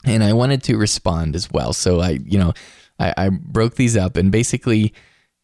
and 0.04 0.24
I 0.24 0.32
wanted 0.32 0.62
to 0.64 0.76
respond 0.76 1.36
as 1.36 1.50
well. 1.50 1.72
So 1.72 2.00
I, 2.00 2.18
you 2.24 2.38
know, 2.38 2.52
I, 2.98 3.14
I 3.16 3.28
broke 3.28 3.76
these 3.76 3.96
up 3.96 4.16
and 4.16 4.32
basically 4.32 4.94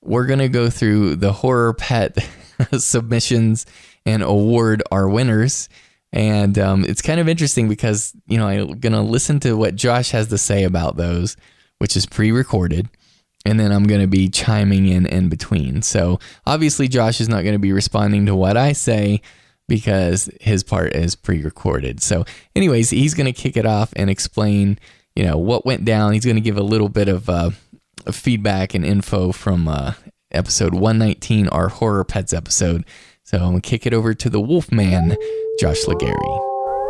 we're 0.00 0.26
going 0.26 0.38
to 0.38 0.48
go 0.48 0.70
through 0.70 1.16
the 1.16 1.32
horror 1.32 1.74
pet 1.74 2.16
submissions 2.78 3.66
and 4.06 4.22
award 4.22 4.82
our 4.90 5.08
winners. 5.08 5.68
And 6.12 6.58
um, 6.58 6.84
it's 6.84 7.02
kind 7.02 7.20
of 7.20 7.28
interesting 7.28 7.68
because, 7.68 8.14
you 8.26 8.38
know, 8.38 8.48
I'm 8.48 8.78
going 8.80 8.94
to 8.94 9.02
listen 9.02 9.40
to 9.40 9.56
what 9.56 9.76
Josh 9.76 10.10
has 10.12 10.28
to 10.28 10.38
say 10.38 10.64
about 10.64 10.96
those, 10.96 11.36
which 11.78 11.96
is 11.96 12.06
pre 12.06 12.32
recorded 12.32 12.88
and 13.48 13.58
then 13.58 13.72
I'm 13.72 13.84
going 13.84 14.02
to 14.02 14.06
be 14.06 14.28
chiming 14.28 14.88
in 14.88 15.06
in 15.06 15.30
between. 15.30 15.80
So 15.80 16.20
obviously, 16.46 16.86
Josh 16.86 17.18
is 17.18 17.30
not 17.30 17.42
going 17.42 17.54
to 17.54 17.58
be 17.58 17.72
responding 17.72 18.26
to 18.26 18.34
what 18.34 18.58
I 18.58 18.72
say 18.72 19.22
because 19.66 20.28
his 20.38 20.62
part 20.62 20.94
is 20.94 21.14
pre-recorded. 21.14 22.02
So, 22.02 22.24
anyways, 22.54 22.90
he's 22.90 23.14
going 23.14 23.26
to 23.26 23.32
kick 23.32 23.56
it 23.56 23.64
off 23.64 23.92
and 23.96 24.10
explain, 24.10 24.78
you 25.16 25.24
know, 25.24 25.38
what 25.38 25.64
went 25.64 25.86
down. 25.86 26.12
He's 26.12 26.24
going 26.24 26.36
to 26.36 26.42
give 26.42 26.58
a 26.58 26.62
little 26.62 26.90
bit 26.90 27.08
of, 27.08 27.28
uh, 27.28 27.50
feedback 28.12 28.74
and 28.74 28.84
info 28.84 29.32
from 29.32 29.66
uh, 29.66 29.94
episode 30.30 30.74
119, 30.74 31.48
our 31.48 31.68
horror 31.68 32.04
pets 32.04 32.32
episode. 32.32 32.84
So 33.24 33.38
I'm 33.38 33.50
going 33.50 33.62
to 33.62 33.68
kick 33.68 33.86
it 33.86 33.94
over 33.94 34.14
to 34.14 34.30
the 34.30 34.40
Wolfman, 34.40 35.16
Josh 35.58 35.86
Legary. 35.86 36.14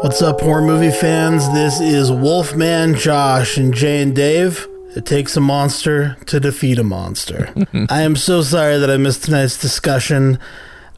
What's 0.00 0.22
up, 0.22 0.40
horror 0.40 0.62
movie 0.62 0.96
fans? 0.96 1.52
This 1.52 1.80
is 1.80 2.12
Wolfman 2.12 2.94
Josh 2.94 3.56
and 3.56 3.74
Jay 3.74 4.02
and 4.02 4.14
Dave. 4.14 4.68
It 4.96 5.06
takes 5.06 5.36
a 5.36 5.40
monster 5.40 6.16
to 6.26 6.40
defeat 6.40 6.78
a 6.78 6.84
monster. 6.84 7.52
I 7.90 8.02
am 8.02 8.16
so 8.16 8.42
sorry 8.42 8.78
that 8.78 8.90
I 8.90 8.96
missed 8.96 9.24
tonight's 9.24 9.60
discussion. 9.60 10.38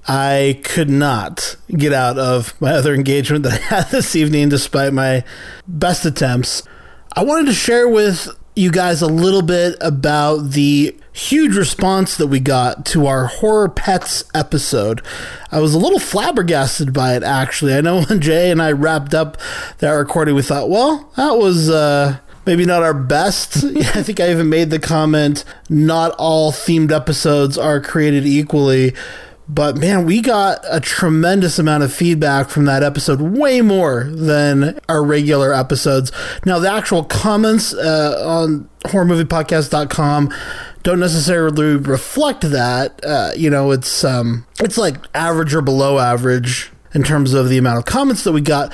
I 0.07 0.61
could 0.65 0.89
not 0.89 1.57
get 1.69 1.93
out 1.93 2.19
of 2.19 2.59
my 2.61 2.73
other 2.73 2.95
engagement 2.95 3.43
that 3.45 3.53
I 3.53 3.65
had 3.77 3.85
this 3.91 4.17
evening 4.17 4.49
despite 4.49 4.93
my 4.93 5.25
best 5.67 6.05
attempts. 6.05 6.63
I 7.15 7.25
wanted 7.25 7.47
to 7.47 7.53
share 7.55 7.89
with 7.89 8.29
you 8.57 8.71
guys 8.71 9.03
a 9.03 9.07
little 9.07 9.43
bit 9.43 9.77
about 9.81 10.51
the 10.51 10.97
huge 11.13 11.57
response 11.57 12.17
that 12.17 12.29
we 12.29 12.41
got 12.41 12.87
to 12.87 13.07
our 13.07 13.27
horror 13.27 13.69
pets 13.69 14.25
episode. 14.35 15.03
I 15.51 15.61
was 15.61 15.75
a 15.75 15.79
little 15.79 15.99
flabbergasted 15.99 16.93
by 16.93 17.15
it 17.17 17.23
actually. 17.23 17.75
I 17.75 17.81
know 17.81 18.03
when 18.03 18.21
Jay 18.21 18.51
and 18.51 18.63
I 18.63 18.73
wrapped 18.73 19.15
up 19.15 19.37
that 19.79 19.91
recording, 19.93 20.35
we 20.35 20.43
thought, 20.43 20.71
well, 20.71 21.11
that 21.17 21.37
was 21.37 21.69
uh, 21.69 22.19
maybe 22.51 22.67
not 22.67 22.83
our 22.83 22.93
best. 22.93 23.65
I 23.65 24.03
think 24.03 24.19
I 24.19 24.29
even 24.29 24.49
made 24.49 24.71
the 24.71 24.81
comment, 24.81 25.45
not 25.69 26.11
all 26.19 26.51
themed 26.51 26.91
episodes 26.91 27.57
are 27.57 27.81
created 27.81 28.27
equally. 28.27 28.93
But 29.49 29.77
man, 29.77 30.05
we 30.05 30.21
got 30.21 30.59
a 30.69 30.81
tremendous 30.81 31.61
amount 31.61 31.85
of 31.85 31.93
feedback 31.93 32.51
from 32.51 32.65
that 32.65 32.83
episode, 32.83 33.21
way 33.21 33.61
more 33.61 34.05
than 34.05 34.81
our 34.89 35.05
regular 35.05 35.55
episodes. 35.55 36.11
Now, 36.45 36.59
the 36.59 36.71
actual 36.71 37.05
comments 37.05 37.73
uh, 37.73 38.21
on 38.27 38.69
horrormoviepodcast.com 38.85 40.35
don't 40.83 41.01
necessarily 41.01 41.77
reflect 41.77 42.43
that. 42.51 43.05
Uh, 43.05 43.31
you 43.37 43.49
know, 43.49 43.71
it's 43.71 44.03
um, 44.03 44.45
it's 44.59 44.77
like 44.77 44.97
average 45.15 45.55
or 45.55 45.63
below 45.63 46.01
average 46.01 46.73
in 46.95 47.05
terms 47.05 47.33
of 47.33 47.49
the 47.49 47.59
amount 47.59 47.79
of 47.79 47.85
comments 47.85 48.25
that 48.25 48.33
we 48.33 48.41
got 48.41 48.73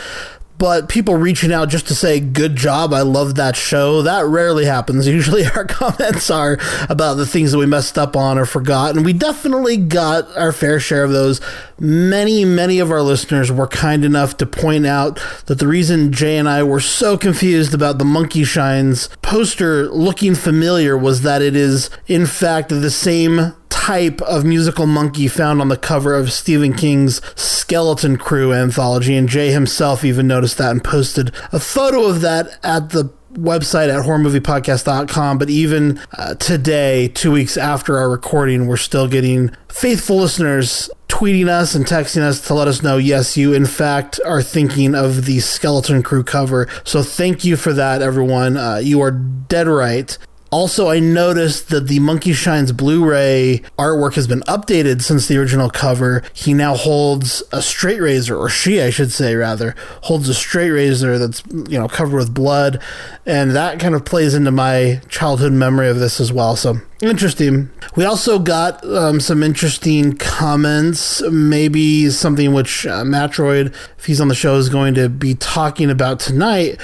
but 0.58 0.88
people 0.88 1.14
reaching 1.14 1.52
out 1.52 1.68
just 1.68 1.88
to 1.88 1.94
say 1.94 2.20
good 2.20 2.56
job 2.56 2.92
i 2.92 3.02
love 3.02 3.34
that 3.36 3.56
show. 3.56 4.02
That 4.02 4.26
rarely 4.26 4.64
happens. 4.64 5.06
Usually 5.16 5.44
our 5.46 5.64
comments 5.64 6.30
are 6.30 6.58
about 6.88 7.14
the 7.14 7.26
things 7.26 7.52
that 7.52 7.58
we 7.58 7.66
messed 7.66 7.98
up 7.98 8.16
on 8.16 8.38
or 8.38 8.46
forgot 8.46 8.96
and 8.96 9.04
we 9.04 9.12
definitely 9.12 9.76
got 9.76 10.34
our 10.36 10.52
fair 10.52 10.80
share 10.80 11.04
of 11.04 11.12
those. 11.12 11.40
Many 11.78 12.44
many 12.44 12.78
of 12.78 12.90
our 12.90 13.02
listeners 13.02 13.50
were 13.52 13.66
kind 13.66 14.04
enough 14.04 14.36
to 14.38 14.46
point 14.46 14.86
out 14.86 15.20
that 15.46 15.58
the 15.58 15.66
reason 15.66 16.12
jay 16.12 16.38
and 16.38 16.48
i 16.48 16.62
were 16.62 16.80
so 16.80 17.18
confused 17.18 17.74
about 17.74 17.98
the 17.98 18.04
monkey 18.04 18.44
shines 18.44 19.08
poster 19.22 19.88
looking 19.90 20.34
familiar 20.34 20.96
was 20.96 21.22
that 21.22 21.42
it 21.42 21.54
is 21.54 21.90
in 22.06 22.26
fact 22.26 22.70
the 22.70 22.90
same 22.90 23.54
type 23.86 24.20
of 24.22 24.44
musical 24.44 24.84
monkey 24.84 25.28
found 25.28 25.60
on 25.60 25.68
the 25.68 25.76
cover 25.76 26.12
of 26.16 26.32
Stephen 26.32 26.74
King's 26.74 27.22
Skeleton 27.40 28.16
Crew 28.16 28.52
anthology, 28.52 29.14
and 29.14 29.28
Jay 29.28 29.52
himself 29.52 30.04
even 30.04 30.26
noticed 30.26 30.58
that 30.58 30.72
and 30.72 30.82
posted 30.82 31.32
a 31.52 31.60
photo 31.60 32.06
of 32.06 32.20
that 32.20 32.58
at 32.64 32.90
the 32.90 33.04
website 33.34 33.88
at 33.88 34.04
horrormoviepodcast.com 34.04 35.36
but 35.38 35.50
even 35.50 36.00
uh, 36.18 36.34
today 36.36 37.06
two 37.08 37.30
weeks 37.30 37.58
after 37.58 37.98
our 37.98 38.08
recording 38.08 38.66
we're 38.66 38.78
still 38.78 39.06
getting 39.06 39.54
faithful 39.68 40.16
listeners 40.16 40.88
tweeting 41.08 41.46
us 41.46 41.74
and 41.74 41.84
texting 41.84 42.22
us 42.22 42.40
to 42.40 42.54
let 42.54 42.66
us 42.66 42.82
know 42.82 42.96
yes 42.96 43.36
you 43.36 43.52
in 43.52 43.66
fact 43.66 44.18
are 44.24 44.42
thinking 44.42 44.94
of 44.94 45.26
the 45.26 45.38
skeleton 45.38 46.02
crew 46.02 46.24
cover. 46.24 46.66
So 46.82 47.02
thank 47.02 47.44
you 47.44 47.56
for 47.56 47.74
that 47.74 48.00
everyone. 48.00 48.56
Uh, 48.56 48.78
you 48.78 49.00
are 49.02 49.10
dead 49.10 49.68
right 49.68 50.16
also, 50.56 50.88
I 50.88 51.00
noticed 51.00 51.68
that 51.68 51.86
the 51.86 51.98
Monkey 51.98 52.32
Shines 52.32 52.72
Blu 52.72 53.04
ray 53.04 53.60
artwork 53.78 54.14
has 54.14 54.26
been 54.26 54.40
updated 54.40 55.02
since 55.02 55.28
the 55.28 55.36
original 55.36 55.68
cover. 55.68 56.22
He 56.32 56.54
now 56.54 56.74
holds 56.74 57.42
a 57.52 57.60
straight 57.60 58.00
razor, 58.00 58.34
or 58.38 58.48
she, 58.48 58.80
I 58.80 58.88
should 58.88 59.12
say, 59.12 59.34
rather, 59.34 59.74
holds 60.04 60.30
a 60.30 60.34
straight 60.34 60.70
razor 60.70 61.18
that's, 61.18 61.42
you 61.68 61.78
know, 61.78 61.88
covered 61.88 62.16
with 62.16 62.32
blood. 62.32 62.80
And 63.26 63.50
that 63.50 63.78
kind 63.78 63.94
of 63.94 64.06
plays 64.06 64.32
into 64.32 64.50
my 64.50 65.02
childhood 65.10 65.52
memory 65.52 65.90
of 65.90 65.98
this 65.98 66.20
as 66.20 66.32
well. 66.32 66.56
So, 66.56 66.76
interesting. 67.02 67.68
We 67.94 68.06
also 68.06 68.38
got 68.38 68.82
um, 68.86 69.20
some 69.20 69.42
interesting 69.42 70.16
comments, 70.16 71.20
maybe 71.30 72.08
something 72.08 72.54
which 72.54 72.86
uh, 72.86 73.04
Matroid, 73.04 73.74
if 73.98 74.06
he's 74.06 74.22
on 74.22 74.28
the 74.28 74.34
show, 74.34 74.56
is 74.56 74.70
going 74.70 74.94
to 74.94 75.10
be 75.10 75.34
talking 75.34 75.90
about 75.90 76.18
tonight 76.18 76.80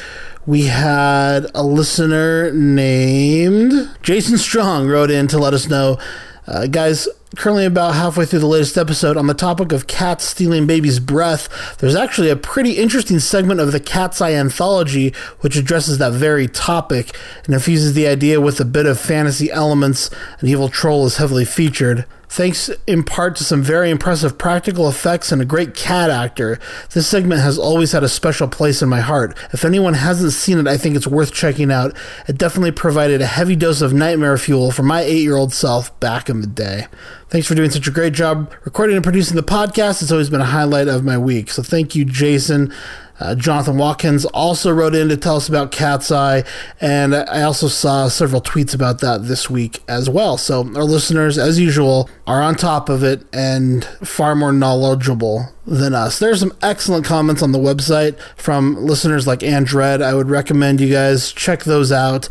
we 0.46 0.64
had 0.64 1.46
a 1.54 1.62
listener 1.62 2.50
named 2.52 3.90
Jason 4.02 4.38
Strong 4.38 4.88
wrote 4.88 5.10
in 5.10 5.28
to 5.28 5.38
let 5.38 5.54
us 5.54 5.68
know, 5.68 5.98
uh, 6.46 6.66
guys. 6.66 7.08
Currently, 7.36 7.64
about 7.64 7.94
halfway 7.94 8.26
through 8.26 8.40
the 8.40 8.46
latest 8.46 8.76
episode, 8.76 9.16
on 9.16 9.26
the 9.26 9.32
topic 9.32 9.72
of 9.72 9.86
cats 9.86 10.24
stealing 10.24 10.66
babies' 10.66 11.00
breath, 11.00 11.78
there's 11.78 11.94
actually 11.94 12.28
a 12.28 12.36
pretty 12.36 12.72
interesting 12.72 13.20
segment 13.20 13.58
of 13.58 13.72
the 13.72 13.80
Cat's 13.80 14.20
Eye 14.20 14.34
anthology 14.34 15.14
which 15.40 15.56
addresses 15.56 15.96
that 15.96 16.12
very 16.12 16.46
topic 16.46 17.16
and 17.46 17.54
infuses 17.54 17.94
the 17.94 18.06
idea 18.06 18.40
with 18.40 18.60
a 18.60 18.66
bit 18.66 18.84
of 18.84 19.00
fantasy 19.00 19.50
elements. 19.50 20.10
An 20.40 20.48
evil 20.48 20.68
troll 20.68 21.06
is 21.06 21.16
heavily 21.16 21.46
featured. 21.46 22.04
Thanks 22.32 22.70
in 22.86 23.02
part 23.02 23.36
to 23.36 23.44
some 23.44 23.62
very 23.62 23.90
impressive 23.90 24.38
practical 24.38 24.88
effects 24.88 25.32
and 25.32 25.42
a 25.42 25.44
great 25.44 25.74
cat 25.74 26.08
actor, 26.08 26.58
this 26.94 27.06
segment 27.06 27.42
has 27.42 27.58
always 27.58 27.92
had 27.92 28.02
a 28.02 28.08
special 28.08 28.48
place 28.48 28.80
in 28.80 28.88
my 28.88 29.00
heart. 29.00 29.36
If 29.52 29.66
anyone 29.66 29.92
hasn't 29.92 30.32
seen 30.32 30.56
it, 30.56 30.66
I 30.66 30.78
think 30.78 30.96
it's 30.96 31.06
worth 31.06 31.34
checking 31.34 31.70
out. 31.70 31.94
It 32.26 32.38
definitely 32.38 32.72
provided 32.72 33.20
a 33.20 33.26
heavy 33.26 33.54
dose 33.54 33.82
of 33.82 33.92
nightmare 33.92 34.38
fuel 34.38 34.70
for 34.70 34.82
my 34.82 35.02
eight 35.02 35.20
year 35.20 35.36
old 35.36 35.52
self 35.52 36.00
back 36.00 36.30
in 36.30 36.40
the 36.40 36.46
day. 36.46 36.86
Thanks 37.32 37.46
for 37.46 37.54
doing 37.54 37.70
such 37.70 37.88
a 37.88 37.90
great 37.90 38.12
job 38.12 38.52
recording 38.66 38.94
and 38.94 39.02
producing 39.02 39.36
the 39.36 39.42
podcast. 39.42 40.02
It's 40.02 40.12
always 40.12 40.28
been 40.28 40.42
a 40.42 40.44
highlight 40.44 40.86
of 40.86 41.02
my 41.02 41.16
week. 41.16 41.48
So 41.48 41.62
thank 41.62 41.94
you, 41.94 42.04
Jason. 42.04 42.70
Uh, 43.18 43.34
Jonathan 43.34 43.78
Watkins 43.78 44.26
also 44.26 44.70
wrote 44.70 44.94
in 44.94 45.08
to 45.08 45.16
tell 45.16 45.36
us 45.36 45.48
about 45.48 45.72
Cat's 45.72 46.12
Eye, 46.12 46.44
and 46.78 47.14
I 47.14 47.40
also 47.40 47.68
saw 47.68 48.08
several 48.08 48.42
tweets 48.42 48.74
about 48.74 49.00
that 49.00 49.28
this 49.28 49.48
week 49.48 49.82
as 49.88 50.10
well. 50.10 50.36
So 50.36 50.58
our 50.76 50.84
listeners, 50.84 51.38
as 51.38 51.58
usual, 51.58 52.10
are 52.26 52.42
on 52.42 52.54
top 52.54 52.90
of 52.90 53.02
it 53.02 53.24
and 53.32 53.82
far 54.04 54.34
more 54.34 54.52
knowledgeable 54.52 55.54
than 55.66 55.94
us. 55.94 56.18
There's 56.18 56.40
some 56.40 56.52
excellent 56.60 57.06
comments 57.06 57.42
on 57.42 57.52
the 57.52 57.58
website 57.58 58.20
from 58.36 58.76
listeners 58.76 59.26
like 59.26 59.42
Andred. 59.42 60.02
I 60.02 60.12
would 60.12 60.28
recommend 60.28 60.82
you 60.82 60.92
guys 60.92 61.32
check 61.32 61.64
those 61.64 61.90
out. 61.90 62.28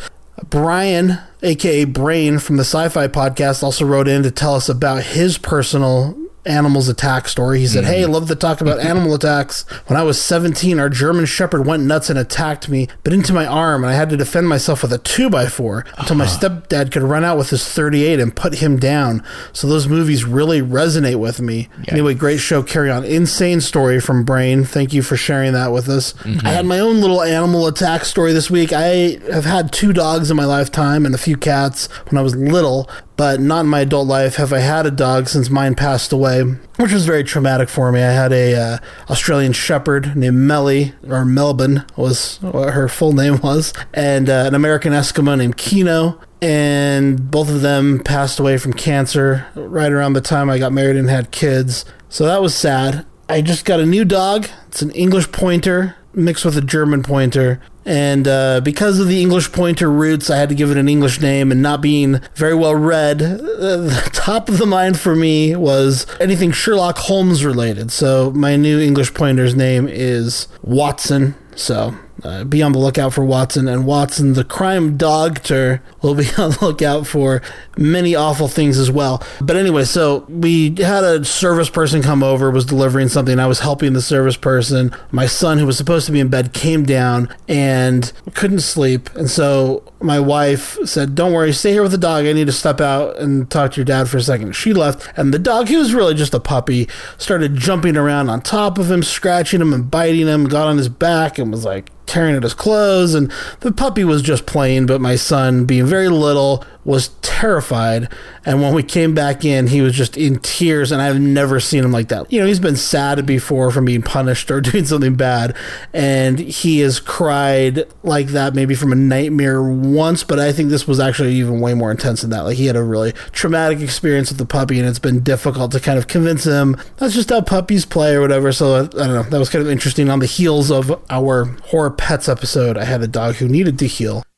Brian, 0.48 1.18
aka 1.44 1.86
Brain 1.86 2.40
from 2.40 2.58
the 2.58 2.64
Sci 2.64 2.90
Fi 2.90 3.08
Podcast, 3.08 3.64
also 3.64 3.86
wrote 3.86 4.08
in 4.08 4.24
to 4.24 4.32
tell 4.32 4.56
us 4.56 4.70
about 4.70 5.04
his 5.04 5.38
personal 5.38 6.18
animals 6.46 6.88
attack 6.88 7.28
story. 7.28 7.60
He 7.60 7.68
said, 7.68 7.84
mm 7.84 7.88
Hey, 7.88 8.04
I 8.04 8.08
love 8.08 8.28
to 8.30 8.36
talk 8.36 8.62
about 8.62 8.80
animal 8.92 9.14
attacks. 9.14 9.64
When 9.88 10.00
I 10.00 10.04
was 10.04 10.22
17, 10.22 10.80
our 10.80 10.90
German 10.90 11.26
Shepherd 11.26 11.66
went 11.66 11.84
nuts 11.84 12.10
and 12.10 12.18
attacked 12.18 12.70
me, 12.70 12.88
but 13.04 13.14
into 13.14 13.34
my 13.34 13.46
arm, 13.46 13.84
and 13.84 13.92
I 13.92 13.96
had 13.96 14.10
to 14.10 14.18
defend 14.18 14.48
myself 14.48 14.82
with 14.82 14.94
a 14.94 15.00
2x4 15.00 15.86
until 15.98 16.16
my 16.16 16.26
stepdad 16.26 16.92
could 16.92 17.04
run 17.04 17.24
out 17.24 17.38
with 17.38 17.50
his 17.50 17.68
38 17.68 18.20
and 18.20 18.36
put 18.36 18.56
him 18.56 18.78
down. 18.78 19.24
So 19.54 19.68
those 19.68 19.88
movies 19.88 20.26
really 20.26 20.62
resonate 20.62 21.20
with 21.20 21.42
me. 21.42 21.70
Yeah. 21.86 21.94
Anyway, 21.94 22.14
great 22.14 22.40
show. 22.40 22.64
Carry 22.64 22.90
on. 22.90 23.04
Insane 23.04 23.62
story 23.62 24.00
from 24.00 24.24
Brain. 24.24 24.64
Thank 24.64 24.94
you 24.94 25.02
for 25.02 25.18
sharing 25.18 25.54
that 25.54 25.72
with 25.72 25.90
us. 25.90 26.14
Mm-hmm. 26.14 26.48
I 26.48 26.52
had 26.52 26.66
my 26.66 26.80
own 26.80 27.02
little 27.02 27.22
animal 27.22 27.68
attack 27.68 28.06
story 28.06 28.34
this 28.34 28.50
week. 28.50 28.74
I 28.74 29.20
have 29.32 29.46
had 29.46 29.72
two 29.72 29.94
dogs 29.94 30.32
in 30.32 30.38
my 30.38 30.46
lifetime 30.46 31.06
and 31.06 31.14
a 31.14 31.18
few 31.18 31.38
cats 31.38 31.88
when 32.10 32.18
I 32.18 32.22
was 32.22 32.36
little, 32.36 32.90
but 33.18 33.40
not 33.40 33.62
in 33.62 33.68
my 33.68 33.82
adult 33.82 34.08
life 34.08 34.36
have 34.36 34.54
I 34.54 34.60
had 34.60 34.86
a 34.86 34.92
dog 34.92 35.28
since 35.28 35.50
mine 35.50 35.76
passed 35.76 36.12
away, 36.12 36.42
which 36.42 36.92
was 36.92 37.06
very 37.06 37.24
traumatic 37.24 37.70
for 37.70 37.92
me. 37.92 38.02
I 38.02 38.12
had 38.12 38.32
a 38.34 38.56
uh, 38.56 38.78
Australian 39.10 39.54
Shepherd 39.54 40.16
named 40.16 40.38
Melly 40.38 40.94
or 41.08 41.26
Melbourne 41.26 41.86
was 41.96 42.38
what 42.42 42.74
her 42.74 42.88
full 42.88 43.14
name 43.14 43.40
was, 43.42 43.74
and 43.94 44.30
uh, 44.30 44.46
an 44.48 44.56
American 44.56 44.94
Eskimo 44.94 45.38
named 45.38 45.58
Kino. 45.58 46.20
And 46.44 47.30
both 47.30 47.50
of 47.50 47.62
them 47.62 48.00
passed 48.00 48.40
away 48.40 48.58
from 48.58 48.74
cancer 48.74 49.46
right 49.54 49.92
around 49.92 50.14
the 50.14 50.22
time 50.22 50.50
I 50.50 50.58
got 50.58 50.74
married 50.74 50.96
and 50.96 51.08
had 51.08 51.30
kids. 51.30 51.86
So 52.10 52.26
that 52.26 52.42
was 52.42 52.56
sad. 52.56 53.06
I 53.30 53.42
just 53.42 53.64
got 53.64 53.80
a 53.80 53.86
new 53.86 54.04
dog. 54.04 54.48
It's 54.68 54.82
an 54.82 54.90
English 54.92 55.32
pointer 55.32 55.96
mixed 56.14 56.46
with 56.46 56.58
a 56.58 56.62
German 56.62 57.04
pointer. 57.04 57.62
And 57.86 58.28
uh, 58.28 58.62
because 58.62 59.00
of 59.00 59.08
the 59.08 59.22
English 59.22 59.52
pointer 59.52 59.90
roots, 59.92 60.30
I 60.30 60.38
had 60.38 60.50
to 60.50 60.56
give 60.56 60.70
it 60.70 60.78
an 60.78 60.88
English 60.88 61.20
name. 61.20 61.52
And 61.52 61.62
not 61.62 61.82
being 61.82 62.22
very 62.36 62.54
well 62.54 62.76
read, 62.76 63.22
uh, 63.22 63.78
the 63.78 64.10
top 64.14 64.50
of 64.50 64.58
the 64.58 64.66
mind 64.66 65.00
for 65.00 65.16
me 65.16 65.56
was 65.56 66.06
anything 66.20 66.52
Sherlock 66.52 66.98
Holmes 66.98 67.44
related. 67.44 67.92
So 67.92 68.32
my 68.32 68.56
new 68.56 68.80
English 68.80 69.14
pointer's 69.14 69.56
name 69.56 69.88
is 69.88 70.48
Watson. 70.62 71.36
So 71.56 71.96
uh, 72.24 72.44
be 72.44 72.62
on 72.62 72.72
the 72.72 72.80
lookout 72.80 73.14
for 73.14 73.26
Watson. 73.26 73.68
And 73.68 73.86
Watson, 73.86 74.34
the 74.34 74.44
crime 74.44 74.98
doctor, 74.98 75.82
will 76.02 76.16
be 76.16 76.28
on 76.38 76.52
the 76.52 76.58
lookout 76.62 77.08
for 77.08 77.42
many 77.78 78.16
awful 78.16 78.48
things 78.48 78.78
as 78.78 78.92
well. 78.92 79.24
But 79.42 79.56
anyway, 79.56 79.86
so 79.86 80.26
we 80.30 80.76
had 80.76 81.04
a 81.04 81.26
service 81.26 81.70
person 81.70 82.02
come 82.02 82.24
over, 82.24 82.52
was 82.52 82.66
delivering 82.66 83.10
something. 83.10 83.40
I 83.40 83.48
was 83.48 83.60
helping 83.60 83.94
the 83.94 84.02
service 84.02 84.38
person. 84.38 84.92
My 85.12 85.26
son, 85.26 85.58
who 85.58 85.66
was 85.66 85.78
supposed 85.78 86.06
to 86.08 86.12
be 86.12 86.20
in 86.20 86.30
bed, 86.30 86.54
came 86.54 86.84
down 86.84 87.34
and 87.48 88.12
couldn't 88.34 88.62
sleep. 88.62 89.10
And 89.16 89.30
so 89.30 89.84
my 90.00 90.20
wife 90.20 90.78
said, 90.86 91.16
Don't 91.16 91.34
worry, 91.34 91.54
stay 91.54 91.72
here 91.72 91.82
with 91.82 91.92
the 91.92 91.98
dog. 91.98 92.26
I 92.26 92.34
need 92.34 92.48
to 92.48 92.54
step 92.54 92.82
out 92.82 93.18
and 93.18 93.50
talk 93.50 93.72
to 93.72 93.78
your 93.78 93.86
dad 93.86 94.10
for 94.10 94.18
a 94.18 94.22
second. 94.22 94.56
She 94.56 94.74
left, 94.74 95.08
and 95.18 95.34
the 95.34 95.40
dog, 95.40 95.68
he 95.68 95.78
was 95.78 95.94
really 95.94 96.16
just 96.16 96.34
a 96.34 96.40
puppy, 96.40 96.88
started 97.18 97.56
jumping 97.56 97.98
around 97.98 98.30
on 98.30 98.42
top 98.42 98.78
of 98.78 98.92
him, 98.92 99.04
scratching 99.04 99.62
him 99.62 99.74
and 99.74 99.90
biting 99.90 100.28
him, 100.28 100.46
got 100.46 100.68
on 100.68 100.78
his 100.78 100.90
back 100.90 101.38
and 101.38 101.52
was 101.52 101.66
like 101.66 101.90
tearing 102.06 102.36
at 102.36 102.44
his 102.44 102.54
clothes, 102.54 103.14
and 103.14 103.32
the 103.62 103.72
puppy 103.72 104.04
was 104.04 104.22
just 104.22 104.46
playing. 104.46 104.86
But 104.86 105.02
my 105.02 105.16
son, 105.16 105.66
being 105.66 105.86
very 105.86 106.10
little, 106.10 106.64
was 106.84 107.10
terrified. 107.22 108.10
And 108.44 108.62
when 108.62 108.74
we 108.74 108.82
came 108.82 109.14
back 109.14 109.46
in, 109.46 109.68
he 109.68 109.82
was 109.82 109.94
just 109.94 110.18
in 110.18 110.40
tears, 110.40 110.92
and 110.92 111.02
I've 111.02 111.20
never 111.20 111.60
seen 111.60 111.84
him 111.84 111.92
like 111.92 112.08
that. 112.08 112.32
You 112.32 112.40
know, 112.40 112.48
he's 112.48 112.60
been 112.60 112.76
sad 112.76 113.26
before 113.26 113.70
from 113.70 113.86
being 113.86 114.02
punished 114.02 114.50
or 114.50 114.62
doing 114.62 114.86
something 114.86 115.16
bad, 115.16 115.56
and 115.94 116.40
he 116.40 116.80
has 116.80 117.00
cried 117.00 117.84
like 118.04 118.28
that 118.28 118.56
maybe 118.56 118.74
from 118.74 118.92
a 118.92 118.96
nightmare 118.96 119.62
once, 119.62 120.24
but 120.24 120.40
I 120.40 120.52
think 120.52 120.70
this 120.70 120.88
was 120.88 121.00
actually 121.00 121.34
even 121.36 121.60
way 121.60 121.74
more 121.76 121.92
intense 121.92 122.22
than 122.22 122.32
that. 122.32 122.42
Like 122.42 122.58
he 122.58 122.66
had 122.66 122.76
a 122.76 122.84
really 122.84 123.12
traumatic 123.32 123.80
experience 123.80 124.30
with 124.30 124.40
the 124.40 124.46
puppy, 124.46 124.80
and 124.80 124.88
it's 124.90 125.00
been 125.00 125.22
difficult 125.22 125.72
to 125.74 125.80
kind 125.80 126.00
of 126.00 126.08
convince 126.08 126.46
him 126.46 126.78
that's 126.98 127.14
just 127.14 127.30
how 127.30 127.42
puppies 127.42 127.86
play 127.86 128.16
or 128.16 128.22
whatever. 128.22 128.52
So 128.52 128.76
I 128.76 128.88
don't 128.88 129.14
know. 129.14 129.24
That 129.24 129.40
was 129.40 129.50
kind 129.50 129.64
of 129.64 129.70
interesting. 129.72 130.10
On 130.10 130.20
the 130.20 130.26
heels 130.26 130.72
of 130.72 131.00
our 131.10 131.46
horror 131.66 131.91
pets 131.92 132.30
episode, 132.30 132.78
I 132.78 132.86
had 132.86 133.02
a 133.02 133.08
dog 133.08 133.36
who 133.36 133.48
needed 133.48 133.80
to 133.80 133.88
heal. 133.88 134.24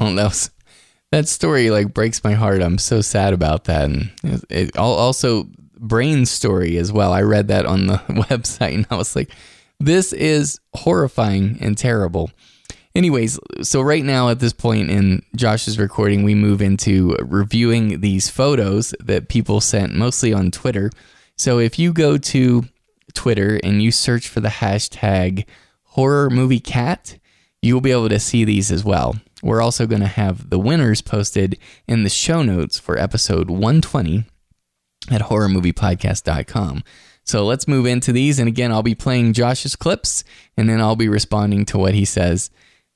Oh, 0.00 0.14
that 0.14 0.24
was 0.24 0.50
that 1.10 1.26
story 1.26 1.70
like 1.70 1.92
breaks 1.92 2.22
my 2.22 2.34
heart. 2.34 2.62
I'm 2.62 2.78
so 2.78 3.00
sad 3.00 3.34
about 3.34 3.64
that. 3.64 3.90
And 3.90 4.12
it, 4.22 4.44
it 4.48 4.76
also 4.76 5.48
brain 5.76 6.24
story 6.24 6.76
as 6.76 6.92
well. 6.92 7.12
I 7.12 7.22
read 7.22 7.48
that 7.48 7.66
on 7.66 7.88
the 7.88 7.96
website 8.08 8.74
and 8.74 8.86
I 8.90 8.94
was 8.94 9.16
like, 9.16 9.30
this 9.80 10.12
is 10.12 10.60
horrifying 10.74 11.58
and 11.60 11.76
terrible. 11.76 12.30
Anyways, 12.94 13.40
so 13.62 13.80
right 13.80 14.04
now 14.04 14.28
at 14.28 14.38
this 14.38 14.52
point 14.52 14.90
in 14.90 15.22
Josh's 15.34 15.78
recording, 15.78 16.22
we 16.22 16.34
move 16.34 16.62
into 16.62 17.16
reviewing 17.20 18.00
these 18.00 18.28
photos 18.28 18.94
that 19.00 19.28
people 19.28 19.60
sent 19.60 19.94
mostly 19.94 20.32
on 20.32 20.50
Twitter. 20.50 20.90
So 21.36 21.58
if 21.58 21.78
you 21.78 21.92
go 21.92 22.18
to 22.18 22.64
Twitter 23.14 23.58
and 23.64 23.82
you 23.82 23.90
search 23.90 24.28
for 24.28 24.40
the 24.40 24.48
hashtag 24.48 25.46
horror 25.92 26.30
movie 26.30 26.60
cat, 26.60 27.18
you 27.60 27.74
will 27.74 27.80
be 27.80 27.92
able 27.92 28.08
to 28.08 28.18
see 28.18 28.44
these 28.44 28.72
as 28.72 28.84
well. 28.84 29.16
We're 29.42 29.60
also 29.60 29.86
going 29.86 30.00
to 30.00 30.06
have 30.06 30.50
the 30.50 30.58
winners 30.58 31.02
posted 31.02 31.58
in 31.86 32.02
the 32.02 32.10
show 32.10 32.42
notes 32.42 32.78
for 32.78 32.98
episode 32.98 33.50
120 33.50 34.24
at 35.10 35.22
horrormoviepodcast.com. 35.22 36.84
So 37.24 37.44
let's 37.44 37.68
move 37.68 37.86
into 37.86 38.12
these. 38.12 38.38
And 38.38 38.48
again, 38.48 38.72
I'll 38.72 38.82
be 38.82 38.94
playing 38.94 39.34
Josh's 39.34 39.76
clips 39.76 40.24
and 40.56 40.68
then 40.68 40.80
I'll 40.80 40.96
be 40.96 41.08
responding 41.08 41.64
to 41.66 41.78
what 41.78 41.94
he 41.94 42.04
says 42.04 42.50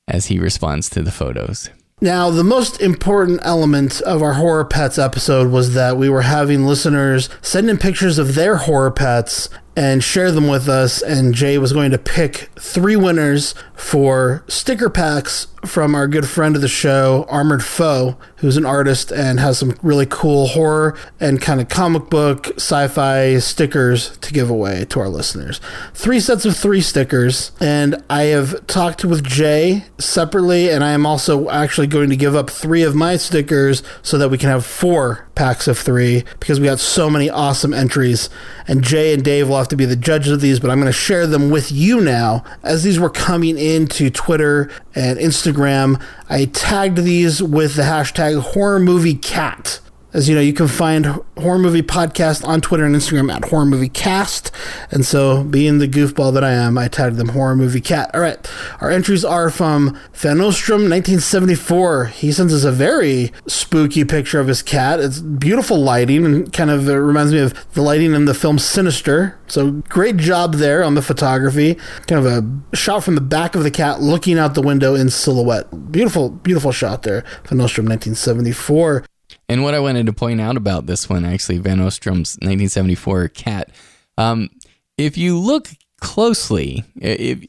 as 0.07 0.27
he 0.27 0.39
responds 0.39 0.89
to 0.91 1.03
the 1.03 1.11
photos. 1.11 1.69
Now, 1.99 2.29
the 2.29 2.43
most 2.43 2.79
important 2.79 3.39
element 3.43 4.01
of 4.01 4.21
our 4.21 4.33
horror 4.33 4.65
pets 4.65 4.97
episode 4.99 5.51
was 5.51 5.73
that 5.73 5.97
we 5.97 6.09
were 6.09 6.21
having 6.21 6.65
listeners 6.65 7.29
send 7.41 7.69
in 7.69 7.77
pictures 7.77 8.19
of 8.19 8.35
their 8.35 8.57
horror 8.57 8.91
pets 8.91 9.49
and 9.77 10.03
share 10.03 10.31
them 10.31 10.47
with 10.47 10.67
us. 10.67 11.03
And 11.03 11.35
Jay 11.35 11.59
was 11.59 11.71
going 11.71 11.91
to 11.91 11.99
pick 11.99 12.49
three 12.59 12.95
winners 12.95 13.53
for 13.75 14.43
sticker 14.47 14.89
packs 14.89 15.47
from 15.65 15.93
our 15.93 16.07
good 16.07 16.27
friend 16.27 16.55
of 16.55 16.61
the 16.61 16.67
show, 16.67 17.25
Armored 17.29 17.63
Foe, 17.63 18.17
who's 18.37 18.57
an 18.57 18.65
artist 18.65 19.11
and 19.11 19.39
has 19.39 19.57
some 19.57 19.77
really 19.81 20.05
cool 20.05 20.47
horror 20.47 20.97
and 21.19 21.41
kind 21.41 21.59
of 21.59 21.69
comic 21.69 22.09
book 22.09 22.47
sci 22.57 22.87
fi 22.87 23.37
stickers 23.37 24.17
to 24.17 24.33
give 24.33 24.49
away 24.49 24.85
to 24.85 24.99
our 24.99 25.09
listeners. 25.09 25.59
Three 25.93 26.19
sets 26.19 26.45
of 26.45 26.55
three 26.55 26.81
stickers. 26.81 27.51
And 27.59 28.03
I 28.09 28.23
have 28.23 28.65
talked 28.67 29.05
with 29.05 29.23
Jay 29.23 29.85
separately, 29.97 30.69
and 30.69 30.83
I 30.83 30.91
am 30.91 31.05
also 31.05 31.49
actually 31.49 31.87
going 31.87 32.09
to 32.09 32.17
give 32.17 32.35
up 32.35 32.49
three 32.49 32.83
of 32.83 32.95
my 32.95 33.17
stickers 33.17 33.83
so 34.01 34.17
that 34.17 34.29
we 34.29 34.37
can 34.37 34.49
have 34.49 34.65
four 34.65 35.27
packs 35.35 35.67
of 35.67 35.77
three 35.77 36.23
because 36.39 36.59
we 36.59 36.65
got 36.65 36.79
so 36.79 37.09
many 37.09 37.29
awesome 37.29 37.73
entries. 37.73 38.29
And 38.67 38.83
Jay 38.83 39.13
and 39.13 39.23
Dave 39.23 39.49
will 39.49 39.57
to 39.69 39.75
be 39.75 39.85
the 39.85 39.95
judges 39.95 40.31
of 40.31 40.41
these, 40.41 40.59
but 40.59 40.69
I'm 40.69 40.79
going 40.79 40.91
to 40.91 40.91
share 40.91 41.27
them 41.27 41.49
with 41.49 41.71
you 41.71 42.01
now 42.01 42.43
as 42.63 42.83
these 42.83 42.99
were 42.99 43.09
coming 43.09 43.57
into 43.57 44.09
Twitter 44.09 44.69
and 44.95 45.17
Instagram. 45.19 46.01
I 46.29 46.45
tagged 46.45 46.99
these 46.99 47.41
with 47.41 47.75
the 47.75 47.83
hashtag 47.83 48.39
horror 48.41 48.79
movie 48.79 49.15
cat. 49.15 49.79
As 50.17 50.27
you 50.27 50.33
know, 50.33 50.41
you 50.41 50.51
can 50.51 50.67
find 50.67 51.05
Horror 51.37 51.59
Movie 51.59 51.83
Podcast 51.83 52.43
on 52.43 52.59
Twitter 52.59 52.83
and 52.83 52.95
Instagram 52.95 53.31
at 53.31 53.49
Horror 53.49 53.67
Movie 53.67 53.87
Cast. 53.87 54.49
And 54.89 55.05
so, 55.05 55.43
being 55.43 55.77
the 55.77 55.87
goofball 55.87 56.33
that 56.33 56.43
I 56.43 56.53
am, 56.53 56.75
I 56.75 56.87
tagged 56.87 57.17
them 57.17 57.29
Horror 57.29 57.55
Movie 57.55 57.81
Cat. 57.81 58.09
All 58.15 58.21
right. 58.21 58.51
Our 58.81 58.89
entries 58.89 59.23
are 59.23 59.51
from 59.51 59.95
Van 60.13 60.41
Ostrom, 60.41 60.89
1974. 60.89 62.05
He 62.05 62.31
sends 62.31 62.51
us 62.51 62.63
a 62.63 62.71
very 62.71 63.31
spooky 63.45 64.03
picture 64.05 64.39
of 64.39 64.47
his 64.47 64.63
cat. 64.63 64.99
It's 64.99 65.19
beautiful 65.19 65.77
lighting 65.77 66.25
and 66.25 66.51
kind 66.51 66.71
of 66.71 66.89
uh, 66.89 66.97
reminds 66.97 67.31
me 67.31 67.37
of 67.37 67.53
the 67.73 67.83
lighting 67.83 68.15
in 68.15 68.25
the 68.25 68.33
film 68.33 68.57
Sinister. 68.57 69.37
So, 69.45 69.83
great 69.87 70.17
job 70.17 70.55
there 70.55 70.83
on 70.83 70.95
the 70.95 71.03
photography. 71.03 71.75
Kind 72.07 72.25
of 72.25 72.71
a 72.73 72.75
shot 72.75 73.03
from 73.03 73.13
the 73.13 73.21
back 73.21 73.53
of 73.53 73.61
the 73.61 73.69
cat 73.69 74.01
looking 74.01 74.39
out 74.39 74.55
the 74.55 74.63
window 74.63 74.95
in 74.95 75.11
silhouette. 75.11 75.91
Beautiful, 75.91 76.31
beautiful 76.31 76.71
shot 76.71 77.03
there. 77.03 77.23
Van 77.43 77.61
Ostrom, 77.61 77.85
1974. 77.85 79.05
And 79.49 79.63
what 79.63 79.73
I 79.73 79.79
wanted 79.79 80.05
to 80.07 80.13
point 80.13 80.41
out 80.41 80.57
about 80.57 80.85
this 80.85 81.09
one, 81.09 81.23
actually, 81.23 81.57
Van 81.59 81.79
Ostrom's 81.79 82.35
1974 82.35 83.29
cat, 83.29 83.69
um, 84.17 84.49
if 84.97 85.17
you 85.17 85.39
look 85.39 85.69
closely, 85.99 86.83
if, 86.95 87.45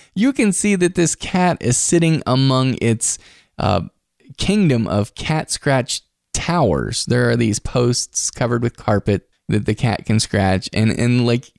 you 0.14 0.32
can 0.32 0.52
see 0.52 0.74
that 0.76 0.94
this 0.94 1.14
cat 1.14 1.58
is 1.60 1.78
sitting 1.78 2.22
among 2.26 2.76
its 2.80 3.18
uh, 3.58 3.82
kingdom 4.36 4.86
of 4.86 5.14
cat 5.14 5.50
scratch 5.50 6.02
towers. 6.32 7.06
There 7.06 7.30
are 7.30 7.36
these 7.36 7.58
posts 7.58 8.30
covered 8.30 8.62
with 8.62 8.76
carpet 8.76 9.28
that 9.48 9.66
the 9.66 9.74
cat 9.74 10.06
can 10.06 10.20
scratch, 10.20 10.70
and 10.72 10.90
and 10.90 11.26
like 11.26 11.50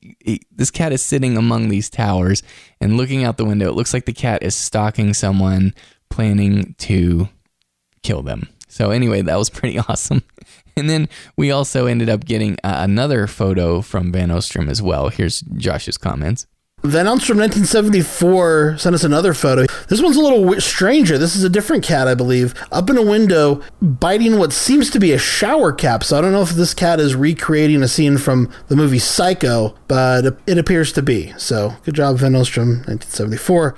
this 0.52 0.72
cat 0.72 0.92
is 0.92 1.04
sitting 1.04 1.38
among 1.38 1.70
these 1.70 1.90
towers 1.90 2.42
and 2.82 2.98
looking 2.98 3.24
out 3.24 3.38
the 3.38 3.46
window. 3.46 3.70
It 3.70 3.76
looks 3.76 3.94
like 3.94 4.06
the 4.06 4.14
cat 4.14 4.44
is 4.44 4.56
stalking 4.56 5.14
someone, 5.14 5.74
planning 6.10 6.76
to 6.80 7.30
kill 8.02 8.24
them. 8.24 8.50
So 8.76 8.92
anyway, 8.92 9.22
that 9.22 9.38
was 9.38 9.50
pretty 9.58 9.80
awesome. 9.80 10.22
And 10.76 10.90
then 10.90 11.08
we 11.38 11.50
also 11.50 11.86
ended 11.86 12.10
up 12.10 12.26
getting 12.26 12.58
uh, 12.64 12.76
another 12.80 13.26
photo 13.28 13.82
from 13.82 14.12
Van 14.12 14.30
Ostrom 14.30 14.68
as 14.68 14.82
well. 14.82 15.08
Here's 15.08 15.40
Josh's 15.42 15.98
comments. 15.98 16.46
Van 16.84 17.08
Ostrom 17.08 17.40
1974 17.40 18.78
sent 18.78 18.94
us 18.94 19.06
another 19.06 19.34
photo. 19.34 19.66
This 19.88 20.02
one's 20.02 20.18
a 20.18 20.22
little 20.22 20.60
stranger. 20.60 21.18
This 21.18 21.38
is 21.38 21.44
a 21.46 21.50
different 21.50 21.86
cat, 21.86 22.10
I 22.10 22.16
believe, 22.16 22.54
up 22.72 22.90
in 22.90 22.98
a 22.98 23.02
window 23.02 23.62
biting 23.82 24.38
what 24.38 24.52
seems 24.52 24.92
to 24.92 25.00
be 25.00 25.14
a 25.14 25.18
shower 25.18 25.72
cap. 25.72 26.04
So 26.04 26.18
I 26.18 26.22
don't 26.22 26.34
know 26.34 26.42
if 26.42 26.52
this 26.52 26.74
cat 26.74 27.00
is 27.00 27.16
recreating 27.16 27.82
a 27.82 27.88
scene 27.88 28.18
from 28.18 28.52
the 28.68 28.76
movie 28.76 29.00
Psycho, 29.00 29.74
but 29.88 30.38
it 30.46 30.58
appears 30.58 30.92
to 30.94 31.02
be. 31.02 31.34
So 31.38 31.74
good 31.86 31.96
job, 31.96 32.18
Van 32.18 32.36
Ostrom 32.36 32.84
1974. 32.86 33.78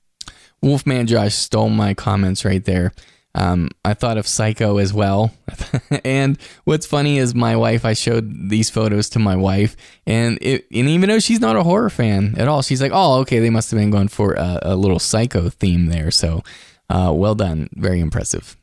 Wolfman 0.63 1.05
Josh 1.05 1.35
stole 1.35 1.69
my 1.69 1.93
comments 1.93 2.43
right 2.43 2.65
there. 2.65 2.91
Um, 3.35 3.69
I 3.85 3.93
thought 3.93 4.17
of 4.17 4.27
Psycho 4.27 4.77
as 4.77 4.93
well. 4.93 5.31
and 6.03 6.39
what's 6.63 6.85
funny 6.85 7.19
is 7.19 7.35
my 7.35 7.55
wife, 7.55 7.85
I 7.85 7.93
showed 7.93 8.49
these 8.49 8.69
photos 8.69 9.09
to 9.09 9.19
my 9.19 9.35
wife, 9.35 9.75
and 10.07 10.39
it, 10.41 10.65
and 10.73 10.89
even 10.89 11.09
though 11.09 11.19
she's 11.19 11.39
not 11.39 11.55
a 11.55 11.63
horror 11.63 11.89
fan 11.89 12.33
at 12.37 12.47
all, 12.47 12.61
she's 12.63 12.81
like, 12.81 12.91
oh, 12.93 13.19
okay, 13.19 13.39
they 13.39 13.51
must 13.51 13.69
have 13.69 13.79
been 13.79 13.91
going 13.91 14.07
for 14.07 14.33
a, 14.33 14.59
a 14.63 14.75
little 14.75 14.99
Psycho 14.99 15.49
theme 15.49 15.87
there. 15.87 16.09
So 16.09 16.43
uh, 16.89 17.11
well 17.13 17.35
done. 17.35 17.69
Very 17.73 17.99
impressive. 17.99 18.57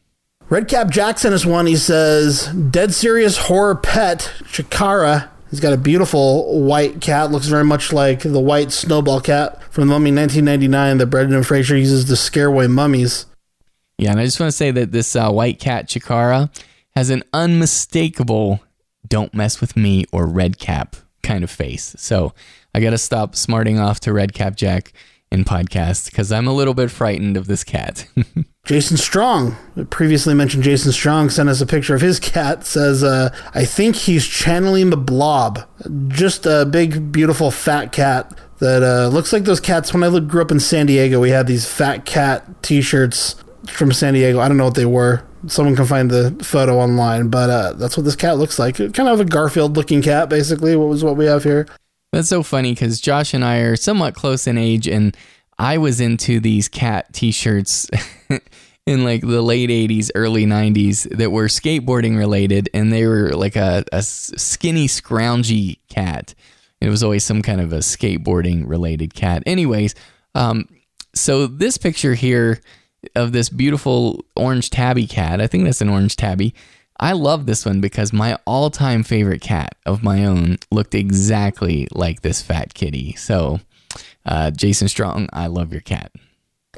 Redcap 0.49 0.91
Jackson 0.91 1.33
is 1.33 1.47
one. 1.47 1.67
He 1.67 1.77
says, 1.77 2.49
Dead 2.49 2.93
serious 2.93 3.39
horror 3.39 3.75
pet, 3.75 4.31
Chikara. 4.45 5.31
He's 5.51 5.61
got 5.61 5.73
a 5.73 5.79
beautiful 5.79 6.61
white 6.63 7.01
cat, 7.01 7.31
looks 7.31 7.47
very 7.47 7.65
much 7.65 7.93
like 7.93 8.21
the 8.21 8.41
white 8.41 8.73
snowball 8.73 9.21
cat 9.21 9.63
from 9.73 9.83
the 9.83 9.95
Mummy 9.95 10.11
1999 10.11 10.99
that 10.99 11.07
Brendan 11.07 11.45
Fraser 11.45 11.77
uses 11.77 12.05
to 12.07 12.17
scare 12.17 12.49
away 12.49 12.67
mummies. 12.67 13.27
Yeah, 13.99 14.11
and 14.11 14.21
I 14.21 14.25
just 14.25 14.41
want 14.41 14.51
to 14.51 14.57
say 14.57 14.71
that 14.71 14.93
this 14.93 15.15
uh, 15.15 15.31
white 15.31 15.59
cat 15.59 15.89
Chikara 15.89 16.51
has 16.97 17.11
an 17.11 17.23
unmistakable 17.33 18.61
"Don't 19.07 19.35
mess 19.35 19.61
with 19.61 19.77
me" 19.77 20.05
or 20.13 20.27
"Red 20.27 20.59
Cap" 20.59 20.97
kind 21.23 21.45
of 21.45 21.51
face. 21.51 21.95
So 21.99 22.35
I 22.75 22.81
got 22.81 22.91
to 22.91 22.99
stop 22.99 23.37
smarting 23.37 23.79
off 23.79 24.01
to 24.01 24.13
Red 24.13 24.35
Cap 24.35 24.57
Jack 24.57 24.93
in 25.31 25.45
podcast 25.45 26.07
because 26.11 26.31
I'm 26.33 26.47
a 26.47 26.53
little 26.53 26.75
bit 26.75 26.91
frightened 26.91 27.37
of 27.37 27.47
this 27.47 27.65
cat. 27.65 28.07
Jason 28.65 28.97
Strong, 28.97 29.57
previously 29.91 30.33
mentioned 30.33 30.63
Jason 30.63 30.91
Strong, 30.91 31.31
sent 31.31 31.49
us 31.51 31.61
a 31.61 31.67
picture 31.67 31.95
of 31.95 32.01
his 32.01 32.19
cat. 32.19 32.65
Says, 32.65 33.03
uh, 33.03 33.35
I 33.55 33.65
think 33.65 33.95
he's 33.95 34.27
channeling 34.27 34.91
the 34.91 34.97
blob. 34.97 35.69
Just 36.09 36.47
a 36.47 36.65
big, 36.65 37.13
beautiful, 37.13 37.51
fat 37.51 37.93
cat 37.93 38.33
that 38.61 38.83
uh, 38.83 39.09
looks 39.09 39.33
like 39.33 39.45
those 39.45 39.61
cats. 39.61 39.93
When 39.93 40.03
I 40.03 40.19
grew 40.21 40.41
up 40.41 40.51
in 40.51 40.61
San 40.61 40.87
Diego, 40.87 41.21
we 41.21 41.31
had 41.31 41.47
these 41.47 41.67
fat 41.67 42.07
cat 42.07 42.63
t 42.63 42.81
shirts 42.81 43.37
from 43.67 43.93
San 43.93 44.15
Diego. 44.15 44.41
I 44.41 44.49
don't 44.49 44.57
know 44.57 44.65
what 44.65 44.75
they 44.75 44.87
were. 44.87 45.25
Someone 45.47 45.77
can 45.77 45.87
find 45.87 46.11
the 46.11 46.31
photo 46.43 46.79
online, 46.79 47.29
but 47.29 47.51
uh, 47.51 47.73
that's 47.75 47.97
what 47.97 48.05
this 48.05 48.17
cat 48.17 48.39
looks 48.39 48.59
like. 48.59 48.77
Kind 48.77 49.09
of 49.09 49.21
a 49.21 49.25
Garfield 49.25 49.77
looking 49.77 50.03
cat, 50.03 50.29
basically. 50.29 50.77
What 50.77 50.89
was 50.89 51.05
what 51.05 51.17
we 51.17 51.27
have 51.27 51.45
here? 51.45 51.67
That's 52.13 52.29
so 52.29 52.43
funny 52.43 52.73
because 52.73 53.01
Josh 53.01 53.35
and 53.35 53.45
I 53.45 53.59
are 53.59 53.77
somewhat 53.77 54.15
close 54.15 54.47
in 54.47 54.57
age, 54.57 54.87
and 54.87 55.17
I 55.59 55.79
was 55.79 56.01
into 56.01 56.41
these 56.41 56.69
cat 56.69 57.13
T-shirts 57.13 57.91
in 58.87 59.05
like 59.05 59.21
the 59.21 59.43
late 59.43 59.71
'80s, 59.71 60.11
early 60.15 60.47
'90s 60.47 61.17
that 61.17 61.33
were 61.33 61.47
skateboarding 61.47 62.17
related, 62.17 62.71
and 62.73 62.93
they 62.93 63.07
were 63.07 63.31
like 63.31 63.57
a, 63.57 63.85
a 63.93 64.03
skinny, 64.03 64.87
scroungy 64.87 65.79
cat. 65.89 66.35
It 66.81 66.89
was 66.89 67.03
always 67.03 67.25
some 67.25 67.43
kind 67.43 67.61
of 67.61 67.73
a 67.73 67.79
skateboarding 67.79 68.69
related 68.69 69.15
cat. 69.15 69.43
Anyways, 69.47 69.95
um, 70.35 70.69
so 71.15 71.47
this 71.47 71.79
picture 71.79 72.15
here 72.15 72.61
of 73.15 73.33
this 73.33 73.49
beautiful 73.49 74.25
orange 74.37 74.71
tabby 74.71 75.07
cat, 75.07 75.41
I 75.41 75.47
think 75.47 75.65
that's 75.65 75.81
an 75.81 75.89
orange 75.89 76.17
tabby. 76.17 76.55
I 77.01 77.13
love 77.13 77.47
this 77.47 77.67
one 77.67 77.81
because 77.81 78.13
my 78.13 78.39
all 78.47 78.71
time 78.71 79.03
favorite 79.03 79.41
cat 79.41 79.75
of 79.85 80.03
my 80.03 80.25
own 80.25 80.59
looked 80.71 80.95
exactly 80.95 81.89
like 81.93 82.23
this 82.23 82.41
fat 82.41 82.75
kitty. 82.75 83.15
So, 83.15 83.61
uh, 84.25 84.51
Jason 84.53 84.89
Strong, 84.89 85.29
I 85.33 85.49
love 85.49 85.73
your 85.73 85.81
cat. 85.81 86.13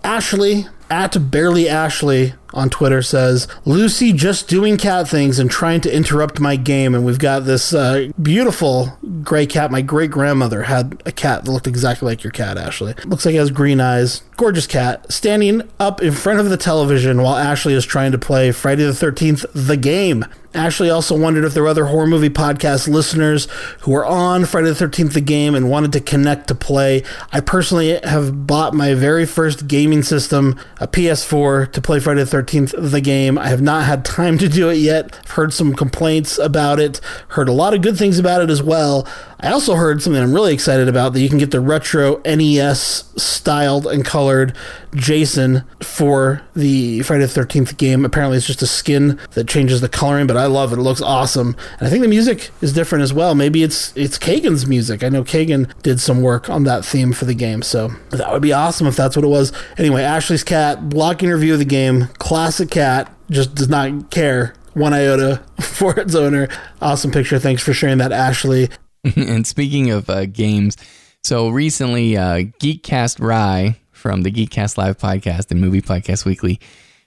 Ashley 0.04 0.66
at 0.90 1.30
barely 1.30 1.68
Ashley 1.68 2.34
on 2.56 2.70
Twitter 2.70 3.02
says 3.02 3.46
Lucy 3.64 4.12
just 4.12 4.48
doing 4.48 4.78
cat 4.78 5.06
things 5.06 5.38
and 5.38 5.50
trying 5.50 5.80
to 5.82 5.94
interrupt 5.94 6.40
my 6.40 6.56
game. 6.56 6.94
And 6.94 7.04
we've 7.04 7.18
got 7.18 7.40
this 7.40 7.72
uh, 7.74 8.08
beautiful 8.20 8.98
gray 9.22 9.46
cat. 9.46 9.70
My 9.70 9.82
great 9.82 10.10
grandmother 10.10 10.62
had 10.62 11.00
a 11.04 11.12
cat 11.12 11.44
that 11.44 11.50
looked 11.50 11.66
exactly 11.66 12.06
like 12.06 12.24
your 12.24 12.30
cat, 12.30 12.56
Ashley. 12.56 12.94
Looks 13.04 13.26
like 13.26 13.34
it 13.34 13.38
has 13.38 13.50
green 13.50 13.80
eyes. 13.80 14.22
Gorgeous 14.36 14.66
cat 14.66 15.12
standing 15.12 15.62
up 15.78 16.02
in 16.02 16.12
front 16.12 16.40
of 16.40 16.50
the 16.50 16.56
television 16.56 17.22
while 17.22 17.36
Ashley 17.36 17.74
is 17.74 17.84
trying 17.84 18.12
to 18.12 18.18
play 18.18 18.52
Friday 18.52 18.84
the 18.84 18.92
13th, 18.92 19.46
the 19.54 19.76
game. 19.76 20.24
Ashley 20.54 20.88
also 20.88 21.16
wondered 21.16 21.44
if 21.44 21.52
there 21.52 21.62
were 21.62 21.68
other 21.68 21.86
horror 21.86 22.06
movie 22.06 22.30
podcast 22.30 22.88
listeners 22.88 23.46
who 23.80 23.90
were 23.90 24.06
on 24.06 24.46
Friday 24.46 24.72
the 24.72 24.86
13th 24.86 25.12
the 25.12 25.20
game 25.20 25.54
and 25.54 25.70
wanted 25.70 25.92
to 25.92 26.00
connect 26.00 26.48
to 26.48 26.54
play. 26.54 27.02
I 27.30 27.40
personally 27.40 28.00
have 28.02 28.46
bought 28.46 28.72
my 28.72 28.94
very 28.94 29.26
first 29.26 29.68
gaming 29.68 30.02
system, 30.02 30.58
a 30.80 30.88
PS4, 30.88 31.72
to 31.72 31.80
play 31.82 32.00
Friday 32.00 32.24
the 32.24 32.36
13th 32.36 32.45
the 32.46 33.00
game. 33.02 33.38
I 33.38 33.48
have 33.48 33.62
not 33.62 33.84
had 33.84 34.04
time 34.04 34.38
to 34.38 34.48
do 34.48 34.68
it 34.68 34.76
yet. 34.76 35.18
I've 35.24 35.30
heard 35.32 35.52
some 35.52 35.74
complaints 35.74 36.38
about 36.38 36.80
it, 36.80 37.00
heard 37.28 37.48
a 37.48 37.52
lot 37.52 37.74
of 37.74 37.82
good 37.82 37.96
things 37.96 38.18
about 38.18 38.42
it 38.42 38.50
as 38.50 38.62
well. 38.62 39.06
I 39.40 39.52
also 39.52 39.74
heard 39.74 40.02
something 40.02 40.22
I'm 40.22 40.32
really 40.32 40.54
excited 40.54 40.88
about 40.88 41.12
that 41.12 41.20
you 41.20 41.28
can 41.28 41.38
get 41.38 41.50
the 41.50 41.60
retro 41.60 42.22
NES 42.24 43.12
styled 43.16 43.86
and 43.86 44.02
colored 44.02 44.56
Jason 44.94 45.62
for 45.82 46.40
the 46.54 47.02
Friday 47.02 47.26
the 47.26 47.40
13th 47.40 47.76
game. 47.76 48.04
Apparently, 48.04 48.38
it's 48.38 48.46
just 48.46 48.62
a 48.62 48.66
skin 48.66 49.18
that 49.32 49.46
changes 49.46 49.82
the 49.82 49.90
coloring, 49.90 50.26
but 50.26 50.38
I 50.38 50.46
love 50.46 50.72
it. 50.72 50.78
It 50.78 50.82
looks 50.82 51.02
awesome. 51.02 51.54
And 51.78 51.86
I 51.86 51.90
think 51.90 52.02
the 52.02 52.08
music 52.08 52.50
is 52.62 52.72
different 52.72 53.02
as 53.02 53.12
well. 53.12 53.34
Maybe 53.34 53.62
it's 53.62 53.94
it's 53.94 54.18
Kagan's 54.18 54.66
music. 54.66 55.04
I 55.04 55.10
know 55.10 55.22
Kagan 55.22 55.70
did 55.82 56.00
some 56.00 56.22
work 56.22 56.48
on 56.48 56.64
that 56.64 56.84
theme 56.84 57.12
for 57.12 57.26
the 57.26 57.34
game, 57.34 57.60
so 57.60 57.88
that 58.10 58.32
would 58.32 58.42
be 58.42 58.54
awesome 58.54 58.86
if 58.86 58.96
that's 58.96 59.16
what 59.16 59.24
it 59.24 59.28
was. 59.28 59.52
Anyway, 59.76 60.02
Ashley's 60.02 60.44
cat, 60.44 60.88
blocking 60.88 61.28
review 61.28 61.52
of 61.52 61.58
the 61.58 61.66
game, 61.66 62.08
classic 62.26 62.70
cat, 62.72 63.14
just 63.30 63.54
does 63.54 63.68
not 63.68 64.10
care 64.10 64.52
one 64.74 64.92
iota 64.92 65.40
for 65.60 65.96
its 65.98 66.16
owner. 66.16 66.48
Awesome 66.82 67.12
picture. 67.12 67.38
Thanks 67.38 67.62
for 67.62 67.72
sharing 67.72 67.98
that, 67.98 68.10
Ashley. 68.10 68.68
and 69.16 69.46
speaking 69.46 69.92
of 69.92 70.10
uh, 70.10 70.26
games, 70.26 70.76
so 71.22 71.50
recently, 71.50 72.16
uh, 72.16 72.38
Geekcast 72.60 73.20
Rye 73.20 73.78
from 73.92 74.22
the 74.22 74.32
Geekcast 74.32 74.76
Live 74.76 74.98
podcast 74.98 75.52
and 75.52 75.60
Movie 75.60 75.80
Podcast 75.80 76.24
Weekly, 76.24 76.58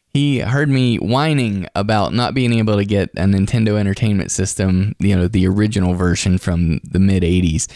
he 0.07 0.39
heard 0.39 0.69
me 0.69 0.95
whining 0.95 1.67
about 1.75 2.13
not 2.13 2.33
being 2.33 2.53
able 2.53 2.77
to 2.77 2.85
get 2.85 3.09
a 3.17 3.23
Nintendo 3.23 3.77
Entertainment 3.77 4.31
System, 4.31 4.95
you 4.99 5.17
know, 5.17 5.27
the 5.27 5.47
original 5.47 5.95
version 5.95 6.37
from 6.37 6.79
the 6.85 6.99
mid 6.99 7.23
80s. 7.23 7.67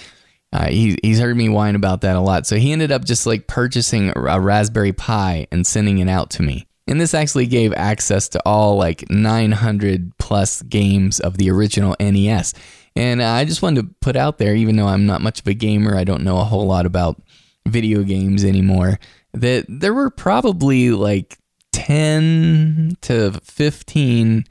Uh, 0.53 0.67
he, 0.67 0.97
he's 1.03 1.19
heard 1.19 1.35
me 1.35 1.49
whine 1.49 1.75
about 1.75 2.01
that 2.01 2.15
a 2.15 2.21
lot. 2.21 2.47
So 2.47 2.55
he 2.55 2.71
ended 2.71 2.93
up 2.93 3.03
just 3.03 3.25
like 3.25 3.47
purchasing 3.47 4.13
a 4.15 4.39
Raspberry 4.39 4.93
Pi 4.93 5.45
and 5.51 5.67
sending 5.67 5.97
it 5.97 6.07
out 6.07 6.29
to 6.31 6.43
me. 6.43 6.67
And 6.87 6.99
this 6.99 7.13
actually 7.13 7.45
gave 7.47 7.73
access 7.73 8.27
to 8.29 8.41
all 8.45 8.75
like 8.75 9.09
900 9.09 10.17
plus 10.17 10.61
games 10.63 11.19
of 11.19 11.37
the 11.37 11.49
original 11.49 11.95
NES. 11.99 12.53
And 12.95 13.23
I 13.23 13.45
just 13.45 13.61
wanted 13.61 13.81
to 13.81 13.95
put 14.01 14.15
out 14.15 14.37
there, 14.37 14.55
even 14.55 14.75
though 14.75 14.87
I'm 14.87 15.05
not 15.05 15.21
much 15.21 15.39
of 15.39 15.47
a 15.47 15.53
gamer, 15.53 15.95
I 15.95 16.03
don't 16.03 16.23
know 16.23 16.37
a 16.37 16.43
whole 16.43 16.67
lot 16.67 16.85
about 16.85 17.21
video 17.67 18.03
games 18.03 18.43
anymore, 18.43 18.99
that 19.33 19.65
there 19.69 19.93
were 19.93 20.09
probably 20.09 20.91
like 20.91 21.37
10 21.71 22.97
to 23.01 23.31
15 23.43 24.45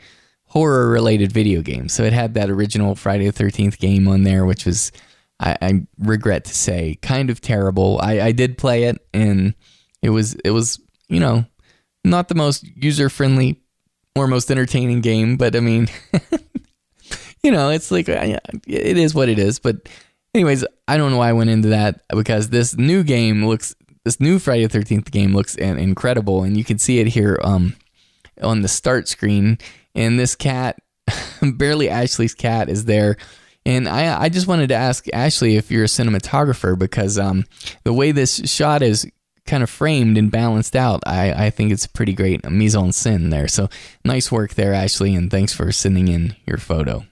horror 0.47 0.89
related 0.91 1.33
video 1.33 1.63
games. 1.63 1.93
So 1.93 2.03
it 2.03 2.13
had 2.13 2.35
that 2.35 2.51
original 2.51 2.95
Friday 2.95 3.29
the 3.29 3.45
13th 3.45 3.79
game 3.79 4.09
on 4.09 4.23
there, 4.23 4.45
which 4.45 4.67
was, 4.67 4.91
I, 5.39 5.57
I 5.63 5.87
regret 5.99 6.47
to 6.47 6.55
say, 6.55 6.99
kind 7.01 7.31
of 7.31 7.41
terrible. 7.41 8.01
I, 8.03 8.21
I 8.21 8.33
did 8.33 8.59
play 8.59 8.85
it 8.85 8.99
and 9.15 9.55
it 10.03 10.11
was, 10.11 10.35
it 10.45 10.51
was, 10.51 10.81
you 11.09 11.21
know, 11.21 11.45
not 12.05 12.29
the 12.29 12.35
most 12.35 12.65
user 12.65 13.09
friendly 13.09 13.61
or 14.15 14.27
most 14.27 14.51
entertaining 14.51 15.01
game, 15.01 15.37
but 15.37 15.57
I 15.57 15.61
mean, 15.61 15.89
you 17.43 17.51
know, 17.51 17.71
it's 17.71 17.91
like 17.91 18.09
it 18.09 18.97
is 18.97 19.15
what 19.15 19.29
it 19.29 19.39
is. 19.39 19.59
But 19.59 19.89
anyways, 20.35 20.65
I 20.89 20.97
don't 20.97 21.11
know 21.11 21.19
why 21.19 21.31
I 21.31 21.35
went 21.35 21.51
into 21.51 21.69
that 21.69 22.03
because 22.09 22.51
this 22.51 22.77
new 22.77 23.03
game 23.03 23.47
looks, 23.47 23.75
this 24.05 24.21
new 24.21 24.39
Friday 24.39 24.65
the 24.65 24.69
Thirteenth 24.69 25.11
game 25.11 25.35
looks 25.35 25.55
incredible, 25.57 26.43
and 26.43 26.57
you 26.57 26.65
can 26.65 26.79
see 26.79 26.99
it 26.99 27.07
here 27.07 27.39
um, 27.43 27.75
on 28.43 28.63
the 28.63 28.69
start 28.69 29.09
screen. 29.09 29.59
And 29.95 30.19
this 30.19 30.35
cat, 30.35 30.79
barely 31.43 31.89
Ashley's 31.89 32.35
cat, 32.35 32.69
is 32.69 32.87
there. 32.87 33.17
And 33.65 33.89
I, 33.89 34.23
I 34.23 34.29
just 34.29 34.49
wanted 34.49 34.69
to 34.69 34.75
ask 34.75 35.07
Ashley 35.13 35.57
if 35.57 35.71
you're 35.71 35.85
a 35.85 35.89
cinematographer 35.89 36.77
because 36.77 37.17
um, 37.19 37.45
the 37.85 37.93
way 37.93 38.11
this 38.11 38.51
shot 38.51 38.83
is 38.83 39.07
kind 39.47 39.63
of 39.63 39.71
framed 39.71 40.17
and 40.17 40.31
balanced 40.31 40.77
out, 40.77 41.01
I, 41.07 41.47
I 41.47 41.51
think 41.51 41.73
it's 41.73 41.87
pretty 41.87 42.13
great 42.13 42.49
mise 42.49 42.77
en 42.77 42.91
scène 42.91 43.31
there. 43.31 43.49
So 43.49 43.69
nice 44.05 44.31
work 44.31 44.55
there, 44.55 44.73
Ashley, 44.75 45.15
and 45.15 45.31
thanks 45.31 45.53
for 45.53 45.71
sending 45.73 46.09
in 46.09 46.37
your 46.47 46.59
photo. 46.59 47.05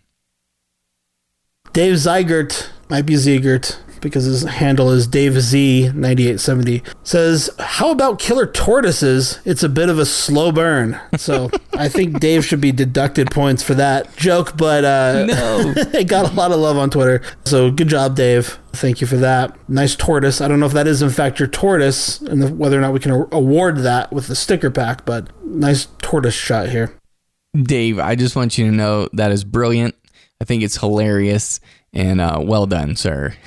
Dave 1.72 1.94
Zeigert, 1.94 2.68
might 2.88 3.06
be 3.06 3.14
Ziegert, 3.14 3.78
because 4.00 4.24
his 4.24 4.42
handle 4.42 4.90
is 4.90 5.06
Dave 5.06 5.32
Z9870, 5.32 6.86
says, 7.02 7.50
How 7.58 7.90
about 7.90 8.18
killer 8.18 8.46
tortoises? 8.46 9.40
It's 9.44 9.62
a 9.62 9.68
bit 9.68 9.88
of 9.88 9.98
a 9.98 10.06
slow 10.06 10.52
burn. 10.52 11.00
So 11.16 11.50
I 11.74 11.88
think 11.88 12.20
Dave 12.20 12.44
should 12.44 12.60
be 12.60 12.72
deducted 12.72 13.30
points 13.30 13.62
for 13.62 13.74
that 13.74 14.16
joke, 14.16 14.56
but 14.56 14.84
uh, 14.84 15.26
no. 15.26 15.74
it 15.76 16.08
got 16.08 16.30
a 16.30 16.34
lot 16.34 16.52
of 16.52 16.58
love 16.58 16.76
on 16.76 16.90
Twitter. 16.90 17.22
So 17.44 17.70
good 17.70 17.88
job, 17.88 18.16
Dave. 18.16 18.58
Thank 18.72 19.00
you 19.00 19.06
for 19.06 19.16
that. 19.16 19.56
Nice 19.68 19.96
tortoise. 19.96 20.40
I 20.40 20.48
don't 20.48 20.60
know 20.60 20.66
if 20.66 20.72
that 20.72 20.86
is, 20.86 21.02
in 21.02 21.10
fact, 21.10 21.38
your 21.38 21.48
tortoise 21.48 22.20
and 22.20 22.58
whether 22.58 22.78
or 22.78 22.80
not 22.80 22.92
we 22.92 23.00
can 23.00 23.12
award 23.32 23.78
that 23.78 24.12
with 24.12 24.28
the 24.28 24.36
sticker 24.36 24.70
pack, 24.70 25.04
but 25.04 25.28
nice 25.44 25.88
tortoise 25.98 26.34
shot 26.34 26.68
here. 26.68 26.94
Dave, 27.60 27.98
I 27.98 28.14
just 28.14 28.36
want 28.36 28.58
you 28.58 28.66
to 28.66 28.72
know 28.72 29.08
that 29.12 29.32
is 29.32 29.42
brilliant. 29.42 29.96
I 30.40 30.44
think 30.44 30.62
it's 30.62 30.76
hilarious 30.78 31.60
and 31.92 32.20
uh, 32.20 32.40
well 32.42 32.66
done, 32.66 32.96
sir. 32.96 33.34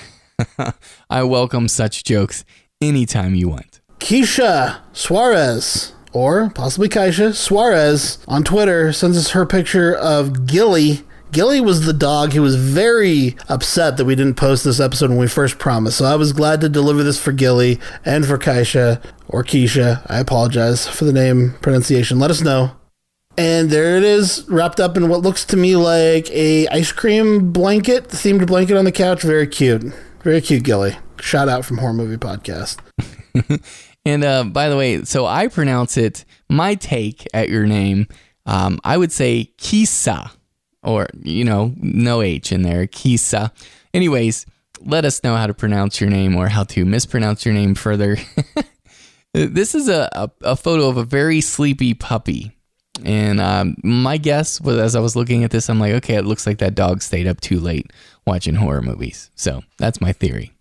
I 1.09 1.23
welcome 1.23 1.67
such 1.67 2.03
jokes 2.03 2.45
anytime 2.81 3.35
you 3.35 3.49
want. 3.49 3.81
Keisha 3.99 4.81
Suarez, 4.91 5.93
or 6.11 6.49
possibly 6.49 6.89
Keisha 6.89 7.33
Suarez, 7.33 8.17
on 8.27 8.43
Twitter 8.43 8.91
sends 8.91 9.17
us 9.17 9.31
her 9.31 9.45
picture 9.45 9.95
of 9.95 10.45
Gilly. 10.45 11.01
Gilly 11.31 11.61
was 11.61 11.85
the 11.85 11.93
dog 11.93 12.33
who 12.33 12.41
was 12.41 12.55
very 12.55 13.35
upset 13.49 13.97
that 13.97 14.05
we 14.05 14.15
didn't 14.15 14.35
post 14.35 14.63
this 14.63 14.79
episode 14.79 15.09
when 15.09 15.19
we 15.19 15.27
first 15.27 15.57
promised. 15.57 15.97
So 15.97 16.05
I 16.05 16.15
was 16.15 16.31
glad 16.31 16.61
to 16.61 16.69
deliver 16.69 17.01
this 17.01 17.19
for 17.19 17.31
Gilly 17.31 17.79
and 18.05 18.25
for 18.25 18.37
Keisha 18.37 19.03
or 19.27 19.43
Keisha. 19.43 20.05
I 20.09 20.19
apologize 20.19 20.87
for 20.87 21.05
the 21.05 21.13
name 21.13 21.55
pronunciation. 21.61 22.19
Let 22.19 22.29
us 22.29 22.41
know. 22.41 22.71
And 23.35 23.71
there 23.71 23.97
it 23.97 24.03
is, 24.03 24.47
wrapped 24.47 24.79
up 24.79 24.95
in 24.95 25.09
what 25.09 25.21
looks 25.21 25.43
to 25.45 25.57
me 25.57 25.75
like 25.75 26.29
a 26.29 26.67
ice 26.67 26.91
cream 26.91 27.51
blanket, 27.51 28.09
themed 28.09 28.45
blanket 28.45 28.77
on 28.77 28.85
the 28.85 28.91
couch. 28.91 29.23
Very 29.23 29.47
cute. 29.47 29.91
Very 30.23 30.39
cute, 30.39 30.63
Gilly. 30.63 30.95
Shout 31.19 31.49
out 31.49 31.65
from 31.65 31.79
Horror 31.79 31.93
Movie 31.93 32.15
Podcast. 32.15 32.79
and 34.05 34.23
uh, 34.23 34.45
by 34.45 34.69
the 34.69 34.77
way, 34.77 35.03
so 35.03 35.25
I 35.25 35.49
pronounce 35.49 35.97
it, 35.97 36.23
my 36.49 36.75
take 36.75 37.27
at 37.33 37.49
your 37.49 37.65
name, 37.65 38.07
um, 38.45 38.79
I 38.85 38.97
would 38.97 39.11
say 39.11 39.51
Kisa, 39.57 40.31
or, 40.81 41.07
you 41.21 41.43
know, 41.43 41.73
no 41.75 42.21
H 42.21 42.53
in 42.53 42.61
there, 42.61 42.87
Kisa. 42.87 43.51
Anyways, 43.93 44.45
let 44.79 45.03
us 45.03 45.21
know 45.25 45.35
how 45.35 45.45
to 45.45 45.53
pronounce 45.53 45.99
your 45.99 46.09
name 46.09 46.37
or 46.37 46.47
how 46.47 46.63
to 46.63 46.85
mispronounce 46.85 47.45
your 47.45 47.53
name 47.53 47.75
further. 47.75 48.17
this 49.33 49.75
is 49.75 49.89
a, 49.89 50.09
a, 50.13 50.31
a 50.51 50.55
photo 50.55 50.87
of 50.87 50.95
a 50.95 51.03
very 51.03 51.41
sleepy 51.41 51.93
puppy. 51.93 52.53
And 53.03 53.41
um, 53.41 53.75
my 53.83 54.17
guess 54.17 54.61
was, 54.61 54.77
as 54.77 54.95
I 54.95 54.99
was 54.99 55.15
looking 55.15 55.43
at 55.43 55.51
this, 55.51 55.69
I'm 55.69 55.79
like, 55.79 55.93
okay, 55.93 56.15
it 56.15 56.25
looks 56.25 56.45
like 56.45 56.59
that 56.59 56.75
dog 56.75 57.01
stayed 57.01 57.27
up 57.27 57.41
too 57.41 57.59
late 57.59 57.91
watching 58.25 58.55
horror 58.55 58.81
movies. 58.81 59.31
So 59.35 59.63
that's 59.77 59.99
my 59.99 60.13
theory. 60.13 60.53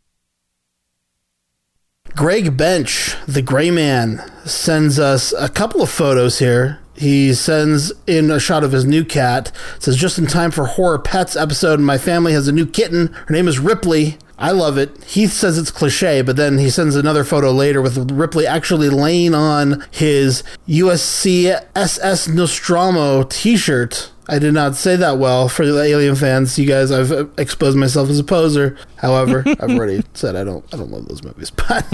Greg 2.16 2.56
Bench, 2.56 3.16
the 3.26 3.42
gray 3.42 3.70
man, 3.70 4.22
sends 4.44 4.98
us 4.98 5.32
a 5.32 5.48
couple 5.48 5.82
of 5.82 5.90
photos 5.90 6.38
here. 6.38 6.78
He 6.94 7.32
sends 7.32 7.92
in 8.06 8.30
a 8.30 8.38
shot 8.38 8.64
of 8.64 8.72
his 8.72 8.84
new 8.84 9.04
cat. 9.04 9.50
says, 9.78 9.96
just 9.96 10.18
in 10.18 10.26
time 10.26 10.50
for 10.50 10.66
Horror 10.66 10.98
Pets 10.98 11.36
episode. 11.36 11.80
My 11.80 11.96
family 11.96 12.32
has 12.32 12.48
a 12.48 12.52
new 12.52 12.66
kitten. 12.66 13.08
Her 13.26 13.34
name 13.34 13.48
is 13.48 13.58
Ripley. 13.58 14.18
I 14.42 14.50
love 14.50 14.76
it. 14.76 15.02
Heath 15.04 15.32
says 15.32 15.56
it's 15.56 15.70
cliche, 15.70 16.20
but 16.20 16.36
then 16.36 16.58
he 16.58 16.68
sends 16.68 16.96
another 16.96 17.24
photo 17.24 17.50
later 17.50 17.80
with 17.80 18.10
Ripley 18.10 18.46
actually 18.46 18.90
laying 18.90 19.34
on 19.34 19.84
his 19.90 20.42
USC 20.68 21.64
SS 21.74 22.28
Nostromo 22.28 23.22
t 23.22 23.56
shirt 23.56 24.12
I 24.28 24.38
did 24.38 24.54
not 24.54 24.76
say 24.76 24.96
that 24.96 25.18
well 25.18 25.48
for 25.48 25.66
the 25.66 25.82
Alien 25.82 26.14
fans. 26.14 26.58
You 26.58 26.66
guys, 26.66 26.90
I've 26.90 27.30
exposed 27.38 27.76
myself 27.76 28.08
as 28.08 28.18
a 28.18 28.24
poser. 28.24 28.78
However, 28.96 29.42
I've 29.60 29.70
already 29.70 30.02
said 30.14 30.36
I 30.36 30.44
don't 30.44 30.64
I 30.72 30.76
don't 30.76 30.90
love 30.90 31.08
those 31.08 31.22
movies. 31.22 31.50
But 31.62 31.86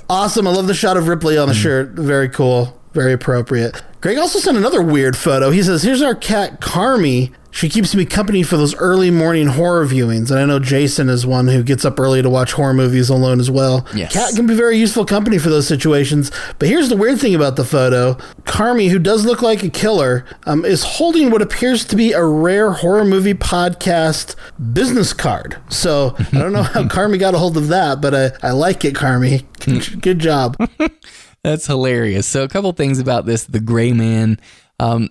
awesome. 0.10 0.46
I 0.46 0.50
love 0.50 0.66
the 0.66 0.74
shot 0.74 0.96
of 0.96 1.08
Ripley 1.08 1.38
on 1.38 1.48
the 1.48 1.54
mm. 1.54 1.62
shirt. 1.62 1.90
Very 1.90 2.28
cool. 2.28 2.78
Very 2.98 3.12
appropriate. 3.12 3.80
Greg 4.00 4.18
also 4.18 4.40
sent 4.40 4.56
another 4.56 4.82
weird 4.82 5.16
photo. 5.16 5.50
He 5.50 5.62
says, 5.62 5.84
"Here's 5.84 6.02
our 6.02 6.16
cat 6.16 6.60
Carmi. 6.60 7.32
She 7.52 7.68
keeps 7.68 7.94
me 7.94 8.04
company 8.04 8.42
for 8.42 8.56
those 8.56 8.74
early 8.74 9.10
morning 9.12 9.46
horror 9.46 9.86
viewings, 9.86 10.30
and 10.32 10.40
I 10.40 10.44
know 10.44 10.58
Jason 10.58 11.08
is 11.08 11.24
one 11.24 11.46
who 11.46 11.62
gets 11.62 11.84
up 11.84 11.98
early 12.00 12.22
to 12.22 12.28
watch 12.28 12.52
horror 12.52 12.74
movies 12.74 13.08
alone 13.08 13.38
as 13.38 13.50
well. 13.52 13.86
Yes. 13.94 14.12
Cat 14.12 14.34
can 14.34 14.48
be 14.48 14.54
very 14.54 14.76
useful 14.76 15.04
company 15.04 15.38
for 15.38 15.48
those 15.48 15.66
situations. 15.68 16.32
But 16.58 16.68
here's 16.68 16.88
the 16.88 16.96
weird 16.96 17.20
thing 17.20 17.36
about 17.36 17.54
the 17.54 17.64
photo: 17.64 18.14
Carmi, 18.42 18.90
who 18.90 18.98
does 18.98 19.24
look 19.24 19.42
like 19.42 19.62
a 19.62 19.70
killer, 19.70 20.24
um, 20.44 20.64
is 20.64 20.82
holding 20.82 21.30
what 21.30 21.40
appears 21.40 21.84
to 21.84 21.94
be 21.94 22.12
a 22.12 22.24
rare 22.24 22.72
horror 22.72 23.04
movie 23.04 23.34
podcast 23.34 24.34
business 24.72 25.12
card. 25.12 25.56
So 25.68 26.16
I 26.18 26.38
don't 26.38 26.52
know 26.52 26.64
how 26.64 26.82
Carmi 26.88 27.20
got 27.20 27.34
a 27.34 27.38
hold 27.38 27.56
of 27.56 27.68
that, 27.68 28.00
but 28.00 28.12
I, 28.12 28.48
I 28.48 28.50
like 28.50 28.84
it, 28.84 28.94
Carmi. 28.96 29.44
Good, 29.60 30.02
good 30.02 30.18
job. 30.18 30.56
That's 31.42 31.66
hilarious. 31.66 32.26
So, 32.26 32.42
a 32.42 32.48
couple 32.48 32.72
things 32.72 32.98
about 32.98 33.26
this 33.26 33.44
the 33.44 33.60
gray 33.60 33.92
man. 33.92 34.40
Um, 34.80 35.10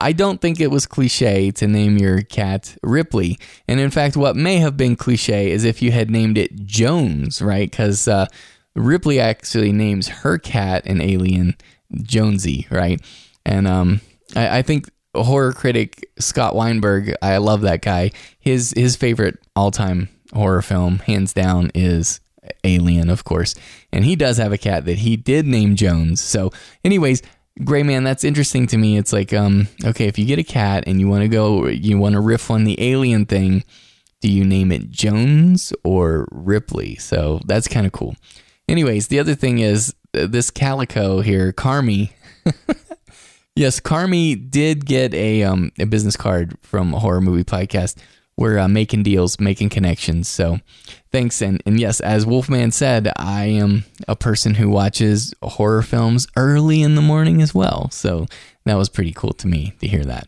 I- 0.00 0.12
don't 0.12 0.40
think 0.40 0.60
it 0.60 0.70
was 0.70 0.86
cliche 0.86 1.50
to 1.52 1.66
name 1.66 1.98
your 1.98 2.22
cat 2.22 2.76
Ripley. 2.82 3.38
And 3.68 3.78
in 3.80 3.90
fact, 3.90 4.16
what 4.16 4.36
may 4.36 4.56
have 4.56 4.76
been 4.76 4.96
cliche 4.96 5.50
is 5.50 5.64
if 5.64 5.82
you 5.82 5.92
had 5.92 6.10
named 6.10 6.38
it 6.38 6.64
Jones, 6.64 7.42
right? 7.42 7.70
Because 7.70 8.08
uh, 8.08 8.26
Ripley 8.74 9.20
actually 9.20 9.72
names 9.72 10.08
her 10.08 10.38
cat 10.38 10.86
an 10.86 11.00
alien 11.00 11.54
Jonesy, 12.02 12.66
right? 12.70 13.00
And 13.44 13.66
um, 13.66 14.00
I, 14.34 14.58
I 14.58 14.62
think 14.62 14.90
horror 15.14 15.52
critic 15.52 16.06
Scott 16.18 16.54
Weinberg, 16.54 17.14
I 17.20 17.36
love 17.38 17.62
that 17.62 17.82
guy. 17.82 18.12
His 18.38 18.72
his 18.76 18.96
favorite 18.96 19.38
all 19.56 19.70
time 19.70 20.08
horror 20.32 20.62
film, 20.62 20.98
hands 21.00 21.32
down, 21.32 21.70
is 21.74 22.20
Alien, 22.64 23.10
of 23.10 23.24
course. 23.24 23.54
And 23.92 24.04
he 24.04 24.16
does 24.16 24.36
have 24.36 24.52
a 24.52 24.58
cat 24.58 24.84
that 24.84 24.98
he 24.98 25.16
did 25.16 25.46
name 25.46 25.76
Jones. 25.76 26.20
So, 26.20 26.50
anyways, 26.84 27.22
Gray 27.64 27.82
Man, 27.82 28.04
that's 28.04 28.24
interesting 28.24 28.66
to 28.68 28.78
me. 28.78 28.96
It's 28.96 29.12
like, 29.12 29.32
um, 29.32 29.68
okay, 29.84 30.06
if 30.06 30.18
you 30.18 30.24
get 30.24 30.38
a 30.38 30.44
cat 30.44 30.84
and 30.86 31.00
you 31.00 31.08
want 31.08 31.22
to 31.22 31.28
go, 31.28 31.66
you 31.66 31.98
want 31.98 32.14
to 32.14 32.20
riff 32.20 32.50
on 32.50 32.64
the 32.64 32.80
alien 32.80 33.26
thing, 33.26 33.64
do 34.20 34.30
you 34.30 34.44
name 34.44 34.70
it 34.72 34.90
Jones 34.90 35.72
or 35.84 36.28
Ripley? 36.30 36.96
So 36.96 37.40
that's 37.46 37.68
kind 37.68 37.86
of 37.86 37.92
cool. 37.92 38.16
Anyways, 38.68 39.08
the 39.08 39.18
other 39.18 39.34
thing 39.34 39.58
is 39.58 39.94
uh, 40.14 40.26
this 40.26 40.50
calico 40.50 41.20
here, 41.20 41.52
Carmi. 41.52 42.10
yes, 43.56 43.80
Carmi 43.80 44.50
did 44.50 44.86
get 44.86 45.12
a 45.14 45.42
um 45.42 45.72
a 45.78 45.86
business 45.86 46.16
card 46.16 46.56
from 46.60 46.94
a 46.94 46.98
horror 46.98 47.20
movie 47.20 47.44
podcast. 47.44 47.96
We're 48.40 48.58
uh, 48.58 48.68
making 48.68 49.04
deals, 49.04 49.38
making 49.38 49.68
connections. 49.68 50.26
So 50.26 50.58
thanks. 51.12 51.42
And, 51.42 51.62
and 51.66 51.78
yes, 51.78 52.00
as 52.00 52.24
Wolfman 52.24 52.72
said, 52.72 53.12
I 53.16 53.44
am 53.44 53.84
a 54.08 54.16
person 54.16 54.54
who 54.54 54.70
watches 54.70 55.34
horror 55.42 55.82
films 55.82 56.26
early 56.36 56.82
in 56.82 56.94
the 56.94 57.02
morning 57.02 57.42
as 57.42 57.54
well. 57.54 57.90
So 57.90 58.26
that 58.64 58.74
was 58.76 58.88
pretty 58.88 59.12
cool 59.12 59.34
to 59.34 59.46
me 59.46 59.74
to 59.80 59.86
hear 59.86 60.04
that. 60.06 60.26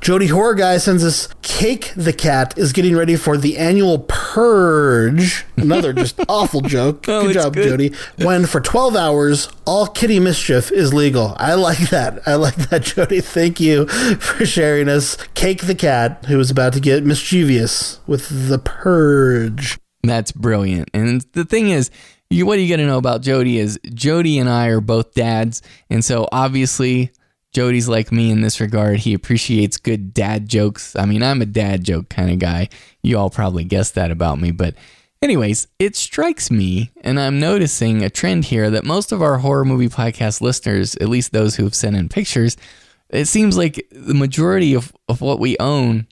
Jody 0.00 0.28
Horror 0.28 0.54
Guy 0.54 0.78
sends 0.78 1.04
us 1.04 1.28
Cake 1.42 1.92
the 1.96 2.12
Cat 2.12 2.56
is 2.56 2.72
getting 2.72 2.96
ready 2.96 3.16
for 3.16 3.36
the 3.36 3.58
annual 3.58 4.00
purge. 4.08 5.44
Another 5.56 5.92
just 5.92 6.20
awful 6.28 6.60
joke. 6.60 7.04
Oh, 7.08 7.26
good 7.26 7.34
job, 7.34 7.54
good. 7.54 7.68
Jody. 7.68 7.92
When 8.24 8.46
for 8.46 8.60
12 8.60 8.94
hours, 8.96 9.48
all 9.66 9.86
kitty 9.86 10.20
mischief 10.20 10.70
is 10.70 10.94
legal. 10.94 11.34
I 11.38 11.54
like 11.54 11.90
that. 11.90 12.20
I 12.26 12.36
like 12.36 12.54
that, 12.70 12.82
Jody. 12.82 13.20
Thank 13.20 13.60
you 13.60 13.86
for 13.86 14.46
sharing 14.46 14.88
us. 14.88 15.16
Cake 15.34 15.66
the 15.66 15.74
Cat, 15.74 16.24
who 16.26 16.38
is 16.38 16.50
about 16.50 16.72
to 16.74 16.80
get 16.80 17.04
mischievous 17.04 18.00
with 18.06 18.48
the 18.48 18.58
purge. 18.58 19.78
That's 20.04 20.32
brilliant. 20.32 20.90
And 20.94 21.22
the 21.32 21.44
thing 21.44 21.70
is, 21.70 21.90
you, 22.30 22.46
what 22.46 22.58
you 22.58 22.68
got 22.68 22.76
to 22.76 22.86
know 22.86 22.98
about 22.98 23.22
Jody 23.22 23.58
is 23.58 23.80
Jody 23.94 24.38
and 24.38 24.48
I 24.48 24.68
are 24.68 24.80
both 24.80 25.14
dads. 25.14 25.60
And 25.90 26.04
so 26.04 26.28
obviously, 26.30 27.10
Jody's 27.58 27.88
like 27.88 28.12
me 28.12 28.30
in 28.30 28.40
this 28.40 28.60
regard. 28.60 29.00
He 29.00 29.14
appreciates 29.14 29.78
good 29.78 30.14
dad 30.14 30.48
jokes. 30.48 30.94
I 30.94 31.06
mean, 31.06 31.24
I'm 31.24 31.42
a 31.42 31.44
dad 31.44 31.82
joke 31.82 32.08
kind 32.08 32.30
of 32.30 32.38
guy. 32.38 32.68
You 33.02 33.18
all 33.18 33.30
probably 33.30 33.64
guessed 33.64 33.96
that 33.96 34.12
about 34.12 34.40
me. 34.40 34.52
But, 34.52 34.76
anyways, 35.22 35.66
it 35.80 35.96
strikes 35.96 36.52
me, 36.52 36.92
and 37.00 37.18
I'm 37.18 37.40
noticing 37.40 38.04
a 38.04 38.10
trend 38.10 38.44
here 38.44 38.70
that 38.70 38.84
most 38.84 39.10
of 39.10 39.22
our 39.22 39.38
horror 39.38 39.64
movie 39.64 39.88
podcast 39.88 40.40
listeners, 40.40 40.94
at 41.00 41.08
least 41.08 41.32
those 41.32 41.56
who 41.56 41.64
have 41.64 41.74
sent 41.74 41.96
in 41.96 42.08
pictures, 42.08 42.56
it 43.10 43.24
seems 43.24 43.56
like 43.56 43.88
the 43.90 44.14
majority 44.14 44.74
of, 44.74 44.92
of 45.08 45.20
what 45.20 45.40
we 45.40 45.56
own 45.58 46.06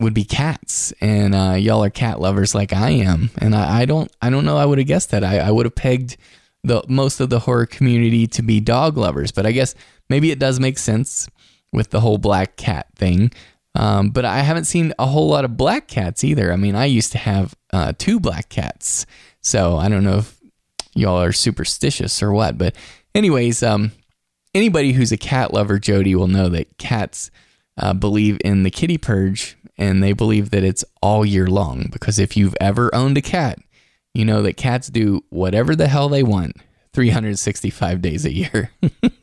would 0.00 0.12
be 0.12 0.24
cats 0.24 0.92
and 1.00 1.34
uh, 1.34 1.54
y'all 1.54 1.82
are 1.82 1.88
cat 1.90 2.20
lovers 2.20 2.54
like 2.54 2.72
i 2.72 2.90
am 2.90 3.30
and 3.38 3.52
i, 3.52 3.80
I 3.80 3.84
don't 3.84 4.08
i 4.22 4.30
don't 4.30 4.44
know 4.44 4.56
i 4.56 4.64
would 4.64 4.78
have 4.78 4.86
guessed 4.86 5.10
that 5.10 5.24
i, 5.24 5.38
I 5.38 5.50
would 5.50 5.66
have 5.66 5.74
pegged 5.74 6.16
the 6.62 6.84
most 6.88 7.18
of 7.18 7.30
the 7.30 7.40
horror 7.40 7.66
community 7.66 8.28
to 8.28 8.42
be 8.42 8.60
dog 8.60 8.96
lovers 8.96 9.32
but 9.32 9.44
i 9.44 9.50
guess 9.50 9.74
maybe 10.08 10.30
it 10.30 10.38
does 10.38 10.60
make 10.60 10.78
sense 10.78 11.28
with 11.72 11.90
the 11.90 12.00
whole 12.00 12.18
black 12.18 12.56
cat 12.56 12.86
thing. 12.96 13.30
Um, 13.74 14.10
but 14.10 14.24
i 14.24 14.40
haven't 14.40 14.64
seen 14.64 14.92
a 14.98 15.06
whole 15.06 15.28
lot 15.28 15.44
of 15.44 15.56
black 15.56 15.86
cats 15.88 16.24
either. 16.24 16.52
I 16.52 16.56
mean 16.56 16.74
i 16.74 16.86
used 16.86 17.12
to 17.12 17.18
have 17.18 17.54
uh, 17.72 17.92
two 17.96 18.18
black 18.18 18.48
cats. 18.48 19.06
So 19.40 19.76
i 19.76 19.88
don't 19.88 20.04
know 20.04 20.18
if 20.18 20.38
y'all 20.94 21.22
are 21.22 21.32
superstitious 21.32 22.22
or 22.22 22.32
what 22.32 22.58
but 22.58 22.74
anyways 23.14 23.62
um, 23.62 23.92
anybody 24.54 24.92
who's 24.92 25.12
a 25.12 25.16
cat 25.16 25.54
lover 25.54 25.78
jody 25.78 26.14
will 26.14 26.26
know 26.26 26.48
that 26.48 26.76
cats 26.78 27.30
uh, 27.76 27.92
believe 27.92 28.38
in 28.44 28.64
the 28.64 28.70
kitty 28.70 28.98
purge 28.98 29.56
and 29.78 30.02
they 30.02 30.12
believe 30.12 30.50
that 30.50 30.64
it's 30.64 30.84
all 31.00 31.24
year 31.24 31.46
long 31.46 31.88
because 31.92 32.18
if 32.18 32.36
you've 32.36 32.56
ever 32.60 32.92
owned 32.94 33.16
a 33.16 33.22
cat, 33.22 33.58
you 34.12 34.24
know 34.24 34.42
that 34.42 34.56
cats 34.56 34.88
do 34.88 35.24
whatever 35.30 35.76
the 35.76 35.86
hell 35.86 36.08
they 36.08 36.24
want 36.24 36.56
365 36.92 38.02
days 38.02 38.24
a 38.26 38.32
year. 38.32 38.72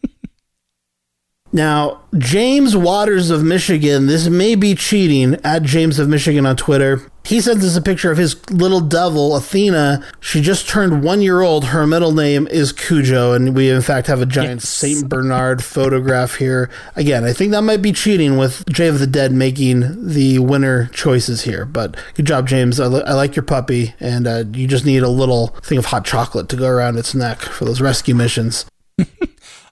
Now, 1.55 2.01
James 2.17 2.75
Waters 2.75 3.29
of 3.29 3.41
Michigan, 3.41 4.07
this 4.07 4.27
may 4.27 4.55
be 4.55 4.75
cheating 4.75 5.35
at 5.41 5.63
James 5.63 5.99
of 5.99 6.09
Michigan 6.09 6.45
on 6.45 6.57
Twitter. 6.57 7.09
He 7.23 7.39
sends 7.39 7.63
us 7.63 7.77
a 7.77 7.81
picture 7.81 8.11
of 8.11 8.17
his 8.17 8.35
little 8.51 8.81
devil, 8.81 9.37
Athena. 9.37 10.03
She 10.19 10.41
just 10.41 10.67
turned 10.67 11.01
one 11.01 11.21
year 11.21 11.39
old. 11.39 11.63
Her 11.67 11.87
middle 11.87 12.11
name 12.11 12.45
is 12.47 12.73
Cujo, 12.73 13.31
and 13.31 13.55
we, 13.55 13.69
in 13.69 13.81
fact, 13.81 14.07
have 14.07 14.21
a 14.21 14.25
giant 14.25 14.63
St. 14.63 15.07
Bernard 15.07 15.63
photograph 15.63 16.35
here. 16.35 16.69
Again, 16.97 17.23
I 17.23 17.31
think 17.31 17.51
that 17.53 17.61
might 17.61 17.81
be 17.81 17.93
cheating 17.93 18.35
with 18.35 18.65
Jay 18.67 18.87
of 18.87 18.99
the 18.99 19.07
Dead 19.07 19.31
making 19.31 20.07
the 20.09 20.39
winner 20.39 20.87
choices 20.87 21.43
here. 21.43 21.63
But 21.63 21.95
good 22.15 22.25
job, 22.27 22.49
James. 22.49 22.81
I, 22.81 22.87
li- 22.87 23.03
I 23.07 23.13
like 23.13 23.37
your 23.37 23.43
puppy, 23.43 23.95
and 24.01 24.27
uh, 24.27 24.43
you 24.51 24.67
just 24.67 24.85
need 24.85 25.03
a 25.03 25.09
little 25.09 25.47
thing 25.63 25.77
of 25.77 25.85
hot 25.85 26.03
chocolate 26.03 26.49
to 26.49 26.57
go 26.57 26.67
around 26.67 26.97
its 26.97 27.15
neck 27.15 27.39
for 27.39 27.63
those 27.63 27.79
rescue 27.79 28.13
missions. 28.13 28.65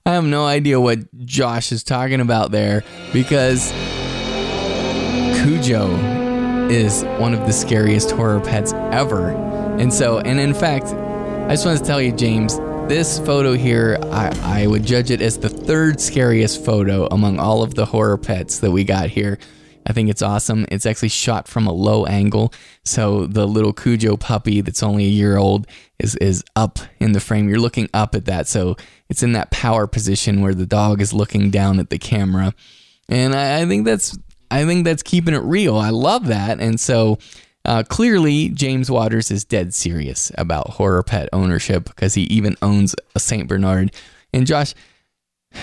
I 0.06 0.16
have 0.16 0.26
no 0.26 0.46
idea 0.46 0.82
what 0.82 1.00
Josh 1.26 1.72
is 1.72 1.82
talking 1.82 2.20
about 2.20 2.52
there 2.52 2.84
because 3.14 3.72
Cujo 5.42 5.96
is 6.70 7.06
one 7.22 7.34
of 7.34 7.46
the 7.46 7.54
scariest 7.54 8.12
horror 8.12 8.42
pets 8.42 8.74
ever. 8.74 9.30
And 9.80 9.94
so, 9.94 10.20
and 10.20 10.42
in 10.42 10.54
fact, 10.54 10.88
I 10.88 11.52
just 11.52 11.66
want 11.66 11.80
to 11.80 11.86
tell 11.86 12.02
you, 12.02 12.12
James, 12.12 12.58
this 12.90 13.18
photo 13.20 13.54
here, 13.54 13.98
I, 14.12 14.64
I 14.64 14.68
would 14.68 14.86
judge 14.86 15.10
it 15.10 15.22
as 15.22 15.38
the 15.38 15.48
third 15.48 16.02
scariest 16.02 16.66
photo 16.66 17.08
among 17.08 17.40
all 17.40 17.64
of 17.64 17.76
the 17.76 17.86
horror 17.86 18.18
pets 18.18 18.60
that 18.60 18.72
we 18.72 18.84
got 18.84 19.10
here. 19.10 19.40
I 19.86 19.94
think 19.94 20.10
it's 20.10 20.22
awesome. 20.22 20.66
It's 20.72 20.86
actually 20.86 21.10
shot 21.10 21.48
from 21.48 21.68
a 21.68 21.74
low 21.74 22.06
angle. 22.06 22.54
So 22.86 23.28
the 23.28 23.48
little 23.48 23.74
Cujo 23.74 24.18
puppy 24.18 24.62
that's 24.62 24.84
only 24.84 25.06
a 25.06 25.10
year 25.10 25.38
old 25.38 25.68
is, 26.00 26.16
is 26.16 26.44
up 26.56 26.80
in 27.00 27.12
the 27.12 27.20
frame. 27.20 27.50
You're 27.50 27.60
looking 27.60 27.90
up 27.94 28.16
at 28.16 28.26
that. 28.26 28.48
So 28.48 28.76
it's 29.10 29.24
in 29.24 29.34
that 29.34 29.52
power 29.52 29.88
position 29.88 30.42
where 30.42 30.54
the 30.54 30.66
dog 30.66 31.02
is 31.02 31.14
looking 31.14 31.50
down 31.50 31.80
at 31.80 31.90
the 31.90 32.00
camera. 32.00 32.54
And 33.10 33.36
I, 33.36 33.62
I 33.62 33.66
think 33.66 33.86
that's 33.86 34.18
I 34.50 34.66
think 34.66 34.86
that's 34.86 35.02
keeping 35.02 35.34
it 35.34 35.42
real. 35.42 35.78
I 35.78 35.90
love 35.90 36.28
that. 36.28 36.60
And 36.60 36.80
so 36.80 37.18
uh, 37.66 37.84
clearly 37.88 38.50
James 38.50 38.92
Waters 38.92 39.32
is 39.32 39.44
dead 39.44 39.74
serious 39.74 40.32
about 40.38 40.70
horror 40.70 41.02
pet 41.02 41.28
ownership 41.34 41.86
because 41.86 42.14
he 42.14 42.24
even 42.24 42.56
owns 42.62 42.96
a 43.16 43.20
Saint 43.20 43.48
Bernard. 43.48 43.94
And 44.32 44.46
Josh, 44.46 44.76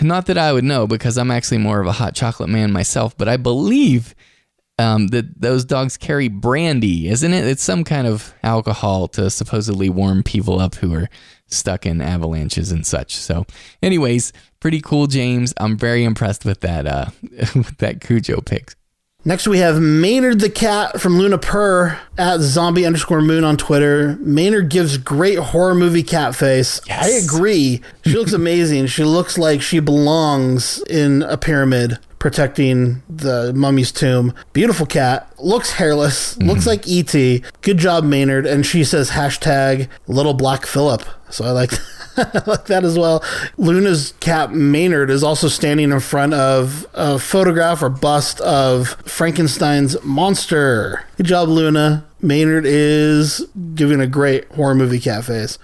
not 0.03 0.27
that 0.27 0.39
I 0.39 0.53
would 0.53 0.65
know 0.65 0.87
because 0.87 1.19
I'm 1.19 1.31
actually 1.31 1.59
more 1.59 1.81
of 1.81 1.87
a 1.87 1.93
hot 1.93 2.15
chocolate 2.15 2.49
man 2.49 2.73
myself, 2.73 3.17
but 3.17 3.29
I 3.29 3.37
believe 3.37 4.15
um, 4.79 5.09
that 5.09 5.41
those 5.41 5.65
dogs 5.65 5.97
carry 5.97 6.29
brandy, 6.29 7.09
isn't 7.09 7.33
it? 7.33 7.45
It's 7.45 7.63
some 7.63 7.85
kind 7.85 8.07
of 8.07 8.33
alcohol 8.43 9.09
to 9.09 9.29
supposedly 9.31 9.91
warm 9.91 10.23
people 10.23 10.59
up 10.59 10.77
who 10.77 10.95
are 10.95 11.09
stuck 11.49 11.85
in 11.85 12.01
avalanches 12.01 12.73
and 12.73 12.87
such. 12.87 13.17
So, 13.17 13.45
anyways, 13.83 14.33
pretty 14.59 14.81
cool, 14.81 15.07
James. 15.07 15.53
I'm 15.59 15.77
very 15.77 16.05
impressed 16.05 16.45
with 16.45 16.61
that 16.61 16.87
uh, 16.87 17.07
with 17.55 17.77
that 17.79 18.01
Cujo 18.01 18.41
pic. 18.41 18.75
Next, 19.25 19.47
we 19.47 19.59
have 19.59 19.79
Maynard 19.81 20.41
the 20.41 20.49
cat 20.49 20.99
from 21.01 21.19
Luna 21.19 21.37
Purr 21.37 22.01
at 22.17 22.41
zombie 22.41 22.87
underscore 22.87 23.21
moon 23.21 23.45
on 23.45 23.59
Twitter. 23.59 24.17
Maynard 24.21 24.71
gives 24.71 24.97
great 24.97 25.39
horror 25.39 25.75
movie 25.75 26.03
cat 26.03 26.35
face. 26.35 26.81
I 26.89 27.09
agree. 27.11 27.83
She 28.05 28.17
looks 28.17 28.33
amazing. 28.35 28.87
She 28.87 29.05
looks 29.05 29.37
like 29.37 29.61
she 29.61 29.79
belongs 29.79 30.83
in 30.89 31.23
a 31.23 31.37
pyramid. 31.37 31.99
protecting 32.19 33.03
the 33.09 33.51
mummy's 33.55 33.91
tomb. 33.91 34.35
Beautiful 34.53 34.85
cat, 34.85 35.33
looks 35.39 35.73
hairless, 35.73 36.37
mhm. 36.37 36.49
looks 36.49 36.67
like 36.67 36.87
E.T. 36.87 37.43
Good 37.63 37.79
job, 37.79 38.05
Maynard. 38.05 38.45
And 38.47 38.65
she 38.67 38.85
says 38.85 39.11
hashtag 39.13 39.89
little 40.07 40.35
black 40.35 40.67
Philip. 40.67 41.03
So 41.31 41.47
I 41.47 41.51
like 41.53 41.73
like 42.47 42.67
that 42.67 42.85
as 42.85 42.99
well. 42.99 43.23
Luna's 43.57 44.15
cat 44.21 44.53
Maynard 44.53 45.11
is 45.11 45.23
also 45.23 45.49
standing 45.49 45.93
in 45.93 46.01
front 46.01 46.35
of 46.35 46.87
a 46.95 47.19
photograph 47.19 47.83
or 47.83 47.91
bust 47.91 48.41
of 48.41 48.89
Frankenstein's 49.05 50.03
monster. 50.03 51.05
Good 51.17 51.27
job, 51.27 51.49
Luna. 51.49 52.07
Maynard 52.21 52.65
is 52.67 53.47
giving 53.75 54.01
a 54.01 54.07
great 54.07 54.47
horror 54.53 54.75
movie 54.75 55.01
cat 55.01 55.25
face. 55.25 55.59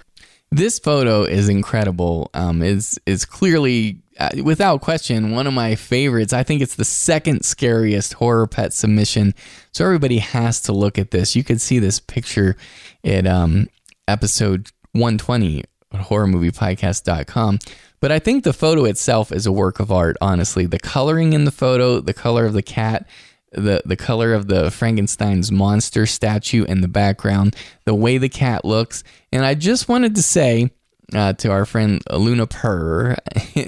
This 0.51 0.79
photo 0.79 1.23
is 1.23 1.49
incredible. 1.49 2.31
Um, 2.33 2.63
is 2.63 2.99
is 3.05 3.25
clearly, 3.25 4.01
uh, 4.19 4.31
without 4.43 4.81
question, 4.81 5.33
one 5.33 5.47
of 5.47 5.53
my 5.53 5.75
favorites. 5.75 6.33
I 6.33 6.45
think 6.45 6.63
it's 6.63 6.77
the 6.77 6.85
second 6.85 7.45
scariest 7.45 8.15
horror 8.15 8.47
pet 8.47 8.73
submission. 8.73 9.35
So 9.73 9.85
everybody 9.85 10.19
has 10.19 10.61
to 10.63 10.73
look 10.73 10.99
at 10.99 11.11
this. 11.11 11.35
You 11.35 11.45
can 11.45 11.59
see 11.59 11.79
this 11.79 11.99
picture 11.99 12.57
at 13.05 13.27
um, 13.27 13.69
episode 14.07 14.71
120 14.93 15.65
at 16.01 16.07
horrormoviepodcast.com. 16.07 17.59
But 18.01 18.13
I 18.13 18.19
think 18.19 18.45
the 18.45 18.53
photo 18.53 18.85
itself 18.85 19.33
is 19.33 19.47
a 19.47 19.53
work 19.53 19.81
of 19.81 19.91
art, 19.91 20.17
honestly. 20.21 20.67
The 20.67 20.79
coloring 20.79 21.33
in 21.33 21.45
the 21.45 21.51
photo, 21.51 22.01
the 22.01 22.15
color 22.15 22.45
of 22.45 22.53
the 22.53 22.63
cat, 22.63 23.09
the, 23.53 23.83
the 23.85 23.97
color 23.97 24.35
of 24.35 24.49
the 24.49 24.71
Frankenstein's 24.71 25.51
monster 25.51 26.07
statue 26.07 26.65
in 26.65 26.83
the 26.83 26.89
background, 26.89 27.57
the 27.85 27.95
way 27.95 28.19
the 28.19 28.29
cat 28.29 28.65
looks. 28.65 29.03
And 29.33 29.45
I 29.45 29.55
just 29.55 29.89
wanted 29.89 30.15
to 30.17 30.23
say 30.23 30.71
uh, 31.15 31.33
to 31.35 31.51
our 31.51 31.65
friend 31.65 32.03
Luna 32.13 32.47
Purr, 32.47 33.17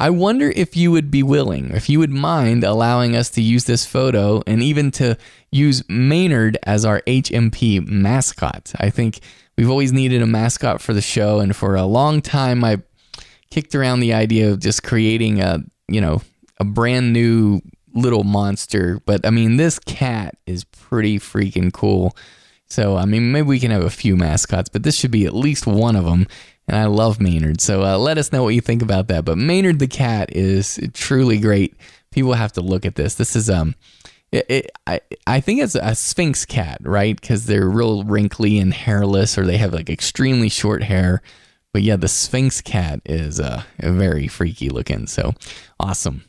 I 0.00 0.10
wonder 0.10 0.48
if 0.48 0.76
you 0.76 0.92
would 0.92 1.10
be 1.10 1.24
willing, 1.24 1.70
if 1.70 1.88
you 1.88 1.98
would 1.98 2.10
mind 2.10 2.62
allowing 2.62 3.16
us 3.16 3.30
to 3.30 3.42
use 3.42 3.64
this 3.64 3.84
photo 3.84 4.42
and 4.46 4.62
even 4.62 4.92
to 4.92 5.18
use 5.50 5.82
Maynard 5.88 6.56
as 6.62 6.84
our 6.84 7.00
HMP 7.02 7.86
mascot. 7.86 8.72
I 8.78 8.90
think 8.90 9.18
we've 9.58 9.68
always 9.68 9.92
needed 9.92 10.22
a 10.22 10.26
mascot 10.26 10.80
for 10.80 10.94
the 10.94 11.02
show, 11.02 11.40
and 11.40 11.54
for 11.54 11.74
a 11.74 11.84
long 11.84 12.22
time, 12.22 12.64
I 12.64 12.80
kicked 13.50 13.74
around 13.74 14.00
the 14.00 14.14
idea 14.14 14.50
of 14.52 14.60
just 14.60 14.82
creating 14.82 15.42
a, 15.42 15.58
you 15.88 16.00
know, 16.00 16.22
a 16.58 16.64
brand 16.64 17.12
new 17.12 17.60
little 17.92 18.24
monster. 18.24 19.00
But 19.04 19.26
I 19.26 19.30
mean, 19.30 19.56
this 19.56 19.78
cat 19.80 20.36
is 20.46 20.64
pretty 20.64 21.18
freaking 21.18 21.72
cool. 21.72 22.16
So, 22.66 22.96
I 22.96 23.04
mean, 23.04 23.32
maybe 23.32 23.48
we 23.48 23.58
can 23.58 23.70
have 23.70 23.82
a 23.82 23.90
few 23.90 24.16
mascots, 24.16 24.68
but 24.68 24.82
this 24.82 24.96
should 24.96 25.10
be 25.10 25.26
at 25.26 25.34
least 25.34 25.66
one 25.66 25.96
of 25.96 26.04
them. 26.04 26.26
And 26.68 26.76
I 26.76 26.84
love 26.84 27.18
Maynard. 27.18 27.62
So 27.62 27.82
uh, 27.82 27.96
let 27.96 28.18
us 28.18 28.30
know 28.30 28.42
what 28.42 28.54
you 28.54 28.60
think 28.60 28.82
about 28.82 29.08
that. 29.08 29.24
But 29.24 29.38
Maynard 29.38 29.78
the 29.78 29.88
cat 29.88 30.36
is 30.36 30.78
truly 30.92 31.38
great. 31.38 31.74
People 32.10 32.34
have 32.34 32.52
to 32.52 32.60
look 32.60 32.84
at 32.84 32.94
this. 32.94 33.14
This 33.14 33.34
is, 33.34 33.48
um, 33.48 33.74
it, 34.30 34.46
it, 34.48 34.70
I, 34.86 35.00
I 35.26 35.40
think 35.40 35.60
it's 35.62 35.74
a 35.74 35.94
Sphinx 35.94 36.44
cat, 36.44 36.78
right? 36.82 37.18
Because 37.18 37.46
they're 37.46 37.68
real 37.68 38.04
wrinkly 38.04 38.58
and 38.58 38.74
hairless, 38.74 39.38
or 39.38 39.46
they 39.46 39.56
have 39.56 39.72
like 39.72 39.88
extremely 39.88 40.48
short 40.48 40.82
hair. 40.82 41.22
But 41.72 41.82
yeah, 41.82 41.96
the 41.96 42.08
Sphinx 42.08 42.60
cat 42.60 43.00
is 43.04 43.40
uh, 43.40 43.62
very 43.78 44.28
freaky 44.28 44.68
looking. 44.68 45.06
So 45.06 45.34
awesome. 45.80 46.24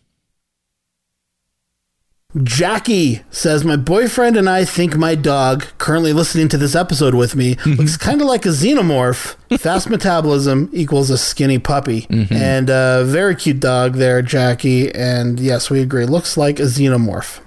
Jackie 2.43 3.23
says, 3.31 3.65
My 3.65 3.75
boyfriend 3.75 4.37
and 4.37 4.47
I 4.47 4.63
think 4.63 4.95
my 4.95 5.15
dog, 5.15 5.65
currently 5.79 6.13
listening 6.13 6.47
to 6.49 6.57
this 6.59 6.75
episode 6.75 7.15
with 7.15 7.35
me, 7.35 7.55
mm-hmm. 7.55 7.73
looks 7.73 7.97
kind 7.97 8.21
of 8.21 8.27
like 8.27 8.45
a 8.45 8.49
xenomorph. 8.49 9.35
Fast 9.59 9.89
metabolism 9.89 10.69
equals 10.71 11.09
a 11.09 11.17
skinny 11.17 11.57
puppy. 11.57 12.01
Mm-hmm. 12.01 12.35
And 12.35 12.69
a 12.69 13.03
very 13.03 13.35
cute 13.35 13.59
dog 13.59 13.95
there, 13.95 14.21
Jackie. 14.21 14.93
And 14.93 15.39
yes, 15.39 15.71
we 15.71 15.81
agree. 15.81 16.05
Looks 16.05 16.37
like 16.37 16.59
a 16.59 16.63
xenomorph. 16.63 17.41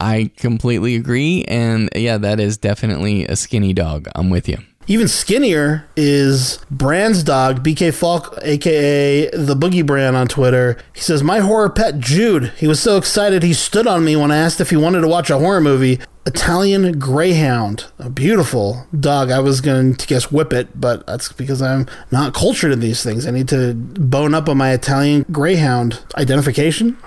I 0.00 0.30
completely 0.36 0.96
agree. 0.96 1.44
And 1.46 1.90
yeah, 1.94 2.18
that 2.18 2.40
is 2.40 2.56
definitely 2.56 3.26
a 3.26 3.36
skinny 3.36 3.72
dog. 3.72 4.08
I'm 4.14 4.30
with 4.30 4.48
you. 4.48 4.58
Even 4.86 5.06
skinnier 5.06 5.86
is 5.94 6.58
Brand's 6.68 7.22
dog, 7.22 7.62
BK 7.62 7.94
Falk, 7.94 8.36
aka 8.42 9.30
the 9.30 9.54
Boogie 9.54 9.86
Brand 9.86 10.16
on 10.16 10.26
Twitter. 10.26 10.78
He 10.94 11.00
says, 11.00 11.22
My 11.22 11.38
horror 11.38 11.70
pet 11.70 12.00
Jude. 12.00 12.52
He 12.56 12.66
was 12.66 12.80
so 12.80 12.96
excited 12.96 13.42
he 13.42 13.52
stood 13.52 13.86
on 13.86 14.04
me 14.04 14.16
when 14.16 14.32
I 14.32 14.38
asked 14.38 14.60
if 14.60 14.70
he 14.70 14.76
wanted 14.76 15.02
to 15.02 15.08
watch 15.08 15.30
a 15.30 15.38
horror 15.38 15.60
movie. 15.60 16.00
Italian 16.26 16.98
Greyhound, 16.98 17.86
a 17.98 18.10
beautiful 18.10 18.86
dog. 18.98 19.30
I 19.30 19.38
was 19.38 19.60
going 19.60 19.94
to 19.94 20.06
guess 20.06 20.26
Whippet, 20.26 20.68
but 20.74 21.06
that's 21.06 21.30
because 21.32 21.62
I'm 21.62 21.86
not 22.10 22.34
cultured 22.34 22.72
in 22.72 22.80
these 22.80 23.02
things. 23.02 23.26
I 23.26 23.30
need 23.30 23.48
to 23.48 23.74
bone 23.74 24.34
up 24.34 24.48
on 24.48 24.56
my 24.56 24.72
Italian 24.72 25.24
Greyhound 25.30 26.02
identification. 26.16 26.98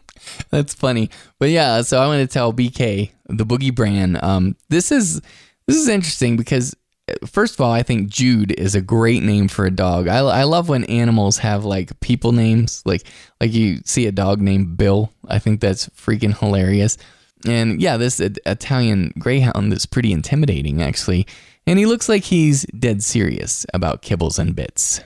That's 0.51 0.75
funny. 0.75 1.11
But 1.39 1.51
yeah, 1.51 1.83
so 1.83 2.01
I 2.01 2.07
want 2.07 2.29
to 2.29 2.33
tell 2.33 2.53
BK, 2.53 3.11
the 3.29 3.47
Boogie 3.47 3.75
Brand, 3.75 4.23
um, 4.23 4.57
this 4.69 4.91
is 4.91 5.21
this 5.67 5.77
is 5.77 5.89
interesting 5.89 6.37
because 6.37 6.75
uh, 7.09 7.27
first 7.27 7.55
of 7.55 7.61
all, 7.61 7.71
I 7.71 7.83
think 7.83 8.09
Jude 8.09 8.53
is 8.59 8.75
a 8.75 8.81
great 8.81 9.23
name 9.23 9.49
for 9.49 9.65
a 9.65 9.71
dog. 9.71 10.09
I, 10.09 10.19
I 10.19 10.43
love 10.43 10.69
when 10.69 10.85
animals 10.85 11.39
have 11.39 11.65
like 11.65 11.99
people 12.01 12.33
names, 12.33 12.83
like 12.85 13.07
like 13.41 13.53
you 13.53 13.79
see 13.85 14.07
a 14.07 14.13
dog 14.13 14.41
named 14.41 14.77
Bill. 14.77 15.13
I 15.29 15.39
think 15.39 15.61
that's 15.61 15.89
freaking 15.91 16.37
hilarious. 16.37 16.99
And 17.47 17.81
yeah, 17.81 17.97
this 17.97 18.21
Italian 18.21 19.13
Greyhound 19.19 19.73
is 19.73 19.87
pretty 19.87 20.13
intimidating 20.13 20.83
actually, 20.83 21.27
and 21.67 21.79
he 21.79 21.87
looks 21.87 22.09
like 22.09 22.25
he's 22.25 22.65
dead 22.79 23.03
serious 23.03 23.65
about 23.73 24.03
kibbles 24.03 24.39
and 24.39 24.55
bits. 24.55 25.01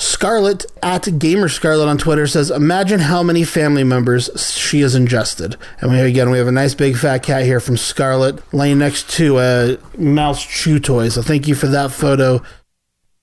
Scarlet 0.00 0.64
at 0.82 1.18
Gamer 1.18 1.50
Scarlet 1.50 1.86
on 1.86 1.98
Twitter 1.98 2.26
says, 2.26 2.50
"Imagine 2.50 3.00
how 3.00 3.22
many 3.22 3.44
family 3.44 3.84
members 3.84 4.30
she 4.50 4.80
has 4.80 4.94
ingested." 4.94 5.58
And 5.82 5.90
we 5.90 6.00
again 6.00 6.30
we 6.30 6.38
have 6.38 6.46
a 6.46 6.52
nice 6.52 6.72
big 6.72 6.96
fat 6.96 7.22
cat 7.22 7.44
here 7.44 7.60
from 7.60 7.76
Scarlet 7.76 8.40
laying 8.54 8.78
next 8.78 9.10
to 9.16 9.38
a 9.38 9.76
mouse 9.98 10.42
chew 10.42 10.78
toy. 10.80 11.10
So 11.10 11.20
thank 11.20 11.46
you 11.46 11.54
for 11.54 11.66
that 11.66 11.90
photo. 11.92 12.42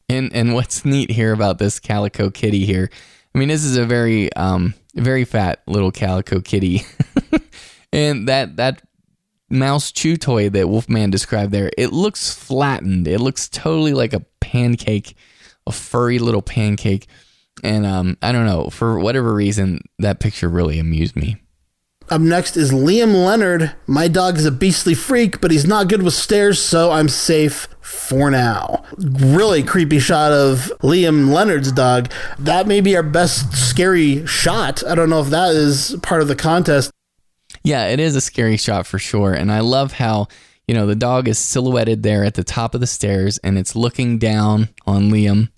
And 0.07 0.31
and 0.35 0.53
what's 0.53 0.85
neat 0.85 1.09
here 1.09 1.33
about 1.33 1.57
this 1.57 1.79
calico 1.79 2.29
kitty 2.29 2.63
here? 2.63 2.91
I 3.33 3.39
mean, 3.39 3.47
this 3.47 3.63
is 3.63 3.75
a 3.75 3.85
very 3.85 4.31
um 4.33 4.75
very 4.93 5.25
fat 5.25 5.63
little 5.65 5.91
calico 5.91 6.41
kitty, 6.41 6.85
and 7.91 8.27
that 8.27 8.57
that 8.57 8.83
mouse 9.49 9.91
chew 9.91 10.15
toy 10.15 10.49
that 10.49 10.69
Wolfman 10.69 11.09
described 11.09 11.51
there, 11.51 11.71
it 11.75 11.91
looks 11.91 12.31
flattened. 12.31 13.07
It 13.07 13.19
looks 13.19 13.49
totally 13.49 13.93
like 13.93 14.13
a 14.13 14.23
pancake 14.41 15.15
a 15.67 15.71
furry 15.71 16.19
little 16.19 16.41
pancake. 16.41 17.07
And 17.63 17.85
um, 17.85 18.17
I 18.21 18.31
don't 18.31 18.45
know, 18.45 18.69
for 18.69 18.99
whatever 18.99 19.33
reason, 19.33 19.81
that 19.99 20.19
picture 20.19 20.49
really 20.49 20.79
amused 20.79 21.15
me. 21.15 21.37
Up 22.09 22.21
next 22.21 22.55
is 22.55 22.71
Liam 22.71 23.25
Leonard. 23.25 23.73
My 23.85 24.07
dog 24.07 24.37
is 24.37 24.45
a 24.45 24.51
beastly 24.51 24.93
freak, 24.93 25.41
but 25.41 25.51
he's 25.51 25.65
not 25.65 25.89
good 25.89 26.03
with 26.03 26.13
stairs, 26.13 26.61
so 26.61 26.91
I'm 26.91 27.09
safe 27.09 27.67
for 27.81 28.31
now. 28.31 28.85
Really 28.97 29.61
creepy 29.61 29.99
shot 29.99 30.31
of 30.31 30.71
Liam 30.81 31.33
Leonard's 31.33 31.73
dog. 31.73 32.09
That 32.39 32.65
may 32.65 32.79
be 32.79 32.95
our 32.95 33.03
best 33.03 33.51
scary 33.53 34.25
shot. 34.25 34.85
I 34.87 34.95
don't 34.95 35.09
know 35.09 35.19
if 35.19 35.29
that 35.31 35.53
is 35.53 35.97
part 36.01 36.21
of 36.21 36.29
the 36.29 36.35
contest. 36.35 36.91
Yeah, 37.63 37.87
it 37.87 37.99
is 37.99 38.15
a 38.15 38.21
scary 38.21 38.55
shot 38.55 38.87
for 38.87 38.99
sure. 38.99 39.33
And 39.33 39.51
I 39.51 39.59
love 39.59 39.91
how, 39.93 40.27
you 40.67 40.75
know, 40.75 40.85
the 40.85 40.95
dog 40.95 41.27
is 41.27 41.39
silhouetted 41.39 42.03
there 42.03 42.23
at 42.23 42.33
the 42.33 42.43
top 42.43 42.75
of 42.75 42.81
the 42.81 42.87
stairs 42.87 43.37
and 43.39 43.57
it's 43.57 43.75
looking 43.75 44.17
down 44.17 44.69
on 44.85 45.09
Liam. 45.11 45.49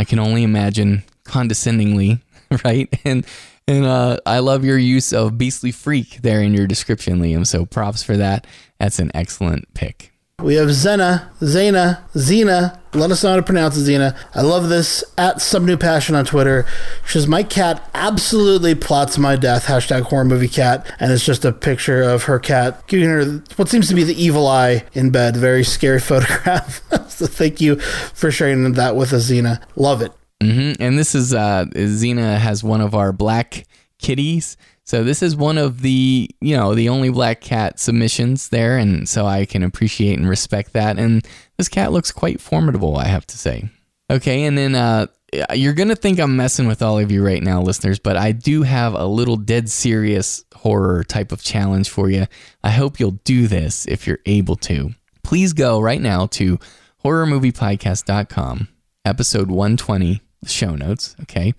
I 0.00 0.04
can 0.04 0.18
only 0.18 0.42
imagine 0.42 1.04
condescendingly, 1.24 2.20
right? 2.64 2.88
And 3.04 3.26
and 3.68 3.84
uh, 3.84 4.18
I 4.24 4.38
love 4.38 4.64
your 4.64 4.78
use 4.78 5.12
of 5.12 5.38
beastly 5.38 5.72
freak 5.72 6.22
there 6.22 6.40
in 6.40 6.54
your 6.54 6.68
description, 6.68 7.20
Liam. 7.20 7.46
So 7.46 7.66
props 7.66 8.02
for 8.02 8.16
that. 8.16 8.46
That's 8.78 9.00
an 9.00 9.10
excellent 9.14 9.72
pick. 9.74 10.12
We 10.42 10.56
have 10.56 10.70
Zena, 10.70 11.30
Zena, 11.42 12.04
Zena. 12.16 12.78
Let 12.92 13.10
us 13.10 13.24
know 13.24 13.30
how 13.30 13.36
to 13.36 13.42
pronounce 13.42 13.74
it, 13.78 13.84
Zena. 13.84 14.14
I 14.34 14.42
love 14.42 14.68
this. 14.68 15.02
At 15.16 15.40
some 15.40 15.64
new 15.64 15.78
passion 15.78 16.14
on 16.14 16.26
Twitter. 16.26 16.66
She 17.06 17.14
says, 17.14 17.26
My 17.26 17.42
cat 17.42 17.88
absolutely 17.94 18.74
plots 18.74 19.16
my 19.16 19.36
death. 19.36 19.64
Hashtag 19.64 20.02
horror 20.02 20.26
movie 20.26 20.48
cat. 20.48 20.94
And 21.00 21.10
it's 21.10 21.24
just 21.24 21.46
a 21.46 21.52
picture 21.52 22.02
of 22.02 22.24
her 22.24 22.38
cat 22.38 22.86
giving 22.86 23.08
her 23.08 23.42
what 23.56 23.70
seems 23.70 23.88
to 23.88 23.94
be 23.94 24.04
the 24.04 24.22
evil 24.22 24.46
eye 24.46 24.84
in 24.92 25.08
bed. 25.08 25.38
Very 25.38 25.64
scary 25.64 26.00
photograph. 26.00 26.82
so 27.10 27.26
thank 27.26 27.62
you 27.62 27.76
for 27.80 28.30
sharing 28.30 28.70
that 28.74 28.94
with 28.94 29.14
us, 29.14 29.22
Zena. 29.22 29.66
Love 29.74 30.02
it. 30.02 30.12
Mm-hmm. 30.42 30.82
And 30.82 30.98
this 30.98 31.14
is 31.14 31.32
uh, 31.32 31.64
Xena 31.72 32.36
has 32.36 32.62
one 32.62 32.82
of 32.82 32.94
our 32.94 33.10
black 33.10 33.66
kitties. 33.98 34.58
So 34.86 35.02
this 35.02 35.20
is 35.20 35.34
one 35.34 35.58
of 35.58 35.82
the 35.82 36.30
you 36.40 36.56
know 36.56 36.74
the 36.74 36.88
only 36.88 37.10
black 37.10 37.40
cat 37.40 37.80
submissions 37.80 38.48
there, 38.50 38.78
and 38.78 39.08
so 39.08 39.26
I 39.26 39.44
can 39.44 39.62
appreciate 39.62 40.16
and 40.18 40.28
respect 40.28 40.72
that. 40.74 40.96
And 40.98 41.26
this 41.58 41.68
cat 41.68 41.92
looks 41.92 42.12
quite 42.12 42.40
formidable, 42.40 42.96
I 42.96 43.06
have 43.06 43.26
to 43.26 43.36
say. 43.36 43.68
Okay, 44.08 44.44
and 44.44 44.56
then 44.56 44.76
uh, 44.76 45.08
you're 45.52 45.72
gonna 45.72 45.96
think 45.96 46.20
I'm 46.20 46.36
messing 46.36 46.68
with 46.68 46.82
all 46.82 47.00
of 47.00 47.10
you 47.10 47.24
right 47.24 47.42
now, 47.42 47.60
listeners, 47.60 47.98
but 47.98 48.16
I 48.16 48.30
do 48.30 48.62
have 48.62 48.94
a 48.94 49.06
little 49.06 49.36
dead 49.36 49.68
serious 49.68 50.44
horror 50.54 51.02
type 51.02 51.32
of 51.32 51.42
challenge 51.42 51.90
for 51.90 52.08
you. 52.08 52.26
I 52.62 52.70
hope 52.70 53.00
you'll 53.00 53.18
do 53.24 53.48
this 53.48 53.86
if 53.86 54.06
you're 54.06 54.20
able 54.24 54.56
to. 54.56 54.94
Please 55.24 55.52
go 55.52 55.80
right 55.80 56.00
now 56.00 56.26
to 56.26 56.60
horrormoviepodcast.com, 57.04 58.68
episode 59.04 59.50
120 59.50 60.22
show 60.46 60.76
notes. 60.76 61.16
Okay. 61.22 61.54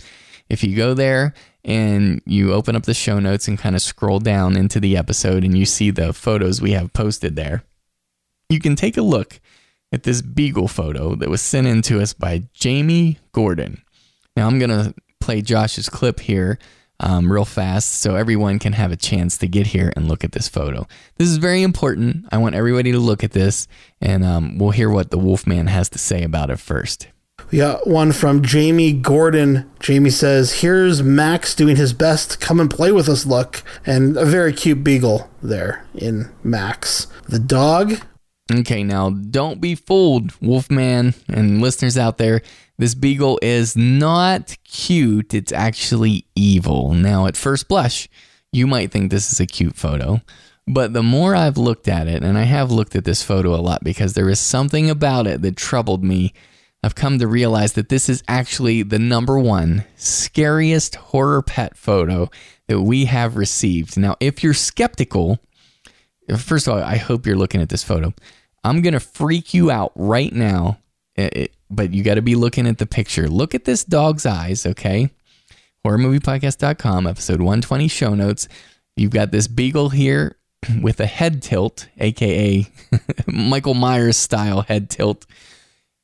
If 0.50 0.64
you 0.64 0.78
go 0.78 0.94
there 0.94 1.34
and 1.68 2.22
you 2.26 2.54
open 2.54 2.76
up 2.76 2.84
the 2.84 2.94
show 2.94 3.20
notes 3.20 3.48
and 3.48 3.60
kind 3.60 3.76
of 3.76 3.82
scroll 3.82 4.20
down 4.20 4.56
into 4.56 4.80
the 4.80 4.96
episode 4.96 5.44
and 5.44 5.56
you 5.56 5.66
see 5.66 5.92
the 5.92 6.14
photos 6.14 6.62
we 6.62 6.72
have 6.72 6.94
posted 6.94 7.36
there, 7.36 7.64
you 8.50 8.60
can 8.60 8.76
take 8.76 8.96
a 8.96 9.02
look 9.02 9.42
at 9.92 10.04
this 10.04 10.22
beagle 10.22 10.70
photo 10.70 11.14
that 11.16 11.30
was 11.30 11.42
sent 11.42 11.68
in 11.68 11.82
to 11.82 12.02
us 12.02 12.14
by 12.14 12.44
Jamie 12.54 13.20
Gordon. 13.34 13.84
Now 14.36 14.48
I'm 14.48 14.60
going 14.60 14.70
to 14.70 14.96
play 15.20 15.42
Josh's 15.42 15.90
clip 15.90 16.22
here 16.22 16.58
um, 17.02 17.32
real 17.32 17.46
fast 17.46 18.02
so 18.02 18.16
everyone 18.16 18.60
can 18.60 18.74
have 18.74 18.92
a 18.92 18.98
chance 18.98 19.38
to 19.40 19.48
get 19.48 19.68
here 19.68 19.92
and 19.96 20.08
look 20.08 20.24
at 20.24 20.32
this 20.32 20.48
photo. 20.48 20.88
This 21.18 21.28
is 21.28 21.38
very 21.38 21.64
important. 21.64 22.26
I 22.32 22.38
want 22.38 22.56
everybody 22.56 22.94
to 22.94 23.00
look 23.00 23.24
at 23.24 23.32
this 23.32 23.68
and 24.02 24.24
um, 24.24 24.58
we'll 24.58 24.72
hear 24.72 24.90
what 24.90 25.12
the 25.12 25.20
Wolfman 25.20 25.68
has 25.68 25.90
to 25.90 26.00
say 26.00 26.24
about 26.24 26.50
it 26.50 26.60
first. 26.60 27.08
We 27.50 27.60
got 27.60 27.88
one 27.88 28.12
from 28.12 28.44
Jamie 28.44 28.92
Gordon. 28.92 29.70
Jamie 29.80 30.10
says, 30.10 30.62
Here's 30.62 31.02
Max 31.02 31.56
doing 31.56 31.78
his 31.78 31.94
best. 31.94 32.42
Come 32.42 32.60
and 32.60 32.70
play 32.70 32.92
with 32.92 33.08
us, 33.08 33.26
look. 33.26 33.64
And 33.86 34.18
a 34.18 34.26
very 34.26 34.52
cute 34.52 34.84
beagle 34.84 35.30
there 35.42 35.86
in 35.96 36.30
Max. 36.44 37.08
The 37.30 37.40
dog. 37.40 37.94
Okay, 38.52 38.84
now 38.84 39.10
don't 39.10 39.62
be 39.62 39.76
fooled, 39.76 40.34
Wolfman 40.42 41.14
and 41.30 41.62
listeners 41.62 41.98
out 41.98 42.18
there. 42.18 42.42
This 42.78 42.96
beagle 42.96 43.40
is 43.42 43.76
not 43.76 44.56
cute, 44.64 45.34
it's 45.34 45.52
actually 45.52 46.26
evil. 46.36 46.94
Now, 46.94 47.26
at 47.26 47.36
first 47.36 47.68
blush, 47.68 48.08
you 48.52 48.68
might 48.68 48.92
think 48.92 49.10
this 49.10 49.32
is 49.32 49.40
a 49.40 49.48
cute 49.48 49.76
photo. 49.76 50.22
But 50.68 50.94
the 50.94 51.04
more 51.04 51.34
I've 51.34 51.58
looked 51.58 51.88
at 51.88 52.08
it, 52.08 52.24
and 52.24 52.38
I 52.38 52.44
have 52.44 52.72
looked 52.72 52.96
at 52.96 53.06
this 53.06 53.24
photo 53.24 53.56
a 53.56 53.58
lot 53.58 53.84
because 53.84 54.14
there 54.14 54.30
is 54.30 54.40
something 54.40 54.90
about 54.90 55.26
it 55.26 55.42
that 55.42 55.56
troubled 55.56 56.04
me 56.04 56.34
I've 56.88 56.96
come 56.96 57.20
to 57.20 57.28
realize 57.28 57.74
that 57.74 57.90
this 57.90 58.08
is 58.08 58.24
actually 58.30 58.82
the 58.82 58.98
number 58.98 59.38
one 59.38 59.84
scariest 59.98 60.96
horror 60.96 61.42
pet 61.42 61.76
photo 61.76 62.30
that 62.68 62.80
we 62.80 63.04
have 63.04 63.36
received. 63.36 63.98
Now, 63.98 64.16
if 64.22 64.42
you're 64.42 64.54
skeptical, 64.54 65.38
first 66.38 66.66
of 66.66 66.72
all, 66.74 66.80
I 66.82 66.96
hope 66.96 67.26
you're 67.26 67.36
looking 67.36 67.62
at 67.62 67.68
this 67.68 67.84
photo. 67.84 68.14
I'm 68.64 68.82
going 68.82 68.94
to 68.94 69.02
freak 69.02 69.54
you 69.54 69.70
out 69.70 69.92
right 69.96 70.32
now, 70.32 70.78
eh, 71.18 71.30
eh, 71.34 71.48
but 71.70 71.94
you 71.94 72.06
got 72.06 72.16
to 72.16 72.22
be 72.22 72.36
looking 72.36 72.66
at 72.66 72.78
the 72.78 72.86
picture. 72.86 73.28
Look 73.28 73.54
at 73.54 73.66
this 73.66 73.84
dog's 73.84 74.26
eyes, 74.26 74.66
okay? 74.66 75.10
HorrorMoviePodcast.com, 75.86 77.06
episode 77.06 77.42
120 77.42 77.90
show 77.90 78.16
notes. 78.16 78.48
You've 78.96 79.12
got 79.12 79.32
this 79.32 79.50
beagle 79.50 79.90
here 79.90 80.38
with 80.82 81.02
a 81.02 81.06
head 81.06 81.44
tilt, 81.44 81.90
aka 81.98 82.66
Michael 83.28 83.74
Myers 83.74 84.16
style 84.16 84.62
head 84.62 84.90
tilt 84.90 85.26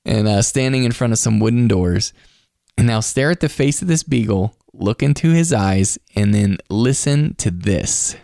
and 0.06 0.28
uh, 0.28 0.42
standing 0.42 0.84
in 0.84 0.92
front 0.92 1.14
of 1.14 1.20
some 1.20 1.40
wooden 1.40 1.68
doors. 1.68 2.14
And 2.78 2.88
now 2.88 3.00
stare 3.02 3.32
at 3.32 3.40
the 3.40 3.50
face 3.50 3.82
of 3.82 3.88
this 3.88 4.04
beagle, 4.04 4.56
look 4.74 5.04
into 5.04 5.32
his 5.32 5.54
eyes, 5.54 6.00
and 6.16 6.34
then 6.34 6.58
listen 6.70 7.36
to 7.36 7.52
this. 7.52 8.14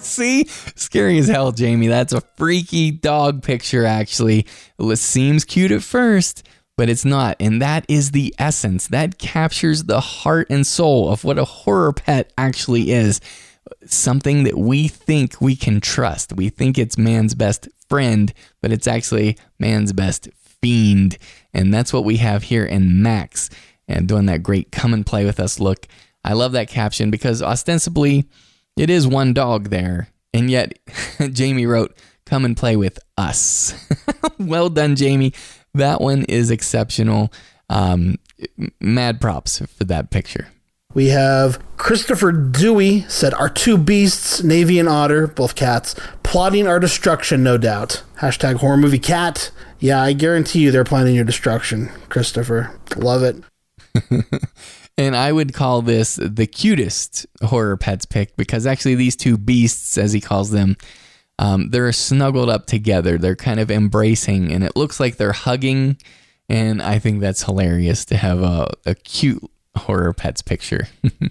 See? 0.00 0.44
Scary 0.76 1.18
as 1.18 1.28
hell, 1.28 1.52
Jamie. 1.52 1.88
That's 1.88 2.12
a 2.12 2.20
freaky 2.36 2.90
dog 2.90 3.42
picture, 3.42 3.84
actually. 3.86 4.46
It 4.78 4.98
seems 4.98 5.44
cute 5.44 5.72
at 5.72 5.82
first, 5.82 6.46
but 6.76 6.88
it's 6.88 7.04
not. 7.04 7.36
And 7.40 7.60
that 7.62 7.84
is 7.88 8.10
the 8.10 8.34
essence. 8.38 8.88
That 8.88 9.18
captures 9.18 9.84
the 9.84 10.00
heart 10.00 10.48
and 10.50 10.66
soul 10.66 11.10
of 11.10 11.24
what 11.24 11.38
a 11.38 11.44
horror 11.44 11.92
pet 11.92 12.32
actually 12.36 12.90
is. 12.90 13.20
Something 13.84 14.44
that 14.44 14.58
we 14.58 14.88
think 14.88 15.40
we 15.40 15.56
can 15.56 15.80
trust. 15.80 16.34
We 16.34 16.50
think 16.50 16.78
it's 16.78 16.98
man's 16.98 17.34
best 17.34 17.68
friend, 17.88 18.32
but 18.60 18.72
it's 18.72 18.86
actually 18.86 19.38
man's 19.58 19.92
best 19.92 20.28
fiend. 20.62 21.18
And 21.52 21.72
that's 21.72 21.92
what 21.92 22.04
we 22.04 22.18
have 22.18 22.44
here 22.44 22.64
in 22.64 23.02
Max 23.02 23.50
and 23.88 24.08
doing 24.08 24.26
that 24.26 24.42
great 24.42 24.72
come 24.72 24.92
and 24.92 25.06
play 25.06 25.24
with 25.24 25.40
us 25.40 25.58
look. 25.58 25.86
I 26.24 26.32
love 26.32 26.52
that 26.52 26.68
caption 26.68 27.10
because 27.10 27.42
ostensibly 27.42 28.26
it 28.76 28.90
is 28.90 29.06
one 29.06 29.32
dog 29.32 29.70
there. 29.70 30.08
And 30.34 30.50
yet 30.50 30.78
Jamie 31.32 31.66
wrote, 31.66 31.96
come 32.26 32.44
and 32.44 32.56
play 32.56 32.76
with 32.76 32.98
us. 33.16 33.72
well 34.38 34.68
done, 34.68 34.96
Jamie. 34.96 35.32
That 35.76 36.00
one 36.00 36.24
is 36.24 36.50
exceptional. 36.50 37.32
Um, 37.68 38.16
mad 38.80 39.20
props 39.20 39.58
for 39.58 39.84
that 39.84 40.10
picture. 40.10 40.48
We 40.94 41.08
have 41.08 41.58
Christopher 41.76 42.32
Dewey 42.32 43.02
said, 43.08 43.34
Our 43.34 43.50
two 43.50 43.76
beasts, 43.76 44.42
Navy 44.42 44.78
and 44.78 44.88
Otter, 44.88 45.26
both 45.26 45.54
cats, 45.54 45.94
plotting 46.22 46.66
our 46.66 46.80
destruction, 46.80 47.42
no 47.42 47.58
doubt. 47.58 48.02
Hashtag 48.20 48.56
horror 48.56 48.78
movie 48.78 48.98
cat. 48.98 49.50
Yeah, 49.78 50.02
I 50.02 50.14
guarantee 50.14 50.60
you 50.60 50.70
they're 50.70 50.84
planning 50.84 51.14
your 51.14 51.24
destruction, 51.24 51.90
Christopher. 52.08 52.78
Love 52.96 53.22
it. 53.22 53.44
and 54.96 55.14
I 55.14 55.32
would 55.32 55.52
call 55.52 55.82
this 55.82 56.16
the 56.16 56.46
cutest 56.46 57.26
horror 57.42 57.76
pets 57.76 58.06
pick 58.06 58.34
because 58.36 58.64
actually 58.64 58.94
these 58.94 59.16
two 59.16 59.36
beasts, 59.36 59.98
as 59.98 60.14
he 60.14 60.20
calls 60.22 60.50
them, 60.50 60.76
um, 61.38 61.70
they're 61.70 61.92
snuggled 61.92 62.48
up 62.48 62.66
together. 62.66 63.18
They're 63.18 63.36
kind 63.36 63.60
of 63.60 63.70
embracing, 63.70 64.52
and 64.52 64.64
it 64.64 64.76
looks 64.76 64.98
like 64.98 65.16
they're 65.16 65.32
hugging. 65.32 65.98
And 66.48 66.80
I 66.80 66.98
think 66.98 67.20
that's 67.20 67.42
hilarious 67.42 68.04
to 68.06 68.16
have 68.16 68.40
a, 68.40 68.72
a 68.84 68.94
cute 68.94 69.42
horror 69.76 70.12
pets 70.12 70.42
picture. 70.42 70.88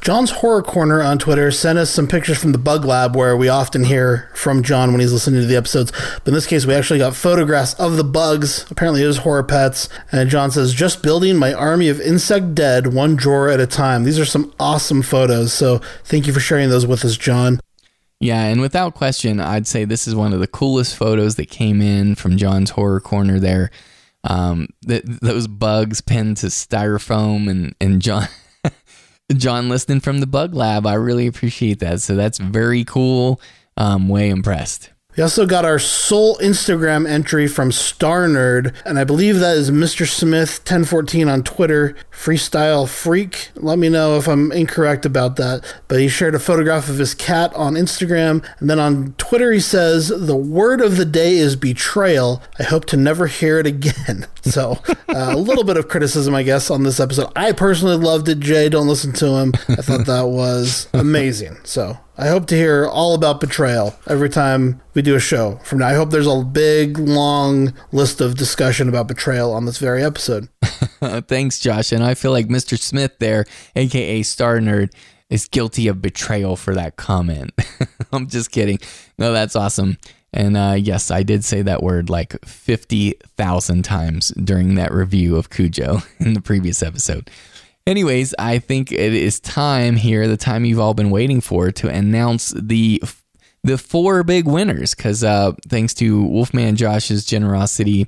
John's 0.00 0.30
Horror 0.30 0.62
Corner 0.62 1.02
on 1.02 1.18
Twitter 1.18 1.50
sent 1.50 1.78
us 1.78 1.90
some 1.90 2.08
pictures 2.08 2.38
from 2.38 2.52
the 2.52 2.58
Bug 2.58 2.86
Lab 2.86 3.14
where 3.14 3.36
we 3.36 3.50
often 3.50 3.84
hear 3.84 4.30
from 4.34 4.62
John 4.62 4.92
when 4.92 5.00
he's 5.00 5.12
listening 5.12 5.42
to 5.42 5.46
the 5.46 5.56
episodes. 5.56 5.92
But 5.92 6.28
in 6.28 6.34
this 6.34 6.46
case, 6.46 6.64
we 6.64 6.72
actually 6.72 7.00
got 7.00 7.14
photographs 7.14 7.74
of 7.74 7.98
the 7.98 8.04
bugs. 8.04 8.64
Apparently, 8.70 9.02
it 9.02 9.08
is 9.08 9.18
horror 9.18 9.42
pets. 9.42 9.90
And 10.10 10.30
John 10.30 10.50
says, 10.52 10.72
just 10.72 11.02
building 11.02 11.36
my 11.36 11.52
army 11.52 11.90
of 11.90 12.00
insect 12.00 12.54
dead, 12.54 12.94
one 12.94 13.14
drawer 13.14 13.50
at 13.50 13.60
a 13.60 13.66
time. 13.66 14.04
These 14.04 14.18
are 14.18 14.24
some 14.24 14.54
awesome 14.58 15.02
photos. 15.02 15.52
So 15.52 15.82
thank 16.04 16.26
you 16.26 16.32
for 16.32 16.40
sharing 16.40 16.70
those 16.70 16.86
with 16.86 17.04
us, 17.04 17.18
John. 17.18 17.60
Yeah, 18.20 18.44
and 18.44 18.60
without 18.60 18.94
question, 18.94 19.40
I'd 19.40 19.66
say 19.66 19.84
this 19.86 20.06
is 20.06 20.14
one 20.14 20.34
of 20.34 20.40
the 20.40 20.46
coolest 20.46 20.94
photos 20.94 21.36
that 21.36 21.48
came 21.48 21.80
in 21.80 22.14
from 22.14 22.36
John's 22.36 22.70
Horror 22.70 23.00
Corner 23.00 23.40
there. 23.40 23.70
Um, 24.24 24.68
th- 24.86 25.04
those 25.04 25.48
bugs 25.48 26.02
pinned 26.02 26.36
to 26.38 26.48
styrofoam 26.48 27.50
and, 27.50 27.74
and 27.80 28.02
John. 28.02 28.28
John 29.36 29.68
listening 29.68 30.00
from 30.00 30.20
the 30.20 30.26
Bug 30.26 30.54
Lab. 30.54 30.86
I 30.86 30.94
really 30.94 31.26
appreciate 31.26 31.78
that. 31.80 32.02
So 32.02 32.16
that's 32.16 32.38
very 32.38 32.84
cool. 32.84 33.40
Um, 33.76 34.08
way 34.08 34.28
impressed. 34.28 34.90
We 35.20 35.24
also 35.24 35.44
got 35.44 35.66
our 35.66 35.78
sole 35.78 36.38
Instagram 36.38 37.06
entry 37.06 37.46
from 37.46 37.72
Star 37.72 38.26
Nerd, 38.26 38.74
and 38.86 38.98
I 38.98 39.04
believe 39.04 39.38
that 39.38 39.54
is 39.54 39.70
Mr. 39.70 40.08
Smith 40.08 40.60
1014 40.60 41.28
on 41.28 41.42
Twitter, 41.42 41.94
Freestyle 42.10 42.88
Freak. 42.88 43.50
Let 43.54 43.78
me 43.78 43.90
know 43.90 44.16
if 44.16 44.26
I'm 44.26 44.50
incorrect 44.50 45.04
about 45.04 45.36
that. 45.36 45.62
But 45.88 46.00
he 46.00 46.08
shared 46.08 46.34
a 46.34 46.38
photograph 46.38 46.88
of 46.88 46.96
his 46.96 47.12
cat 47.12 47.52
on 47.52 47.74
Instagram, 47.74 48.42
and 48.60 48.70
then 48.70 48.78
on 48.78 49.12
Twitter 49.18 49.52
he 49.52 49.60
says, 49.60 50.08
The 50.08 50.34
word 50.34 50.80
of 50.80 50.96
the 50.96 51.04
day 51.04 51.36
is 51.36 51.54
betrayal. 51.54 52.42
I 52.58 52.62
hope 52.62 52.86
to 52.86 52.96
never 52.96 53.26
hear 53.26 53.58
it 53.58 53.66
again. 53.66 54.26
So 54.42 54.78
uh, 54.86 54.94
a 55.32 55.36
little 55.36 55.64
bit 55.64 55.76
of 55.76 55.88
criticism, 55.88 56.34
I 56.34 56.42
guess, 56.42 56.70
on 56.70 56.82
this 56.82 56.98
episode. 56.98 57.30
I 57.36 57.52
personally 57.52 57.96
loved 57.96 58.26
it, 58.26 58.40
Jay. 58.40 58.70
Don't 58.70 58.88
listen 58.88 59.12
to 59.12 59.26
him. 59.36 59.52
I 59.68 59.82
thought 59.82 60.06
that 60.06 60.28
was 60.28 60.88
amazing. 60.94 61.58
So 61.62 61.98
I 62.20 62.28
hope 62.28 62.46
to 62.48 62.54
hear 62.54 62.86
all 62.86 63.14
about 63.14 63.40
betrayal 63.40 63.96
every 64.06 64.28
time 64.28 64.82
we 64.92 65.00
do 65.00 65.14
a 65.14 65.20
show 65.20 65.56
from 65.64 65.78
now. 65.78 65.88
I 65.88 65.94
hope 65.94 66.10
there's 66.10 66.26
a 66.26 66.44
big, 66.44 66.98
long 66.98 67.72
list 67.92 68.20
of 68.20 68.36
discussion 68.36 68.90
about 68.90 69.08
betrayal 69.08 69.54
on 69.54 69.64
this 69.64 69.78
very 69.78 70.04
episode. 70.04 70.50
Thanks, 71.28 71.58
Josh. 71.60 71.92
And 71.92 72.04
I 72.04 72.12
feel 72.12 72.30
like 72.30 72.48
Mr. 72.48 72.78
Smith 72.78 73.18
there, 73.20 73.46
aka 73.74 74.22
Star 74.22 74.58
Nerd, 74.58 74.92
is 75.30 75.48
guilty 75.48 75.88
of 75.88 76.02
betrayal 76.02 76.56
for 76.56 76.74
that 76.74 76.96
comment. 76.96 77.52
I'm 78.12 78.26
just 78.26 78.50
kidding. 78.50 78.80
No, 79.16 79.32
that's 79.32 79.56
awesome. 79.56 79.96
And 80.30 80.58
uh, 80.58 80.76
yes, 80.78 81.10
I 81.10 81.22
did 81.22 81.42
say 81.42 81.62
that 81.62 81.82
word 81.82 82.10
like 82.10 82.44
50,000 82.44 83.82
times 83.82 84.28
during 84.32 84.74
that 84.74 84.92
review 84.92 85.36
of 85.36 85.48
Cujo 85.48 86.02
in 86.18 86.34
the 86.34 86.42
previous 86.42 86.82
episode. 86.82 87.30
Anyways, 87.86 88.34
I 88.38 88.58
think 88.58 88.92
it 88.92 89.14
is 89.14 89.40
time 89.40 89.96
here, 89.96 90.28
the 90.28 90.36
time 90.36 90.64
you've 90.64 90.80
all 90.80 90.94
been 90.94 91.10
waiting 91.10 91.40
for, 91.40 91.70
to 91.72 91.88
announce 91.88 92.50
the 92.50 93.02
the 93.62 93.76
four 93.78 94.22
big 94.22 94.46
winners. 94.46 94.94
Because 94.94 95.24
uh, 95.24 95.52
thanks 95.68 95.94
to 95.94 96.22
Wolfman 96.22 96.76
Josh's 96.76 97.24
generosity, 97.24 98.06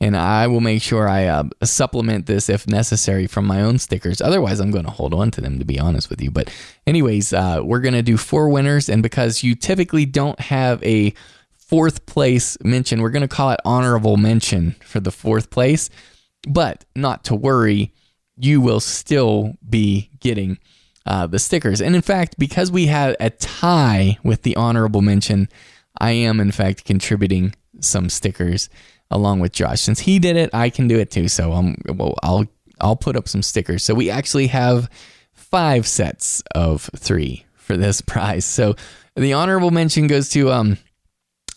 and 0.00 0.16
I 0.16 0.48
will 0.48 0.60
make 0.60 0.82
sure 0.82 1.08
I 1.08 1.26
uh, 1.26 1.44
supplement 1.62 2.26
this 2.26 2.48
if 2.48 2.66
necessary 2.66 3.26
from 3.26 3.46
my 3.46 3.62
own 3.62 3.78
stickers. 3.78 4.20
Otherwise, 4.20 4.60
I'm 4.60 4.70
going 4.70 4.84
to 4.84 4.90
hold 4.90 5.14
on 5.14 5.30
to 5.32 5.40
them, 5.40 5.58
to 5.58 5.64
be 5.64 5.78
honest 5.78 6.10
with 6.10 6.20
you. 6.20 6.30
But, 6.30 6.52
anyways, 6.86 7.32
uh, 7.32 7.60
we're 7.62 7.80
going 7.80 7.94
to 7.94 8.02
do 8.02 8.16
four 8.16 8.48
winners, 8.48 8.88
and 8.88 9.02
because 9.02 9.42
you 9.42 9.54
typically 9.54 10.04
don't 10.04 10.38
have 10.40 10.82
a 10.82 11.14
fourth 11.54 12.06
place 12.06 12.58
mention, 12.62 13.00
we're 13.00 13.10
going 13.10 13.22
to 13.22 13.28
call 13.28 13.50
it 13.52 13.60
honorable 13.64 14.16
mention 14.16 14.76
for 14.84 15.00
the 15.00 15.12
fourth 15.12 15.48
place. 15.48 15.88
But 16.46 16.84
not 16.94 17.24
to 17.24 17.34
worry 17.34 17.92
you 18.36 18.60
will 18.60 18.80
still 18.80 19.54
be 19.68 20.10
getting 20.20 20.58
uh, 21.06 21.26
the 21.26 21.38
stickers. 21.38 21.80
And 21.80 21.94
in 21.94 22.02
fact, 22.02 22.36
because 22.38 22.70
we 22.70 22.86
had 22.86 23.16
a 23.20 23.30
tie 23.30 24.18
with 24.22 24.42
the 24.42 24.56
honorable 24.56 25.02
mention, 25.02 25.48
I 25.98 26.10
am 26.12 26.40
in 26.40 26.52
fact 26.52 26.84
contributing 26.84 27.54
some 27.80 28.08
stickers 28.08 28.68
along 29.10 29.40
with 29.40 29.52
Josh. 29.52 29.80
Since 29.80 30.00
he 30.00 30.18
did 30.18 30.36
it, 30.36 30.50
I 30.52 30.70
can 30.70 30.88
do 30.88 30.98
it 30.98 31.10
too. 31.10 31.28
So 31.28 31.52
um, 31.52 31.76
well, 31.86 32.14
I'll 32.22 32.46
I'll 32.80 32.96
put 32.96 33.16
up 33.16 33.28
some 33.28 33.42
stickers. 33.42 33.84
So 33.84 33.94
we 33.94 34.10
actually 34.10 34.48
have 34.48 34.90
five 35.32 35.86
sets 35.86 36.42
of 36.54 36.90
three 36.96 37.46
for 37.54 37.76
this 37.76 38.00
prize. 38.02 38.44
So 38.44 38.74
the 39.14 39.32
honorable 39.32 39.70
mention 39.70 40.08
goes 40.08 40.28
to 40.30 40.50
um, 40.50 40.78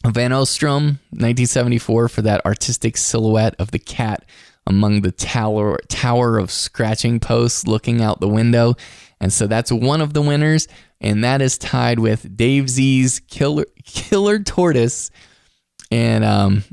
Van 0.05 0.31
Ostrom, 0.31 0.99
1974, 1.11 2.07
for 2.07 2.21
that 2.21 2.45
artistic 2.45 2.95
silhouette 2.95 3.55
of 3.59 3.71
the 3.71 3.79
cat 3.79 4.23
among 4.69 5.01
the 5.01 5.11
tower 5.11 5.79
tower 5.89 6.37
of 6.37 6.51
scratching 6.51 7.19
posts 7.19 7.67
looking 7.67 8.01
out 8.01 8.21
the 8.21 8.29
window. 8.29 8.75
And 9.19 9.33
so 9.33 9.47
that's 9.47 9.71
one 9.71 9.99
of 9.99 10.13
the 10.13 10.21
winners, 10.21 10.69
and 11.01 11.23
that 11.25 11.41
is 11.41 11.57
tied 11.57 11.99
with 11.99 12.37
Dave 12.37 12.69
Z's 12.69 13.19
Killer 13.27 13.65
Killer 13.83 14.39
Tortoise 14.39 15.11
and 15.91 16.23
um, 16.23 16.63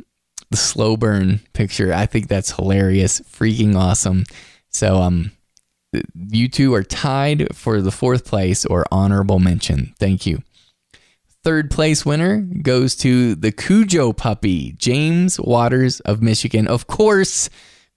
the 0.50 0.57
slow 0.57 0.97
burn 0.97 1.41
picture. 1.55 1.92
I 1.92 2.07
think 2.07 2.28
that's 2.28 2.52
hilarious, 2.52 3.20
freaking 3.23 3.75
awesome. 3.75 4.25
So 4.68 4.99
um, 4.99 5.33
you 6.15 6.49
two 6.49 6.75
are 6.75 6.84
tied 6.84 7.57
for 7.57 7.81
the 7.81 7.91
fourth 7.91 8.25
place 8.25 8.65
or 8.65 8.86
honorable 8.92 9.39
mention. 9.39 9.94
Thank 9.99 10.26
you. 10.26 10.42
Third 11.42 11.70
place 11.70 12.05
winner 12.05 12.41
goes 12.41 12.97
to 12.97 13.36
the 13.36 13.52
Cujo 13.52 14.12
puppy, 14.12 14.73
James 14.73 15.39
Waters 15.41 16.00
of 16.00 16.20
Michigan. 16.20 16.66
Of 16.66 16.86
course, 16.89 17.49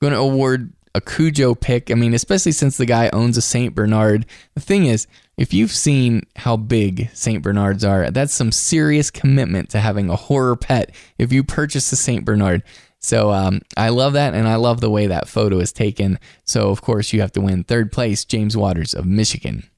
going 0.02 0.14
to 0.14 0.20
award 0.20 0.74
a 0.96 1.02
Cujo 1.02 1.56
pick. 1.56 1.92
I 1.92 1.94
mean, 1.94 2.14
especially 2.14 2.52
since 2.52 2.78
the 2.78 2.86
guy 2.86 3.10
owns 3.10 3.38
a 3.38 3.42
St. 3.42 3.76
Bernard. 3.76 4.26
The 4.56 4.62
thing 4.62 4.86
is, 4.86 5.08
if 5.38 5.54
you've 5.54 5.72
seen 5.72 6.24
how 6.36 6.58
big 6.58 7.10
St. 7.14 7.44
Bernards 7.44 7.84
are, 7.84 8.12
that's 8.12 8.34
some 8.34 8.52
serious 8.52 9.12
commitment 9.12 9.70
to 9.70 9.80
having 9.80 10.10
a 10.10 10.16
horror 10.16 10.56
pet 10.56 10.92
if 11.18 11.32
you 11.32 11.44
purchase 11.44 11.92
a 11.92 11.96
St. 11.96 12.26
Bernard. 12.26 12.64
So 13.00 13.32
um, 13.32 13.62
I 13.78 13.90
love 13.90 14.14
that, 14.14 14.34
and 14.34 14.48
I 14.48 14.56
love 14.56 14.82
the 14.82 14.90
way 14.90 15.08
that 15.08 15.30
photo 15.30 15.60
is 15.60 15.72
taken. 15.72 16.20
So, 16.44 16.70
of 16.70 16.82
course, 16.82 17.14
you 17.14 17.22
have 17.22 17.32
to 17.34 17.42
win 17.42 17.64
third 17.64 17.94
place, 17.94 18.26
James 18.26 18.58
Waters 18.58 18.94
of 18.94 19.06
Michigan. 19.06 19.70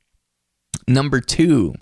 Number 0.87 1.21
two, 1.21 1.75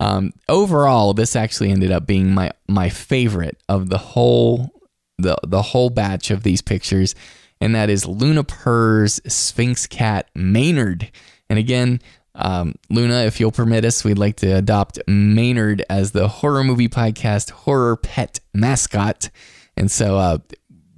um, 0.00 0.32
overall, 0.48 1.12
this 1.12 1.36
actually 1.36 1.70
ended 1.70 1.92
up 1.92 2.06
being 2.06 2.32
my 2.32 2.52
my 2.68 2.88
favorite 2.88 3.58
of 3.68 3.90
the 3.90 3.98
whole 3.98 4.70
the 5.18 5.36
the 5.46 5.62
whole 5.62 5.90
batch 5.90 6.30
of 6.30 6.42
these 6.42 6.62
pictures, 6.62 7.14
and 7.62 7.76
that 7.76 7.88
is 7.88 8.06
Luna 8.06 8.42
Purr's 8.42 9.20
Sphinx 9.32 9.86
cat 9.86 10.28
Maynard. 10.34 11.12
And 11.48 11.60
again, 11.60 12.00
um, 12.34 12.74
Luna, 12.90 13.22
if 13.22 13.38
you'll 13.38 13.52
permit 13.52 13.84
us, 13.84 14.02
we'd 14.02 14.18
like 14.18 14.34
to 14.38 14.48
adopt 14.48 14.98
Maynard 15.06 15.84
as 15.88 16.10
the 16.10 16.26
horror 16.26 16.64
movie 16.64 16.88
podcast 16.88 17.50
horror 17.50 17.96
pet 17.96 18.40
mascot. 18.52 19.30
And 19.76 19.88
so, 19.88 20.18
uh, 20.18 20.38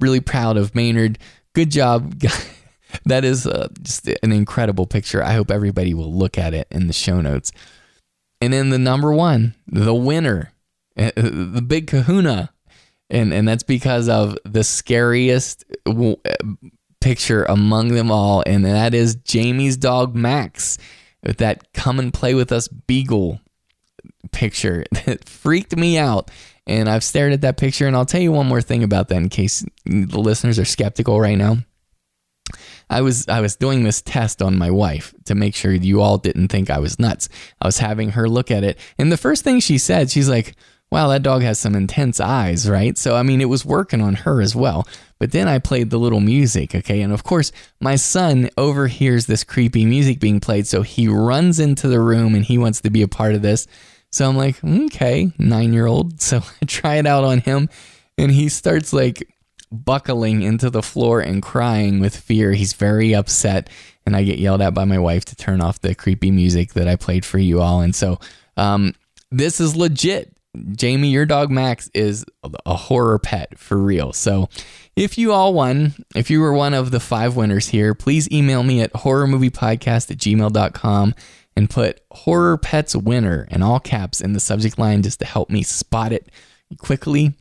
really 0.00 0.20
proud 0.20 0.56
of 0.56 0.74
Maynard. 0.74 1.18
Good 1.52 1.70
job. 1.70 2.18
that 3.04 3.26
is 3.26 3.46
uh, 3.46 3.68
just 3.82 4.08
an 4.22 4.32
incredible 4.32 4.86
picture. 4.86 5.22
I 5.22 5.34
hope 5.34 5.50
everybody 5.50 5.92
will 5.92 6.14
look 6.14 6.38
at 6.38 6.54
it 6.54 6.66
in 6.70 6.86
the 6.86 6.94
show 6.94 7.20
notes. 7.20 7.52
And 8.40 8.54
then 8.54 8.70
the 8.70 8.78
number 8.78 9.12
one, 9.12 9.54
the 9.66 9.94
winner, 9.94 10.54
the 10.96 11.62
big 11.66 11.88
kahuna. 11.88 12.53
And, 13.14 13.32
and 13.32 13.46
that's 13.46 13.62
because 13.62 14.08
of 14.08 14.36
the 14.44 14.64
scariest 14.64 15.64
eh, 15.86 16.34
picture 17.00 17.44
among 17.44 17.88
them 17.88 18.10
all. 18.10 18.42
And 18.44 18.64
that 18.64 18.92
is 18.92 19.14
Jamie's 19.14 19.76
dog, 19.76 20.16
Max, 20.16 20.78
with 21.22 21.38
that 21.38 21.72
come 21.72 22.00
and 22.00 22.12
play 22.12 22.34
with 22.34 22.50
us 22.50 22.66
beagle 22.66 23.40
picture 24.32 24.84
that 25.06 25.28
freaked 25.28 25.76
me 25.76 25.96
out. 25.96 26.30
And 26.66 26.88
I've 26.88 27.04
stared 27.04 27.32
at 27.32 27.42
that 27.42 27.56
picture. 27.56 27.86
And 27.86 27.94
I'll 27.94 28.04
tell 28.04 28.20
you 28.20 28.32
one 28.32 28.48
more 28.48 28.62
thing 28.62 28.82
about 28.82 29.08
that 29.08 29.16
in 29.16 29.28
case 29.28 29.64
the 29.84 30.18
listeners 30.18 30.58
are 30.58 30.64
skeptical 30.64 31.20
right 31.20 31.38
now. 31.38 31.58
I 32.90 33.00
was 33.00 33.28
I 33.28 33.40
was 33.40 33.56
doing 33.56 33.84
this 33.84 34.02
test 34.02 34.42
on 34.42 34.58
my 34.58 34.70
wife 34.70 35.14
to 35.24 35.34
make 35.34 35.54
sure 35.54 35.72
you 35.72 36.02
all 36.02 36.18
didn't 36.18 36.48
think 36.48 36.68
I 36.68 36.78
was 36.78 36.98
nuts. 36.98 37.28
I 37.60 37.66
was 37.66 37.78
having 37.78 38.10
her 38.10 38.28
look 38.28 38.50
at 38.50 38.62
it, 38.62 38.78
and 38.98 39.10
the 39.10 39.16
first 39.16 39.42
thing 39.42 39.60
she 39.60 39.78
said, 39.78 40.10
she's 40.10 40.28
like, 40.28 40.54
"Wow, 40.94 41.08
that 41.08 41.22
dog 41.22 41.42
has 41.42 41.58
some 41.58 41.74
intense 41.74 42.20
eyes, 42.20 42.68
right?" 42.68 42.96
So 42.96 43.16
I 43.16 43.22
mean, 43.22 43.40
it 43.40 43.48
was 43.48 43.64
working 43.64 44.00
on 44.00 44.14
her 44.14 44.40
as 44.40 44.54
well. 44.54 44.86
But 45.18 45.32
then 45.32 45.48
I 45.48 45.58
played 45.58 45.90
the 45.90 45.98
little 45.98 46.20
music, 46.20 46.74
okay? 46.74 47.00
And 47.00 47.12
of 47.12 47.24
course, 47.24 47.52
my 47.80 47.96
son 47.96 48.50
overhears 48.56 49.26
this 49.26 49.44
creepy 49.44 49.84
music 49.84 50.20
being 50.20 50.40
played, 50.40 50.66
so 50.66 50.82
he 50.82 51.08
runs 51.08 51.60
into 51.60 51.88
the 51.88 52.00
room 52.00 52.34
and 52.34 52.44
he 52.44 52.58
wants 52.58 52.80
to 52.82 52.90
be 52.90 53.02
a 53.02 53.08
part 53.08 53.34
of 53.34 53.42
this. 53.42 53.66
So 54.10 54.28
I'm 54.28 54.36
like, 54.36 54.62
"Okay, 54.64 55.32
9-year-old." 55.38 56.20
So 56.20 56.42
I 56.62 56.64
try 56.66 56.96
it 56.96 57.06
out 57.06 57.24
on 57.24 57.38
him 57.38 57.68
and 58.16 58.30
he 58.30 58.48
starts 58.48 58.92
like 58.92 59.28
buckling 59.70 60.42
into 60.42 60.70
the 60.70 60.82
floor 60.82 61.20
and 61.20 61.42
crying 61.42 62.00
with 62.00 62.16
fear. 62.16 62.52
He's 62.52 62.74
very 62.74 63.14
upset, 63.14 63.68
and 64.06 64.14
I 64.14 64.22
get 64.22 64.38
yelled 64.38 64.62
at 64.62 64.74
by 64.74 64.84
my 64.84 64.98
wife 64.98 65.24
to 65.26 65.36
turn 65.36 65.60
off 65.60 65.80
the 65.80 65.94
creepy 65.94 66.30
music 66.30 66.74
that 66.74 66.88
I 66.88 66.96
played 66.96 67.24
for 67.24 67.38
you 67.38 67.60
all. 67.60 67.80
And 67.80 67.94
so, 67.94 68.20
um, 68.56 68.94
this 69.30 69.60
is 69.60 69.76
legit. 69.76 70.33
Jamie, 70.72 71.08
your 71.10 71.26
dog 71.26 71.50
Max 71.50 71.90
is 71.94 72.24
a 72.64 72.76
horror 72.76 73.18
pet 73.18 73.58
for 73.58 73.76
real. 73.76 74.12
So, 74.12 74.48
if 74.96 75.18
you 75.18 75.32
all 75.32 75.54
won, 75.54 75.94
if 76.14 76.30
you 76.30 76.40
were 76.40 76.52
one 76.52 76.74
of 76.74 76.90
the 76.90 77.00
five 77.00 77.34
winners 77.34 77.68
here, 77.68 77.94
please 77.94 78.30
email 78.30 78.62
me 78.62 78.80
at 78.80 78.92
horrormoviepodcast 78.92 80.10
at 80.10 80.18
gmail.com 80.18 81.14
and 81.56 81.70
put 81.70 82.00
horror 82.12 82.56
pets 82.56 82.94
winner 82.94 83.46
in 83.50 83.62
all 83.62 83.80
caps 83.80 84.20
in 84.20 84.32
the 84.32 84.40
subject 84.40 84.78
line 84.78 85.02
just 85.02 85.18
to 85.20 85.26
help 85.26 85.50
me 85.50 85.62
spot 85.62 86.12
it 86.12 86.30
quickly 86.78 87.34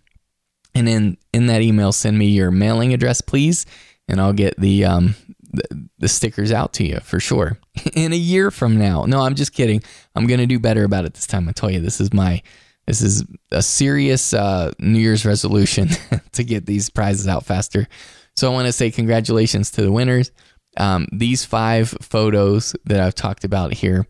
and 0.76 0.90
in 0.90 1.18
in 1.32 1.48
that 1.48 1.62
email, 1.62 1.92
send 1.92 2.18
me 2.18 2.28
your 2.28 2.52
mailing 2.52 2.94
address, 2.94 3.22
please, 3.22 3.66
and 4.08 4.20
I'll 4.20 4.34
get 4.34 4.60
the 4.60 4.86
um 4.86 5.16
the, 5.52 5.88
the 6.00 6.08
stickers 6.08 6.52
out 6.52 6.74
to 6.74 6.86
you 6.86 7.00
for 7.02 7.20
sure 7.20 7.60
in 7.94 8.12
a 8.14 8.18
year 8.18 8.50
from 8.52 8.78
now. 8.78 9.06
No, 9.06 9.22
I'm 9.22 9.36
just 9.36 9.54
kidding. 9.54 9.84
I'm 10.16 10.26
gonna 10.26 10.48
do 10.48 10.60
better 10.60 10.84
about 10.84 11.06
it 11.06 11.14
this 11.14 11.28
time. 11.28 11.48
I 11.48 11.52
tell 11.52 11.70
you, 11.70 11.80
this 11.80 12.02
is 12.02 12.14
my 12.14 12.42
this 12.86 13.02
is 13.02 13.24
a 13.52 13.62
serious 13.62 14.34
uh, 14.34 14.72
New 14.80 15.00
Year's 15.00 15.26
resolution 15.26 15.90
to 16.34 16.44
get 16.44 16.66
these 16.66 16.90
prizes 16.90 17.28
out 17.28 17.46
faster. 17.46 17.88
So 18.36 18.50
I 18.50 18.54
want 18.54 18.68
to 18.68 18.74
say 18.74 18.92
congratulations 18.92 19.72
to 19.72 19.82
the 19.82 19.92
winners. 19.92 20.32
Um, 20.78 21.08
these 21.12 21.46
five 21.46 21.96
photos 22.02 22.76
that 22.86 23.00
I've 23.00 23.16
talked 23.16 23.44
about 23.44 23.74
here 23.74 24.08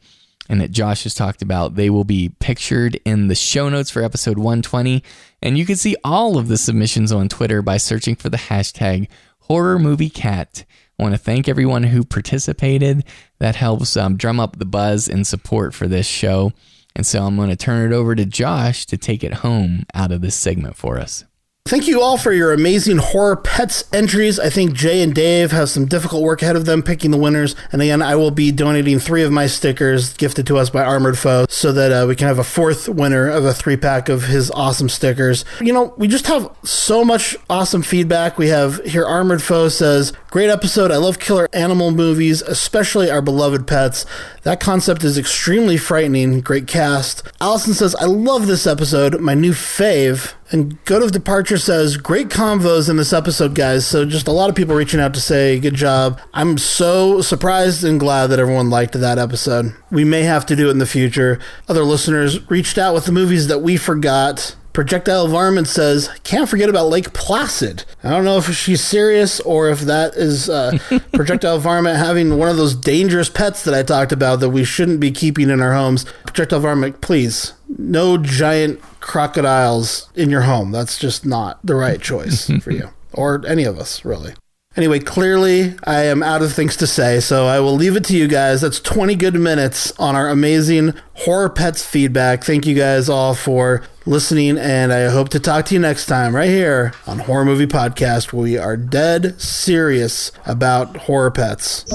and 0.50 0.61
that 0.61 0.72
Josh 0.72 1.03
has 1.03 1.14
talked 1.14 1.42
about, 1.42 1.76
they 1.76 1.90
will 1.90 2.03
be 2.03 2.30
pictured 2.40 3.00
in 3.06 3.27
the 3.27 3.35
show 3.35 3.69
notes 3.69 3.90
for 3.90 4.02
episode 4.02 4.38
120. 4.38 5.03
And 5.42 5.58
you 5.58 5.66
can 5.66 5.76
see 5.76 5.95
all 6.03 6.38
of 6.38 6.48
the 6.48 6.58
submissions 6.58 7.11
on 7.11 7.30
Twitter 7.30 7.61
by 7.61 7.77
searching 7.77 8.16
for 8.16 8.30
the 8.30 8.38
hashtag 8.38 9.08
horror 9.42 9.77
movie 9.77 10.10
cat. 10.10 10.64
I 10.98 11.03
want 11.03 11.16
to 11.16 11.19
thank 11.19 11.48
everyone 11.48 11.84
who 11.84 12.03
participated. 12.03 13.03
That 13.40 13.56
helps 13.56 13.98
um, 13.98 14.16
drum 14.16 14.40
up 14.40 14.58
the 14.58 14.66
buzz 14.66 15.10
and 15.10 15.27
support 15.27 15.74
for 15.74 15.88
this 15.88 16.08
show. 16.08 16.53
And 16.95 17.05
so 17.05 17.23
I'm 17.23 17.35
going 17.35 17.49
to 17.49 17.55
turn 17.55 17.91
it 17.91 17.95
over 17.95 18.15
to 18.15 18.25
Josh 18.25 18.85
to 18.88 18.97
take 18.97 19.23
it 19.23 19.35
home 19.35 19.85
out 19.93 20.11
of 20.11 20.22
this 20.22 20.35
segment 20.35 20.75
for 20.75 20.99
us. 20.99 21.25
Thank 21.66 21.88
you 21.88 22.01
all 22.01 22.17
for 22.17 22.33
your 22.33 22.51
amazing 22.51 22.98
horror 22.98 23.38
pets 23.38 23.85
entries. 23.93 24.38
I 24.38 24.50
think 24.50 24.74
Jay 24.74 25.01
and 25.01 25.16
Dave 25.16 25.51
have 25.51 25.69
some 25.69 25.85
difficult 25.85 26.22
work 26.22 26.42
ahead 26.42 26.58
of 26.58 26.66
them 26.66 26.83
picking 26.83 27.11
the 27.11 27.17
winners. 27.17 27.56
And 27.72 27.82
again, 27.82 28.01
I 28.01 28.17
will 28.17 28.32
be 28.32 28.51
donating 28.51 29.00
three 29.00 29.24
of 29.24 29.32
my 29.32 29.48
stickers 29.48 30.11
gifted 30.11 30.45
to 30.48 30.58
us 30.58 30.69
by 30.69 30.83
Armored 30.83 31.17
Foe 31.17 31.45
so 31.48 31.72
that 31.72 31.93
uh, 31.93 32.06
we 32.06 32.17
can 32.17 32.27
have 32.27 32.38
a 32.38 32.43
fourth 32.43 32.90
winner 32.90 33.30
of 33.30 33.45
a 33.45 33.53
three 33.53 33.77
pack 33.77 34.09
of 34.09 34.25
his 34.25 34.51
awesome 34.51 34.90
stickers. 34.90 35.45
You 35.61 35.72
know, 35.72 35.93
we 35.95 36.09
just 36.09 36.27
have 36.27 36.53
so 36.66 37.06
much 37.06 37.38
awesome 37.50 37.82
feedback. 37.82 38.38
We 38.38 38.50
have 38.50 38.83
here 38.83 39.06
Armored 39.06 39.42
Foe 39.42 39.69
says, 39.69 40.11
Great 40.32 40.50
episode. 40.50 40.92
I 40.92 40.98
love 40.98 41.17
killer 41.17 41.48
animal 41.53 41.92
movies, 41.92 42.42
especially 42.42 43.09
our 43.09 43.22
beloved 43.22 43.67
pets. 43.67 44.06
That 44.42 44.59
concept 44.59 45.06
is 45.06 45.17
extremely 45.17 45.77
frightening. 45.77 46.42
Great 46.42 46.67
cast. 46.67 47.24
Allison 47.40 47.74
says, 47.74 47.95
I 47.95 48.06
love 48.06 48.48
this 48.48 48.67
episode. 48.67 49.22
My 49.22 49.33
new 49.33 49.53
fave. 49.53 50.33
And 50.53 50.82
Goat 50.85 51.01
of 51.01 51.11
Departure 51.11 51.57
says, 51.57 51.98
great 51.98 52.30
convos 52.30 52.88
in 52.88 52.95
this 52.95 53.11
episode, 53.11 53.56
guys. 53.56 53.88
So 53.88 54.06
just 54.06 54.27
a 54.27 54.32
lot 54.32 54.51
of 54.51 54.56
people 54.56 54.75
reaching 54.75 54.99
out 54.99 55.15
to 55.15 55.19
say, 55.19 55.59
good 55.59 55.73
job. 55.73 56.22
I'm 56.32 56.59
so 56.59 57.22
surprised 57.22 57.83
and 57.83 57.99
glad 57.99 58.27
that 58.27 58.40
everyone 58.40 58.69
liked 58.69 58.93
that 58.93 59.17
episode. 59.17 59.73
We 59.90 60.03
may 60.03 60.22
have 60.22 60.45
to 60.45 60.56
do 60.56 60.67
it 60.67 60.72
in 60.72 60.77
the 60.77 60.85
future. 60.85 61.40
Other 61.67 61.83
listeners 61.83 62.51
reached 62.51 62.77
out 62.77 62.93
with 62.93 63.06
the 63.06 63.11
movies 63.11 63.48
that 63.48 63.64
we 63.64 63.77
forgot. 63.77 64.56
Projectile 64.73 65.27
Varmint 65.27 65.67
says, 65.67 66.09
can't 66.23 66.48
forget 66.48 66.69
about 66.69 66.88
Lake 66.88 67.14
Placid. 67.14 67.85
I 68.03 68.11
don't 68.11 68.23
know 68.23 68.38
if 68.38 68.56
she's 68.56 68.83
serious 68.83 69.40
or 69.40 69.69
if 69.69 69.82
that 69.82 70.14
is 70.15 70.49
uh, 70.51 70.77
Projectile 71.14 71.59
Varmint 71.59 71.98
having 71.98 72.38
one 72.38 72.49
of 72.49 72.57
those 72.57 72.75
dangerous 72.75 73.30
pets 73.30 73.64
that 73.64 73.73
I 73.73 73.82
talked 73.82 74.11
about 74.11 74.40
that 74.41 74.49
we 74.49 74.64
shouldn't 74.64 74.99
be 74.99 75.11
keeping 75.11 75.49
in 75.49 75.61
our 75.61 75.73
homes. 75.73 76.06
Projectile 76.25 76.59
Varmint, 76.59 77.01
please, 77.01 77.53
no 77.67 78.17
giant 78.17 78.80
crocodiles 79.03 80.09
in 80.15 80.30
your 80.30 80.41
home. 80.41 80.72
That's 80.72 80.98
just 80.98 81.25
not 81.25 81.64
the 81.64 81.75
right 81.75 82.01
choice 82.01 82.49
for 82.61 82.72
you 82.72 82.90
or 83.14 83.45
any 83.45 83.64
of 83.64 83.77
us, 83.77 84.03
really. 84.03 84.33
Anyway, 84.75 84.98
clearly 84.98 85.75
I 85.83 86.06
am 86.06 86.23
out 86.23 86.41
of 86.41 86.51
things 86.51 86.75
to 86.77 86.88
say, 86.88 87.19
so 87.19 87.45
I 87.45 87.59
will 87.59 87.75
leave 87.75 87.95
it 87.95 88.03
to 88.06 88.17
you 88.17 88.27
guys. 88.27 88.61
That's 88.61 88.80
20 88.80 89.14
good 89.15 89.35
minutes 89.35 89.91
on 89.99 90.15
our 90.15 90.30
amazing 90.30 90.95
Horror 91.14 91.49
Pets 91.49 91.85
feedback. 91.85 92.43
Thank 92.43 92.65
you 92.65 92.73
guys 92.73 93.07
all 93.07 93.35
for 93.35 93.83
listening, 94.07 94.57
and 94.57 94.91
I 94.91 95.09
hope 95.09 95.30
to 95.30 95.40
talk 95.40 95.65
to 95.65 95.75
you 95.75 95.80
next 95.80 96.07
time 96.07 96.35
right 96.35 96.49
here 96.49 96.91
on 97.06 97.19
Horror 97.19 97.45
Movie 97.45 97.67
Podcast, 97.67 98.33
where 98.33 98.43
we 98.43 98.57
are 98.57 98.75
dead 98.75 99.40
serious 99.40 100.32
about 100.48 100.98
horror 100.98 101.30
pets. 101.30 101.85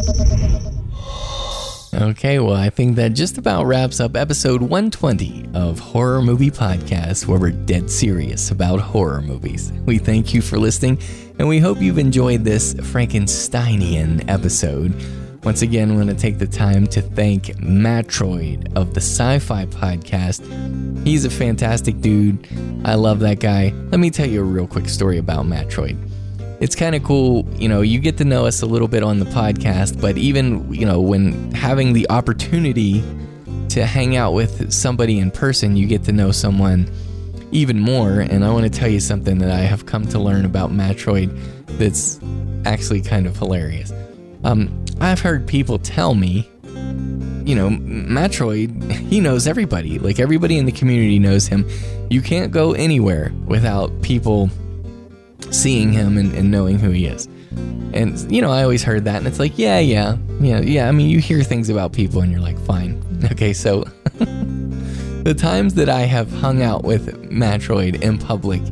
Okay, 2.00 2.38
well, 2.38 2.54
I 2.54 2.70
think 2.70 2.94
that 2.94 3.14
just 3.14 3.38
about 3.38 3.64
wraps 3.64 3.98
up 3.98 4.16
episode 4.16 4.60
120 4.62 5.48
of 5.52 5.80
Horror 5.80 6.22
Movie 6.22 6.52
Podcast, 6.52 7.26
where 7.26 7.40
we're 7.40 7.50
dead 7.50 7.90
serious 7.90 8.52
about 8.52 8.78
horror 8.78 9.20
movies. 9.20 9.72
We 9.84 9.98
thank 9.98 10.32
you 10.32 10.40
for 10.40 10.58
listening, 10.58 11.00
and 11.40 11.48
we 11.48 11.58
hope 11.58 11.80
you've 11.80 11.98
enjoyed 11.98 12.44
this 12.44 12.74
Frankensteinian 12.74 14.30
episode. 14.30 14.94
Once 15.42 15.62
again, 15.62 15.90
I 15.90 15.96
want 15.96 16.10
to 16.10 16.14
take 16.14 16.38
the 16.38 16.46
time 16.46 16.86
to 16.86 17.02
thank 17.02 17.46
Matroid 17.56 18.76
of 18.76 18.94
the 18.94 19.00
Sci 19.00 19.40
Fi 19.40 19.66
Podcast. 19.66 21.04
He's 21.04 21.24
a 21.24 21.30
fantastic 21.30 22.00
dude. 22.00 22.46
I 22.84 22.94
love 22.94 23.18
that 23.20 23.40
guy. 23.40 23.72
Let 23.90 23.98
me 23.98 24.10
tell 24.10 24.28
you 24.28 24.42
a 24.42 24.44
real 24.44 24.68
quick 24.68 24.88
story 24.88 25.18
about 25.18 25.46
Matroid 25.46 25.98
it's 26.60 26.74
kind 26.74 26.94
of 26.94 27.04
cool, 27.04 27.48
you 27.56 27.68
know, 27.68 27.82
you 27.82 28.00
get 28.00 28.18
to 28.18 28.24
know 28.24 28.46
us 28.46 28.62
a 28.62 28.66
little 28.66 28.88
bit 28.88 29.02
on 29.02 29.18
the 29.18 29.26
podcast, 29.26 30.00
but 30.00 30.18
even, 30.18 30.72
you 30.72 30.84
know, 30.84 31.00
when 31.00 31.52
having 31.52 31.92
the 31.92 32.08
opportunity 32.10 33.02
to 33.68 33.86
hang 33.86 34.16
out 34.16 34.32
with 34.32 34.72
somebody 34.72 35.18
in 35.18 35.30
person, 35.30 35.76
you 35.76 35.86
get 35.86 36.02
to 36.04 36.12
know 36.12 36.32
someone 36.32 36.90
even 37.52 37.78
more. 37.78 38.20
And 38.20 38.44
I 38.44 38.50
want 38.50 38.64
to 38.64 38.70
tell 38.70 38.88
you 38.88 38.98
something 38.98 39.38
that 39.38 39.50
I 39.50 39.60
have 39.60 39.86
come 39.86 40.06
to 40.08 40.18
learn 40.18 40.44
about 40.44 40.70
Matroid 40.70 41.30
that's 41.78 42.18
actually 42.64 43.02
kind 43.02 43.26
of 43.26 43.36
hilarious. 43.36 43.92
Um, 44.44 44.84
I've 45.00 45.20
heard 45.20 45.46
people 45.46 45.78
tell 45.78 46.14
me, 46.14 46.50
you 46.64 47.54
know, 47.54 47.70
Matroid, 47.70 48.90
he 49.08 49.20
knows 49.20 49.46
everybody. 49.46 49.98
Like 50.00 50.18
everybody 50.18 50.58
in 50.58 50.66
the 50.66 50.72
community 50.72 51.20
knows 51.20 51.46
him. 51.46 51.68
You 52.10 52.20
can't 52.20 52.50
go 52.50 52.72
anywhere 52.72 53.32
without 53.46 54.02
people 54.02 54.50
seeing 55.50 55.92
him 55.92 56.16
and, 56.18 56.34
and 56.34 56.50
knowing 56.50 56.78
who 56.78 56.90
he 56.90 57.06
is. 57.06 57.26
And 57.92 58.30
you 58.30 58.42
know, 58.42 58.50
I 58.50 58.62
always 58.62 58.82
heard 58.82 59.04
that, 59.04 59.16
and 59.16 59.26
it's 59.26 59.38
like, 59.38 59.58
yeah, 59.58 59.78
yeah, 59.78 60.16
yeah, 60.40 60.60
yeah. 60.60 60.88
I 60.88 60.92
mean, 60.92 61.08
you 61.08 61.20
hear 61.20 61.42
things 61.42 61.70
about 61.70 61.92
people, 61.92 62.20
and 62.20 62.30
you're 62.30 62.40
like, 62.40 62.58
fine, 62.60 63.02
okay. 63.32 63.52
So, 63.52 63.84
the 64.14 65.34
times 65.36 65.74
that 65.74 65.88
I 65.88 66.00
have 66.00 66.30
hung 66.30 66.62
out 66.62 66.84
with 66.84 67.30
Matroid 67.30 68.02
in 68.02 68.18
public, 68.18 68.62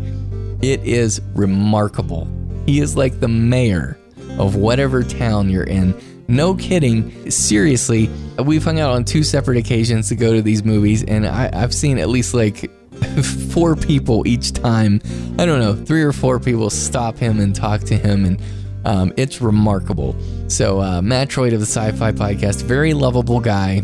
it 0.63 0.83
is 0.85 1.21
remarkable. 1.35 2.29
He 2.67 2.81
is 2.81 2.97
like 2.97 3.21
the 3.21 3.29
mayor 3.29 3.99
of 4.39 4.57
whatever 4.57 5.03
town 5.03 5.49
you're 5.49 5.65
in. 5.65 5.95
No 6.29 6.55
kidding. 6.55 7.31
Seriously, 7.31 8.11
we've 8.39 8.65
hung 8.65 8.81
out 8.81 8.91
on 8.91 9.05
two 9.05 9.23
separate 9.23 9.57
occasions 9.57 10.09
to 10.09 10.17
go 10.17 10.35
to 10.35 10.43
these 10.43 10.65
movies, 10.65 11.05
and 11.05 11.27
I, 11.27 11.49
I've 11.53 11.73
seen 11.73 11.99
at 11.99 12.09
least 12.09 12.35
like 12.35 12.71
four 13.51 13.77
people 13.77 14.27
each 14.27 14.53
time. 14.53 15.01
I 15.39 15.47
don't 15.47 15.61
know, 15.61 15.75
three 15.75 16.03
or 16.03 16.13
four 16.13 16.39
people 16.41 16.71
stop 16.71 17.17
him 17.17 17.41
and 17.41 17.55
talk 17.55 17.83
to 17.83 17.97
him, 17.97 18.25
and 18.25 18.41
um, 18.85 19.13
it's 19.17 19.41
remarkable. 19.41 20.17
So, 20.49 20.81
uh, 20.81 21.01
Matroid 21.01 21.53
of 21.53 21.61
the 21.61 21.67
Sci 21.67 21.93
Fi 21.93 22.13
Podcast, 22.13 22.63
very 22.63 22.95
lovable 22.95 23.41
guy, 23.41 23.83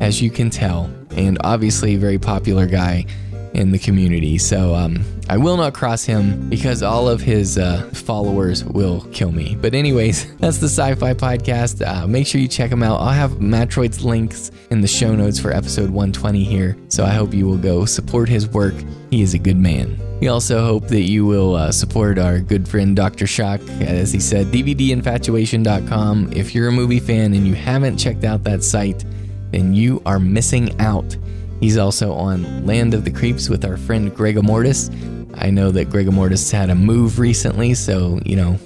as 0.00 0.20
you 0.20 0.30
can 0.30 0.50
tell, 0.50 0.90
and 1.10 1.38
obviously 1.42 1.94
a 1.94 1.98
very 1.98 2.18
popular 2.18 2.66
guy 2.66 3.06
in 3.54 3.70
the 3.70 3.78
community. 3.78 4.38
So, 4.38 4.74
um, 4.74 5.04
I 5.28 5.36
will 5.36 5.56
not 5.56 5.74
cross 5.74 6.04
him 6.04 6.48
because 6.48 6.82
all 6.82 7.08
of 7.08 7.20
his 7.20 7.58
uh, 7.58 7.88
followers 7.92 8.64
will 8.64 9.02
kill 9.12 9.32
me. 9.32 9.56
But, 9.60 9.74
anyways, 9.74 10.34
that's 10.38 10.58
the 10.58 10.68
Sci 10.68 10.94
Fi 10.94 11.14
Podcast. 11.14 11.86
Uh, 11.86 12.06
make 12.06 12.26
sure 12.26 12.40
you 12.40 12.48
check 12.48 12.70
him 12.70 12.82
out. 12.82 13.00
I'll 13.00 13.12
have 13.12 13.40
Matroid's 13.40 14.04
links 14.04 14.50
in 14.70 14.80
the 14.80 14.88
show 14.88 15.14
notes 15.14 15.38
for 15.38 15.52
episode 15.52 15.90
120 15.90 16.44
here. 16.44 16.76
So, 16.88 17.04
I 17.04 17.10
hope 17.10 17.34
you 17.34 17.46
will 17.46 17.58
go 17.58 17.84
support 17.84 18.28
his 18.28 18.48
work. 18.48 18.74
He 19.10 19.22
is 19.22 19.34
a 19.34 19.38
good 19.38 19.56
man. 19.56 19.98
We 20.20 20.28
also 20.28 20.62
hope 20.62 20.88
that 20.88 21.02
you 21.02 21.24
will 21.24 21.54
uh, 21.54 21.72
support 21.72 22.18
our 22.18 22.40
good 22.40 22.68
friend 22.68 22.94
Dr. 22.94 23.26
Shock. 23.26 23.62
As 23.80 24.12
he 24.12 24.20
said, 24.20 24.48
DVDinfatuation.com. 24.48 26.32
If 26.34 26.54
you're 26.54 26.68
a 26.68 26.72
movie 26.72 27.00
fan 27.00 27.32
and 27.32 27.46
you 27.46 27.54
haven't 27.54 27.96
checked 27.96 28.24
out 28.24 28.44
that 28.44 28.62
site, 28.62 29.02
then 29.50 29.72
you 29.72 30.02
are 30.04 30.18
missing 30.18 30.78
out. 30.78 31.16
He's 31.60 31.76
also 31.76 32.12
on 32.14 32.66
Land 32.66 32.94
of 32.94 33.04
the 33.04 33.10
Creeps 33.10 33.48
with 33.48 33.64
our 33.64 33.76
friend 33.76 34.14
Greg 34.14 34.42
Mortis. 34.42 34.90
I 35.34 35.50
know 35.50 35.70
that 35.70 35.90
Greg 35.90 36.10
Mortis 36.10 36.50
had 36.50 36.70
a 36.70 36.74
move 36.74 37.18
recently, 37.18 37.74
so, 37.74 38.18
you 38.24 38.34
know, 38.34 38.58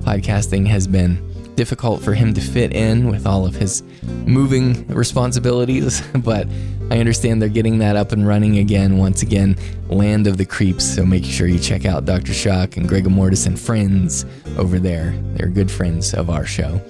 podcasting 0.00 0.66
has 0.66 0.86
been 0.86 1.18
difficult 1.56 2.02
for 2.02 2.14
him 2.14 2.34
to 2.34 2.40
fit 2.40 2.74
in 2.74 3.08
with 3.08 3.26
all 3.26 3.46
of 3.46 3.54
his 3.54 3.82
moving 4.26 4.86
responsibilities, 4.88 6.02
but 6.18 6.46
I 6.90 6.98
understand 6.98 7.40
they're 7.40 7.48
getting 7.48 7.78
that 7.78 7.96
up 7.96 8.12
and 8.12 8.26
running 8.26 8.58
again. 8.58 8.98
Once 8.98 9.22
again, 9.22 9.56
Land 9.88 10.26
of 10.26 10.36
the 10.36 10.44
Creeps. 10.44 10.84
So 10.84 11.04
make 11.04 11.24
sure 11.24 11.46
you 11.46 11.58
check 11.58 11.86
out 11.86 12.04
Dr. 12.04 12.34
Shock 12.34 12.76
and 12.76 12.86
Greg 12.86 13.06
Mortis 13.06 13.46
and 13.46 13.58
friends 13.58 14.26
over 14.58 14.78
there. 14.78 15.14
They're 15.34 15.48
good 15.48 15.70
friends 15.70 16.12
of 16.12 16.28
our 16.28 16.44
show. 16.44 16.80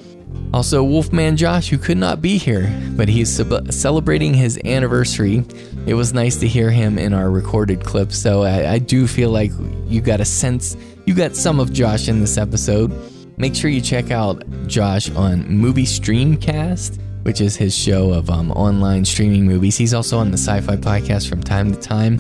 Also, 0.55 0.85
Wolfman 0.85 1.37
Josh, 1.37 1.69
who 1.69 1.77
could 1.77 1.99
not 1.99 2.23
be 2.23 2.39
here, 2.39 2.73
but 2.93 3.09
he's 3.09 3.29
sub- 3.29 3.73
celebrating 3.73 4.33
his 4.33 4.57
anniversary. 4.65 5.45
It 5.85 5.95
was 5.95 6.15
nice 6.15 6.37
to 6.37 6.47
hear 6.47 6.71
him 6.71 6.97
in 6.97 7.13
our 7.13 7.29
recorded 7.29 7.85
clip, 7.85 8.13
so 8.13 8.45
I, 8.45 8.75
I 8.75 8.79
do 8.79 9.09
feel 9.09 9.31
like 9.31 9.51
you 9.87 10.01
got 10.01 10.21
a 10.21 10.25
sense, 10.25 10.77
you 11.07 11.15
got 11.15 11.35
some 11.35 11.59
of 11.59 11.73
Josh 11.73 12.07
in 12.07 12.21
this 12.21 12.39
episode. 12.39 12.93
Make 13.37 13.57
sure 13.57 13.69
you 13.69 13.81
check 13.81 14.13
out 14.13 14.45
Josh 14.69 15.11
on 15.11 15.45
Movie 15.49 15.87
Streamcast, 15.87 17.01
which 17.25 17.41
is 17.41 17.57
his 17.57 17.77
show 17.77 18.11
of 18.13 18.31
um, 18.31 18.51
online 18.53 19.05
streaming 19.05 19.47
movies. 19.47 19.77
He's 19.77 19.93
also 19.93 20.19
on 20.19 20.31
the 20.31 20.39
Sci 20.39 20.61
Fi 20.61 20.77
Podcast 20.77 21.29
from 21.29 21.43
time 21.43 21.73
to 21.73 21.81
time. 21.81 22.19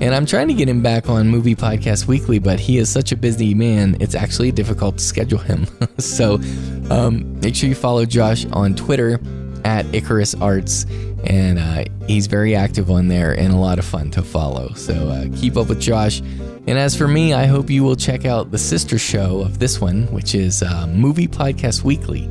And 0.00 0.14
I'm 0.14 0.26
trying 0.26 0.48
to 0.48 0.54
get 0.54 0.68
him 0.68 0.80
back 0.80 1.08
on 1.08 1.28
Movie 1.28 1.56
Podcast 1.56 2.06
Weekly, 2.06 2.38
but 2.38 2.60
he 2.60 2.78
is 2.78 2.88
such 2.88 3.10
a 3.12 3.16
busy 3.16 3.52
man, 3.52 3.96
it's 4.00 4.14
actually 4.14 4.52
difficult 4.52 4.98
to 4.98 5.04
schedule 5.04 5.40
him. 5.40 5.66
so 5.98 6.40
um, 6.88 7.40
make 7.40 7.56
sure 7.56 7.68
you 7.68 7.74
follow 7.74 8.04
Josh 8.04 8.46
on 8.46 8.74
Twitter 8.74 9.20
at 9.64 9.92
Icarus 9.94 10.34
Arts. 10.34 10.86
And 11.24 11.58
uh, 11.58 11.84
he's 12.06 12.28
very 12.28 12.54
active 12.54 12.92
on 12.92 13.08
there 13.08 13.32
and 13.32 13.52
a 13.52 13.56
lot 13.56 13.78
of 13.78 13.84
fun 13.84 14.10
to 14.12 14.22
follow. 14.22 14.72
So 14.74 14.94
uh, 15.08 15.26
keep 15.36 15.56
up 15.56 15.68
with 15.68 15.80
Josh. 15.80 16.20
And 16.20 16.78
as 16.78 16.96
for 16.96 17.08
me, 17.08 17.34
I 17.34 17.46
hope 17.46 17.68
you 17.68 17.82
will 17.82 17.96
check 17.96 18.24
out 18.24 18.50
the 18.50 18.58
sister 18.58 18.98
show 18.98 19.40
of 19.40 19.58
this 19.58 19.80
one, 19.80 20.06
which 20.12 20.34
is 20.34 20.62
uh, 20.62 20.86
Movie 20.86 21.26
Podcast 21.26 21.82
Weekly. 21.82 22.30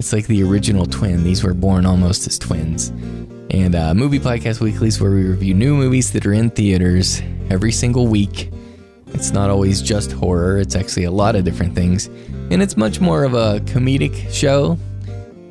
It's 0.00 0.14
like 0.14 0.26
the 0.28 0.42
original 0.42 0.86
twin. 0.86 1.24
These 1.24 1.44
were 1.44 1.52
born 1.52 1.84
almost 1.84 2.26
as 2.26 2.38
twins. 2.38 2.88
And 3.50 3.74
uh, 3.74 3.92
Movie 3.92 4.18
Podcast 4.18 4.62
Weeklies, 4.62 4.98
where 4.98 5.10
we 5.10 5.24
review 5.24 5.52
new 5.52 5.74
movies 5.74 6.10
that 6.12 6.24
are 6.24 6.32
in 6.32 6.48
theaters 6.48 7.20
every 7.50 7.70
single 7.70 8.06
week. 8.06 8.50
It's 9.08 9.32
not 9.32 9.50
always 9.50 9.82
just 9.82 10.10
horror, 10.12 10.56
it's 10.56 10.74
actually 10.74 11.04
a 11.04 11.10
lot 11.10 11.36
of 11.36 11.44
different 11.44 11.74
things. 11.74 12.06
And 12.50 12.62
it's 12.62 12.78
much 12.78 12.98
more 12.98 13.24
of 13.24 13.34
a 13.34 13.60
comedic 13.66 14.32
show. 14.32 14.78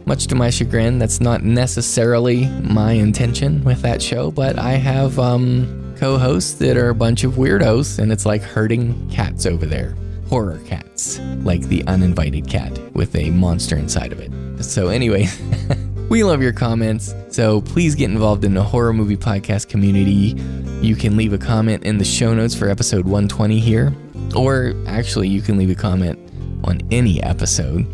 Much 0.07 0.25
to 0.25 0.33
my 0.33 0.49
chagrin, 0.49 0.97
that's 0.97 1.21
not 1.21 1.43
necessarily 1.43 2.47
my 2.63 2.93
intention 2.93 3.63
with 3.63 3.83
that 3.83 4.01
show, 4.01 4.31
but 4.31 4.57
I 4.57 4.71
have 4.71 5.19
um, 5.19 5.93
co 5.95 6.17
hosts 6.17 6.53
that 6.53 6.75
are 6.75 6.89
a 6.89 6.95
bunch 6.95 7.23
of 7.23 7.33
weirdos, 7.33 7.99
and 7.99 8.11
it's 8.11 8.25
like 8.25 8.41
herding 8.41 9.11
cats 9.11 9.45
over 9.45 9.67
there. 9.67 9.95
Horror 10.29 10.59
cats, 10.65 11.19
like 11.43 11.61
the 11.63 11.83
uninvited 11.85 12.47
cat 12.47 12.77
with 12.93 13.15
a 13.15 13.29
monster 13.31 13.77
inside 13.77 14.11
of 14.11 14.19
it. 14.19 14.63
So, 14.63 14.89
anyway. 14.89 15.27
We 16.09 16.23
love 16.23 16.41
your 16.41 16.53
comments, 16.53 17.13
so 17.29 17.61
please 17.61 17.93
get 17.93 18.09
involved 18.09 18.43
in 18.43 18.55
the 18.55 18.63
horror 18.63 18.93
movie 18.93 19.15
podcast 19.15 19.69
community. 19.69 20.35
You 20.83 20.95
can 20.95 21.15
leave 21.15 21.33
a 21.33 21.37
comment 21.37 21.83
in 21.83 21.99
the 21.99 22.03
show 22.03 22.33
notes 22.33 22.55
for 22.55 22.67
episode 22.67 23.05
120 23.05 23.59
here, 23.59 23.93
or 24.35 24.73
actually, 24.87 25.27
you 25.27 25.43
can 25.43 25.55
leave 25.55 25.69
a 25.69 25.75
comment 25.75 26.17
on 26.63 26.81
any 26.89 27.21
episode. 27.21 27.85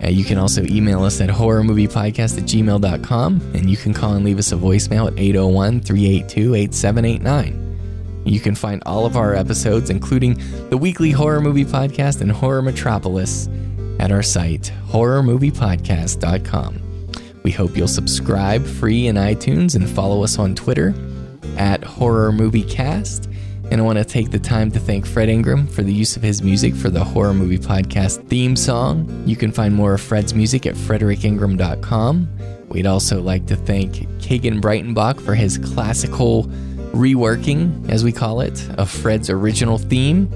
Uh, 0.00 0.08
you 0.08 0.24
can 0.24 0.38
also 0.38 0.62
email 0.62 1.02
us 1.02 1.20
at 1.20 1.28
horrormoviepodcast 1.28 2.38
at 2.38 2.44
gmail.com, 2.44 3.40
and 3.54 3.68
you 3.68 3.76
can 3.76 3.92
call 3.92 4.14
and 4.14 4.24
leave 4.24 4.38
us 4.38 4.52
a 4.52 4.56
voicemail 4.56 5.08
at 5.08 5.18
801 5.18 5.80
382 5.80 6.54
8789. 6.54 7.65
You 8.26 8.40
can 8.40 8.54
find 8.54 8.82
all 8.84 9.06
of 9.06 9.16
our 9.16 9.34
episodes, 9.34 9.88
including 9.88 10.40
the 10.68 10.76
weekly 10.76 11.12
horror 11.12 11.40
movie 11.40 11.64
podcast 11.64 12.20
and 12.20 12.30
Horror 12.30 12.60
Metropolis, 12.62 13.48
at 13.98 14.12
our 14.12 14.22
site, 14.22 14.72
horrormoviepodcast.com. 14.88 16.82
We 17.44 17.50
hope 17.52 17.76
you'll 17.76 17.88
subscribe 17.88 18.66
free 18.66 19.06
in 19.06 19.16
iTunes 19.16 19.76
and 19.76 19.88
follow 19.88 20.24
us 20.24 20.38
on 20.38 20.54
Twitter 20.54 20.94
at 21.56 21.84
Horror 21.84 22.32
Movie 22.32 22.64
Cast. 22.64 23.30
And 23.70 23.80
I 23.80 23.84
want 23.84 23.98
to 23.98 24.04
take 24.04 24.30
the 24.30 24.38
time 24.38 24.70
to 24.72 24.80
thank 24.80 25.06
Fred 25.06 25.28
Ingram 25.28 25.66
for 25.66 25.82
the 25.82 25.92
use 25.92 26.16
of 26.16 26.22
his 26.22 26.42
music 26.42 26.74
for 26.74 26.90
the 26.90 27.02
Horror 27.02 27.34
Movie 27.34 27.58
Podcast 27.58 28.26
theme 28.28 28.54
song. 28.56 29.22
You 29.26 29.36
can 29.36 29.50
find 29.50 29.74
more 29.74 29.94
of 29.94 30.00
Fred's 30.00 30.34
music 30.34 30.66
at 30.66 30.74
fredericingram.com. 30.74 32.28
We'd 32.68 32.86
also 32.86 33.22
like 33.22 33.46
to 33.46 33.56
thank 33.56 33.94
Kagan 34.18 34.60
Breitenbach 34.60 35.20
for 35.20 35.34
his 35.34 35.58
classical 35.58 36.50
reworking, 36.96 37.88
as 37.90 38.02
we 38.02 38.12
call 38.12 38.40
it, 38.40 38.68
of 38.78 38.90
Fred's 38.90 39.30
original 39.30 39.78
theme. 39.78 40.30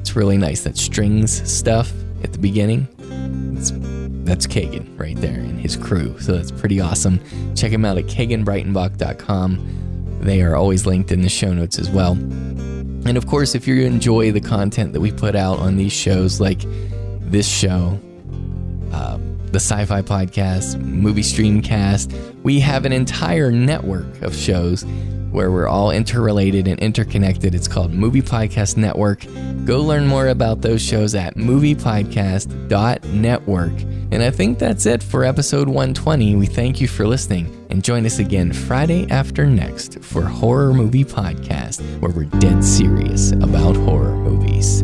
It's 0.00 0.16
really 0.16 0.38
nice. 0.38 0.62
That 0.62 0.76
strings 0.76 1.50
stuff 1.50 1.92
at 2.22 2.32
the 2.32 2.38
beginning, 2.38 2.88
it's, 3.56 3.72
that's 4.24 4.46
Kagan 4.46 4.98
right 4.98 5.16
there 5.16 5.38
and 5.38 5.60
his 5.60 5.76
crew. 5.76 6.18
So 6.20 6.32
that's 6.32 6.50
pretty 6.50 6.80
awesome. 6.80 7.20
Check 7.54 7.72
him 7.72 7.84
out 7.84 7.98
at 7.98 8.06
kaganbreitenbach.com. 8.06 10.20
They 10.20 10.42
are 10.42 10.56
always 10.56 10.86
linked 10.86 11.12
in 11.12 11.22
the 11.22 11.28
show 11.28 11.52
notes 11.52 11.78
as 11.78 11.90
well. 11.90 12.12
And 12.12 13.16
of 13.16 13.26
course, 13.26 13.54
if 13.54 13.68
you 13.68 13.84
enjoy 13.84 14.32
the 14.32 14.40
content 14.40 14.92
that 14.92 15.00
we 15.00 15.12
put 15.12 15.36
out 15.36 15.58
on 15.58 15.76
these 15.76 15.92
shows, 15.92 16.40
like 16.40 16.62
this 17.20 17.48
show, 17.48 18.00
um, 18.92 19.35
the 19.52 19.60
Sci 19.60 19.84
Fi 19.84 20.02
Podcast, 20.02 20.80
Movie 20.80 21.22
Streamcast, 21.22 22.42
we 22.42 22.58
have 22.60 22.84
an 22.84 22.92
entire 22.92 23.50
network 23.50 24.22
of 24.22 24.34
shows 24.34 24.84
where 25.30 25.50
we're 25.50 25.68
all 25.68 25.90
interrelated 25.90 26.66
and 26.66 26.80
interconnected. 26.80 27.54
It's 27.54 27.68
called 27.68 27.92
Movie 27.92 28.22
Podcast 28.22 28.78
Network. 28.78 29.26
Go 29.66 29.82
learn 29.82 30.06
more 30.06 30.28
about 30.28 30.62
those 30.62 30.80
shows 30.80 31.14
at 31.14 31.36
moviepodcast.network. 31.36 33.72
And 34.12 34.22
I 34.22 34.30
think 34.30 34.58
that's 34.58 34.86
it 34.86 35.02
for 35.02 35.24
episode 35.24 35.68
120. 35.68 36.36
We 36.36 36.46
thank 36.46 36.80
you 36.80 36.88
for 36.88 37.06
listening 37.06 37.66
and 37.70 37.84
join 37.84 38.06
us 38.06 38.18
again 38.18 38.50
Friday 38.52 39.06
after 39.10 39.44
next 39.46 40.02
for 40.02 40.22
Horror 40.22 40.72
Movie 40.72 41.04
Podcast, 41.04 41.82
where 42.00 42.12
we're 42.12 42.24
dead 42.24 42.64
serious 42.64 43.32
about 43.32 43.76
horror 43.76 44.16
movies. 44.16 44.82